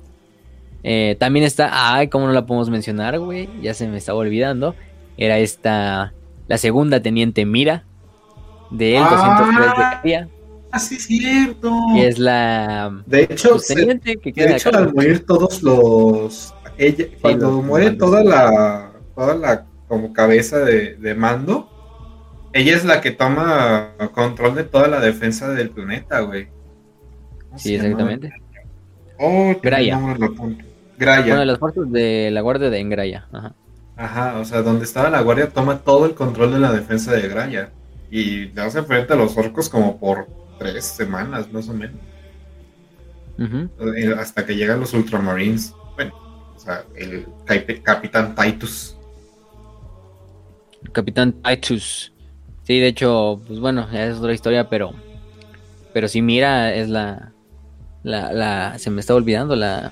Eh, 0.83 1.15
también 1.19 1.45
está, 1.45 1.93
ay, 1.93 2.07
¿cómo 2.07 2.25
no 2.25 2.33
la 2.33 2.47
podemos 2.47 2.71
mencionar, 2.71 3.19
güey? 3.19 3.47
Ya 3.61 3.75
se 3.75 3.87
me 3.87 3.97
estaba 3.97 4.17
olvidando. 4.17 4.75
Era 5.15 5.37
esta, 5.37 6.13
la 6.47 6.57
segunda 6.57 7.03
teniente 7.03 7.45
Mira, 7.45 7.85
de 8.71 8.97
el 8.97 9.03
203 9.03 9.59
de 9.59 9.73
Cadia. 9.75 10.29
Ah, 10.71 10.79
sí, 10.79 10.99
cierto. 10.99 11.71
Y 11.93 12.01
es 12.01 12.17
la. 12.17 13.03
De 13.05 13.23
hecho, 13.29 13.57
teniente 13.59 14.17
que 14.17 14.33
queda 14.33 14.47
de 14.47 14.55
hecho 14.55 14.75
al 14.75 14.91
morir 14.91 15.23
todos 15.23 15.61
los. 15.61 16.55
Ella, 16.79 17.05
cuando 17.21 17.61
muere 17.61 17.91
toda 17.91 18.23
la. 18.23 18.91
Toda 19.13 19.35
la 19.35 19.65
como 19.87 20.13
cabeza 20.13 20.59
de, 20.59 20.95
de 20.95 21.13
mando, 21.13 21.69
ella 22.53 22.75
es 22.75 22.85
la 22.85 23.01
que 23.01 23.11
toma 23.11 23.91
control 24.13 24.55
de 24.55 24.63
toda 24.63 24.87
la 24.87 24.99
defensa 24.99 25.49
del 25.49 25.69
planeta, 25.69 26.19
güey. 26.21 26.47
Sí, 27.55 27.75
exactamente. 27.75 28.31
Oh, 29.17 29.55
Graya. 29.61 29.99
Graya. 30.97 31.33
Una 31.33 31.39
de 31.41 31.45
las 31.45 31.59
fuerzas 31.59 31.91
de 31.91 32.29
la 32.31 32.41
guardia 32.41 32.69
de 32.69 32.79
Engraya. 32.79 33.27
Ajá. 33.31 33.55
Ajá, 33.95 34.39
o 34.39 34.45
sea, 34.45 34.61
donde 34.61 34.85
estaba 34.85 35.09
la 35.09 35.21
guardia 35.21 35.49
toma 35.49 35.79
todo 35.79 36.05
el 36.05 36.15
control 36.15 36.53
de 36.53 36.59
la 36.59 36.71
defensa 36.71 37.11
de 37.11 37.27
Graya. 37.27 37.71
Y 38.09 38.47
le 38.47 38.61
hace 38.61 38.83
frente 38.83 39.13
a 39.13 39.15
los 39.15 39.37
orcos 39.37 39.69
como 39.69 39.99
por 39.99 40.27
tres 40.57 40.85
semanas, 40.85 41.51
más 41.51 41.69
o 41.69 41.73
menos. 41.73 41.99
Eh, 43.39 44.13
hasta 44.17 44.45
que 44.45 44.55
llegan 44.55 44.79
los 44.79 44.93
Ultramarines. 44.93 45.73
Bueno, 45.95 46.13
o 46.55 46.59
sea, 46.59 46.83
el 46.95 47.25
Capitán 47.83 48.35
Titus. 48.35 48.97
Capitán 50.91 51.33
Titus. 51.41 52.10
Sí, 52.71 52.79
de 52.79 52.87
hecho, 52.87 53.41
pues 53.47 53.59
bueno, 53.59 53.85
es 53.91 54.19
otra 54.19 54.31
historia, 54.31 54.69
pero. 54.69 54.93
Pero 55.91 56.07
si 56.07 56.21
mira, 56.21 56.73
es 56.73 56.87
la. 56.87 57.33
La, 58.01 58.31
la 58.31 58.79
se 58.79 58.89
me 58.89 59.01
está 59.01 59.13
olvidando 59.13 59.57
la, 59.57 59.91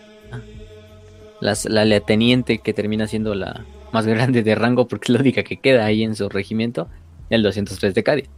la, 1.41 1.56
la, 1.65 1.99
teniente 1.99 2.60
que 2.60 2.73
termina 2.73 3.06
siendo 3.06 3.35
la 3.35 3.65
más 3.91 4.07
grande 4.07 4.43
de 4.43 4.56
rango 4.56 4.88
porque 4.88 5.07
es 5.07 5.10
la 5.10 5.19
única 5.19 5.43
que 5.43 5.57
queda 5.57 5.84
ahí 5.84 6.03
en 6.03 6.15
su 6.15 6.30
regimiento, 6.30 6.88
el 7.30 7.43
203 7.43 7.93
de 7.93 8.03
Cádiz. 8.03 8.30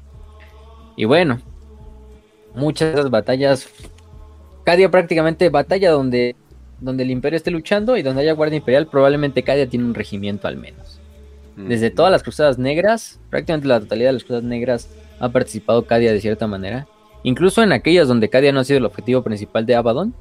Y 0.97 1.05
bueno, 1.05 1.39
muchas 2.55 3.11
batallas. 3.11 3.69
Cadia 4.63 4.89
prácticamente 4.89 5.49
batalla 5.49 5.91
donde, 5.91 6.35
donde 6.79 7.03
el 7.03 7.11
imperio 7.11 7.37
esté 7.37 7.51
luchando 7.51 7.95
y 7.95 8.01
donde 8.01 8.23
haya 8.23 8.33
guardia 8.33 8.57
imperial, 8.57 8.87
probablemente 8.87 9.43
Cadia 9.43 9.69
tiene 9.69 9.85
un 9.85 9.93
regimiento 9.93 10.47
al 10.47 10.57
menos. 10.57 11.00
Desde 11.67 11.89
todas 11.89 12.11
las 12.11 12.23
cruzadas 12.23 12.57
negras, 12.57 13.19
prácticamente 13.29 13.67
la 13.67 13.79
totalidad 13.79 14.09
de 14.09 14.13
las 14.13 14.23
cruzadas 14.23 14.43
negras 14.43 14.89
ha 15.19 15.29
participado 15.29 15.85
Cadia 15.85 16.11
de 16.11 16.21
cierta 16.21 16.47
manera. 16.47 16.87
Incluso 17.23 17.61
en 17.63 17.71
aquellas 17.71 18.07
donde 18.07 18.29
Cadia 18.29 18.51
no 18.51 18.59
ha 18.61 18.63
sido 18.63 18.79
el 18.79 18.85
objetivo 18.85 19.21
principal 19.23 19.65
de 19.65 19.75
Abaddon. 19.75 20.13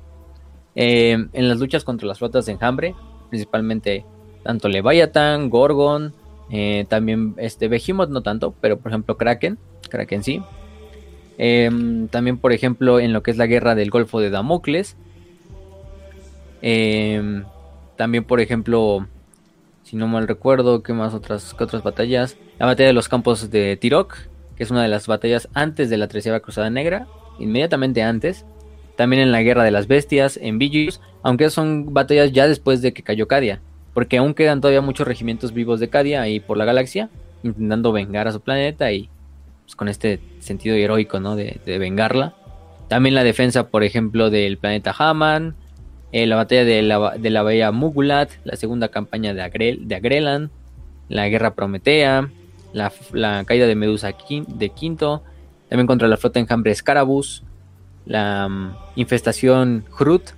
Eh, 0.74 1.26
en 1.32 1.48
las 1.48 1.58
luchas 1.58 1.84
contra 1.84 2.06
las 2.06 2.18
flotas 2.18 2.46
de 2.46 2.52
enjambre, 2.52 2.94
principalmente 3.28 4.04
tanto 4.42 4.68
Leviathan, 4.68 5.50
Gorgon, 5.50 6.14
eh, 6.50 6.86
también 6.88 7.34
este 7.38 7.68
Behemoth 7.68 8.10
no 8.10 8.22
tanto, 8.22 8.54
pero 8.60 8.78
por 8.78 8.92
ejemplo 8.92 9.16
Kraken, 9.16 9.58
Kraken 9.88 10.22
sí, 10.22 10.42
Em, 11.42 12.08
también, 12.08 12.36
por 12.36 12.52
ejemplo, 12.52 13.00
en 13.00 13.14
lo 13.14 13.22
que 13.22 13.30
es 13.30 13.38
la 13.38 13.46
guerra 13.46 13.74
del 13.74 13.88
Golfo 13.88 14.20
de 14.20 14.28
Damocles. 14.28 14.94
Em, 16.60 17.44
también, 17.96 18.24
por 18.24 18.42
ejemplo, 18.42 19.08
si 19.90 19.96
no 19.96 20.06
mal 20.06 20.28
recuerdo, 20.28 20.84
¿qué 20.84 20.92
más 20.92 21.14
otras, 21.14 21.52
otras 21.58 21.82
batallas? 21.82 22.36
La 22.60 22.66
batalla 22.66 22.86
de 22.86 22.92
los 22.92 23.08
campos 23.08 23.50
de 23.50 23.76
Tirok, 23.76 24.18
que 24.54 24.62
es 24.62 24.70
una 24.70 24.84
de 24.84 24.88
las 24.88 25.08
batallas 25.08 25.48
antes 25.52 25.90
de 25.90 25.96
la 25.96 26.06
Treceava 26.06 26.38
Cruzada 26.38 26.70
Negra, 26.70 27.08
inmediatamente 27.40 28.00
antes. 28.00 28.46
También 28.96 29.20
en 29.20 29.32
la 29.32 29.42
Guerra 29.42 29.64
de 29.64 29.72
las 29.72 29.88
Bestias, 29.88 30.38
en 30.40 30.60
Villus, 30.60 31.00
aunque 31.24 31.50
son 31.50 31.92
batallas 31.92 32.30
ya 32.30 32.46
después 32.46 32.82
de 32.82 32.92
que 32.92 33.02
cayó 33.02 33.26
Cadia, 33.26 33.62
porque 33.92 34.18
aún 34.18 34.34
quedan 34.34 34.60
todavía 34.60 34.80
muchos 34.80 35.08
regimientos 35.08 35.52
vivos 35.52 35.80
de 35.80 35.88
Cadia 35.88 36.22
ahí 36.22 36.38
por 36.38 36.56
la 36.56 36.66
galaxia, 36.66 37.10
intentando 37.42 37.90
vengar 37.90 38.28
a 38.28 38.32
su 38.32 38.40
planeta 38.40 38.92
y 38.92 39.08
pues, 39.64 39.74
con 39.74 39.88
este 39.88 40.20
sentido 40.38 40.76
heroico, 40.76 41.18
¿no? 41.18 41.34
De, 41.34 41.58
vengarla. 41.66 42.36
También 42.86 43.16
la 43.16 43.24
defensa, 43.24 43.70
por 43.70 43.82
ejemplo, 43.82 44.30
del 44.30 44.56
planeta 44.56 44.94
Haman, 44.96 45.56
eh, 46.12 46.27
la 46.27 46.37
batalla 46.37 46.65
de 46.65 46.82
la, 46.82 47.16
de 47.16 47.31
la 47.31 47.43
bahía 47.43 47.70
Mugulat, 47.70 48.31
la 48.45 48.57
segunda 48.57 48.89
campaña 48.89 49.32
de, 49.35 49.43
Agrel, 49.43 49.87
de 49.87 49.95
Agrelan, 49.95 50.51
la 51.09 51.28
guerra 51.28 51.55
Prometea, 51.55 52.31
la, 52.73 53.45
caída 53.45 53.66
de 53.66 53.74
Medusa 53.74 54.12
de 54.49 54.69
Quinto, 54.70 55.23
también 55.69 55.87
contra 55.87 56.09
la 56.09 56.16
flota 56.16 56.41
enjambre 56.41 56.74
Scarabus, 56.74 57.45
la 58.07 58.49
mm, 58.49 58.77
infestación 58.97 59.85
Hrut 59.99 60.31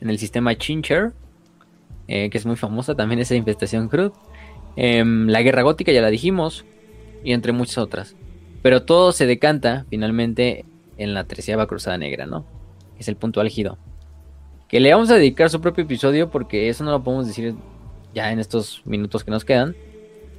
en 0.00 0.10
el 0.10 0.18
sistema 0.18 0.54
Chincher, 0.56 1.12
eh, 2.08 2.30
que 2.30 2.38
es 2.38 2.46
muy 2.46 2.56
famosa 2.56 2.94
también 2.94 3.20
esa 3.20 3.34
infestación 3.34 3.88
Hrut, 3.88 4.14
em, 4.76 5.26
la 5.26 5.42
guerra 5.42 5.62
gótica, 5.62 5.90
ya 5.92 6.02
la 6.02 6.10
dijimos, 6.10 6.64
y 7.24 7.32
entre 7.32 7.52
muchas 7.52 7.78
otras. 7.78 8.14
Pero 8.62 8.84
todo 8.84 9.12
se 9.12 9.26
decanta 9.26 9.86
finalmente 9.90 10.64
en 10.96 11.14
la 11.14 11.24
treceava 11.24 11.66
cruzada 11.66 11.98
negra, 11.98 12.26
¿no? 12.26 12.46
Es 12.98 13.08
el 13.08 13.16
punto 13.16 13.40
álgido. 13.40 13.78
Que 14.68 14.80
le 14.80 14.92
vamos 14.92 15.10
a 15.10 15.14
dedicar 15.14 15.50
su 15.50 15.60
propio 15.60 15.84
episodio 15.84 16.30
porque 16.30 16.68
eso 16.68 16.84
no 16.84 16.90
lo 16.90 17.02
podemos 17.02 17.26
decir 17.26 17.54
ya 18.14 18.32
en 18.32 18.38
estos 18.38 18.82
minutos 18.84 19.24
que 19.24 19.30
nos 19.30 19.44
quedan. 19.44 19.76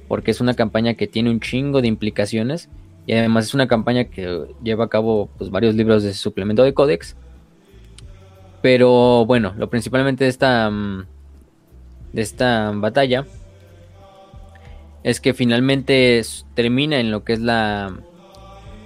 Porque 0.06 0.30
es 0.30 0.40
una 0.40 0.54
campaña 0.54 0.94
que 0.94 1.06
tiene 1.06 1.30
un 1.30 1.40
chingo 1.40 1.80
de 1.80 1.88
implicaciones. 1.88 2.68
Y 3.06 3.14
además 3.14 3.46
es 3.46 3.54
una 3.54 3.68
campaña 3.68 4.04
que 4.04 4.46
lleva 4.62 4.84
a 4.84 4.88
cabo 4.88 5.28
pues, 5.38 5.50
varios 5.50 5.74
libros 5.74 6.02
de 6.02 6.12
suplemento 6.14 6.62
de 6.62 6.74
códex. 6.74 7.16
Pero 8.60 9.24
bueno, 9.24 9.54
lo 9.56 9.70
principalmente 9.70 10.24
de 10.24 10.30
esta, 10.30 10.68
mm, 10.70 11.06
de 12.12 12.22
esta 12.22 12.72
batalla 12.74 13.24
es 15.04 15.20
que 15.20 15.32
finalmente 15.32 16.20
termina 16.54 17.00
en 17.00 17.10
lo 17.10 17.24
que 17.24 17.34
es 17.34 17.40
la, 17.40 17.98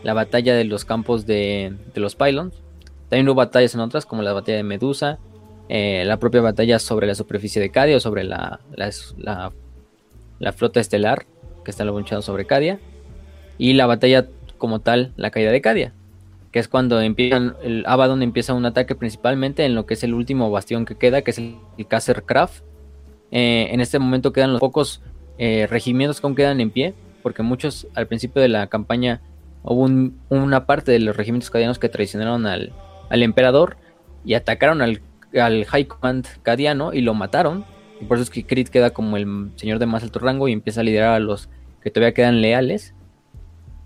la 0.03 0.15
batalla 0.15 0.55
de 0.55 0.65
los 0.65 0.85
campos 0.85 1.27
de, 1.27 1.75
los 1.95 2.15
pylons. 2.15 2.55
También 3.09 3.29
hubo 3.29 3.37
batallas 3.37 3.75
en 3.75 3.81
otras, 3.81 4.07
como 4.07 4.23
la 4.23 4.33
batalla 4.33 4.59
de 4.59 4.63
Medusa, 4.63 5.19
eh, 5.75 6.05
la 6.05 6.19
propia 6.19 6.43
batalla 6.43 6.79
sobre 6.79 7.07
la 7.07 7.15
superficie 7.15 7.63
de 7.63 7.71
Cadia 7.71 7.97
o 7.97 8.01
sobre 8.01 8.25
la, 8.25 8.61
la, 8.77 10.53
flota 10.53 10.81
estelar 10.81 11.25
que 11.65 11.71
está 11.71 11.83
luchando 11.87 12.21
sobre 12.21 12.45
Cadia. 12.45 12.79
Y 13.57 13.73
la 13.73 13.87
batalla 13.87 14.29
como 14.59 14.81
tal, 14.81 15.15
la 15.17 15.31
caída 15.31 15.51
de 15.51 15.63
Cadia, 15.63 15.95
que 16.51 16.59
es 16.59 16.69
cuando 16.69 17.01
empiezan, 17.01 17.57
el 17.63 17.85
Abaddon 17.87 18.23
empieza 18.23 18.53
un 18.53 18.67
ataque 18.67 18.95
principalmente 18.95 19.65
en 19.65 19.75
lo 19.75 19.87
que 19.87 19.95
es 19.95 20.05
el 20.05 20.13
último 20.13 20.51
bastión 20.51 20.85
que 20.85 20.97
queda, 20.97 21.23
que 21.23 21.31
es 21.31 21.39
el, 21.39 21.57
el 21.79 21.87
Craft. 21.87 22.65
Eh, 23.31 23.69
en 23.71 23.81
este 23.81 23.99
momento 23.99 24.35
quedan 24.35 24.53
los 24.53 24.61
pocos 24.61 25.01
eh, 25.39 25.67
regimientos 25.71 26.21
que 26.21 26.27
aún 26.27 26.37
quedan 26.37 26.61
en 26.61 26.71
pie, 26.71 26.93
porque 27.23 27.43
muchos 27.43 27.87
al 27.95 28.09
principio 28.09 28.43
de 28.43 28.49
la 28.49 28.67
campaña 28.67 29.23
hubo 29.63 29.89
una 30.29 30.67
parte 30.67 30.93
de 30.93 30.99
los 30.99 31.17
regimientos 31.17 31.49
cadianos 31.49 31.79
que 31.79 31.89
traicionaron 31.89 32.45
al, 32.45 32.75
emperador 33.09 33.79
y 34.23 34.35
atacaron 34.35 34.83
al, 34.83 35.01
High 35.33 35.87
Command 35.87 36.27
cadiano 36.43 36.93
y 36.93 37.01
lo 37.01 37.15
mataron. 37.15 37.65
Y 38.01 38.05
por 38.05 38.17
eso 38.17 38.25
es 38.25 38.31
que 38.31 38.45
Creed 38.45 38.69
queda 38.69 38.91
como 38.91 39.17
el 39.17 39.51
señor 39.57 39.79
de 39.79 39.87
más 39.87 40.03
alto 40.03 40.19
rango 40.19 40.49
y 40.49 40.53
empieza 40.53 40.81
a 40.81 40.85
liderar 40.85 41.15
a 41.15 41.21
los 41.21 41.49
que 41.81 41.91
todavía 41.91 42.15
quedan 42.15 42.41
leales. 42.41 42.95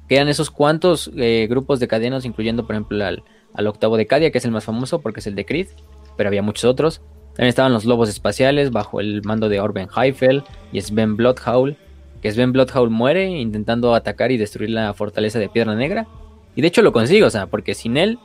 Quedan 0.08 0.28
esos 0.28 0.50
cuantos 0.50 1.10
eh, 1.16 1.46
grupos 1.50 1.80
de 1.80 1.88
cadianos, 1.88 2.24
incluyendo 2.24 2.66
por 2.66 2.76
ejemplo 2.76 3.04
al, 3.04 3.22
octavo 3.66 3.96
de 3.96 4.06
Cadia, 4.06 4.30
que 4.30 4.38
es 4.38 4.44
el 4.44 4.50
más 4.52 4.64
famoso 4.64 5.00
porque 5.00 5.20
es 5.20 5.26
el 5.26 5.34
de 5.34 5.44
Creed, 5.44 5.68
pero 6.16 6.28
había 6.28 6.42
muchos 6.42 6.64
otros. 6.64 7.00
También 7.34 7.48
estaban 7.48 7.72
los 7.72 7.84
lobos 7.84 8.08
espaciales 8.08 8.70
bajo 8.70 9.00
el 9.00 9.22
mando 9.24 9.48
de 9.48 9.60
Orben 9.60 9.88
Heifel 9.94 10.44
y 10.72 10.80
Sven 10.80 11.16
Bloodhowl, 11.16 11.76
que 12.22 12.32
Sven 12.32 12.52
Bloodhowl 12.52 12.90
muere 12.90 13.26
intentando 13.26 13.94
atacar 13.94 14.30
y 14.30 14.36
destruir 14.36 14.70
la 14.70 14.94
fortaleza 14.94 15.38
de 15.38 15.48
Piedra 15.48 15.74
Negra. 15.74 16.06
Y 16.54 16.62
de 16.62 16.68
hecho 16.68 16.82
lo 16.82 16.92
consigue, 16.92 17.24
o 17.24 17.30
sea, 17.30 17.46
porque 17.46 17.74
sin 17.74 17.96
él 17.96 18.18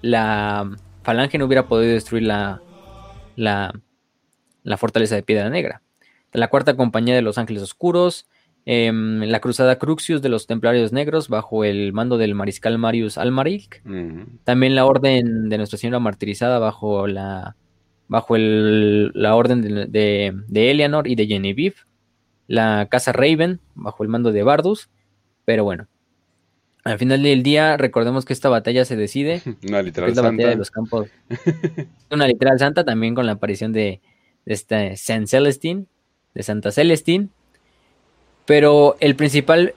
la 0.00 0.70
falange 1.02 1.38
no 1.38 1.46
hubiera 1.46 1.66
podido 1.66 1.92
destruir 1.92 2.24
la, 2.24 2.60
la, 3.36 3.72
la 4.62 4.76
fortaleza 4.76 5.14
de 5.14 5.22
Piedra 5.22 5.50
Negra. 5.50 5.82
La 6.32 6.48
cuarta 6.48 6.76
compañía 6.76 7.14
de 7.14 7.22
los 7.22 7.38
Ángeles 7.38 7.62
Oscuros, 7.62 8.28
em, 8.66 9.22
la 9.22 9.40
cruzada 9.40 9.78
Cruxius 9.78 10.22
de 10.22 10.28
los 10.28 10.46
Templarios 10.46 10.92
Negros 10.92 11.28
bajo 11.28 11.64
el 11.64 11.92
mando 11.92 12.18
del 12.18 12.34
mariscal 12.34 12.78
Marius 12.78 13.18
Almaric. 13.18 13.82
También 14.44 14.74
la 14.74 14.86
orden 14.86 15.48
de 15.48 15.56
Nuestra 15.58 15.78
Señora 15.78 15.98
Martirizada 15.98 16.58
bajo 16.58 17.06
la 17.06 17.56
bajo 18.06 18.34
el, 18.34 19.12
la 19.14 19.36
orden 19.36 19.62
de, 19.62 19.86
de, 19.86 20.32
de 20.48 20.70
Eleanor 20.72 21.06
y 21.06 21.14
de 21.14 21.26
Genevieve 21.26 21.76
la 22.50 22.88
casa 22.90 23.12
Raven 23.12 23.60
bajo 23.76 24.02
el 24.02 24.08
mando 24.08 24.32
de 24.32 24.42
Bardus. 24.42 24.90
Pero 25.44 25.62
bueno, 25.62 25.86
Al 26.84 26.98
final 26.98 27.22
del 27.22 27.42
día, 27.42 27.76
recordemos 27.76 28.24
que 28.24 28.32
esta 28.32 28.48
batalla 28.48 28.84
se 28.84 28.96
decide. 28.96 29.42
Una 29.68 29.82
literal 29.82 30.10
es 30.10 30.16
la 30.16 30.22
santa. 30.22 30.36
batalla 30.36 30.50
de 30.50 30.56
los 30.56 30.70
campos. 30.70 31.08
Una 32.10 32.26
literal 32.26 32.58
santa 32.58 32.84
también 32.84 33.14
con 33.14 33.26
la 33.26 33.32
aparición 33.32 33.72
de, 33.72 34.00
de 34.46 34.54
este 34.54 34.96
Saint 34.96 35.26
Celestine, 35.26 35.86
de 36.34 36.42
Santa 36.42 36.72
Celestine. 36.72 37.28
Pero 38.46 38.96
el 39.00 39.14
principal 39.14 39.74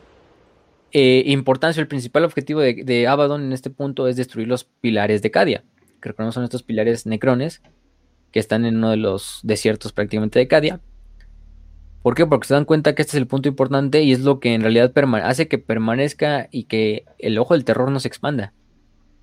eh, 0.93 1.23
importancia, 1.25 1.81
el 1.81 1.88
principal 1.88 2.23
objetivo 2.23 2.61
de, 2.61 2.84
de, 2.84 3.07
Abaddon 3.07 3.43
en 3.43 3.53
este 3.53 3.69
punto 3.69 4.07
es 4.07 4.15
destruir 4.15 4.47
los 4.47 4.63
pilares 4.63 5.21
de 5.21 5.31
Cadia. 5.31 5.63
Que 6.01 6.09
recordemos 6.09 6.35
son 6.35 6.43
estos 6.43 6.63
pilares 6.63 7.05
necrones 7.05 7.61
que 8.31 8.39
están 8.39 8.65
en 8.65 8.77
uno 8.77 8.89
de 8.89 8.97
los 8.97 9.39
desiertos 9.43 9.91
prácticamente 9.91 10.39
de 10.39 10.47
Cadia. 10.47 10.80
¿Por 12.03 12.15
qué? 12.15 12.25
Porque 12.25 12.49
se 12.49 12.53
dan 12.53 12.65
cuenta 12.65 12.93
que 12.93 13.01
este 13.01 13.15
es 13.15 13.21
el 13.21 13.27
punto 13.27 13.47
importante 13.47 14.03
y 14.03 14.11
es 14.11 14.19
lo 14.19 14.41
que 14.41 14.53
en 14.53 14.61
realidad 14.61 14.91
hace 15.23 15.47
que 15.47 15.57
permanezca 15.57 16.49
y 16.51 16.65
que 16.65 17.05
el 17.17 17.38
ojo 17.38 17.53
del 17.53 17.63
terror 17.63 17.89
no 17.89 18.01
se 18.01 18.09
expanda. 18.09 18.53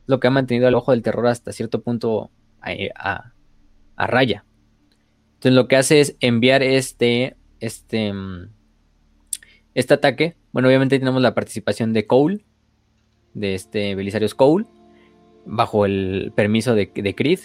Lo 0.07 0.19
que 0.19 0.29
ha 0.29 0.31
mantenido 0.31 0.67
al 0.67 0.75
ojo 0.75 0.93
del 0.93 1.03
terror 1.03 1.27
hasta 1.27 1.53
cierto 1.53 1.83
punto 1.83 2.31
a, 2.63 3.33
a, 3.97 4.07
raya. 4.07 4.47
Entonces 5.35 5.53
lo 5.53 5.69
que 5.69 5.77
hace 5.77 6.01
es 6.01 6.17
enviar 6.21 6.63
este, 6.63 7.37
este, 7.61 8.15
este 9.75 9.95
ataque. 9.95 10.37
Bueno, 10.53 10.69
obviamente 10.69 10.99
tenemos 10.99 11.21
la 11.21 11.35
participación 11.35 11.93
de 11.93 12.07
Cole, 12.07 12.47
de 13.35 13.55
este 13.55 13.95
Belisarius 13.95 14.35
Cole, 14.35 14.65
bajo 15.45 15.85
el 15.85 16.33
permiso 16.35 16.75
de, 16.75 16.91
de 16.95 17.15
Creed. 17.15 17.41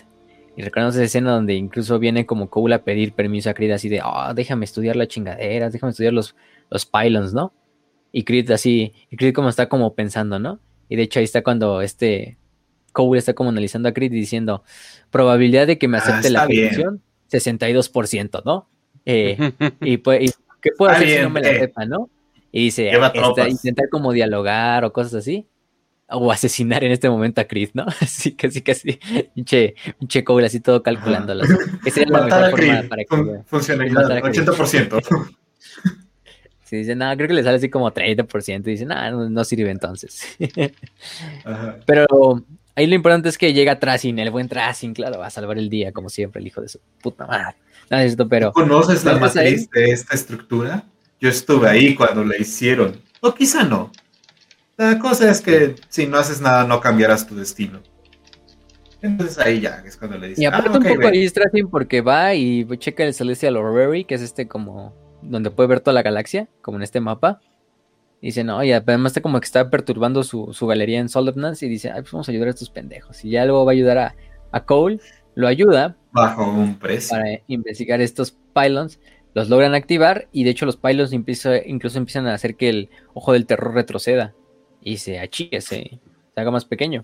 Y 0.57 0.61
recordamos 0.61 0.95
esa 0.95 1.03
escena 1.03 1.32
donde 1.32 1.53
incluso 1.53 1.99
viene 1.99 2.26
como 2.26 2.49
Cole 2.49 2.76
a 2.76 2.84
pedir 2.84 3.14
permiso 3.14 3.49
a 3.49 3.53
Creed 3.53 3.72
así 3.72 3.90
de, 3.90 4.02
oh, 4.02 4.34
déjame 4.34 4.65
estudiar 4.65 4.95
la 4.95 5.07
chingadera, 5.07 5.69
déjame 5.69 5.91
estudiar 5.91 6.14
los, 6.14 6.36
los 6.69 6.86
pylons, 6.86 7.34
¿no? 7.34 7.53
Y 8.11 8.23
Creed 8.23 8.52
así, 8.52 8.94
y 9.10 9.18
Creed 9.18 9.34
como 9.34 9.49
está 9.49 9.68
como 9.68 9.94
pensando, 9.94 10.40
¿no? 10.40 10.60
Y 10.88 10.95
de 10.95 11.03
hecho 11.03 11.19
ahí 11.19 11.26
está 11.26 11.44
cuando 11.44 11.82
este 11.82 12.38
Cole 12.94 13.19
está 13.19 13.34
como 13.34 13.49
analizando 13.49 13.90
a 13.90 13.94
Creed 13.94 14.14
y 14.14 14.15
diciendo, 14.15 14.64
probabilidad 15.11 15.68
de 15.68 15.77
que 15.77 15.90
me 15.90 15.98
acepte 15.98 16.30
ah, 16.30 16.32
la 16.32 16.48
petición, 16.48 17.02
62%, 17.30 18.41
¿no? 18.45 18.69
Eh, 19.06 19.38
y, 19.82 19.98
pues, 19.98 20.22
y, 20.22 20.32
¿qué 20.61 20.72
puedo 20.77 20.91
hacer 20.91 21.06
bien, 21.06 21.19
si 21.19 21.23
no 21.23 21.30
me 21.32 21.41
la 21.41 21.49
acepta, 21.49 21.86
no? 21.86 22.10
Y 22.53 22.65
dice, 22.65 22.91
este, 22.91 23.49
intentar 23.49 23.90
como 23.90 24.14
dialogar 24.14 24.86
o 24.86 24.94
cosas 24.94 25.15
así 25.15 25.45
o 26.07 26.32
asesinar 26.32 26.84
en 26.84 26.91
este 26.91 27.10
momento 27.10 27.41
a 27.41 27.45
Chris, 27.45 27.73
¿no? 27.73 27.86
Así 28.02 28.34
casi 28.34 28.61
casi 28.61 28.99
pinche, 29.34 29.76
pinche 29.99 30.23
Cole 30.23 30.45
así 30.45 30.60
todo 30.60 30.84
calculando. 30.84 31.34
Esa 31.86 32.02
es 32.02 32.10
la 32.10 32.22
mejor 32.23 32.52
forma 32.52 32.84
para 32.90 33.03
que 33.03 33.07
Fun 33.07 33.44
funcionalidad, 33.45 34.10
80%. 34.23 35.36
Sí, 36.64 36.77
dice, 36.77 36.95
no, 36.95 37.15
creo 37.15 37.27
que 37.27 37.34
le 37.36 37.44
sale 37.44 37.57
así 37.57 37.69
como 37.69 37.91
30%. 37.91 38.68
Y 38.68 38.72
dice, 38.72 38.86
no, 38.86 39.11
no, 39.11 39.30
no 39.30 39.44
sirve 39.44 39.69
entonces. 39.69 40.36
Ajá. 41.45 41.77
Pero 41.86 42.44
ahí 42.76 42.88
lo 42.88 42.95
importante 42.95 43.30
es 43.30 43.38
que 43.38 43.53
llega 43.53 43.80
Tracing, 43.80 44.18
el 44.18 44.32
buen 44.32 44.48
Tracing, 44.48 44.94
claro, 44.94 45.19
va 45.19 45.27
a 45.27 45.32
salvar 45.32 45.60
el 45.60 45.69
día, 45.69 45.91
como 45.91 46.10
siempre, 46.10 46.41
el 46.41 46.48
hijo 46.48 46.61
de 46.61 46.69
su 46.69 46.80
puta 47.02 47.27
madre. 47.27 47.56
No 47.90 47.98
es 47.98 48.11
esto, 48.11 48.27
pero. 48.27 48.52
¿Conoces 48.52 49.06
la 49.06 49.18
matriz 49.18 49.69
de 49.69 49.91
esta 49.91 50.15
estructura? 50.15 50.84
Yo 51.19 51.30
estuve 51.30 51.69
ahí 51.69 51.94
cuando 51.94 52.23
la 52.23 52.36
hicieron. 52.38 52.99
O 53.22 53.34
quizá 53.34 53.64
no. 53.64 53.91
La 54.78 55.00
cosa 55.00 55.30
es 55.32 55.42
que 55.42 55.76
si 55.88 56.06
no 56.06 56.18
haces 56.18 56.42
nada, 56.42 56.66
no 56.66 56.82
cambiarás 56.82 57.26
tu 57.28 57.36
destino. 57.36 57.82
Entonces 59.02 59.38
ahí 59.38 59.62
ya, 59.62 59.84
es 59.86 59.98
cuando 59.98 60.18
le 60.18 60.30
dice. 60.30 60.42
Y 60.42 60.46
aparte 60.46 60.70
ah, 60.74 60.78
okay, 60.78 60.92
un 60.92 60.98
poco 60.98 61.08
ahí 61.08 61.28
Stratin 61.28 61.70
porque 61.70 62.02
va 62.02 62.34
y 62.34 62.68
checa 62.78 63.04
el 63.04 63.14
Celestial 63.14 63.56
Orrery, 63.56 64.04
que 64.04 64.16
es 64.16 64.22
este 64.22 64.48
como 64.48 64.94
donde 65.22 65.52
puede 65.52 65.70
ver 65.70 65.80
toda 65.80 65.94
la 65.94 66.02
galaxia, 66.02 66.50
como 66.62 66.78
en 66.78 66.84
este 66.84 67.00
mapa. 67.00 67.40
Y 68.22 68.28
dice, 68.28 68.44
no, 68.44 68.64
y 68.64 68.72
además 68.72 69.12
está 69.12 69.22
como 69.22 69.40
que 69.40 69.46
está 69.46 69.70
perturbando 69.70 70.24
su, 70.24 70.52
su 70.54 70.66
galería 70.66 71.00
en 71.00 71.10
Solemnance 71.10 71.66
y 71.66 71.70
dice, 71.70 71.92
ay, 71.92 72.02
pues 72.02 72.12
vamos 72.12 72.28
a 72.28 72.32
ayudar 72.32 72.48
a 72.48 72.52
estos 72.52 72.70
pendejos. 72.70 73.24
Y 73.24 73.32
ya 73.32 73.46
luego 73.46 73.66
va 73.66 73.72
a 73.72 73.74
ayudar 73.74 73.98
a, 73.98 74.16
a 74.52 74.66
Cole, 74.66 75.00
lo 75.36 75.48
ayuda. 75.48 75.96
Bajo 76.12 76.50
un 76.50 76.80
precio. 76.80 77.16
Para 77.16 77.42
investigar 77.48 78.02
estos 78.02 78.36
pylons. 78.54 79.00
Los 79.36 79.50
logran 79.50 79.76
activar 79.76 80.30
y 80.32 80.46
de 80.46 80.52
hecho 80.52 80.66
los 80.66 80.78
pylons 80.78 81.12
incluso, 81.12 81.54
incluso 81.66 81.98
empiezan 81.98 82.26
a 82.26 82.34
hacer 82.34 82.56
que 82.56 82.70
el 82.70 82.90
ojo 83.14 83.34
del 83.34 83.46
terror 83.46 83.74
retroceda 83.74 84.34
y 84.86 84.98
se 84.98 85.20
achique, 85.20 85.60
se, 85.60 85.99
se, 86.34 86.40
haga 86.40 86.52
más 86.52 86.64
pequeño. 86.64 87.03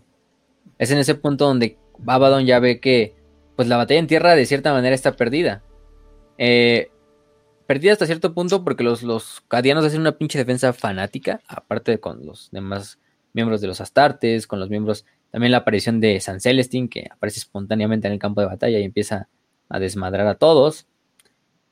Es 0.77 0.91
en 0.91 0.99
ese 0.99 1.15
punto 1.15 1.45
donde 1.45 1.77
Abaddon 2.05 2.45
ya 2.45 2.59
ve 2.59 2.79
que 2.79 3.15
pues 3.57 3.67
la 3.67 3.75
batalla 3.75 3.99
en 3.99 4.07
tierra 4.07 4.35
de 4.35 4.45
cierta 4.45 4.71
manera 4.71 4.95
está 4.95 5.13
perdida. 5.17 5.63
Eh, 6.37 6.91
perdida 7.65 7.93
hasta 7.93 8.05
cierto 8.05 8.33
punto 8.33 8.63
porque 8.63 8.83
los, 8.83 9.01
los 9.01 9.41
cadianos 9.47 9.83
hacen 9.83 9.99
una 9.99 10.11
pinche 10.13 10.37
defensa 10.37 10.73
fanática, 10.73 11.41
aparte 11.47 11.99
con 11.99 12.25
los 12.25 12.49
demás 12.51 12.99
miembros 13.33 13.61
de 13.61 13.67
los 13.67 13.81
Astartes, 13.81 14.45
con 14.45 14.59
los 14.59 14.69
miembros, 14.69 15.05
también 15.31 15.51
la 15.51 15.57
aparición 15.57 15.99
de 15.99 16.19
San 16.19 16.39
Celestín, 16.39 16.87
que 16.87 17.07
aparece 17.09 17.39
espontáneamente 17.39 18.07
en 18.07 18.13
el 18.13 18.19
campo 18.19 18.41
de 18.41 18.47
batalla 18.47 18.77
y 18.77 18.83
empieza 18.83 19.27
a 19.69 19.79
desmadrar 19.79 20.27
a 20.27 20.35
todos. 20.35 20.85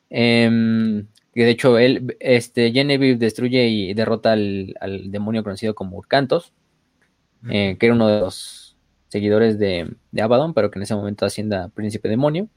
Eh, 0.10 1.04
que 1.34 1.46
de 1.46 1.52
hecho 1.52 1.78
él, 1.78 2.18
este, 2.20 2.72
Genevieve 2.72 3.18
destruye 3.18 3.68
y 3.68 3.94
derrota 3.94 4.34
al, 4.34 4.76
al 4.82 5.12
demonio 5.12 5.44
conocido 5.44 5.76
como 5.76 5.98
Urcantos, 5.98 6.54
eh, 7.50 7.78
que 7.80 7.86
era 7.86 7.96
uno 7.96 8.08
de 8.08 8.20
los 8.20 8.78
seguidores 9.08 9.58
de, 9.60 9.96
de, 10.12 10.22
Abaddon, 10.22 10.54
pero 10.54 10.72
que 10.72 10.80
en 10.80 10.84
ese 10.84 10.96
momento 10.96 11.26
ascienda 11.26 11.70
príncipe 11.70 12.10
demonio. 12.10 12.50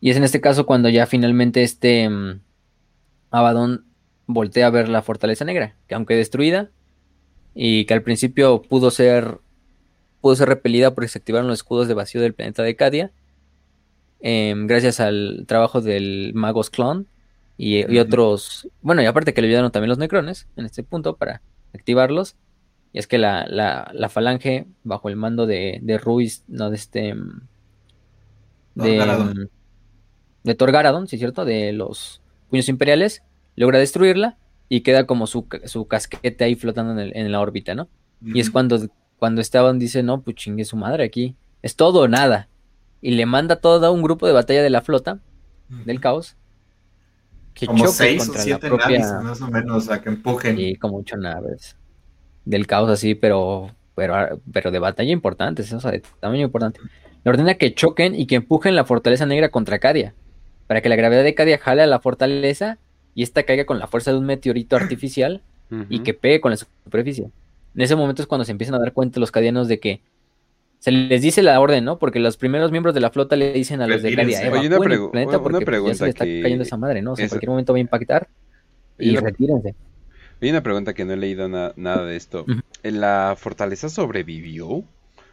Y 0.00 0.10
es 0.10 0.16
en 0.16 0.24
este 0.24 0.40
caso 0.40 0.66
cuando 0.66 0.88
ya 0.88 1.06
finalmente 1.06 1.62
este 1.62 2.08
um, 2.08 2.40
Abaddon 3.30 3.84
voltea 4.26 4.66
a 4.66 4.70
ver 4.70 4.88
la 4.88 5.02
fortaleza 5.02 5.44
negra, 5.44 5.76
que 5.86 5.94
aunque 5.94 6.16
destruida, 6.16 6.70
y 7.54 7.84
que 7.84 7.94
al 7.94 8.02
principio 8.02 8.62
pudo 8.62 8.90
ser 8.90 9.38
pudo 10.20 10.36
ser 10.36 10.48
repelida 10.48 10.94
porque 10.94 11.08
se 11.08 11.18
activaron 11.18 11.48
los 11.48 11.60
escudos 11.60 11.88
de 11.88 11.94
vacío 11.94 12.20
del 12.20 12.34
planeta 12.34 12.62
de 12.62 12.76
Cadia, 12.76 13.12
eh, 14.20 14.54
gracias 14.56 15.00
al 15.00 15.44
trabajo 15.46 15.80
del 15.80 16.32
Magos 16.34 16.70
Clon 16.70 17.06
y, 17.56 17.92
y, 17.92 17.98
otros. 17.98 18.68
Bueno, 18.82 19.02
y 19.02 19.06
aparte 19.06 19.34
que 19.34 19.40
le 19.40 19.48
ayudaron 19.48 19.70
también 19.70 19.88
los 19.88 19.98
Necrones 19.98 20.46
en 20.56 20.66
este 20.66 20.82
punto 20.82 21.16
para 21.16 21.42
activarlos. 21.74 22.36
Y 22.92 22.98
es 22.98 23.06
que 23.06 23.18
la, 23.18 23.46
la, 23.46 23.90
la 23.94 24.08
falange, 24.08 24.66
bajo 24.82 25.08
el 25.08 25.16
mando 25.16 25.46
de, 25.46 25.78
de 25.82 25.98
Ruiz, 25.98 26.44
no 26.48 26.70
de 26.70 26.76
este. 26.76 27.14
De, 28.74 28.96
Torgaradon. 28.96 29.50
de 30.44 30.54
Torgaradon, 30.54 31.06
sí, 31.06 31.18
cierto, 31.18 31.44
de 31.44 31.72
los 31.72 32.20
puños 32.48 32.68
imperiales, 32.68 33.22
logra 33.56 33.78
destruirla 33.78 34.36
y 34.68 34.80
queda 34.80 35.06
como 35.06 35.26
su, 35.26 35.46
su 35.64 35.86
casquete 35.86 36.44
ahí 36.44 36.54
flotando 36.54 36.92
en, 36.92 36.98
el, 36.98 37.16
en 37.16 37.30
la 37.30 37.40
órbita, 37.40 37.74
¿no? 37.74 37.88
Uh 38.22 38.26
-huh. 38.26 38.36
Y 38.36 38.40
es 38.40 38.50
cuando, 38.50 38.88
cuando 39.18 39.40
Esteban 39.40 39.78
dice, 39.78 40.02
no, 40.02 40.22
pues 40.22 40.36
chingue 40.36 40.64
su 40.64 40.76
madre 40.76 41.04
aquí, 41.04 41.34
es 41.62 41.76
todo 41.76 42.00
o 42.00 42.08
nada 42.08 42.48
y 43.00 43.12
le 43.12 43.26
manda 43.26 43.56
todo 43.56 43.92
un 43.92 44.02
grupo 44.02 44.26
de 44.26 44.32
batalla 44.32 44.62
de 44.62 44.70
la 44.70 44.82
flota 44.82 45.18
del 45.68 46.00
caos 46.00 46.36
que 47.54 47.66
como 47.66 47.86
seis 47.88 48.28
o 48.28 48.34
siete 48.34 48.68
propia... 48.68 48.98
naves 48.98 49.24
más 49.24 49.40
o 49.40 49.48
menos 49.48 49.90
a 49.90 50.00
que 50.00 50.08
empujen. 50.08 50.58
Y 50.58 50.76
como 50.76 50.98
ocho 50.98 51.16
naves 51.16 51.76
del 52.44 52.66
caos 52.66 52.90
así 52.90 53.14
pero 53.14 53.70
pero 53.94 54.40
pero 54.52 54.70
de 54.70 54.78
batalla 54.78 55.12
importantes 55.12 55.72
o 55.72 55.80
sea 55.80 55.90
de 55.90 56.02
tamaño 56.20 56.42
importante. 56.42 56.80
Le 57.22 57.30
ordena 57.30 57.54
que 57.54 57.74
choquen 57.74 58.14
y 58.14 58.26
que 58.26 58.36
empujen 58.36 58.74
la 58.74 58.84
fortaleza 58.84 59.26
negra 59.26 59.50
contra 59.50 59.78
Cadia 59.78 60.14
para 60.66 60.80
que 60.80 60.88
la 60.88 60.96
gravedad 60.96 61.22
de 61.22 61.34
Cadia 61.34 61.58
jale 61.58 61.82
a 61.82 61.86
la 61.86 62.00
fortaleza 62.00 62.78
y 63.14 63.22
esta 63.22 63.42
caiga 63.42 63.66
con 63.66 63.78
la 63.78 63.86
fuerza 63.86 64.12
de 64.12 64.18
un 64.18 64.26
meteorito 64.26 64.76
artificial 64.76 65.42
uh 65.70 65.74
-huh. 65.74 65.86
y 65.88 66.00
que 66.00 66.14
pegue 66.14 66.40
con 66.40 66.52
la 66.52 66.56
superficie. 66.56 67.30
En 67.74 67.82
ese 67.82 67.96
momento 67.96 68.22
es 68.22 68.28
cuando 68.28 68.44
se 68.44 68.52
empiezan 68.52 68.74
a 68.76 68.78
dar 68.78 68.92
cuenta 68.92 69.20
los 69.20 69.30
cadianos 69.30 69.68
de 69.68 69.78
que 69.80 70.00
se 70.80 70.90
les 70.90 71.20
dice 71.20 71.42
la 71.42 71.60
orden, 71.60 71.84
¿no? 71.84 71.98
Porque 71.98 72.18
los 72.18 72.38
primeros 72.38 72.70
miembros 72.72 72.94
de 72.94 73.00
la 73.00 73.10
flota 73.10 73.36
le 73.36 73.52
dicen 73.52 73.82
a 73.82 73.86
los 73.86 74.00
de 74.02 74.16
Cadia, 74.16 74.50
Oye, 74.50 74.66
una, 74.66 74.78
pregu 74.78 75.10
planeta 75.10 75.36
una 75.36 75.42
porque 75.42 75.66
pregunta 75.66 75.92
ya 75.92 75.98
se 75.98 76.04
le 76.04 76.10
está 76.10 76.24
que... 76.24 76.40
cayendo 76.40 76.64
esa 76.64 76.78
madre, 76.78 77.02
¿no? 77.02 77.12
O 77.12 77.16
sea, 77.16 77.26
en 77.26 77.28
cualquier 77.28 77.50
momento 77.50 77.74
va 77.74 77.76
a 77.76 77.80
impactar 77.80 78.28
y, 78.98 79.10
y 79.10 79.12
una... 79.12 79.20
retírense. 79.20 79.74
Hay 80.40 80.48
una 80.48 80.62
pregunta 80.62 80.94
que 80.94 81.04
no 81.04 81.12
he 81.12 81.18
leído 81.18 81.50
na 81.50 81.74
nada 81.76 82.06
de 82.06 82.16
esto. 82.16 82.46
Uh 82.48 82.52
-huh. 82.52 82.90
¿La 82.92 83.36
fortaleza 83.38 83.90
sobrevivió? 83.90 84.82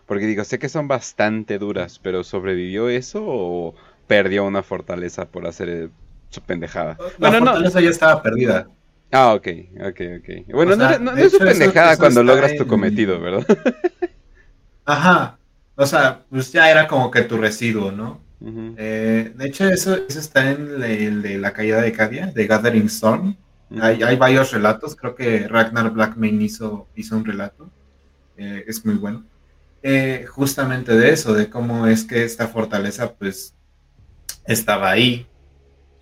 Porque 0.06 0.26
digo, 0.26 0.44
sé 0.44 0.60
que 0.60 0.68
son 0.68 0.90
bastante 0.90 1.58
duras, 1.60 1.98
pero 2.04 2.26
¿sobrevivió 2.26 2.90
eso 2.90 3.24
o 3.26 3.74
perdió 4.06 4.44
una 4.44 4.64
fortaleza 4.64 5.30
por 5.30 5.48
hacer 5.48 5.70
eh, 5.70 5.90
su 6.30 6.42
pendejada? 6.42 6.98
La 7.20 7.30
bueno, 7.30 7.46
fortaleza 7.46 7.80
no... 7.80 7.86
ya 7.86 7.90
estaba 7.90 8.22
perdida. 8.22 8.68
Ah, 9.14 9.34
ok, 9.34 9.48
ok, 9.80 10.02
ok. 10.20 10.54
Bueno, 10.54 10.74
o 10.74 10.76
sea, 10.76 11.00
no, 11.00 11.06
no, 11.06 11.12
no 11.14 11.18
es 11.18 11.32
su 11.32 11.38
pendejada 11.38 11.94
eso, 11.94 12.02
cuando 12.02 12.22
logras 12.22 12.52
en... 12.52 12.58
tu 12.58 12.68
cometido, 12.68 13.18
¿verdad? 13.22 13.46
Ajá. 14.88 15.38
O 15.76 15.86
sea, 15.86 16.26
pues 16.30 16.52
ya 16.52 16.72
era 16.72 16.88
como 16.88 17.12
que 17.12 17.22
tu 17.24 17.38
residuo, 17.38 17.92
¿no? 17.92 18.22
Uh 18.40 18.50
-huh. 18.50 18.76
eh, 18.78 19.34
de 19.36 19.46
hecho, 19.46 19.68
eso, 19.68 19.96
eso 19.96 20.20
está 20.20 20.52
en 20.52 20.82
el 20.84 21.22
de 21.22 21.38
la 21.38 21.52
caída 21.54 21.82
de 21.82 21.92
Cadia, 21.92 22.28
de 22.28 22.48
Gathering 22.48 22.88
Storm. 22.88 23.36
Uh 23.70 23.76
-huh. 23.76 23.84
hay, 23.84 24.04
hay, 24.04 24.16
varios 24.16 24.52
relatos, 24.52 24.96
creo 24.96 25.14
que 25.14 25.48
Ragnar 25.48 25.92
Blackmane 25.92 26.44
hizo, 26.44 26.88
hizo 26.96 27.18
un 27.18 27.26
relato. 27.26 27.70
Eh, 28.38 28.64
es 28.68 28.86
muy 28.86 28.96
bueno. 28.96 29.26
Eh, 29.84 30.26
justamente 30.30 30.96
de 30.96 31.12
eso, 31.12 31.34
de 31.34 31.50
cómo 31.50 31.88
es 31.88 32.04
que 32.06 32.24
esta 32.24 32.48
fortaleza, 32.48 33.14
pues, 33.14 33.54
estaba 34.46 34.90
ahí. 34.92 35.28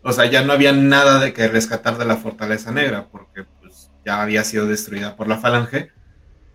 O 0.03 0.13
sea, 0.13 0.25
ya 0.25 0.43
no 0.43 0.53
había 0.53 0.73
nada 0.73 1.19
de 1.19 1.33
que 1.33 1.47
rescatar 1.47 1.97
de 1.97 2.05
la 2.05 2.17
fortaleza 2.17 2.71
negra, 2.71 3.07
porque 3.11 3.45
pues 3.61 3.89
ya 4.05 4.21
había 4.21 4.43
sido 4.43 4.67
destruida 4.67 5.15
por 5.15 5.27
la 5.27 5.37
falange 5.39 5.89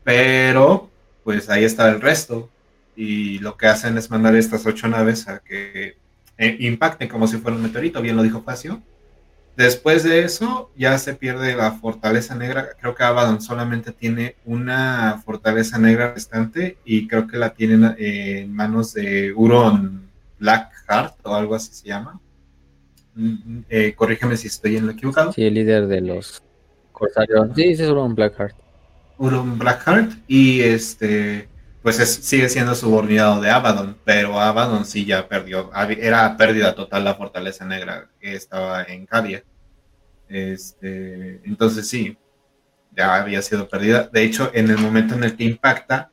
Pero, 0.05 0.90
pues 1.31 1.49
ahí 1.49 1.63
está 1.65 1.89
el 1.89 2.01
resto. 2.01 2.51
Y 2.97 3.39
lo 3.39 3.57
que 3.57 3.69
hacen 3.69 3.97
es 3.97 4.11
mandar 4.11 4.35
estas 4.35 4.67
ocho 4.67 4.89
naves 4.89 5.29
a 5.29 5.39
que 5.39 5.97
eh, 6.37 6.57
impacten 6.59 7.09
como 7.09 7.29
si 7.29 7.37
fuera 7.37 7.57
un 7.57 7.63
meteorito, 7.63 8.03
bien 8.03 8.17
lo 8.17 8.25
dijo 8.25 8.43
Facio. 8.43 8.83
Después 9.57 10.03
de 10.03 10.25
eso, 10.25 10.71
ya 10.77 10.99
se 10.99 11.15
pierde 11.15 11.55
la 11.55 11.71
fortaleza 11.73 12.35
negra. 12.35 12.71
Creo 12.81 12.97
que 12.97 13.05
Abaddon 13.05 13.41
solamente 13.41 13.93
tiene 13.93 14.35
una 14.45 15.23
fortaleza 15.25 15.79
negra 15.79 16.13
restante 16.15 16.79
y 16.85 17.07
creo 17.07 17.29
que 17.29 17.37
la 17.37 17.55
tienen 17.55 17.95
en 17.97 18.53
manos 18.53 18.93
de 18.95 19.33
Uron 19.33 20.09
Blackheart 20.41 21.15
o 21.23 21.35
algo 21.37 21.55
así 21.55 21.73
se 21.73 21.87
llama. 21.89 22.19
Mm, 23.15 23.61
eh, 23.69 23.95
corrígeme 23.95 24.37
si 24.37 24.49
estoy 24.49 24.79
en 24.79 24.87
lo 24.87 24.93
equivocado. 24.93 25.33
Sí, 25.33 25.45
el 25.45 25.55
líder 25.55 25.87
de 25.87 26.01
los 26.01 26.43
corsarios. 26.91 27.51
Sí, 27.55 27.65
es 27.65 27.81
Uron 27.83 28.17
Blackheart. 28.17 28.57
Uron 29.21 29.59
Blackheart 29.59 30.13
y 30.27 30.63
este 30.63 31.47
pues 31.83 31.97
sigue 31.97 32.49
siendo 32.49 32.75
subordinado 32.75 33.41
de 33.41 33.51
Abaddon, 33.51 33.97
pero 34.05 34.41
Abaddon 34.41 34.85
sí 34.85 35.05
ya 35.05 35.29
perdió, 35.29 35.71
era 35.99 36.37
pérdida 36.37 36.75
total 36.75 37.05
la 37.05 37.15
fortaleza 37.15 37.65
negra 37.65 38.11
que 38.19 38.35
estaba 38.35 38.83
en 38.83 39.07
Cadia. 39.07 39.45
Este, 40.29 41.41
entonces 41.45 41.89
sí, 41.89 42.19
ya 42.97 43.17
había 43.17 43.43
sido 43.43 43.69
perdida. 43.69 44.09
De 44.13 44.23
hecho, 44.23 44.51
en 44.55 44.71
el 44.71 44.79
momento 44.79 45.15
en 45.15 45.25
el 45.25 45.37
que 45.37 45.45
impacta, 45.45 46.11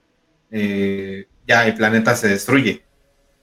eh, 0.51 1.27
ya 1.45 1.67
el 1.67 1.75
planeta 1.75 2.15
se 2.15 2.27
destruye. 2.29 2.85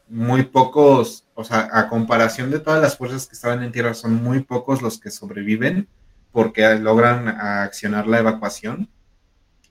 Muy 0.09 0.45
pocos, 0.45 1.27
o 1.35 1.45
sea, 1.45 1.69
a 1.73 1.89
comparación 1.89 2.51
de 2.51 2.61
todas 2.61 2.81
las 2.83 2.97
fuerzas 2.97 3.27
que 3.27 3.35
estaban 3.35 3.63
en 3.63 3.73
Tierra, 3.73 3.95
son 3.95 4.15
muy 4.23 4.41
pocos 4.41 4.83
los 4.83 4.99
que 4.99 5.11
sobreviven 5.11 5.89
porque 6.33 6.75
logran 6.77 7.29
accionar 7.29 8.07
la 8.07 8.19
evacuación. 8.19 8.91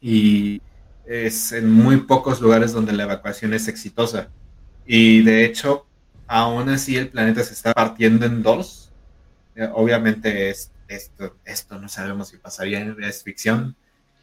Y 0.04 0.62
es 1.06 1.54
en 1.54 1.72
muy 1.72 1.98
pocos 1.98 2.42
lugares 2.42 2.74
donde 2.74 2.92
la 2.92 3.04
evacuación 3.04 3.54
es 3.54 3.70
exitosa. 3.70 4.28
Y 4.86 5.22
de 5.22 5.46
hecho, 5.46 5.86
aún 6.28 6.68
así 6.68 6.98
el 6.98 7.08
planeta 7.08 7.42
se 7.42 7.54
está 7.54 7.74
partiendo 7.74 8.26
en 8.26 8.44
dos. 8.44 8.92
Eh, 9.56 9.70
obviamente 9.74 10.50
es, 10.50 10.72
esto, 10.90 11.38
esto 11.46 11.80
no 11.80 11.88
sabemos 11.88 12.28
si 12.28 12.38
pasaría, 12.38 12.96
es 13.02 13.24
ficción. 13.24 13.78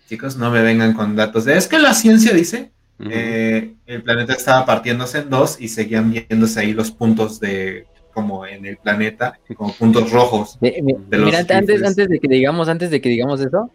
Chicos, 0.06 0.36
no 0.36 0.50
me 0.50 0.60
vengan 0.60 0.92
con 0.92 1.16
datos 1.16 1.46
de, 1.46 1.56
es 1.56 1.66
que 1.66 1.78
la 1.78 1.94
ciencia 1.94 2.34
dice, 2.34 2.72
eh, 2.98 3.74
el 3.86 4.02
planeta 4.02 4.34
estaba 4.34 4.66
partiéndose 4.66 5.20
en 5.20 5.30
dos 5.30 5.58
y 5.58 5.68
seguían 5.68 6.10
viéndose 6.10 6.60
ahí 6.60 6.74
los 6.74 6.90
puntos 6.90 7.40
de 7.40 7.86
como 8.12 8.44
en 8.44 8.66
el 8.66 8.76
planeta, 8.76 9.38
como 9.56 9.72
puntos 9.72 10.10
rojos. 10.10 10.58
mira, 10.60 11.38
antes, 11.48 11.82
antes 11.82 12.08
de 12.08 12.18
que 12.18 12.28
digamos, 12.28 12.68
antes 12.68 12.90
de 12.90 13.00
que 13.00 13.08
digamos 13.08 13.40
eso, 13.40 13.70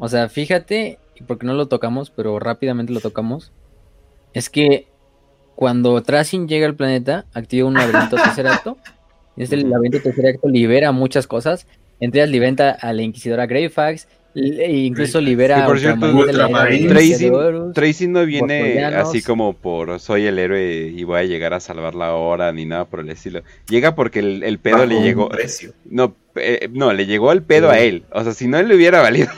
o 0.00 0.08
sea, 0.08 0.28
fíjate 0.28 0.98
porque 1.26 1.46
no 1.46 1.54
lo 1.54 1.68
tocamos, 1.68 2.10
pero 2.10 2.38
rápidamente 2.38 2.92
lo 2.92 3.00
tocamos, 3.00 3.52
es 4.32 4.50
que 4.50 4.86
cuando 5.54 6.02
Tracing 6.02 6.48
llega 6.48 6.66
al 6.66 6.74
planeta, 6.74 7.26
activa 7.34 7.68
un 7.68 7.74
laberinto 7.74 8.16
tercer 8.24 8.46
acto. 8.46 8.78
Este 9.36 9.58
laberinto 9.58 10.00
tercer 10.00 10.26
acto 10.26 10.48
libera 10.48 10.90
muchas 10.92 11.26
cosas. 11.26 11.66
Entre 12.00 12.20
ellas 12.20 12.30
libera 12.30 12.70
a 12.70 12.94
la 12.94 13.02
inquisidora 13.02 13.46
Greyfax, 13.46 14.08
e 14.34 14.84
incluso 14.86 15.20
libera 15.20 15.66
por 15.66 15.78
cierto, 15.78 16.06
Tracing, 17.74 18.12
no 18.12 18.24
viene 18.24 18.82
así 18.84 19.22
como 19.22 19.52
por 19.54 19.98
soy 19.98 20.26
el 20.26 20.38
héroe 20.38 20.92
y 20.94 21.02
voy 21.04 21.18
a 21.18 21.24
llegar 21.24 21.52
a 21.52 21.60
salvar 21.60 21.94
la 21.94 22.14
hora 22.14 22.50
ni 22.52 22.64
nada 22.64 22.86
por 22.86 23.00
el 23.00 23.10
estilo. 23.10 23.42
Llega 23.68 23.94
porque 23.94 24.20
el, 24.20 24.58
pedo 24.60 24.86
le 24.86 25.02
llegó. 25.02 25.28
No, 25.84 26.14
eh, 26.36 26.70
no, 26.72 26.92
le 26.94 27.04
llegó 27.06 27.32
el 27.32 27.42
pedo 27.42 27.68
a 27.68 27.80
él. 27.80 28.04
O 28.12 28.22
sea, 28.24 28.32
si 28.32 28.46
no 28.46 28.58
él 28.58 28.68
le 28.68 28.76
hubiera 28.76 29.02
valido 29.02 29.28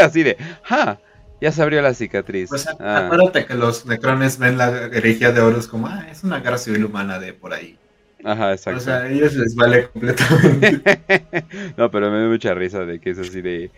así 0.00 0.22
de, 0.22 0.36
ja, 0.62 1.00
ya 1.40 1.52
se 1.52 1.62
abrió 1.62 1.82
la 1.82 1.94
cicatriz. 1.94 2.48
Pues 2.48 2.66
ah. 2.66 3.06
acuérdate 3.06 3.46
que 3.46 3.54
los 3.54 3.86
necrones 3.86 4.38
ven 4.38 4.58
la 4.58 4.68
herejía 4.86 5.32
de 5.32 5.40
Horus 5.40 5.66
como, 5.66 5.88
ah, 5.88 6.06
es 6.10 6.22
una 6.24 6.40
guerra 6.40 6.58
civil 6.58 6.84
humana 6.84 7.18
de 7.18 7.32
por 7.32 7.52
ahí. 7.52 7.78
Ajá, 8.24 8.52
exacto. 8.52 8.78
O 8.78 8.82
sea, 8.82 8.98
a 8.98 9.10
ellos 9.10 9.34
les 9.34 9.54
vale 9.54 9.88
completamente. 9.88 11.44
no, 11.76 11.90
pero 11.90 12.10
me 12.10 12.20
da 12.20 12.28
mucha 12.28 12.54
risa 12.54 12.84
de 12.84 13.00
que 13.00 13.10
es 13.10 13.18
así 13.18 13.42
de 13.42 13.70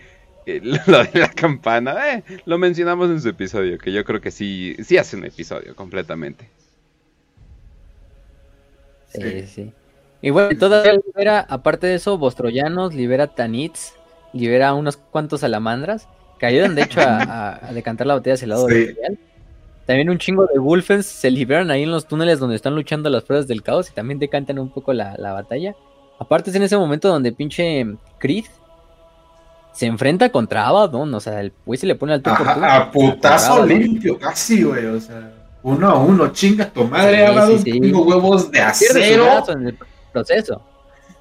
eh, 0.46 0.60
lo 0.86 1.04
de 1.04 1.18
la 1.18 1.30
campana. 1.30 2.14
Eh, 2.14 2.24
lo 2.44 2.58
mencionamos 2.58 3.10
en 3.10 3.20
su 3.20 3.28
episodio, 3.28 3.78
que 3.78 3.92
yo 3.92 4.04
creo 4.04 4.20
que 4.20 4.30
sí, 4.30 4.76
sí 4.84 4.98
hace 4.98 5.16
un 5.16 5.24
episodio 5.24 5.74
completamente. 5.74 6.48
Sí, 9.08 9.46
sí. 9.46 9.72
Y 10.20 10.30
bueno, 10.30 10.58
todavía 10.58 10.94
libera, 10.94 11.40
aparte 11.40 11.86
de 11.86 11.94
eso, 11.94 12.18
Bostroyanos, 12.18 12.94
libera 12.94 13.28
Tanits, 13.28 13.94
libera 14.34 14.74
unos 14.74 14.96
cuantos 14.96 15.40
salamandras 15.40 16.08
que 16.38 16.46
ayudan 16.46 16.74
de 16.74 16.82
hecho 16.82 17.00
a, 17.00 17.70
decantar 17.72 18.06
la 18.06 18.14
botella 18.14 18.34
hacia 18.34 18.44
el 18.44 18.50
lado 18.50 18.66
del 18.66 19.18
También 19.86 20.10
un 20.10 20.18
chingo 20.18 20.46
de 20.46 20.58
Wolfens 20.58 21.06
se 21.06 21.30
liberan 21.30 21.70
ahí 21.70 21.84
en 21.84 21.90
los 21.90 22.06
túneles 22.06 22.40
donde 22.40 22.56
están 22.56 22.74
luchando 22.74 23.08
las 23.08 23.22
pruebas 23.22 23.46
del 23.46 23.62
caos 23.62 23.88
y 23.90 23.94
también 23.94 24.18
decantan 24.18 24.58
un 24.58 24.70
poco 24.70 24.92
la, 24.92 25.16
batalla. 25.16 25.74
Aparte 26.18 26.50
es 26.50 26.56
en 26.56 26.64
ese 26.64 26.76
momento 26.76 27.08
donde 27.08 27.32
pinche 27.32 27.86
Creed 28.18 28.44
se 29.72 29.86
enfrenta 29.86 30.30
contra 30.30 30.68
Abaddon, 30.68 31.12
o 31.14 31.20
sea, 31.20 31.40
el 31.40 31.52
güey 31.66 31.78
se 31.78 31.86
le 31.86 31.96
pone 31.96 32.12
al 32.12 32.22
tú 32.22 32.30
A 32.30 32.90
putazo 32.92 33.66
limpio, 33.66 34.16
casi, 34.16 34.62
güey, 34.62 34.86
o 34.86 35.00
sea, 35.00 35.32
uno 35.64 35.88
a 35.88 35.98
uno, 35.98 36.32
chinga 36.32 36.70
tu 36.70 36.84
madre, 36.84 37.26
Abaddon, 37.26 37.64
tengo 37.64 38.02
huevos 38.02 38.50
de 38.52 38.60
acero. 38.60 39.44
en 39.48 39.66
el 39.68 39.78
proceso. 40.12 40.62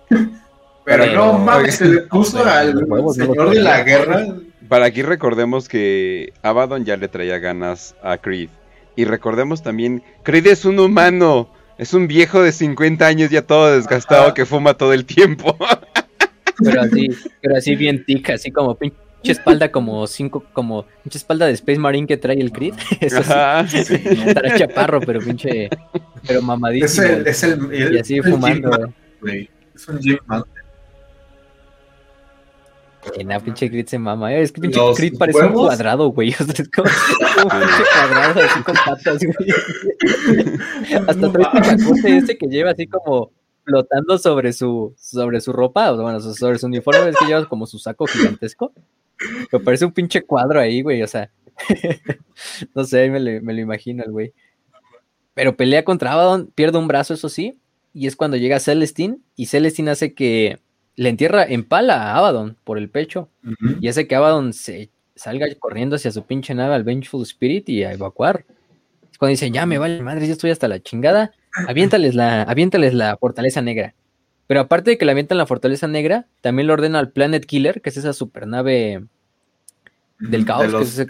Pero, 0.86 1.06
no 1.14 1.40
mames, 1.40 1.76
se 1.76 1.86
le 1.86 2.02
puso 2.02 2.44
al 2.46 2.74
señor 3.16 3.52
de 3.52 3.62
la 3.62 3.84
guerra 3.84 4.28
para 4.74 4.86
aquí 4.86 5.04
recordemos 5.04 5.68
que 5.70 6.34
Abaddon 6.42 6.84
ya 6.84 6.98
le 6.98 7.08
traía 7.08 7.38
ganas 7.38 7.96
a 8.02 8.18
Creed. 8.18 8.50
Y 8.96 9.06
recordemos 9.06 9.62
también, 9.62 10.02
Creed 10.24 10.48
es 10.48 10.66
un 10.66 10.80
humano, 10.80 11.48
es 11.78 11.94
un 11.94 12.08
viejo 12.08 12.42
de 12.42 12.52
50 12.52 13.06
años 13.06 13.30
ya 13.30 13.44
todo 13.44 13.76
desgastado 13.76 14.34
que 14.34 14.48
fuma 14.48 14.74
todo 14.74 14.94
el 14.94 15.06
tiempo. 15.06 15.56
Pero 16.58 16.82
así, 16.82 17.08
pero 17.42 17.58
así 17.58 17.76
bien 17.76 18.04
tica, 18.04 18.34
así 18.34 18.52
como 18.52 18.76
pinche 18.76 18.96
espalda 19.24 19.72
como 19.72 20.08
cinco, 20.08 20.44
como 20.54 20.86
pinche 21.04 21.20
espalda 21.20 21.46
de 21.46 21.54
Space 21.54 21.80
Marine 21.80 22.08
que 22.08 22.18
trae 22.18 22.40
el 22.40 22.52
Creed. 22.52 22.74
Eso 23.00 23.22
sí, 23.68 23.94
Estará 24.26 24.58
chaparro, 24.58 25.02
pero 25.02 25.20
pinche, 25.20 25.70
pero 26.26 26.42
mamadísimo. 26.42 27.08
Es 27.26 27.44
el, 27.44 27.94
y 27.94 28.00
así 28.00 28.22
fumando. 28.22 28.92
es 29.24 29.88
un 29.88 30.00
Jim 30.00 30.18
en 33.16 33.28
la 33.28 33.40
pinche 33.40 33.70
Crit 33.70 33.88
se 33.88 34.00
mama. 34.00 34.34
Es 34.34 34.52
que 34.52 34.62
pinche 34.62 34.80
Crit 34.96 35.18
parece 35.18 35.46
un 35.46 35.54
cuadrado, 35.54 36.10
güey. 36.10 36.34
O 36.40 36.44
sea, 36.44 36.56
es 36.58 36.70
como, 36.70 36.90
un 36.90 37.50
pinche 37.50 37.84
cuadrado 37.94 38.42
así 38.42 38.64
con 38.64 38.76
patas, 38.86 39.24
güey. 39.24 39.50
Hasta 41.08 41.32
trae 41.32 41.46
el 41.54 41.62
chacote 41.64 42.18
ese 42.18 42.38
que 42.38 42.48
lleva 42.48 42.72
así 42.72 42.88
como 42.88 43.32
flotando 43.64 44.18
sobre 44.18 44.54
su, 44.54 44.94
sobre 44.98 45.42
su 45.42 45.54
ropa, 45.54 45.92
o 45.92 46.02
bueno, 46.02 46.20
sobre 46.20 46.60
su 46.60 46.68
uniforme, 46.68 47.10
es 47.10 47.18
que 47.18 47.26
lleva 47.26 47.48
como 47.48 47.66
su 47.66 47.80
saco 47.80 48.06
gigantesco. 48.06 48.74
Me 49.52 49.60
parece 49.60 49.86
un 49.86 49.92
pinche 49.92 50.22
cuadro 50.22 50.60
ahí, 50.60 50.82
güey. 50.82 51.02
O 51.02 51.08
sea, 51.08 51.32
no 52.76 52.84
sé, 52.84 53.10
me 53.10 53.20
lo, 53.20 53.42
me 53.42 53.54
lo 53.54 53.62
imagino 53.62 54.04
el 54.04 54.12
güey. 54.12 54.34
Pero 55.34 55.56
pelea 55.56 55.84
contra 55.84 56.14
Abaddon, 56.14 56.52
pierde 56.54 56.78
un 56.78 56.88
brazo, 56.88 57.14
eso 57.14 57.30
sí. 57.30 57.60
Y 57.94 58.08
es 58.08 58.16
cuando 58.16 58.38
llega 58.38 58.60
Celestine. 58.60 59.18
Y 59.36 59.48
Celestine 59.48 59.92
hace 59.92 60.14
que 60.14 60.60
le 60.96 61.10
entierra, 61.10 61.46
empala 61.46 62.12
a 62.12 62.18
Abaddon 62.18 62.58
por 62.64 62.78
el 62.78 62.90
pecho 62.90 63.30
y 63.82 63.88
hace 63.88 64.08
que 64.08 64.16
Abaddon 64.16 64.54
se 64.54 64.90
salga 65.16 65.48
corriendo 65.60 65.96
hacia 65.96 66.12
su 66.12 66.24
pinche 66.24 66.54
nave 66.54 66.76
al 66.76 66.84
Vengeful 66.84 67.24
Spirit 67.24 67.70
y 67.70 67.84
a 67.84 67.94
evacuar. 67.94 68.46
Es 69.12 69.18
cuando 69.18 69.32
dice, 69.32 69.52
ya 69.52 69.66
me 69.66 69.78
vale 69.78 70.02
madre, 70.02 70.28
ya 70.28 70.34
estoy 70.34 70.52
hasta 70.52 70.68
la 70.68 70.82
chingada, 70.82 71.32
aviéntales 71.68 72.16
la, 72.16 72.44
aviéntales 72.44 72.94
la 72.94 73.18
fortaleza 73.18 73.62
negra. 73.62 73.96
Pero 74.48 74.60
aparte 74.60 74.92
de 74.92 74.98
que 74.98 75.06
le 75.06 75.12
avientan 75.12 75.38
la 75.38 75.46
fortaleza 75.46 75.88
negra, 75.88 76.28
también 76.42 76.68
le 76.68 76.74
ordena 76.74 77.00
al 77.00 77.12
Planet 77.12 77.46
Killer, 77.46 77.82
que 77.82 77.90
es 77.90 77.98
esa 77.98 78.14
supernave 78.14 79.06
del 80.20 80.46
caos, 80.46 80.74
que 80.74 80.82
es 80.84 81.00
ese 81.00 81.06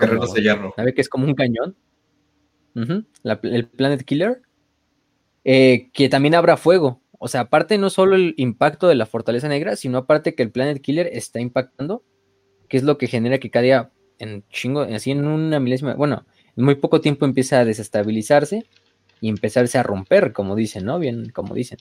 nave 0.78 0.94
que 0.94 1.02
es 1.02 1.10
como 1.10 1.26
un 1.26 1.34
cañón. 1.34 1.76
el 2.76 3.68
Planet 3.68 4.04
Killer. 4.04 4.42
Eh, 5.46 5.90
que 5.92 6.08
también 6.08 6.36
abra 6.36 6.56
fuego 6.56 7.02
o 7.24 7.30
sea, 7.30 7.42
aparte 7.42 7.78
no 7.78 7.90
solo 7.90 8.18
el 8.18 8.34
impacto 8.36 8.90
de 8.90 8.96
la 8.96 9.06
fortaleza 9.06 9.48
negra, 9.48 9.78
sino 9.78 9.98
aparte 9.98 10.36
que 10.36 10.44
el 10.44 10.52
Planet 10.52 10.82
Killer 10.82 11.10
está 11.14 11.40
impactando, 11.40 12.04
que 12.68 12.76
es 12.76 12.84
lo 12.84 12.98
que 12.98 13.08
genera 13.08 13.38
que 13.38 13.50
cada 13.50 13.64
día 13.64 13.92
en 14.20 14.44
chingo, 14.50 14.82
así 14.82 15.12
en 15.12 15.26
una 15.26 15.62
milésima, 15.62 15.94
bueno, 15.94 16.26
en 16.58 16.66
muy 16.66 16.76
poco 16.76 17.00
tiempo 17.00 17.24
empieza 17.26 17.62
a 17.62 17.66
desestabilizarse 17.66 18.66
y 19.22 19.30
empezarse 19.30 19.78
a 19.78 19.84
romper, 19.84 20.34
como 20.34 20.54
dicen, 20.58 20.84
¿no? 20.84 21.00
Bien, 21.00 21.30
como 21.30 21.56
dicen. 21.56 21.78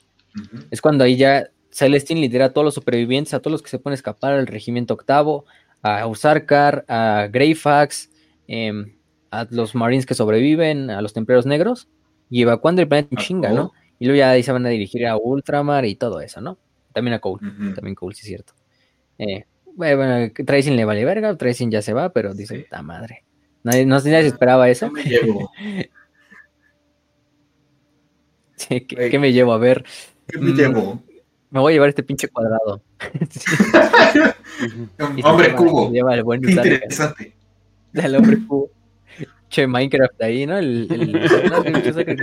Es 0.71 0.81
cuando 0.81 1.03
ahí 1.03 1.17
ya 1.17 1.51
Celestine 1.73 2.21
lidera 2.21 2.47
a 2.47 2.53
todos 2.53 2.65
los 2.65 2.75
supervivientes, 2.75 3.35
a 3.35 3.41
todos 3.41 3.51
los 3.51 3.63
que 3.63 3.71
se 3.71 3.81
pueden 3.81 3.95
escapar 3.95 4.35
al 4.35 4.47
regimiento 4.47 4.95
octavo, 4.95 5.45
a 5.83 6.07
Usarkar, 6.07 6.85
a 6.87 7.27
Greyfax, 7.33 8.11
em, 8.47 8.95
a 9.33 9.49
los 9.51 9.75
Marines 9.75 10.07
que 10.07 10.15
sobreviven, 10.15 10.89
a 10.89 11.03
los 11.03 11.13
Templarios 11.13 11.47
Negros, 11.47 11.89
y 12.31 12.43
evacuando 12.43 12.81
el 12.81 12.87
planeta 12.87 13.09
en 13.11 13.19
chinga, 13.19 13.51
¿no? 13.51 13.73
Y 13.99 14.07
luego 14.07 14.19
ya 14.19 14.31
ahí 14.31 14.43
se 14.43 14.53
van 14.53 14.67
a 14.67 14.69
dirigir 14.69 15.07
a 15.07 15.17
Ultramar 15.17 15.85
y 15.85 15.95
todo 15.95 16.21
eso, 16.21 16.41
¿no? 16.41 16.59
También 16.93 17.15
a 17.15 17.21
Cole, 17.21 17.41
también 17.75 17.95
Cole, 17.95 18.15
sí 18.15 18.21
es 18.23 18.27
cierto. 18.27 18.53
Eh, 19.19 19.45
bueno, 19.75 20.31
Tracing 20.45 20.77
le 20.77 20.85
vale 20.85 21.05
verga, 21.05 21.37
Tracing 21.37 21.71
ya 21.71 21.83
se 21.83 21.93
va, 21.93 22.13
pero 22.13 22.35
dice, 22.35 22.61
puta 22.61 22.83
madre. 22.83 23.25
Nadie, 23.63 23.87
no, 23.87 23.97
nadie 23.97 24.23
se 24.23 24.27
esperaba 24.29 24.69
eso. 24.69 24.91
¿Qué 24.93 25.03
me 25.05 25.11
llevo? 25.11 25.51
Sí, 28.57 28.81
¿qué, 28.87 29.11
qué 29.11 29.19
me 29.19 29.33
llevo? 29.33 29.53
A 29.53 29.59
ver, 29.59 29.85
¿Qué 30.29 30.39
me 30.39 30.53
Mm. 30.53 30.57
llevo? 30.57 31.03
me 31.51 31.61
voy 31.61 31.73
a 31.73 31.75
llevar 31.75 31.89
este 31.89 32.03
pinche 32.03 32.29
cuadrado. 32.29 32.83
Hombre 35.25 35.49
lleva- 35.49 35.57
cubo. 35.57 35.91
lleva 35.91 36.15
el 36.15 36.23
buen 36.23 36.41
Qué 36.43 36.53
Uzarka, 36.53 36.75
interesante. 36.75 37.35
el 37.95 38.17
hombre 38.17 38.39
cubo. 38.47 38.71
Che, 39.49 39.67
Minecraft 39.67 40.23
ahí, 40.23 40.47
¿no? 40.47 40.57
El, 40.59 40.87
el 40.91 41.13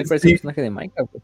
parece 0.07 0.27
un 0.29 0.33
personaje 0.33 0.61
de 0.61 0.69
Minecraft. 0.71 1.15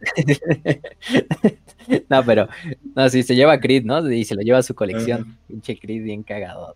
no, 2.08 2.24
pero, 2.24 2.48
no, 2.94 3.08
sí, 3.08 3.22
se 3.22 3.34
lleva 3.34 3.54
a 3.54 3.60
Creed, 3.60 3.84
¿no? 3.84 4.10
Y 4.10 4.24
se 4.24 4.34
lo 4.34 4.42
lleva 4.42 4.58
a 4.58 4.62
su 4.62 4.74
colección. 4.74 5.36
Pinche 5.48 5.78
Creed 5.78 6.02
bien 6.04 6.22
cagado. 6.22 6.74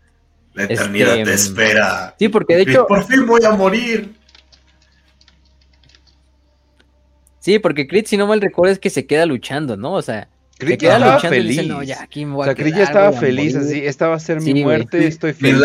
La 0.55 0.62
Este, 0.64 0.74
eternidad 0.74 1.14
te 1.24 1.32
espera. 1.34 2.14
Sí, 2.18 2.28
porque 2.28 2.56
de 2.56 2.62
hecho, 2.62 2.86
Por 2.86 3.05
fin 3.06 3.26
voy 3.26 3.44
a 3.44 3.51
morir. 3.52 4.14
sí, 7.40 7.59
porque 7.59 7.86
Creed, 7.86 8.06
si 8.06 8.16
no 8.16 8.26
mal 8.26 8.40
recuerdo, 8.40 8.72
es 8.72 8.78
que 8.78 8.90
se 8.90 9.06
queda 9.06 9.26
luchando, 9.26 9.76
¿no? 9.76 9.92
O 9.94 10.02
sea, 10.02 10.28
se 10.52 10.59
Creed 10.64 10.78
queda 10.78 10.94
estaba 10.94 11.14
luchando 11.16 11.36
y 11.36 11.40
feliz. 11.40 11.56
dice, 11.59 11.68
no, 11.68 11.82
ya 11.82 12.02
aquí 12.02 12.24
me 12.24 12.32
voy 12.32 12.40
o 12.40 12.42
a 12.42 12.46
sea, 12.46 12.55
Creed 12.55 12.74
ya 12.76 12.82
estaba 12.84 13.12
feliz, 13.12 13.55
morir". 13.55 13.68
así, 13.68 13.86
esta 13.86 14.09
va 14.09 14.16
a 14.16 14.20
ser 14.20 14.40
Sí, 14.40 14.55
mi 14.55 14.62
güey. 14.62 14.78
muerte, 14.78 15.06
estoy 15.06 15.32
feliz. 15.34 15.60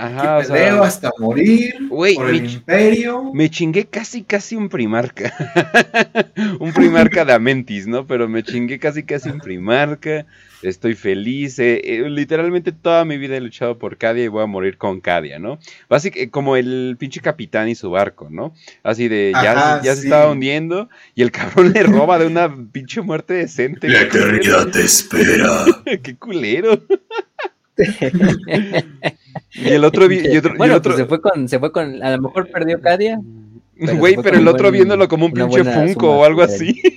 Ajá, 0.00 0.38
o 0.38 0.42
que 0.42 0.46
peleo 0.48 0.74
sea, 0.76 0.82
hasta 0.84 1.10
morir 1.18 1.74
por 2.14 2.28
el 2.30 2.42
mi- 2.42 2.52
imperio. 2.54 3.32
me 3.32 3.50
chingué 3.50 3.86
casi, 3.86 4.22
casi 4.22 4.54
un 4.56 4.68
primarca. 4.68 5.32
un 6.60 6.72
primarca 6.72 7.24
de 7.24 7.32
Amentis, 7.32 7.86
¿no? 7.86 8.06
Pero 8.06 8.28
me 8.28 8.42
chingué 8.44 8.78
casi, 8.78 9.02
casi 9.04 9.28
un 9.30 9.40
primarca. 9.40 10.26
Estoy 10.60 10.94
feliz. 10.94 11.58
eh, 11.60 11.80
eh, 11.84 12.08
literalmente 12.10 12.72
toda 12.72 13.04
mi 13.04 13.16
vida 13.18 13.36
he 13.36 13.40
luchado 13.40 13.78
por 13.78 13.96
Cadia 13.96 14.24
y 14.24 14.28
voy 14.28 14.42
a 14.42 14.46
morir 14.46 14.76
con 14.76 15.00
Cadia, 15.00 15.38
¿no? 15.38 15.58
Básicamente, 15.88 16.30
como 16.30 16.56
el 16.56 16.96
pinche 16.98 17.20
capitán 17.20 17.68
y 17.68 17.74
su 17.76 17.90
barco, 17.90 18.28
¿no? 18.30 18.54
Así 18.82 19.06
de, 19.08 19.32
ya, 19.40 19.52
Ajá, 19.52 19.82
ya 19.82 19.94
se 19.94 20.02
estaba 20.02 20.30
hundiendo 20.32 20.88
y 21.14 21.22
el 21.22 21.30
cabrón 21.30 21.72
le 21.72 21.82
roba 21.84 22.18
de 22.18 22.26
una 22.26 22.52
pinche 22.72 23.00
muerte 23.02 23.34
decente. 23.34 23.88
La 23.88 24.00
eternidad 24.02 24.68
te 24.68 24.82
espera. 24.84 25.64
¡Qué 26.02 26.16
culero! 26.16 26.80
y 29.54 29.68
el 29.68 29.84
otro, 29.84 30.10
y 30.10 30.36
otro, 30.36 30.50
y 30.50 30.52
el 30.52 30.58
bueno, 30.58 30.76
otro- 30.76 30.92
pues 30.92 31.02
se 31.02 31.06
fue 31.06 31.20
con, 31.20 31.48
se 31.48 31.58
fue 31.58 31.72
con, 31.72 32.02
a 32.02 32.10
lo 32.16 32.22
mejor 32.22 32.48
perdió 32.50 32.80
Cadia. 32.80 33.20
Güey, 33.80 34.16
pero 34.22 34.38
el 34.38 34.48
otro 34.48 34.64
buen- 34.64 34.72
viéndolo 34.74 35.08
como 35.08 35.26
un 35.26 35.32
pinche 35.32 35.62
Funko 35.64 36.18
o 36.18 36.24
algo 36.24 36.42
así. 36.42 36.80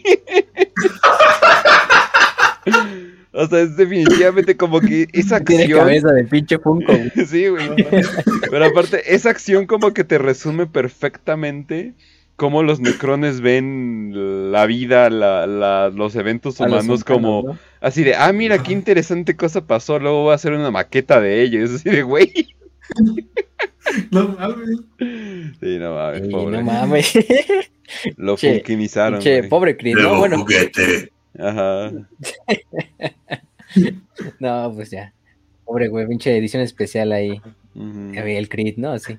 o 3.34 3.47
sea, 3.47 3.61
es 3.61 3.77
definitivamente 3.77 4.57
como 4.57 4.81
que 4.81 5.07
esa 5.13 5.39
Tiene 5.41 5.63
acción. 5.63 5.80
cabeza 5.80 6.11
de 6.11 6.23
pinche 6.26 6.59
Funko. 6.59 6.91
güey. 6.93 7.11
Sí, 7.27 7.47
güey. 7.47 7.69
Pero 8.49 8.65
aparte, 8.65 9.13
esa 9.13 9.30
acción 9.30 9.65
como 9.68 9.93
que 9.93 10.03
te 10.03 10.18
resume 10.18 10.68
perfectamente 10.68 11.93
cómo 12.41 12.63
los 12.63 12.80
necrones 12.80 13.39
ven 13.39 14.51
la 14.51 14.65
vida, 14.65 15.11
la- 15.11 15.45
la- 15.45 15.89
los 15.91 16.15
eventos 16.15 16.59
los 16.59 16.68
humanos 16.68 17.03
como 17.03 17.43
¿no? 17.45 17.59
así 17.81 18.03
de, 18.03 18.15
ah, 18.15 18.34
mira, 18.34 18.63
qué 18.63 18.73
interesante 18.73 19.35
cosa 19.38 19.68
pasó, 19.68 19.99
luego 19.99 20.23
voy 20.23 20.31
a 20.31 20.35
hacer 20.35 20.53
una 20.53 20.72
maqueta 20.72 21.22
de 21.22 21.43
ello. 21.43 21.63
Es 21.63 21.69
así 21.76 21.89
de, 21.91 22.01
güey. 22.01 22.31
No 24.09 24.27
mames. 24.30 24.80
Sí, 25.59 25.77
no 25.77 25.93
mames, 25.95 26.22
Sí, 26.23 26.30
pobre. 26.30 26.57
no 26.57 26.63
mames. 26.63 27.13
Lo 28.18 28.35
Che, 28.38 28.53
funkinizaron, 28.55 29.19
che, 29.19 29.38
güey. 29.39 29.49
pobre 29.49 29.77
Creed. 29.77 29.97
No, 29.97 30.18
bueno, 30.18 30.39
juguete. 30.39 31.11
Ajá. 31.38 31.91
no, 34.39 34.72
pues 34.76 34.89
ya. 34.91 35.13
Pobre 35.65 35.89
güey, 35.89 36.07
pinche 36.07 36.35
edición 36.38 36.61
especial 36.63 37.11
ahí. 37.11 37.41
Ujú. 37.76 38.19
Había 38.19 38.39
el 38.39 38.49
Creed, 38.49 38.76
¿no? 38.77 38.93
Así. 38.93 39.18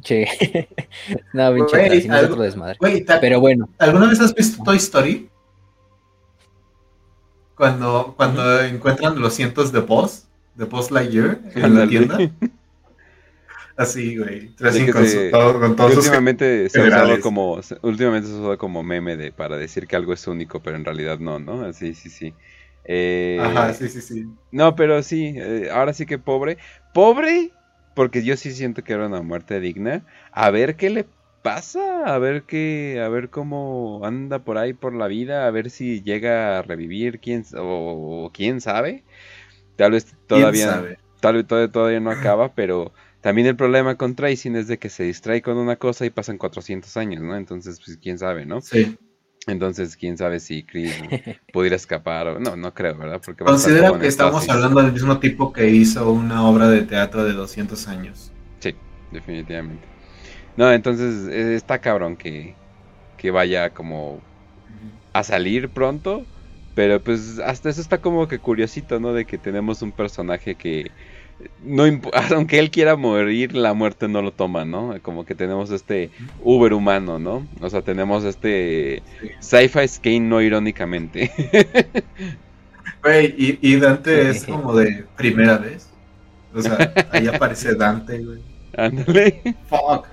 Che. 0.00 0.26
no, 1.32 1.54
pinche 1.54 2.08
algo- 2.10 2.32
otro 2.32 2.42
desmadre. 2.42 2.76
Güey, 2.78 3.04
¿te- 3.04 3.18
Pero 3.18 3.40
bueno, 3.40 3.68
¿alguna 3.78 4.08
vez 4.08 4.20
has 4.20 4.34
visto 4.34 4.62
Toy 4.62 4.76
Story? 4.76 5.28
Cuando, 7.54 8.14
cuando 8.16 8.62
encuentran 8.62 9.20
los 9.20 9.34
cientos 9.34 9.70
de 9.70 9.80
Buzz, 9.80 10.24
de 10.54 10.64
Buzz 10.64 10.90
Lightyear 10.90 11.40
en 11.54 11.74
la 11.74 11.86
tienda. 11.86 12.18
Así, 13.76 14.16
güey. 14.16 14.54
Con, 14.56 15.74
todos 15.74 15.94
sus 15.94 16.04
últimamente 16.04 16.68
se 16.68 16.80
ha 16.80 16.84
usado 16.86 17.20
como 17.20 17.58
últimamente 17.82 18.28
se 18.28 18.34
ha 18.34 18.38
usado 18.38 18.58
como 18.58 18.82
meme 18.82 19.16
de 19.16 19.32
para 19.32 19.56
decir 19.56 19.86
que 19.86 19.96
algo 19.96 20.12
es 20.12 20.26
único, 20.26 20.60
pero 20.60 20.76
en 20.76 20.84
realidad 20.84 21.18
no, 21.18 21.38
¿no? 21.38 21.62
Así, 21.62 21.94
sí, 21.94 22.10
sí. 22.10 22.34
Eh, 22.84 23.38
Ajá, 23.40 23.72
sí, 23.72 23.88
sí, 23.88 24.02
sí. 24.02 24.26
No, 24.52 24.74
pero 24.74 25.02
sí, 25.02 25.32
eh, 25.34 25.70
ahora 25.72 25.94
sí 25.94 26.04
que 26.04 26.18
pobre. 26.18 26.58
Pobre, 26.92 27.52
porque 27.94 28.22
yo 28.24 28.36
sí 28.36 28.52
siento 28.52 28.84
que 28.84 28.92
era 28.92 29.06
una 29.06 29.22
muerte 29.22 29.60
digna. 29.60 30.04
A 30.32 30.50
ver 30.50 30.76
qué 30.76 30.90
le 30.90 31.06
pasa, 31.42 32.04
a 32.14 32.18
ver 32.18 32.44
qué, 32.44 33.00
a 33.04 33.08
ver 33.08 33.30
cómo 33.30 34.00
anda 34.04 34.40
por 34.40 34.58
ahí 34.58 34.72
por 34.74 34.94
la 34.94 35.06
vida, 35.08 35.46
a 35.46 35.50
ver 35.50 35.70
si 35.70 36.02
llega 36.02 36.58
a 36.58 36.62
revivir, 36.62 37.20
quién, 37.20 37.44
o, 37.56 38.24
o 38.26 38.30
quién 38.32 38.60
sabe. 38.60 39.04
Tal 39.76 39.92
vez 39.92 40.14
¿Quién 40.28 40.28
todavía, 40.28 40.96
tal 41.20 41.34
vez 41.36 41.46
todavía, 41.46 41.72
todavía 41.72 42.00
no 42.00 42.10
acaba, 42.10 42.54
pero 42.54 42.92
también 43.20 43.46
el 43.46 43.56
problema 43.56 43.96
con 43.96 44.14
Tracing 44.14 44.56
es 44.56 44.68
de 44.68 44.78
que 44.78 44.88
se 44.88 45.04
distrae 45.04 45.42
con 45.42 45.56
una 45.56 45.76
cosa 45.76 46.06
y 46.06 46.10
pasan 46.10 46.38
400 46.38 46.96
años, 46.96 47.22
¿no? 47.22 47.36
Entonces, 47.36 47.80
pues 47.84 47.98
quién 47.98 48.18
sabe, 48.18 48.46
¿no? 48.46 48.60
Sí. 48.60 48.96
Entonces, 49.46 49.96
quién 49.96 50.18
sabe 50.18 50.38
si 50.38 50.62
Chris 50.62 50.92
pudiera 51.52 51.76
escapar 51.76 52.28
o 52.28 52.40
no, 52.40 52.56
no 52.56 52.74
creo, 52.74 52.96
¿verdad? 52.96 53.20
Porque 53.24 53.44
Considera 53.44 53.98
que 53.98 54.06
estamos 54.06 54.48
hablando 54.48 54.82
del 54.82 54.92
mismo 54.92 55.18
tipo 55.18 55.52
que 55.52 55.68
hizo 55.70 56.12
una 56.12 56.46
obra 56.46 56.68
de 56.68 56.82
teatro 56.82 57.24
de 57.24 57.32
200 57.32 57.88
años. 57.88 58.32
Sí, 58.58 58.74
definitivamente. 59.10 59.86
No, 60.56 60.70
entonces 60.72 61.26
eh, 61.28 61.54
está 61.54 61.78
cabrón 61.80 62.16
que, 62.16 62.54
que 63.16 63.30
vaya 63.30 63.70
como 63.70 64.20
a 65.12 65.22
salir 65.24 65.70
pronto, 65.70 66.26
pero 66.74 67.02
pues 67.02 67.38
hasta 67.38 67.70
eso 67.70 67.80
está 67.80 67.98
como 67.98 68.28
que 68.28 68.38
curiosito, 68.38 69.00
¿no? 69.00 69.12
De 69.12 69.24
que 69.24 69.38
tenemos 69.38 69.82
un 69.82 69.92
personaje 69.92 70.54
que 70.54 70.90
no 71.62 71.84
aunque 72.34 72.58
él 72.58 72.70
quiera 72.70 72.96
morir, 72.96 73.54
la 73.54 73.74
muerte 73.74 74.08
no 74.08 74.22
lo 74.22 74.32
toma, 74.32 74.64
¿no? 74.64 74.94
Como 75.02 75.24
que 75.24 75.34
tenemos 75.34 75.70
este 75.70 76.10
Uber 76.42 76.72
humano, 76.72 77.18
¿no? 77.18 77.46
O 77.60 77.70
sea, 77.70 77.82
tenemos 77.82 78.24
este 78.24 79.02
sci-fi 79.40 79.88
skin 79.88 80.28
no 80.28 80.40
irónicamente. 80.40 81.30
Güey, 83.02 83.34
y, 83.38 83.58
y 83.62 83.76
Dante 83.76 84.28
es 84.28 84.44
como 84.44 84.74
de 84.74 85.06
primera 85.16 85.56
vez. 85.56 85.88
O 86.54 86.60
sea, 86.60 86.92
ahí 87.12 87.26
aparece 87.28 87.74
Dante, 87.76 88.18
güey. 88.18 88.40
Ándale. 88.76 89.56
Fuck. 89.68 90.06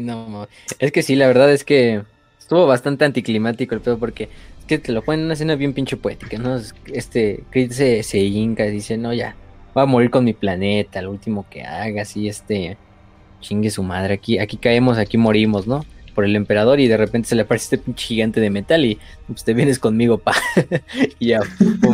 no, 0.00 0.48
es 0.78 0.92
que 0.92 1.02
sí, 1.02 1.16
la 1.16 1.26
verdad 1.26 1.52
es 1.52 1.64
que 1.64 2.02
estuvo 2.38 2.66
bastante 2.66 3.04
anticlimático 3.04 3.74
el 3.74 3.80
pedo 3.80 3.98
porque 3.98 4.28
que 4.66 4.78
te 4.78 4.92
lo 4.92 5.02
ponen 5.04 5.20
en 5.20 5.24
una 5.26 5.34
escena 5.34 5.54
bien 5.56 5.72
pinche 5.74 5.96
poética, 5.96 6.38
¿no? 6.38 6.56
Es- 6.56 6.74
Este 6.92 7.44
Creed 7.50 7.70
se, 7.72 8.02
se 8.02 8.18
hinca 8.18 8.64
dice, 8.64 8.96
no, 8.96 9.12
ya, 9.14 9.36
voy 9.74 9.82
a 9.82 9.86
morir 9.86 10.10
con 10.10 10.24
mi 10.24 10.32
planeta, 10.32 11.02
lo 11.02 11.10
último 11.10 11.46
que 11.50 11.62
haga, 11.62 12.02
así, 12.02 12.28
este, 12.28 12.76
chingue 13.40 13.70
su 13.70 13.82
madre, 13.82 14.14
aquí, 14.14 14.38
aquí 14.38 14.56
caemos, 14.56 14.98
aquí 14.98 15.18
morimos, 15.18 15.66
¿no? 15.66 15.84
Por 16.14 16.24
el 16.24 16.34
emperador 16.34 16.80
y 16.80 16.88
de 16.88 16.96
repente 16.96 17.28
se 17.28 17.34
le 17.36 17.42
aparece 17.42 17.64
este 17.76 17.78
pinche 17.78 18.06
gigante 18.06 18.40
de 18.40 18.48
metal 18.50 18.84
y 18.84 18.98
pues 19.26 19.44
te 19.44 19.52
vienes 19.54 19.78
conmigo, 19.78 20.18
pa. 20.18 20.34
y 21.18 21.28
ya, 21.28 21.40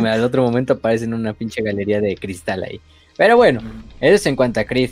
al 0.07 0.23
otro 0.23 0.43
momento 0.43 0.73
aparece 0.73 1.05
en 1.05 1.13
una 1.13 1.33
pinche 1.33 1.61
galería 1.61 1.99
de 1.99 2.15
cristal 2.15 2.63
ahí. 2.63 2.79
Pero 3.17 3.35
bueno, 3.35 3.61
eso 3.99 4.15
es 4.15 4.25
en 4.25 4.35
cuanto 4.37 4.59
a 4.61 4.63
Creed. 4.63 4.91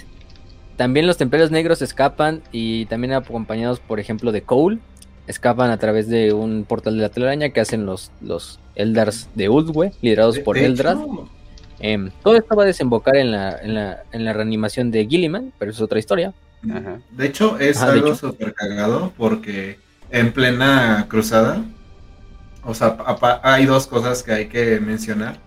También 0.75 1.07
los 1.07 1.17
templarios 1.17 1.49
negros 1.51 1.81
escapan 1.81 2.41
y 2.51 2.85
también 2.87 3.13
acompañados, 3.13 3.79
por 3.79 3.99
ejemplo, 3.99 4.31
de 4.31 4.41
Cole. 4.41 4.79
Escapan 5.31 5.71
a 5.71 5.77
través 5.77 6.07
de 6.09 6.33
un 6.33 6.65
portal 6.65 6.95
de 6.97 7.01
la 7.03 7.09
telaraña 7.09 7.49
que 7.49 7.61
hacen 7.61 7.85
los, 7.85 8.11
los 8.21 8.59
Eldars 8.75 9.27
de 9.33 9.47
Uldwe, 9.49 9.93
liderados 10.01 10.35
De- 10.35 10.41
por 10.41 10.55
de 10.57 10.65
Eldrad. 10.65 10.97
Em, 11.79 12.11
todo 12.21 12.35
esto 12.35 12.55
va 12.55 12.63
a 12.63 12.65
desembocar 12.67 13.15
en 13.15 13.31
la, 13.31 13.57
en, 13.57 13.73
la, 13.73 14.03
en 14.11 14.23
la 14.25 14.33
reanimación 14.33 14.91
de 14.91 15.07
Gilliman, 15.07 15.51
pero 15.57 15.71
es 15.71 15.81
otra 15.81 15.97
historia. 15.99 16.33
Ajá. 16.69 16.99
De 17.11 17.25
hecho, 17.25 17.57
es 17.59 17.77
Ajá, 17.81 17.93
algo 17.93 18.13
súper 18.13 18.53
cagado 18.53 19.11
porque 19.17 19.79
en 20.11 20.31
plena 20.33 21.05
cruzada, 21.09 21.63
o 22.63 22.73
sea, 22.75 22.97
hay 23.41 23.65
dos 23.65 23.87
cosas 23.87 24.21
que 24.21 24.31
hay 24.33 24.45
que 24.47 24.79
mencionar. 24.79 25.39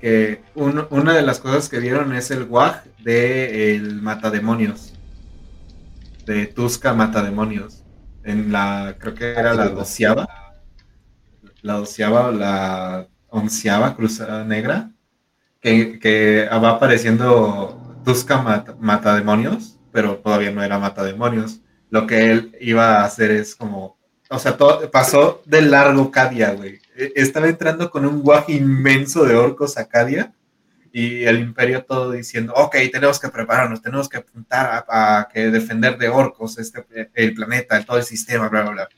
Que 0.00 0.40
un- 0.54 0.86
una 0.90 1.14
de 1.14 1.22
las 1.22 1.40
cosas 1.40 1.68
que 1.68 1.78
vieron 1.80 2.14
es 2.14 2.30
el 2.30 2.44
WAG 2.44 2.84
de 3.02 3.74
el 3.74 4.00
Matademonios. 4.02 4.92
De 6.24 6.46
Tusca 6.46 6.94
Matademonios. 6.94 7.82
En 8.26 8.52
la, 8.52 8.96
creo 8.98 9.14
que 9.14 9.30
era 9.32 9.54
la 9.54 9.68
doceava. 9.68 10.26
La 11.62 11.74
doceava 11.74 12.26
o 12.28 12.32
la 12.32 13.08
onceava 13.28 13.94
cruzada 13.96 14.44
negra. 14.44 14.90
Que, 15.60 15.98
que 15.98 16.48
va 16.52 16.70
apareciendo 16.70 18.00
Tusca 18.04 18.40
Mat- 18.42 18.76
Matademonios, 18.78 19.78
pero 19.92 20.16
todavía 20.18 20.50
no 20.50 20.62
era 20.62 20.78
Matademonios. 20.78 21.60
Lo 21.90 22.06
que 22.06 22.30
él 22.30 22.56
iba 22.60 23.00
a 23.00 23.04
hacer 23.04 23.30
es 23.30 23.54
como. 23.54 23.96
O 24.28 24.38
sea, 24.38 24.56
todo, 24.56 24.90
pasó 24.90 25.40
de 25.44 25.62
largo 25.62 26.10
Cadia, 26.10 26.50
güey. 26.52 26.80
E- 26.96 27.12
Estaba 27.16 27.48
entrando 27.48 27.90
con 27.90 28.04
un 28.06 28.20
guaje 28.22 28.52
inmenso 28.52 29.24
de 29.24 29.36
orcos 29.36 29.78
a 29.78 29.88
Cadia. 29.88 30.34
Y 30.98 31.24
el 31.26 31.40
imperio 31.40 31.84
todo 31.84 32.12
diciendo, 32.12 32.54
ok, 32.56 32.74
tenemos 32.90 33.20
que 33.20 33.28
prepararnos, 33.28 33.82
tenemos 33.82 34.08
que 34.08 34.16
apuntar 34.16 34.86
a, 34.88 35.28
que 35.30 35.50
defender 35.50 35.98
de 35.98 36.08
orcos 36.08 36.56
este, 36.56 37.10
el 37.12 37.34
planeta, 37.34 37.84
todo 37.84 37.98
el 37.98 38.04
sistema, 38.04 38.48
bla, 38.48 38.62
bla, 38.62 38.70
bla. 38.70 38.88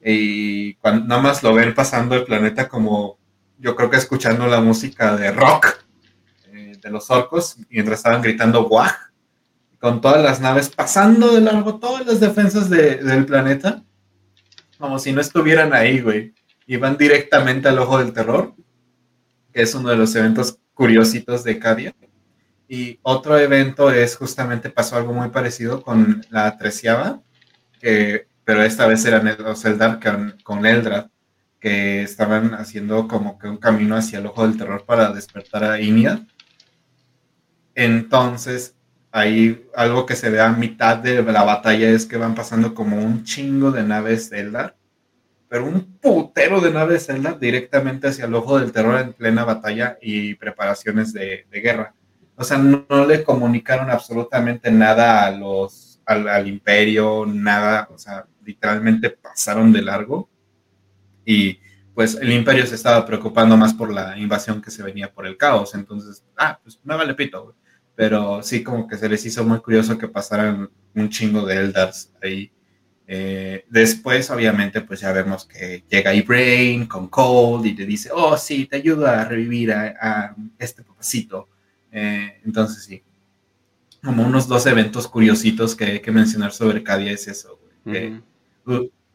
Y 0.00 0.74
cuando 0.74 1.08
nada 1.08 1.20
más 1.20 1.42
lo 1.42 1.54
ven 1.54 1.74
pasando 1.74 2.14
el 2.14 2.22
planeta 2.22 2.68
como, 2.68 3.18
yo 3.58 3.74
creo 3.74 3.90
que 3.90 3.96
escuchando 3.96 4.46
la 4.46 4.60
música 4.60 5.16
de 5.16 5.32
rock 5.32 5.84
eh, 6.52 6.78
de 6.80 6.88
los 6.88 7.10
orcos, 7.10 7.56
mientras 7.68 7.98
estaban 7.98 8.22
gritando 8.22 8.68
guaj, 8.68 8.94
con 9.80 10.00
todas 10.00 10.22
las 10.22 10.38
naves 10.38 10.68
pasando 10.68 11.34
de 11.34 11.40
largo 11.40 11.80
todas 11.80 12.06
las 12.06 12.20
defensas 12.20 12.70
del 12.70 13.26
planeta, 13.26 13.82
como 14.78 15.00
si 15.00 15.12
no 15.12 15.20
estuvieran 15.20 15.72
ahí, 15.72 16.00
güey. 16.00 16.32
Y 16.64 16.76
van 16.76 16.96
directamente 16.96 17.66
al 17.66 17.80
ojo 17.80 17.98
del 17.98 18.12
terror, 18.12 18.54
que 19.52 19.62
es 19.62 19.74
uno 19.74 19.90
de 19.90 19.96
los 19.96 20.14
eventos 20.14 20.58
curiositos 20.74 21.44
de 21.44 21.58
Cadia. 21.58 21.94
Y 22.68 22.98
otro 23.02 23.38
evento 23.38 23.90
es 23.90 24.16
justamente 24.16 24.70
pasó 24.70 24.96
algo 24.96 25.12
muy 25.12 25.30
parecido 25.30 25.82
con 25.82 26.24
la 26.30 26.56
treceava, 26.58 27.22
que, 27.80 28.26
pero 28.44 28.62
esta 28.62 28.86
vez 28.86 29.04
eran 29.04 29.36
los 29.38 29.64
Eldar 29.64 30.00
con, 30.00 30.36
con 30.42 30.62
que 31.60 32.02
estaban 32.02 32.54
haciendo 32.54 33.08
como 33.08 33.38
que 33.38 33.48
un 33.48 33.56
camino 33.56 33.96
hacia 33.96 34.18
el 34.18 34.26
ojo 34.26 34.46
del 34.46 34.56
terror 34.56 34.84
para 34.86 35.12
despertar 35.12 35.64
a 35.64 35.80
Inia. 35.80 36.26
Entonces, 37.74 38.76
ahí 39.10 39.66
algo 39.74 40.06
que 40.06 40.16
se 40.16 40.30
ve 40.30 40.40
a 40.40 40.50
mitad 40.50 40.98
de 40.98 41.22
la 41.22 41.42
batalla 41.42 41.88
es 41.88 42.06
que 42.06 42.16
van 42.16 42.34
pasando 42.34 42.74
como 42.74 42.98
un 42.98 43.24
chingo 43.24 43.70
de 43.70 43.82
naves 43.82 44.30
Eldar 44.32 44.76
pero 45.48 45.64
un 45.64 45.98
putero 45.98 46.60
de 46.60 46.70
naves 46.70 47.06
Zelda 47.06 47.32
directamente 47.32 48.08
hacia 48.08 48.26
el 48.26 48.34
ojo 48.34 48.58
del 48.58 48.70
terror 48.70 49.00
en 49.00 49.14
plena 49.14 49.44
batalla 49.44 49.98
y 50.00 50.34
preparaciones 50.34 51.12
de, 51.12 51.46
guerra. 51.50 51.94
O 52.36 52.44
sea, 52.44 52.58
no, 52.58 53.06
le 53.06 53.24
comunicaron 53.24 53.90
absolutamente 53.90 54.70
nada 54.70 55.26
a 55.26 55.30
los, 55.30 56.00
al, 56.04 56.46
imperio, 56.46 57.24
nada, 57.26 57.88
o 57.90 57.98
sea, 57.98 58.26
literalmente 58.44 59.10
pasaron 59.10 59.72
de 59.72 59.82
largo. 59.82 60.28
Y 61.24 61.58
pues 61.94 62.14
el 62.14 62.32
imperio 62.32 62.66
se 62.66 62.74
estaba 62.74 63.04
preocupando 63.04 63.56
más 63.56 63.74
por 63.74 63.92
la 63.92 64.16
invasión 64.18 64.62
que 64.62 64.70
se 64.70 64.82
venía 64.82 65.12
por 65.12 65.26
el 65.26 65.36
caos. 65.36 65.74
Entonces, 65.74 66.24
ah, 66.36 66.60
pues 66.62 66.78
me 66.84 66.94
vale 66.94 67.14
pito, 67.14 67.54
Pero 67.96 68.42
sí, 68.42 68.62
como 68.62 68.86
que 68.86 68.96
se 68.96 69.08
les 69.08 69.24
hizo 69.26 69.44
muy 69.44 69.58
curioso 69.60 69.98
que 69.98 70.08
pasaran 70.08 70.70
un 70.94 71.08
chingo 71.08 71.44
de 71.44 71.56
Eldars 71.56 72.12
ahí 72.22 72.52
eh, 73.10 73.64
después, 73.70 74.30
obviamente, 74.30 74.82
pues 74.82 75.00
ya 75.00 75.10
vemos 75.12 75.46
que 75.46 75.82
llega 75.88 76.14
Ibrain 76.14 76.86
con 76.86 77.08
Cold 77.08 77.64
y 77.64 77.74
te 77.74 77.86
dice, 77.86 78.10
oh, 78.12 78.36
sí, 78.36 78.66
te 78.66 78.76
ayuda 78.76 79.22
a 79.22 79.24
revivir 79.24 79.72
a, 79.72 80.36
este 80.58 80.82
papacito. 80.82 81.48
Eh, 81.90 82.42
entonces, 82.44 82.84
sí. 82.84 83.02
Como 84.04 84.24
unos 84.24 84.46
dos 84.46 84.66
eventos 84.66 85.08
curiositos 85.08 85.74
que 85.74 85.84
hay 85.86 86.00
que 86.00 86.12
mencionar 86.12 86.52
sobre 86.52 86.82
Cadia 86.82 87.10
es 87.10 87.26
eso, 87.26 87.58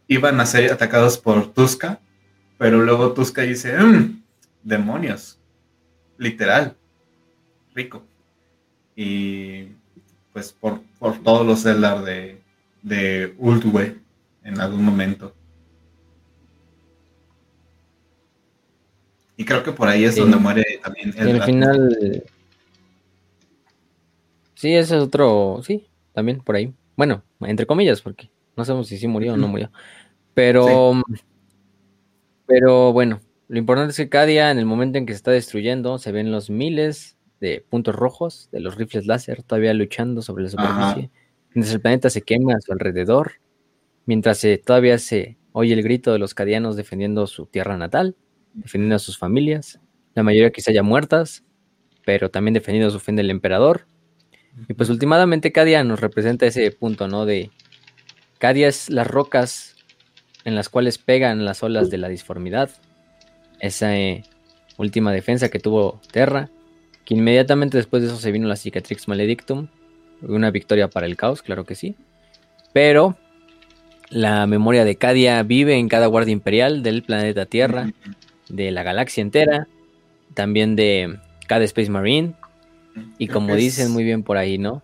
iban 0.07 0.39
a 0.41 0.45
ser 0.45 0.73
atacados 0.73 1.17
por 1.19 1.53
Tuska, 1.53 1.99
pero 2.57 2.81
luego 2.81 3.13
Tuska 3.13 3.43
dice, 3.43 3.77
mm, 3.77 4.23
demonios, 4.63 5.39
literal, 6.17 6.75
rico. 7.75 8.03
Y 8.95 9.67
pues 10.33 10.51
por, 10.51 10.81
por 10.99 11.21
todos 11.23 11.45
los 11.45 11.65
Eldar 11.65 12.03
de, 12.03 12.42
de 12.83 13.33
Uldwe 13.39 13.97
en 14.43 14.59
algún 14.59 14.83
momento. 14.83 15.33
Y 19.35 19.45
creo 19.45 19.63
que 19.63 19.71
por 19.71 19.87
ahí 19.87 20.03
es 20.03 20.15
donde 20.15 20.37
muere 20.37 20.63
también 20.83 21.13
el. 21.17 21.41
final. 21.41 22.23
Sí, 24.53 24.75
ese 24.75 24.97
es 24.97 25.01
otro. 25.01 25.61
Sí, 25.63 25.87
también 26.13 26.39
por 26.41 26.55
ahí. 26.55 26.71
Bueno, 26.95 27.23
entre 27.41 27.65
comillas, 27.65 28.01
porque 28.01 28.29
no 28.55 28.63
sabemos 28.63 28.87
si 28.87 28.97
sí 28.97 29.07
murió 29.07 29.33
o 29.33 29.37
no 29.37 29.47
murió. 29.47 29.71
Pero. 30.33 31.01
Pero 32.45 32.93
bueno, 32.93 33.21
lo 33.47 33.57
importante 33.57 33.91
es 33.91 33.97
que 33.97 34.09
cada 34.09 34.25
día, 34.25 34.51
en 34.51 34.59
el 34.59 34.65
momento 34.65 34.97
en 34.97 35.05
que 35.05 35.13
se 35.13 35.17
está 35.17 35.31
destruyendo, 35.31 35.97
se 35.97 36.11
ven 36.11 36.31
los 36.31 36.49
miles 36.49 37.17
de 37.39 37.65
puntos 37.67 37.95
rojos 37.95 38.49
de 38.51 38.59
los 38.59 38.75
rifles 38.75 39.07
láser 39.07 39.43
todavía 39.43 39.73
luchando 39.73 40.21
sobre 40.21 40.43
la 40.43 40.49
superficie 40.49 41.09
mientras 41.53 41.73
el 41.73 41.81
planeta 41.81 42.09
se 42.09 42.21
quema 42.21 42.53
a 42.53 42.61
su 42.61 42.71
alrededor, 42.71 43.33
mientras 44.05 44.45
todavía 44.65 44.97
se 44.97 45.37
oye 45.51 45.73
el 45.73 45.83
grito 45.83 46.11
de 46.11 46.19
los 46.19 46.33
cadianos 46.33 46.75
defendiendo 46.75 47.27
su 47.27 47.45
tierra 47.45 47.77
natal, 47.77 48.15
defendiendo 48.53 48.95
a 48.95 48.99
sus 48.99 49.17
familias, 49.17 49.79
la 50.15 50.23
mayoría 50.23 50.51
quizá 50.51 50.71
ya 50.71 50.83
muertas, 50.83 51.43
pero 52.05 52.29
también 52.29 52.53
defendiendo 52.53 52.91
su 52.91 52.99
fe 52.99 53.13
del 53.13 53.29
emperador. 53.29 53.87
Y 54.67 54.73
pues 54.73 54.89
últimamente 54.89 55.51
Cadia 55.51 55.83
nos 55.83 55.99
representa 55.99 56.45
ese 56.45 56.69
punto, 56.71 57.07
¿no? 57.07 57.25
De 57.25 57.49
Cadia 58.37 58.67
es 58.67 58.89
las 58.89 59.07
rocas 59.07 59.75
en 60.45 60.55
las 60.55 60.69
cuales 60.69 60.97
pegan 60.97 61.45
las 61.45 61.63
olas 61.63 61.89
de 61.89 61.97
la 61.97 62.09
disformidad, 62.09 62.69
esa 63.59 63.97
eh, 63.97 64.23
última 64.77 65.11
defensa 65.11 65.49
que 65.49 65.59
tuvo 65.59 66.01
Terra, 66.11 66.49
que 67.05 67.15
inmediatamente 67.15 67.77
después 67.77 68.03
de 68.03 68.09
eso 68.09 68.17
se 68.17 68.31
vino 68.31 68.47
la 68.47 68.57
Cicatrix 68.57 69.07
Maledictum, 69.07 69.69
una 70.27 70.51
victoria 70.51 70.89
para 70.89 71.05
el 71.05 71.15
caos, 71.15 71.41
claro 71.41 71.65
que 71.65 71.75
sí. 71.75 71.95
Pero 72.73 73.17
la 74.09 74.45
memoria 74.47 74.85
de 74.85 74.95
Cadia 74.95 75.41
vive 75.43 75.75
en 75.75 75.89
cada 75.89 76.07
guardia 76.07 76.33
imperial 76.33 76.83
del 76.83 77.03
planeta 77.03 77.45
Tierra, 77.45 77.91
de 78.49 78.71
la 78.71 78.83
galaxia 78.83 79.21
entera, 79.21 79.67
también 80.33 80.75
de 80.75 81.19
cada 81.47 81.63
Space 81.65 81.89
Marine. 81.89 82.33
Y 83.17 83.27
como 83.27 83.55
dicen 83.55 83.91
muy 83.91 84.03
bien 84.03 84.23
por 84.23 84.37
ahí, 84.37 84.57
¿no? 84.57 84.83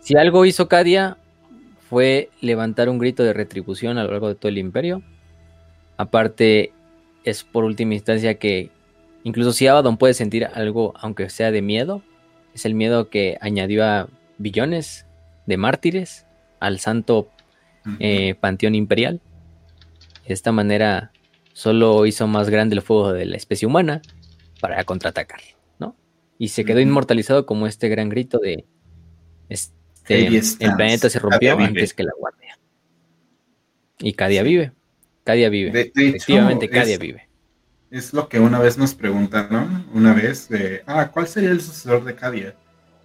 Si 0.00 0.16
algo 0.16 0.46
hizo 0.46 0.68
Cadia 0.68 1.16
fue 1.88 2.30
levantar 2.40 2.88
un 2.88 2.98
grito 2.98 3.24
de 3.24 3.32
retribución 3.32 3.98
a 3.98 4.04
lo 4.04 4.10
largo 4.12 4.28
de 4.28 4.34
todo 4.34 4.48
el 4.48 4.58
imperio. 4.58 5.02
Aparte, 5.96 6.72
es 7.24 7.44
por 7.44 7.64
última 7.64 7.94
instancia 7.94 8.34
que 8.34 8.70
incluso 9.24 9.52
si 9.52 9.66
Abaddon 9.66 9.96
puede 9.96 10.14
sentir 10.14 10.46
algo, 10.46 10.94
aunque 11.00 11.28
sea 11.30 11.50
de 11.50 11.62
miedo, 11.62 12.02
es 12.54 12.64
el 12.64 12.74
miedo 12.74 13.08
que 13.10 13.38
añadió 13.40 13.84
a 13.84 14.08
billones 14.38 15.06
de 15.46 15.56
mártires 15.56 16.26
al 16.60 16.78
santo 16.78 17.28
eh, 18.00 18.34
panteón 18.34 18.74
imperial. 18.74 19.20
De 20.26 20.34
esta 20.34 20.52
manera 20.52 21.12
solo 21.52 22.06
hizo 22.06 22.26
más 22.26 22.50
grande 22.50 22.76
el 22.76 22.82
fuego 22.82 23.12
de 23.12 23.26
la 23.26 23.36
especie 23.36 23.66
humana 23.66 24.02
para 24.60 24.84
contraatacar, 24.84 25.40
¿no? 25.78 25.96
Y 26.38 26.48
se 26.48 26.64
quedó 26.64 26.80
inmortalizado 26.80 27.46
como 27.46 27.66
este 27.66 27.88
gran 27.88 28.08
grito 28.08 28.38
de 28.38 28.64
este, 29.48 30.26
el 30.26 30.74
planeta 30.76 31.10
se 31.10 31.18
rompió 31.18 31.58
antes 31.58 31.94
que 31.94 32.02
la 32.02 32.12
guardia. 32.18 32.58
Y 33.98 34.12
Cadia 34.12 34.42
vive. 34.42 34.72
Cadia 35.24 35.48
vive. 35.48 35.92
Efectivamente, 35.94 36.68
Cadia 36.68 36.98
vive. 36.98 37.28
Es 37.90 38.12
lo 38.12 38.28
que 38.28 38.38
una 38.38 38.58
vez 38.58 38.76
nos 38.76 38.94
preguntan, 38.94 39.48
¿no? 39.50 39.86
Una 39.94 40.12
vez 40.12 40.48
de, 40.48 40.82
ah, 40.86 41.10
¿cuál 41.10 41.26
sería 41.26 41.50
el 41.50 41.60
sucesor 41.60 42.04
de 42.04 42.14
Cadia? 42.14 42.54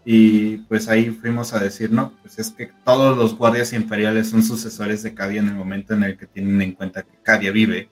Y 0.06 0.58
pues 0.58 0.90
ahí 0.90 1.10
fuimos 1.10 1.54
a 1.54 1.60
decir, 1.60 1.92
no, 1.92 2.12
pues 2.22 2.38
es 2.38 2.52
que 2.52 2.72
todos 2.84 3.18
los 3.18 3.38
guardias 3.38 3.72
imperiales 3.74 4.30
son 4.30 4.44
sucesores 4.44 5.02
de 5.04 5.14
Cadia 5.14 5.40
en 5.40 5.48
el 5.48 5.56
momento 5.56 5.94
en 5.94 6.04
el 6.04 6.18
que 6.18 6.28
tienen 6.28 6.62
en 6.62 6.74
cuenta 6.74 7.04
que 7.04 7.18
Cadia 7.24 7.52
vive. 7.52 7.90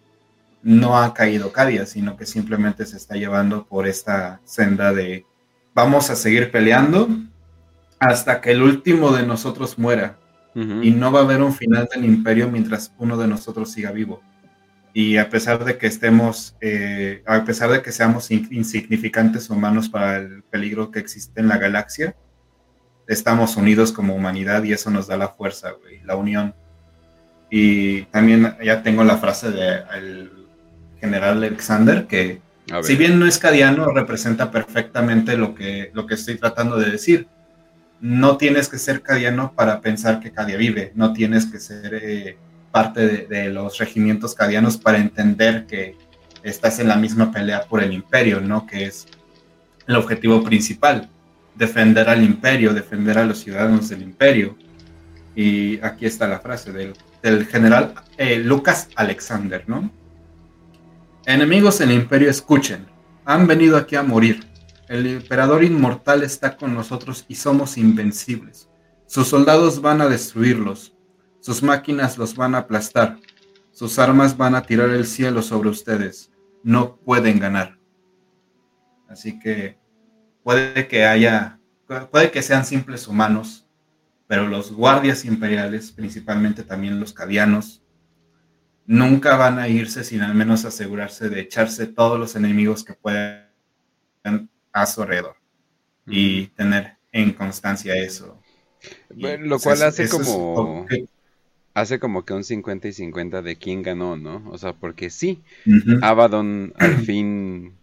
No 0.62 0.98
ha 0.98 1.14
caído 1.14 1.52
Cadia, 1.52 1.86
sino 1.86 2.18
que 2.18 2.26
simplemente 2.26 2.86
se 2.86 2.98
está 2.98 3.16
llevando 3.16 3.66
por 3.66 3.88
esta 3.88 4.42
senda 4.44 4.94
de 4.94 5.26
vamos 5.74 6.10
a 6.10 6.16
seguir 6.16 6.52
peleando 6.52 7.08
hasta 8.00 8.42
que 8.42 8.52
el 8.52 8.62
último 8.62 9.12
de 9.12 9.26
nosotros 9.26 9.80
muera. 9.80 10.18
Y 10.54 10.92
no 10.92 11.14
va 11.14 11.22
a 11.22 11.24
haber 11.24 11.42
un 11.42 11.54
final 11.54 11.88
del 11.94 12.04
imperio 12.04 12.52
mientras 12.52 12.94
uno 12.98 13.16
de 13.16 13.26
nosotros 13.26 13.72
siga 13.72 13.92
vivo 13.92 14.22
y 14.94 15.18
a 15.18 15.30
pesar 15.30 15.64
de 15.64 15.78
que 15.78 15.88
estemos, 15.88 16.56
eh, 16.60 17.24
a 17.26 17.44
pesar 17.46 17.72
de 17.72 17.82
que 17.82 17.92
seamos 17.92 18.30
insignificantes 18.32 19.50
humanos 19.50 19.90
para 19.90 20.18
el 20.18 20.44
peligro 20.44 20.92
que 20.92 21.00
existe 21.00 21.40
en 21.40 21.48
la 21.48 21.58
galaxia, 21.58 22.16
estamos 23.08 23.56
unidos 23.56 23.92
como 23.92 24.16
humanidad 24.16 24.64
y 24.64 24.74
eso 24.74 24.90
nos 24.90 25.08
da 25.08 25.18
la 25.18 25.30
fuerza, 25.30 25.74
la 26.04 26.16
unión. 26.16 26.54
Y 27.50 28.04
también 28.04 28.56
ya 28.64 28.84
tengo 28.84 29.04
la 29.04 29.18
frase 29.18 29.52
del 29.52 30.32
general 31.00 31.38
Alexander, 31.38 32.08
que 32.08 32.42
si 32.84 32.96
bien 32.96 33.20
no 33.20 33.26
es 33.26 33.38
cadiano, 33.38 33.92
representa 33.92 34.52
perfectamente 34.52 35.36
lo 35.38 35.56
que, 35.56 35.92
lo 35.94 36.06
que 36.06 36.14
estoy 36.16 36.36
tratando 36.36 36.78
de 36.78 36.92
decir. 36.92 37.28
No 38.00 38.38
tienes 38.38 38.68
que 38.68 38.78
ser 38.78 39.02
cadiano 39.02 39.54
para 39.56 39.82
pensar 39.82 40.20
que 40.20 40.32
Cadia 40.32 40.58
vive, 40.58 40.92
no 40.96 41.14
tienes 41.14 41.46
que 41.46 41.60
ser... 41.60 41.94
Eh, 41.94 42.38
parte 42.72 43.28
de, 43.28 43.50
los 43.50 43.78
regimientos 43.78 44.34
cadianos 44.34 44.78
para 44.78 44.98
entender 44.98 45.66
que 45.66 45.96
estás 46.44 46.80
en 46.80 46.88
la 46.88 46.96
misma 46.96 47.32
pelea 47.32 47.64
por 47.64 47.84
el 47.84 47.94
imperio, 47.94 48.42
¿no? 48.42 48.66
Que 48.66 48.86
es 48.86 49.08
el 49.88 49.96
objetivo 49.96 50.44
principal, 50.44 51.10
defender 51.56 52.10
al 52.10 52.24
imperio, 52.24 52.74
defender 52.74 53.18
a 53.18 53.26
los 53.26 53.40
ciudadanos 53.40 53.90
del 53.90 54.02
imperio. 54.02 54.58
Y 55.36 55.80
aquí 55.82 56.06
está 56.06 56.28
la 56.28 56.40
frase 56.40 56.72
del, 56.72 57.46
general 57.46 57.94
eh, 58.18 58.38
Lucas 58.38 58.90
Alexander, 58.96 59.64
¿no? 59.68 59.92
Enemigos 61.26 61.80
del 61.80 61.92
imperio 61.92 62.30
escuchen, 62.30 62.88
han 63.26 63.46
venido 63.46 63.78
aquí 63.78 63.96
a 63.96 64.04
morir. 64.04 64.48
el 64.88 65.08
emperador 65.08 65.64
inmortal 65.64 66.22
está 66.24 66.58
con 66.58 66.74
nosotros 66.74 67.26
y 67.30 67.36
somos 67.36 67.78
invencibles. 67.78 68.68
Sus 69.06 69.28
soldados 69.28 69.82
van 69.82 70.02
a 70.02 70.08
destruirlos, 70.08 70.94
sus 71.42 71.62
máquinas 71.62 72.18
los 72.18 72.36
van 72.36 72.56
a 72.56 72.60
aplastar, 72.60 73.18
sus 73.72 74.00
armas 74.00 74.38
van 74.38 74.56
a 74.56 74.64
tirar 74.64 74.90
el 74.92 75.06
cielo 75.06 75.42
sobre 75.42 75.70
ustedes. 75.70 76.32
No 76.64 76.98
pueden 76.98 77.40
ganar. 77.40 77.78
Así 79.10 79.40
que 79.40 79.78
puede 80.44 80.88
que 80.88 81.06
haya, 81.06 81.60
puede 82.12 82.32
que 82.32 82.42
sean 82.42 82.66
simples 82.66 83.08
humanos, 83.08 83.68
pero 84.28 84.48
los 84.48 84.72
guardias 84.72 85.26
imperiales, 85.26 85.92
principalmente 85.92 86.64
también 86.64 87.00
los 87.00 87.12
cadianos, 87.12 87.84
nunca 88.86 89.36
van 89.36 89.60
a 89.60 89.68
irse 89.68 90.04
sin 90.04 90.22
al 90.22 90.36
menos 90.36 90.64
asegurarse 90.64 91.30
de 91.30 91.42
echarse 91.42 91.88
todos 91.88 92.20
los 92.20 92.36
enemigos 92.36 92.84
que 92.84 92.94
puedan 92.94 93.50
a 94.72 94.86
su 94.86 95.02
alrededor 95.02 95.36
y 96.06 96.48
tener 96.48 96.98
en 97.12 97.34
constancia 97.34 97.96
eso. 97.96 98.40
lo 99.10 99.60
cual 99.60 99.84
hace 99.84 100.08
como 100.08 100.86
hace 101.74 102.00
como 102.00 102.26
que 102.26 102.34
un 102.34 102.44
50 102.44 102.88
y 102.88 102.94
50 102.94 103.42
de 103.42 103.56
quién 103.56 103.82
ganó, 103.82 104.18
¿no? 104.18 104.44
O 104.50 104.58
sea, 104.58 104.74
porque 104.74 105.10
sí, 105.10 105.42
Abaddon 106.02 106.74
al 106.78 106.98
fin 107.06 107.74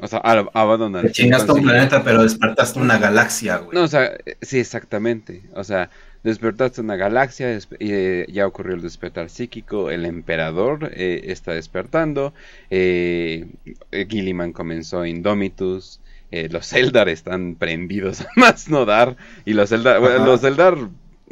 o 0.00 0.06
sea, 0.06 0.20
Abaddon 0.20 0.94
al 0.94 1.02
Te 1.02 1.10
chingaste 1.10 1.50
un 1.50 1.62
planeta, 1.62 2.04
pero 2.04 2.22
despertaste 2.22 2.78
una 2.78 2.98
galaxia, 2.98 3.58
güey. 3.58 3.76
No, 3.76 3.82
o 3.82 3.88
sea, 3.88 4.16
sí, 4.40 4.60
exactamente. 4.60 5.42
O 5.54 5.64
sea, 5.64 5.90
despertaste 6.22 6.80
una 6.80 6.94
galaxia, 6.94 7.58
eh, 7.80 8.26
ya 8.28 8.46
ocurrió 8.46 8.76
el 8.76 8.82
despertar 8.82 9.28
psíquico, 9.28 9.90
el 9.90 10.04
emperador 10.04 10.92
eh, 10.94 11.22
está 11.24 11.52
despertando, 11.52 12.32
eh, 12.70 13.46
Gilliman 13.90 14.52
comenzó 14.52 15.04
Indomitus, 15.04 16.00
eh, 16.30 16.48
los 16.48 16.72
Eldar 16.72 17.08
están 17.08 17.56
prendidos 17.56 18.20
a 18.20 18.28
más 18.36 18.68
no 18.68 18.84
dar, 18.84 19.16
y 19.44 19.54
los 19.54 19.72
Eldar, 19.72 20.00
los 20.00 20.44
Eldar, 20.44 20.76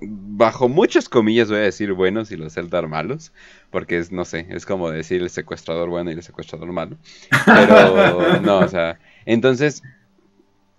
bajo 0.02 0.68
muchas 0.68 1.08
comillas 1.08 1.48
voy 1.48 1.58
a 1.58 1.62
decir 1.62 1.92
buenos 1.92 2.30
y 2.30 2.36
los 2.36 2.56
Eldar 2.56 2.88
malos, 2.88 3.32
porque 3.70 3.98
es, 3.98 4.12
no 4.12 4.24
sé, 4.24 4.46
es 4.50 4.66
como 4.66 4.90
decir 4.90 5.22
el 5.22 5.30
secuestrador 5.30 5.88
bueno 5.88 6.10
y 6.10 6.14
el 6.14 6.22
secuestrador 6.22 6.70
malo, 6.72 6.96
pero 7.44 8.40
no, 8.42 8.58
o 8.58 8.68
sea, 8.68 8.98
entonces, 9.24 9.82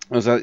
o 0.10 0.22
sea, 0.22 0.40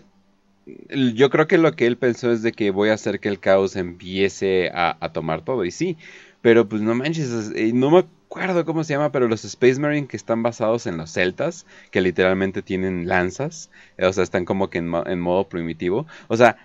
yo 0.66 1.30
creo 1.30 1.46
que 1.46 1.58
lo 1.58 1.72
que 1.76 1.86
él 1.86 1.96
pensó 1.96 2.32
es 2.32 2.42
de 2.42 2.52
que 2.52 2.70
voy 2.70 2.88
a 2.88 2.94
hacer 2.94 3.20
que 3.20 3.28
el 3.28 3.38
caos 3.38 3.76
empiece 3.76 4.70
a, 4.74 5.10
tomar 5.12 5.42
todo. 5.42 5.64
Y 5.64 5.70
sí, 5.70 5.98
pero 6.40 6.68
pues 6.68 6.80
no 6.80 6.94
manches, 6.94 7.52
no 7.74 7.90
me 7.90 7.98
acuerdo 7.98 8.64
cómo 8.64 8.82
se 8.82 8.94
llama, 8.94 9.12
pero 9.12 9.28
los 9.28 9.44
Space 9.44 9.78
Marine 9.78 10.06
que 10.06 10.16
están 10.16 10.42
basados 10.42 10.86
en 10.86 10.96
los 10.96 11.12
celtas, 11.12 11.66
que 11.90 12.00
literalmente 12.00 12.62
tienen 12.62 13.08
lanzas, 13.08 13.70
o 13.98 14.12
sea, 14.12 14.24
están 14.24 14.44
como 14.44 14.70
que 14.70 14.78
en, 14.78 14.92
en 15.06 15.20
modo 15.20 15.48
primitivo. 15.48 16.06
O 16.28 16.36
sea, 16.36 16.56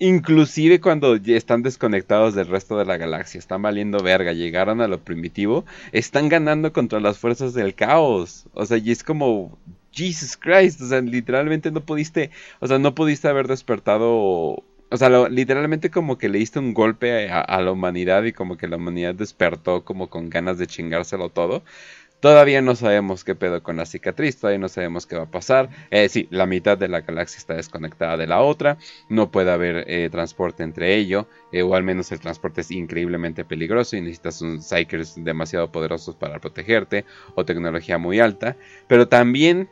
inclusive 0.00 0.80
cuando 0.80 1.14
están 1.14 1.62
desconectados 1.62 2.34
del 2.34 2.48
resto 2.48 2.76
de 2.76 2.86
la 2.86 2.96
galaxia, 2.96 3.38
están 3.38 3.62
valiendo 3.62 4.02
verga, 4.02 4.32
llegaron 4.32 4.80
a 4.80 4.88
lo 4.88 5.04
primitivo, 5.04 5.64
están 5.92 6.28
ganando 6.28 6.72
contra 6.72 6.98
las 6.98 7.18
fuerzas 7.18 7.54
del 7.54 7.74
caos. 7.74 8.46
O 8.54 8.66
sea, 8.66 8.78
y 8.78 8.90
es 8.90 9.04
como, 9.04 9.56
Jesus 9.92 10.36
Christ, 10.36 10.80
o 10.80 10.88
sea, 10.88 11.00
literalmente 11.00 11.70
no 11.70 11.84
pudiste, 11.84 12.30
o 12.60 12.66
sea, 12.66 12.78
no 12.78 12.94
pudiste 12.94 13.28
haber 13.28 13.48
despertado, 13.48 14.08
o 14.92 14.96
sea, 14.96 15.28
literalmente 15.28 15.90
como 15.90 16.18
que 16.18 16.28
le 16.28 16.38
diste 16.38 16.58
un 16.58 16.74
golpe 16.74 17.30
a, 17.30 17.60
la 17.60 17.72
humanidad 17.72 18.24
y 18.24 18.32
como 18.32 18.56
que 18.56 18.68
la 18.68 18.76
humanidad 18.76 19.14
despertó 19.14 19.84
como 19.84 20.08
con 20.08 20.30
ganas 20.30 20.58
de 20.58 20.66
chingárselo 20.66 21.30
todo. 21.30 21.62
Todavía 22.20 22.60
no 22.60 22.74
sabemos 22.76 23.24
qué 23.24 23.34
pedo 23.34 23.62
con 23.62 23.76
la 23.76 23.86
cicatriz, 23.86 24.38
todavía 24.38 24.58
no 24.58 24.68
sabemos 24.68 25.06
qué 25.06 25.16
va 25.16 25.22
a 25.22 25.30
pasar. 25.30 25.70
Eh, 25.90 26.08
sí, 26.08 26.28
la 26.30 26.46
mitad 26.46 26.76
de 26.76 26.88
la 26.88 27.00
galaxia 27.00 27.38
está 27.38 27.54
desconectada 27.54 28.16
de 28.16 28.26
la 28.26 28.40
otra, 28.40 28.76
no 29.08 29.30
puede 29.30 29.50
haber 29.50 29.84
eh, 29.88 30.08
transporte 30.10 30.62
entre 30.62 30.96
ello, 30.96 31.28
eh, 31.50 31.62
o 31.62 31.74
al 31.74 31.82
menos 31.82 32.12
el 32.12 32.20
transporte 32.20 32.60
es 32.60 32.70
increíblemente 32.70 33.44
peligroso 33.44 33.96
y 33.96 34.02
necesitas 34.02 34.42
un 34.42 34.60
Psychers 34.60 35.14
demasiado 35.24 35.72
poderosos 35.72 36.14
para 36.14 36.38
protegerte, 36.40 37.06
o 37.34 37.44
tecnología 37.44 37.96
muy 37.98 38.20
alta. 38.20 38.56
Pero 38.86 39.08
también 39.08 39.68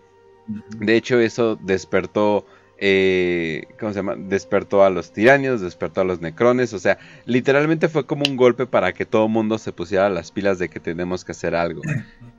de 0.49 0.97
hecho, 0.97 1.21
eso 1.21 1.57
despertó. 1.57 2.47
Eh, 2.81 3.65
¿Cómo 3.79 3.93
se 3.93 3.99
llama? 3.99 4.15
Despertó 4.17 4.85
a 4.85 4.91
los 4.91 5.13
tiranios, 5.13 5.61
despertó 5.61 6.01
a 6.01 6.05
los 6.05 6.21
necrones. 6.21 6.73
O 6.73 6.79
sea, 6.79 6.99
literalmente 7.27 7.89
fue 7.89 8.07
como 8.07 8.23
un 8.29 8.37
golpe 8.37 8.67
para 8.67 8.93
que 8.93 9.05
todo 9.05 9.27
el 9.27 9.33
mundo 9.33 9.59
se 9.59 9.73
pusiera 9.73 10.09
las 10.09 10.31
pilas 10.31 10.59
de 10.59 10.69
que 10.69 10.81
tenemos 10.81 11.25
que 11.25 11.33
hacer 11.33 11.55
algo. 11.55 11.83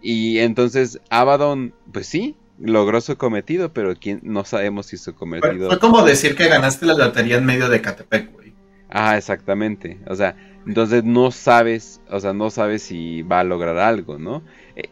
Y 0.01 0.39
entonces, 0.39 0.99
Abaddon, 1.09 1.73
pues 1.91 2.07
sí, 2.07 2.35
logró 2.59 3.01
su 3.01 3.17
cometido, 3.17 3.73
pero 3.73 3.95
quién, 3.95 4.21
no 4.23 4.45
sabemos 4.45 4.87
si 4.87 4.97
su 4.97 5.13
cometido. 5.13 5.67
Fue, 5.67 5.79
como 5.79 6.03
decir 6.03 6.35
que 6.35 6.47
ganaste 6.47 6.85
la 6.85 6.93
lotería 6.93 7.37
en 7.37 7.45
medio 7.45 7.69
de 7.69 7.81
Catepec, 7.81 8.31
güey. 8.31 8.53
Ah, 8.89 9.17
exactamente. 9.17 9.99
O 10.07 10.15
sea, 10.15 10.35
entonces 10.65 11.03
no 11.03 11.31
sabes, 11.31 12.01
o 12.09 12.19
sea, 12.19 12.33
no 12.33 12.49
sabes 12.49 12.83
si 12.83 13.21
va 13.21 13.41
a 13.41 13.43
lograr 13.43 13.77
algo, 13.77 14.17
¿no? 14.17 14.43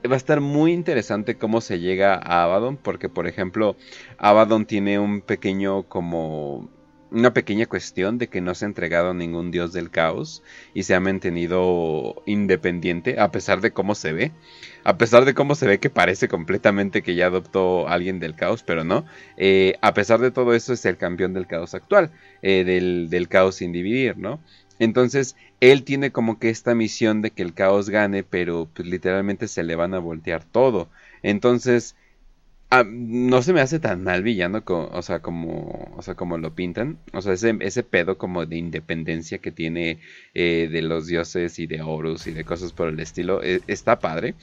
Va 0.09 0.15
a 0.15 0.17
estar 0.17 0.41
muy 0.41 0.73
interesante 0.73 1.37
cómo 1.37 1.61
se 1.61 1.79
llega 1.79 2.15
a 2.15 2.43
Abaddon, 2.43 2.77
porque 2.77 3.09
por 3.09 3.27
ejemplo, 3.27 3.75
Abaddon 4.17 4.65
tiene 4.65 4.99
un 4.99 5.21
pequeño 5.21 5.83
como 5.83 6.69
una 7.09 7.33
pequeña 7.33 7.67
cuestión 7.67 8.17
de 8.17 8.27
que 8.27 8.41
no 8.41 8.53
se 8.53 8.65
ha 8.65 8.67
entregado 8.67 9.11
a 9.11 9.13
ningún 9.13 9.51
dios 9.51 9.71
del 9.71 9.89
caos 9.89 10.43
y 10.73 10.83
se 10.83 10.93
ha 10.93 10.99
mantenido 10.99 12.21
independiente 12.25 13.19
a 13.19 13.31
pesar 13.31 13.61
de 13.61 13.71
cómo 13.71 13.95
se 13.95 14.13
ve. 14.13 14.31
A 14.83 14.97
pesar 14.97 15.25
de 15.25 15.33
cómo 15.33 15.55
se 15.55 15.67
ve 15.67 15.79
que 15.79 15.89
parece 15.89 16.27
completamente 16.27 17.01
que 17.01 17.15
ya 17.15 17.27
adoptó 17.27 17.87
a 17.87 17.93
alguien 17.93 18.19
del 18.19 18.35
caos, 18.35 18.63
pero 18.63 18.83
no. 18.83 19.05
Eh, 19.37 19.75
a 19.81 19.93
pesar 19.93 20.19
de 20.19 20.31
todo 20.31 20.53
eso 20.53 20.73
es 20.73 20.85
el 20.85 20.97
campeón 20.97 21.33
del 21.33 21.47
caos 21.47 21.73
actual, 21.73 22.11
eh, 22.41 22.63
del, 22.63 23.09
del 23.09 23.27
caos 23.27 23.55
sin 23.55 23.71
dividir, 23.71 24.17
¿no? 24.17 24.41
Entonces, 24.79 25.35
él 25.59 25.83
tiene 25.83 26.11
como 26.11 26.39
que 26.39 26.49
esta 26.49 26.75
misión 26.75 27.21
de 27.21 27.31
que 27.31 27.43
el 27.43 27.53
caos 27.53 27.89
gane, 27.89 28.23
pero 28.23 28.67
pues, 28.73 28.87
literalmente 28.87 29.47
se 29.47 29.63
le 29.63 29.75
van 29.75 29.93
a 29.93 29.99
voltear 29.99 30.43
todo. 30.43 30.89
Entonces, 31.23 31.95
ah, 32.69 32.83
no 32.85 33.41
se 33.41 33.53
me 33.53 33.61
hace 33.61 33.79
tan 33.79 34.03
mal 34.03 34.23
villano, 34.23 34.63
o, 34.65 35.01
sea, 35.01 35.19
como, 35.21 35.93
o 35.97 36.01
sea, 36.01 36.15
como 36.15 36.37
lo 36.37 36.53
pintan. 36.55 36.99
O 37.13 37.21
sea, 37.21 37.33
ese, 37.33 37.55
ese 37.61 37.83
pedo 37.83 38.17
como 38.17 38.45
de 38.45 38.57
independencia 38.57 39.39
que 39.39 39.51
tiene 39.51 39.99
eh, 40.33 40.69
de 40.71 40.81
los 40.81 41.07
dioses 41.07 41.59
y 41.59 41.67
de 41.67 41.81
Horus 41.81 42.27
y 42.27 42.31
de 42.31 42.43
cosas 42.45 42.73
por 42.73 42.89
el 42.89 42.99
estilo, 42.99 43.43
e, 43.43 43.61
está 43.67 43.99
padre 43.99 44.35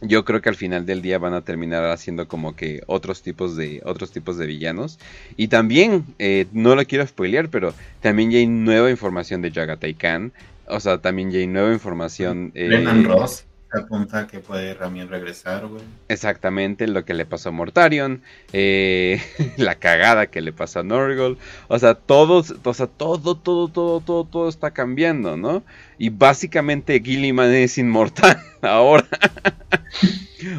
yo 0.00 0.24
creo 0.24 0.40
que 0.40 0.48
al 0.48 0.54
final 0.54 0.86
del 0.86 1.02
día 1.02 1.18
van 1.18 1.34
a 1.34 1.42
terminar 1.42 1.84
haciendo 1.84 2.28
como 2.28 2.54
que 2.54 2.82
otros 2.86 3.22
tipos 3.22 3.56
de 3.56 3.80
otros 3.84 4.10
tipos 4.12 4.38
de 4.38 4.46
villanos 4.46 4.98
y 5.36 5.48
también 5.48 6.04
eh, 6.18 6.46
no 6.52 6.74
lo 6.74 6.84
quiero 6.84 7.06
spoilear 7.06 7.48
pero 7.48 7.74
también 8.00 8.30
ya 8.30 8.38
hay 8.38 8.46
nueva 8.46 8.90
información 8.90 9.42
de 9.42 9.50
Jagatai 9.50 9.94
Khan 9.94 10.32
o 10.66 10.80
sea 10.80 10.98
también 10.98 11.30
ya 11.30 11.40
hay 11.40 11.46
nueva 11.46 11.72
información 11.72 12.52
eh, 12.54 12.84
Ross 13.04 13.44
apunta 13.72 14.26
que 14.26 14.40
puede 14.40 14.74
también 14.74 15.08
regresar, 15.08 15.66
güey. 15.66 15.82
Exactamente 16.08 16.86
lo 16.86 17.04
que 17.04 17.14
le 17.14 17.26
pasó 17.26 17.50
a 17.50 17.52
Mortarion, 17.52 18.22
eh, 18.52 19.20
la 19.56 19.74
cagada 19.74 20.26
que 20.26 20.40
le 20.40 20.52
pasó 20.52 20.80
a 20.80 20.82
Norgol, 20.82 21.38
o 21.68 21.78
sea, 21.78 21.94
todo, 21.94 22.44
o 22.64 22.74
sea, 22.74 22.86
todo, 22.86 23.36
todo, 23.36 23.68
todo, 23.68 24.00
todo, 24.00 24.24
todo 24.24 24.48
está 24.48 24.70
cambiando, 24.70 25.36
¿no? 25.36 25.62
Y 25.98 26.10
básicamente 26.10 27.00
Gilliman 27.00 27.52
es 27.52 27.76
inmortal 27.76 28.38
ahora. 28.62 29.06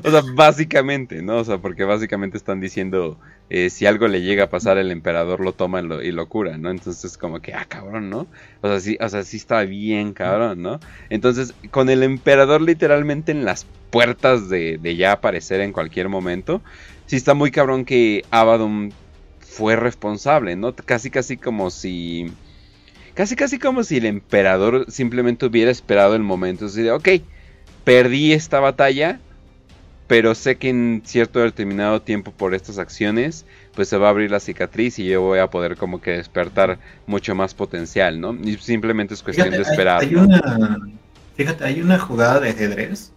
o 0.03 0.11
sea, 0.11 0.22
básicamente, 0.34 1.22
¿no? 1.22 1.38
O 1.38 1.43
sea, 1.45 1.59
porque 1.59 1.85
básicamente 1.85 2.38
están 2.38 2.59
diciendo, 2.59 3.18
eh, 3.50 3.69
si 3.69 3.85
algo 3.85 4.08
le 4.08 4.22
llega 4.22 4.45
a 4.45 4.50
pasar, 4.50 4.77
el 4.77 4.92
emperador 4.92 5.40
lo 5.40 5.53
toma 5.53 5.82
y 5.82 6.11
lo, 6.11 6.30
cura, 6.30 6.58
¿no? 6.58 6.69
Entonces, 6.69 7.18
como 7.18 7.40
que, 7.40 7.53
ah, 7.53 7.66
cabrón, 7.68 8.09
¿no? 8.09 8.27
O 8.61 8.68
sea, 8.68 8.80
sí, 8.80 8.98
o 9.00 9.08
sea, 9.08 9.24
sí 9.24 9.38
está 9.38 9.64
bien, 9.64 10.14
cabrón, 10.14 10.61
¿no? 10.61 10.80
Entonces, 11.09 11.53
con 11.72 11.90
el 11.90 12.03
emperador 12.03 12.61
literalmente 12.61 13.32
en 13.32 13.45
las 13.45 13.66
puertas 13.90 14.50
de, 14.50 14.77
de 14.77 14.95
ya 14.95 15.14
aparecer 15.14 15.61
en 15.61 15.72
cualquier 15.72 16.09
momento, 16.09 16.61
sí 17.06 17.16
está 17.16 17.34
muy 17.34 17.50
cabrón 17.50 17.85
que 17.85 18.24
Abaddon 18.30 18.93
fue 19.40 19.76
responsable, 19.76 20.56
¿no? 20.56 20.76
Casi, 20.76 21.09
casi 21.09 21.38
como 21.38 21.69
si... 21.69 22.32
Casi, 23.19 23.35
casi 23.35 23.59
como 23.59 23.83
si 23.83 23.98
el 23.98 24.06
emperador 24.06 24.85
simplemente 24.88 25.45
hubiera 25.45 25.69
esperado 25.69 26.15
el 26.15 26.23
momento 26.23 26.67
así 26.67 26.83
de, 26.83 26.93
ok, 26.93 27.09
perdí 27.83 28.31
esta 28.31 28.61
batalla, 28.61 29.19
pero 30.07 30.33
sé 30.35 30.56
que 30.56 30.69
en 30.69 31.01
cierto 31.03 31.39
determinado 31.39 32.01
tiempo 32.01 32.31
por 32.31 32.56
estas 32.56 32.77
acciones, 32.77 33.45
pues 33.75 33.89
se 33.89 33.98
va 33.98 34.07
a 34.07 34.11
abrir 34.11 34.31
la 34.31 34.39
cicatriz 34.39 34.99
y 34.99 35.06
yo 35.06 35.19
voy 35.19 35.39
a 35.39 35.49
poder 35.49 35.75
como 35.75 35.99
que 35.99 36.11
despertar 36.11 36.80
mucho 37.07 37.35
más 37.35 37.53
potencial, 37.53 38.22
¿no? 38.22 38.33
Y 38.35 38.56
simplemente 38.56 39.15
es 39.15 39.22
cuestión 39.22 39.49
de 39.49 39.64
esperar. 39.64 39.99
Hay, 39.99 40.15
una, 40.15 40.80
fíjate, 41.35 41.65
hay 41.65 41.81
una 41.81 41.99
jugada 41.99 42.39
de 42.39 42.51
ajedrez 42.51 43.11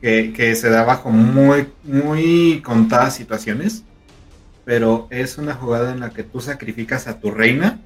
que, 0.00 0.32
que, 0.32 0.56
se 0.56 0.68
da 0.68 0.82
bajo 0.82 1.12
muy, 1.12 1.68
muy 1.84 2.60
contadas 2.64 3.14
situaciones, 3.14 3.84
pero 4.64 5.06
es 5.10 5.38
una 5.38 5.54
jugada 5.54 5.92
en 5.92 6.00
la 6.00 6.10
que 6.10 6.24
tú 6.24 6.40
sacrificas 6.40 7.06
a 7.06 7.20
tu 7.20 7.30
reina 7.30 7.78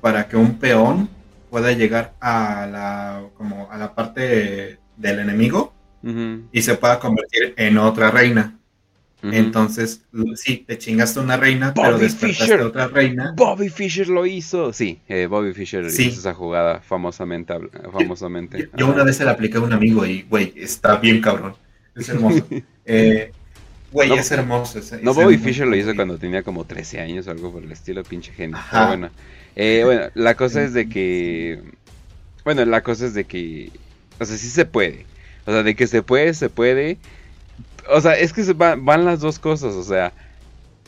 para 0.00 0.28
que 0.28 0.36
un 0.36 0.58
peón 0.58 1.08
pueda 1.50 1.72
llegar 1.72 2.14
a 2.20 2.66
la, 2.66 3.22
como 3.36 3.70
a 3.70 3.76
la 3.76 3.94
parte 3.94 4.78
del 4.96 5.18
enemigo 5.18 5.72
y 6.52 6.62
se 6.62 6.76
pueda 6.76 7.00
convertir 7.00 7.54
en 7.56 7.78
otra 7.78 8.10
reina. 8.10 8.56
Entonces, 9.22 10.04
sí, 10.34 10.64
te 10.66 10.78
chingaste 10.78 11.18
una 11.18 11.36
reina, 11.36 11.74
pero 11.74 11.98
despertaste 11.98 12.54
a 12.54 12.66
otra 12.66 12.86
reina. 12.86 13.32
Bobby 13.36 13.68
Fischer 13.68 14.08
lo 14.08 14.24
hizo. 14.24 14.72
Sí, 14.72 15.00
eh, 15.08 15.26
Bobby 15.26 15.52
Fischer 15.52 15.84
hizo 15.84 16.00
esa 16.00 16.34
jugada 16.34 16.80
famosamente. 16.80 17.54
famosamente. 17.92 18.70
Yo, 18.76 18.86
una 18.86 19.02
vez 19.02 19.16
se 19.16 19.24
la 19.24 19.32
apliqué 19.32 19.58
a 19.58 19.62
un 19.62 19.72
amigo 19.72 20.06
y, 20.06 20.22
güey, 20.22 20.52
está 20.56 20.96
bien 20.96 21.20
cabrón. 21.20 21.54
Es 21.94 22.08
hermoso. 22.08 22.46
eh, 22.84 23.32
güey, 23.92 24.12
es 24.12 24.30
hermoso. 24.30 24.80
no, 25.02 25.14
Bobby 25.14 25.38
Fischer 25.38 25.66
lo 25.66 25.76
hizo 25.76 25.94
cuando 25.94 26.18
tenía 26.18 26.42
como 26.42 26.64
13 26.64 27.00
años 27.00 27.26
o 27.26 27.30
algo 27.30 27.52
por 27.52 27.62
el 27.62 27.72
estilo, 27.72 28.02
pinche 28.02 28.32
genio. 28.32 28.58
Pero 28.70 28.86
bueno, 28.88 29.10
eh, 29.56 29.82
bueno, 29.84 30.02
la 30.14 30.34
cosa 30.34 30.62
es 30.62 30.72
de 30.72 30.88
que... 30.88 31.60
Bueno, 32.44 32.64
la 32.64 32.82
cosa 32.82 33.06
es 33.06 33.14
de 33.14 33.24
que... 33.24 33.70
O 34.18 34.24
sea, 34.24 34.36
sí 34.36 34.48
se 34.48 34.64
puede. 34.64 35.06
O 35.46 35.52
sea, 35.52 35.62
de 35.62 35.74
que 35.74 35.86
se 35.86 36.02
puede, 36.02 36.34
se 36.34 36.48
puede 36.48 36.98
o 37.88 38.00
sea, 38.00 38.12
es 38.12 38.32
que 38.32 38.44
se 38.44 38.52
van, 38.52 39.04
las 39.04 39.20
dos 39.20 39.38
cosas, 39.38 39.74
o 39.74 39.82
sea, 39.82 40.12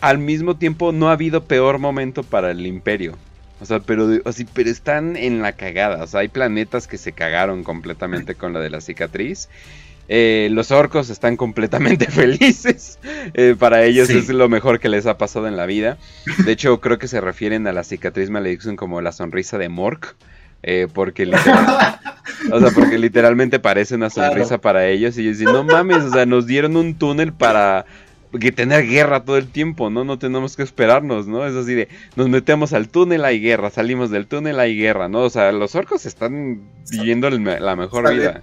al 0.00 0.18
mismo 0.18 0.56
tiempo 0.56 0.92
no 0.92 1.08
ha 1.08 1.12
habido 1.12 1.44
peor 1.44 1.78
momento 1.78 2.22
para 2.22 2.50
el 2.50 2.66
imperio. 2.66 3.16
O 3.60 3.66
sea, 3.66 3.80
pero, 3.80 4.20
así, 4.24 4.46
pero 4.52 4.70
están 4.70 5.16
en 5.16 5.42
la 5.42 5.52
cagada. 5.52 6.04
O 6.04 6.06
sea, 6.06 6.20
hay 6.20 6.28
planetas 6.28 6.86
que 6.86 6.96
se 6.96 7.12
cagaron 7.12 7.64
completamente 7.64 8.36
con 8.36 8.52
la 8.52 8.60
de 8.60 8.70
la 8.70 8.80
cicatriz. 8.80 9.48
Eh, 10.08 10.48
los 10.52 10.70
orcos 10.70 11.10
están 11.10 11.36
completamente 11.36 12.06
felices. 12.10 12.98
Eh, 13.34 13.54
para 13.58 13.84
ellos 13.84 14.08
es 14.10 14.28
lo 14.28 14.48
mejor 14.48 14.80
que 14.80 14.88
les 14.88 15.06
ha 15.06 15.18
pasado 15.18 15.46
en 15.46 15.56
la 15.56 15.66
vida. 15.66 15.98
De 16.44 16.52
hecho, 16.52 16.80
creo 16.80 16.98
que 16.98 17.08
se 17.08 17.20
refieren 17.20 17.66
a 17.66 17.72
la 17.72 17.84
cicatriz 17.84 18.30
Malediction 18.30 18.76
como 18.76 19.00
la 19.00 19.12
sonrisa 19.12 19.58
de 19.58 19.68
Mork. 19.68 20.16
Eh, 20.64 20.88
porque, 20.92 21.22
o 22.52 22.60
sea, 22.60 22.70
porque 22.74 22.98
literalmente 22.98 23.60
parece 23.60 23.94
una 23.94 24.10
sonrisa 24.10 24.58
para 24.58 24.86
ellos. 24.86 25.16
Y 25.18 25.22
ellos 25.22 25.38
dicen, 25.38 25.52
no 25.52 25.62
mames, 25.62 26.04
o 26.04 26.10
sea, 26.10 26.26
nos 26.26 26.46
dieron 26.46 26.76
un 26.76 26.94
túnel 26.94 27.32
para 27.32 27.84
que 28.40 28.52
tener 28.52 28.86
guerra 28.86 29.24
todo 29.24 29.38
el 29.38 29.48
tiempo, 29.48 29.88
¿no? 29.88 30.04
No 30.04 30.18
tenemos 30.18 30.56
que 30.56 30.62
esperarnos, 30.62 31.26
¿no? 31.26 31.46
Es 31.46 31.54
así 31.54 31.74
de, 31.74 31.88
nos 32.16 32.28
metemos 32.28 32.72
al 32.72 32.88
túnel, 32.88 33.24
hay 33.24 33.40
guerra, 33.40 33.70
salimos 33.70 34.10
del 34.10 34.26
túnel, 34.26 34.60
hay 34.60 34.76
guerra, 34.76 35.08
¿no? 35.08 35.20
O 35.20 35.30
sea, 35.30 35.52
los 35.52 35.74
orcos 35.74 36.04
están 36.04 36.60
viviendo 36.90 37.30
la 37.30 37.76
mejor 37.76 38.12
vida. 38.12 38.42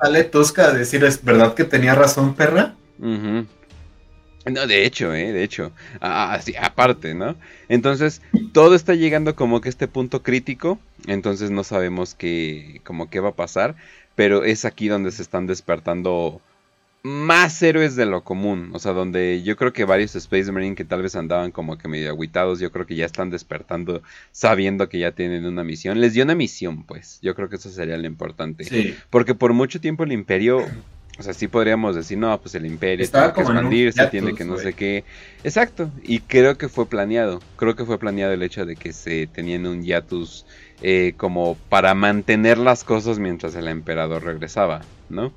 Sale 0.00 0.24
Tosca 0.24 0.66
a 0.66 0.72
decir, 0.72 1.04
¿es 1.04 1.24
verdad 1.24 1.54
que 1.54 1.64
tenía 1.64 1.94
razón, 1.94 2.34
perra? 2.34 2.74
No, 2.98 4.66
de 4.66 4.84
hecho, 4.84 5.14
¿eh? 5.14 5.32
De 5.32 5.42
hecho. 5.42 5.72
Así, 6.00 6.54
aparte, 6.56 7.14
¿no? 7.14 7.36
Entonces, 7.68 8.22
todo 8.52 8.74
está 8.74 8.94
llegando 8.94 9.34
como 9.34 9.60
que 9.60 9.68
a 9.68 9.70
este 9.70 9.88
punto 9.88 10.22
crítico. 10.22 10.78
Entonces 11.06 11.50
no 11.50 11.64
sabemos 11.64 12.14
qué, 12.14 12.80
como 12.84 13.10
qué 13.10 13.20
va 13.20 13.30
a 13.30 13.36
pasar. 13.36 13.76
Pero 14.14 14.44
es 14.44 14.64
aquí 14.64 14.88
donde 14.88 15.12
se 15.12 15.22
están 15.22 15.46
despertando 15.46 16.40
más 17.02 17.62
héroes 17.62 17.96
de 17.96 18.06
lo 18.06 18.24
común. 18.24 18.70
O 18.72 18.78
sea, 18.78 18.92
donde 18.92 19.42
yo 19.42 19.56
creo 19.56 19.72
que 19.72 19.84
varios 19.84 20.14
Space 20.16 20.50
Marine 20.50 20.74
que 20.74 20.84
tal 20.84 21.02
vez 21.02 21.16
andaban 21.16 21.50
como 21.50 21.78
que 21.78 21.88
medio 21.88 22.10
aguitados, 22.10 22.60
yo 22.60 22.70
creo 22.72 22.86
que 22.86 22.96
ya 22.96 23.06
están 23.06 23.30
despertando 23.30 24.02
sabiendo 24.32 24.88
que 24.88 24.98
ya 24.98 25.12
tienen 25.12 25.46
una 25.46 25.64
misión. 25.64 26.00
Les 26.00 26.14
dio 26.14 26.24
una 26.24 26.34
misión, 26.34 26.84
pues. 26.84 27.18
Yo 27.22 27.34
creo 27.34 27.48
que 27.48 27.56
eso 27.56 27.70
sería 27.70 27.96
lo 27.96 28.06
importante. 28.06 28.64
Sí. 28.64 28.94
Porque 29.10 29.34
por 29.34 29.52
mucho 29.52 29.80
tiempo 29.80 30.04
el 30.04 30.12
imperio 30.12 30.66
o 31.18 31.22
sea, 31.24 31.34
sí 31.34 31.48
podríamos 31.48 31.96
decir, 31.96 32.16
no, 32.16 32.40
pues 32.40 32.54
el 32.54 32.64
imperio 32.64 33.08
tiene 33.10 33.32
que 33.32 33.40
expandirse, 33.40 34.06
tiene 34.06 34.34
que 34.34 34.44
no 34.44 34.56
sé 34.56 34.72
qué. 34.72 35.02
Exacto, 35.42 35.90
y 36.04 36.20
creo 36.20 36.56
que 36.56 36.68
fue 36.68 36.86
planeado. 36.86 37.40
Creo 37.56 37.74
que 37.74 37.84
fue 37.84 37.98
planeado 37.98 38.32
el 38.32 38.42
hecho 38.44 38.64
de 38.64 38.76
que 38.76 38.92
se 38.92 39.26
tenían 39.26 39.66
un 39.66 39.82
hiatus 39.82 40.46
eh, 40.80 41.14
como 41.16 41.56
para 41.68 41.92
mantener 41.96 42.56
las 42.56 42.84
cosas 42.84 43.18
mientras 43.18 43.56
el 43.56 43.66
emperador 43.66 44.22
regresaba, 44.22 44.82
¿no? 45.08 45.32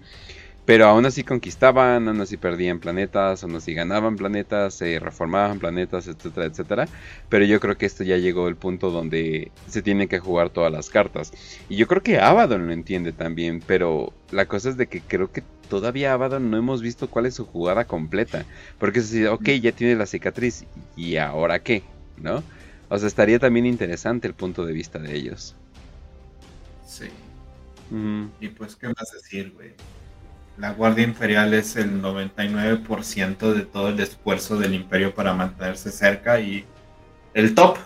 Pero 0.71 0.87
aún 0.87 1.05
así 1.05 1.25
conquistaban, 1.25 2.07
aún 2.07 2.21
así 2.21 2.37
perdían 2.37 2.79
planetas, 2.79 3.43
aún 3.43 3.57
así 3.57 3.73
ganaban 3.73 4.15
planetas, 4.15 4.73
se 4.73 4.99
reformaban 4.99 5.59
planetas, 5.59 6.07
etcétera, 6.07 6.45
etcétera. 6.45 6.87
Pero 7.27 7.43
yo 7.43 7.59
creo 7.59 7.77
que 7.77 7.85
esto 7.85 8.05
ya 8.05 8.15
llegó 8.15 8.47
el 8.47 8.55
punto 8.55 8.89
donde 8.89 9.51
se 9.67 9.81
tienen 9.81 10.07
que 10.07 10.19
jugar 10.19 10.49
todas 10.49 10.71
las 10.71 10.89
cartas. 10.89 11.33
Y 11.67 11.75
yo 11.75 11.87
creo 11.87 12.01
que 12.01 12.21
Abaddon 12.21 12.67
lo 12.67 12.71
entiende 12.71 13.11
también, 13.11 13.61
pero 13.67 14.13
la 14.31 14.45
cosa 14.45 14.69
es 14.69 14.77
de 14.77 14.87
que 14.87 15.01
creo 15.01 15.29
que 15.29 15.43
todavía 15.67 16.13
Abaddon 16.13 16.49
no 16.49 16.55
hemos 16.55 16.81
visto 16.81 17.09
cuál 17.09 17.25
es 17.25 17.35
su 17.35 17.45
jugada 17.45 17.83
completa. 17.83 18.45
Porque 18.79 18.99
es 18.99 19.07
así, 19.07 19.25
ok, 19.25 19.49
ya 19.61 19.73
tiene 19.73 19.97
la 19.97 20.05
cicatriz, 20.05 20.63
¿y 20.95 21.17
ahora 21.17 21.59
qué? 21.61 21.83
¿No? 22.15 22.45
O 22.87 22.97
sea, 22.97 23.09
estaría 23.09 23.39
también 23.39 23.65
interesante 23.65 24.25
el 24.25 24.35
punto 24.35 24.65
de 24.65 24.71
vista 24.71 24.99
de 24.99 25.17
ellos. 25.17 25.53
Sí. 26.87 27.07
Y 28.39 28.47
pues, 28.47 28.77
¿qué 28.77 28.87
más 28.87 29.11
decir, 29.11 29.51
güey? 29.53 29.73
La 30.57 30.73
Guardia 30.73 31.03
Imperial 31.03 31.53
es 31.53 31.75
el 31.75 32.01
99% 32.01 33.53
de 33.53 33.61
todo 33.63 33.89
el 33.89 33.99
esfuerzo 33.99 34.57
del 34.57 34.75
Imperio 34.75 35.13
para 35.13 35.33
mantenerse 35.33 35.91
cerca 35.91 36.39
y 36.39 36.65
el 37.33 37.55
top, 37.55 37.77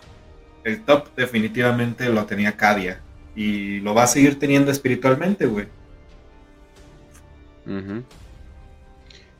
el 0.63 0.83
top 0.83 1.15
definitivamente 1.15 2.09
lo 2.09 2.25
tenía 2.25 2.57
Cadia 2.57 2.99
y 3.35 3.79
lo 3.81 3.93
va 3.93 4.03
a 4.03 4.07
seguir 4.07 4.39
teniendo 4.39 4.71
espiritualmente, 4.71 5.45
güey. 5.45 5.67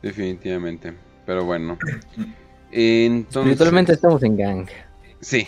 Definitivamente, 0.02 0.94
pero 1.26 1.46
bueno. 1.46 1.78
Entonces... 2.72 3.38
Espiritualmente 3.38 3.94
estamos 3.94 4.22
en 4.24 4.38
gang. 4.38 4.68
Sí. 5.20 5.48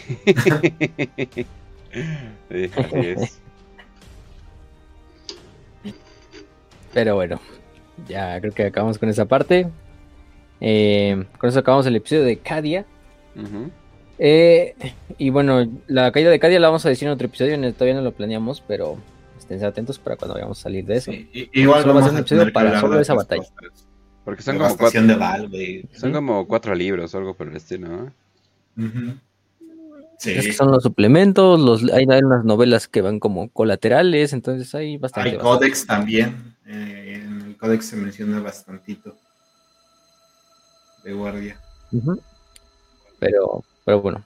sí 2.50 2.72
así 2.76 2.98
es. 3.00 3.40
Pero 6.94 7.16
bueno, 7.16 7.40
ya 8.08 8.40
creo 8.40 8.54
que 8.54 8.66
acabamos 8.66 8.98
con 8.98 9.10
esa 9.10 9.26
parte. 9.26 9.68
Eh, 10.60 11.26
con 11.38 11.50
eso 11.50 11.60
acabamos 11.60 11.86
el 11.86 11.96
episodio 11.96 12.24
de 12.24 12.38
Cadia. 12.38 12.86
Eh, 14.20 14.76
y 15.18 15.30
bueno, 15.30 15.68
la 15.88 16.12
caída 16.12 16.30
de 16.30 16.40
Cadia 16.40 16.60
la 16.60 16.68
vamos 16.68 16.86
a 16.86 16.90
decir 16.90 17.08
en 17.08 17.14
otro 17.14 17.28
episodio, 17.28 17.56
todavía 17.74 17.96
no 17.96 18.02
lo 18.02 18.12
planeamos, 18.12 18.64
pero 18.68 18.98
estén 19.38 19.64
atentos 19.64 20.00
para 20.00 20.16
cuando 20.16 20.34
vayamos 20.34 20.60
a 20.60 20.64
salir 20.64 20.86
de 20.86 20.98
eso. 20.98 21.12
igual 21.12 21.84
vamos 21.86 22.04
a 22.04 22.06
hacer 22.06 22.14
un 22.14 22.20
episodio 22.20 22.54
para 22.54 22.80
solo 22.80 23.00
esa 23.00 23.14
batalla. 23.14 23.44
Porque 24.26 24.42
son 24.42 24.58
como, 24.58 24.76
cuatro, 24.76 25.02
son 25.94 26.12
como 26.12 26.48
cuatro 26.48 26.76
libros 26.76 27.16
o 27.16 27.18
algo 27.18 27.34
por 27.34 27.48
el 27.48 27.56
estilo, 27.56 28.12
son 30.18 30.72
los 30.72 30.84
suplementos, 30.84 31.60
los, 31.60 31.84
hay, 31.94 32.06
unas 32.06 32.44
novelas 32.44 32.88
que 32.88 33.02
van 33.02 33.20
como 33.20 33.50
colaterales, 33.50 34.34
entonces 34.34 34.74
hay 34.76 34.98
bastante. 34.98 35.30
Hay 35.30 35.38
códex 35.38 35.86
también. 35.86 36.56
Eh, 36.66 37.24
códex 37.58 37.86
se 37.86 37.96
menciona 37.96 38.40
bastantito 38.40 39.16
de 41.04 41.14
guardia. 41.14 41.60
Pero, 43.20 43.64
pero 43.86 44.02
bueno, 44.02 44.24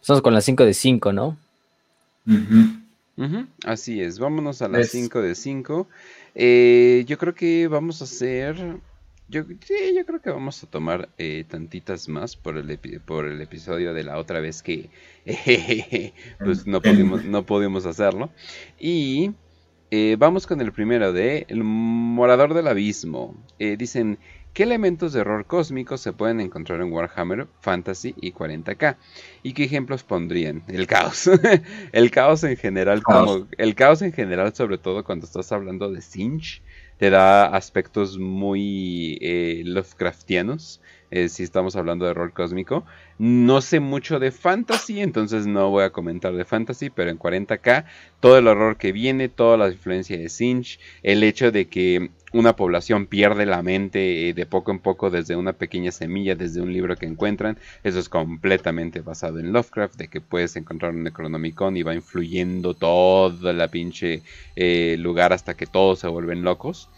estamos 0.00 0.22
con 0.22 0.34
las 0.34 0.44
5 0.44 0.64
de 0.64 0.74
5, 0.74 1.12
¿no? 1.12 1.36
Así 3.64 4.00
es, 4.00 4.18
vámonos 4.18 4.62
a 4.62 4.68
las 4.68 4.88
5 4.88 5.22
de 5.22 5.34
5. 5.34 5.86
Eh, 6.34 7.04
yo 7.06 7.18
creo 7.18 7.34
que 7.34 7.68
vamos 7.68 8.00
a 8.00 8.04
hacer... 8.04 8.78
Yo, 9.28 9.42
sí, 9.64 9.74
yo 9.96 10.06
creo 10.06 10.20
que 10.20 10.30
vamos 10.30 10.62
a 10.62 10.68
tomar 10.68 11.08
eh, 11.18 11.44
tantitas 11.48 12.08
más 12.08 12.36
por 12.36 12.56
el, 12.56 12.78
por 13.04 13.26
el 13.26 13.40
episodio 13.40 13.92
de 13.92 14.04
la 14.04 14.18
otra 14.18 14.38
vez 14.38 14.62
que 14.62 14.88
pues 16.38 16.64
no 16.64 16.80
pudimos, 16.80 17.24
no 17.24 17.44
pudimos 17.44 17.86
hacerlo. 17.86 18.30
Y 18.78 19.32
eh, 19.90 20.16
vamos 20.18 20.46
con 20.46 20.60
el 20.60 20.72
primero 20.72 21.12
de 21.12 21.46
El 21.48 21.62
Morador 21.62 22.54
del 22.54 22.66
Abismo. 22.66 23.36
Eh, 23.58 23.76
dicen, 23.76 24.18
¿qué 24.52 24.64
elementos 24.64 25.12
de 25.12 25.20
horror 25.20 25.46
cósmico 25.46 25.96
se 25.96 26.12
pueden 26.12 26.40
encontrar 26.40 26.80
en 26.80 26.92
Warhammer, 26.92 27.46
Fantasy 27.60 28.14
y 28.20 28.32
40k? 28.32 28.96
¿Y 29.42 29.52
qué 29.52 29.64
ejemplos 29.64 30.02
pondrían? 30.02 30.64
El 30.66 30.86
caos. 30.86 31.30
el 31.92 32.10
caos 32.10 32.42
en 32.42 32.56
general, 32.56 33.02
como 33.02 33.46
el 33.58 33.74
caos 33.76 34.02
en 34.02 34.12
general, 34.12 34.54
sobre 34.54 34.78
todo 34.78 35.04
cuando 35.04 35.26
estás 35.26 35.52
hablando 35.52 35.90
de 35.90 36.00
Sinch, 36.00 36.62
te 36.98 37.10
da 37.10 37.46
aspectos 37.46 38.18
muy 38.18 39.18
eh, 39.20 39.62
Lovecraftianos. 39.64 40.80
Eh, 41.12 41.28
si 41.28 41.44
estamos 41.44 41.76
hablando 41.76 42.04
de 42.04 42.14
rol 42.14 42.32
cósmico. 42.32 42.84
No 43.18 43.60
sé 43.60 43.78
mucho 43.78 44.18
de 44.18 44.32
fantasy, 44.32 45.00
entonces 45.00 45.46
no 45.46 45.70
voy 45.70 45.84
a 45.84 45.90
comentar 45.90 46.34
de 46.34 46.44
fantasy, 46.44 46.90
pero 46.90 47.10
en 47.10 47.18
40k 47.18 47.84
todo 48.18 48.38
el 48.38 48.48
horror 48.48 48.76
que 48.76 48.90
viene, 48.90 49.28
toda 49.28 49.56
la 49.56 49.68
influencia 49.68 50.18
de 50.18 50.28
Sinch, 50.28 50.80
el 51.04 51.22
hecho 51.22 51.52
de 51.52 51.68
que 51.68 52.10
una 52.32 52.56
población 52.56 53.06
pierde 53.06 53.46
la 53.46 53.62
mente 53.62 54.28
eh, 54.28 54.34
de 54.34 54.46
poco 54.46 54.72
en 54.72 54.80
poco 54.80 55.08
desde 55.10 55.36
una 55.36 55.52
pequeña 55.52 55.92
semilla, 55.92 56.34
desde 56.34 56.60
un 56.60 56.72
libro 56.72 56.96
que 56.96 57.06
encuentran, 57.06 57.56
eso 57.84 58.00
es 58.00 58.08
completamente 58.08 59.00
basado 59.00 59.38
en 59.38 59.52
Lovecraft, 59.52 59.94
de 59.96 60.08
que 60.08 60.20
puedes 60.20 60.56
encontrar 60.56 60.92
un 60.92 61.04
Necronomicon 61.04 61.76
y 61.76 61.84
va 61.84 61.94
influyendo 61.94 62.74
todo 62.74 63.52
la 63.52 63.68
pinche 63.68 64.22
eh, 64.56 64.96
lugar 64.98 65.32
hasta 65.32 65.54
que 65.54 65.66
todos 65.66 66.00
se 66.00 66.08
vuelven 66.08 66.42
locos. 66.42 66.90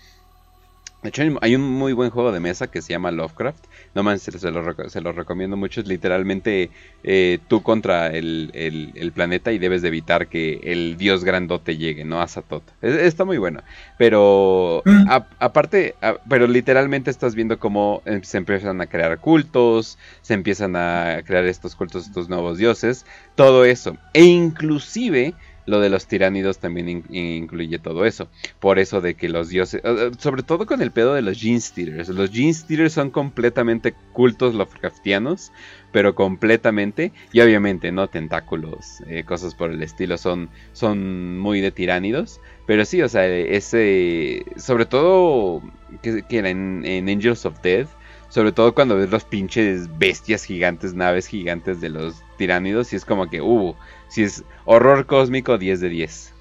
De 1.03 1.11
hecho, 1.11 1.23
hay 1.43 1.55
un 1.55 1.63
muy 1.63 1.93
buen 1.93 2.11
juego 2.11 2.33
de 2.33 2.41
mesa 2.41 2.73
que 2.73 2.83
se 2.83 2.93
llama 2.93 3.13
Lovecraft. 3.13 3.65
No 3.95 4.03
más, 4.03 4.21
se, 4.21 4.51
lo, 4.51 5.13
recomiendo 5.13 5.57
mucho. 5.57 5.81
Es 5.81 5.87
literalmente 5.87 6.71
eh, 7.05 7.39
tú 7.47 7.63
contra 7.63 8.09
el, 8.09 9.13
planeta 9.15 9.53
y 9.53 9.59
debes 9.59 9.83
de 9.83 9.89
evitar 9.89 10.27
que 10.27 10.61
el 10.65 10.97
dios 10.97 11.23
grandote 11.23 11.77
llegue, 11.77 12.05
¿no? 12.05 12.21
A 12.21 12.27
Satot. 12.27 12.65
está 12.83 13.25
muy 13.25 13.39
bueno. 13.39 13.63
Pero, 13.97 14.83
mm. 14.85 15.09
aparte, 15.39 15.95
pero 16.29 16.49
literalmente 16.49 17.13
estás 17.13 17.37
viendo 17.37 17.61
cómo 17.61 18.03
em, 18.05 18.23
se 18.23 18.39
empiezan 18.39 18.81
a 18.81 18.87
crear 18.87 19.21
cultos, 19.21 19.99
se 20.23 20.35
empiezan 20.35 20.75
a 20.75 21.23
crear 21.25 21.45
estos 21.45 21.77
cultos, 21.77 22.07
estos 22.07 22.29
nuevos 22.29 22.59
dioses, 22.59 23.07
todo 23.37 23.65
eso. 23.65 23.97
E 24.15 24.25
inclusive 24.25 25.35
lo 25.69 25.81
de 25.81 25.91
los 25.91 26.07
tiránidos 26.07 26.59
también 26.59 27.05
incluye 27.11 27.79
todo 27.79 28.07
eso. 28.07 28.29
Por 28.59 28.79
eso 28.79 29.01
de 29.01 29.15
que 29.15 29.29
los 29.29 29.51
dioses, 29.51 29.83
eh, 29.85 30.11
sobre 30.19 30.43
todo 30.43 30.67
con 30.67 30.81
el 30.81 30.91
pedo 30.91 31.15
de 31.15 31.23
los 31.23 31.39
Stealers. 31.39 32.09
Los 32.09 32.31
Stealers 32.31 32.93
son 32.95 33.11
completamente 33.11 33.95
cultos 34.13 34.55
Lovecraftianos, 34.55 35.53
pero 35.93 36.15
completamente. 36.15 37.13
Y 37.33 37.41
obviamente, 37.41 37.93
¿no? 37.93 38.09
Tentáculos, 38.09 39.03
eh, 39.07 39.25
cosas 39.25 39.55
por 39.55 39.71
el 39.71 39.83
estilo, 39.83 40.17
son, 40.17 40.49
son 40.73 41.39
muy 41.39 41.61
de 41.61 41.71
tiránidos. 41.71 42.41
Pero 42.67 42.85
sí, 42.85 43.03
o 43.03 43.09
sea, 43.09 43.27
ese, 43.27 44.45
sobre 44.57 44.87
todo 44.87 45.63
que, 46.03 46.25
en, 46.31 46.85
en 46.85 47.09
Angels 47.09 47.45
of 47.45 47.61
Death 47.63 47.89
sobre 48.29 48.53
todo 48.53 48.75
cuando 48.75 48.97
ves 48.97 49.11
los 49.11 49.25
pinches 49.25 49.89
bestias 49.99 50.45
gigantes, 50.45 50.93
naves 50.95 51.27
gigantes 51.27 51.81
de 51.81 51.89
los 51.89 52.23
tiránidos, 52.37 52.93
y 52.93 52.97
es 52.97 53.05
como 53.05 53.29
que, 53.31 53.41
uh, 53.41 53.75
si 54.09 54.23
es 54.23 54.45
horror 54.69 55.07
cósmico 55.07 55.57
10 55.57 55.81
de 55.81 55.89
10. 55.89 56.35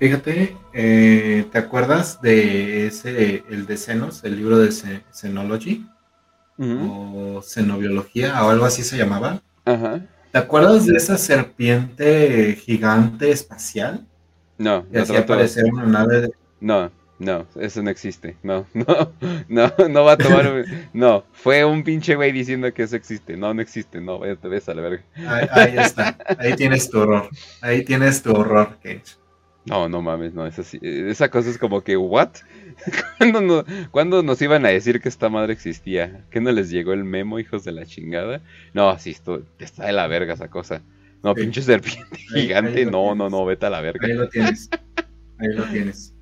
Fíjate, 0.00 0.56
eh, 0.72 1.46
¿te 1.52 1.58
acuerdas 1.58 2.20
de 2.20 2.88
ese, 2.88 3.44
el 3.48 3.66
de 3.66 3.76
Cenos, 3.76 4.24
el 4.24 4.36
libro 4.36 4.58
de 4.58 4.72
Cenology? 5.12 5.86
O 6.58 7.40
Cenobiología, 7.42 8.44
o 8.44 8.50
algo 8.50 8.64
así 8.64 8.82
se 8.82 8.96
llamaba. 8.96 9.40
Ajá. 9.64 10.00
¿Te 10.32 10.38
acuerdas 10.38 10.86
de 10.86 10.96
esa 10.96 11.16
serpiente 11.16 12.56
gigante 12.56 13.30
espacial? 13.30 14.04
No, 14.58 14.84
que 14.90 14.98
hacía 14.98 15.20
aparecer 15.20 15.64
una 15.72 15.86
nave 15.86 16.20
de... 16.22 16.32
No, 16.60 16.90
no, 17.18 17.46
eso 17.60 17.82
no 17.82 17.90
existe. 17.90 18.36
No, 18.42 18.66
no, 18.74 19.12
no, 19.48 19.72
no 19.88 20.04
va 20.04 20.12
a 20.12 20.18
tomar. 20.18 20.64
No, 20.92 21.24
fue 21.32 21.64
un 21.64 21.82
pinche 21.82 22.14
güey 22.14 22.32
diciendo 22.32 22.72
que 22.72 22.82
eso 22.82 22.96
existe. 22.96 23.36
No, 23.36 23.54
no 23.54 23.62
existe. 23.62 24.00
No, 24.00 24.20
te 24.20 24.48
ves 24.48 24.68
a 24.68 24.74
la 24.74 24.82
verga. 24.82 25.02
Ahí, 25.50 25.76
está. 25.78 26.16
Ahí 26.38 26.54
tienes 26.54 26.88
tu 26.90 27.00
horror. 27.00 27.28
Ahí 27.60 27.84
tienes 27.84 28.22
tu 28.22 28.32
horror, 28.32 28.78
Cage. 28.82 29.16
No, 29.66 29.88
no 29.88 30.02
mames, 30.02 30.34
no. 30.34 30.46
Esa, 30.46 30.62
esa 30.82 31.30
cosa 31.30 31.50
es 31.50 31.58
como 31.58 31.82
que, 31.82 31.96
¿what? 31.96 32.30
¿Cuándo, 33.18 33.40
no, 33.40 33.64
¿Cuándo 33.90 34.22
nos 34.22 34.42
iban 34.42 34.66
a 34.66 34.68
decir 34.68 35.00
que 35.00 35.08
esta 35.08 35.28
madre 35.28 35.52
existía? 35.52 36.24
¿Que 36.30 36.40
no 36.40 36.52
les 36.52 36.70
llegó 36.70 36.92
el 36.92 37.04
memo, 37.04 37.38
hijos 37.38 37.64
de 37.64 37.72
la 37.72 37.86
chingada? 37.86 38.42
No, 38.72 38.90
así 38.90 39.10
esto, 39.10 39.42
está 39.58 39.86
de 39.86 39.92
la 39.92 40.06
verga 40.06 40.34
esa 40.34 40.48
cosa. 40.48 40.82
No, 41.22 41.34
pinche 41.34 41.62
serpiente 41.62 42.18
gigante. 42.34 42.84
no, 42.84 43.14
no, 43.14 43.30
no, 43.30 43.44
vete 43.46 43.66
a 43.66 43.70
la 43.70 43.80
verga. 43.80 44.06
Ahí 44.06 44.12
lo 44.12 44.28
tienes. 44.28 44.68
Ahí 45.38 45.48
lo 45.54 45.64
tienes. 45.64 46.13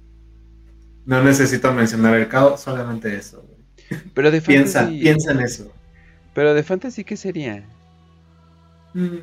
No 1.05 1.23
necesito 1.23 1.73
mencionar 1.73 2.15
el 2.15 2.29
caos, 2.29 2.61
solamente 2.61 3.15
eso. 3.17 3.45
Pero 4.15 4.31
de 4.31 4.41
piensa, 4.41 4.89
piensa 4.89 5.33
en 5.33 5.41
eso. 5.41 5.73
Pero 6.35 6.55
de 6.55 6.63
fantasy, 6.63 7.05
¿qué 7.05 7.17
sería? 7.17 7.65
Mm. 8.95 9.19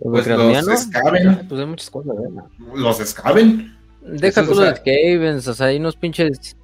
Pues 0.00 0.26
los 0.26 0.68
escaven. 0.68 1.28
Ah, 1.28 1.42
pues 1.48 1.60
hay 1.60 1.66
muchas 1.66 1.90
cosas, 1.90 2.16
¿eh? 2.16 2.40
Los 2.74 3.00
escaven. 3.00 3.74
Deja 4.02 4.44
tú 4.44 4.54
los 4.54 4.76
Skavens, 4.76 5.48
o 5.48 5.54
sea, 5.54 5.66
hay 5.66 5.78
unos 5.78 5.96
pinches. 5.96 6.56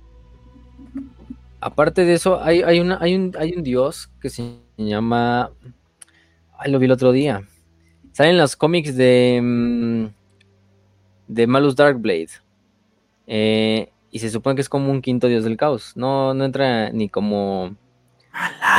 Aparte 1.61 2.05
de 2.05 2.15
eso, 2.15 2.43
hay, 2.43 2.63
hay, 2.63 2.81
una, 2.81 2.99
hay, 3.01 3.15
un, 3.15 3.35
hay 3.39 3.55
un 3.57 3.63
dios 3.63 4.11
que 4.21 4.29
se 4.29 4.59
llama. 4.77 5.51
Ay, 6.59 6.71
lo 6.71 6.79
vi 6.79 6.87
el 6.87 6.93
otro 6.93 7.13
día. 7.13 7.43
Salen 8.13 8.37
los 8.37 8.57
cómics 8.57 8.95
de. 8.95 9.41
Mm, 9.43 10.07
de 11.29 11.47
Malus 11.47 11.77
Darkblade. 11.77 12.31
Eh, 13.33 13.93
y 14.11 14.19
se 14.19 14.29
supone 14.29 14.57
que 14.57 14.61
es 14.61 14.69
como 14.69 14.91
un 14.91 15.01
quinto 15.01 15.29
dios 15.29 15.45
del 15.45 15.57
caos. 15.57 15.93
No, 15.95 16.35
no 16.35 16.45
entra 16.45 16.91
ni 16.91 17.09
como. 17.09 17.77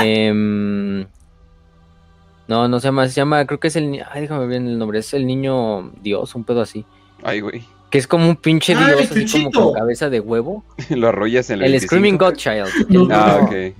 Em, 0.01 1.05
no, 2.47 2.67
no 2.67 2.79
se 2.81 2.87
llama, 2.89 3.07
se 3.07 3.13
llama, 3.13 3.45
creo 3.45 3.59
que 3.61 3.69
es 3.69 3.77
el. 3.77 4.03
Ay, 4.11 4.21
déjame 4.21 4.45
ver 4.47 4.61
el 4.61 4.77
nombre. 4.77 4.99
Es 4.99 5.13
el 5.13 5.25
niño 5.25 5.93
dios, 6.01 6.35
un 6.35 6.43
pedo 6.43 6.61
así. 6.61 6.85
Ay, 7.23 7.39
güey. 7.39 7.63
Que 7.89 7.97
es 7.97 8.07
como 8.07 8.27
un 8.27 8.35
pinche 8.35 8.75
dios, 8.75 9.09
así 9.09 9.25
como 9.31 9.51
con 9.51 9.73
cabeza 9.73 10.09
de 10.09 10.19
huevo. 10.19 10.65
Lo 10.89 11.07
arrollas 11.07 11.49
en 11.49 11.61
el. 11.61 11.73
El 11.73 11.79
Screaming 11.79 12.17
Godchild. 12.17 12.67
ah, 13.09 13.39
ok. 13.43 13.73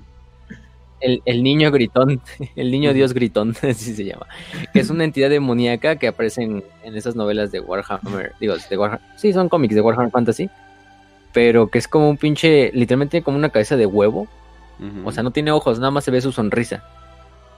El, 1.01 1.43
niño 1.43 1.71
gritón, 1.71 2.21
el 2.55 2.71
niño 2.71 2.93
dios 2.93 3.13
gritón, 3.13 3.55
así 3.61 3.95
se 3.95 4.05
llama, 4.05 4.27
que 4.71 4.79
es 4.79 4.89
una 4.89 5.03
entidad 5.03 5.29
demoníaca 5.29 5.95
que 5.95 6.07
aparece 6.07 6.43
en, 6.43 6.63
esas 6.83 7.15
novelas 7.15 7.51
de 7.51 7.59
Warhammer, 7.59 8.33
digo, 8.39 8.55
de 8.69 8.77
Warhammer, 8.77 9.01
sí, 9.17 9.33
son 9.33 9.49
cómics 9.49 9.75
de 9.75 9.81
Warhammer 9.81 10.11
Fantasy, 10.11 10.49
pero 11.33 11.67
que 11.69 11.79
es 11.79 11.87
como 11.87 12.09
un 12.09 12.17
pinche, 12.17 12.71
literalmente 12.73 13.21
como 13.21 13.37
una 13.37 13.49
cabeza 13.49 13.77
de 13.77 13.85
huevo. 13.85 14.27
O 15.05 15.11
sea, 15.11 15.21
no 15.21 15.29
tiene 15.29 15.51
ojos, 15.51 15.77
nada 15.77 15.91
más 15.91 16.03
se 16.03 16.09
ve 16.09 16.21
su 16.21 16.31
sonrisa. 16.31 16.83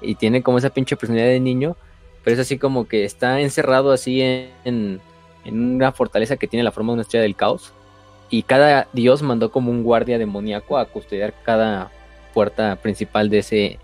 Y 0.01 0.15
tiene 0.15 0.43
como 0.43 0.57
esa 0.57 0.71
pinche 0.71 0.97
personalidad 0.97 1.29
de 1.29 1.39
niño, 1.39 1.77
pero 2.23 2.33
es 2.33 2.39
así 2.39 2.57
como 2.57 2.85
que 2.85 3.05
está 3.05 3.39
encerrado 3.39 3.93
así 3.93 4.21
en, 4.21 4.49
en, 4.65 4.99
una 5.75 5.93
fortaleza 5.93 6.35
que 6.35 6.47
tiene 6.47 6.63
la 6.63 6.71
forma 6.71 6.91
de 6.91 6.95
una 6.95 7.01
estrella 7.03 7.23
del 7.23 7.37
caos. 7.37 7.71
Y 8.29 8.43
cada 8.43 8.87
dios 8.91 9.21
mandó 9.21 9.51
como 9.51 9.71
un 9.71 9.83
guardia 9.83 10.17
demoníaco 10.17 10.77
a 10.77 10.85
custodiar 10.85 11.33
cada 11.43 11.91
puerta 12.33 12.75
principal 12.77 13.29
de 13.29 13.39
ese, 13.39 13.79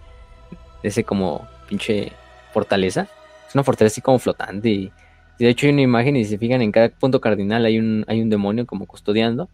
de 0.81 0.89
ese 0.89 1.03
como 1.03 1.47
pinche 1.67 2.11
fortaleza. 2.53 3.07
Es 3.47 3.55
una 3.55 3.63
fortaleza 3.63 3.93
así 3.93 4.01
como 4.01 4.19
flotante. 4.19 4.69
Y, 4.69 4.91
de 5.39 5.47
hecho 5.47 5.67
hay 5.67 5.73
una 5.73 5.83
imagen 5.83 6.17
y 6.17 6.25
si 6.25 6.31
se 6.31 6.37
fijan 6.37 6.61
en 6.61 6.73
cada 6.73 6.89
punto 6.89 7.21
cardinal 7.21 7.65
hay 7.65 7.79
un, 7.79 8.03
hay 8.07 8.21
un 8.21 8.29
demonio 8.29 8.65
como 8.65 8.85
custodiando. 8.85 9.49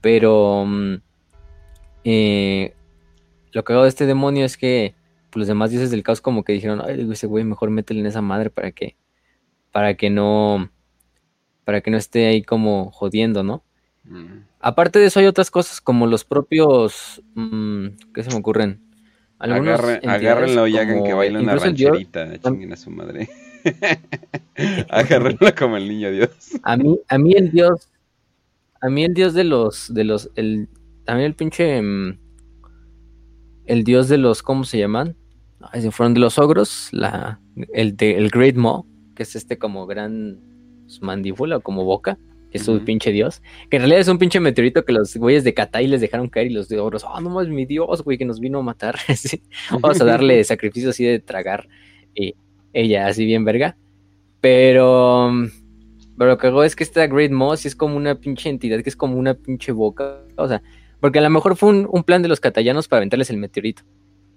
Pero 0.00 0.64
mm, 0.66 0.94
eh, 2.04 2.74
lo 3.52 3.64
que 3.64 3.72
hago 3.72 3.82
de 3.82 3.88
este 3.88 4.06
demonio 4.06 4.44
es 4.44 4.56
que 4.56 4.94
pues, 5.30 5.40
los 5.40 5.48
demás 5.48 5.70
dioses 5.70 5.90
del 5.90 6.02
caos 6.02 6.20
como 6.20 6.42
que 6.42 6.52
dijeron, 6.52 6.82
ay, 6.84 7.08
ese 7.10 7.26
güey 7.26 7.44
mejor 7.44 7.70
métele 7.70 8.00
en 8.00 8.06
esa 8.06 8.22
madre 8.22 8.50
para 8.50 8.72
que, 8.72 8.96
para 9.70 9.94
que 9.94 10.10
no, 10.10 10.70
para 11.64 11.80
que 11.80 11.90
no 11.90 11.96
esté 11.96 12.26
ahí 12.26 12.42
como 12.42 12.90
jodiendo, 12.90 13.42
¿no? 13.42 13.62
Mm. 14.04 14.49
Aparte 14.60 14.98
de 14.98 15.06
eso 15.06 15.20
hay 15.20 15.26
otras 15.26 15.50
cosas 15.50 15.80
como 15.80 16.06
los 16.06 16.24
propios, 16.24 17.22
mm, 17.34 17.86
¿qué 18.14 18.22
se 18.22 18.30
me 18.30 18.36
ocurren? 18.36 18.80
agárrenlo 19.38 20.66
y 20.66 20.76
hagan 20.76 21.02
que 21.02 21.14
baile 21.14 21.40
una 21.40 21.56
rancherita, 21.56 22.38
chinguen 22.38 22.74
a 22.74 22.76
su 22.76 22.90
madre. 22.90 23.28
agárrenlo 24.90 25.54
como 25.58 25.78
el 25.78 25.88
niño 25.88 26.10
Dios. 26.10 26.30
A 26.62 26.76
mí, 26.76 26.98
a 27.08 27.16
mí 27.16 27.32
el 27.32 27.50
Dios 27.50 27.90
a 28.80 28.88
mí 28.88 29.04
el 29.04 29.14
dios 29.14 29.34
de 29.34 29.44
los, 29.44 29.92
de 29.92 30.04
los, 30.04 30.30
el, 30.36 30.68
también 31.04 31.26
el 31.26 31.34
pinche, 31.34 31.80
mm, 31.82 32.18
el 33.66 33.84
dios 33.84 34.08
de 34.08 34.18
los, 34.18 34.42
¿cómo 34.42 34.64
se 34.64 34.78
llaman? 34.78 35.16
Ay, 35.60 35.90
fueron 35.90 36.14
de 36.14 36.20
los 36.20 36.38
ogros, 36.38 36.88
la, 36.92 37.40
el 37.74 37.96
de, 37.96 38.16
el 38.16 38.30
Great 38.30 38.56
Maw, 38.56 38.86
que 39.14 39.22
es 39.24 39.36
este 39.36 39.58
como 39.58 39.86
gran 39.86 40.40
mandíbula 41.02 41.58
o 41.58 41.60
como 41.60 41.84
boca, 41.84 42.18
que 42.50 42.58
es 42.58 42.64
su 42.64 42.84
pinche 42.84 43.12
dios, 43.12 43.42
que 43.70 43.76
en 43.76 43.82
realidad 43.82 44.00
es 44.00 44.08
un 44.08 44.18
pinche 44.18 44.40
meteorito 44.40 44.84
que 44.84 44.92
los 44.92 45.16
güeyes 45.16 45.44
de 45.44 45.54
Katai 45.54 45.86
les 45.86 46.00
dejaron 46.00 46.28
caer 46.28 46.48
y 46.48 46.54
los 46.54 46.68
de 46.68 46.78
ogros, 46.78 47.04
oh, 47.04 47.20
no 47.20 47.30
más 47.30 47.48
mi 47.48 47.66
dios, 47.66 48.02
güey, 48.02 48.18
que 48.18 48.24
nos 48.24 48.40
vino 48.40 48.58
a 48.58 48.62
matar, 48.62 48.96
vamos 49.80 50.00
a 50.00 50.04
darle 50.04 50.42
sacrificio 50.44 50.90
así 50.90 51.04
de 51.04 51.20
tragar, 51.20 51.68
y 52.14 52.34
ella 52.72 53.06
así 53.06 53.24
bien 53.24 53.44
verga, 53.44 53.76
pero 54.40 55.32
pero 56.20 56.32
lo 56.32 56.36
que 56.36 56.48
hago 56.48 56.64
es 56.64 56.76
que 56.76 56.84
esta 56.84 57.06
Great 57.06 57.30
Moss 57.30 57.64
es 57.64 57.74
como 57.74 57.96
una 57.96 58.14
pinche 58.14 58.50
entidad 58.50 58.82
que 58.82 58.90
es 58.90 58.96
como 58.96 59.16
una 59.16 59.32
pinche 59.32 59.72
boca. 59.72 60.18
O 60.36 60.46
sea, 60.46 60.60
porque 61.00 61.18
a 61.18 61.22
lo 61.22 61.30
mejor 61.30 61.56
fue 61.56 61.70
un, 61.70 62.04
plan 62.04 62.20
de 62.20 62.28
los 62.28 62.40
catallanos 62.40 62.88
para 62.88 62.98
aventarles 62.98 63.30
el 63.30 63.38
meteorito. 63.38 63.84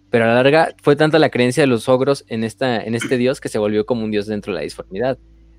Pero 0.09 0.23
a 0.23 0.27
la 0.29 0.35
larga 0.35 0.73
fue 0.81 0.95
tanta 0.95 1.19
la 1.19 1.29
creencia 1.29 1.61
de 1.61 1.67
los 1.67 1.89
ogros 1.89 2.23
en, 2.29 2.45
esta, 2.45 2.81
en 2.81 2.95
este 2.95 3.17
dios 3.17 3.41
que 3.41 3.49
se 3.49 3.59
volvió 3.59 3.85
como 3.85 4.05
un 4.05 4.11
dios 4.11 4.27
dentro 4.27 4.53
de 4.53 4.59
la 4.59 4.63
disformidad. 4.63 5.17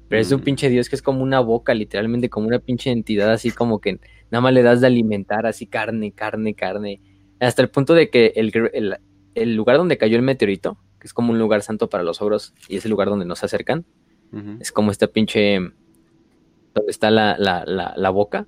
Pero 0.08 0.20
es 0.20 0.30
un 0.32 0.40
mm. 0.40 0.44
pinche 0.44 0.68
dios 0.68 0.88
que 0.88 0.96
es 0.96 1.02
como 1.02 1.22
una 1.22 1.40
boca, 1.40 1.74
literalmente 1.74 2.28
como 2.28 2.46
una 2.46 2.58
pinche 2.58 2.90
entidad 2.90 3.32
así 3.32 3.50
como 3.50 3.80
que 3.80 3.98
nada 4.30 4.42
más 4.42 4.52
le 4.52 4.62
das 4.62 4.80
de 4.80 4.86
alimentar 4.86 5.46
así 5.46 5.66
carne, 5.66 6.12
carne, 6.12 6.54
carne. 6.54 7.00
Hasta 7.40 7.62
el 7.62 7.70
punto 7.70 7.94
de 7.94 8.10
que 8.10 8.32
el, 8.36 8.52
el 9.34 9.56
lugar 9.56 9.76
donde 9.76 9.98
cayó 9.98 10.16
el 10.16 10.22
meteorito, 10.22 10.78
que 10.98 11.06
es 11.06 11.14
como 11.14 11.32
un 11.32 11.38
lugar 11.38 11.62
santo 11.62 11.88
para 11.88 12.04
los 12.04 12.22
ogros 12.22 12.54
y 12.68 12.76
es 12.76 12.84
el 12.84 12.90
lugar 12.90 13.08
donde 13.08 13.26
no 13.26 13.36
se 13.36 13.46
acercan, 13.46 13.84
es 14.58 14.72
como 14.72 14.90
esta 14.90 15.06
pinche 15.06 15.60
donde 16.74 16.90
está 16.90 17.10
la, 17.10 17.36
la, 17.38 17.64
la, 17.96 18.10
boca, 18.10 18.44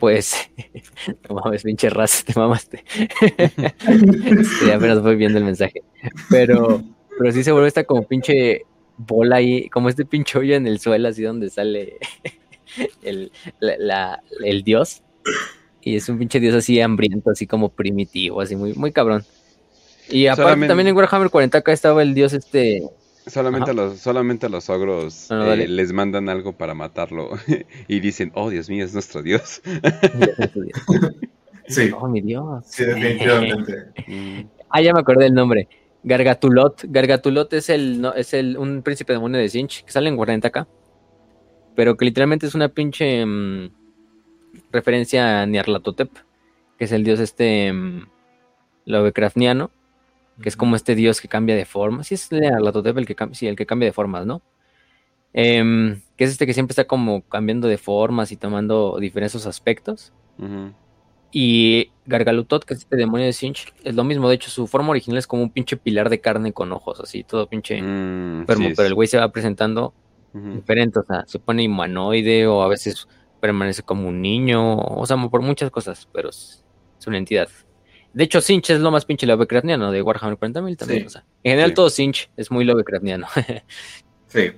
pues, 0.00 0.34
no 1.28 1.36
mames, 1.36 1.62
pinche 1.62 1.88
raza, 1.88 2.24
te 2.24 2.38
mamaste. 2.38 2.84
este, 3.20 4.72
apenas 4.72 5.00
voy 5.02 5.14
viendo 5.14 5.38
el 5.38 5.44
mensaje. 5.44 5.82
Pero, 6.30 6.82
pero 7.16 7.30
sí 7.30 7.44
se 7.44 7.52
vuelve 7.52 7.68
esta 7.68 7.84
como 7.84 8.08
pinche 8.08 8.62
bola 8.96 9.36
ahí, 9.36 9.68
como 9.68 9.88
este 9.88 10.04
pinche 10.04 10.38
hoyo 10.38 10.54
en 10.54 10.66
el 10.66 10.78
suelo, 10.78 11.08
así 11.08 11.22
donde 11.22 11.50
sale 11.50 11.98
el, 13.02 13.32
la, 13.60 14.22
el 14.44 14.62
dios. 14.62 15.02
Y 15.80 15.96
es 15.96 16.08
un 16.08 16.18
pinche 16.18 16.40
dios 16.40 16.54
así 16.54 16.80
hambriento, 16.80 17.30
así 17.30 17.46
como 17.46 17.68
primitivo, 17.68 18.40
así 18.40 18.56
muy, 18.56 18.72
muy 18.74 18.92
cabrón. 18.92 19.24
Y 20.08 20.26
aparte 20.26 20.66
también 20.66 20.88
en 20.88 20.96
Warhammer 20.96 21.28
40k 21.28 21.72
estaba 21.72 22.02
el 22.02 22.14
dios 22.14 22.32
este... 22.32 22.82
Solamente 23.26 23.70
a, 23.70 23.74
los, 23.74 24.00
solamente 24.00 24.50
los 24.50 24.68
ogros 24.68 25.28
eh, 25.30 25.66
les 25.66 25.94
mandan 25.94 26.28
algo 26.28 26.52
para 26.52 26.74
matarlo 26.74 27.30
y 27.88 28.00
dicen, 28.00 28.30
oh 28.34 28.50
Dios 28.50 28.68
mío, 28.68 28.84
es 28.84 28.92
nuestro 28.92 29.22
dios. 29.22 29.62
sí. 31.68 31.90
Oh, 31.98 32.06
mi 32.06 32.20
dios. 32.20 32.64
Sí, 32.66 32.84
definitivamente. 32.84 33.86
ah, 34.68 34.82
ya 34.82 34.92
me 34.92 35.00
acordé 35.00 35.26
el 35.26 35.32
nombre. 35.32 35.68
Gargatulot. 36.04 36.84
Gargatulot 36.84 37.52
es 37.54 37.70
el, 37.70 38.00
no, 38.00 38.12
es 38.14 38.34
el 38.34 38.58
un 38.58 38.82
príncipe 38.82 39.14
demonio 39.14 39.40
de 39.40 39.48
Sinch 39.48 39.84
que 39.84 39.90
sale 39.90 40.08
en 40.08 40.16
40k. 40.16 40.66
Pero 41.74 41.96
que 41.96 42.04
literalmente 42.04 42.46
es 42.46 42.54
una 42.54 42.68
pinche 42.68 43.24
mm, 43.24 43.70
referencia 44.70 45.42
a 45.42 45.46
Nyarlathotep, 45.46 46.10
que 46.78 46.84
es 46.84 46.92
el 46.92 47.02
dios 47.02 47.18
este 47.18 47.72
um, 47.72 48.06
Lovecraftiano, 48.84 49.70
que 50.40 50.48
es 50.48 50.56
como 50.56 50.76
este 50.76 50.94
dios 50.94 51.20
que 51.20 51.28
cambia 51.28 51.56
de 51.56 51.64
forma. 51.64 52.04
Sí, 52.04 52.14
es 52.14 52.30
Nyarlathotep 52.30 52.98
el 52.98 53.06
que, 53.06 53.16
sí, 53.32 53.48
el 53.48 53.56
que 53.56 53.66
cambia 53.66 53.86
de 53.86 53.92
formas, 53.92 54.26
¿no? 54.26 54.42
Em, 55.32 56.00
que 56.16 56.24
es 56.24 56.30
este 56.30 56.46
que 56.46 56.54
siempre 56.54 56.72
está 56.72 56.84
como 56.84 57.22
cambiando 57.22 57.66
de 57.66 57.76
formas 57.76 58.30
y 58.30 58.36
tomando 58.36 58.98
diferentes 59.00 59.46
aspectos. 59.46 60.12
Y 61.36 61.90
Gargalutot, 62.06 62.64
que 62.64 62.74
es 62.74 62.80
este 62.80 62.94
demonio 62.94 63.26
de 63.26 63.32
Sinch, 63.32 63.74
es 63.82 63.96
lo 63.96 64.04
mismo. 64.04 64.28
De 64.28 64.36
hecho, 64.36 64.50
su 64.50 64.68
forma 64.68 64.90
original 64.90 65.18
es 65.18 65.26
como 65.26 65.42
un 65.42 65.50
pinche 65.50 65.76
pilar 65.76 66.08
de 66.08 66.20
carne 66.20 66.52
con 66.52 66.70
ojos, 66.70 67.00
así, 67.00 67.24
todo 67.24 67.48
pinche 67.48 67.82
mm, 67.82 68.44
pero 68.46 68.60
el 68.86 68.94
güey 68.94 69.08
se 69.08 69.18
va 69.18 69.32
presentando 69.32 69.92
diferente. 70.32 71.00
O 71.00 71.02
sea, 71.02 71.24
se 71.26 71.40
pone 71.40 71.66
humanoide 71.66 72.46
o 72.46 72.62
a 72.62 72.68
veces 72.68 73.08
permanece 73.40 73.82
como 73.82 74.08
un 74.08 74.22
niño. 74.22 74.78
O 74.78 75.04
sea, 75.06 75.16
por 75.28 75.42
muchas 75.42 75.72
cosas, 75.72 76.08
pero 76.12 76.28
es, 76.28 76.64
una 77.04 77.18
entidad. 77.18 77.48
De 78.12 78.22
hecho, 78.22 78.40
Sinch 78.40 78.70
es 78.70 78.78
lo 78.78 78.92
más 78.92 79.04
pinche 79.04 79.26
Lovecraftiano 79.26 79.90
de 79.90 80.02
Warhammer 80.02 80.38
40.000 80.38 80.76
también. 80.76 81.06
O 81.06 81.10
sea, 81.10 81.24
en 81.42 81.50
general, 81.50 81.74
todo 81.74 81.90
Sinch 81.90 82.30
es 82.36 82.52
muy 82.52 82.64
Lovecraftiano. 82.64 83.26
sí. 84.28 84.52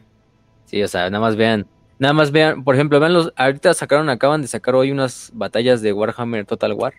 Sí, 0.67 0.83
o 0.83 0.89
sea, 0.89 1.09
nada 1.09 1.23
más 1.23 1.37
vean 1.37 1.67
Nada 1.99 2.13
más 2.13 2.31
vean, 2.31 2.63
por 2.63 2.75
ejemplo, 2.75 3.01
vean 3.01 3.15
los, 3.15 3.33
ahorita 3.37 3.73
sacaron, 3.73 4.11
acaban 4.11 4.43
de 4.43 4.49
sacar 4.49 4.75
hoy 4.75 4.91
unas 4.91 5.31
batallas 5.33 5.81
de 5.81 5.95
Warhammer 5.95 6.45
Total 6.45 6.73
War. 6.75 6.95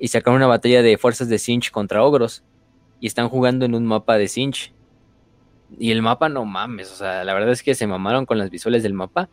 Y 0.00 0.08
sacaron 0.08 0.38
una 0.38 0.48
batalla 0.48 0.82
de 0.82 0.98
fuerzas 0.98 1.28
de 1.28 1.38
Sinch 1.38 1.70
contra 1.70 2.02
ogros. 2.02 2.42
Y 2.98 3.06
están 3.06 3.28
jugando 3.28 3.64
en 3.66 3.74
un 3.74 3.86
mapa 3.86 4.18
de 4.18 4.26
Sinch. 4.26 4.72
Y 5.78 5.92
el 5.92 6.02
mapa 6.02 6.28
no 6.28 6.44
mames, 6.44 6.90
o 6.90 6.96
sea, 6.96 7.22
la 7.22 7.32
verdad 7.34 7.50
es 7.52 7.62
que 7.62 7.74
se 7.76 7.86
mamaron 7.86 8.26
con 8.26 8.38
las 8.38 8.50
visuales 8.50 8.82
del 8.82 8.94
mapa. 8.94 9.28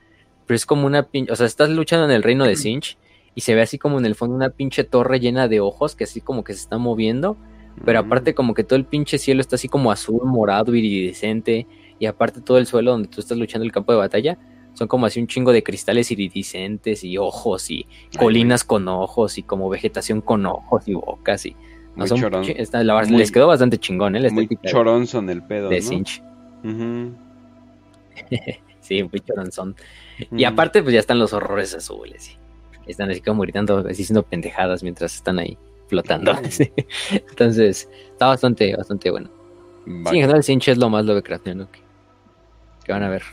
Pero 0.46 0.56
es 0.56 0.66
como 0.66 0.86
una 0.86 1.04
pinche, 1.04 1.32
o 1.32 1.36
sea, 1.36 1.48
estás 1.48 1.70
luchando 1.70 2.06
en 2.06 2.12
el 2.12 2.22
reino 2.22 2.46
de 2.46 2.56
Sinch. 2.56 2.98
Y 3.34 3.42
se 3.42 3.56
ve 3.56 3.62
así 3.62 3.80
como 3.80 3.98
en 3.98 4.06
el 4.06 4.16
fondo 4.16 4.36
una 4.36 4.52
pinche 4.52 4.84
torre 4.84 5.20
llena 5.20 5.48
de 5.48 5.60
ojos 5.60 5.96
que 5.96 6.04
así 6.04 6.22
como 6.22 6.44
que 6.44 6.54
se 6.54 6.60
está 6.60 6.78
moviendo. 6.78 7.36
Pero 7.84 8.00
aparte 8.00 8.36
como 8.36 8.54
que 8.54 8.64
todo 8.64 8.78
el 8.78 8.86
pinche 8.86 9.18
cielo 9.18 9.42
está 9.42 9.56
así 9.56 9.70
como 9.70 9.92
azul, 9.92 10.22
morado, 10.26 10.76
iridiscente. 10.76 11.66
Y 11.98 12.06
aparte 12.06 12.42
todo 12.42 12.60
el 12.60 12.68
suelo 12.68 12.92
donde 12.92 13.08
tú 13.08 13.22
estás 13.22 13.38
luchando 13.38 13.66
el 13.66 13.72
campo 13.72 13.92
de 13.92 13.98
batalla 13.98 14.38
son 14.78 14.88
como 14.88 15.08
así 15.08 15.20
un 15.20 15.26
chingo 15.26 15.52
de 15.52 15.64
cristales 15.64 16.12
iridiscentes 16.12 17.04
y 17.04 17.18
ojos 17.18 17.72
y 17.72 17.88
colinas 18.18 18.64
con 18.64 18.88
ojos 18.88 19.40
y 19.40 19.44
como 19.44 19.70
vegetación 19.70 20.22
con 20.22 20.46
ojos 20.46 20.88
y 20.88 20.94
bocas 20.94 21.48
y 21.48 21.56
no 21.96 22.06
son 22.06 22.20
les 23.10 23.32
quedó 23.32 23.48
bastante 23.48 23.80
chingón, 23.80 24.16
¿eh? 24.16 24.30
muy 24.30 24.48
chorón 24.68 25.08
son 25.08 25.32
el 25.32 25.42
pedo, 25.42 25.70
de 25.70 25.82
Cinch. 25.82 26.22
sí, 28.82 29.04
muy 29.04 29.20
choronzón. 29.20 29.76
Y 30.32 30.44
aparte, 30.44 30.84
pues 30.84 30.94
ya 30.94 31.00
están 31.00 31.18
los 31.18 31.34
horrores 31.34 31.74
azules. 31.74 32.38
Y 32.86 32.92
están 32.92 33.10
así 33.10 33.22
como 33.22 33.42
gritando, 33.42 33.80
así 33.80 34.04
siendo 34.04 34.22
pendejadas 34.22 34.84
mientras 34.84 35.16
están 35.16 35.40
ahí 35.40 35.58
flotando. 35.88 36.34
Entonces, 37.12 37.90
está 38.12 38.28
bastante, 38.28 38.76
bastante 38.76 39.10
bueno. 39.10 39.32
Sí, 39.86 40.18
en 40.18 40.22
general, 40.22 40.44
Cinch 40.44 40.68
es 40.68 40.78
lo 40.78 40.92
más 40.92 41.04
lo 41.04 41.16
que, 41.24 41.40
que 42.84 42.92
van 42.92 43.04
a 43.04 43.10
ver 43.10 43.24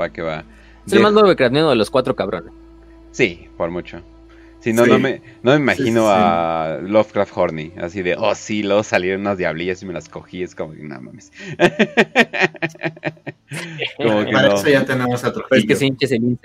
va 0.00 0.10
que 0.10 0.22
va. 0.22 0.44
Es 0.86 0.92
el 0.92 1.00
más 1.00 1.12
Lovecraftiano 1.12 1.70
de 1.70 1.76
los 1.76 1.90
cuatro 1.90 2.14
cabrones. 2.14 2.52
Sí, 3.10 3.48
por 3.56 3.70
mucho. 3.70 4.00
Si 4.60 4.72
no, 4.72 4.86
no, 4.86 4.98
me, 4.98 5.20
no 5.42 5.52
me 5.52 5.58
imagino 5.58 6.08
a 6.08 6.78
Lovecraft 6.82 7.36
Horny, 7.36 7.72
así 7.76 8.02
de, 8.02 8.16
oh 8.16 8.34
sí, 8.34 8.62
luego 8.62 8.82
salieron 8.82 9.20
unas 9.20 9.38
diablillas 9.38 9.82
y 9.82 9.86
me 9.86 9.92
las 9.92 10.08
cogí, 10.08 10.42
es 10.42 10.54
como, 10.54 10.74
no 10.74 11.00
mames. 11.00 11.30
como 13.96 14.24
que 14.24 14.32
Para 14.32 14.54
eso 14.54 14.68
ya 14.68 14.84
tenemos 14.84 15.24
a 15.24 15.32
Es 15.52 15.66
que 15.66 15.76
se 15.76 15.86
hinche 15.86 16.16
el 16.16 16.38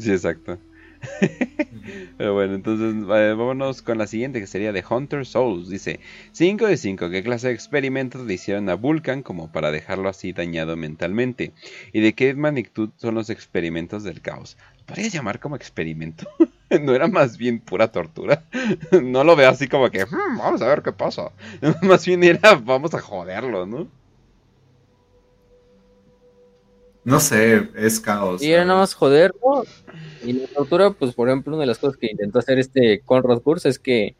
Sí, 0.00 0.12
exacto. 0.12 0.58
Pero 2.16 2.34
bueno, 2.34 2.54
entonces 2.54 3.06
vámonos 3.06 3.82
con 3.82 3.98
la 3.98 4.06
siguiente 4.06 4.40
que 4.40 4.46
sería 4.46 4.72
de 4.72 4.84
Hunter 4.88 5.26
Souls. 5.26 5.68
Dice 5.68 6.00
5 6.32 6.66
de 6.66 6.76
5. 6.76 7.10
¿Qué 7.10 7.22
clase 7.22 7.48
de 7.48 7.54
experimentos 7.54 8.24
le 8.26 8.34
hicieron 8.34 8.68
a 8.68 8.74
Vulcan 8.74 9.22
como 9.22 9.50
para 9.50 9.72
dejarlo 9.72 10.08
así 10.08 10.32
dañado 10.32 10.76
mentalmente? 10.76 11.52
¿Y 11.92 12.00
de 12.00 12.12
qué 12.14 12.34
magnitud 12.34 12.90
son 12.96 13.14
los 13.14 13.30
experimentos 13.30 14.04
del 14.04 14.20
caos? 14.20 14.56
¿Podrías 14.86 15.12
llamar 15.12 15.40
como 15.40 15.56
experimento? 15.56 16.28
¿No 16.80 16.94
era 16.94 17.08
más 17.08 17.36
bien 17.36 17.60
pura 17.60 17.90
tortura? 17.92 18.44
no 19.02 19.24
lo 19.24 19.36
veo 19.36 19.50
así 19.50 19.68
como 19.68 19.90
que 19.90 20.04
hmm, 20.04 20.38
vamos 20.38 20.62
a 20.62 20.68
ver 20.68 20.82
qué 20.82 20.92
pasa. 20.92 21.32
más 21.82 22.06
bien 22.06 22.24
era 22.24 22.54
vamos 22.54 22.94
a 22.94 23.00
joderlo, 23.00 23.66
¿no? 23.66 24.01
No 27.04 27.18
sé, 27.18 27.68
es 27.76 27.98
caos. 27.98 28.42
Y 28.42 28.52
era 28.52 28.64
nada 28.64 28.80
más 28.80 28.94
joderlo. 28.94 29.64
Y 30.24 30.34
la 30.34 30.46
tortura, 30.48 30.90
pues 30.90 31.14
por 31.14 31.28
ejemplo, 31.28 31.54
una 31.54 31.62
de 31.62 31.66
las 31.66 31.78
cosas 31.78 31.96
que 31.96 32.10
intentó 32.10 32.38
hacer 32.38 32.58
este 32.58 33.00
Conrad 33.00 33.40
Kurz 33.40 33.66
es 33.66 33.78
que 33.78 34.14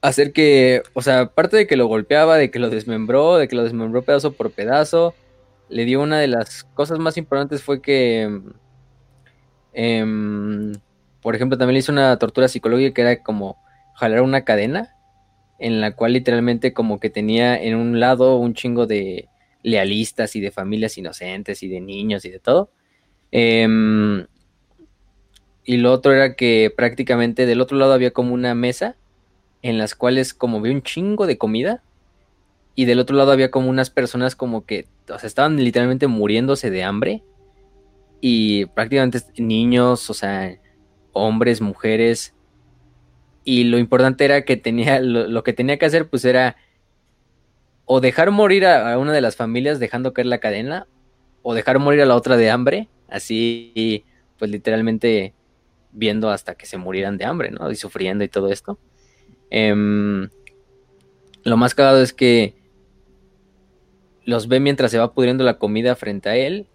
hacer 0.00 0.32
que, 0.32 0.82
o 0.94 1.02
sea, 1.02 1.20
aparte 1.20 1.56
de 1.56 1.66
que 1.66 1.76
lo 1.76 1.86
golpeaba, 1.86 2.36
de 2.36 2.50
que 2.50 2.58
lo 2.58 2.70
desmembró, 2.70 3.36
de 3.36 3.48
que 3.48 3.56
lo 3.56 3.64
desmembró 3.64 4.02
pedazo 4.02 4.32
por 4.32 4.50
pedazo, 4.50 5.14
le 5.68 5.84
dio 5.84 6.00
una 6.00 6.18
de 6.18 6.28
las 6.28 6.64
cosas 6.74 6.98
más 6.98 7.16
importantes 7.16 7.62
fue 7.62 7.80
que, 7.80 8.40
em, 9.72 10.72
por 11.22 11.34
ejemplo, 11.34 11.58
también 11.58 11.74
le 11.74 11.80
hizo 11.80 11.92
una 11.92 12.16
tortura 12.18 12.48
psicológica 12.48 12.94
que 12.94 13.00
era 13.02 13.22
como 13.22 13.56
jalar 13.94 14.22
una 14.22 14.44
cadena 14.44 14.94
en 15.58 15.80
la 15.80 15.92
cual 15.92 16.12
literalmente 16.12 16.72
como 16.72 17.00
que 17.00 17.10
tenía 17.10 17.60
en 17.60 17.74
un 17.76 18.00
lado 18.00 18.36
un 18.36 18.54
chingo 18.54 18.86
de 18.86 19.28
lealistas 19.68 20.34
y 20.36 20.40
de 20.40 20.50
familias 20.50 20.98
inocentes 20.98 21.62
y 21.62 21.68
de 21.68 21.80
niños 21.80 22.24
y 22.24 22.30
de 22.30 22.38
todo. 22.38 22.70
Em, 23.30 24.26
y 25.64 25.76
lo 25.76 25.92
otro 25.92 26.12
era 26.12 26.34
que 26.34 26.72
prácticamente 26.74 27.46
del 27.46 27.60
otro 27.60 27.76
lado 27.76 27.92
había 27.92 28.10
como 28.10 28.32
una 28.34 28.54
mesa 28.54 28.96
en 29.62 29.78
las 29.78 29.94
cuales 29.94 30.32
como 30.32 30.60
vi 30.60 30.70
un 30.70 30.82
chingo 30.82 31.26
de 31.26 31.36
comida 31.36 31.82
y 32.74 32.84
del 32.84 33.00
otro 33.00 33.16
lado 33.16 33.32
había 33.32 33.50
como 33.50 33.68
unas 33.68 33.90
personas 33.90 34.36
como 34.36 34.64
que, 34.64 34.86
o 35.10 35.18
sea, 35.18 35.26
estaban 35.26 35.56
literalmente 35.56 36.06
muriéndose 36.06 36.70
de 36.70 36.84
hambre 36.84 37.22
y 38.20 38.66
prácticamente 38.66 39.20
niños, 39.36 40.08
o 40.10 40.14
sea, 40.14 40.56
hombres, 41.12 41.60
mujeres 41.60 42.34
y 43.44 43.64
lo 43.64 43.78
importante 43.78 44.24
era 44.24 44.44
que 44.44 44.56
tenía, 44.56 45.00
lo, 45.00 45.42
que 45.42 45.52
tenía 45.52 45.78
que 45.78 45.86
hacer 45.86 46.08
pues 46.08 46.24
era 46.24 46.56
o 47.90 48.02
dejar 48.02 48.30
morir 48.30 48.66
a, 48.66 48.98
una 48.98 49.14
de 49.14 49.22
las 49.22 49.34
familias 49.34 49.80
dejando 49.80 50.12
caer 50.12 50.26
la 50.26 50.40
cadena 50.40 50.86
o 51.40 51.54
dejar 51.54 51.78
morir 51.78 52.02
a 52.02 52.06
la 52.06 52.16
otra 52.16 52.36
de 52.36 52.50
hambre, 52.50 52.90
así 53.08 54.04
pues 54.38 54.50
literalmente 54.50 55.32
viendo 55.92 56.28
hasta 56.28 56.54
que 56.54 56.66
se 56.66 56.76
murieran 56.76 57.16
de 57.16 57.24
hambre, 57.24 57.50
¿no? 57.50 57.70
Y 57.70 57.76
sufriendo 57.76 58.22
y 58.24 58.28
todo 58.28 58.52
esto. 58.52 58.78
Em, 59.48 60.28
lo 61.44 61.56
más 61.56 61.74
cagado 61.74 62.02
es 62.02 62.12
que 62.12 62.56
los 64.26 64.48
ve 64.48 64.60
mientras 64.60 64.90
se 64.90 64.98
va 64.98 65.14
pudriendo 65.14 65.42
la 65.42 65.58
comida 65.58 65.96
frente 65.96 66.28
a 66.28 66.36
él. 66.36 66.66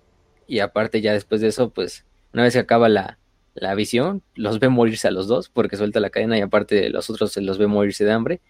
Y 0.47 0.59
aparte 0.59 0.99
ya 0.99 1.13
después 1.13 1.41
de 1.41 1.49
eso, 1.49 1.69
pues 1.69 2.05
una 2.33 2.41
vez 2.41 2.53
que 2.53 2.59
acaba 2.59 2.89
la, 2.89 3.19
la 3.53 3.75
visión, 3.75 4.23
los 4.33 4.59
ve 4.59 4.67
morirse 4.69 5.09
a 5.09 5.11
los 5.11 5.27
dos 5.27 5.49
porque 5.49 5.77
suelta 5.77 5.99
la 5.99 6.09
cadena 6.09 6.39
y 6.39 6.41
aparte 6.41 6.89
los 6.89 7.11
otros 7.11 7.31
se 7.33 7.41
los 7.41 7.59
ve 7.59 7.67
morirse 7.67 8.03
de 8.03 8.11
hambre. 8.13 8.41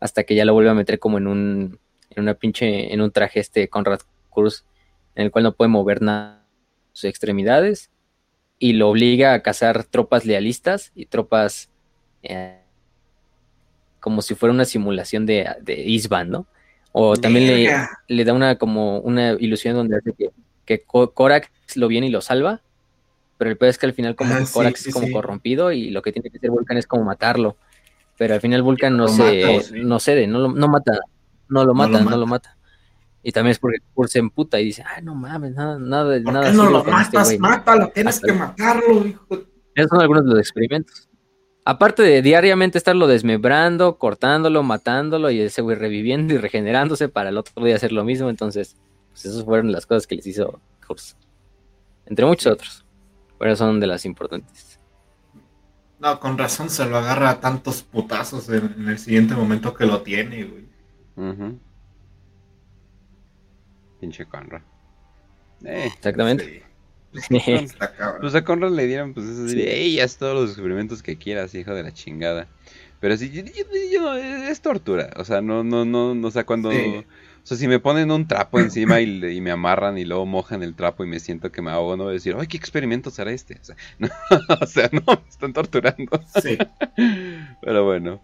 Hasta 0.00 0.24
que 0.24 0.34
ya 0.34 0.46
lo 0.46 0.54
vuelve 0.54 0.70
a 0.70 0.74
meter 0.74 0.98
como 0.98 1.18
en 1.18 1.26
un, 1.26 1.78
en 2.18 2.24
una 2.24 2.34
pinche, 2.34 2.92
en 2.92 3.00
un 3.00 3.10
traje 3.10 3.40
este 3.40 3.68
Conrad 3.68 4.00
Kurz 4.30 4.64
en 5.14 5.24
el 5.24 5.30
cual 5.30 5.44
no 5.44 5.52
puede 5.52 5.68
mover 5.68 6.02
nada 6.02 6.44
sus 6.92 7.04
extremidades 7.04 7.90
y 8.58 8.72
lo 8.74 8.88
obliga 8.88 9.34
a 9.34 9.42
cazar 9.42 9.84
tropas 9.84 10.24
lealistas 10.24 10.92
y 10.94 11.06
tropas 11.06 11.70
eh, 12.22 12.60
como 14.00 14.22
si 14.22 14.34
fuera 14.34 14.52
una 14.52 14.64
simulación 14.64 15.26
de, 15.26 15.48
de 15.62 15.80
Isban, 15.80 16.30
¿no? 16.30 16.46
O 16.92 17.16
también 17.16 17.46
le, 17.46 17.88
le, 18.08 18.24
da 18.24 18.32
una 18.32 18.56
como 18.56 18.98
una 19.00 19.32
ilusión 19.32 19.74
donde 19.76 19.98
hace 19.98 20.12
que, 20.12 20.30
que 20.64 20.82
Korak 20.82 21.50
lo 21.76 21.86
viene 21.86 22.08
y 22.08 22.10
lo 22.10 22.20
salva, 22.20 22.62
pero 23.36 23.50
el 23.50 23.56
peor 23.56 23.70
es 23.70 23.78
que 23.78 23.86
al 23.86 23.92
final 23.92 24.16
como 24.16 24.34
ah, 24.34 24.44
Korak 24.52 24.74
es 24.74 24.92
como 24.92 25.10
corrompido 25.12 25.70
y 25.70 25.90
lo 25.90 26.02
que 26.02 26.12
tiene 26.12 26.30
que 26.30 26.38
hacer 26.38 26.50
Vulcan 26.50 26.76
es 26.76 26.86
como 26.86 27.04
matarlo, 27.04 27.56
pero 28.16 28.34
al 28.34 28.40
final 28.40 28.62
Vulcan 28.62 28.96
no, 28.96 29.06
se, 29.08 29.62
no 29.74 30.00
cede, 30.00 30.26
no, 30.26 30.38
lo, 30.38 30.52
no 30.52 30.68
mata, 30.68 30.98
no 31.48 31.64
lo 31.64 31.74
mata, 31.74 32.00
no 32.00 32.16
lo 32.16 32.26
mata. 32.26 32.56
Y 33.22 33.32
también 33.32 33.52
es 33.52 33.58
porque 33.58 33.78
Kurt 33.94 34.10
se 34.10 34.20
emputa 34.20 34.60
y 34.60 34.66
dice, 34.66 34.84
ay, 34.86 35.02
no 35.02 35.14
mames, 35.14 35.54
nada, 35.54 35.78
nada, 35.78 36.20
¿Por 36.22 36.32
nada. 36.32 36.50
Qué 36.50 36.56
no 36.56 36.70
lo 36.70 36.78
este 36.78 36.90
matas, 36.90 37.38
mátalo, 37.38 37.88
tienes 37.88 38.20
que 38.20 38.32
matarlo, 38.32 39.06
hijo. 39.06 39.26
Esos 39.74 39.90
son 39.90 40.00
algunos 40.00 40.24
de 40.24 40.30
los 40.30 40.40
experimentos. 40.40 41.08
aparte 41.64 42.02
de 42.02 42.22
diariamente 42.22 42.78
estarlo 42.78 43.06
desmembrando, 43.06 43.98
cortándolo, 43.98 44.62
matándolo 44.62 45.30
y 45.30 45.40
ese 45.40 45.62
güey 45.62 45.76
reviviendo 45.76 46.34
y 46.34 46.38
regenerándose 46.38 47.08
para 47.08 47.28
el 47.28 47.38
otro 47.38 47.64
día 47.64 47.76
hacer 47.76 47.92
lo 47.92 48.04
mismo, 48.04 48.30
entonces, 48.30 48.76
pues 49.10 49.26
esas 49.26 49.44
fueron 49.44 49.72
las 49.72 49.84
cosas 49.84 50.06
que 50.06 50.16
les 50.16 50.26
hizo 50.26 50.60
Kurz. 50.86 51.16
Entre 52.06 52.24
muchos 52.24 52.52
otros, 52.52 52.86
pero 53.38 53.54
son 53.54 53.80
de 53.80 53.86
las 53.86 54.06
importantes. 54.06 54.78
No, 55.98 56.20
con 56.20 56.38
razón 56.38 56.70
se 56.70 56.86
lo 56.86 56.96
agarra 56.96 57.30
a 57.30 57.40
tantos 57.40 57.82
putazos 57.82 58.48
en, 58.48 58.88
el 58.88 58.98
siguiente 58.98 59.34
momento 59.34 59.74
que 59.74 59.84
lo 59.84 60.02
tiene, 60.02 60.44
güey. 60.44 60.68
Pinche 64.00 64.26
Conrad. 64.26 64.62
Eh, 65.64 65.84
Exactamente. 65.86 66.62
Pues 68.20 68.34
a 68.34 68.44
Conrad 68.44 68.72
le 68.72 68.86
dieron, 68.86 69.14
pues 69.14 69.26
eso 69.26 69.48
sí, 69.48 69.62
ey, 69.62 69.98
haz 69.98 70.18
todos 70.18 70.34
los 70.34 70.50
descubrimientos 70.50 71.02
que 71.02 71.16
quieras, 71.16 71.54
hijo 71.54 71.74
de 71.74 71.82
la 71.82 71.92
chingada. 71.92 72.48
Pero 73.00 73.16
sí, 73.16 73.30
yo, 73.30 74.14
es 74.14 74.60
tortura. 74.60 75.10
O 75.16 75.24
sea, 75.24 75.40
no, 75.40 75.64
no, 75.64 75.84
no, 75.84 76.14
no, 76.14 76.28
o 76.28 76.30
sea, 76.30 76.44
cuando. 76.44 76.68
O 76.68 77.46
sea, 77.48 77.56
si 77.56 77.68
me 77.68 77.78
ponen 77.78 78.10
un 78.10 78.26
trapo 78.26 78.58
encima 78.60 79.00
y, 79.00 79.40
me 79.40 79.50
amarran 79.50 79.96
y 79.96 80.04
luego 80.04 80.26
mojan 80.26 80.62
el 80.62 80.74
trapo 80.74 81.04
y 81.04 81.06
me 81.06 81.20
siento 81.20 81.50
que 81.50 81.62
me 81.62 81.70
ahogo, 81.70 81.96
no 81.96 82.04
voy 82.04 82.10
a 82.10 82.14
decir, 82.14 82.36
ay, 82.38 82.46
¿qué 82.46 82.56
experimento 82.56 83.10
será 83.10 83.30
este? 83.32 83.58
O 83.60 83.64
sea, 83.64 83.76
no, 83.98 84.08
o 84.60 84.66
sea, 84.66 84.90
no 84.92 85.02
me 85.06 85.28
están 85.28 85.52
torturando. 85.52 86.20
Sí. 86.42 86.58
Pero 87.62 87.84
bueno. 87.84 88.20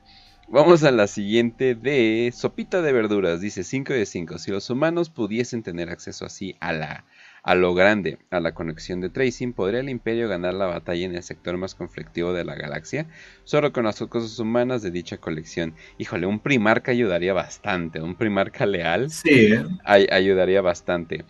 Vamos 0.54 0.84
a 0.84 0.92
la 0.92 1.08
siguiente 1.08 1.74
de 1.74 2.32
Sopita 2.32 2.80
de 2.80 2.92
Verduras. 2.92 3.40
Dice 3.40 3.64
5 3.64 3.92
de 3.92 4.06
5. 4.06 4.38
Si 4.38 4.52
los 4.52 4.70
humanos 4.70 5.10
pudiesen 5.10 5.64
tener 5.64 5.90
acceso 5.90 6.24
así 6.24 6.54
a 6.60 6.72
la 6.72 7.04
a 7.42 7.56
lo 7.56 7.74
grande, 7.74 8.18
a 8.30 8.38
la 8.38 8.54
conexión 8.54 9.00
de 9.00 9.10
tracing, 9.10 9.52
¿podría 9.52 9.80
el 9.80 9.88
imperio 9.88 10.28
ganar 10.28 10.54
la 10.54 10.66
batalla 10.66 11.06
en 11.06 11.16
el 11.16 11.24
sector 11.24 11.56
más 11.56 11.74
conflictivo 11.74 12.32
de 12.32 12.44
la 12.44 12.54
galaxia? 12.54 13.08
Solo 13.42 13.72
con 13.72 13.82
las 13.82 13.98
cosas 13.98 14.38
humanas 14.38 14.80
de 14.82 14.92
dicha 14.92 15.16
colección. 15.16 15.74
Híjole, 15.98 16.24
un 16.24 16.38
primarca 16.38 16.92
ayudaría 16.92 17.32
bastante, 17.32 18.00
un 18.00 18.14
primarca 18.14 18.64
leal 18.64 19.10
sí, 19.10 19.54
¿eh? 19.54 19.64
ayudaría 19.84 20.60
bastante. 20.62 21.24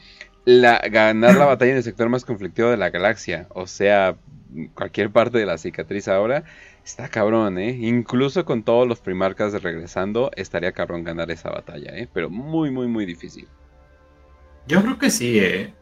La, 0.44 0.82
ganar 0.90 1.34
la 1.36 1.46
batalla 1.46 1.70
en 1.70 1.78
el 1.78 1.82
sector 1.82 2.10
más 2.10 2.26
conflictivo 2.26 2.68
de 2.68 2.76
la 2.76 2.90
galaxia, 2.90 3.46
o 3.54 3.66
sea, 3.66 4.16
cualquier 4.74 5.10
parte 5.10 5.38
de 5.38 5.46
la 5.46 5.56
cicatriz 5.56 6.08
ahora, 6.08 6.44
está 6.84 7.08
cabrón, 7.08 7.58
¿eh? 7.58 7.70
Incluso 7.70 8.44
con 8.44 8.62
todos 8.62 8.86
los 8.86 9.00
primarcas 9.00 9.62
regresando, 9.62 10.30
estaría 10.36 10.72
cabrón 10.72 11.04
ganar 11.04 11.30
esa 11.30 11.50
batalla, 11.50 11.96
¿eh? 11.96 12.08
Pero 12.12 12.30
muy, 12.30 12.70
muy, 12.70 12.86
muy 12.86 13.06
difícil. 13.06 13.48
Yo 14.66 14.82
creo 14.82 14.98
que 14.98 15.10
sí, 15.10 15.38
¿eh? 15.38 15.74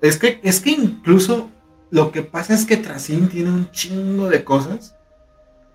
Es 0.00 0.18
que, 0.18 0.40
es 0.42 0.60
que 0.60 0.70
incluso 0.70 1.50
lo 1.90 2.12
que 2.12 2.22
pasa 2.22 2.54
es 2.54 2.66
que 2.66 2.76
Tracin 2.76 3.28
tiene 3.28 3.50
un 3.50 3.70
chingo 3.70 4.28
de 4.28 4.44
cosas 4.44 4.94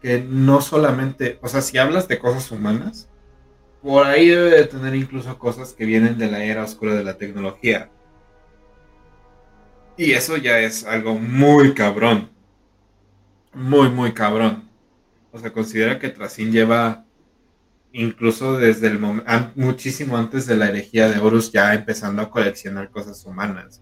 que 0.01 0.19
no 0.19 0.61
solamente, 0.61 1.40
o 1.41 1.48
sea, 1.48 1.61
si 1.61 1.77
hablas 1.77 2.07
de 2.07 2.19
cosas 2.19 2.51
humanas, 2.51 3.09
por 3.82 4.06
ahí 4.06 4.27
debe 4.27 4.49
de 4.51 4.65
tener 4.65 4.95
incluso 4.95 5.38
cosas 5.40 5.73
que 5.73 5.85
vienen 5.85 6.17
de 6.17 6.30
la 6.30 6.43
era 6.43 6.64
oscura 6.64 6.95
de 6.95 7.03
la 7.03 7.17
tecnología. 7.17 7.90
Y 9.95 10.11
eso 10.11 10.38
ya 10.38 10.59
es 10.59 10.85
algo 10.85 11.15
muy 11.15 11.73
cabrón. 11.73 12.32
Muy, 13.53 13.90
muy 13.90 14.14
cabrón. 14.14 14.69
O 15.32 15.40
sea, 15.40 15.51
considera 15.51 15.99
que 15.99 16.09
Tracin 16.09 16.51
lleva 16.51 17.06
incluso 17.91 18.57
desde 18.57 18.88
el 18.88 18.99
momento, 18.99 19.32
muchísimo 19.56 20.17
antes 20.17 20.48
de 20.48 20.57
la 20.57 20.67
herejía 20.67 21.09
de 21.09 21.19
Horus, 21.19 21.51
ya 21.51 21.73
empezando 21.73 22.22
a 22.22 22.30
coleccionar 22.30 22.90
cosas 22.90 23.23
humanas. 23.25 23.82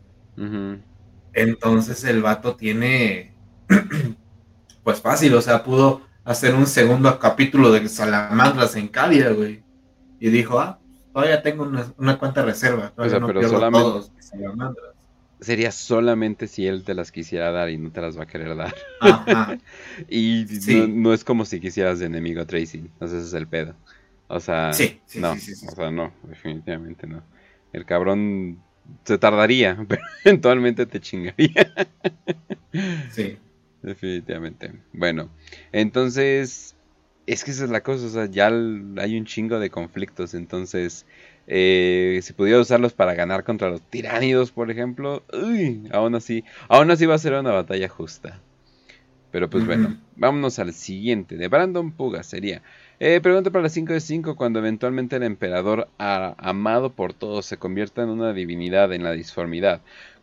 Entonces 1.34 2.04
el 2.04 2.22
vato 2.22 2.56
tiene, 2.56 3.34
pues 4.84 5.00
fácil, 5.00 5.34
o 5.34 5.42
sea, 5.42 5.64
pudo 5.64 6.02
hacer 6.24 6.54
un 6.56 6.68
segundo 6.68 7.18
capítulo 7.20 7.72
de 7.72 7.88
Salamandras 7.88 8.76
en 8.76 8.90
Cadia, 8.90 9.32
güey. 9.32 9.64
Y 10.20 10.30
dijo, 10.30 10.60
ah, 10.60 10.80
todavía 11.14 11.42
tengo 11.42 11.64
una, 11.98 12.18
cuenta 12.20 12.44
reserva, 12.44 12.92
todavía 12.96 13.20
no 13.20 13.28
pero 13.28 13.48
solamente... 13.48 14.12
Sería 15.42 15.72
solamente 15.72 16.48
si 16.48 16.68
él 16.68 16.84
te 16.84 16.94
las 16.94 17.12
quisiera 17.12 17.52
dar 17.52 17.70
y 17.70 17.78
no 17.78 17.92
te 17.92 18.00
las 18.00 18.18
va 18.18 18.24
a 18.24 18.28
querer 18.28 18.56
dar. 18.56 18.76
y 20.10 20.46
no, 20.88 21.14
es 21.14 21.24
como 21.24 21.46
si 21.46 21.60
quisieras 21.60 22.00
de 22.00 22.06
enemigo 22.06 22.46
Tracy. 22.46 22.78
Entonces 22.78 23.20
ese 23.20 23.28
es 23.28 23.34
el 23.34 23.48
pedo. 23.48 23.76
O 24.28 24.40
sea, 24.40 24.72
no, 25.16 25.32
o 25.32 25.76
sea, 25.76 25.92
no, 25.92 26.14
definitivamente 26.24 27.08
no. 27.08 27.24
El 27.74 27.86
cabrón 27.86 28.62
se 29.04 29.18
tardaría, 29.18 29.84
pero 29.88 30.02
eventualmente 30.24 30.86
te 30.86 31.00
chingaría. 31.00 31.74
Sí. 33.12 33.38
Definitivamente. 33.82 34.74
Bueno, 34.94 35.30
entonces, 35.72 36.76
es 37.26 37.44
que 37.44 37.52
esa 37.52 37.66
es 37.66 37.70
la 37.72 37.82
cosa, 37.82 38.06
o 38.06 38.10
sea, 38.10 38.26
ya 38.28 38.48
hay 38.48 39.18
un 39.18 39.26
chingo 39.26 39.60
de 39.60 39.70
conflictos, 39.70 40.34
entonces, 40.34 41.06
eh, 41.54 42.22
si 42.24 42.32
pudiera 42.32 42.62
usarlos 42.62 42.94
para 42.94 43.14
ganar 43.14 43.44
contra 43.44 43.70
los 43.70 43.82
tiránidos, 43.82 44.52
por 44.52 44.72
ejemplo, 44.72 45.22
uy, 45.34 45.84
aún 45.92 46.16
así, 46.16 46.46
aún 46.70 46.90
así 46.92 47.06
va 47.06 47.16
a 47.16 47.18
ser 47.18 47.34
una 47.34 47.52
batalla 47.52 47.90
justa. 47.90 48.40
Pero 49.32 49.50
pues 49.50 49.66
bueno, 49.66 49.98
vámonos 50.16 50.60
al 50.60 50.72
siguiente, 50.72 51.36
de 51.36 51.50
Brandon 51.50 51.92
Puga 51.92 52.24
sería, 52.24 52.62
eh, 53.02 53.20
pregunta 53.20 53.52
para 53.52 53.64
las 53.64 53.74
5 53.74 53.92
de 53.92 54.00
5, 54.00 54.38
cuando 54.38 54.60
eventualmente 54.60 55.18
el 55.18 55.24
emperador 55.24 55.90
amado 55.98 56.94
por 56.94 57.14
todos 57.14 57.46
se 57.46 57.58
convierta 57.58 58.02
en 58.02 58.10
una 58.10 58.32
divinidad 58.32 58.94
en 58.94 59.04
la 59.04 59.12
disformidad. 59.12 59.82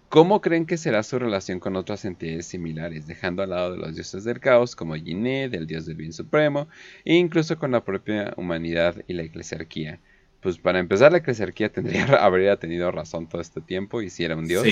¿Cómo 0.09 0.41
creen 0.41 0.65
que 0.65 0.79
será 0.79 1.03
su 1.03 1.19
relación 1.19 1.61
con 1.61 1.77
otras 1.77 2.07
entidades 2.07 2.47
similares, 2.47 3.07
dejando 3.07 3.43
al 3.43 3.51
lado 3.51 3.73
de 3.73 3.79
los 3.79 3.95
dioses 3.95 4.25
del 4.25 4.41
caos 4.41 4.75
como 4.75 4.95
Giné, 4.95 5.51
del 5.51 5.67
dios 5.67 5.85
del 5.85 5.97
bien 5.97 6.15
supremo, 6.15 6.69
e 7.05 7.17
incluso 7.17 7.59
con 7.59 7.73
la 7.73 7.85
propia 7.85 8.33
humanidad 8.39 8.97
y 9.07 9.13
la 9.13 9.25
eclesiarquía? 9.25 10.01
Pues 10.41 10.59
para 10.59 10.79
empezar, 10.79 11.13
la 11.13 11.19
eclesiarquía 11.19 11.71
tendría, 11.71 12.05
habría 12.25 12.57
tenido 12.57 12.91
razón 12.91 13.29
todo 13.29 13.41
este 13.41 13.61
tiempo 13.61 14.03
y 14.03 14.11
si 14.11 14.25
era 14.25 14.37
un 14.37 14.47
dios. 14.47 14.67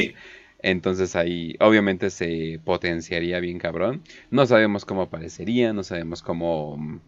Entonces 0.61 1.17
ahí 1.17 1.57
obviamente 1.61 2.11
se 2.11 2.61
potenciaría 2.65 3.41
bien 3.41 3.59
cabrón. 3.59 4.03
No 4.31 4.47
sabemos 4.47 4.85
cómo 4.85 5.03
aparecería, 5.03 5.73
no 5.73 5.83
sabemos 5.83 6.23
cómo 6.23 7.01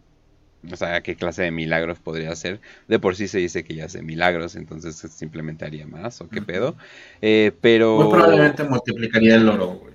o 0.71 0.75
sea, 0.75 1.01
qué 1.01 1.15
clase 1.15 1.43
de 1.43 1.51
milagros 1.51 1.99
podría 1.99 2.31
hacer. 2.31 2.59
De 2.87 2.99
por 2.99 3.15
sí 3.15 3.27
se 3.27 3.39
dice 3.39 3.63
que 3.63 3.75
ya 3.75 3.85
hace 3.85 4.01
milagros, 4.01 4.55
entonces 4.55 4.95
simplemente 4.95 5.65
haría 5.65 5.87
más, 5.87 6.19
o 6.21 6.29
qué 6.29 6.41
pedo. 6.41 6.75
Eh, 7.21 7.51
pero. 7.61 7.97
Muy 7.97 8.11
probablemente 8.11 8.63
multiplicaría 8.63 9.35
el 9.35 9.47
oro, 9.47 9.67
güey. 9.81 9.93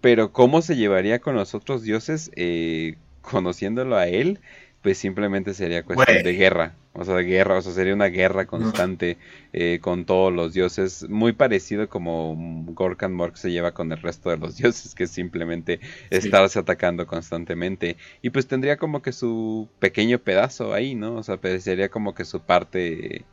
Pero, 0.00 0.32
¿cómo 0.32 0.62
se 0.62 0.76
llevaría 0.76 1.18
con 1.18 1.34
los 1.34 1.54
otros 1.54 1.82
dioses? 1.82 2.30
Eh, 2.36 2.96
conociéndolo 3.20 3.96
a 3.96 4.06
él, 4.06 4.40
pues 4.84 4.98
simplemente 4.98 5.54
sería 5.54 5.82
cuestión 5.82 6.22
de 6.22 6.34
guerra. 6.34 6.74
O 6.92 7.06
sea, 7.06 7.14
de 7.14 7.24
guerra, 7.24 7.56
o 7.56 7.62
sea, 7.62 7.72
sería 7.72 7.94
una 7.94 8.08
guerra 8.08 8.44
constante 8.44 9.16
eh, 9.54 9.78
con 9.80 10.04
todos 10.04 10.30
los 10.30 10.52
dioses. 10.52 11.08
Muy 11.08 11.32
parecido 11.32 11.88
como 11.88 12.36
Gorkan 12.66 13.14
Mork 13.14 13.36
se 13.36 13.50
lleva 13.50 13.72
con 13.72 13.90
el 13.92 14.02
resto 14.02 14.28
de 14.28 14.36
los 14.36 14.56
dioses, 14.58 14.94
que 14.94 15.04
es 15.04 15.10
simplemente 15.10 15.80
estarse 16.10 16.58
atacando 16.58 17.06
constantemente. 17.06 17.96
Y 18.20 18.28
pues 18.28 18.46
tendría 18.46 18.76
como 18.76 19.00
que 19.00 19.12
su 19.12 19.70
pequeño 19.78 20.18
pedazo 20.18 20.74
ahí, 20.74 20.94
¿no? 20.94 21.14
O 21.14 21.22
sea, 21.22 21.38
pues 21.38 21.64
sería 21.64 21.88
como 21.88 22.14
que 22.14 22.26
su 22.26 22.40
parte. 22.40 23.24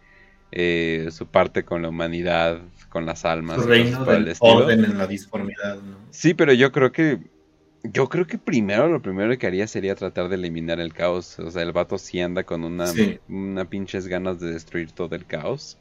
Eh, 0.54 1.10
su 1.12 1.28
parte 1.28 1.64
con 1.64 1.82
la 1.82 1.90
humanidad, 1.90 2.62
con 2.88 3.06
las 3.06 3.26
almas. 3.26 3.62
Su 3.62 3.68
reino 3.68 4.06
del 4.06 4.34
orden 4.40 4.86
en 4.86 4.98
la 4.98 5.08
disformidad, 5.08 5.76
¿no? 5.76 5.98
Sí, 6.12 6.34
pero 6.34 6.54
yo 6.54 6.72
creo 6.72 6.94
que 6.94 7.20
yo 7.84 8.10
creo 8.10 8.28
que 8.28 8.38
primero 8.38 8.88
lo 8.88 9.02
primero 9.02 9.38
que 9.38 9.48
haría 9.48 9.68
sería 9.68 9.96
tratar 9.96 10.30
de 10.30 10.36
eliminar 10.36 10.80
el 10.80 10.94
caos. 10.94 11.40
O 11.40 11.50
sea, 11.50 11.64
el 11.64 11.72
vato 11.72 11.98
sí 11.98 12.20
anda 12.20 12.44
con 12.44 12.64
una, 12.64 12.86
una 13.28 13.66
pinches 13.66 14.08
ganas 14.08 14.40
de 14.40 14.52
destruir 14.52 14.92
todo 14.92 15.16
el 15.16 15.26
caos. 15.26 15.78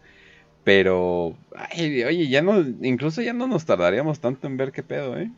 Pero, 0.65 1.37
ay, 1.57 2.05
oye, 2.05 2.29
ya 2.29 2.43
no, 2.43 2.61
incluso 2.61 3.23
ya 3.23 3.33
no 3.33 3.47
nos 3.47 3.65
tardaríamos 3.65 4.21
tanto 4.21 4.47
en 4.47 4.57
ver 4.57 4.73
qué 4.73 4.83
pedo, 4.83 5.17
¿eh? 5.19 5.31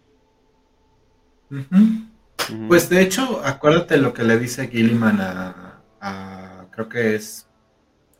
Pues 2.68 2.89
de 2.89 3.02
hecho, 3.02 3.41
acuérdate 3.44 3.99
lo 3.99 4.12
que 4.15 4.24
le 4.24 4.39
dice 4.39 4.68
Gilliman 4.68 5.20
a, 5.20 6.66
creo 6.70 6.89
que 6.89 7.15
es, 7.15 7.47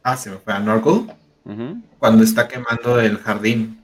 ah, 0.03 0.17
se 0.17 0.31
me 0.31 0.37
fue 0.37 0.53
a 0.53 0.61
Norgul, 0.61 1.11
cuando 1.99 2.23
está 2.23 2.47
quemando 2.47 3.01
el 3.01 3.19
jardín 3.19 3.82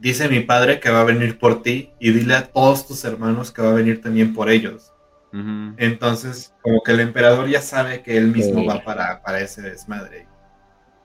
dice 0.00 0.28
mi 0.28 0.40
padre 0.40 0.80
que 0.80 0.90
va 0.90 1.02
a 1.02 1.04
venir 1.04 1.38
por 1.38 1.62
ti 1.62 1.90
y 2.00 2.10
dile 2.10 2.34
a 2.34 2.46
todos 2.46 2.86
tus 2.86 3.04
hermanos 3.04 3.52
que 3.52 3.62
va 3.62 3.70
a 3.70 3.74
venir 3.74 4.00
también 4.00 4.34
por 4.34 4.50
ellos. 4.50 4.92
Entonces, 5.32 6.52
como 6.60 6.82
que 6.82 6.90
el 6.90 6.98
emperador 6.98 7.48
ya 7.48 7.62
sabe 7.62 8.02
que 8.02 8.16
él 8.16 8.28
mismo 8.28 8.66
va 8.66 8.82
para, 8.82 9.22
para 9.22 9.40
ese 9.40 9.62
desmadre. 9.62 10.26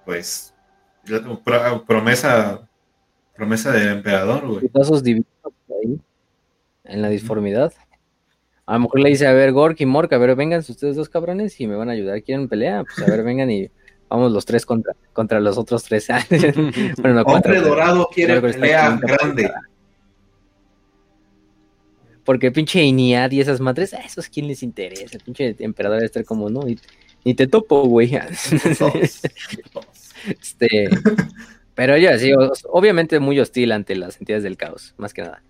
Pues, 0.04 0.56
promesa, 1.86 2.68
promesa 3.36 3.72
del 3.72 3.90
emperador, 3.90 4.48
güey. 4.48 5.04
divinos 5.04 5.28
ahí, 5.70 6.02
en 6.86 7.02
la 7.04 7.10
disformidad. 7.10 7.72
A 8.66 8.74
lo 8.74 8.80
mejor 8.80 9.00
le 9.02 9.10
dice, 9.10 9.28
a 9.28 9.34
ver, 9.34 9.52
Gork 9.52 9.80
y 9.80 9.86
Mork, 9.86 10.12
a 10.12 10.18
ver, 10.18 10.36
vengan 10.36 10.62
ustedes 10.62 10.96
dos 10.96 11.10
cabrones 11.10 11.62
y 11.62 11.68
me 11.68 11.76
van 11.76 11.90
a 11.90 11.92
ayudar. 11.92 12.24
¿Quieren 12.24 12.50
pelea? 12.50 12.84
Pues 12.84 13.08
a 13.08 13.12
ver, 13.12 13.24
vengan 13.24 13.52
y 13.52 13.70
Vamos 14.10 14.32
los 14.32 14.46
tres 14.46 14.66
contra, 14.66 14.94
contra 15.14 15.40
los 15.40 15.58
otros 15.58 15.84
tres. 15.84 16.08
bueno, 17.02 17.22
Hombre 17.22 17.62
Dorado 17.62 18.08
quiere 18.14 18.40
pelea 18.40 18.98
grande. 19.02 19.52
Porque 22.24 22.52
pinche 22.52 22.82
Iniad 22.84 23.32
y 23.32 23.42
esas 23.42 23.60
madres, 23.60 23.94
a 23.94 24.00
esos 24.00 24.30
quién 24.30 24.48
les 24.48 24.64
interesa. 24.64 25.18
El 25.18 25.24
pinche 25.24 25.56
emperador 25.60 25.98
debe 25.98 26.08
estar 26.08 26.26
como, 26.26 26.50
no, 26.50 26.62
ni, 27.24 27.34
te 27.34 27.48
topo, 27.48 27.84
güey. 27.88 28.16
este, 30.28 30.90
pero 31.76 31.98
ya, 31.98 32.18
sí, 32.18 32.32
obviamente 32.70 33.20
muy 33.20 33.40
hostil 33.40 33.72
ante 33.72 33.96
las 33.96 34.20
entidades 34.20 34.44
del 34.44 34.58
caos, 34.58 34.96
más 34.98 35.14
que 35.14 35.22
nada. 35.22 35.44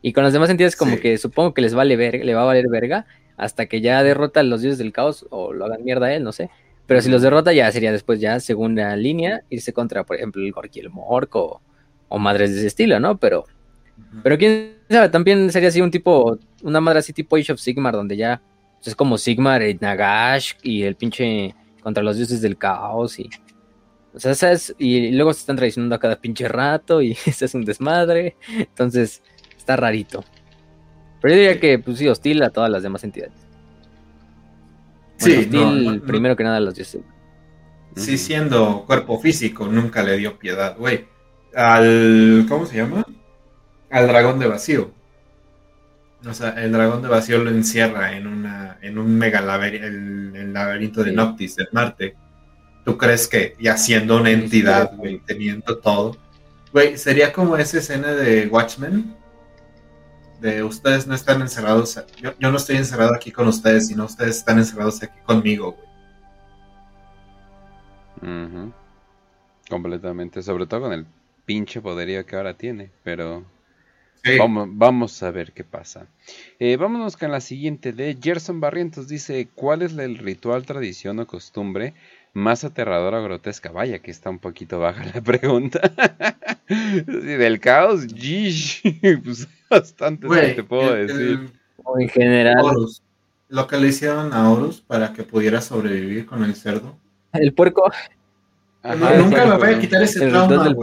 Y 0.00 0.12
con 0.12 0.24
las 0.24 0.32
demás 0.32 0.48
entidades 0.50 0.76
como 0.76 0.98
que 0.98 1.18
supongo 1.18 1.54
que 1.54 1.62
les 1.62 1.74
vale 1.74 1.96
ver, 1.96 2.24
le 2.24 2.34
va 2.34 2.42
a 2.42 2.46
valer 2.46 2.68
verga 2.68 3.06
hasta 3.36 3.66
que 3.66 3.80
ya 3.80 4.02
derrota 4.02 4.40
a 4.40 4.42
los 4.42 4.62
dioses 4.62 4.78
del 4.78 4.92
caos 4.92 5.26
o 5.30 5.52
lo 5.52 5.64
hagan 5.64 5.84
mierda 5.84 6.06
a 6.06 6.14
él, 6.14 6.24
no 6.24 6.32
sé. 6.32 6.50
Pero 6.86 7.00
si 7.00 7.10
los 7.10 7.22
derrota 7.22 7.52
ya 7.52 7.70
sería 7.70 7.92
después 7.92 8.20
ya 8.20 8.40
segunda 8.40 8.94
línea 8.96 9.42
irse 9.50 9.72
contra, 9.72 10.04
por 10.04 10.16
ejemplo, 10.16 10.42
el 10.42 10.52
Gorky 10.52 10.80
el 10.80 10.90
Morco 10.90 11.62
o, 12.08 12.18
madres 12.18 12.52
de 12.52 12.58
ese 12.58 12.66
estilo, 12.66 13.00
¿no? 13.00 13.16
Pero, 13.16 13.44
pero 14.22 14.36
quién 14.36 14.76
sabe, 14.90 15.08
también 15.08 15.50
sería 15.50 15.68
así 15.68 15.80
un 15.80 15.90
tipo, 15.90 16.38
una 16.62 16.80
madre 16.80 16.98
así 16.98 17.12
tipo 17.12 17.36
Age 17.36 17.52
of 17.52 17.60
Sigmar, 17.60 17.94
donde 17.94 18.16
ya 18.16 18.42
pues, 18.76 18.88
es 18.88 18.96
como 18.96 19.16
Sigmar, 19.16 19.62
y 19.62 19.78
Nagash 19.80 20.54
y 20.62 20.82
el 20.82 20.96
pinche 20.96 21.54
contra 21.82 22.02
los 22.02 22.16
dioses 22.16 22.40
del 22.40 22.58
caos 22.58 23.18
y... 23.18 23.30
O 24.14 24.20
sea, 24.20 24.34
¿sabes? 24.34 24.74
y 24.78 25.10
luego 25.12 25.32
se 25.32 25.40
están 25.40 25.56
traicionando 25.56 25.94
a 25.94 25.98
cada 25.98 26.16
pinche 26.16 26.46
rato 26.46 27.00
y 27.00 27.12
ese 27.26 27.46
es 27.46 27.54
un 27.54 27.64
desmadre. 27.64 28.36
Entonces, 28.58 29.22
está 29.56 29.76
rarito. 29.76 30.22
Pero 31.22 31.34
yo 31.34 31.40
diría 31.40 31.60
que, 31.60 31.78
pues 31.78 31.98
sí, 31.98 32.08
hostil 32.08 32.42
a 32.42 32.50
todas 32.50 32.68
las 32.68 32.82
demás 32.82 33.04
entidades. 33.04 33.51
Sí, 35.22 36.00
primero 36.06 36.36
que 36.36 36.44
nada 36.44 36.60
los 36.60 36.74
dioses. 36.74 37.02
Sí, 37.96 38.16
siendo 38.16 38.84
cuerpo 38.86 39.20
físico, 39.20 39.66
nunca 39.66 40.02
le 40.02 40.16
dio 40.16 40.38
piedad, 40.38 40.76
güey. 40.76 41.06
Al. 41.54 42.46
¿Cómo 42.48 42.66
se 42.66 42.76
llama? 42.76 43.04
Al 43.90 44.08
dragón 44.08 44.38
de 44.38 44.46
vacío. 44.46 44.90
O 46.26 46.32
sea, 46.32 46.50
el 46.50 46.72
dragón 46.72 47.02
de 47.02 47.08
vacío 47.08 47.38
lo 47.38 47.50
encierra 47.50 48.16
en 48.16 48.26
una 48.26 48.78
en 48.80 48.98
un 48.98 49.16
mega 49.16 49.40
laberinto, 49.40 49.86
el, 49.86 50.52
laberinto 50.52 51.04
de 51.04 51.12
Noctis, 51.12 51.56
de 51.56 51.66
Marte. 51.72 52.14
¿Tú 52.84 52.98
crees 52.98 53.28
que, 53.28 53.54
ya 53.60 53.76
siendo 53.76 54.16
una 54.16 54.30
entidad, 54.30 54.92
güey, 54.96 55.20
teniendo 55.24 55.78
todo, 55.78 56.16
güey, 56.72 56.98
sería 56.98 57.32
como 57.32 57.56
esa 57.56 57.78
escena 57.78 58.08
de 58.12 58.48
Watchmen, 58.48 59.14
de 60.42 60.62
ustedes 60.64 61.06
no 61.06 61.14
están 61.14 61.40
encerrados, 61.40 62.04
yo, 62.20 62.32
no 62.38 62.56
estoy 62.56 62.76
encerrado 62.76 63.14
aquí 63.14 63.30
con 63.30 63.46
ustedes, 63.46 63.86
sino 63.86 64.04
ustedes 64.04 64.38
están 64.38 64.58
encerrados 64.58 65.02
aquí 65.02 65.18
conmigo, 65.24 65.72
güey. 65.72 65.92
Completamente, 69.70 70.42
sobre 70.42 70.66
todo 70.66 70.82
con 70.82 70.92
el 70.92 71.06
pinche 71.46 71.80
poderío 71.80 72.26
que 72.26 72.36
ahora 72.36 72.54
tiene, 72.54 72.90
pero 73.02 73.44
vamos, 74.38 74.68
vamos, 74.72 75.22
a 75.22 75.30
ver 75.30 75.52
qué 75.52 75.64
pasa. 75.64 76.06
Eh, 76.58 76.76
vámonos 76.76 77.16
con 77.16 77.30
la 77.30 77.40
siguiente 77.40 77.92
de 77.92 78.18
Gerson 78.20 78.60
Barrientos, 78.60 79.08
dice, 79.08 79.48
¿cuál 79.54 79.82
es 79.82 79.96
el 79.96 80.18
ritual, 80.18 80.66
tradición 80.66 81.20
o 81.20 81.26
costumbre 81.26 81.94
más 82.32 82.64
aterradora 82.64 83.20
o 83.20 83.24
grotesca? 83.24 83.70
Vaya 83.70 84.00
que 84.00 84.10
está 84.10 84.30
un 84.30 84.38
poquito 84.38 84.78
baja 84.78 85.04
la 85.04 85.20
pregunta. 85.20 85.80
del 87.06 87.60
caos, 87.60 88.06
pues 89.24 89.48
bastante 89.72 90.28
te 90.54 90.62
puedo 90.62 90.94
decir. 90.94 91.50
en 91.98 92.08
general. 92.08 92.64
lo 93.48 93.66
que 93.66 93.76
le 93.78 93.88
hicieron 93.88 94.32
a 94.32 94.50
Horus 94.50 94.80
para 94.80 95.12
que 95.12 95.22
pudiera 95.22 95.60
sobrevivir 95.60 96.26
con 96.26 96.44
el 96.44 96.54
cerdo. 96.54 96.96
El 97.32 97.52
puerco. 97.52 97.90
nunca 98.84 99.46
me 99.46 99.56
voy 99.56 99.74
a 99.74 99.78
quitar 99.78 100.02
ese 100.02 100.28
trauma, 100.28 100.74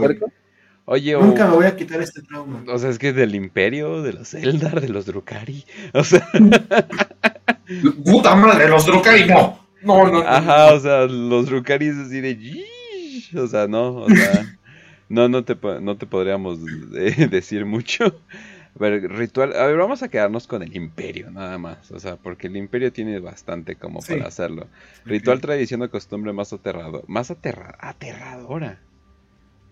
Oye, 0.86 1.12
Nunca 1.12 1.46
me 1.46 1.54
voy 1.54 1.66
a 1.66 1.76
quitar 1.76 2.00
este 2.00 2.20
trauma. 2.22 2.64
O 2.66 2.76
sea, 2.76 2.90
es 2.90 2.98
que 2.98 3.10
es 3.10 3.14
del 3.14 3.36
Imperio, 3.36 4.02
de 4.02 4.12
los 4.12 4.34
Eldar, 4.34 4.80
de 4.80 4.88
los 4.88 5.06
Drukari. 5.06 5.64
O 5.94 6.02
sea. 6.02 6.28
Puta 8.04 8.34
madre, 8.34 8.68
los 8.68 8.86
Drukari 8.86 9.26
no. 9.26 9.60
No, 9.82 10.10
no, 10.10 10.18
Ajá, 10.18 10.74
o 10.74 10.80
sea, 10.80 11.06
los 11.06 11.46
Drukari 11.46 11.86
es 11.86 11.96
así 11.96 12.20
de. 12.20 12.64
O 13.36 13.46
sea, 13.46 13.68
no, 13.68 13.98
o 13.98 14.10
sea. 14.10 14.58
no, 15.08 15.28
no 15.28 15.44
te, 15.44 15.56
no 15.80 15.96
te 15.96 16.06
podríamos 16.06 16.58
eh, 16.96 17.28
decir 17.30 17.64
mucho. 17.64 18.20
Pero 18.78 19.08
ritual, 19.08 19.52
a 19.54 19.66
ver, 19.66 19.76
vamos 19.76 20.02
a 20.02 20.08
quedarnos 20.08 20.46
con 20.46 20.62
el 20.62 20.74
imperio, 20.76 21.30
nada 21.30 21.58
más. 21.58 21.90
O 21.90 21.98
sea, 21.98 22.16
porque 22.16 22.46
el 22.46 22.56
imperio 22.56 22.92
tiene 22.92 23.18
bastante 23.18 23.76
como 23.76 24.00
para 24.00 24.26
hacerlo. 24.26 24.68
Ritual, 25.04 25.40
tradición 25.40 25.82
o 25.82 25.90
costumbre 25.90 26.32
más 26.32 26.52
aterrador, 26.52 27.04
más 27.08 27.30
aterra 27.30 27.76
aterradora. 27.80 28.78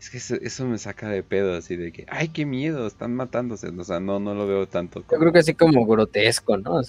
Es 0.00 0.10
que 0.10 0.18
eso, 0.18 0.66
me 0.66 0.78
saca 0.78 1.08
de 1.08 1.22
pedo, 1.22 1.56
así 1.56 1.76
de 1.76 1.90
que, 1.92 2.06
ay, 2.08 2.28
qué 2.28 2.46
miedo, 2.46 2.86
están 2.86 3.14
matándose. 3.16 3.68
O 3.68 3.84
sea, 3.84 3.98
no, 3.98 4.20
no 4.20 4.34
lo 4.34 4.46
veo 4.46 4.66
tanto. 4.68 5.04
Yo 5.10 5.18
creo 5.18 5.32
que 5.32 5.40
así 5.40 5.54
como 5.54 5.84
grotesco, 5.86 6.56
¿no? 6.56 6.80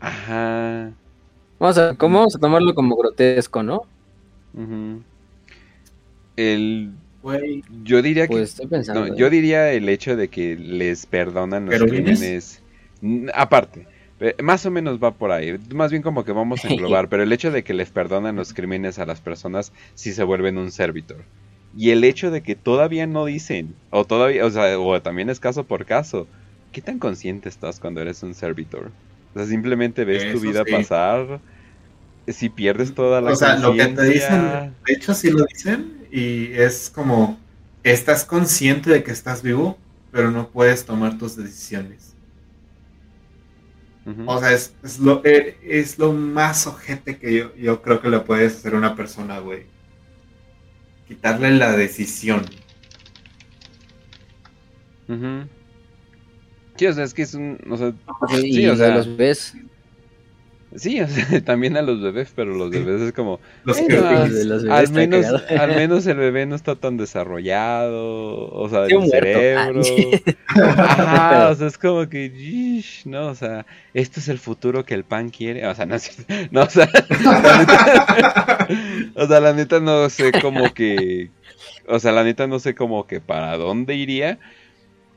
Ajá. 0.00 0.92
Vamos 1.58 1.78
a, 1.78 1.94
¿cómo 1.94 2.18
vamos 2.18 2.36
a 2.36 2.38
tomarlo 2.38 2.74
como 2.74 2.96
grotesco, 2.96 3.62
no? 3.62 3.82
El 6.36 6.92
yo 7.82 8.02
diría 8.02 8.28
que. 8.28 8.34
Pues, 8.34 8.60
yo 9.16 9.30
diría 9.30 9.72
el 9.72 9.88
hecho 9.88 10.16
de 10.16 10.28
que 10.28 10.56
les 10.56 11.06
perdonan 11.06 11.66
los 11.66 11.82
crímenes. 11.82 12.62
Aparte, 13.34 13.86
más 14.42 14.64
o 14.66 14.70
menos 14.70 15.02
va 15.02 15.12
por 15.12 15.30
ahí. 15.30 15.58
Más 15.74 15.90
bien 15.90 16.02
como 16.02 16.24
que 16.24 16.32
vamos 16.32 16.64
a 16.64 16.68
englobar. 16.70 17.08
pero 17.08 17.22
el 17.22 17.32
hecho 17.32 17.50
de 17.50 17.64
que 17.64 17.74
les 17.74 17.90
perdonan 17.90 18.36
los 18.36 18.54
crímenes 18.54 18.98
a 18.98 19.06
las 19.06 19.20
personas 19.20 19.72
si 19.94 20.12
se 20.12 20.24
vuelven 20.24 20.58
un 20.58 20.70
servitor. 20.70 21.24
Y 21.76 21.90
el 21.90 22.04
hecho 22.04 22.30
de 22.30 22.42
que 22.42 22.54
todavía 22.54 23.06
no 23.06 23.26
dicen, 23.26 23.74
o 23.90 24.06
todavía, 24.06 24.46
o 24.46 24.50
sea, 24.50 24.78
o 24.78 25.02
también 25.02 25.28
es 25.28 25.40
caso 25.40 25.64
por 25.64 25.84
caso. 25.84 26.26
¿Qué 26.72 26.80
tan 26.80 26.98
consciente 26.98 27.48
estás 27.48 27.80
cuando 27.80 28.00
eres 28.00 28.22
un 28.22 28.34
servitor? 28.34 28.90
O 29.34 29.38
sea, 29.38 29.46
simplemente 29.46 30.04
ves 30.04 30.32
tu 30.32 30.40
vida 30.40 30.64
pasar. 30.64 31.40
Si 32.26 32.48
pierdes 32.48 32.94
toda 32.94 33.20
la 33.20 33.32
O 33.32 33.36
sea, 33.36 33.56
lo 33.56 33.74
que 33.74 33.86
te 33.86 34.04
dicen, 34.04 34.72
de 34.86 34.92
hecho, 34.92 35.14
sí 35.14 35.30
lo 35.30 35.44
dicen, 35.44 35.92
y 36.16 36.50
es 36.54 36.88
como, 36.88 37.38
estás 37.82 38.24
consciente 38.24 38.88
de 38.88 39.04
que 39.04 39.10
estás 39.10 39.42
vivo, 39.42 39.76
pero 40.10 40.30
no 40.30 40.48
puedes 40.48 40.86
tomar 40.86 41.18
tus 41.18 41.36
decisiones. 41.36 42.14
O 44.24 44.40
sea, 44.40 44.52
es, 44.52 44.72
lo, 44.98 45.20
eh, 45.26 45.58
es 45.62 45.98
lo 45.98 46.14
más 46.14 46.66
ojete 46.66 47.18
que 47.18 47.36
yo, 47.36 47.54
yo 47.56 47.82
creo 47.82 48.00
que 48.00 48.08
le 48.08 48.20
puedes 48.20 48.56
hacer 48.56 48.74
a 48.74 48.78
una 48.78 48.96
persona, 48.96 49.40
güey. 49.40 49.64
Quitarle 51.06 51.50
la 51.50 51.76
decisión. 51.76 52.46
Sí, 56.76 56.86
o 56.86 56.92
sea, 56.94 57.04
es 57.04 57.12
que 57.12 57.22
es 57.22 57.34
un. 57.34 57.58
O 57.68 57.76
sea, 57.76 57.92
sí, 58.40 58.66
o 58.66 58.76
sea, 58.76 58.96
los 58.96 59.16
ves 59.18 59.54
Sí, 60.76 61.00
también 61.44 61.76
a 61.76 61.82
los 61.82 62.00
bebés, 62.02 62.32
pero 62.34 62.54
los 62.54 62.70
bebés 62.70 63.00
es 63.00 63.12
como... 63.12 63.40
al, 63.66 64.92
menos, 64.92 65.26
al 65.50 65.74
menos 65.74 66.06
el 66.06 66.16
bebé 66.16 66.46
no 66.46 66.54
está 66.54 66.76
tan 66.76 66.96
desarrollado, 66.96 68.50
o 68.50 68.68
sea, 68.68 68.84
el 68.84 69.10
cerebro. 69.10 69.80
o 69.80 69.84
sea, 71.54 71.66
es 71.66 71.78
como 71.78 72.08
que, 72.08 72.82
no, 73.04 73.28
o 73.28 73.34
sea, 73.34 73.66
esto 73.94 74.20
es 74.20 74.28
el 74.28 74.38
futuro 74.38 74.84
que 74.84 74.94
el 74.94 75.04
pan 75.04 75.30
quiere. 75.30 75.66
O 75.66 75.74
sea, 75.74 75.86
no, 75.86 75.96
no 76.50 76.62
o 76.62 76.70
sea, 76.70 76.88
la 77.24 77.58
neta, 77.58 78.68
o 79.14 79.26
sea, 79.26 79.40
la 79.40 79.52
neta 79.52 79.80
no 79.80 80.08
sé 80.10 80.32
cómo 80.40 80.74
que, 80.74 81.30
o 81.88 81.98
sea, 81.98 82.12
la 82.12 82.24
neta 82.24 82.46
no 82.46 82.58
sé 82.58 82.74
como 82.74 83.06
que 83.06 83.20
para 83.20 83.56
dónde 83.56 83.94
iría, 83.94 84.38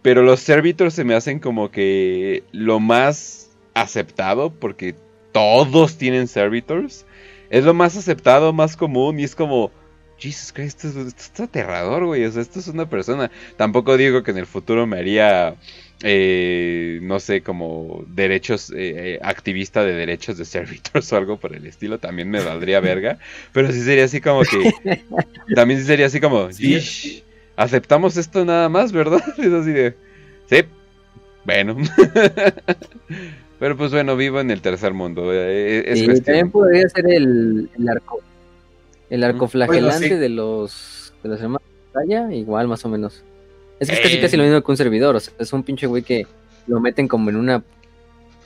pero 0.01 0.21
los 0.23 0.39
servitors 0.39 0.93
se 0.93 1.03
me 1.03 1.15
hacen 1.15 1.39
como 1.39 1.69
que 1.71 2.43
lo 2.51 2.79
más 2.79 3.49
aceptado 3.73 4.51
porque 4.51 4.95
todos 5.39 5.97
tienen 5.97 6.27
servitors. 6.27 7.05
Es 7.49 7.63
lo 7.63 7.73
más 7.73 7.95
aceptado, 7.95 8.51
más 8.51 8.75
común 8.75 9.19
y 9.19 9.23
es 9.23 9.35
como, 9.35 9.71
Jesus 10.17 10.51
Christ, 10.51 10.83
esto, 10.83 11.01
es 11.01 11.39
aterrador, 11.39 12.05
güey. 12.05 12.25
O 12.25 12.31
sea, 12.31 12.41
esto 12.41 12.59
es 12.59 12.67
una 12.67 12.89
persona. 12.89 13.31
Tampoco 13.55 13.95
digo 13.95 14.21
que 14.21 14.31
en 14.31 14.37
el 14.37 14.45
futuro 14.45 14.85
me 14.85 14.97
haría, 14.97 15.55
eh, 16.03 16.99
no 17.03 17.21
sé, 17.21 17.41
como 17.41 18.03
derechos, 18.07 18.69
eh, 18.71 18.75
eh, 19.15 19.19
activista 19.21 19.85
de 19.85 19.93
derechos 19.93 20.37
de 20.37 20.43
servitors 20.43 21.11
o 21.13 21.15
algo 21.15 21.37
por 21.37 21.55
el 21.55 21.65
estilo. 21.65 21.99
También 21.99 22.29
me 22.29 22.43
valdría 22.43 22.79
verga. 22.81 23.17
Pero 23.53 23.71
sí 23.71 23.81
sería 23.81 24.03
así 24.03 24.19
como 24.19 24.41
que, 24.41 25.03
también 25.55 25.83
sería 25.85 26.07
así 26.07 26.19
como, 26.19 26.49
aceptamos 27.55 28.17
esto 28.17 28.43
nada 28.43 28.67
más, 28.67 28.91
¿verdad? 28.91 29.23
Es 29.37 29.53
así 29.53 29.71
de, 29.71 29.95
sí, 30.49 30.63
bueno. 31.45 31.77
Pero 33.59 33.75
pues 33.75 33.91
bueno, 33.91 34.15
vivo 34.15 34.39
en 34.39 34.51
el 34.51 34.61
tercer 34.61 34.93
mundo. 34.93 35.33
Eh, 35.33 35.83
es 35.85 36.23
también 36.23 36.49
podría 36.49 36.87
ser 36.89 37.11
el, 37.11 37.69
el 37.77 37.89
arco. 37.89 38.21
El 39.09 39.23
arco 39.23 39.47
flagelante 39.47 40.17
de 40.17 40.29
los 40.29 41.13
de 41.23 41.29
los 41.29 41.41
hermanos 41.41 41.61
de 41.93 42.35
igual 42.35 42.67
más 42.67 42.85
o 42.85 42.89
menos. 42.89 43.23
Es 43.79 43.89
que 43.89 43.95
es 43.95 44.01
casi 44.01 44.21
casi 44.21 44.37
lo 44.37 44.43
mismo 44.43 44.61
que 44.61 44.71
un 44.71 44.77
servidor, 44.77 45.15
o 45.15 45.19
sea, 45.19 45.33
es 45.39 45.51
un 45.51 45.63
pinche 45.63 45.87
güey 45.87 46.03
que 46.03 46.27
lo 46.67 46.79
meten 46.79 47.07
como 47.07 47.29
en 47.29 47.35
una 47.35 47.63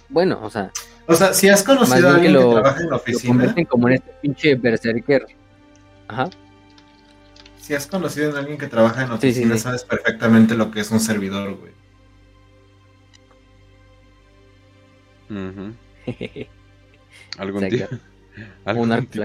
bueno, 0.10 0.40
o 0.44 0.50
sea, 0.50 0.72
o 1.06 1.16
sea, 1.16 1.34
si 1.34 1.50
has 1.50 1.64
conocido 1.64 2.10
a 2.10 2.16
alguien 2.16 2.34
que, 2.34 2.40
trabaja 2.40 2.82
en 2.82 2.90
la 2.90 2.96
oficina, 2.96 3.34
lo 3.34 3.40
meten 3.48 3.66
como 3.66 3.88
en 3.90 3.96
este 3.96 4.12
pinche 4.22 4.56
berserker. 4.56 5.26
Ajá. 6.08 6.30
Si 7.60 7.74
has 7.74 7.88
conocido 7.88 8.36
a 8.36 8.40
alguien 8.40 8.58
que 8.58 8.68
trabaja 8.68 9.04
en 9.04 9.10
la 9.10 9.16
oficina, 9.16 9.58
sabes 9.58 9.84
perfectamente 9.84 10.56
lo 10.56 10.72
que 10.72 10.82
es 10.82 10.92
un 10.92 11.00
servidor, 11.00 11.58
güey. 11.58 11.72
algún, 17.38 17.70
tipo, 17.70 17.86
algún, 18.66 19.08
tipo, 19.08 19.24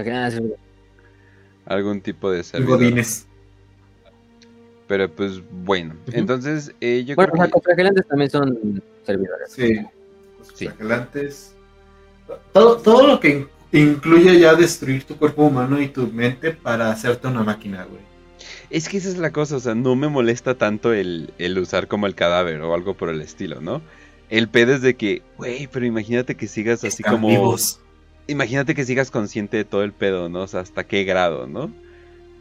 algún 1.65 2.01
tipo 2.01 2.31
de 2.31 2.43
servidor. 2.43 3.05
Pero 4.87 5.07
pues 5.07 5.41
bueno, 5.51 5.95
entonces 6.11 6.73
eh, 6.81 7.03
yo 7.05 7.15
bueno, 7.15 7.31
creo 7.33 7.75
que... 7.75 8.01
también 8.01 8.29
son 8.31 8.81
servidores. 9.05 9.51
Sí, 9.51 9.79
sí. 10.55 10.67
Todo, 12.53 12.77
todo 12.77 13.07
lo 13.07 13.19
que 13.19 13.47
incluye 13.71 14.39
ya 14.39 14.55
destruir 14.55 15.03
tu 15.03 15.15
cuerpo 15.15 15.43
humano 15.43 15.79
y 15.79 15.89
tu 15.89 16.07
mente 16.07 16.51
para 16.51 16.89
hacerte 16.91 17.27
una 17.27 17.43
máquina, 17.43 17.85
güey. 17.85 18.01
Es 18.71 18.89
que 18.89 18.97
esa 18.97 19.09
es 19.09 19.17
la 19.17 19.31
cosa, 19.31 19.57
o 19.57 19.59
sea, 19.59 19.75
no 19.75 19.95
me 19.95 20.07
molesta 20.07 20.55
tanto 20.55 20.93
el, 20.93 21.33
el 21.37 21.57
usar 21.57 21.87
como 21.87 22.07
el 22.07 22.15
cadáver 22.15 22.61
o 22.61 22.73
algo 22.73 22.95
por 22.95 23.09
el 23.09 23.21
estilo, 23.21 23.61
¿no? 23.61 23.81
El 24.29 24.47
pedo 24.47 24.73
es 24.75 24.81
de 24.81 24.95
que, 24.95 25.21
güey, 25.37 25.67
pero 25.67 25.85
imagínate 25.85 26.35
que 26.35 26.47
sigas 26.47 26.83
así 26.83 27.03
como... 27.03 27.55
Imagínate 28.27 28.75
que 28.75 28.85
sigas 28.85 29.09
consciente 29.09 29.57
de 29.57 29.65
todo 29.65 29.83
el 29.83 29.91
pedo, 29.91 30.29
¿no? 30.29 30.41
O 30.41 30.47
sea, 30.47 30.59
hasta 30.59 30.83
qué 30.83 31.03
grado, 31.03 31.47
¿no? 31.47 31.73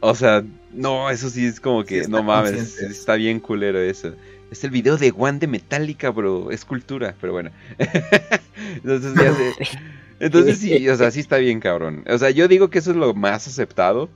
O 0.00 0.14
sea, 0.14 0.44
no, 0.72 1.08
eso 1.10 1.30
sí 1.30 1.46
es 1.46 1.60
como 1.60 1.84
que, 1.84 2.06
no 2.08 2.22
mames, 2.22 2.78
está 2.78 3.14
bien 3.14 3.40
culero 3.40 3.80
eso. 3.80 4.12
Es 4.50 4.62
el 4.64 4.70
video 4.70 4.96
de 4.96 5.12
One 5.16 5.38
de 5.38 5.46
Metallica, 5.46 6.10
bro. 6.10 6.50
Es 6.50 6.64
cultura, 6.64 7.14
pero 7.20 7.32
bueno. 7.32 7.50
Entonces 8.74 9.14
ya 9.14 9.34
sé. 9.34 9.52
Entonces 10.20 10.58
sí, 10.58 10.88
o 10.88 10.96
sea, 10.96 11.10
sí 11.10 11.20
está 11.20 11.36
bien 11.38 11.60
cabrón. 11.60 12.04
O 12.08 12.18
sea, 12.18 12.30
yo 12.30 12.48
digo 12.48 12.70
que 12.70 12.78
eso 12.78 12.90
es 12.90 12.96
lo 12.96 13.14
más 13.14 13.46
aceptado. 13.46 14.08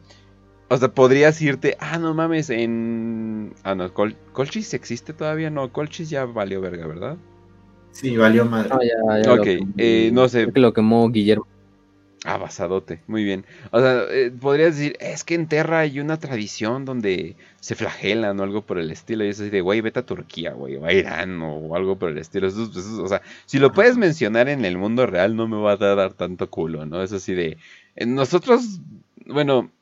O 0.69 0.77
sea, 0.77 0.89
podrías 0.89 1.41
irte, 1.43 1.77
ah, 1.81 1.99
no 1.99 2.15
mames, 2.15 2.49
en... 2.49 3.53
Ah, 3.63 3.75
no, 3.75 3.93
Colchis 3.93 4.73
existe 4.73 5.13
todavía, 5.13 5.51
no, 5.51 5.71
Colchis 5.71 6.09
ya 6.09 6.25
valió 6.25 6.63
verga, 6.63 6.87
¿verdad? 6.87 7.19
Sí, 7.93 8.17
valió 8.17 8.45
madre. 8.45 8.71
No, 8.71 8.81
ya, 8.83 9.23
ya 9.23 9.33
ok, 9.35 9.47
eh, 9.77 10.11
no 10.13 10.29
sé. 10.29 10.43
Creo 10.43 10.55
que 10.55 10.61
lo 10.61 10.73
quemó 10.73 11.09
Guillermo. 11.11 11.47
Ah, 12.25 12.39
basadote, 12.39 13.01
muy 13.09 13.25
bien. 13.25 13.45
O 13.73 13.81
sea, 13.81 14.05
eh, 14.09 14.31
podrías 14.31 14.77
decir, 14.77 14.97
es 15.01 15.25
que 15.25 15.35
en 15.35 15.49
Terra 15.49 15.81
hay 15.81 15.99
una 15.99 16.21
tradición 16.21 16.85
donde 16.85 17.35
se 17.59 17.75
flagelan 17.75 18.39
o 18.39 18.45
algo 18.45 18.63
por 18.63 18.79
el 18.79 18.93
estilo. 18.93 19.25
Y 19.25 19.29
es 19.29 19.41
así 19.41 19.51
de, 19.51 19.61
güey, 19.61 19.81
vete 19.81 19.99
a 19.99 20.07
Turquía, 20.07 20.53
güey, 20.53 20.77
o 20.77 20.85
a 20.87 20.93
Irán 20.93 21.43
o 21.43 21.75
algo 21.75 21.99
por 21.99 22.11
el 22.11 22.19
estilo. 22.19 22.47
o 22.47 23.09
sea, 23.09 23.23
si 23.47 23.59
lo 23.59 23.73
puedes 23.73 23.97
mencionar 23.97 24.49
en 24.49 24.65
el 24.65 24.79
mundo 24.79 25.05
real, 25.07 25.35
no 25.35 25.49
me 25.49 25.57
va 25.57 25.73
a 25.73 25.77
dar 25.77 26.13
tanto 26.13 26.49
culo, 26.49 26.87
¿no? 26.87 27.03
Es 27.03 27.13
así 27.13 27.35
de, 27.35 27.59
nosotros, 28.07 28.81
bueno, 29.27 29.73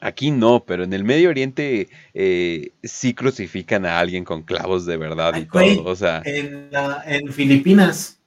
Aquí 0.00 0.30
no, 0.30 0.64
pero 0.64 0.84
en 0.84 0.92
el 0.94 1.04
Medio 1.04 1.28
Oriente 1.28 1.88
eh, 2.14 2.72
sí 2.82 3.12
crucifican 3.12 3.84
a 3.84 3.98
alguien 3.98 4.24
con 4.24 4.42
clavos 4.42 4.86
de 4.86 4.96
verdad 4.96 5.36
y 5.36 5.44
todo. 5.44 5.84
O 5.84 5.94
sea, 5.94 6.22
en, 6.24 6.70
en 7.06 7.32
Filipinas. 7.32 8.18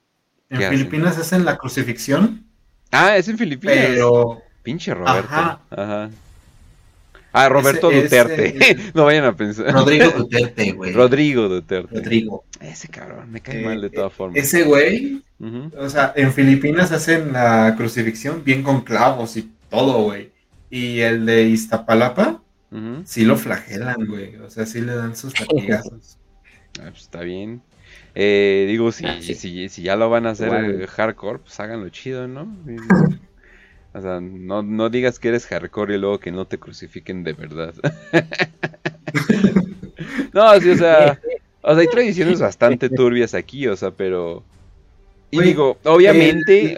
En 0.50 0.70
Filipinas 0.70 1.18
hacen 1.18 1.46
la 1.46 1.58
crucifixión. 1.58 2.46
Ah, 2.92 3.18
es 3.18 3.28
en 3.28 3.40
Filipinas. 3.40 3.76
Pero. 3.76 4.42
Pinche 4.62 4.94
Roberto. 4.94 5.28
Ajá. 5.32 6.12
Ah, 7.34 7.50
Roberto 7.50 7.90
Duterte. 7.90 8.78
no 8.94 9.06
vayan 9.06 9.26
a 9.26 9.36
pensar. 9.36 9.74
Rodrigo 9.74 10.12
Duterte, 10.12 10.72
güey. 10.74 10.94
Rodrigo 10.94 11.50
Duterte. 11.50 11.96
Rodrigo. 11.96 12.44
Ese 12.62 12.88
cabrón, 12.88 13.32
me 13.32 13.42
cae 13.42 13.66
mal 13.66 13.82
de 13.82 13.90
todas 13.90 14.12
eh, 14.12 14.16
formas. 14.16 14.38
Ese 14.38 14.64
güey, 14.64 15.24
o 15.76 15.90
sea, 15.90 16.14
en 16.16 16.32
Filipinas 16.32 16.92
hacen 16.92 17.34
la 17.34 17.74
crucifixión 17.76 18.44
bien 18.44 18.62
con 18.62 18.82
clavos 18.82 19.36
y 19.36 19.50
todo, 19.70 20.04
güey. 20.04 20.30
Y 20.74 21.02
el 21.02 21.28
de 21.28 21.44
Iztapalapa, 21.44 22.42
sí 23.06 23.26
lo 23.26 23.38
flagelan, 23.38 24.08
güey. 24.08 24.38
O 24.38 24.50
sea, 24.50 24.66
sí 24.66 24.82
le 24.82 24.96
dan 24.96 25.16
sus 25.16 25.32
latigazos. 25.40 26.18
Ah, 26.80 26.90
pues 26.90 27.04
está 27.04 27.22
bien. 27.22 27.62
Eh, 28.16 28.66
digo, 28.68 28.92
si, 28.92 29.06
ah, 29.06 29.22
si, 29.22 29.70
si, 29.70 29.82
ya 29.84 29.96
lo 29.96 30.10
van 30.10 30.26
a 30.26 30.32
hacer 30.32 30.88
hardcore, 30.88 31.38
pues 31.38 31.60
háganlo 31.60 31.90
chido, 31.90 32.28
¿no? 32.28 32.48
O 33.96 34.02
sea, 34.02 34.20
no, 34.20 34.64
no 34.64 34.90
digas 34.90 35.20
que 35.20 35.28
eres 35.28 35.46
hardcore 35.46 35.94
y 35.94 35.98
luego 36.00 36.20
que 36.20 36.32
no 36.32 36.46
te 36.46 36.58
crucifiquen 36.58 37.24
de 37.24 37.34
verdad. 37.34 37.76
no, 40.34 40.60
sí, 40.60 40.72
o 40.72 40.76
sea, 40.76 41.20
o 41.62 41.74
sea, 41.74 41.82
hay 41.82 41.88
tradiciones 41.88 42.40
bastante 42.40 42.90
turbias 42.90 43.36
aquí, 43.36 43.68
o 43.68 43.76
sea, 43.76 43.92
pero... 43.92 44.44
Y 45.30 45.44
digo, 45.44 45.78
obviamente... 45.84 46.76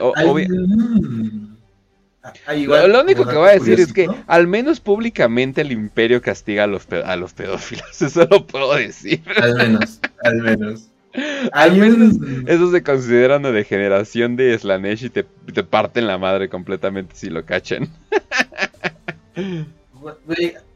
lo, 2.88 3.02
único 3.02 3.26
que 3.26 3.36
voy 3.36 3.50
a 3.50 3.54
decir 3.54 3.80
es 3.80 3.94
que 3.94 4.08
al 4.28 4.48
menos 4.48 4.80
públicamente 4.80 5.62
el 5.62 5.72
imperio 5.72 6.22
castiga 6.22 6.64
a 6.64 6.68
los, 6.68 6.88
a 6.92 7.16
los 7.16 7.34
pedófilos. 7.34 7.86
Eso 8.02 8.28
lo 8.30 8.46
puedo 8.46 8.76
decir. 8.76 9.22
Al 9.42 9.56
menos, 9.56 10.00
al 10.24 10.36
menos. 10.36 10.90
Al 11.54 11.78
menos 11.78 12.18
eso 12.46 12.72
se 12.72 12.84
considera 12.84 13.38
una 13.38 13.52
degeneración 13.52 14.36
de 14.36 14.60
Slanesh 14.60 15.06
y 15.06 15.10
te, 15.10 15.24
te 15.24 15.64
parten 15.64 16.08
la 16.08 16.18
madre 16.18 16.50
completamente 16.50 17.16
si 17.16 17.30
lo 17.30 17.46
cachan. 17.46 17.88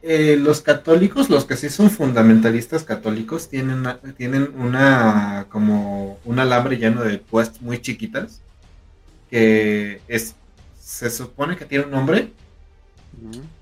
Eh, 0.02 0.38
los 0.38 0.62
católicos, 0.62 1.30
los 1.30 1.44
que 1.44 1.58
sí 1.58 1.70
son 1.70 1.92
fundamentalistas 1.92 2.86
católicos, 2.86 3.50
tienen 3.50 3.80
una, 3.80 4.00
tienen 4.16 4.54
una 4.58 5.48
como 5.50 6.20
un 6.24 6.40
alambre 6.40 6.78
lleno 6.78 7.04
de 7.04 7.18
puestos 7.18 7.62
muy 7.62 7.82
chiquitas 7.82 8.42
que 9.30 10.02
es 10.08 10.36
se 10.90 11.12
supone 11.12 11.56
que 11.56 11.66
tiene 11.66 11.86
un 11.86 11.92
nombre 11.92 12.32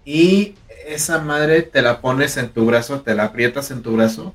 y 0.06 0.56
esa 0.88 1.20
madre 1.20 1.62
te 1.62 1.82
la 1.82 2.00
pones 2.00 2.38
en 2.38 2.48
tu 2.48 2.66
brazo, 2.66 3.02
te 3.02 3.16
la 3.16 3.26
aprietas 3.26 3.70
en 3.70 3.82
tu 3.82 3.98
brazo 3.98 4.34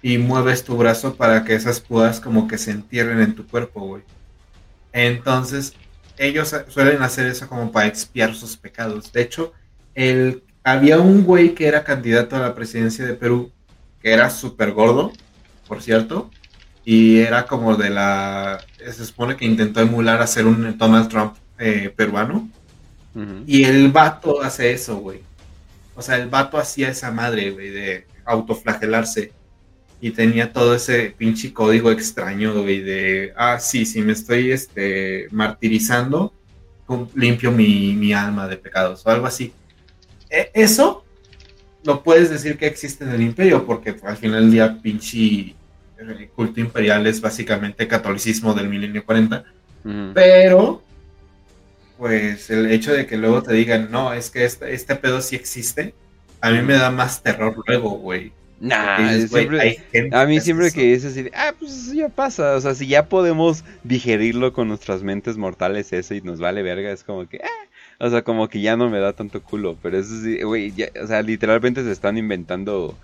y 0.00 0.16
mueves 0.16 0.64
tu 0.64 0.74
brazo 0.78 1.16
para 1.16 1.44
que 1.44 1.54
esas 1.54 1.80
púas 1.80 2.18
como 2.18 2.48
que 2.48 2.56
se 2.56 2.70
entierren 2.70 3.20
en 3.20 3.34
tu 3.34 3.46
cuerpo, 3.46 3.80
güey. 3.80 4.02
Entonces, 4.94 5.74
ellos 6.16 6.56
suelen 6.68 7.02
hacer 7.02 7.26
eso 7.26 7.46
como 7.46 7.70
para 7.72 7.88
expiar 7.88 8.34
sus 8.34 8.56
pecados. 8.56 9.12
De 9.12 9.20
hecho, 9.20 9.52
el, 9.94 10.42
había 10.64 10.98
un 10.98 11.24
güey 11.24 11.54
que 11.54 11.66
era 11.66 11.84
candidato 11.84 12.36
a 12.36 12.40
la 12.40 12.54
presidencia 12.54 13.04
de 13.04 13.12
Perú, 13.12 13.52
que 14.00 14.12
era 14.12 14.30
súper 14.30 14.72
gordo, 14.72 15.12
por 15.68 15.82
cierto, 15.82 16.30
y 16.86 17.18
era 17.18 17.44
como 17.44 17.76
de 17.76 17.90
la... 17.90 18.64
Se 18.78 19.04
supone 19.04 19.36
que 19.36 19.44
intentó 19.44 19.80
emular 19.80 20.22
hacer 20.22 20.46
un 20.46 20.78
Donald 20.78 21.10
Trump 21.10 21.34
eh, 21.60 21.92
peruano. 21.94 22.48
Y 23.46 23.64
el 23.64 23.90
vato 23.90 24.40
hace 24.40 24.72
eso, 24.72 24.96
güey. 24.96 25.20
O 25.94 26.02
sea, 26.02 26.16
el 26.16 26.28
vato 26.28 26.56
hacía 26.58 26.88
esa 26.88 27.10
madre, 27.10 27.50
güey, 27.50 27.70
de 27.70 28.06
autoflagelarse 28.24 29.32
y 30.00 30.12
tenía 30.12 30.52
todo 30.52 30.74
ese 30.74 31.14
pinche 31.16 31.52
código 31.52 31.90
extraño, 31.90 32.54
güey, 32.62 32.80
de, 32.80 33.34
ah, 33.36 33.58
sí, 33.58 33.84
si 33.84 34.00
me 34.00 34.12
estoy 34.12 34.50
este, 34.50 35.26
martirizando, 35.30 36.32
limpio 37.14 37.52
mi, 37.52 38.12
alma 38.14 38.48
de 38.48 38.56
pecados 38.56 39.04
o 39.04 39.10
algo 39.10 39.26
así. 39.26 39.52
E, 40.30 40.50
eso 40.54 41.04
lo 41.84 42.02
puedes 42.02 42.30
decir 42.30 42.56
que 42.56 42.66
existe 42.66 43.04
en 43.04 43.10
el 43.10 43.20
imperio, 43.20 43.66
porque 43.66 43.94
al 44.02 44.16
final 44.16 44.42
del 44.42 44.50
día, 44.50 44.78
pinche 44.80 45.18
eh, 45.18 46.30
culto 46.34 46.60
imperial 46.60 47.06
es 47.06 47.20
básicamente 47.20 47.86
catolicismo 47.86 48.54
del 48.54 48.68
milenio 48.68 49.04
40, 49.04 49.44
pero 50.14 50.82
pues 52.00 52.48
el 52.48 52.70
hecho 52.70 52.94
de 52.94 53.06
que 53.06 53.18
luego 53.18 53.42
te 53.42 53.52
digan, 53.52 53.90
no, 53.90 54.14
es 54.14 54.30
que 54.30 54.46
este, 54.46 54.72
este 54.72 54.96
pedo 54.96 55.20
sí 55.20 55.36
existe, 55.36 55.92
a 56.40 56.50
mí 56.50 56.62
me 56.62 56.72
da 56.72 56.90
más 56.90 57.22
terror 57.22 57.54
luego, 57.66 57.90
güey. 57.90 58.32
Nah, 58.58 58.96
a 60.12 60.26
mí 60.26 60.40
siempre 60.40 60.72
que 60.72 60.94
es 60.94 61.04
así, 61.04 61.28
ah, 61.34 61.52
pues 61.58 61.92
ya 61.92 62.08
pasa, 62.08 62.56
o 62.56 62.60
sea, 62.62 62.74
si 62.74 62.86
ya 62.86 63.06
podemos 63.06 63.64
digerirlo 63.84 64.54
con 64.54 64.68
nuestras 64.68 65.02
mentes 65.02 65.36
mortales 65.36 65.92
eso 65.92 66.14
y 66.14 66.22
nos 66.22 66.40
vale 66.40 66.62
verga, 66.62 66.90
es 66.90 67.04
como 67.04 67.28
que, 67.28 67.42
ah, 67.44 67.68
o 67.98 68.08
sea, 68.08 68.22
como 68.22 68.48
que 68.48 68.62
ya 68.62 68.78
no 68.78 68.88
me 68.88 68.98
da 68.98 69.12
tanto 69.12 69.42
culo, 69.42 69.76
pero 69.82 69.98
eso 69.98 70.22
sí, 70.22 70.42
güey, 70.42 70.72
o 71.02 71.06
sea, 71.06 71.20
literalmente 71.20 71.84
se 71.84 71.92
están 71.92 72.16
inventando 72.16 72.96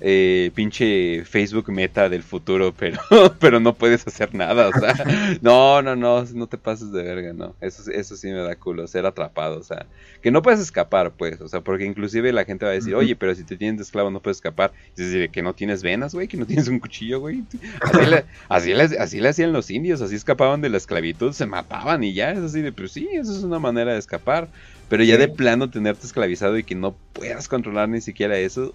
eh, 0.00 0.50
pinche 0.54 1.24
Facebook 1.24 1.70
meta 1.70 2.08
del 2.08 2.22
futuro, 2.22 2.72
pero, 2.78 3.00
pero 3.38 3.60
no 3.60 3.74
puedes 3.74 4.06
hacer 4.06 4.34
nada, 4.34 4.68
o 4.68 4.72
sea, 4.78 4.94
no, 5.42 5.82
no, 5.82 5.96
no, 5.96 6.24
no 6.24 6.46
te 6.46 6.58
pases 6.58 6.92
de 6.92 7.02
verga, 7.02 7.32
no, 7.32 7.54
eso, 7.60 7.90
eso 7.90 8.16
sí 8.16 8.28
me 8.28 8.40
da 8.40 8.56
culo, 8.56 8.86
ser 8.86 9.06
atrapado, 9.06 9.58
o 9.58 9.62
sea, 9.62 9.86
que 10.22 10.30
no 10.30 10.42
puedes 10.42 10.60
escapar, 10.60 11.12
pues, 11.12 11.40
o 11.40 11.48
sea, 11.48 11.60
porque 11.60 11.84
inclusive 11.84 12.32
la 12.32 12.44
gente 12.44 12.64
va 12.64 12.72
a 12.72 12.74
decir, 12.74 12.94
oye, 12.94 13.16
pero 13.16 13.34
si 13.34 13.44
te 13.44 13.56
tienes 13.56 13.78
de 13.78 13.84
esclavo 13.84 14.10
no 14.10 14.20
puedes 14.20 14.38
escapar, 14.38 14.72
es 14.96 15.10
decir, 15.10 15.30
que 15.30 15.42
no 15.42 15.54
tienes 15.54 15.82
venas, 15.82 16.14
güey, 16.14 16.28
que 16.28 16.36
no 16.36 16.46
tienes 16.46 16.68
un 16.68 16.78
cuchillo, 16.78 17.20
güey, 17.20 17.42
así 17.80 18.06
le, 18.06 18.24
así, 18.48 18.74
le, 18.74 18.82
así 18.82 19.20
le 19.20 19.28
hacían 19.28 19.52
los 19.52 19.70
indios, 19.70 20.00
así 20.00 20.14
escapaban 20.14 20.60
de 20.60 20.68
la 20.68 20.76
esclavitud, 20.76 21.32
se 21.32 21.46
mataban 21.46 22.04
y 22.04 22.12
ya, 22.12 22.32
es 22.32 22.38
así 22.38 22.60
de, 22.60 22.72
pero 22.72 22.88
sí, 22.88 23.08
eso 23.12 23.32
es 23.32 23.42
una 23.42 23.58
manera 23.58 23.92
de 23.92 23.98
escapar, 23.98 24.48
pero 24.88 25.04
ya 25.04 25.16
de 25.16 25.28
plano 25.28 25.70
tenerte 25.70 26.06
esclavizado 26.06 26.58
y 26.58 26.64
que 26.64 26.74
no 26.74 26.96
puedas 27.12 27.48
controlar 27.48 27.88
ni 27.88 28.00
siquiera 28.00 28.38
eso, 28.38 28.72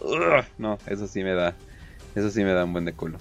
no, 0.58 0.78
eso 0.88 1.08
sí 1.08 1.24
me 1.24 1.34
da, 1.34 1.56
eso 2.16 2.30
sí 2.30 2.44
me 2.44 2.54
da 2.54 2.66
un 2.66 2.74
buen 2.74 2.86
de 2.86 2.94
culo. 2.94 3.18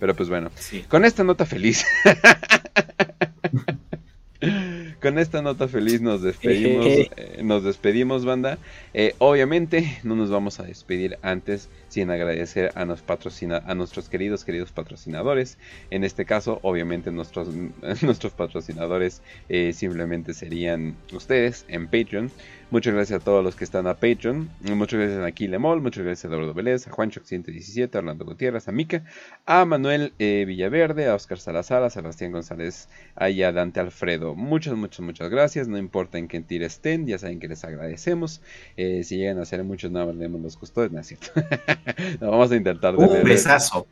Pero 0.00 0.16
pues 0.16 0.28
bueno, 0.28 0.50
con 0.88 1.04
esta 1.04 1.22
nota 1.22 1.46
feliz. 1.46 1.84
con 5.02 5.18
esta 5.18 5.42
nota 5.42 5.66
feliz 5.66 6.00
nos 6.00 6.22
despedimos, 6.22 6.86
eh, 6.86 7.40
nos 7.42 7.64
despedimos, 7.64 8.24
banda. 8.24 8.58
Eh, 8.94 9.14
obviamente 9.18 9.98
no 10.04 10.14
nos 10.14 10.30
vamos 10.30 10.60
a 10.60 10.62
despedir 10.62 11.18
antes 11.22 11.68
sin 11.88 12.08
agradecer 12.10 12.70
a, 12.76 12.84
nos 12.84 13.02
patrocina 13.02 13.62
a 13.66 13.74
nuestros 13.74 14.08
queridos, 14.08 14.44
queridos 14.44 14.70
patrocinadores. 14.70 15.58
En 15.90 16.04
este 16.04 16.24
caso, 16.24 16.60
obviamente 16.62 17.10
nuestros, 17.10 17.48
nuestros 18.02 18.32
patrocinadores 18.32 19.22
eh, 19.48 19.72
simplemente 19.72 20.34
serían 20.34 20.96
ustedes 21.12 21.66
en 21.68 21.86
Patreon. 21.86 22.30
Muchas 22.72 22.94
gracias 22.94 23.20
a 23.20 23.22
todos 23.22 23.44
los 23.44 23.54
que 23.54 23.64
están 23.64 23.86
a 23.86 23.92
Patreon. 23.92 24.48
Muchas 24.62 24.98
gracias 24.98 25.20
a 25.20 25.26
Aquilemol, 25.26 25.82
muchas 25.82 26.04
gracias 26.04 26.24
a 26.24 26.28
Eduardo 26.28 26.54
Vélez, 26.54 26.88
a 26.88 26.90
Juancho 26.90 27.20
117, 27.22 27.98
a 27.98 28.00
Orlando 28.00 28.24
Gutiérrez, 28.24 28.66
a 28.66 28.72
Mica, 28.72 29.04
a 29.44 29.66
Manuel 29.66 30.14
eh, 30.18 30.44
Villaverde, 30.46 31.06
a 31.06 31.14
Oscar 31.14 31.38
Salazar, 31.38 31.82
a 31.82 31.90
Sebastián 31.90 32.32
González 32.32 32.88
y 33.28 33.42
a 33.42 33.52
Dante 33.52 33.80
Alfredo. 33.80 34.34
Muchas, 34.34 34.74
muchas, 34.74 35.00
muchas 35.00 35.28
gracias. 35.28 35.68
No 35.68 35.76
importa 35.76 36.16
en 36.16 36.28
qué 36.28 36.40
tira 36.40 36.64
estén, 36.64 37.06
ya 37.06 37.18
saben 37.18 37.40
que 37.40 37.48
les 37.48 37.62
agradecemos. 37.62 38.40
Eh, 38.78 39.04
si 39.04 39.18
llegan 39.18 39.38
a 39.38 39.44
ser 39.44 39.62
muchos, 39.64 39.90
nada 39.90 40.06
más 40.06 40.14
leemos 40.14 40.40
los 40.40 40.56
custodios, 40.56 40.92
no 40.92 41.00
es 41.00 41.08
cierto. 41.08 41.30
vamos 42.22 42.52
a 42.52 42.56
intentar 42.56 42.96
de 42.96 43.04
Un 43.04 43.22
besazo. 43.22 43.86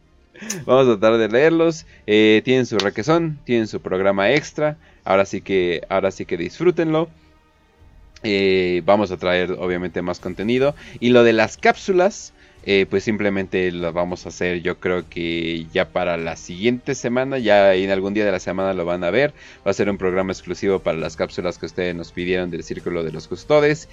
Vamos 0.65 0.89
a 0.89 0.99
tratar 0.99 1.19
de 1.19 1.29
leerlos. 1.29 1.85
Eh, 2.07 2.41
tienen 2.47 2.65
su 2.65 2.79
requesón, 2.79 3.41
tienen 3.45 3.67
su 3.67 3.83
programa 3.83 4.33
extra. 4.33 4.79
Ahora 5.05 5.27
sí 5.27 5.43
que, 5.43 5.83
ahora 5.91 6.11
sí 6.11 6.25
que 6.25 6.39
disfrútenlo. 6.39 7.11
Eh, 8.23 8.83
vamos 8.85 9.11
a 9.11 9.17
traer 9.17 9.53
obviamente 9.53 10.03
más 10.03 10.21
contenido. 10.21 10.75
Y 10.99 11.11
lo 11.11 11.25
de 11.25 11.33
las 11.33 11.57
cápsulas, 11.57 12.33
eh, 12.65 12.87
pues 12.89 13.05
simplemente 13.05 13.73
lo 13.73 13.91
vamos 13.95 14.27
a 14.27 14.29
hacer 14.29 14.61
yo 14.61 14.79
creo 14.79 15.09
que 15.09 15.67
ya 15.73 15.89
para 15.93 16.19
la 16.19 16.37
siguiente 16.37 16.95
semana, 16.95 17.39
ya 17.39 17.75
en 17.75 17.91
algún 17.91 18.13
día 18.13 18.27
de 18.27 18.33
la 18.33 18.39
semana 18.39 18.75
lo 18.75 18.85
van 18.85 19.05
a 19.05 19.11
ver. 19.11 19.33
Va 19.67 19.71
a 19.71 19.75
ser 19.75 19.89
un 19.89 19.99
programa 19.99 20.33
exclusivo 20.33 20.81
para 20.81 20.99
las 20.99 21.17
cápsulas 21.17 21.59
que 21.59 21.67
ustedes 21.67 21.95
nos 21.95 22.13
pidieron 22.13 22.51
del 22.51 22.63
Círculo 22.63 23.03
de 23.03 23.13
los 23.13 23.29
Custodes. 23.29 23.89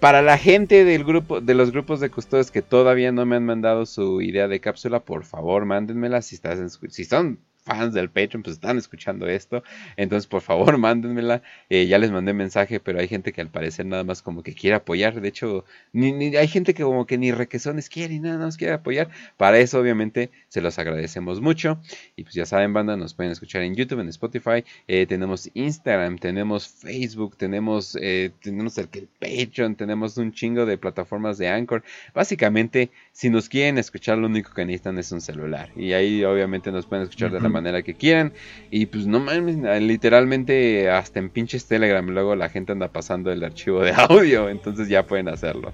Para 0.00 0.22
la 0.22 0.36
gente 0.36 0.84
del 0.84 1.04
grupo, 1.04 1.40
de 1.40 1.54
los 1.54 1.72
grupos 1.72 2.00
de 2.00 2.10
custodes 2.10 2.50
que 2.50 2.62
todavía 2.62 3.12
no 3.12 3.24
me 3.24 3.36
han 3.36 3.46
mandado 3.46 3.86
su 3.86 4.20
idea 4.20 4.48
de 4.48 4.60
cápsula, 4.60 5.00
por 5.00 5.24
favor 5.24 5.64
mándenmela 5.64 6.22
si, 6.22 6.34
estás 6.34 6.78
si 6.90 7.02
están 7.02 7.38
fans 7.62 7.94
del 7.94 8.10
Patreon 8.10 8.42
pues 8.42 8.54
están 8.54 8.78
escuchando 8.78 9.26
esto. 9.28 9.62
Entonces, 9.96 10.26
por 10.26 10.42
favor, 10.42 10.78
mándenmela. 10.78 11.42
Eh, 11.68 11.86
ya 11.86 11.98
les 11.98 12.10
mandé 12.10 12.32
mensaje, 12.32 12.80
pero 12.80 12.98
hay 13.00 13.08
gente 13.08 13.32
que 13.32 13.40
al 13.40 13.48
parecer 13.48 13.86
nada 13.86 14.04
más 14.04 14.22
como 14.22 14.42
que 14.42 14.54
quiere 14.54 14.76
apoyar. 14.76 15.20
De 15.20 15.28
hecho, 15.28 15.64
ni, 15.92 16.36
hay 16.36 16.48
gente 16.48 16.74
que 16.74 16.82
como 16.82 17.06
que 17.06 17.18
ni 17.18 17.32
requesones 17.32 17.88
quiere 17.88 18.14
y 18.14 18.20
nada 18.20 18.38
más 18.38 18.56
quiere 18.56 18.74
apoyar. 18.74 19.10
Para 19.36 19.58
eso, 19.58 19.80
obviamente, 19.80 20.30
se 20.48 20.60
los 20.60 20.78
agradecemos 20.78 21.40
mucho. 21.40 21.80
Y 22.16 22.24
pues 22.24 22.34
ya 22.34 22.46
saben, 22.46 22.72
banda, 22.72 22.96
nos 22.96 23.14
pueden 23.14 23.32
escuchar 23.32 23.62
en 23.62 23.74
YouTube, 23.74 24.00
en 24.00 24.08
Spotify. 24.08 24.64
Eh, 24.88 25.06
tenemos 25.06 25.50
Instagram, 25.54 26.18
tenemos 26.18 26.68
Facebook, 26.68 27.36
tenemos, 27.36 27.96
eh, 28.00 28.30
tenemos 28.42 28.78
el, 28.78 28.88
el 28.92 29.08
Patreon, 29.18 29.76
tenemos 29.76 30.16
un 30.16 30.32
chingo 30.32 30.66
de 30.66 30.78
plataformas 30.78 31.38
de 31.38 31.48
Anchor. 31.48 31.82
Básicamente, 32.14 32.90
si 33.12 33.30
nos 33.30 33.48
quieren 33.48 33.78
escuchar, 33.78 34.18
lo 34.18 34.26
único 34.26 34.52
que 34.52 34.64
necesitan 34.64 34.98
es 34.98 35.12
un 35.12 35.20
celular. 35.20 35.70
Y 35.76 35.92
ahí, 35.92 36.24
obviamente, 36.24 36.72
nos 36.72 36.86
pueden 36.86 37.04
escuchar 37.04 37.30
de 37.30 37.40
la 37.40 37.49
manera 37.50 37.82
que 37.82 37.94
quieran. 37.94 38.32
Y 38.70 38.86
pues 38.86 39.06
no 39.06 39.20
mames, 39.20 39.56
literalmente 39.82 40.90
hasta 40.90 41.18
en 41.18 41.30
pinches 41.30 41.66
Telegram 41.66 42.06
luego 42.08 42.34
la 42.36 42.48
gente 42.48 42.72
anda 42.72 42.88
pasando 42.88 43.30
el 43.30 43.44
archivo 43.44 43.82
de 43.82 43.92
audio, 43.96 44.48
entonces 44.48 44.88
ya 44.88 45.06
pueden 45.06 45.28
hacerlo. 45.28 45.72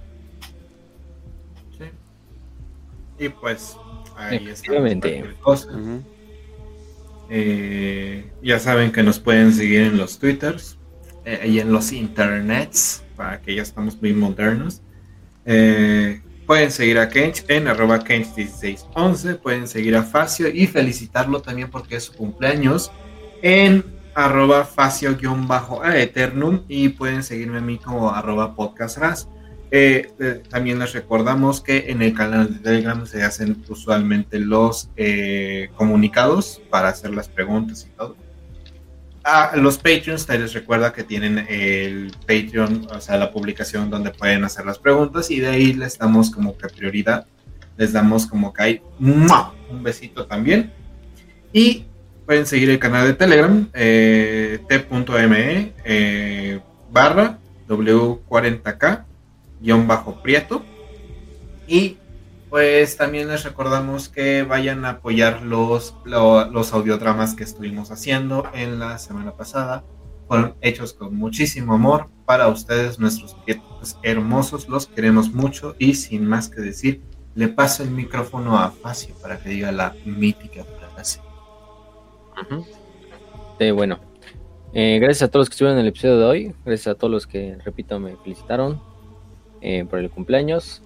Sí. 1.78 3.24
Y 3.24 3.28
pues 3.28 3.76
ahí 4.16 4.48
está. 4.48 4.72
Eh, 7.28 8.30
ya 8.42 8.58
saben 8.58 8.92
que 8.92 9.02
nos 9.02 9.18
pueden 9.18 9.52
seguir 9.52 9.82
en 9.82 9.96
los 9.96 10.18
twitters 10.18 10.78
eh, 11.24 11.46
y 11.48 11.58
en 11.58 11.72
los 11.72 11.92
internets, 11.92 13.02
para 13.16 13.40
que 13.40 13.54
ya 13.54 13.62
estamos 13.62 14.00
muy 14.00 14.12
modernos. 14.12 14.82
Eh, 15.44 16.20
Pueden 16.46 16.70
seguir 16.70 16.98
a 16.98 17.08
Kench 17.08 17.44
en 17.48 17.66
arroba 17.66 18.04
Kench1611. 18.04 19.38
Pueden 19.38 19.66
seguir 19.66 19.96
a 19.96 20.04
Facio 20.04 20.48
y 20.48 20.66
felicitarlo 20.66 21.42
también 21.42 21.70
porque 21.70 21.96
es 21.96 22.04
su 22.04 22.12
cumpleaños 22.12 22.92
en 23.42 23.84
arroba 24.14 24.64
Facio-a 24.64 25.98
Eternum. 25.98 26.62
Y 26.68 26.90
pueden 26.90 27.24
seguirme 27.24 27.58
a 27.58 27.62
mí 27.62 27.78
como 27.78 28.12
arroba 28.12 28.54
podcastras. 28.54 29.28
Eh, 29.72 30.12
eh, 30.20 30.42
también 30.48 30.78
les 30.78 30.92
recordamos 30.92 31.60
que 31.60 31.90
en 31.90 32.00
el 32.00 32.14
canal 32.14 32.54
de 32.54 32.60
Telegram 32.60 33.04
se 33.04 33.24
hacen 33.24 33.64
usualmente 33.68 34.38
los 34.38 34.90
eh, 34.96 35.70
comunicados 35.74 36.62
para 36.70 36.90
hacer 36.90 37.12
las 37.12 37.28
preguntas 37.28 37.88
y 37.90 37.96
todo 37.96 38.25
a 39.26 39.56
los 39.56 39.78
Patreons, 39.78 40.28
les 40.28 40.52
recuerda 40.52 40.92
que 40.92 41.02
tienen 41.02 41.44
el 41.48 42.12
Patreon, 42.28 42.86
o 42.94 43.00
sea, 43.00 43.16
la 43.16 43.32
publicación 43.32 43.90
donde 43.90 44.12
pueden 44.12 44.44
hacer 44.44 44.64
las 44.64 44.78
preguntas 44.78 45.32
y 45.32 45.40
de 45.40 45.48
ahí 45.48 45.72
les 45.72 45.98
damos 45.98 46.30
como 46.30 46.56
que 46.56 46.68
prioridad, 46.68 47.26
les 47.76 47.92
damos 47.92 48.26
como 48.26 48.52
que 48.52 48.62
hay 48.62 48.82
un 49.00 49.82
besito 49.82 50.26
también. 50.26 50.72
Y 51.52 51.86
pueden 52.24 52.46
seguir 52.46 52.70
el 52.70 52.78
canal 52.78 53.04
de 53.04 53.14
Telegram, 53.14 53.68
eh, 53.74 54.60
t.me 54.68 55.72
eh, 55.84 56.60
barra 56.92 57.38
W40K 57.68 59.04
guion 59.60 59.88
bajo 59.88 60.22
Prieto. 60.22 60.64
Y 61.66 61.96
pues 62.50 62.96
también 62.96 63.28
les 63.28 63.44
recordamos 63.44 64.08
que 64.08 64.42
vayan 64.42 64.84
a 64.84 64.90
apoyar 64.90 65.42
los, 65.42 65.94
los 66.04 66.72
audiodramas 66.72 67.34
que 67.34 67.44
estuvimos 67.44 67.90
haciendo 67.90 68.44
en 68.54 68.78
la 68.78 68.98
semana 68.98 69.32
pasada. 69.32 69.84
Fueron 70.28 70.54
hechos 70.60 70.92
con 70.92 71.14
muchísimo 71.14 71.74
amor 71.74 72.08
para 72.24 72.48
ustedes, 72.48 72.98
nuestros 72.98 73.36
hermosos. 74.02 74.68
Los 74.68 74.86
queremos 74.86 75.32
mucho 75.32 75.74
y 75.78 75.94
sin 75.94 76.26
más 76.26 76.48
que 76.48 76.60
decir, 76.60 77.02
le 77.34 77.48
paso 77.48 77.82
el 77.82 77.90
micrófono 77.90 78.58
a 78.58 78.70
Facio 78.70 79.14
para 79.20 79.38
que 79.38 79.50
diga 79.50 79.70
la 79.72 79.94
mítica 80.04 80.64
frase. 80.92 81.20
bueno, 83.74 84.00
eh, 84.72 84.98
gracias 85.00 85.22
a 85.22 85.30
todos 85.30 85.42
los 85.42 85.48
que 85.48 85.54
estuvieron 85.54 85.78
en 85.78 85.84
el 85.84 85.88
episodio 85.88 86.18
de 86.18 86.24
hoy. 86.24 86.54
Gracias 86.64 86.94
a 86.94 86.98
todos 86.98 87.10
los 87.10 87.26
que, 87.26 87.56
repito, 87.64 87.98
me 87.98 88.16
felicitaron 88.16 88.80
eh, 89.60 89.84
por 89.84 89.98
el 89.98 90.10
cumpleaños. 90.10 90.82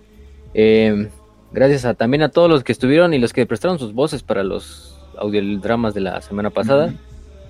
Eh, 0.55 1.09
Gracias 1.53 1.85
a, 1.85 1.95
también 1.95 2.23
a 2.23 2.29
todos 2.29 2.49
los 2.49 2.63
que 2.63 2.73
estuvieron 2.73 3.13
y 3.13 3.19
los 3.19 3.33
que 3.33 3.45
prestaron 3.45 3.79
sus 3.79 3.93
voces 3.93 4.23
para 4.23 4.45
los 4.45 4.99
audiodramas 5.19 5.95
de 5.95 6.01
la 6.01 6.21
semana 6.23 6.51
pasada. 6.51 6.95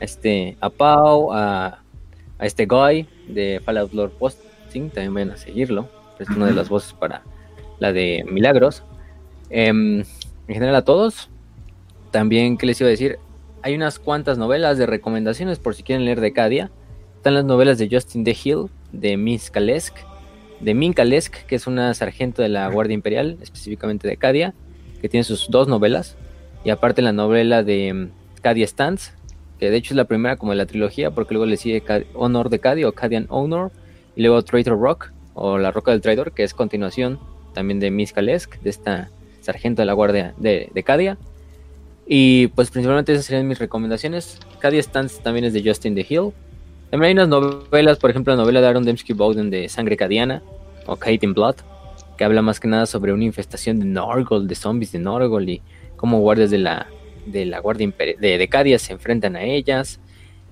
este, 0.00 0.56
a 0.60 0.70
Pau, 0.70 1.32
a, 1.32 1.82
este 2.40 2.66
Guy 2.66 3.06
de 3.28 3.60
Fallout 3.64 3.92
Lord 3.92 4.12
Posting, 4.12 4.88
también 4.90 5.14
vayan 5.14 5.30
a 5.32 5.36
seguirlo. 5.36 5.88
Es 6.18 6.28
una 6.30 6.46
de 6.46 6.54
las 6.54 6.68
voces 6.68 6.94
para 6.94 7.22
la 7.78 7.92
de 7.92 8.24
Milagros. 8.30 8.82
Em, 9.50 10.00
en 10.00 10.54
general 10.54 10.74
a 10.76 10.84
todos. 10.84 11.28
También, 12.10 12.56
¿qué 12.56 12.66
les 12.66 12.80
iba 12.80 12.88
a 12.88 12.90
decir? 12.90 13.18
Hay 13.62 13.74
unas 13.74 13.98
cuantas 13.98 14.38
novelas 14.38 14.78
de 14.78 14.86
recomendaciones 14.86 15.58
por 15.58 15.74
si 15.74 15.82
quieren 15.82 16.04
leer 16.04 16.20
de 16.20 16.32
cada 16.32 16.48
día. 16.48 16.70
Están 17.16 17.34
las 17.34 17.44
novelas 17.44 17.78
de 17.78 17.88
Justin 17.90 18.24
The 18.24 18.36
Hill, 18.42 18.70
de 18.92 19.16
Miss 19.16 19.50
Kalesk, 19.50 19.94
de 20.60 20.74
Minka 20.74 21.04
Lesk, 21.04 21.46
que 21.46 21.54
es 21.54 21.66
una 21.66 21.94
sargento 21.94 22.42
de 22.42 22.48
la 22.48 22.68
Guardia 22.68 22.94
Imperial, 22.94 23.38
específicamente 23.42 24.06
de 24.06 24.16
Cadia, 24.16 24.54
que 25.00 25.08
tiene 25.08 25.24
sus 25.24 25.48
dos 25.50 25.68
novelas, 25.68 26.16
y 26.64 26.70
aparte 26.70 27.02
la 27.02 27.12
novela 27.12 27.62
de 27.62 28.08
Cadia 28.42 28.64
mm, 28.64 28.68
Stance, 28.68 29.12
que 29.58 29.70
de 29.70 29.76
hecho 29.76 29.94
es 29.94 29.96
la 29.96 30.04
primera 30.04 30.36
como 30.36 30.52
de 30.52 30.58
la 30.58 30.66
trilogía, 30.66 31.10
porque 31.10 31.34
luego 31.34 31.46
le 31.46 31.56
sigue 31.56 31.82
Honor 32.14 32.50
de 32.50 32.58
Cadia 32.58 32.88
o 32.88 32.92
Cadian 32.92 33.26
Honor, 33.28 33.72
y 34.16 34.22
luego 34.22 34.42
Traitor 34.42 34.78
Rock, 34.78 35.12
o 35.34 35.58
La 35.58 35.70
Roca 35.70 35.92
del 35.92 36.00
Traidor, 36.00 36.32
que 36.32 36.42
es 36.42 36.54
continuación 36.54 37.18
también 37.54 37.80
de 37.80 37.90
Miss 37.90 38.12
Kalesk, 38.12 38.60
de 38.60 38.70
esta 38.70 39.10
sargento 39.40 39.82
de 39.82 39.86
la 39.86 39.94
Guardia 39.94 40.34
de, 40.36 40.70
de 40.72 40.82
Cadia. 40.82 41.16
Y 42.06 42.48
pues 42.48 42.70
principalmente 42.70 43.12
esas 43.12 43.26
serían 43.26 43.46
mis 43.46 43.58
recomendaciones. 43.58 44.38
Cadia 44.58 44.82
Stance 44.82 45.22
también 45.22 45.44
es 45.44 45.52
de 45.52 45.62
Justin 45.64 45.94
the 45.94 46.06
Hill. 46.08 46.32
También 46.90 47.18
hay 47.18 47.24
unas 47.24 47.28
novelas, 47.28 47.98
por 47.98 48.10
ejemplo, 48.10 48.34
la 48.34 48.42
novela 48.42 48.60
de 48.60 48.66
Aaron 48.66 48.84
Dembski 48.84 49.12
Bowden 49.12 49.48
de 49.50 49.68
Sangre 49.68 49.96
Cadiana 49.96 50.42
o 50.86 50.96
Kate 50.96 51.20
in 51.22 51.34
Blood, 51.34 51.56
que 52.18 52.24
habla 52.24 52.42
más 52.42 52.58
que 52.58 52.66
nada 52.66 52.86
sobre 52.86 53.12
una 53.12 53.24
infestación 53.24 53.78
de 53.78 53.86
Norgol, 53.86 54.48
de 54.48 54.54
zombies 54.54 54.92
de 54.92 54.98
Norgol 54.98 55.48
y 55.48 55.62
cómo 55.96 56.20
guardias 56.20 56.50
de 56.50 56.58
la, 56.58 56.88
de 57.26 57.46
la 57.46 57.60
Guardia 57.60 57.92
de, 57.96 58.38
de 58.38 58.48
Cadia 58.48 58.78
se 58.78 58.92
enfrentan 58.92 59.36
a 59.36 59.42
ellas. 59.42 60.00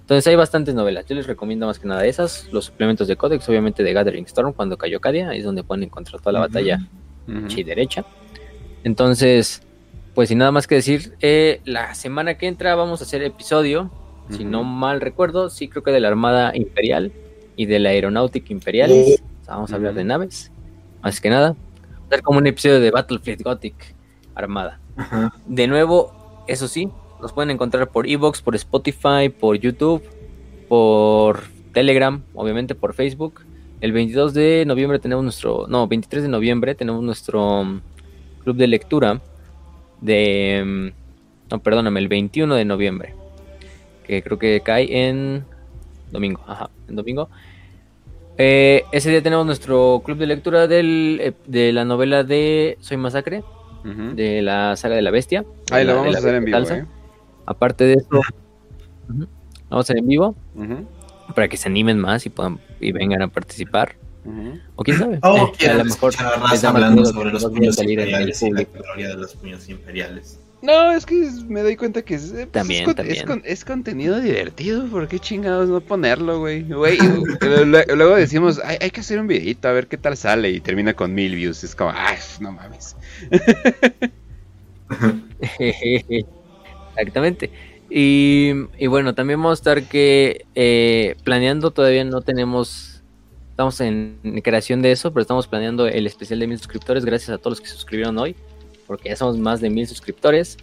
Entonces 0.01 0.27
hay 0.29 0.37
bastantes 0.37 0.75
novelas. 0.75 1.07
Yo 1.07 1.17
les 1.17 1.27
recomiendo 1.27 1.67
más 1.67 1.79
que 1.79 1.89
nada 1.89 2.07
esas, 2.07 2.49
los 2.53 2.67
suplementos 2.67 3.09
de 3.09 3.17
Codex, 3.17 3.47
obviamente 3.49 3.83
de 3.83 3.93
Gathering 3.93 4.25
Storm, 4.25 4.53
cuando 4.53 4.79
cayó 4.79 5.01
Cadia, 5.01 5.31
ahí 5.31 5.41
es 5.41 5.45
donde 5.45 5.65
pueden 5.65 5.85
encontrar 5.85 6.21
toda 6.21 6.33
la 6.33 6.41
batalla 6.41 6.79
y 7.27 7.63
derecha. 7.63 8.07
Entonces, 8.85 9.61
pues 10.15 10.31
sin 10.31 10.39
nada 10.39 10.51
más 10.51 10.67
que 10.67 10.77
decir, 10.77 11.15
eh, 11.21 11.61
la 11.65 11.95
semana 11.95 12.39
que 12.39 12.47
entra 12.47 12.75
vamos 12.75 13.01
a 13.01 13.05
hacer 13.05 13.23
episodio 13.23 13.91
si 14.31 14.45
no 14.45 14.65
mal 14.65 15.01
recuerdo, 15.01 15.51
sí 15.51 15.69
creo 15.69 15.83
que 15.83 15.91
de 15.91 16.01
la 16.01 16.09
Armada 16.09 16.53
Imperial 16.55 17.13
y 17.57 17.67
de 17.67 17.79
la 17.79 17.91
Aeronáutica 17.91 18.53
Imperial. 18.53 18.91
vamos 19.47 19.73
a 19.73 19.77
hablar 19.77 19.95
de 19.95 20.05
naves, 20.05 20.53
más 21.03 21.21
que 21.21 21.31
nada. 21.31 21.51
Va 21.51 22.07
a 22.07 22.09
ser 22.11 22.23
como 22.23 22.39
un 22.39 22.47
episodio 22.47 22.81
de 22.81 22.91
Battlefield 22.91 23.43
Gothic 23.43 23.95
Armada. 24.35 24.81
De 25.47 25.67
nuevo, 25.67 26.45
eso 26.47 26.69
sí, 26.69 26.91
nos 27.21 27.33
pueden 27.33 27.51
encontrar 27.51 27.91
por 27.91 28.09
Evox, 28.09 28.43
por 28.43 28.55
Spotify, 28.55 29.29
por 29.29 29.57
YouTube, 29.57 30.03
por 30.69 31.43
Telegram, 31.73 32.23
obviamente 32.35 32.75
por 32.75 32.95
Facebook. 32.95 33.43
El 33.81 33.93
22 33.93 34.35
de 34.35 34.65
noviembre 34.67 34.99
tenemos 34.99 35.23
nuestro, 35.23 35.67
no, 35.69 35.87
23 35.87 36.25
de 36.25 36.29
noviembre 36.29 36.75
tenemos 36.75 37.03
nuestro 37.03 37.63
mm, 37.65 37.81
club 38.43 38.57
de 38.57 38.67
lectura 38.67 39.21
de, 40.01 40.63
mm, 40.65 41.51
no, 41.51 41.59
perdóname, 41.61 42.01
el 42.01 42.09
21 42.09 42.55
de 42.55 42.65
noviembre, 42.65 43.15
que 44.09 44.23
creo 44.23 44.39
que 44.39 44.61
cae 44.63 45.09
en 45.09 45.45
domingo, 46.11 46.41
ajá, 46.47 46.71
en 46.89 46.97
domingo. 46.97 47.29
Eh, 48.39 48.85
ese 48.93 49.11
día 49.11 49.23
tenemos 49.23 49.45
nuestro 49.45 50.03
club 50.05 50.19
de 50.19 50.27
lectura 50.27 50.67
del, 50.67 51.19
eh, 51.21 51.33
de 51.47 51.73
la 51.73 51.85
novela 51.85 52.25
de 52.25 52.79
Soy 52.81 52.97
Masacre, 52.97 53.45
de 53.85 54.43
la 54.43 54.77
saga 54.77 54.97
de 54.97 55.03
la 55.03 55.11
bestia. 55.11 55.45
Ahí 55.71 55.85
lo 55.85 55.97
vamos 55.97 56.15
a 56.15 56.19
hacer 56.19 56.35
en 56.35 56.45
vivo. 56.45 56.59
¿eh? 56.59 56.85
Aparte 57.47 57.85
de 57.85 57.95
eso, 57.95 58.21
vamos 59.09 59.31
a 59.71 59.79
hacer 59.79 59.99
en 59.99 60.07
vivo 60.07 60.35
para 61.35 61.49
que 61.49 61.57
se 61.57 61.69
animen 61.69 61.99
más 61.99 62.27
y 62.27 62.31
puedan 62.31 62.59
y 62.81 62.93
vengan 62.93 63.23
a 63.23 63.29
participar. 63.29 63.97
O 64.77 64.85
quién 64.85 64.99
sabe. 64.99 65.19
Oh, 65.23 65.53
a 65.59 65.75
lo 65.75 65.85
mejor 65.85 66.13
hablando 66.19 67.05
sobre 67.07 67.33
los 67.33 67.45
puños 67.47 67.79
imperiales 67.81 68.43
y 68.43 68.51
la 68.51 68.65
teoría 68.65 69.09
de 69.09 69.17
los 69.17 69.35
puños 69.37 69.69
imperiales. 69.69 70.39
No, 70.61 70.91
es 70.91 71.07
que 71.07 71.15
me 71.47 71.63
doy 71.63 71.77
cuenta 71.77 72.03
que 72.03 72.17
es, 72.17 72.33
pues, 72.33 72.51
también, 72.51 72.85
es, 73.45 73.65
contenido 73.65 74.21
divertido. 74.21 74.89
¿Por 74.89 75.07
qué 75.07 75.21
chingados 75.21 75.69
no 75.69 75.81
ponerlo, 75.81 76.41
güey? 76.41 76.63
luego 76.65 78.17
decimos, 78.17 78.61
hay, 78.65 78.77
hay, 78.81 78.91
que 78.91 79.01
hacer 79.01 79.21
un 79.21 79.29
videito 79.29 79.69
a 79.69 79.73
ver 79.73 79.87
qué 79.87 79.97
tal 79.97 80.17
sale. 80.17 80.51
Y 80.51 80.61
termina 80.61 80.95
con 80.95 81.15
mil 81.15 81.37
views. 81.37 81.63
Es 81.63 81.77
como, 81.77 81.93
ay, 81.95 82.17
no 82.41 82.51
mames. 82.53 82.97
Exactamente. 86.99 87.51
Y, 87.91 88.53
bueno, 88.87 89.15
también 89.15 89.41
vamos 89.41 89.59
a 89.59 89.61
estar 89.61 89.83
que 89.85 90.45
eh, 90.55 91.17
planeando, 91.25 91.71
todavía 91.71 92.05
no 92.05 92.21
tenemos, 92.21 93.03
estamos 93.51 93.81
en, 93.81 94.19
creación 94.43 94.83
de 94.83 94.93
eso, 94.93 95.13
pero 95.13 95.23
estamos 95.23 95.47
planeando 95.47 95.87
el 95.87 96.07
especial 96.07 96.41
de 96.41 96.47
mil 96.47 96.59
suscriptores. 96.59 97.05
Gracias 97.05 97.31
a 97.31 97.39
todos 97.39 97.53
los 97.53 97.61
que 97.61 97.69
se 97.69 97.75
suscribieron 97.75 98.19
hoy, 98.19 98.37
porque 98.89 99.11
ya 99.11 99.17
somos 99.17 99.39
más 99.39 99.61
de 99.61 99.71
mil 99.71 99.87
suscriptores. 99.87 100.57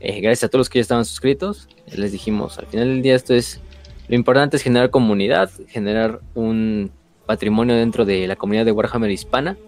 Eh, 0.00 0.22
gracias 0.22 0.44
a 0.44 0.48
todos 0.48 0.60
los 0.60 0.70
que 0.70 0.78
ya 0.78 0.82
estaban 0.82 1.04
suscritos. 1.04 1.68
Les 1.94 2.12
dijimos, 2.12 2.58
al 2.58 2.66
final 2.66 2.88
del 2.88 3.02
día 3.02 3.14
esto 3.14 3.34
es, 3.34 3.60
lo 4.08 4.16
importante 4.16 4.56
es 4.56 4.62
generar 4.62 4.88
comunidad, 4.88 5.50
generar 5.68 6.20
un 6.34 6.90
patrimonio 7.26 7.76
dentro 7.76 8.06
de 8.06 8.26
la 8.26 8.36
comunidad 8.36 8.64
de 8.64 8.72
Warhammer 8.72 9.10
hispana. 9.10 9.58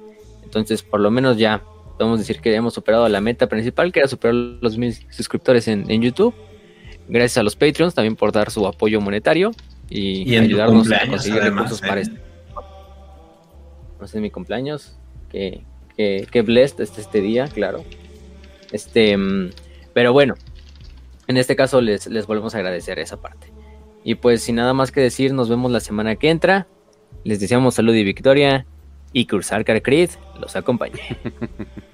Entonces, 0.43 0.83
por 0.83 1.01
lo 1.01 1.11
menos 1.11 1.37
ya 1.37 1.63
podemos 1.99 2.19
decir 2.19 2.41
que 2.41 2.55
hemos 2.55 2.73
superado 2.73 3.07
la 3.11 3.21
meta 3.21 3.49
principal, 3.49 3.93
que 3.93 4.01
era 4.01 4.09
superar 4.09 4.35
los 4.35 4.79
mil 4.79 4.95
suscriptores 5.11 5.69
en, 5.69 5.91
en 5.91 6.01
YouTube 6.01 6.35
Gracias 7.09 7.39
a 7.39 7.43
los 7.43 7.55
Patreons 7.55 7.95
también 7.95 8.17
por 8.17 8.33
dar 8.33 8.51
su 8.51 8.67
apoyo 8.67 9.01
monetario 9.01 9.53
y, 9.91 10.37
ayudarnos 10.37 10.91
a 10.91 11.07
conseguir 11.07 11.43
recursos 11.43 11.81
para 11.81 12.01
¿eh? 12.01 12.05
este. 12.05 12.19
No 14.01 14.07
sé, 14.07 14.21
mi 14.21 14.31
cumpleaños. 14.31 14.97
Que, 15.31 15.65
que, 15.97 16.43
blessed 16.43 16.81
este, 16.81 17.01
este 17.01 17.21
día, 17.21 17.47
claro. 17.49 17.85
Este, 18.75 19.17
mm, 19.17 19.53
pero 19.93 20.13
bueno, 20.13 20.35
en 21.29 21.37
este 21.37 21.55
caso 21.55 21.81
les, 21.81 22.09
les 22.09 22.27
volvemos 22.27 22.57
a 22.57 22.59
agradecer 22.59 22.99
esa 22.99 23.21
parte. 23.21 23.53
Y 24.03 24.17
pues 24.17 24.43
sin 24.43 24.57
nada 24.57 24.75
más 24.75 24.91
que 24.91 25.01
decir, 25.01 25.33
nos 25.33 25.49
vemos 25.49 25.71
la 25.71 25.79
semana 25.79 26.17
que 26.17 26.29
entra. 26.29 26.67
Les 27.23 27.39
deseamos 27.39 27.77
salud 27.77 27.95
y 27.95 28.03
victoria 28.03 28.67
y 29.13 29.27
Cursar 29.27 29.65
Creed 29.65 30.11
los 30.41 30.57
acompañe. 30.57 31.01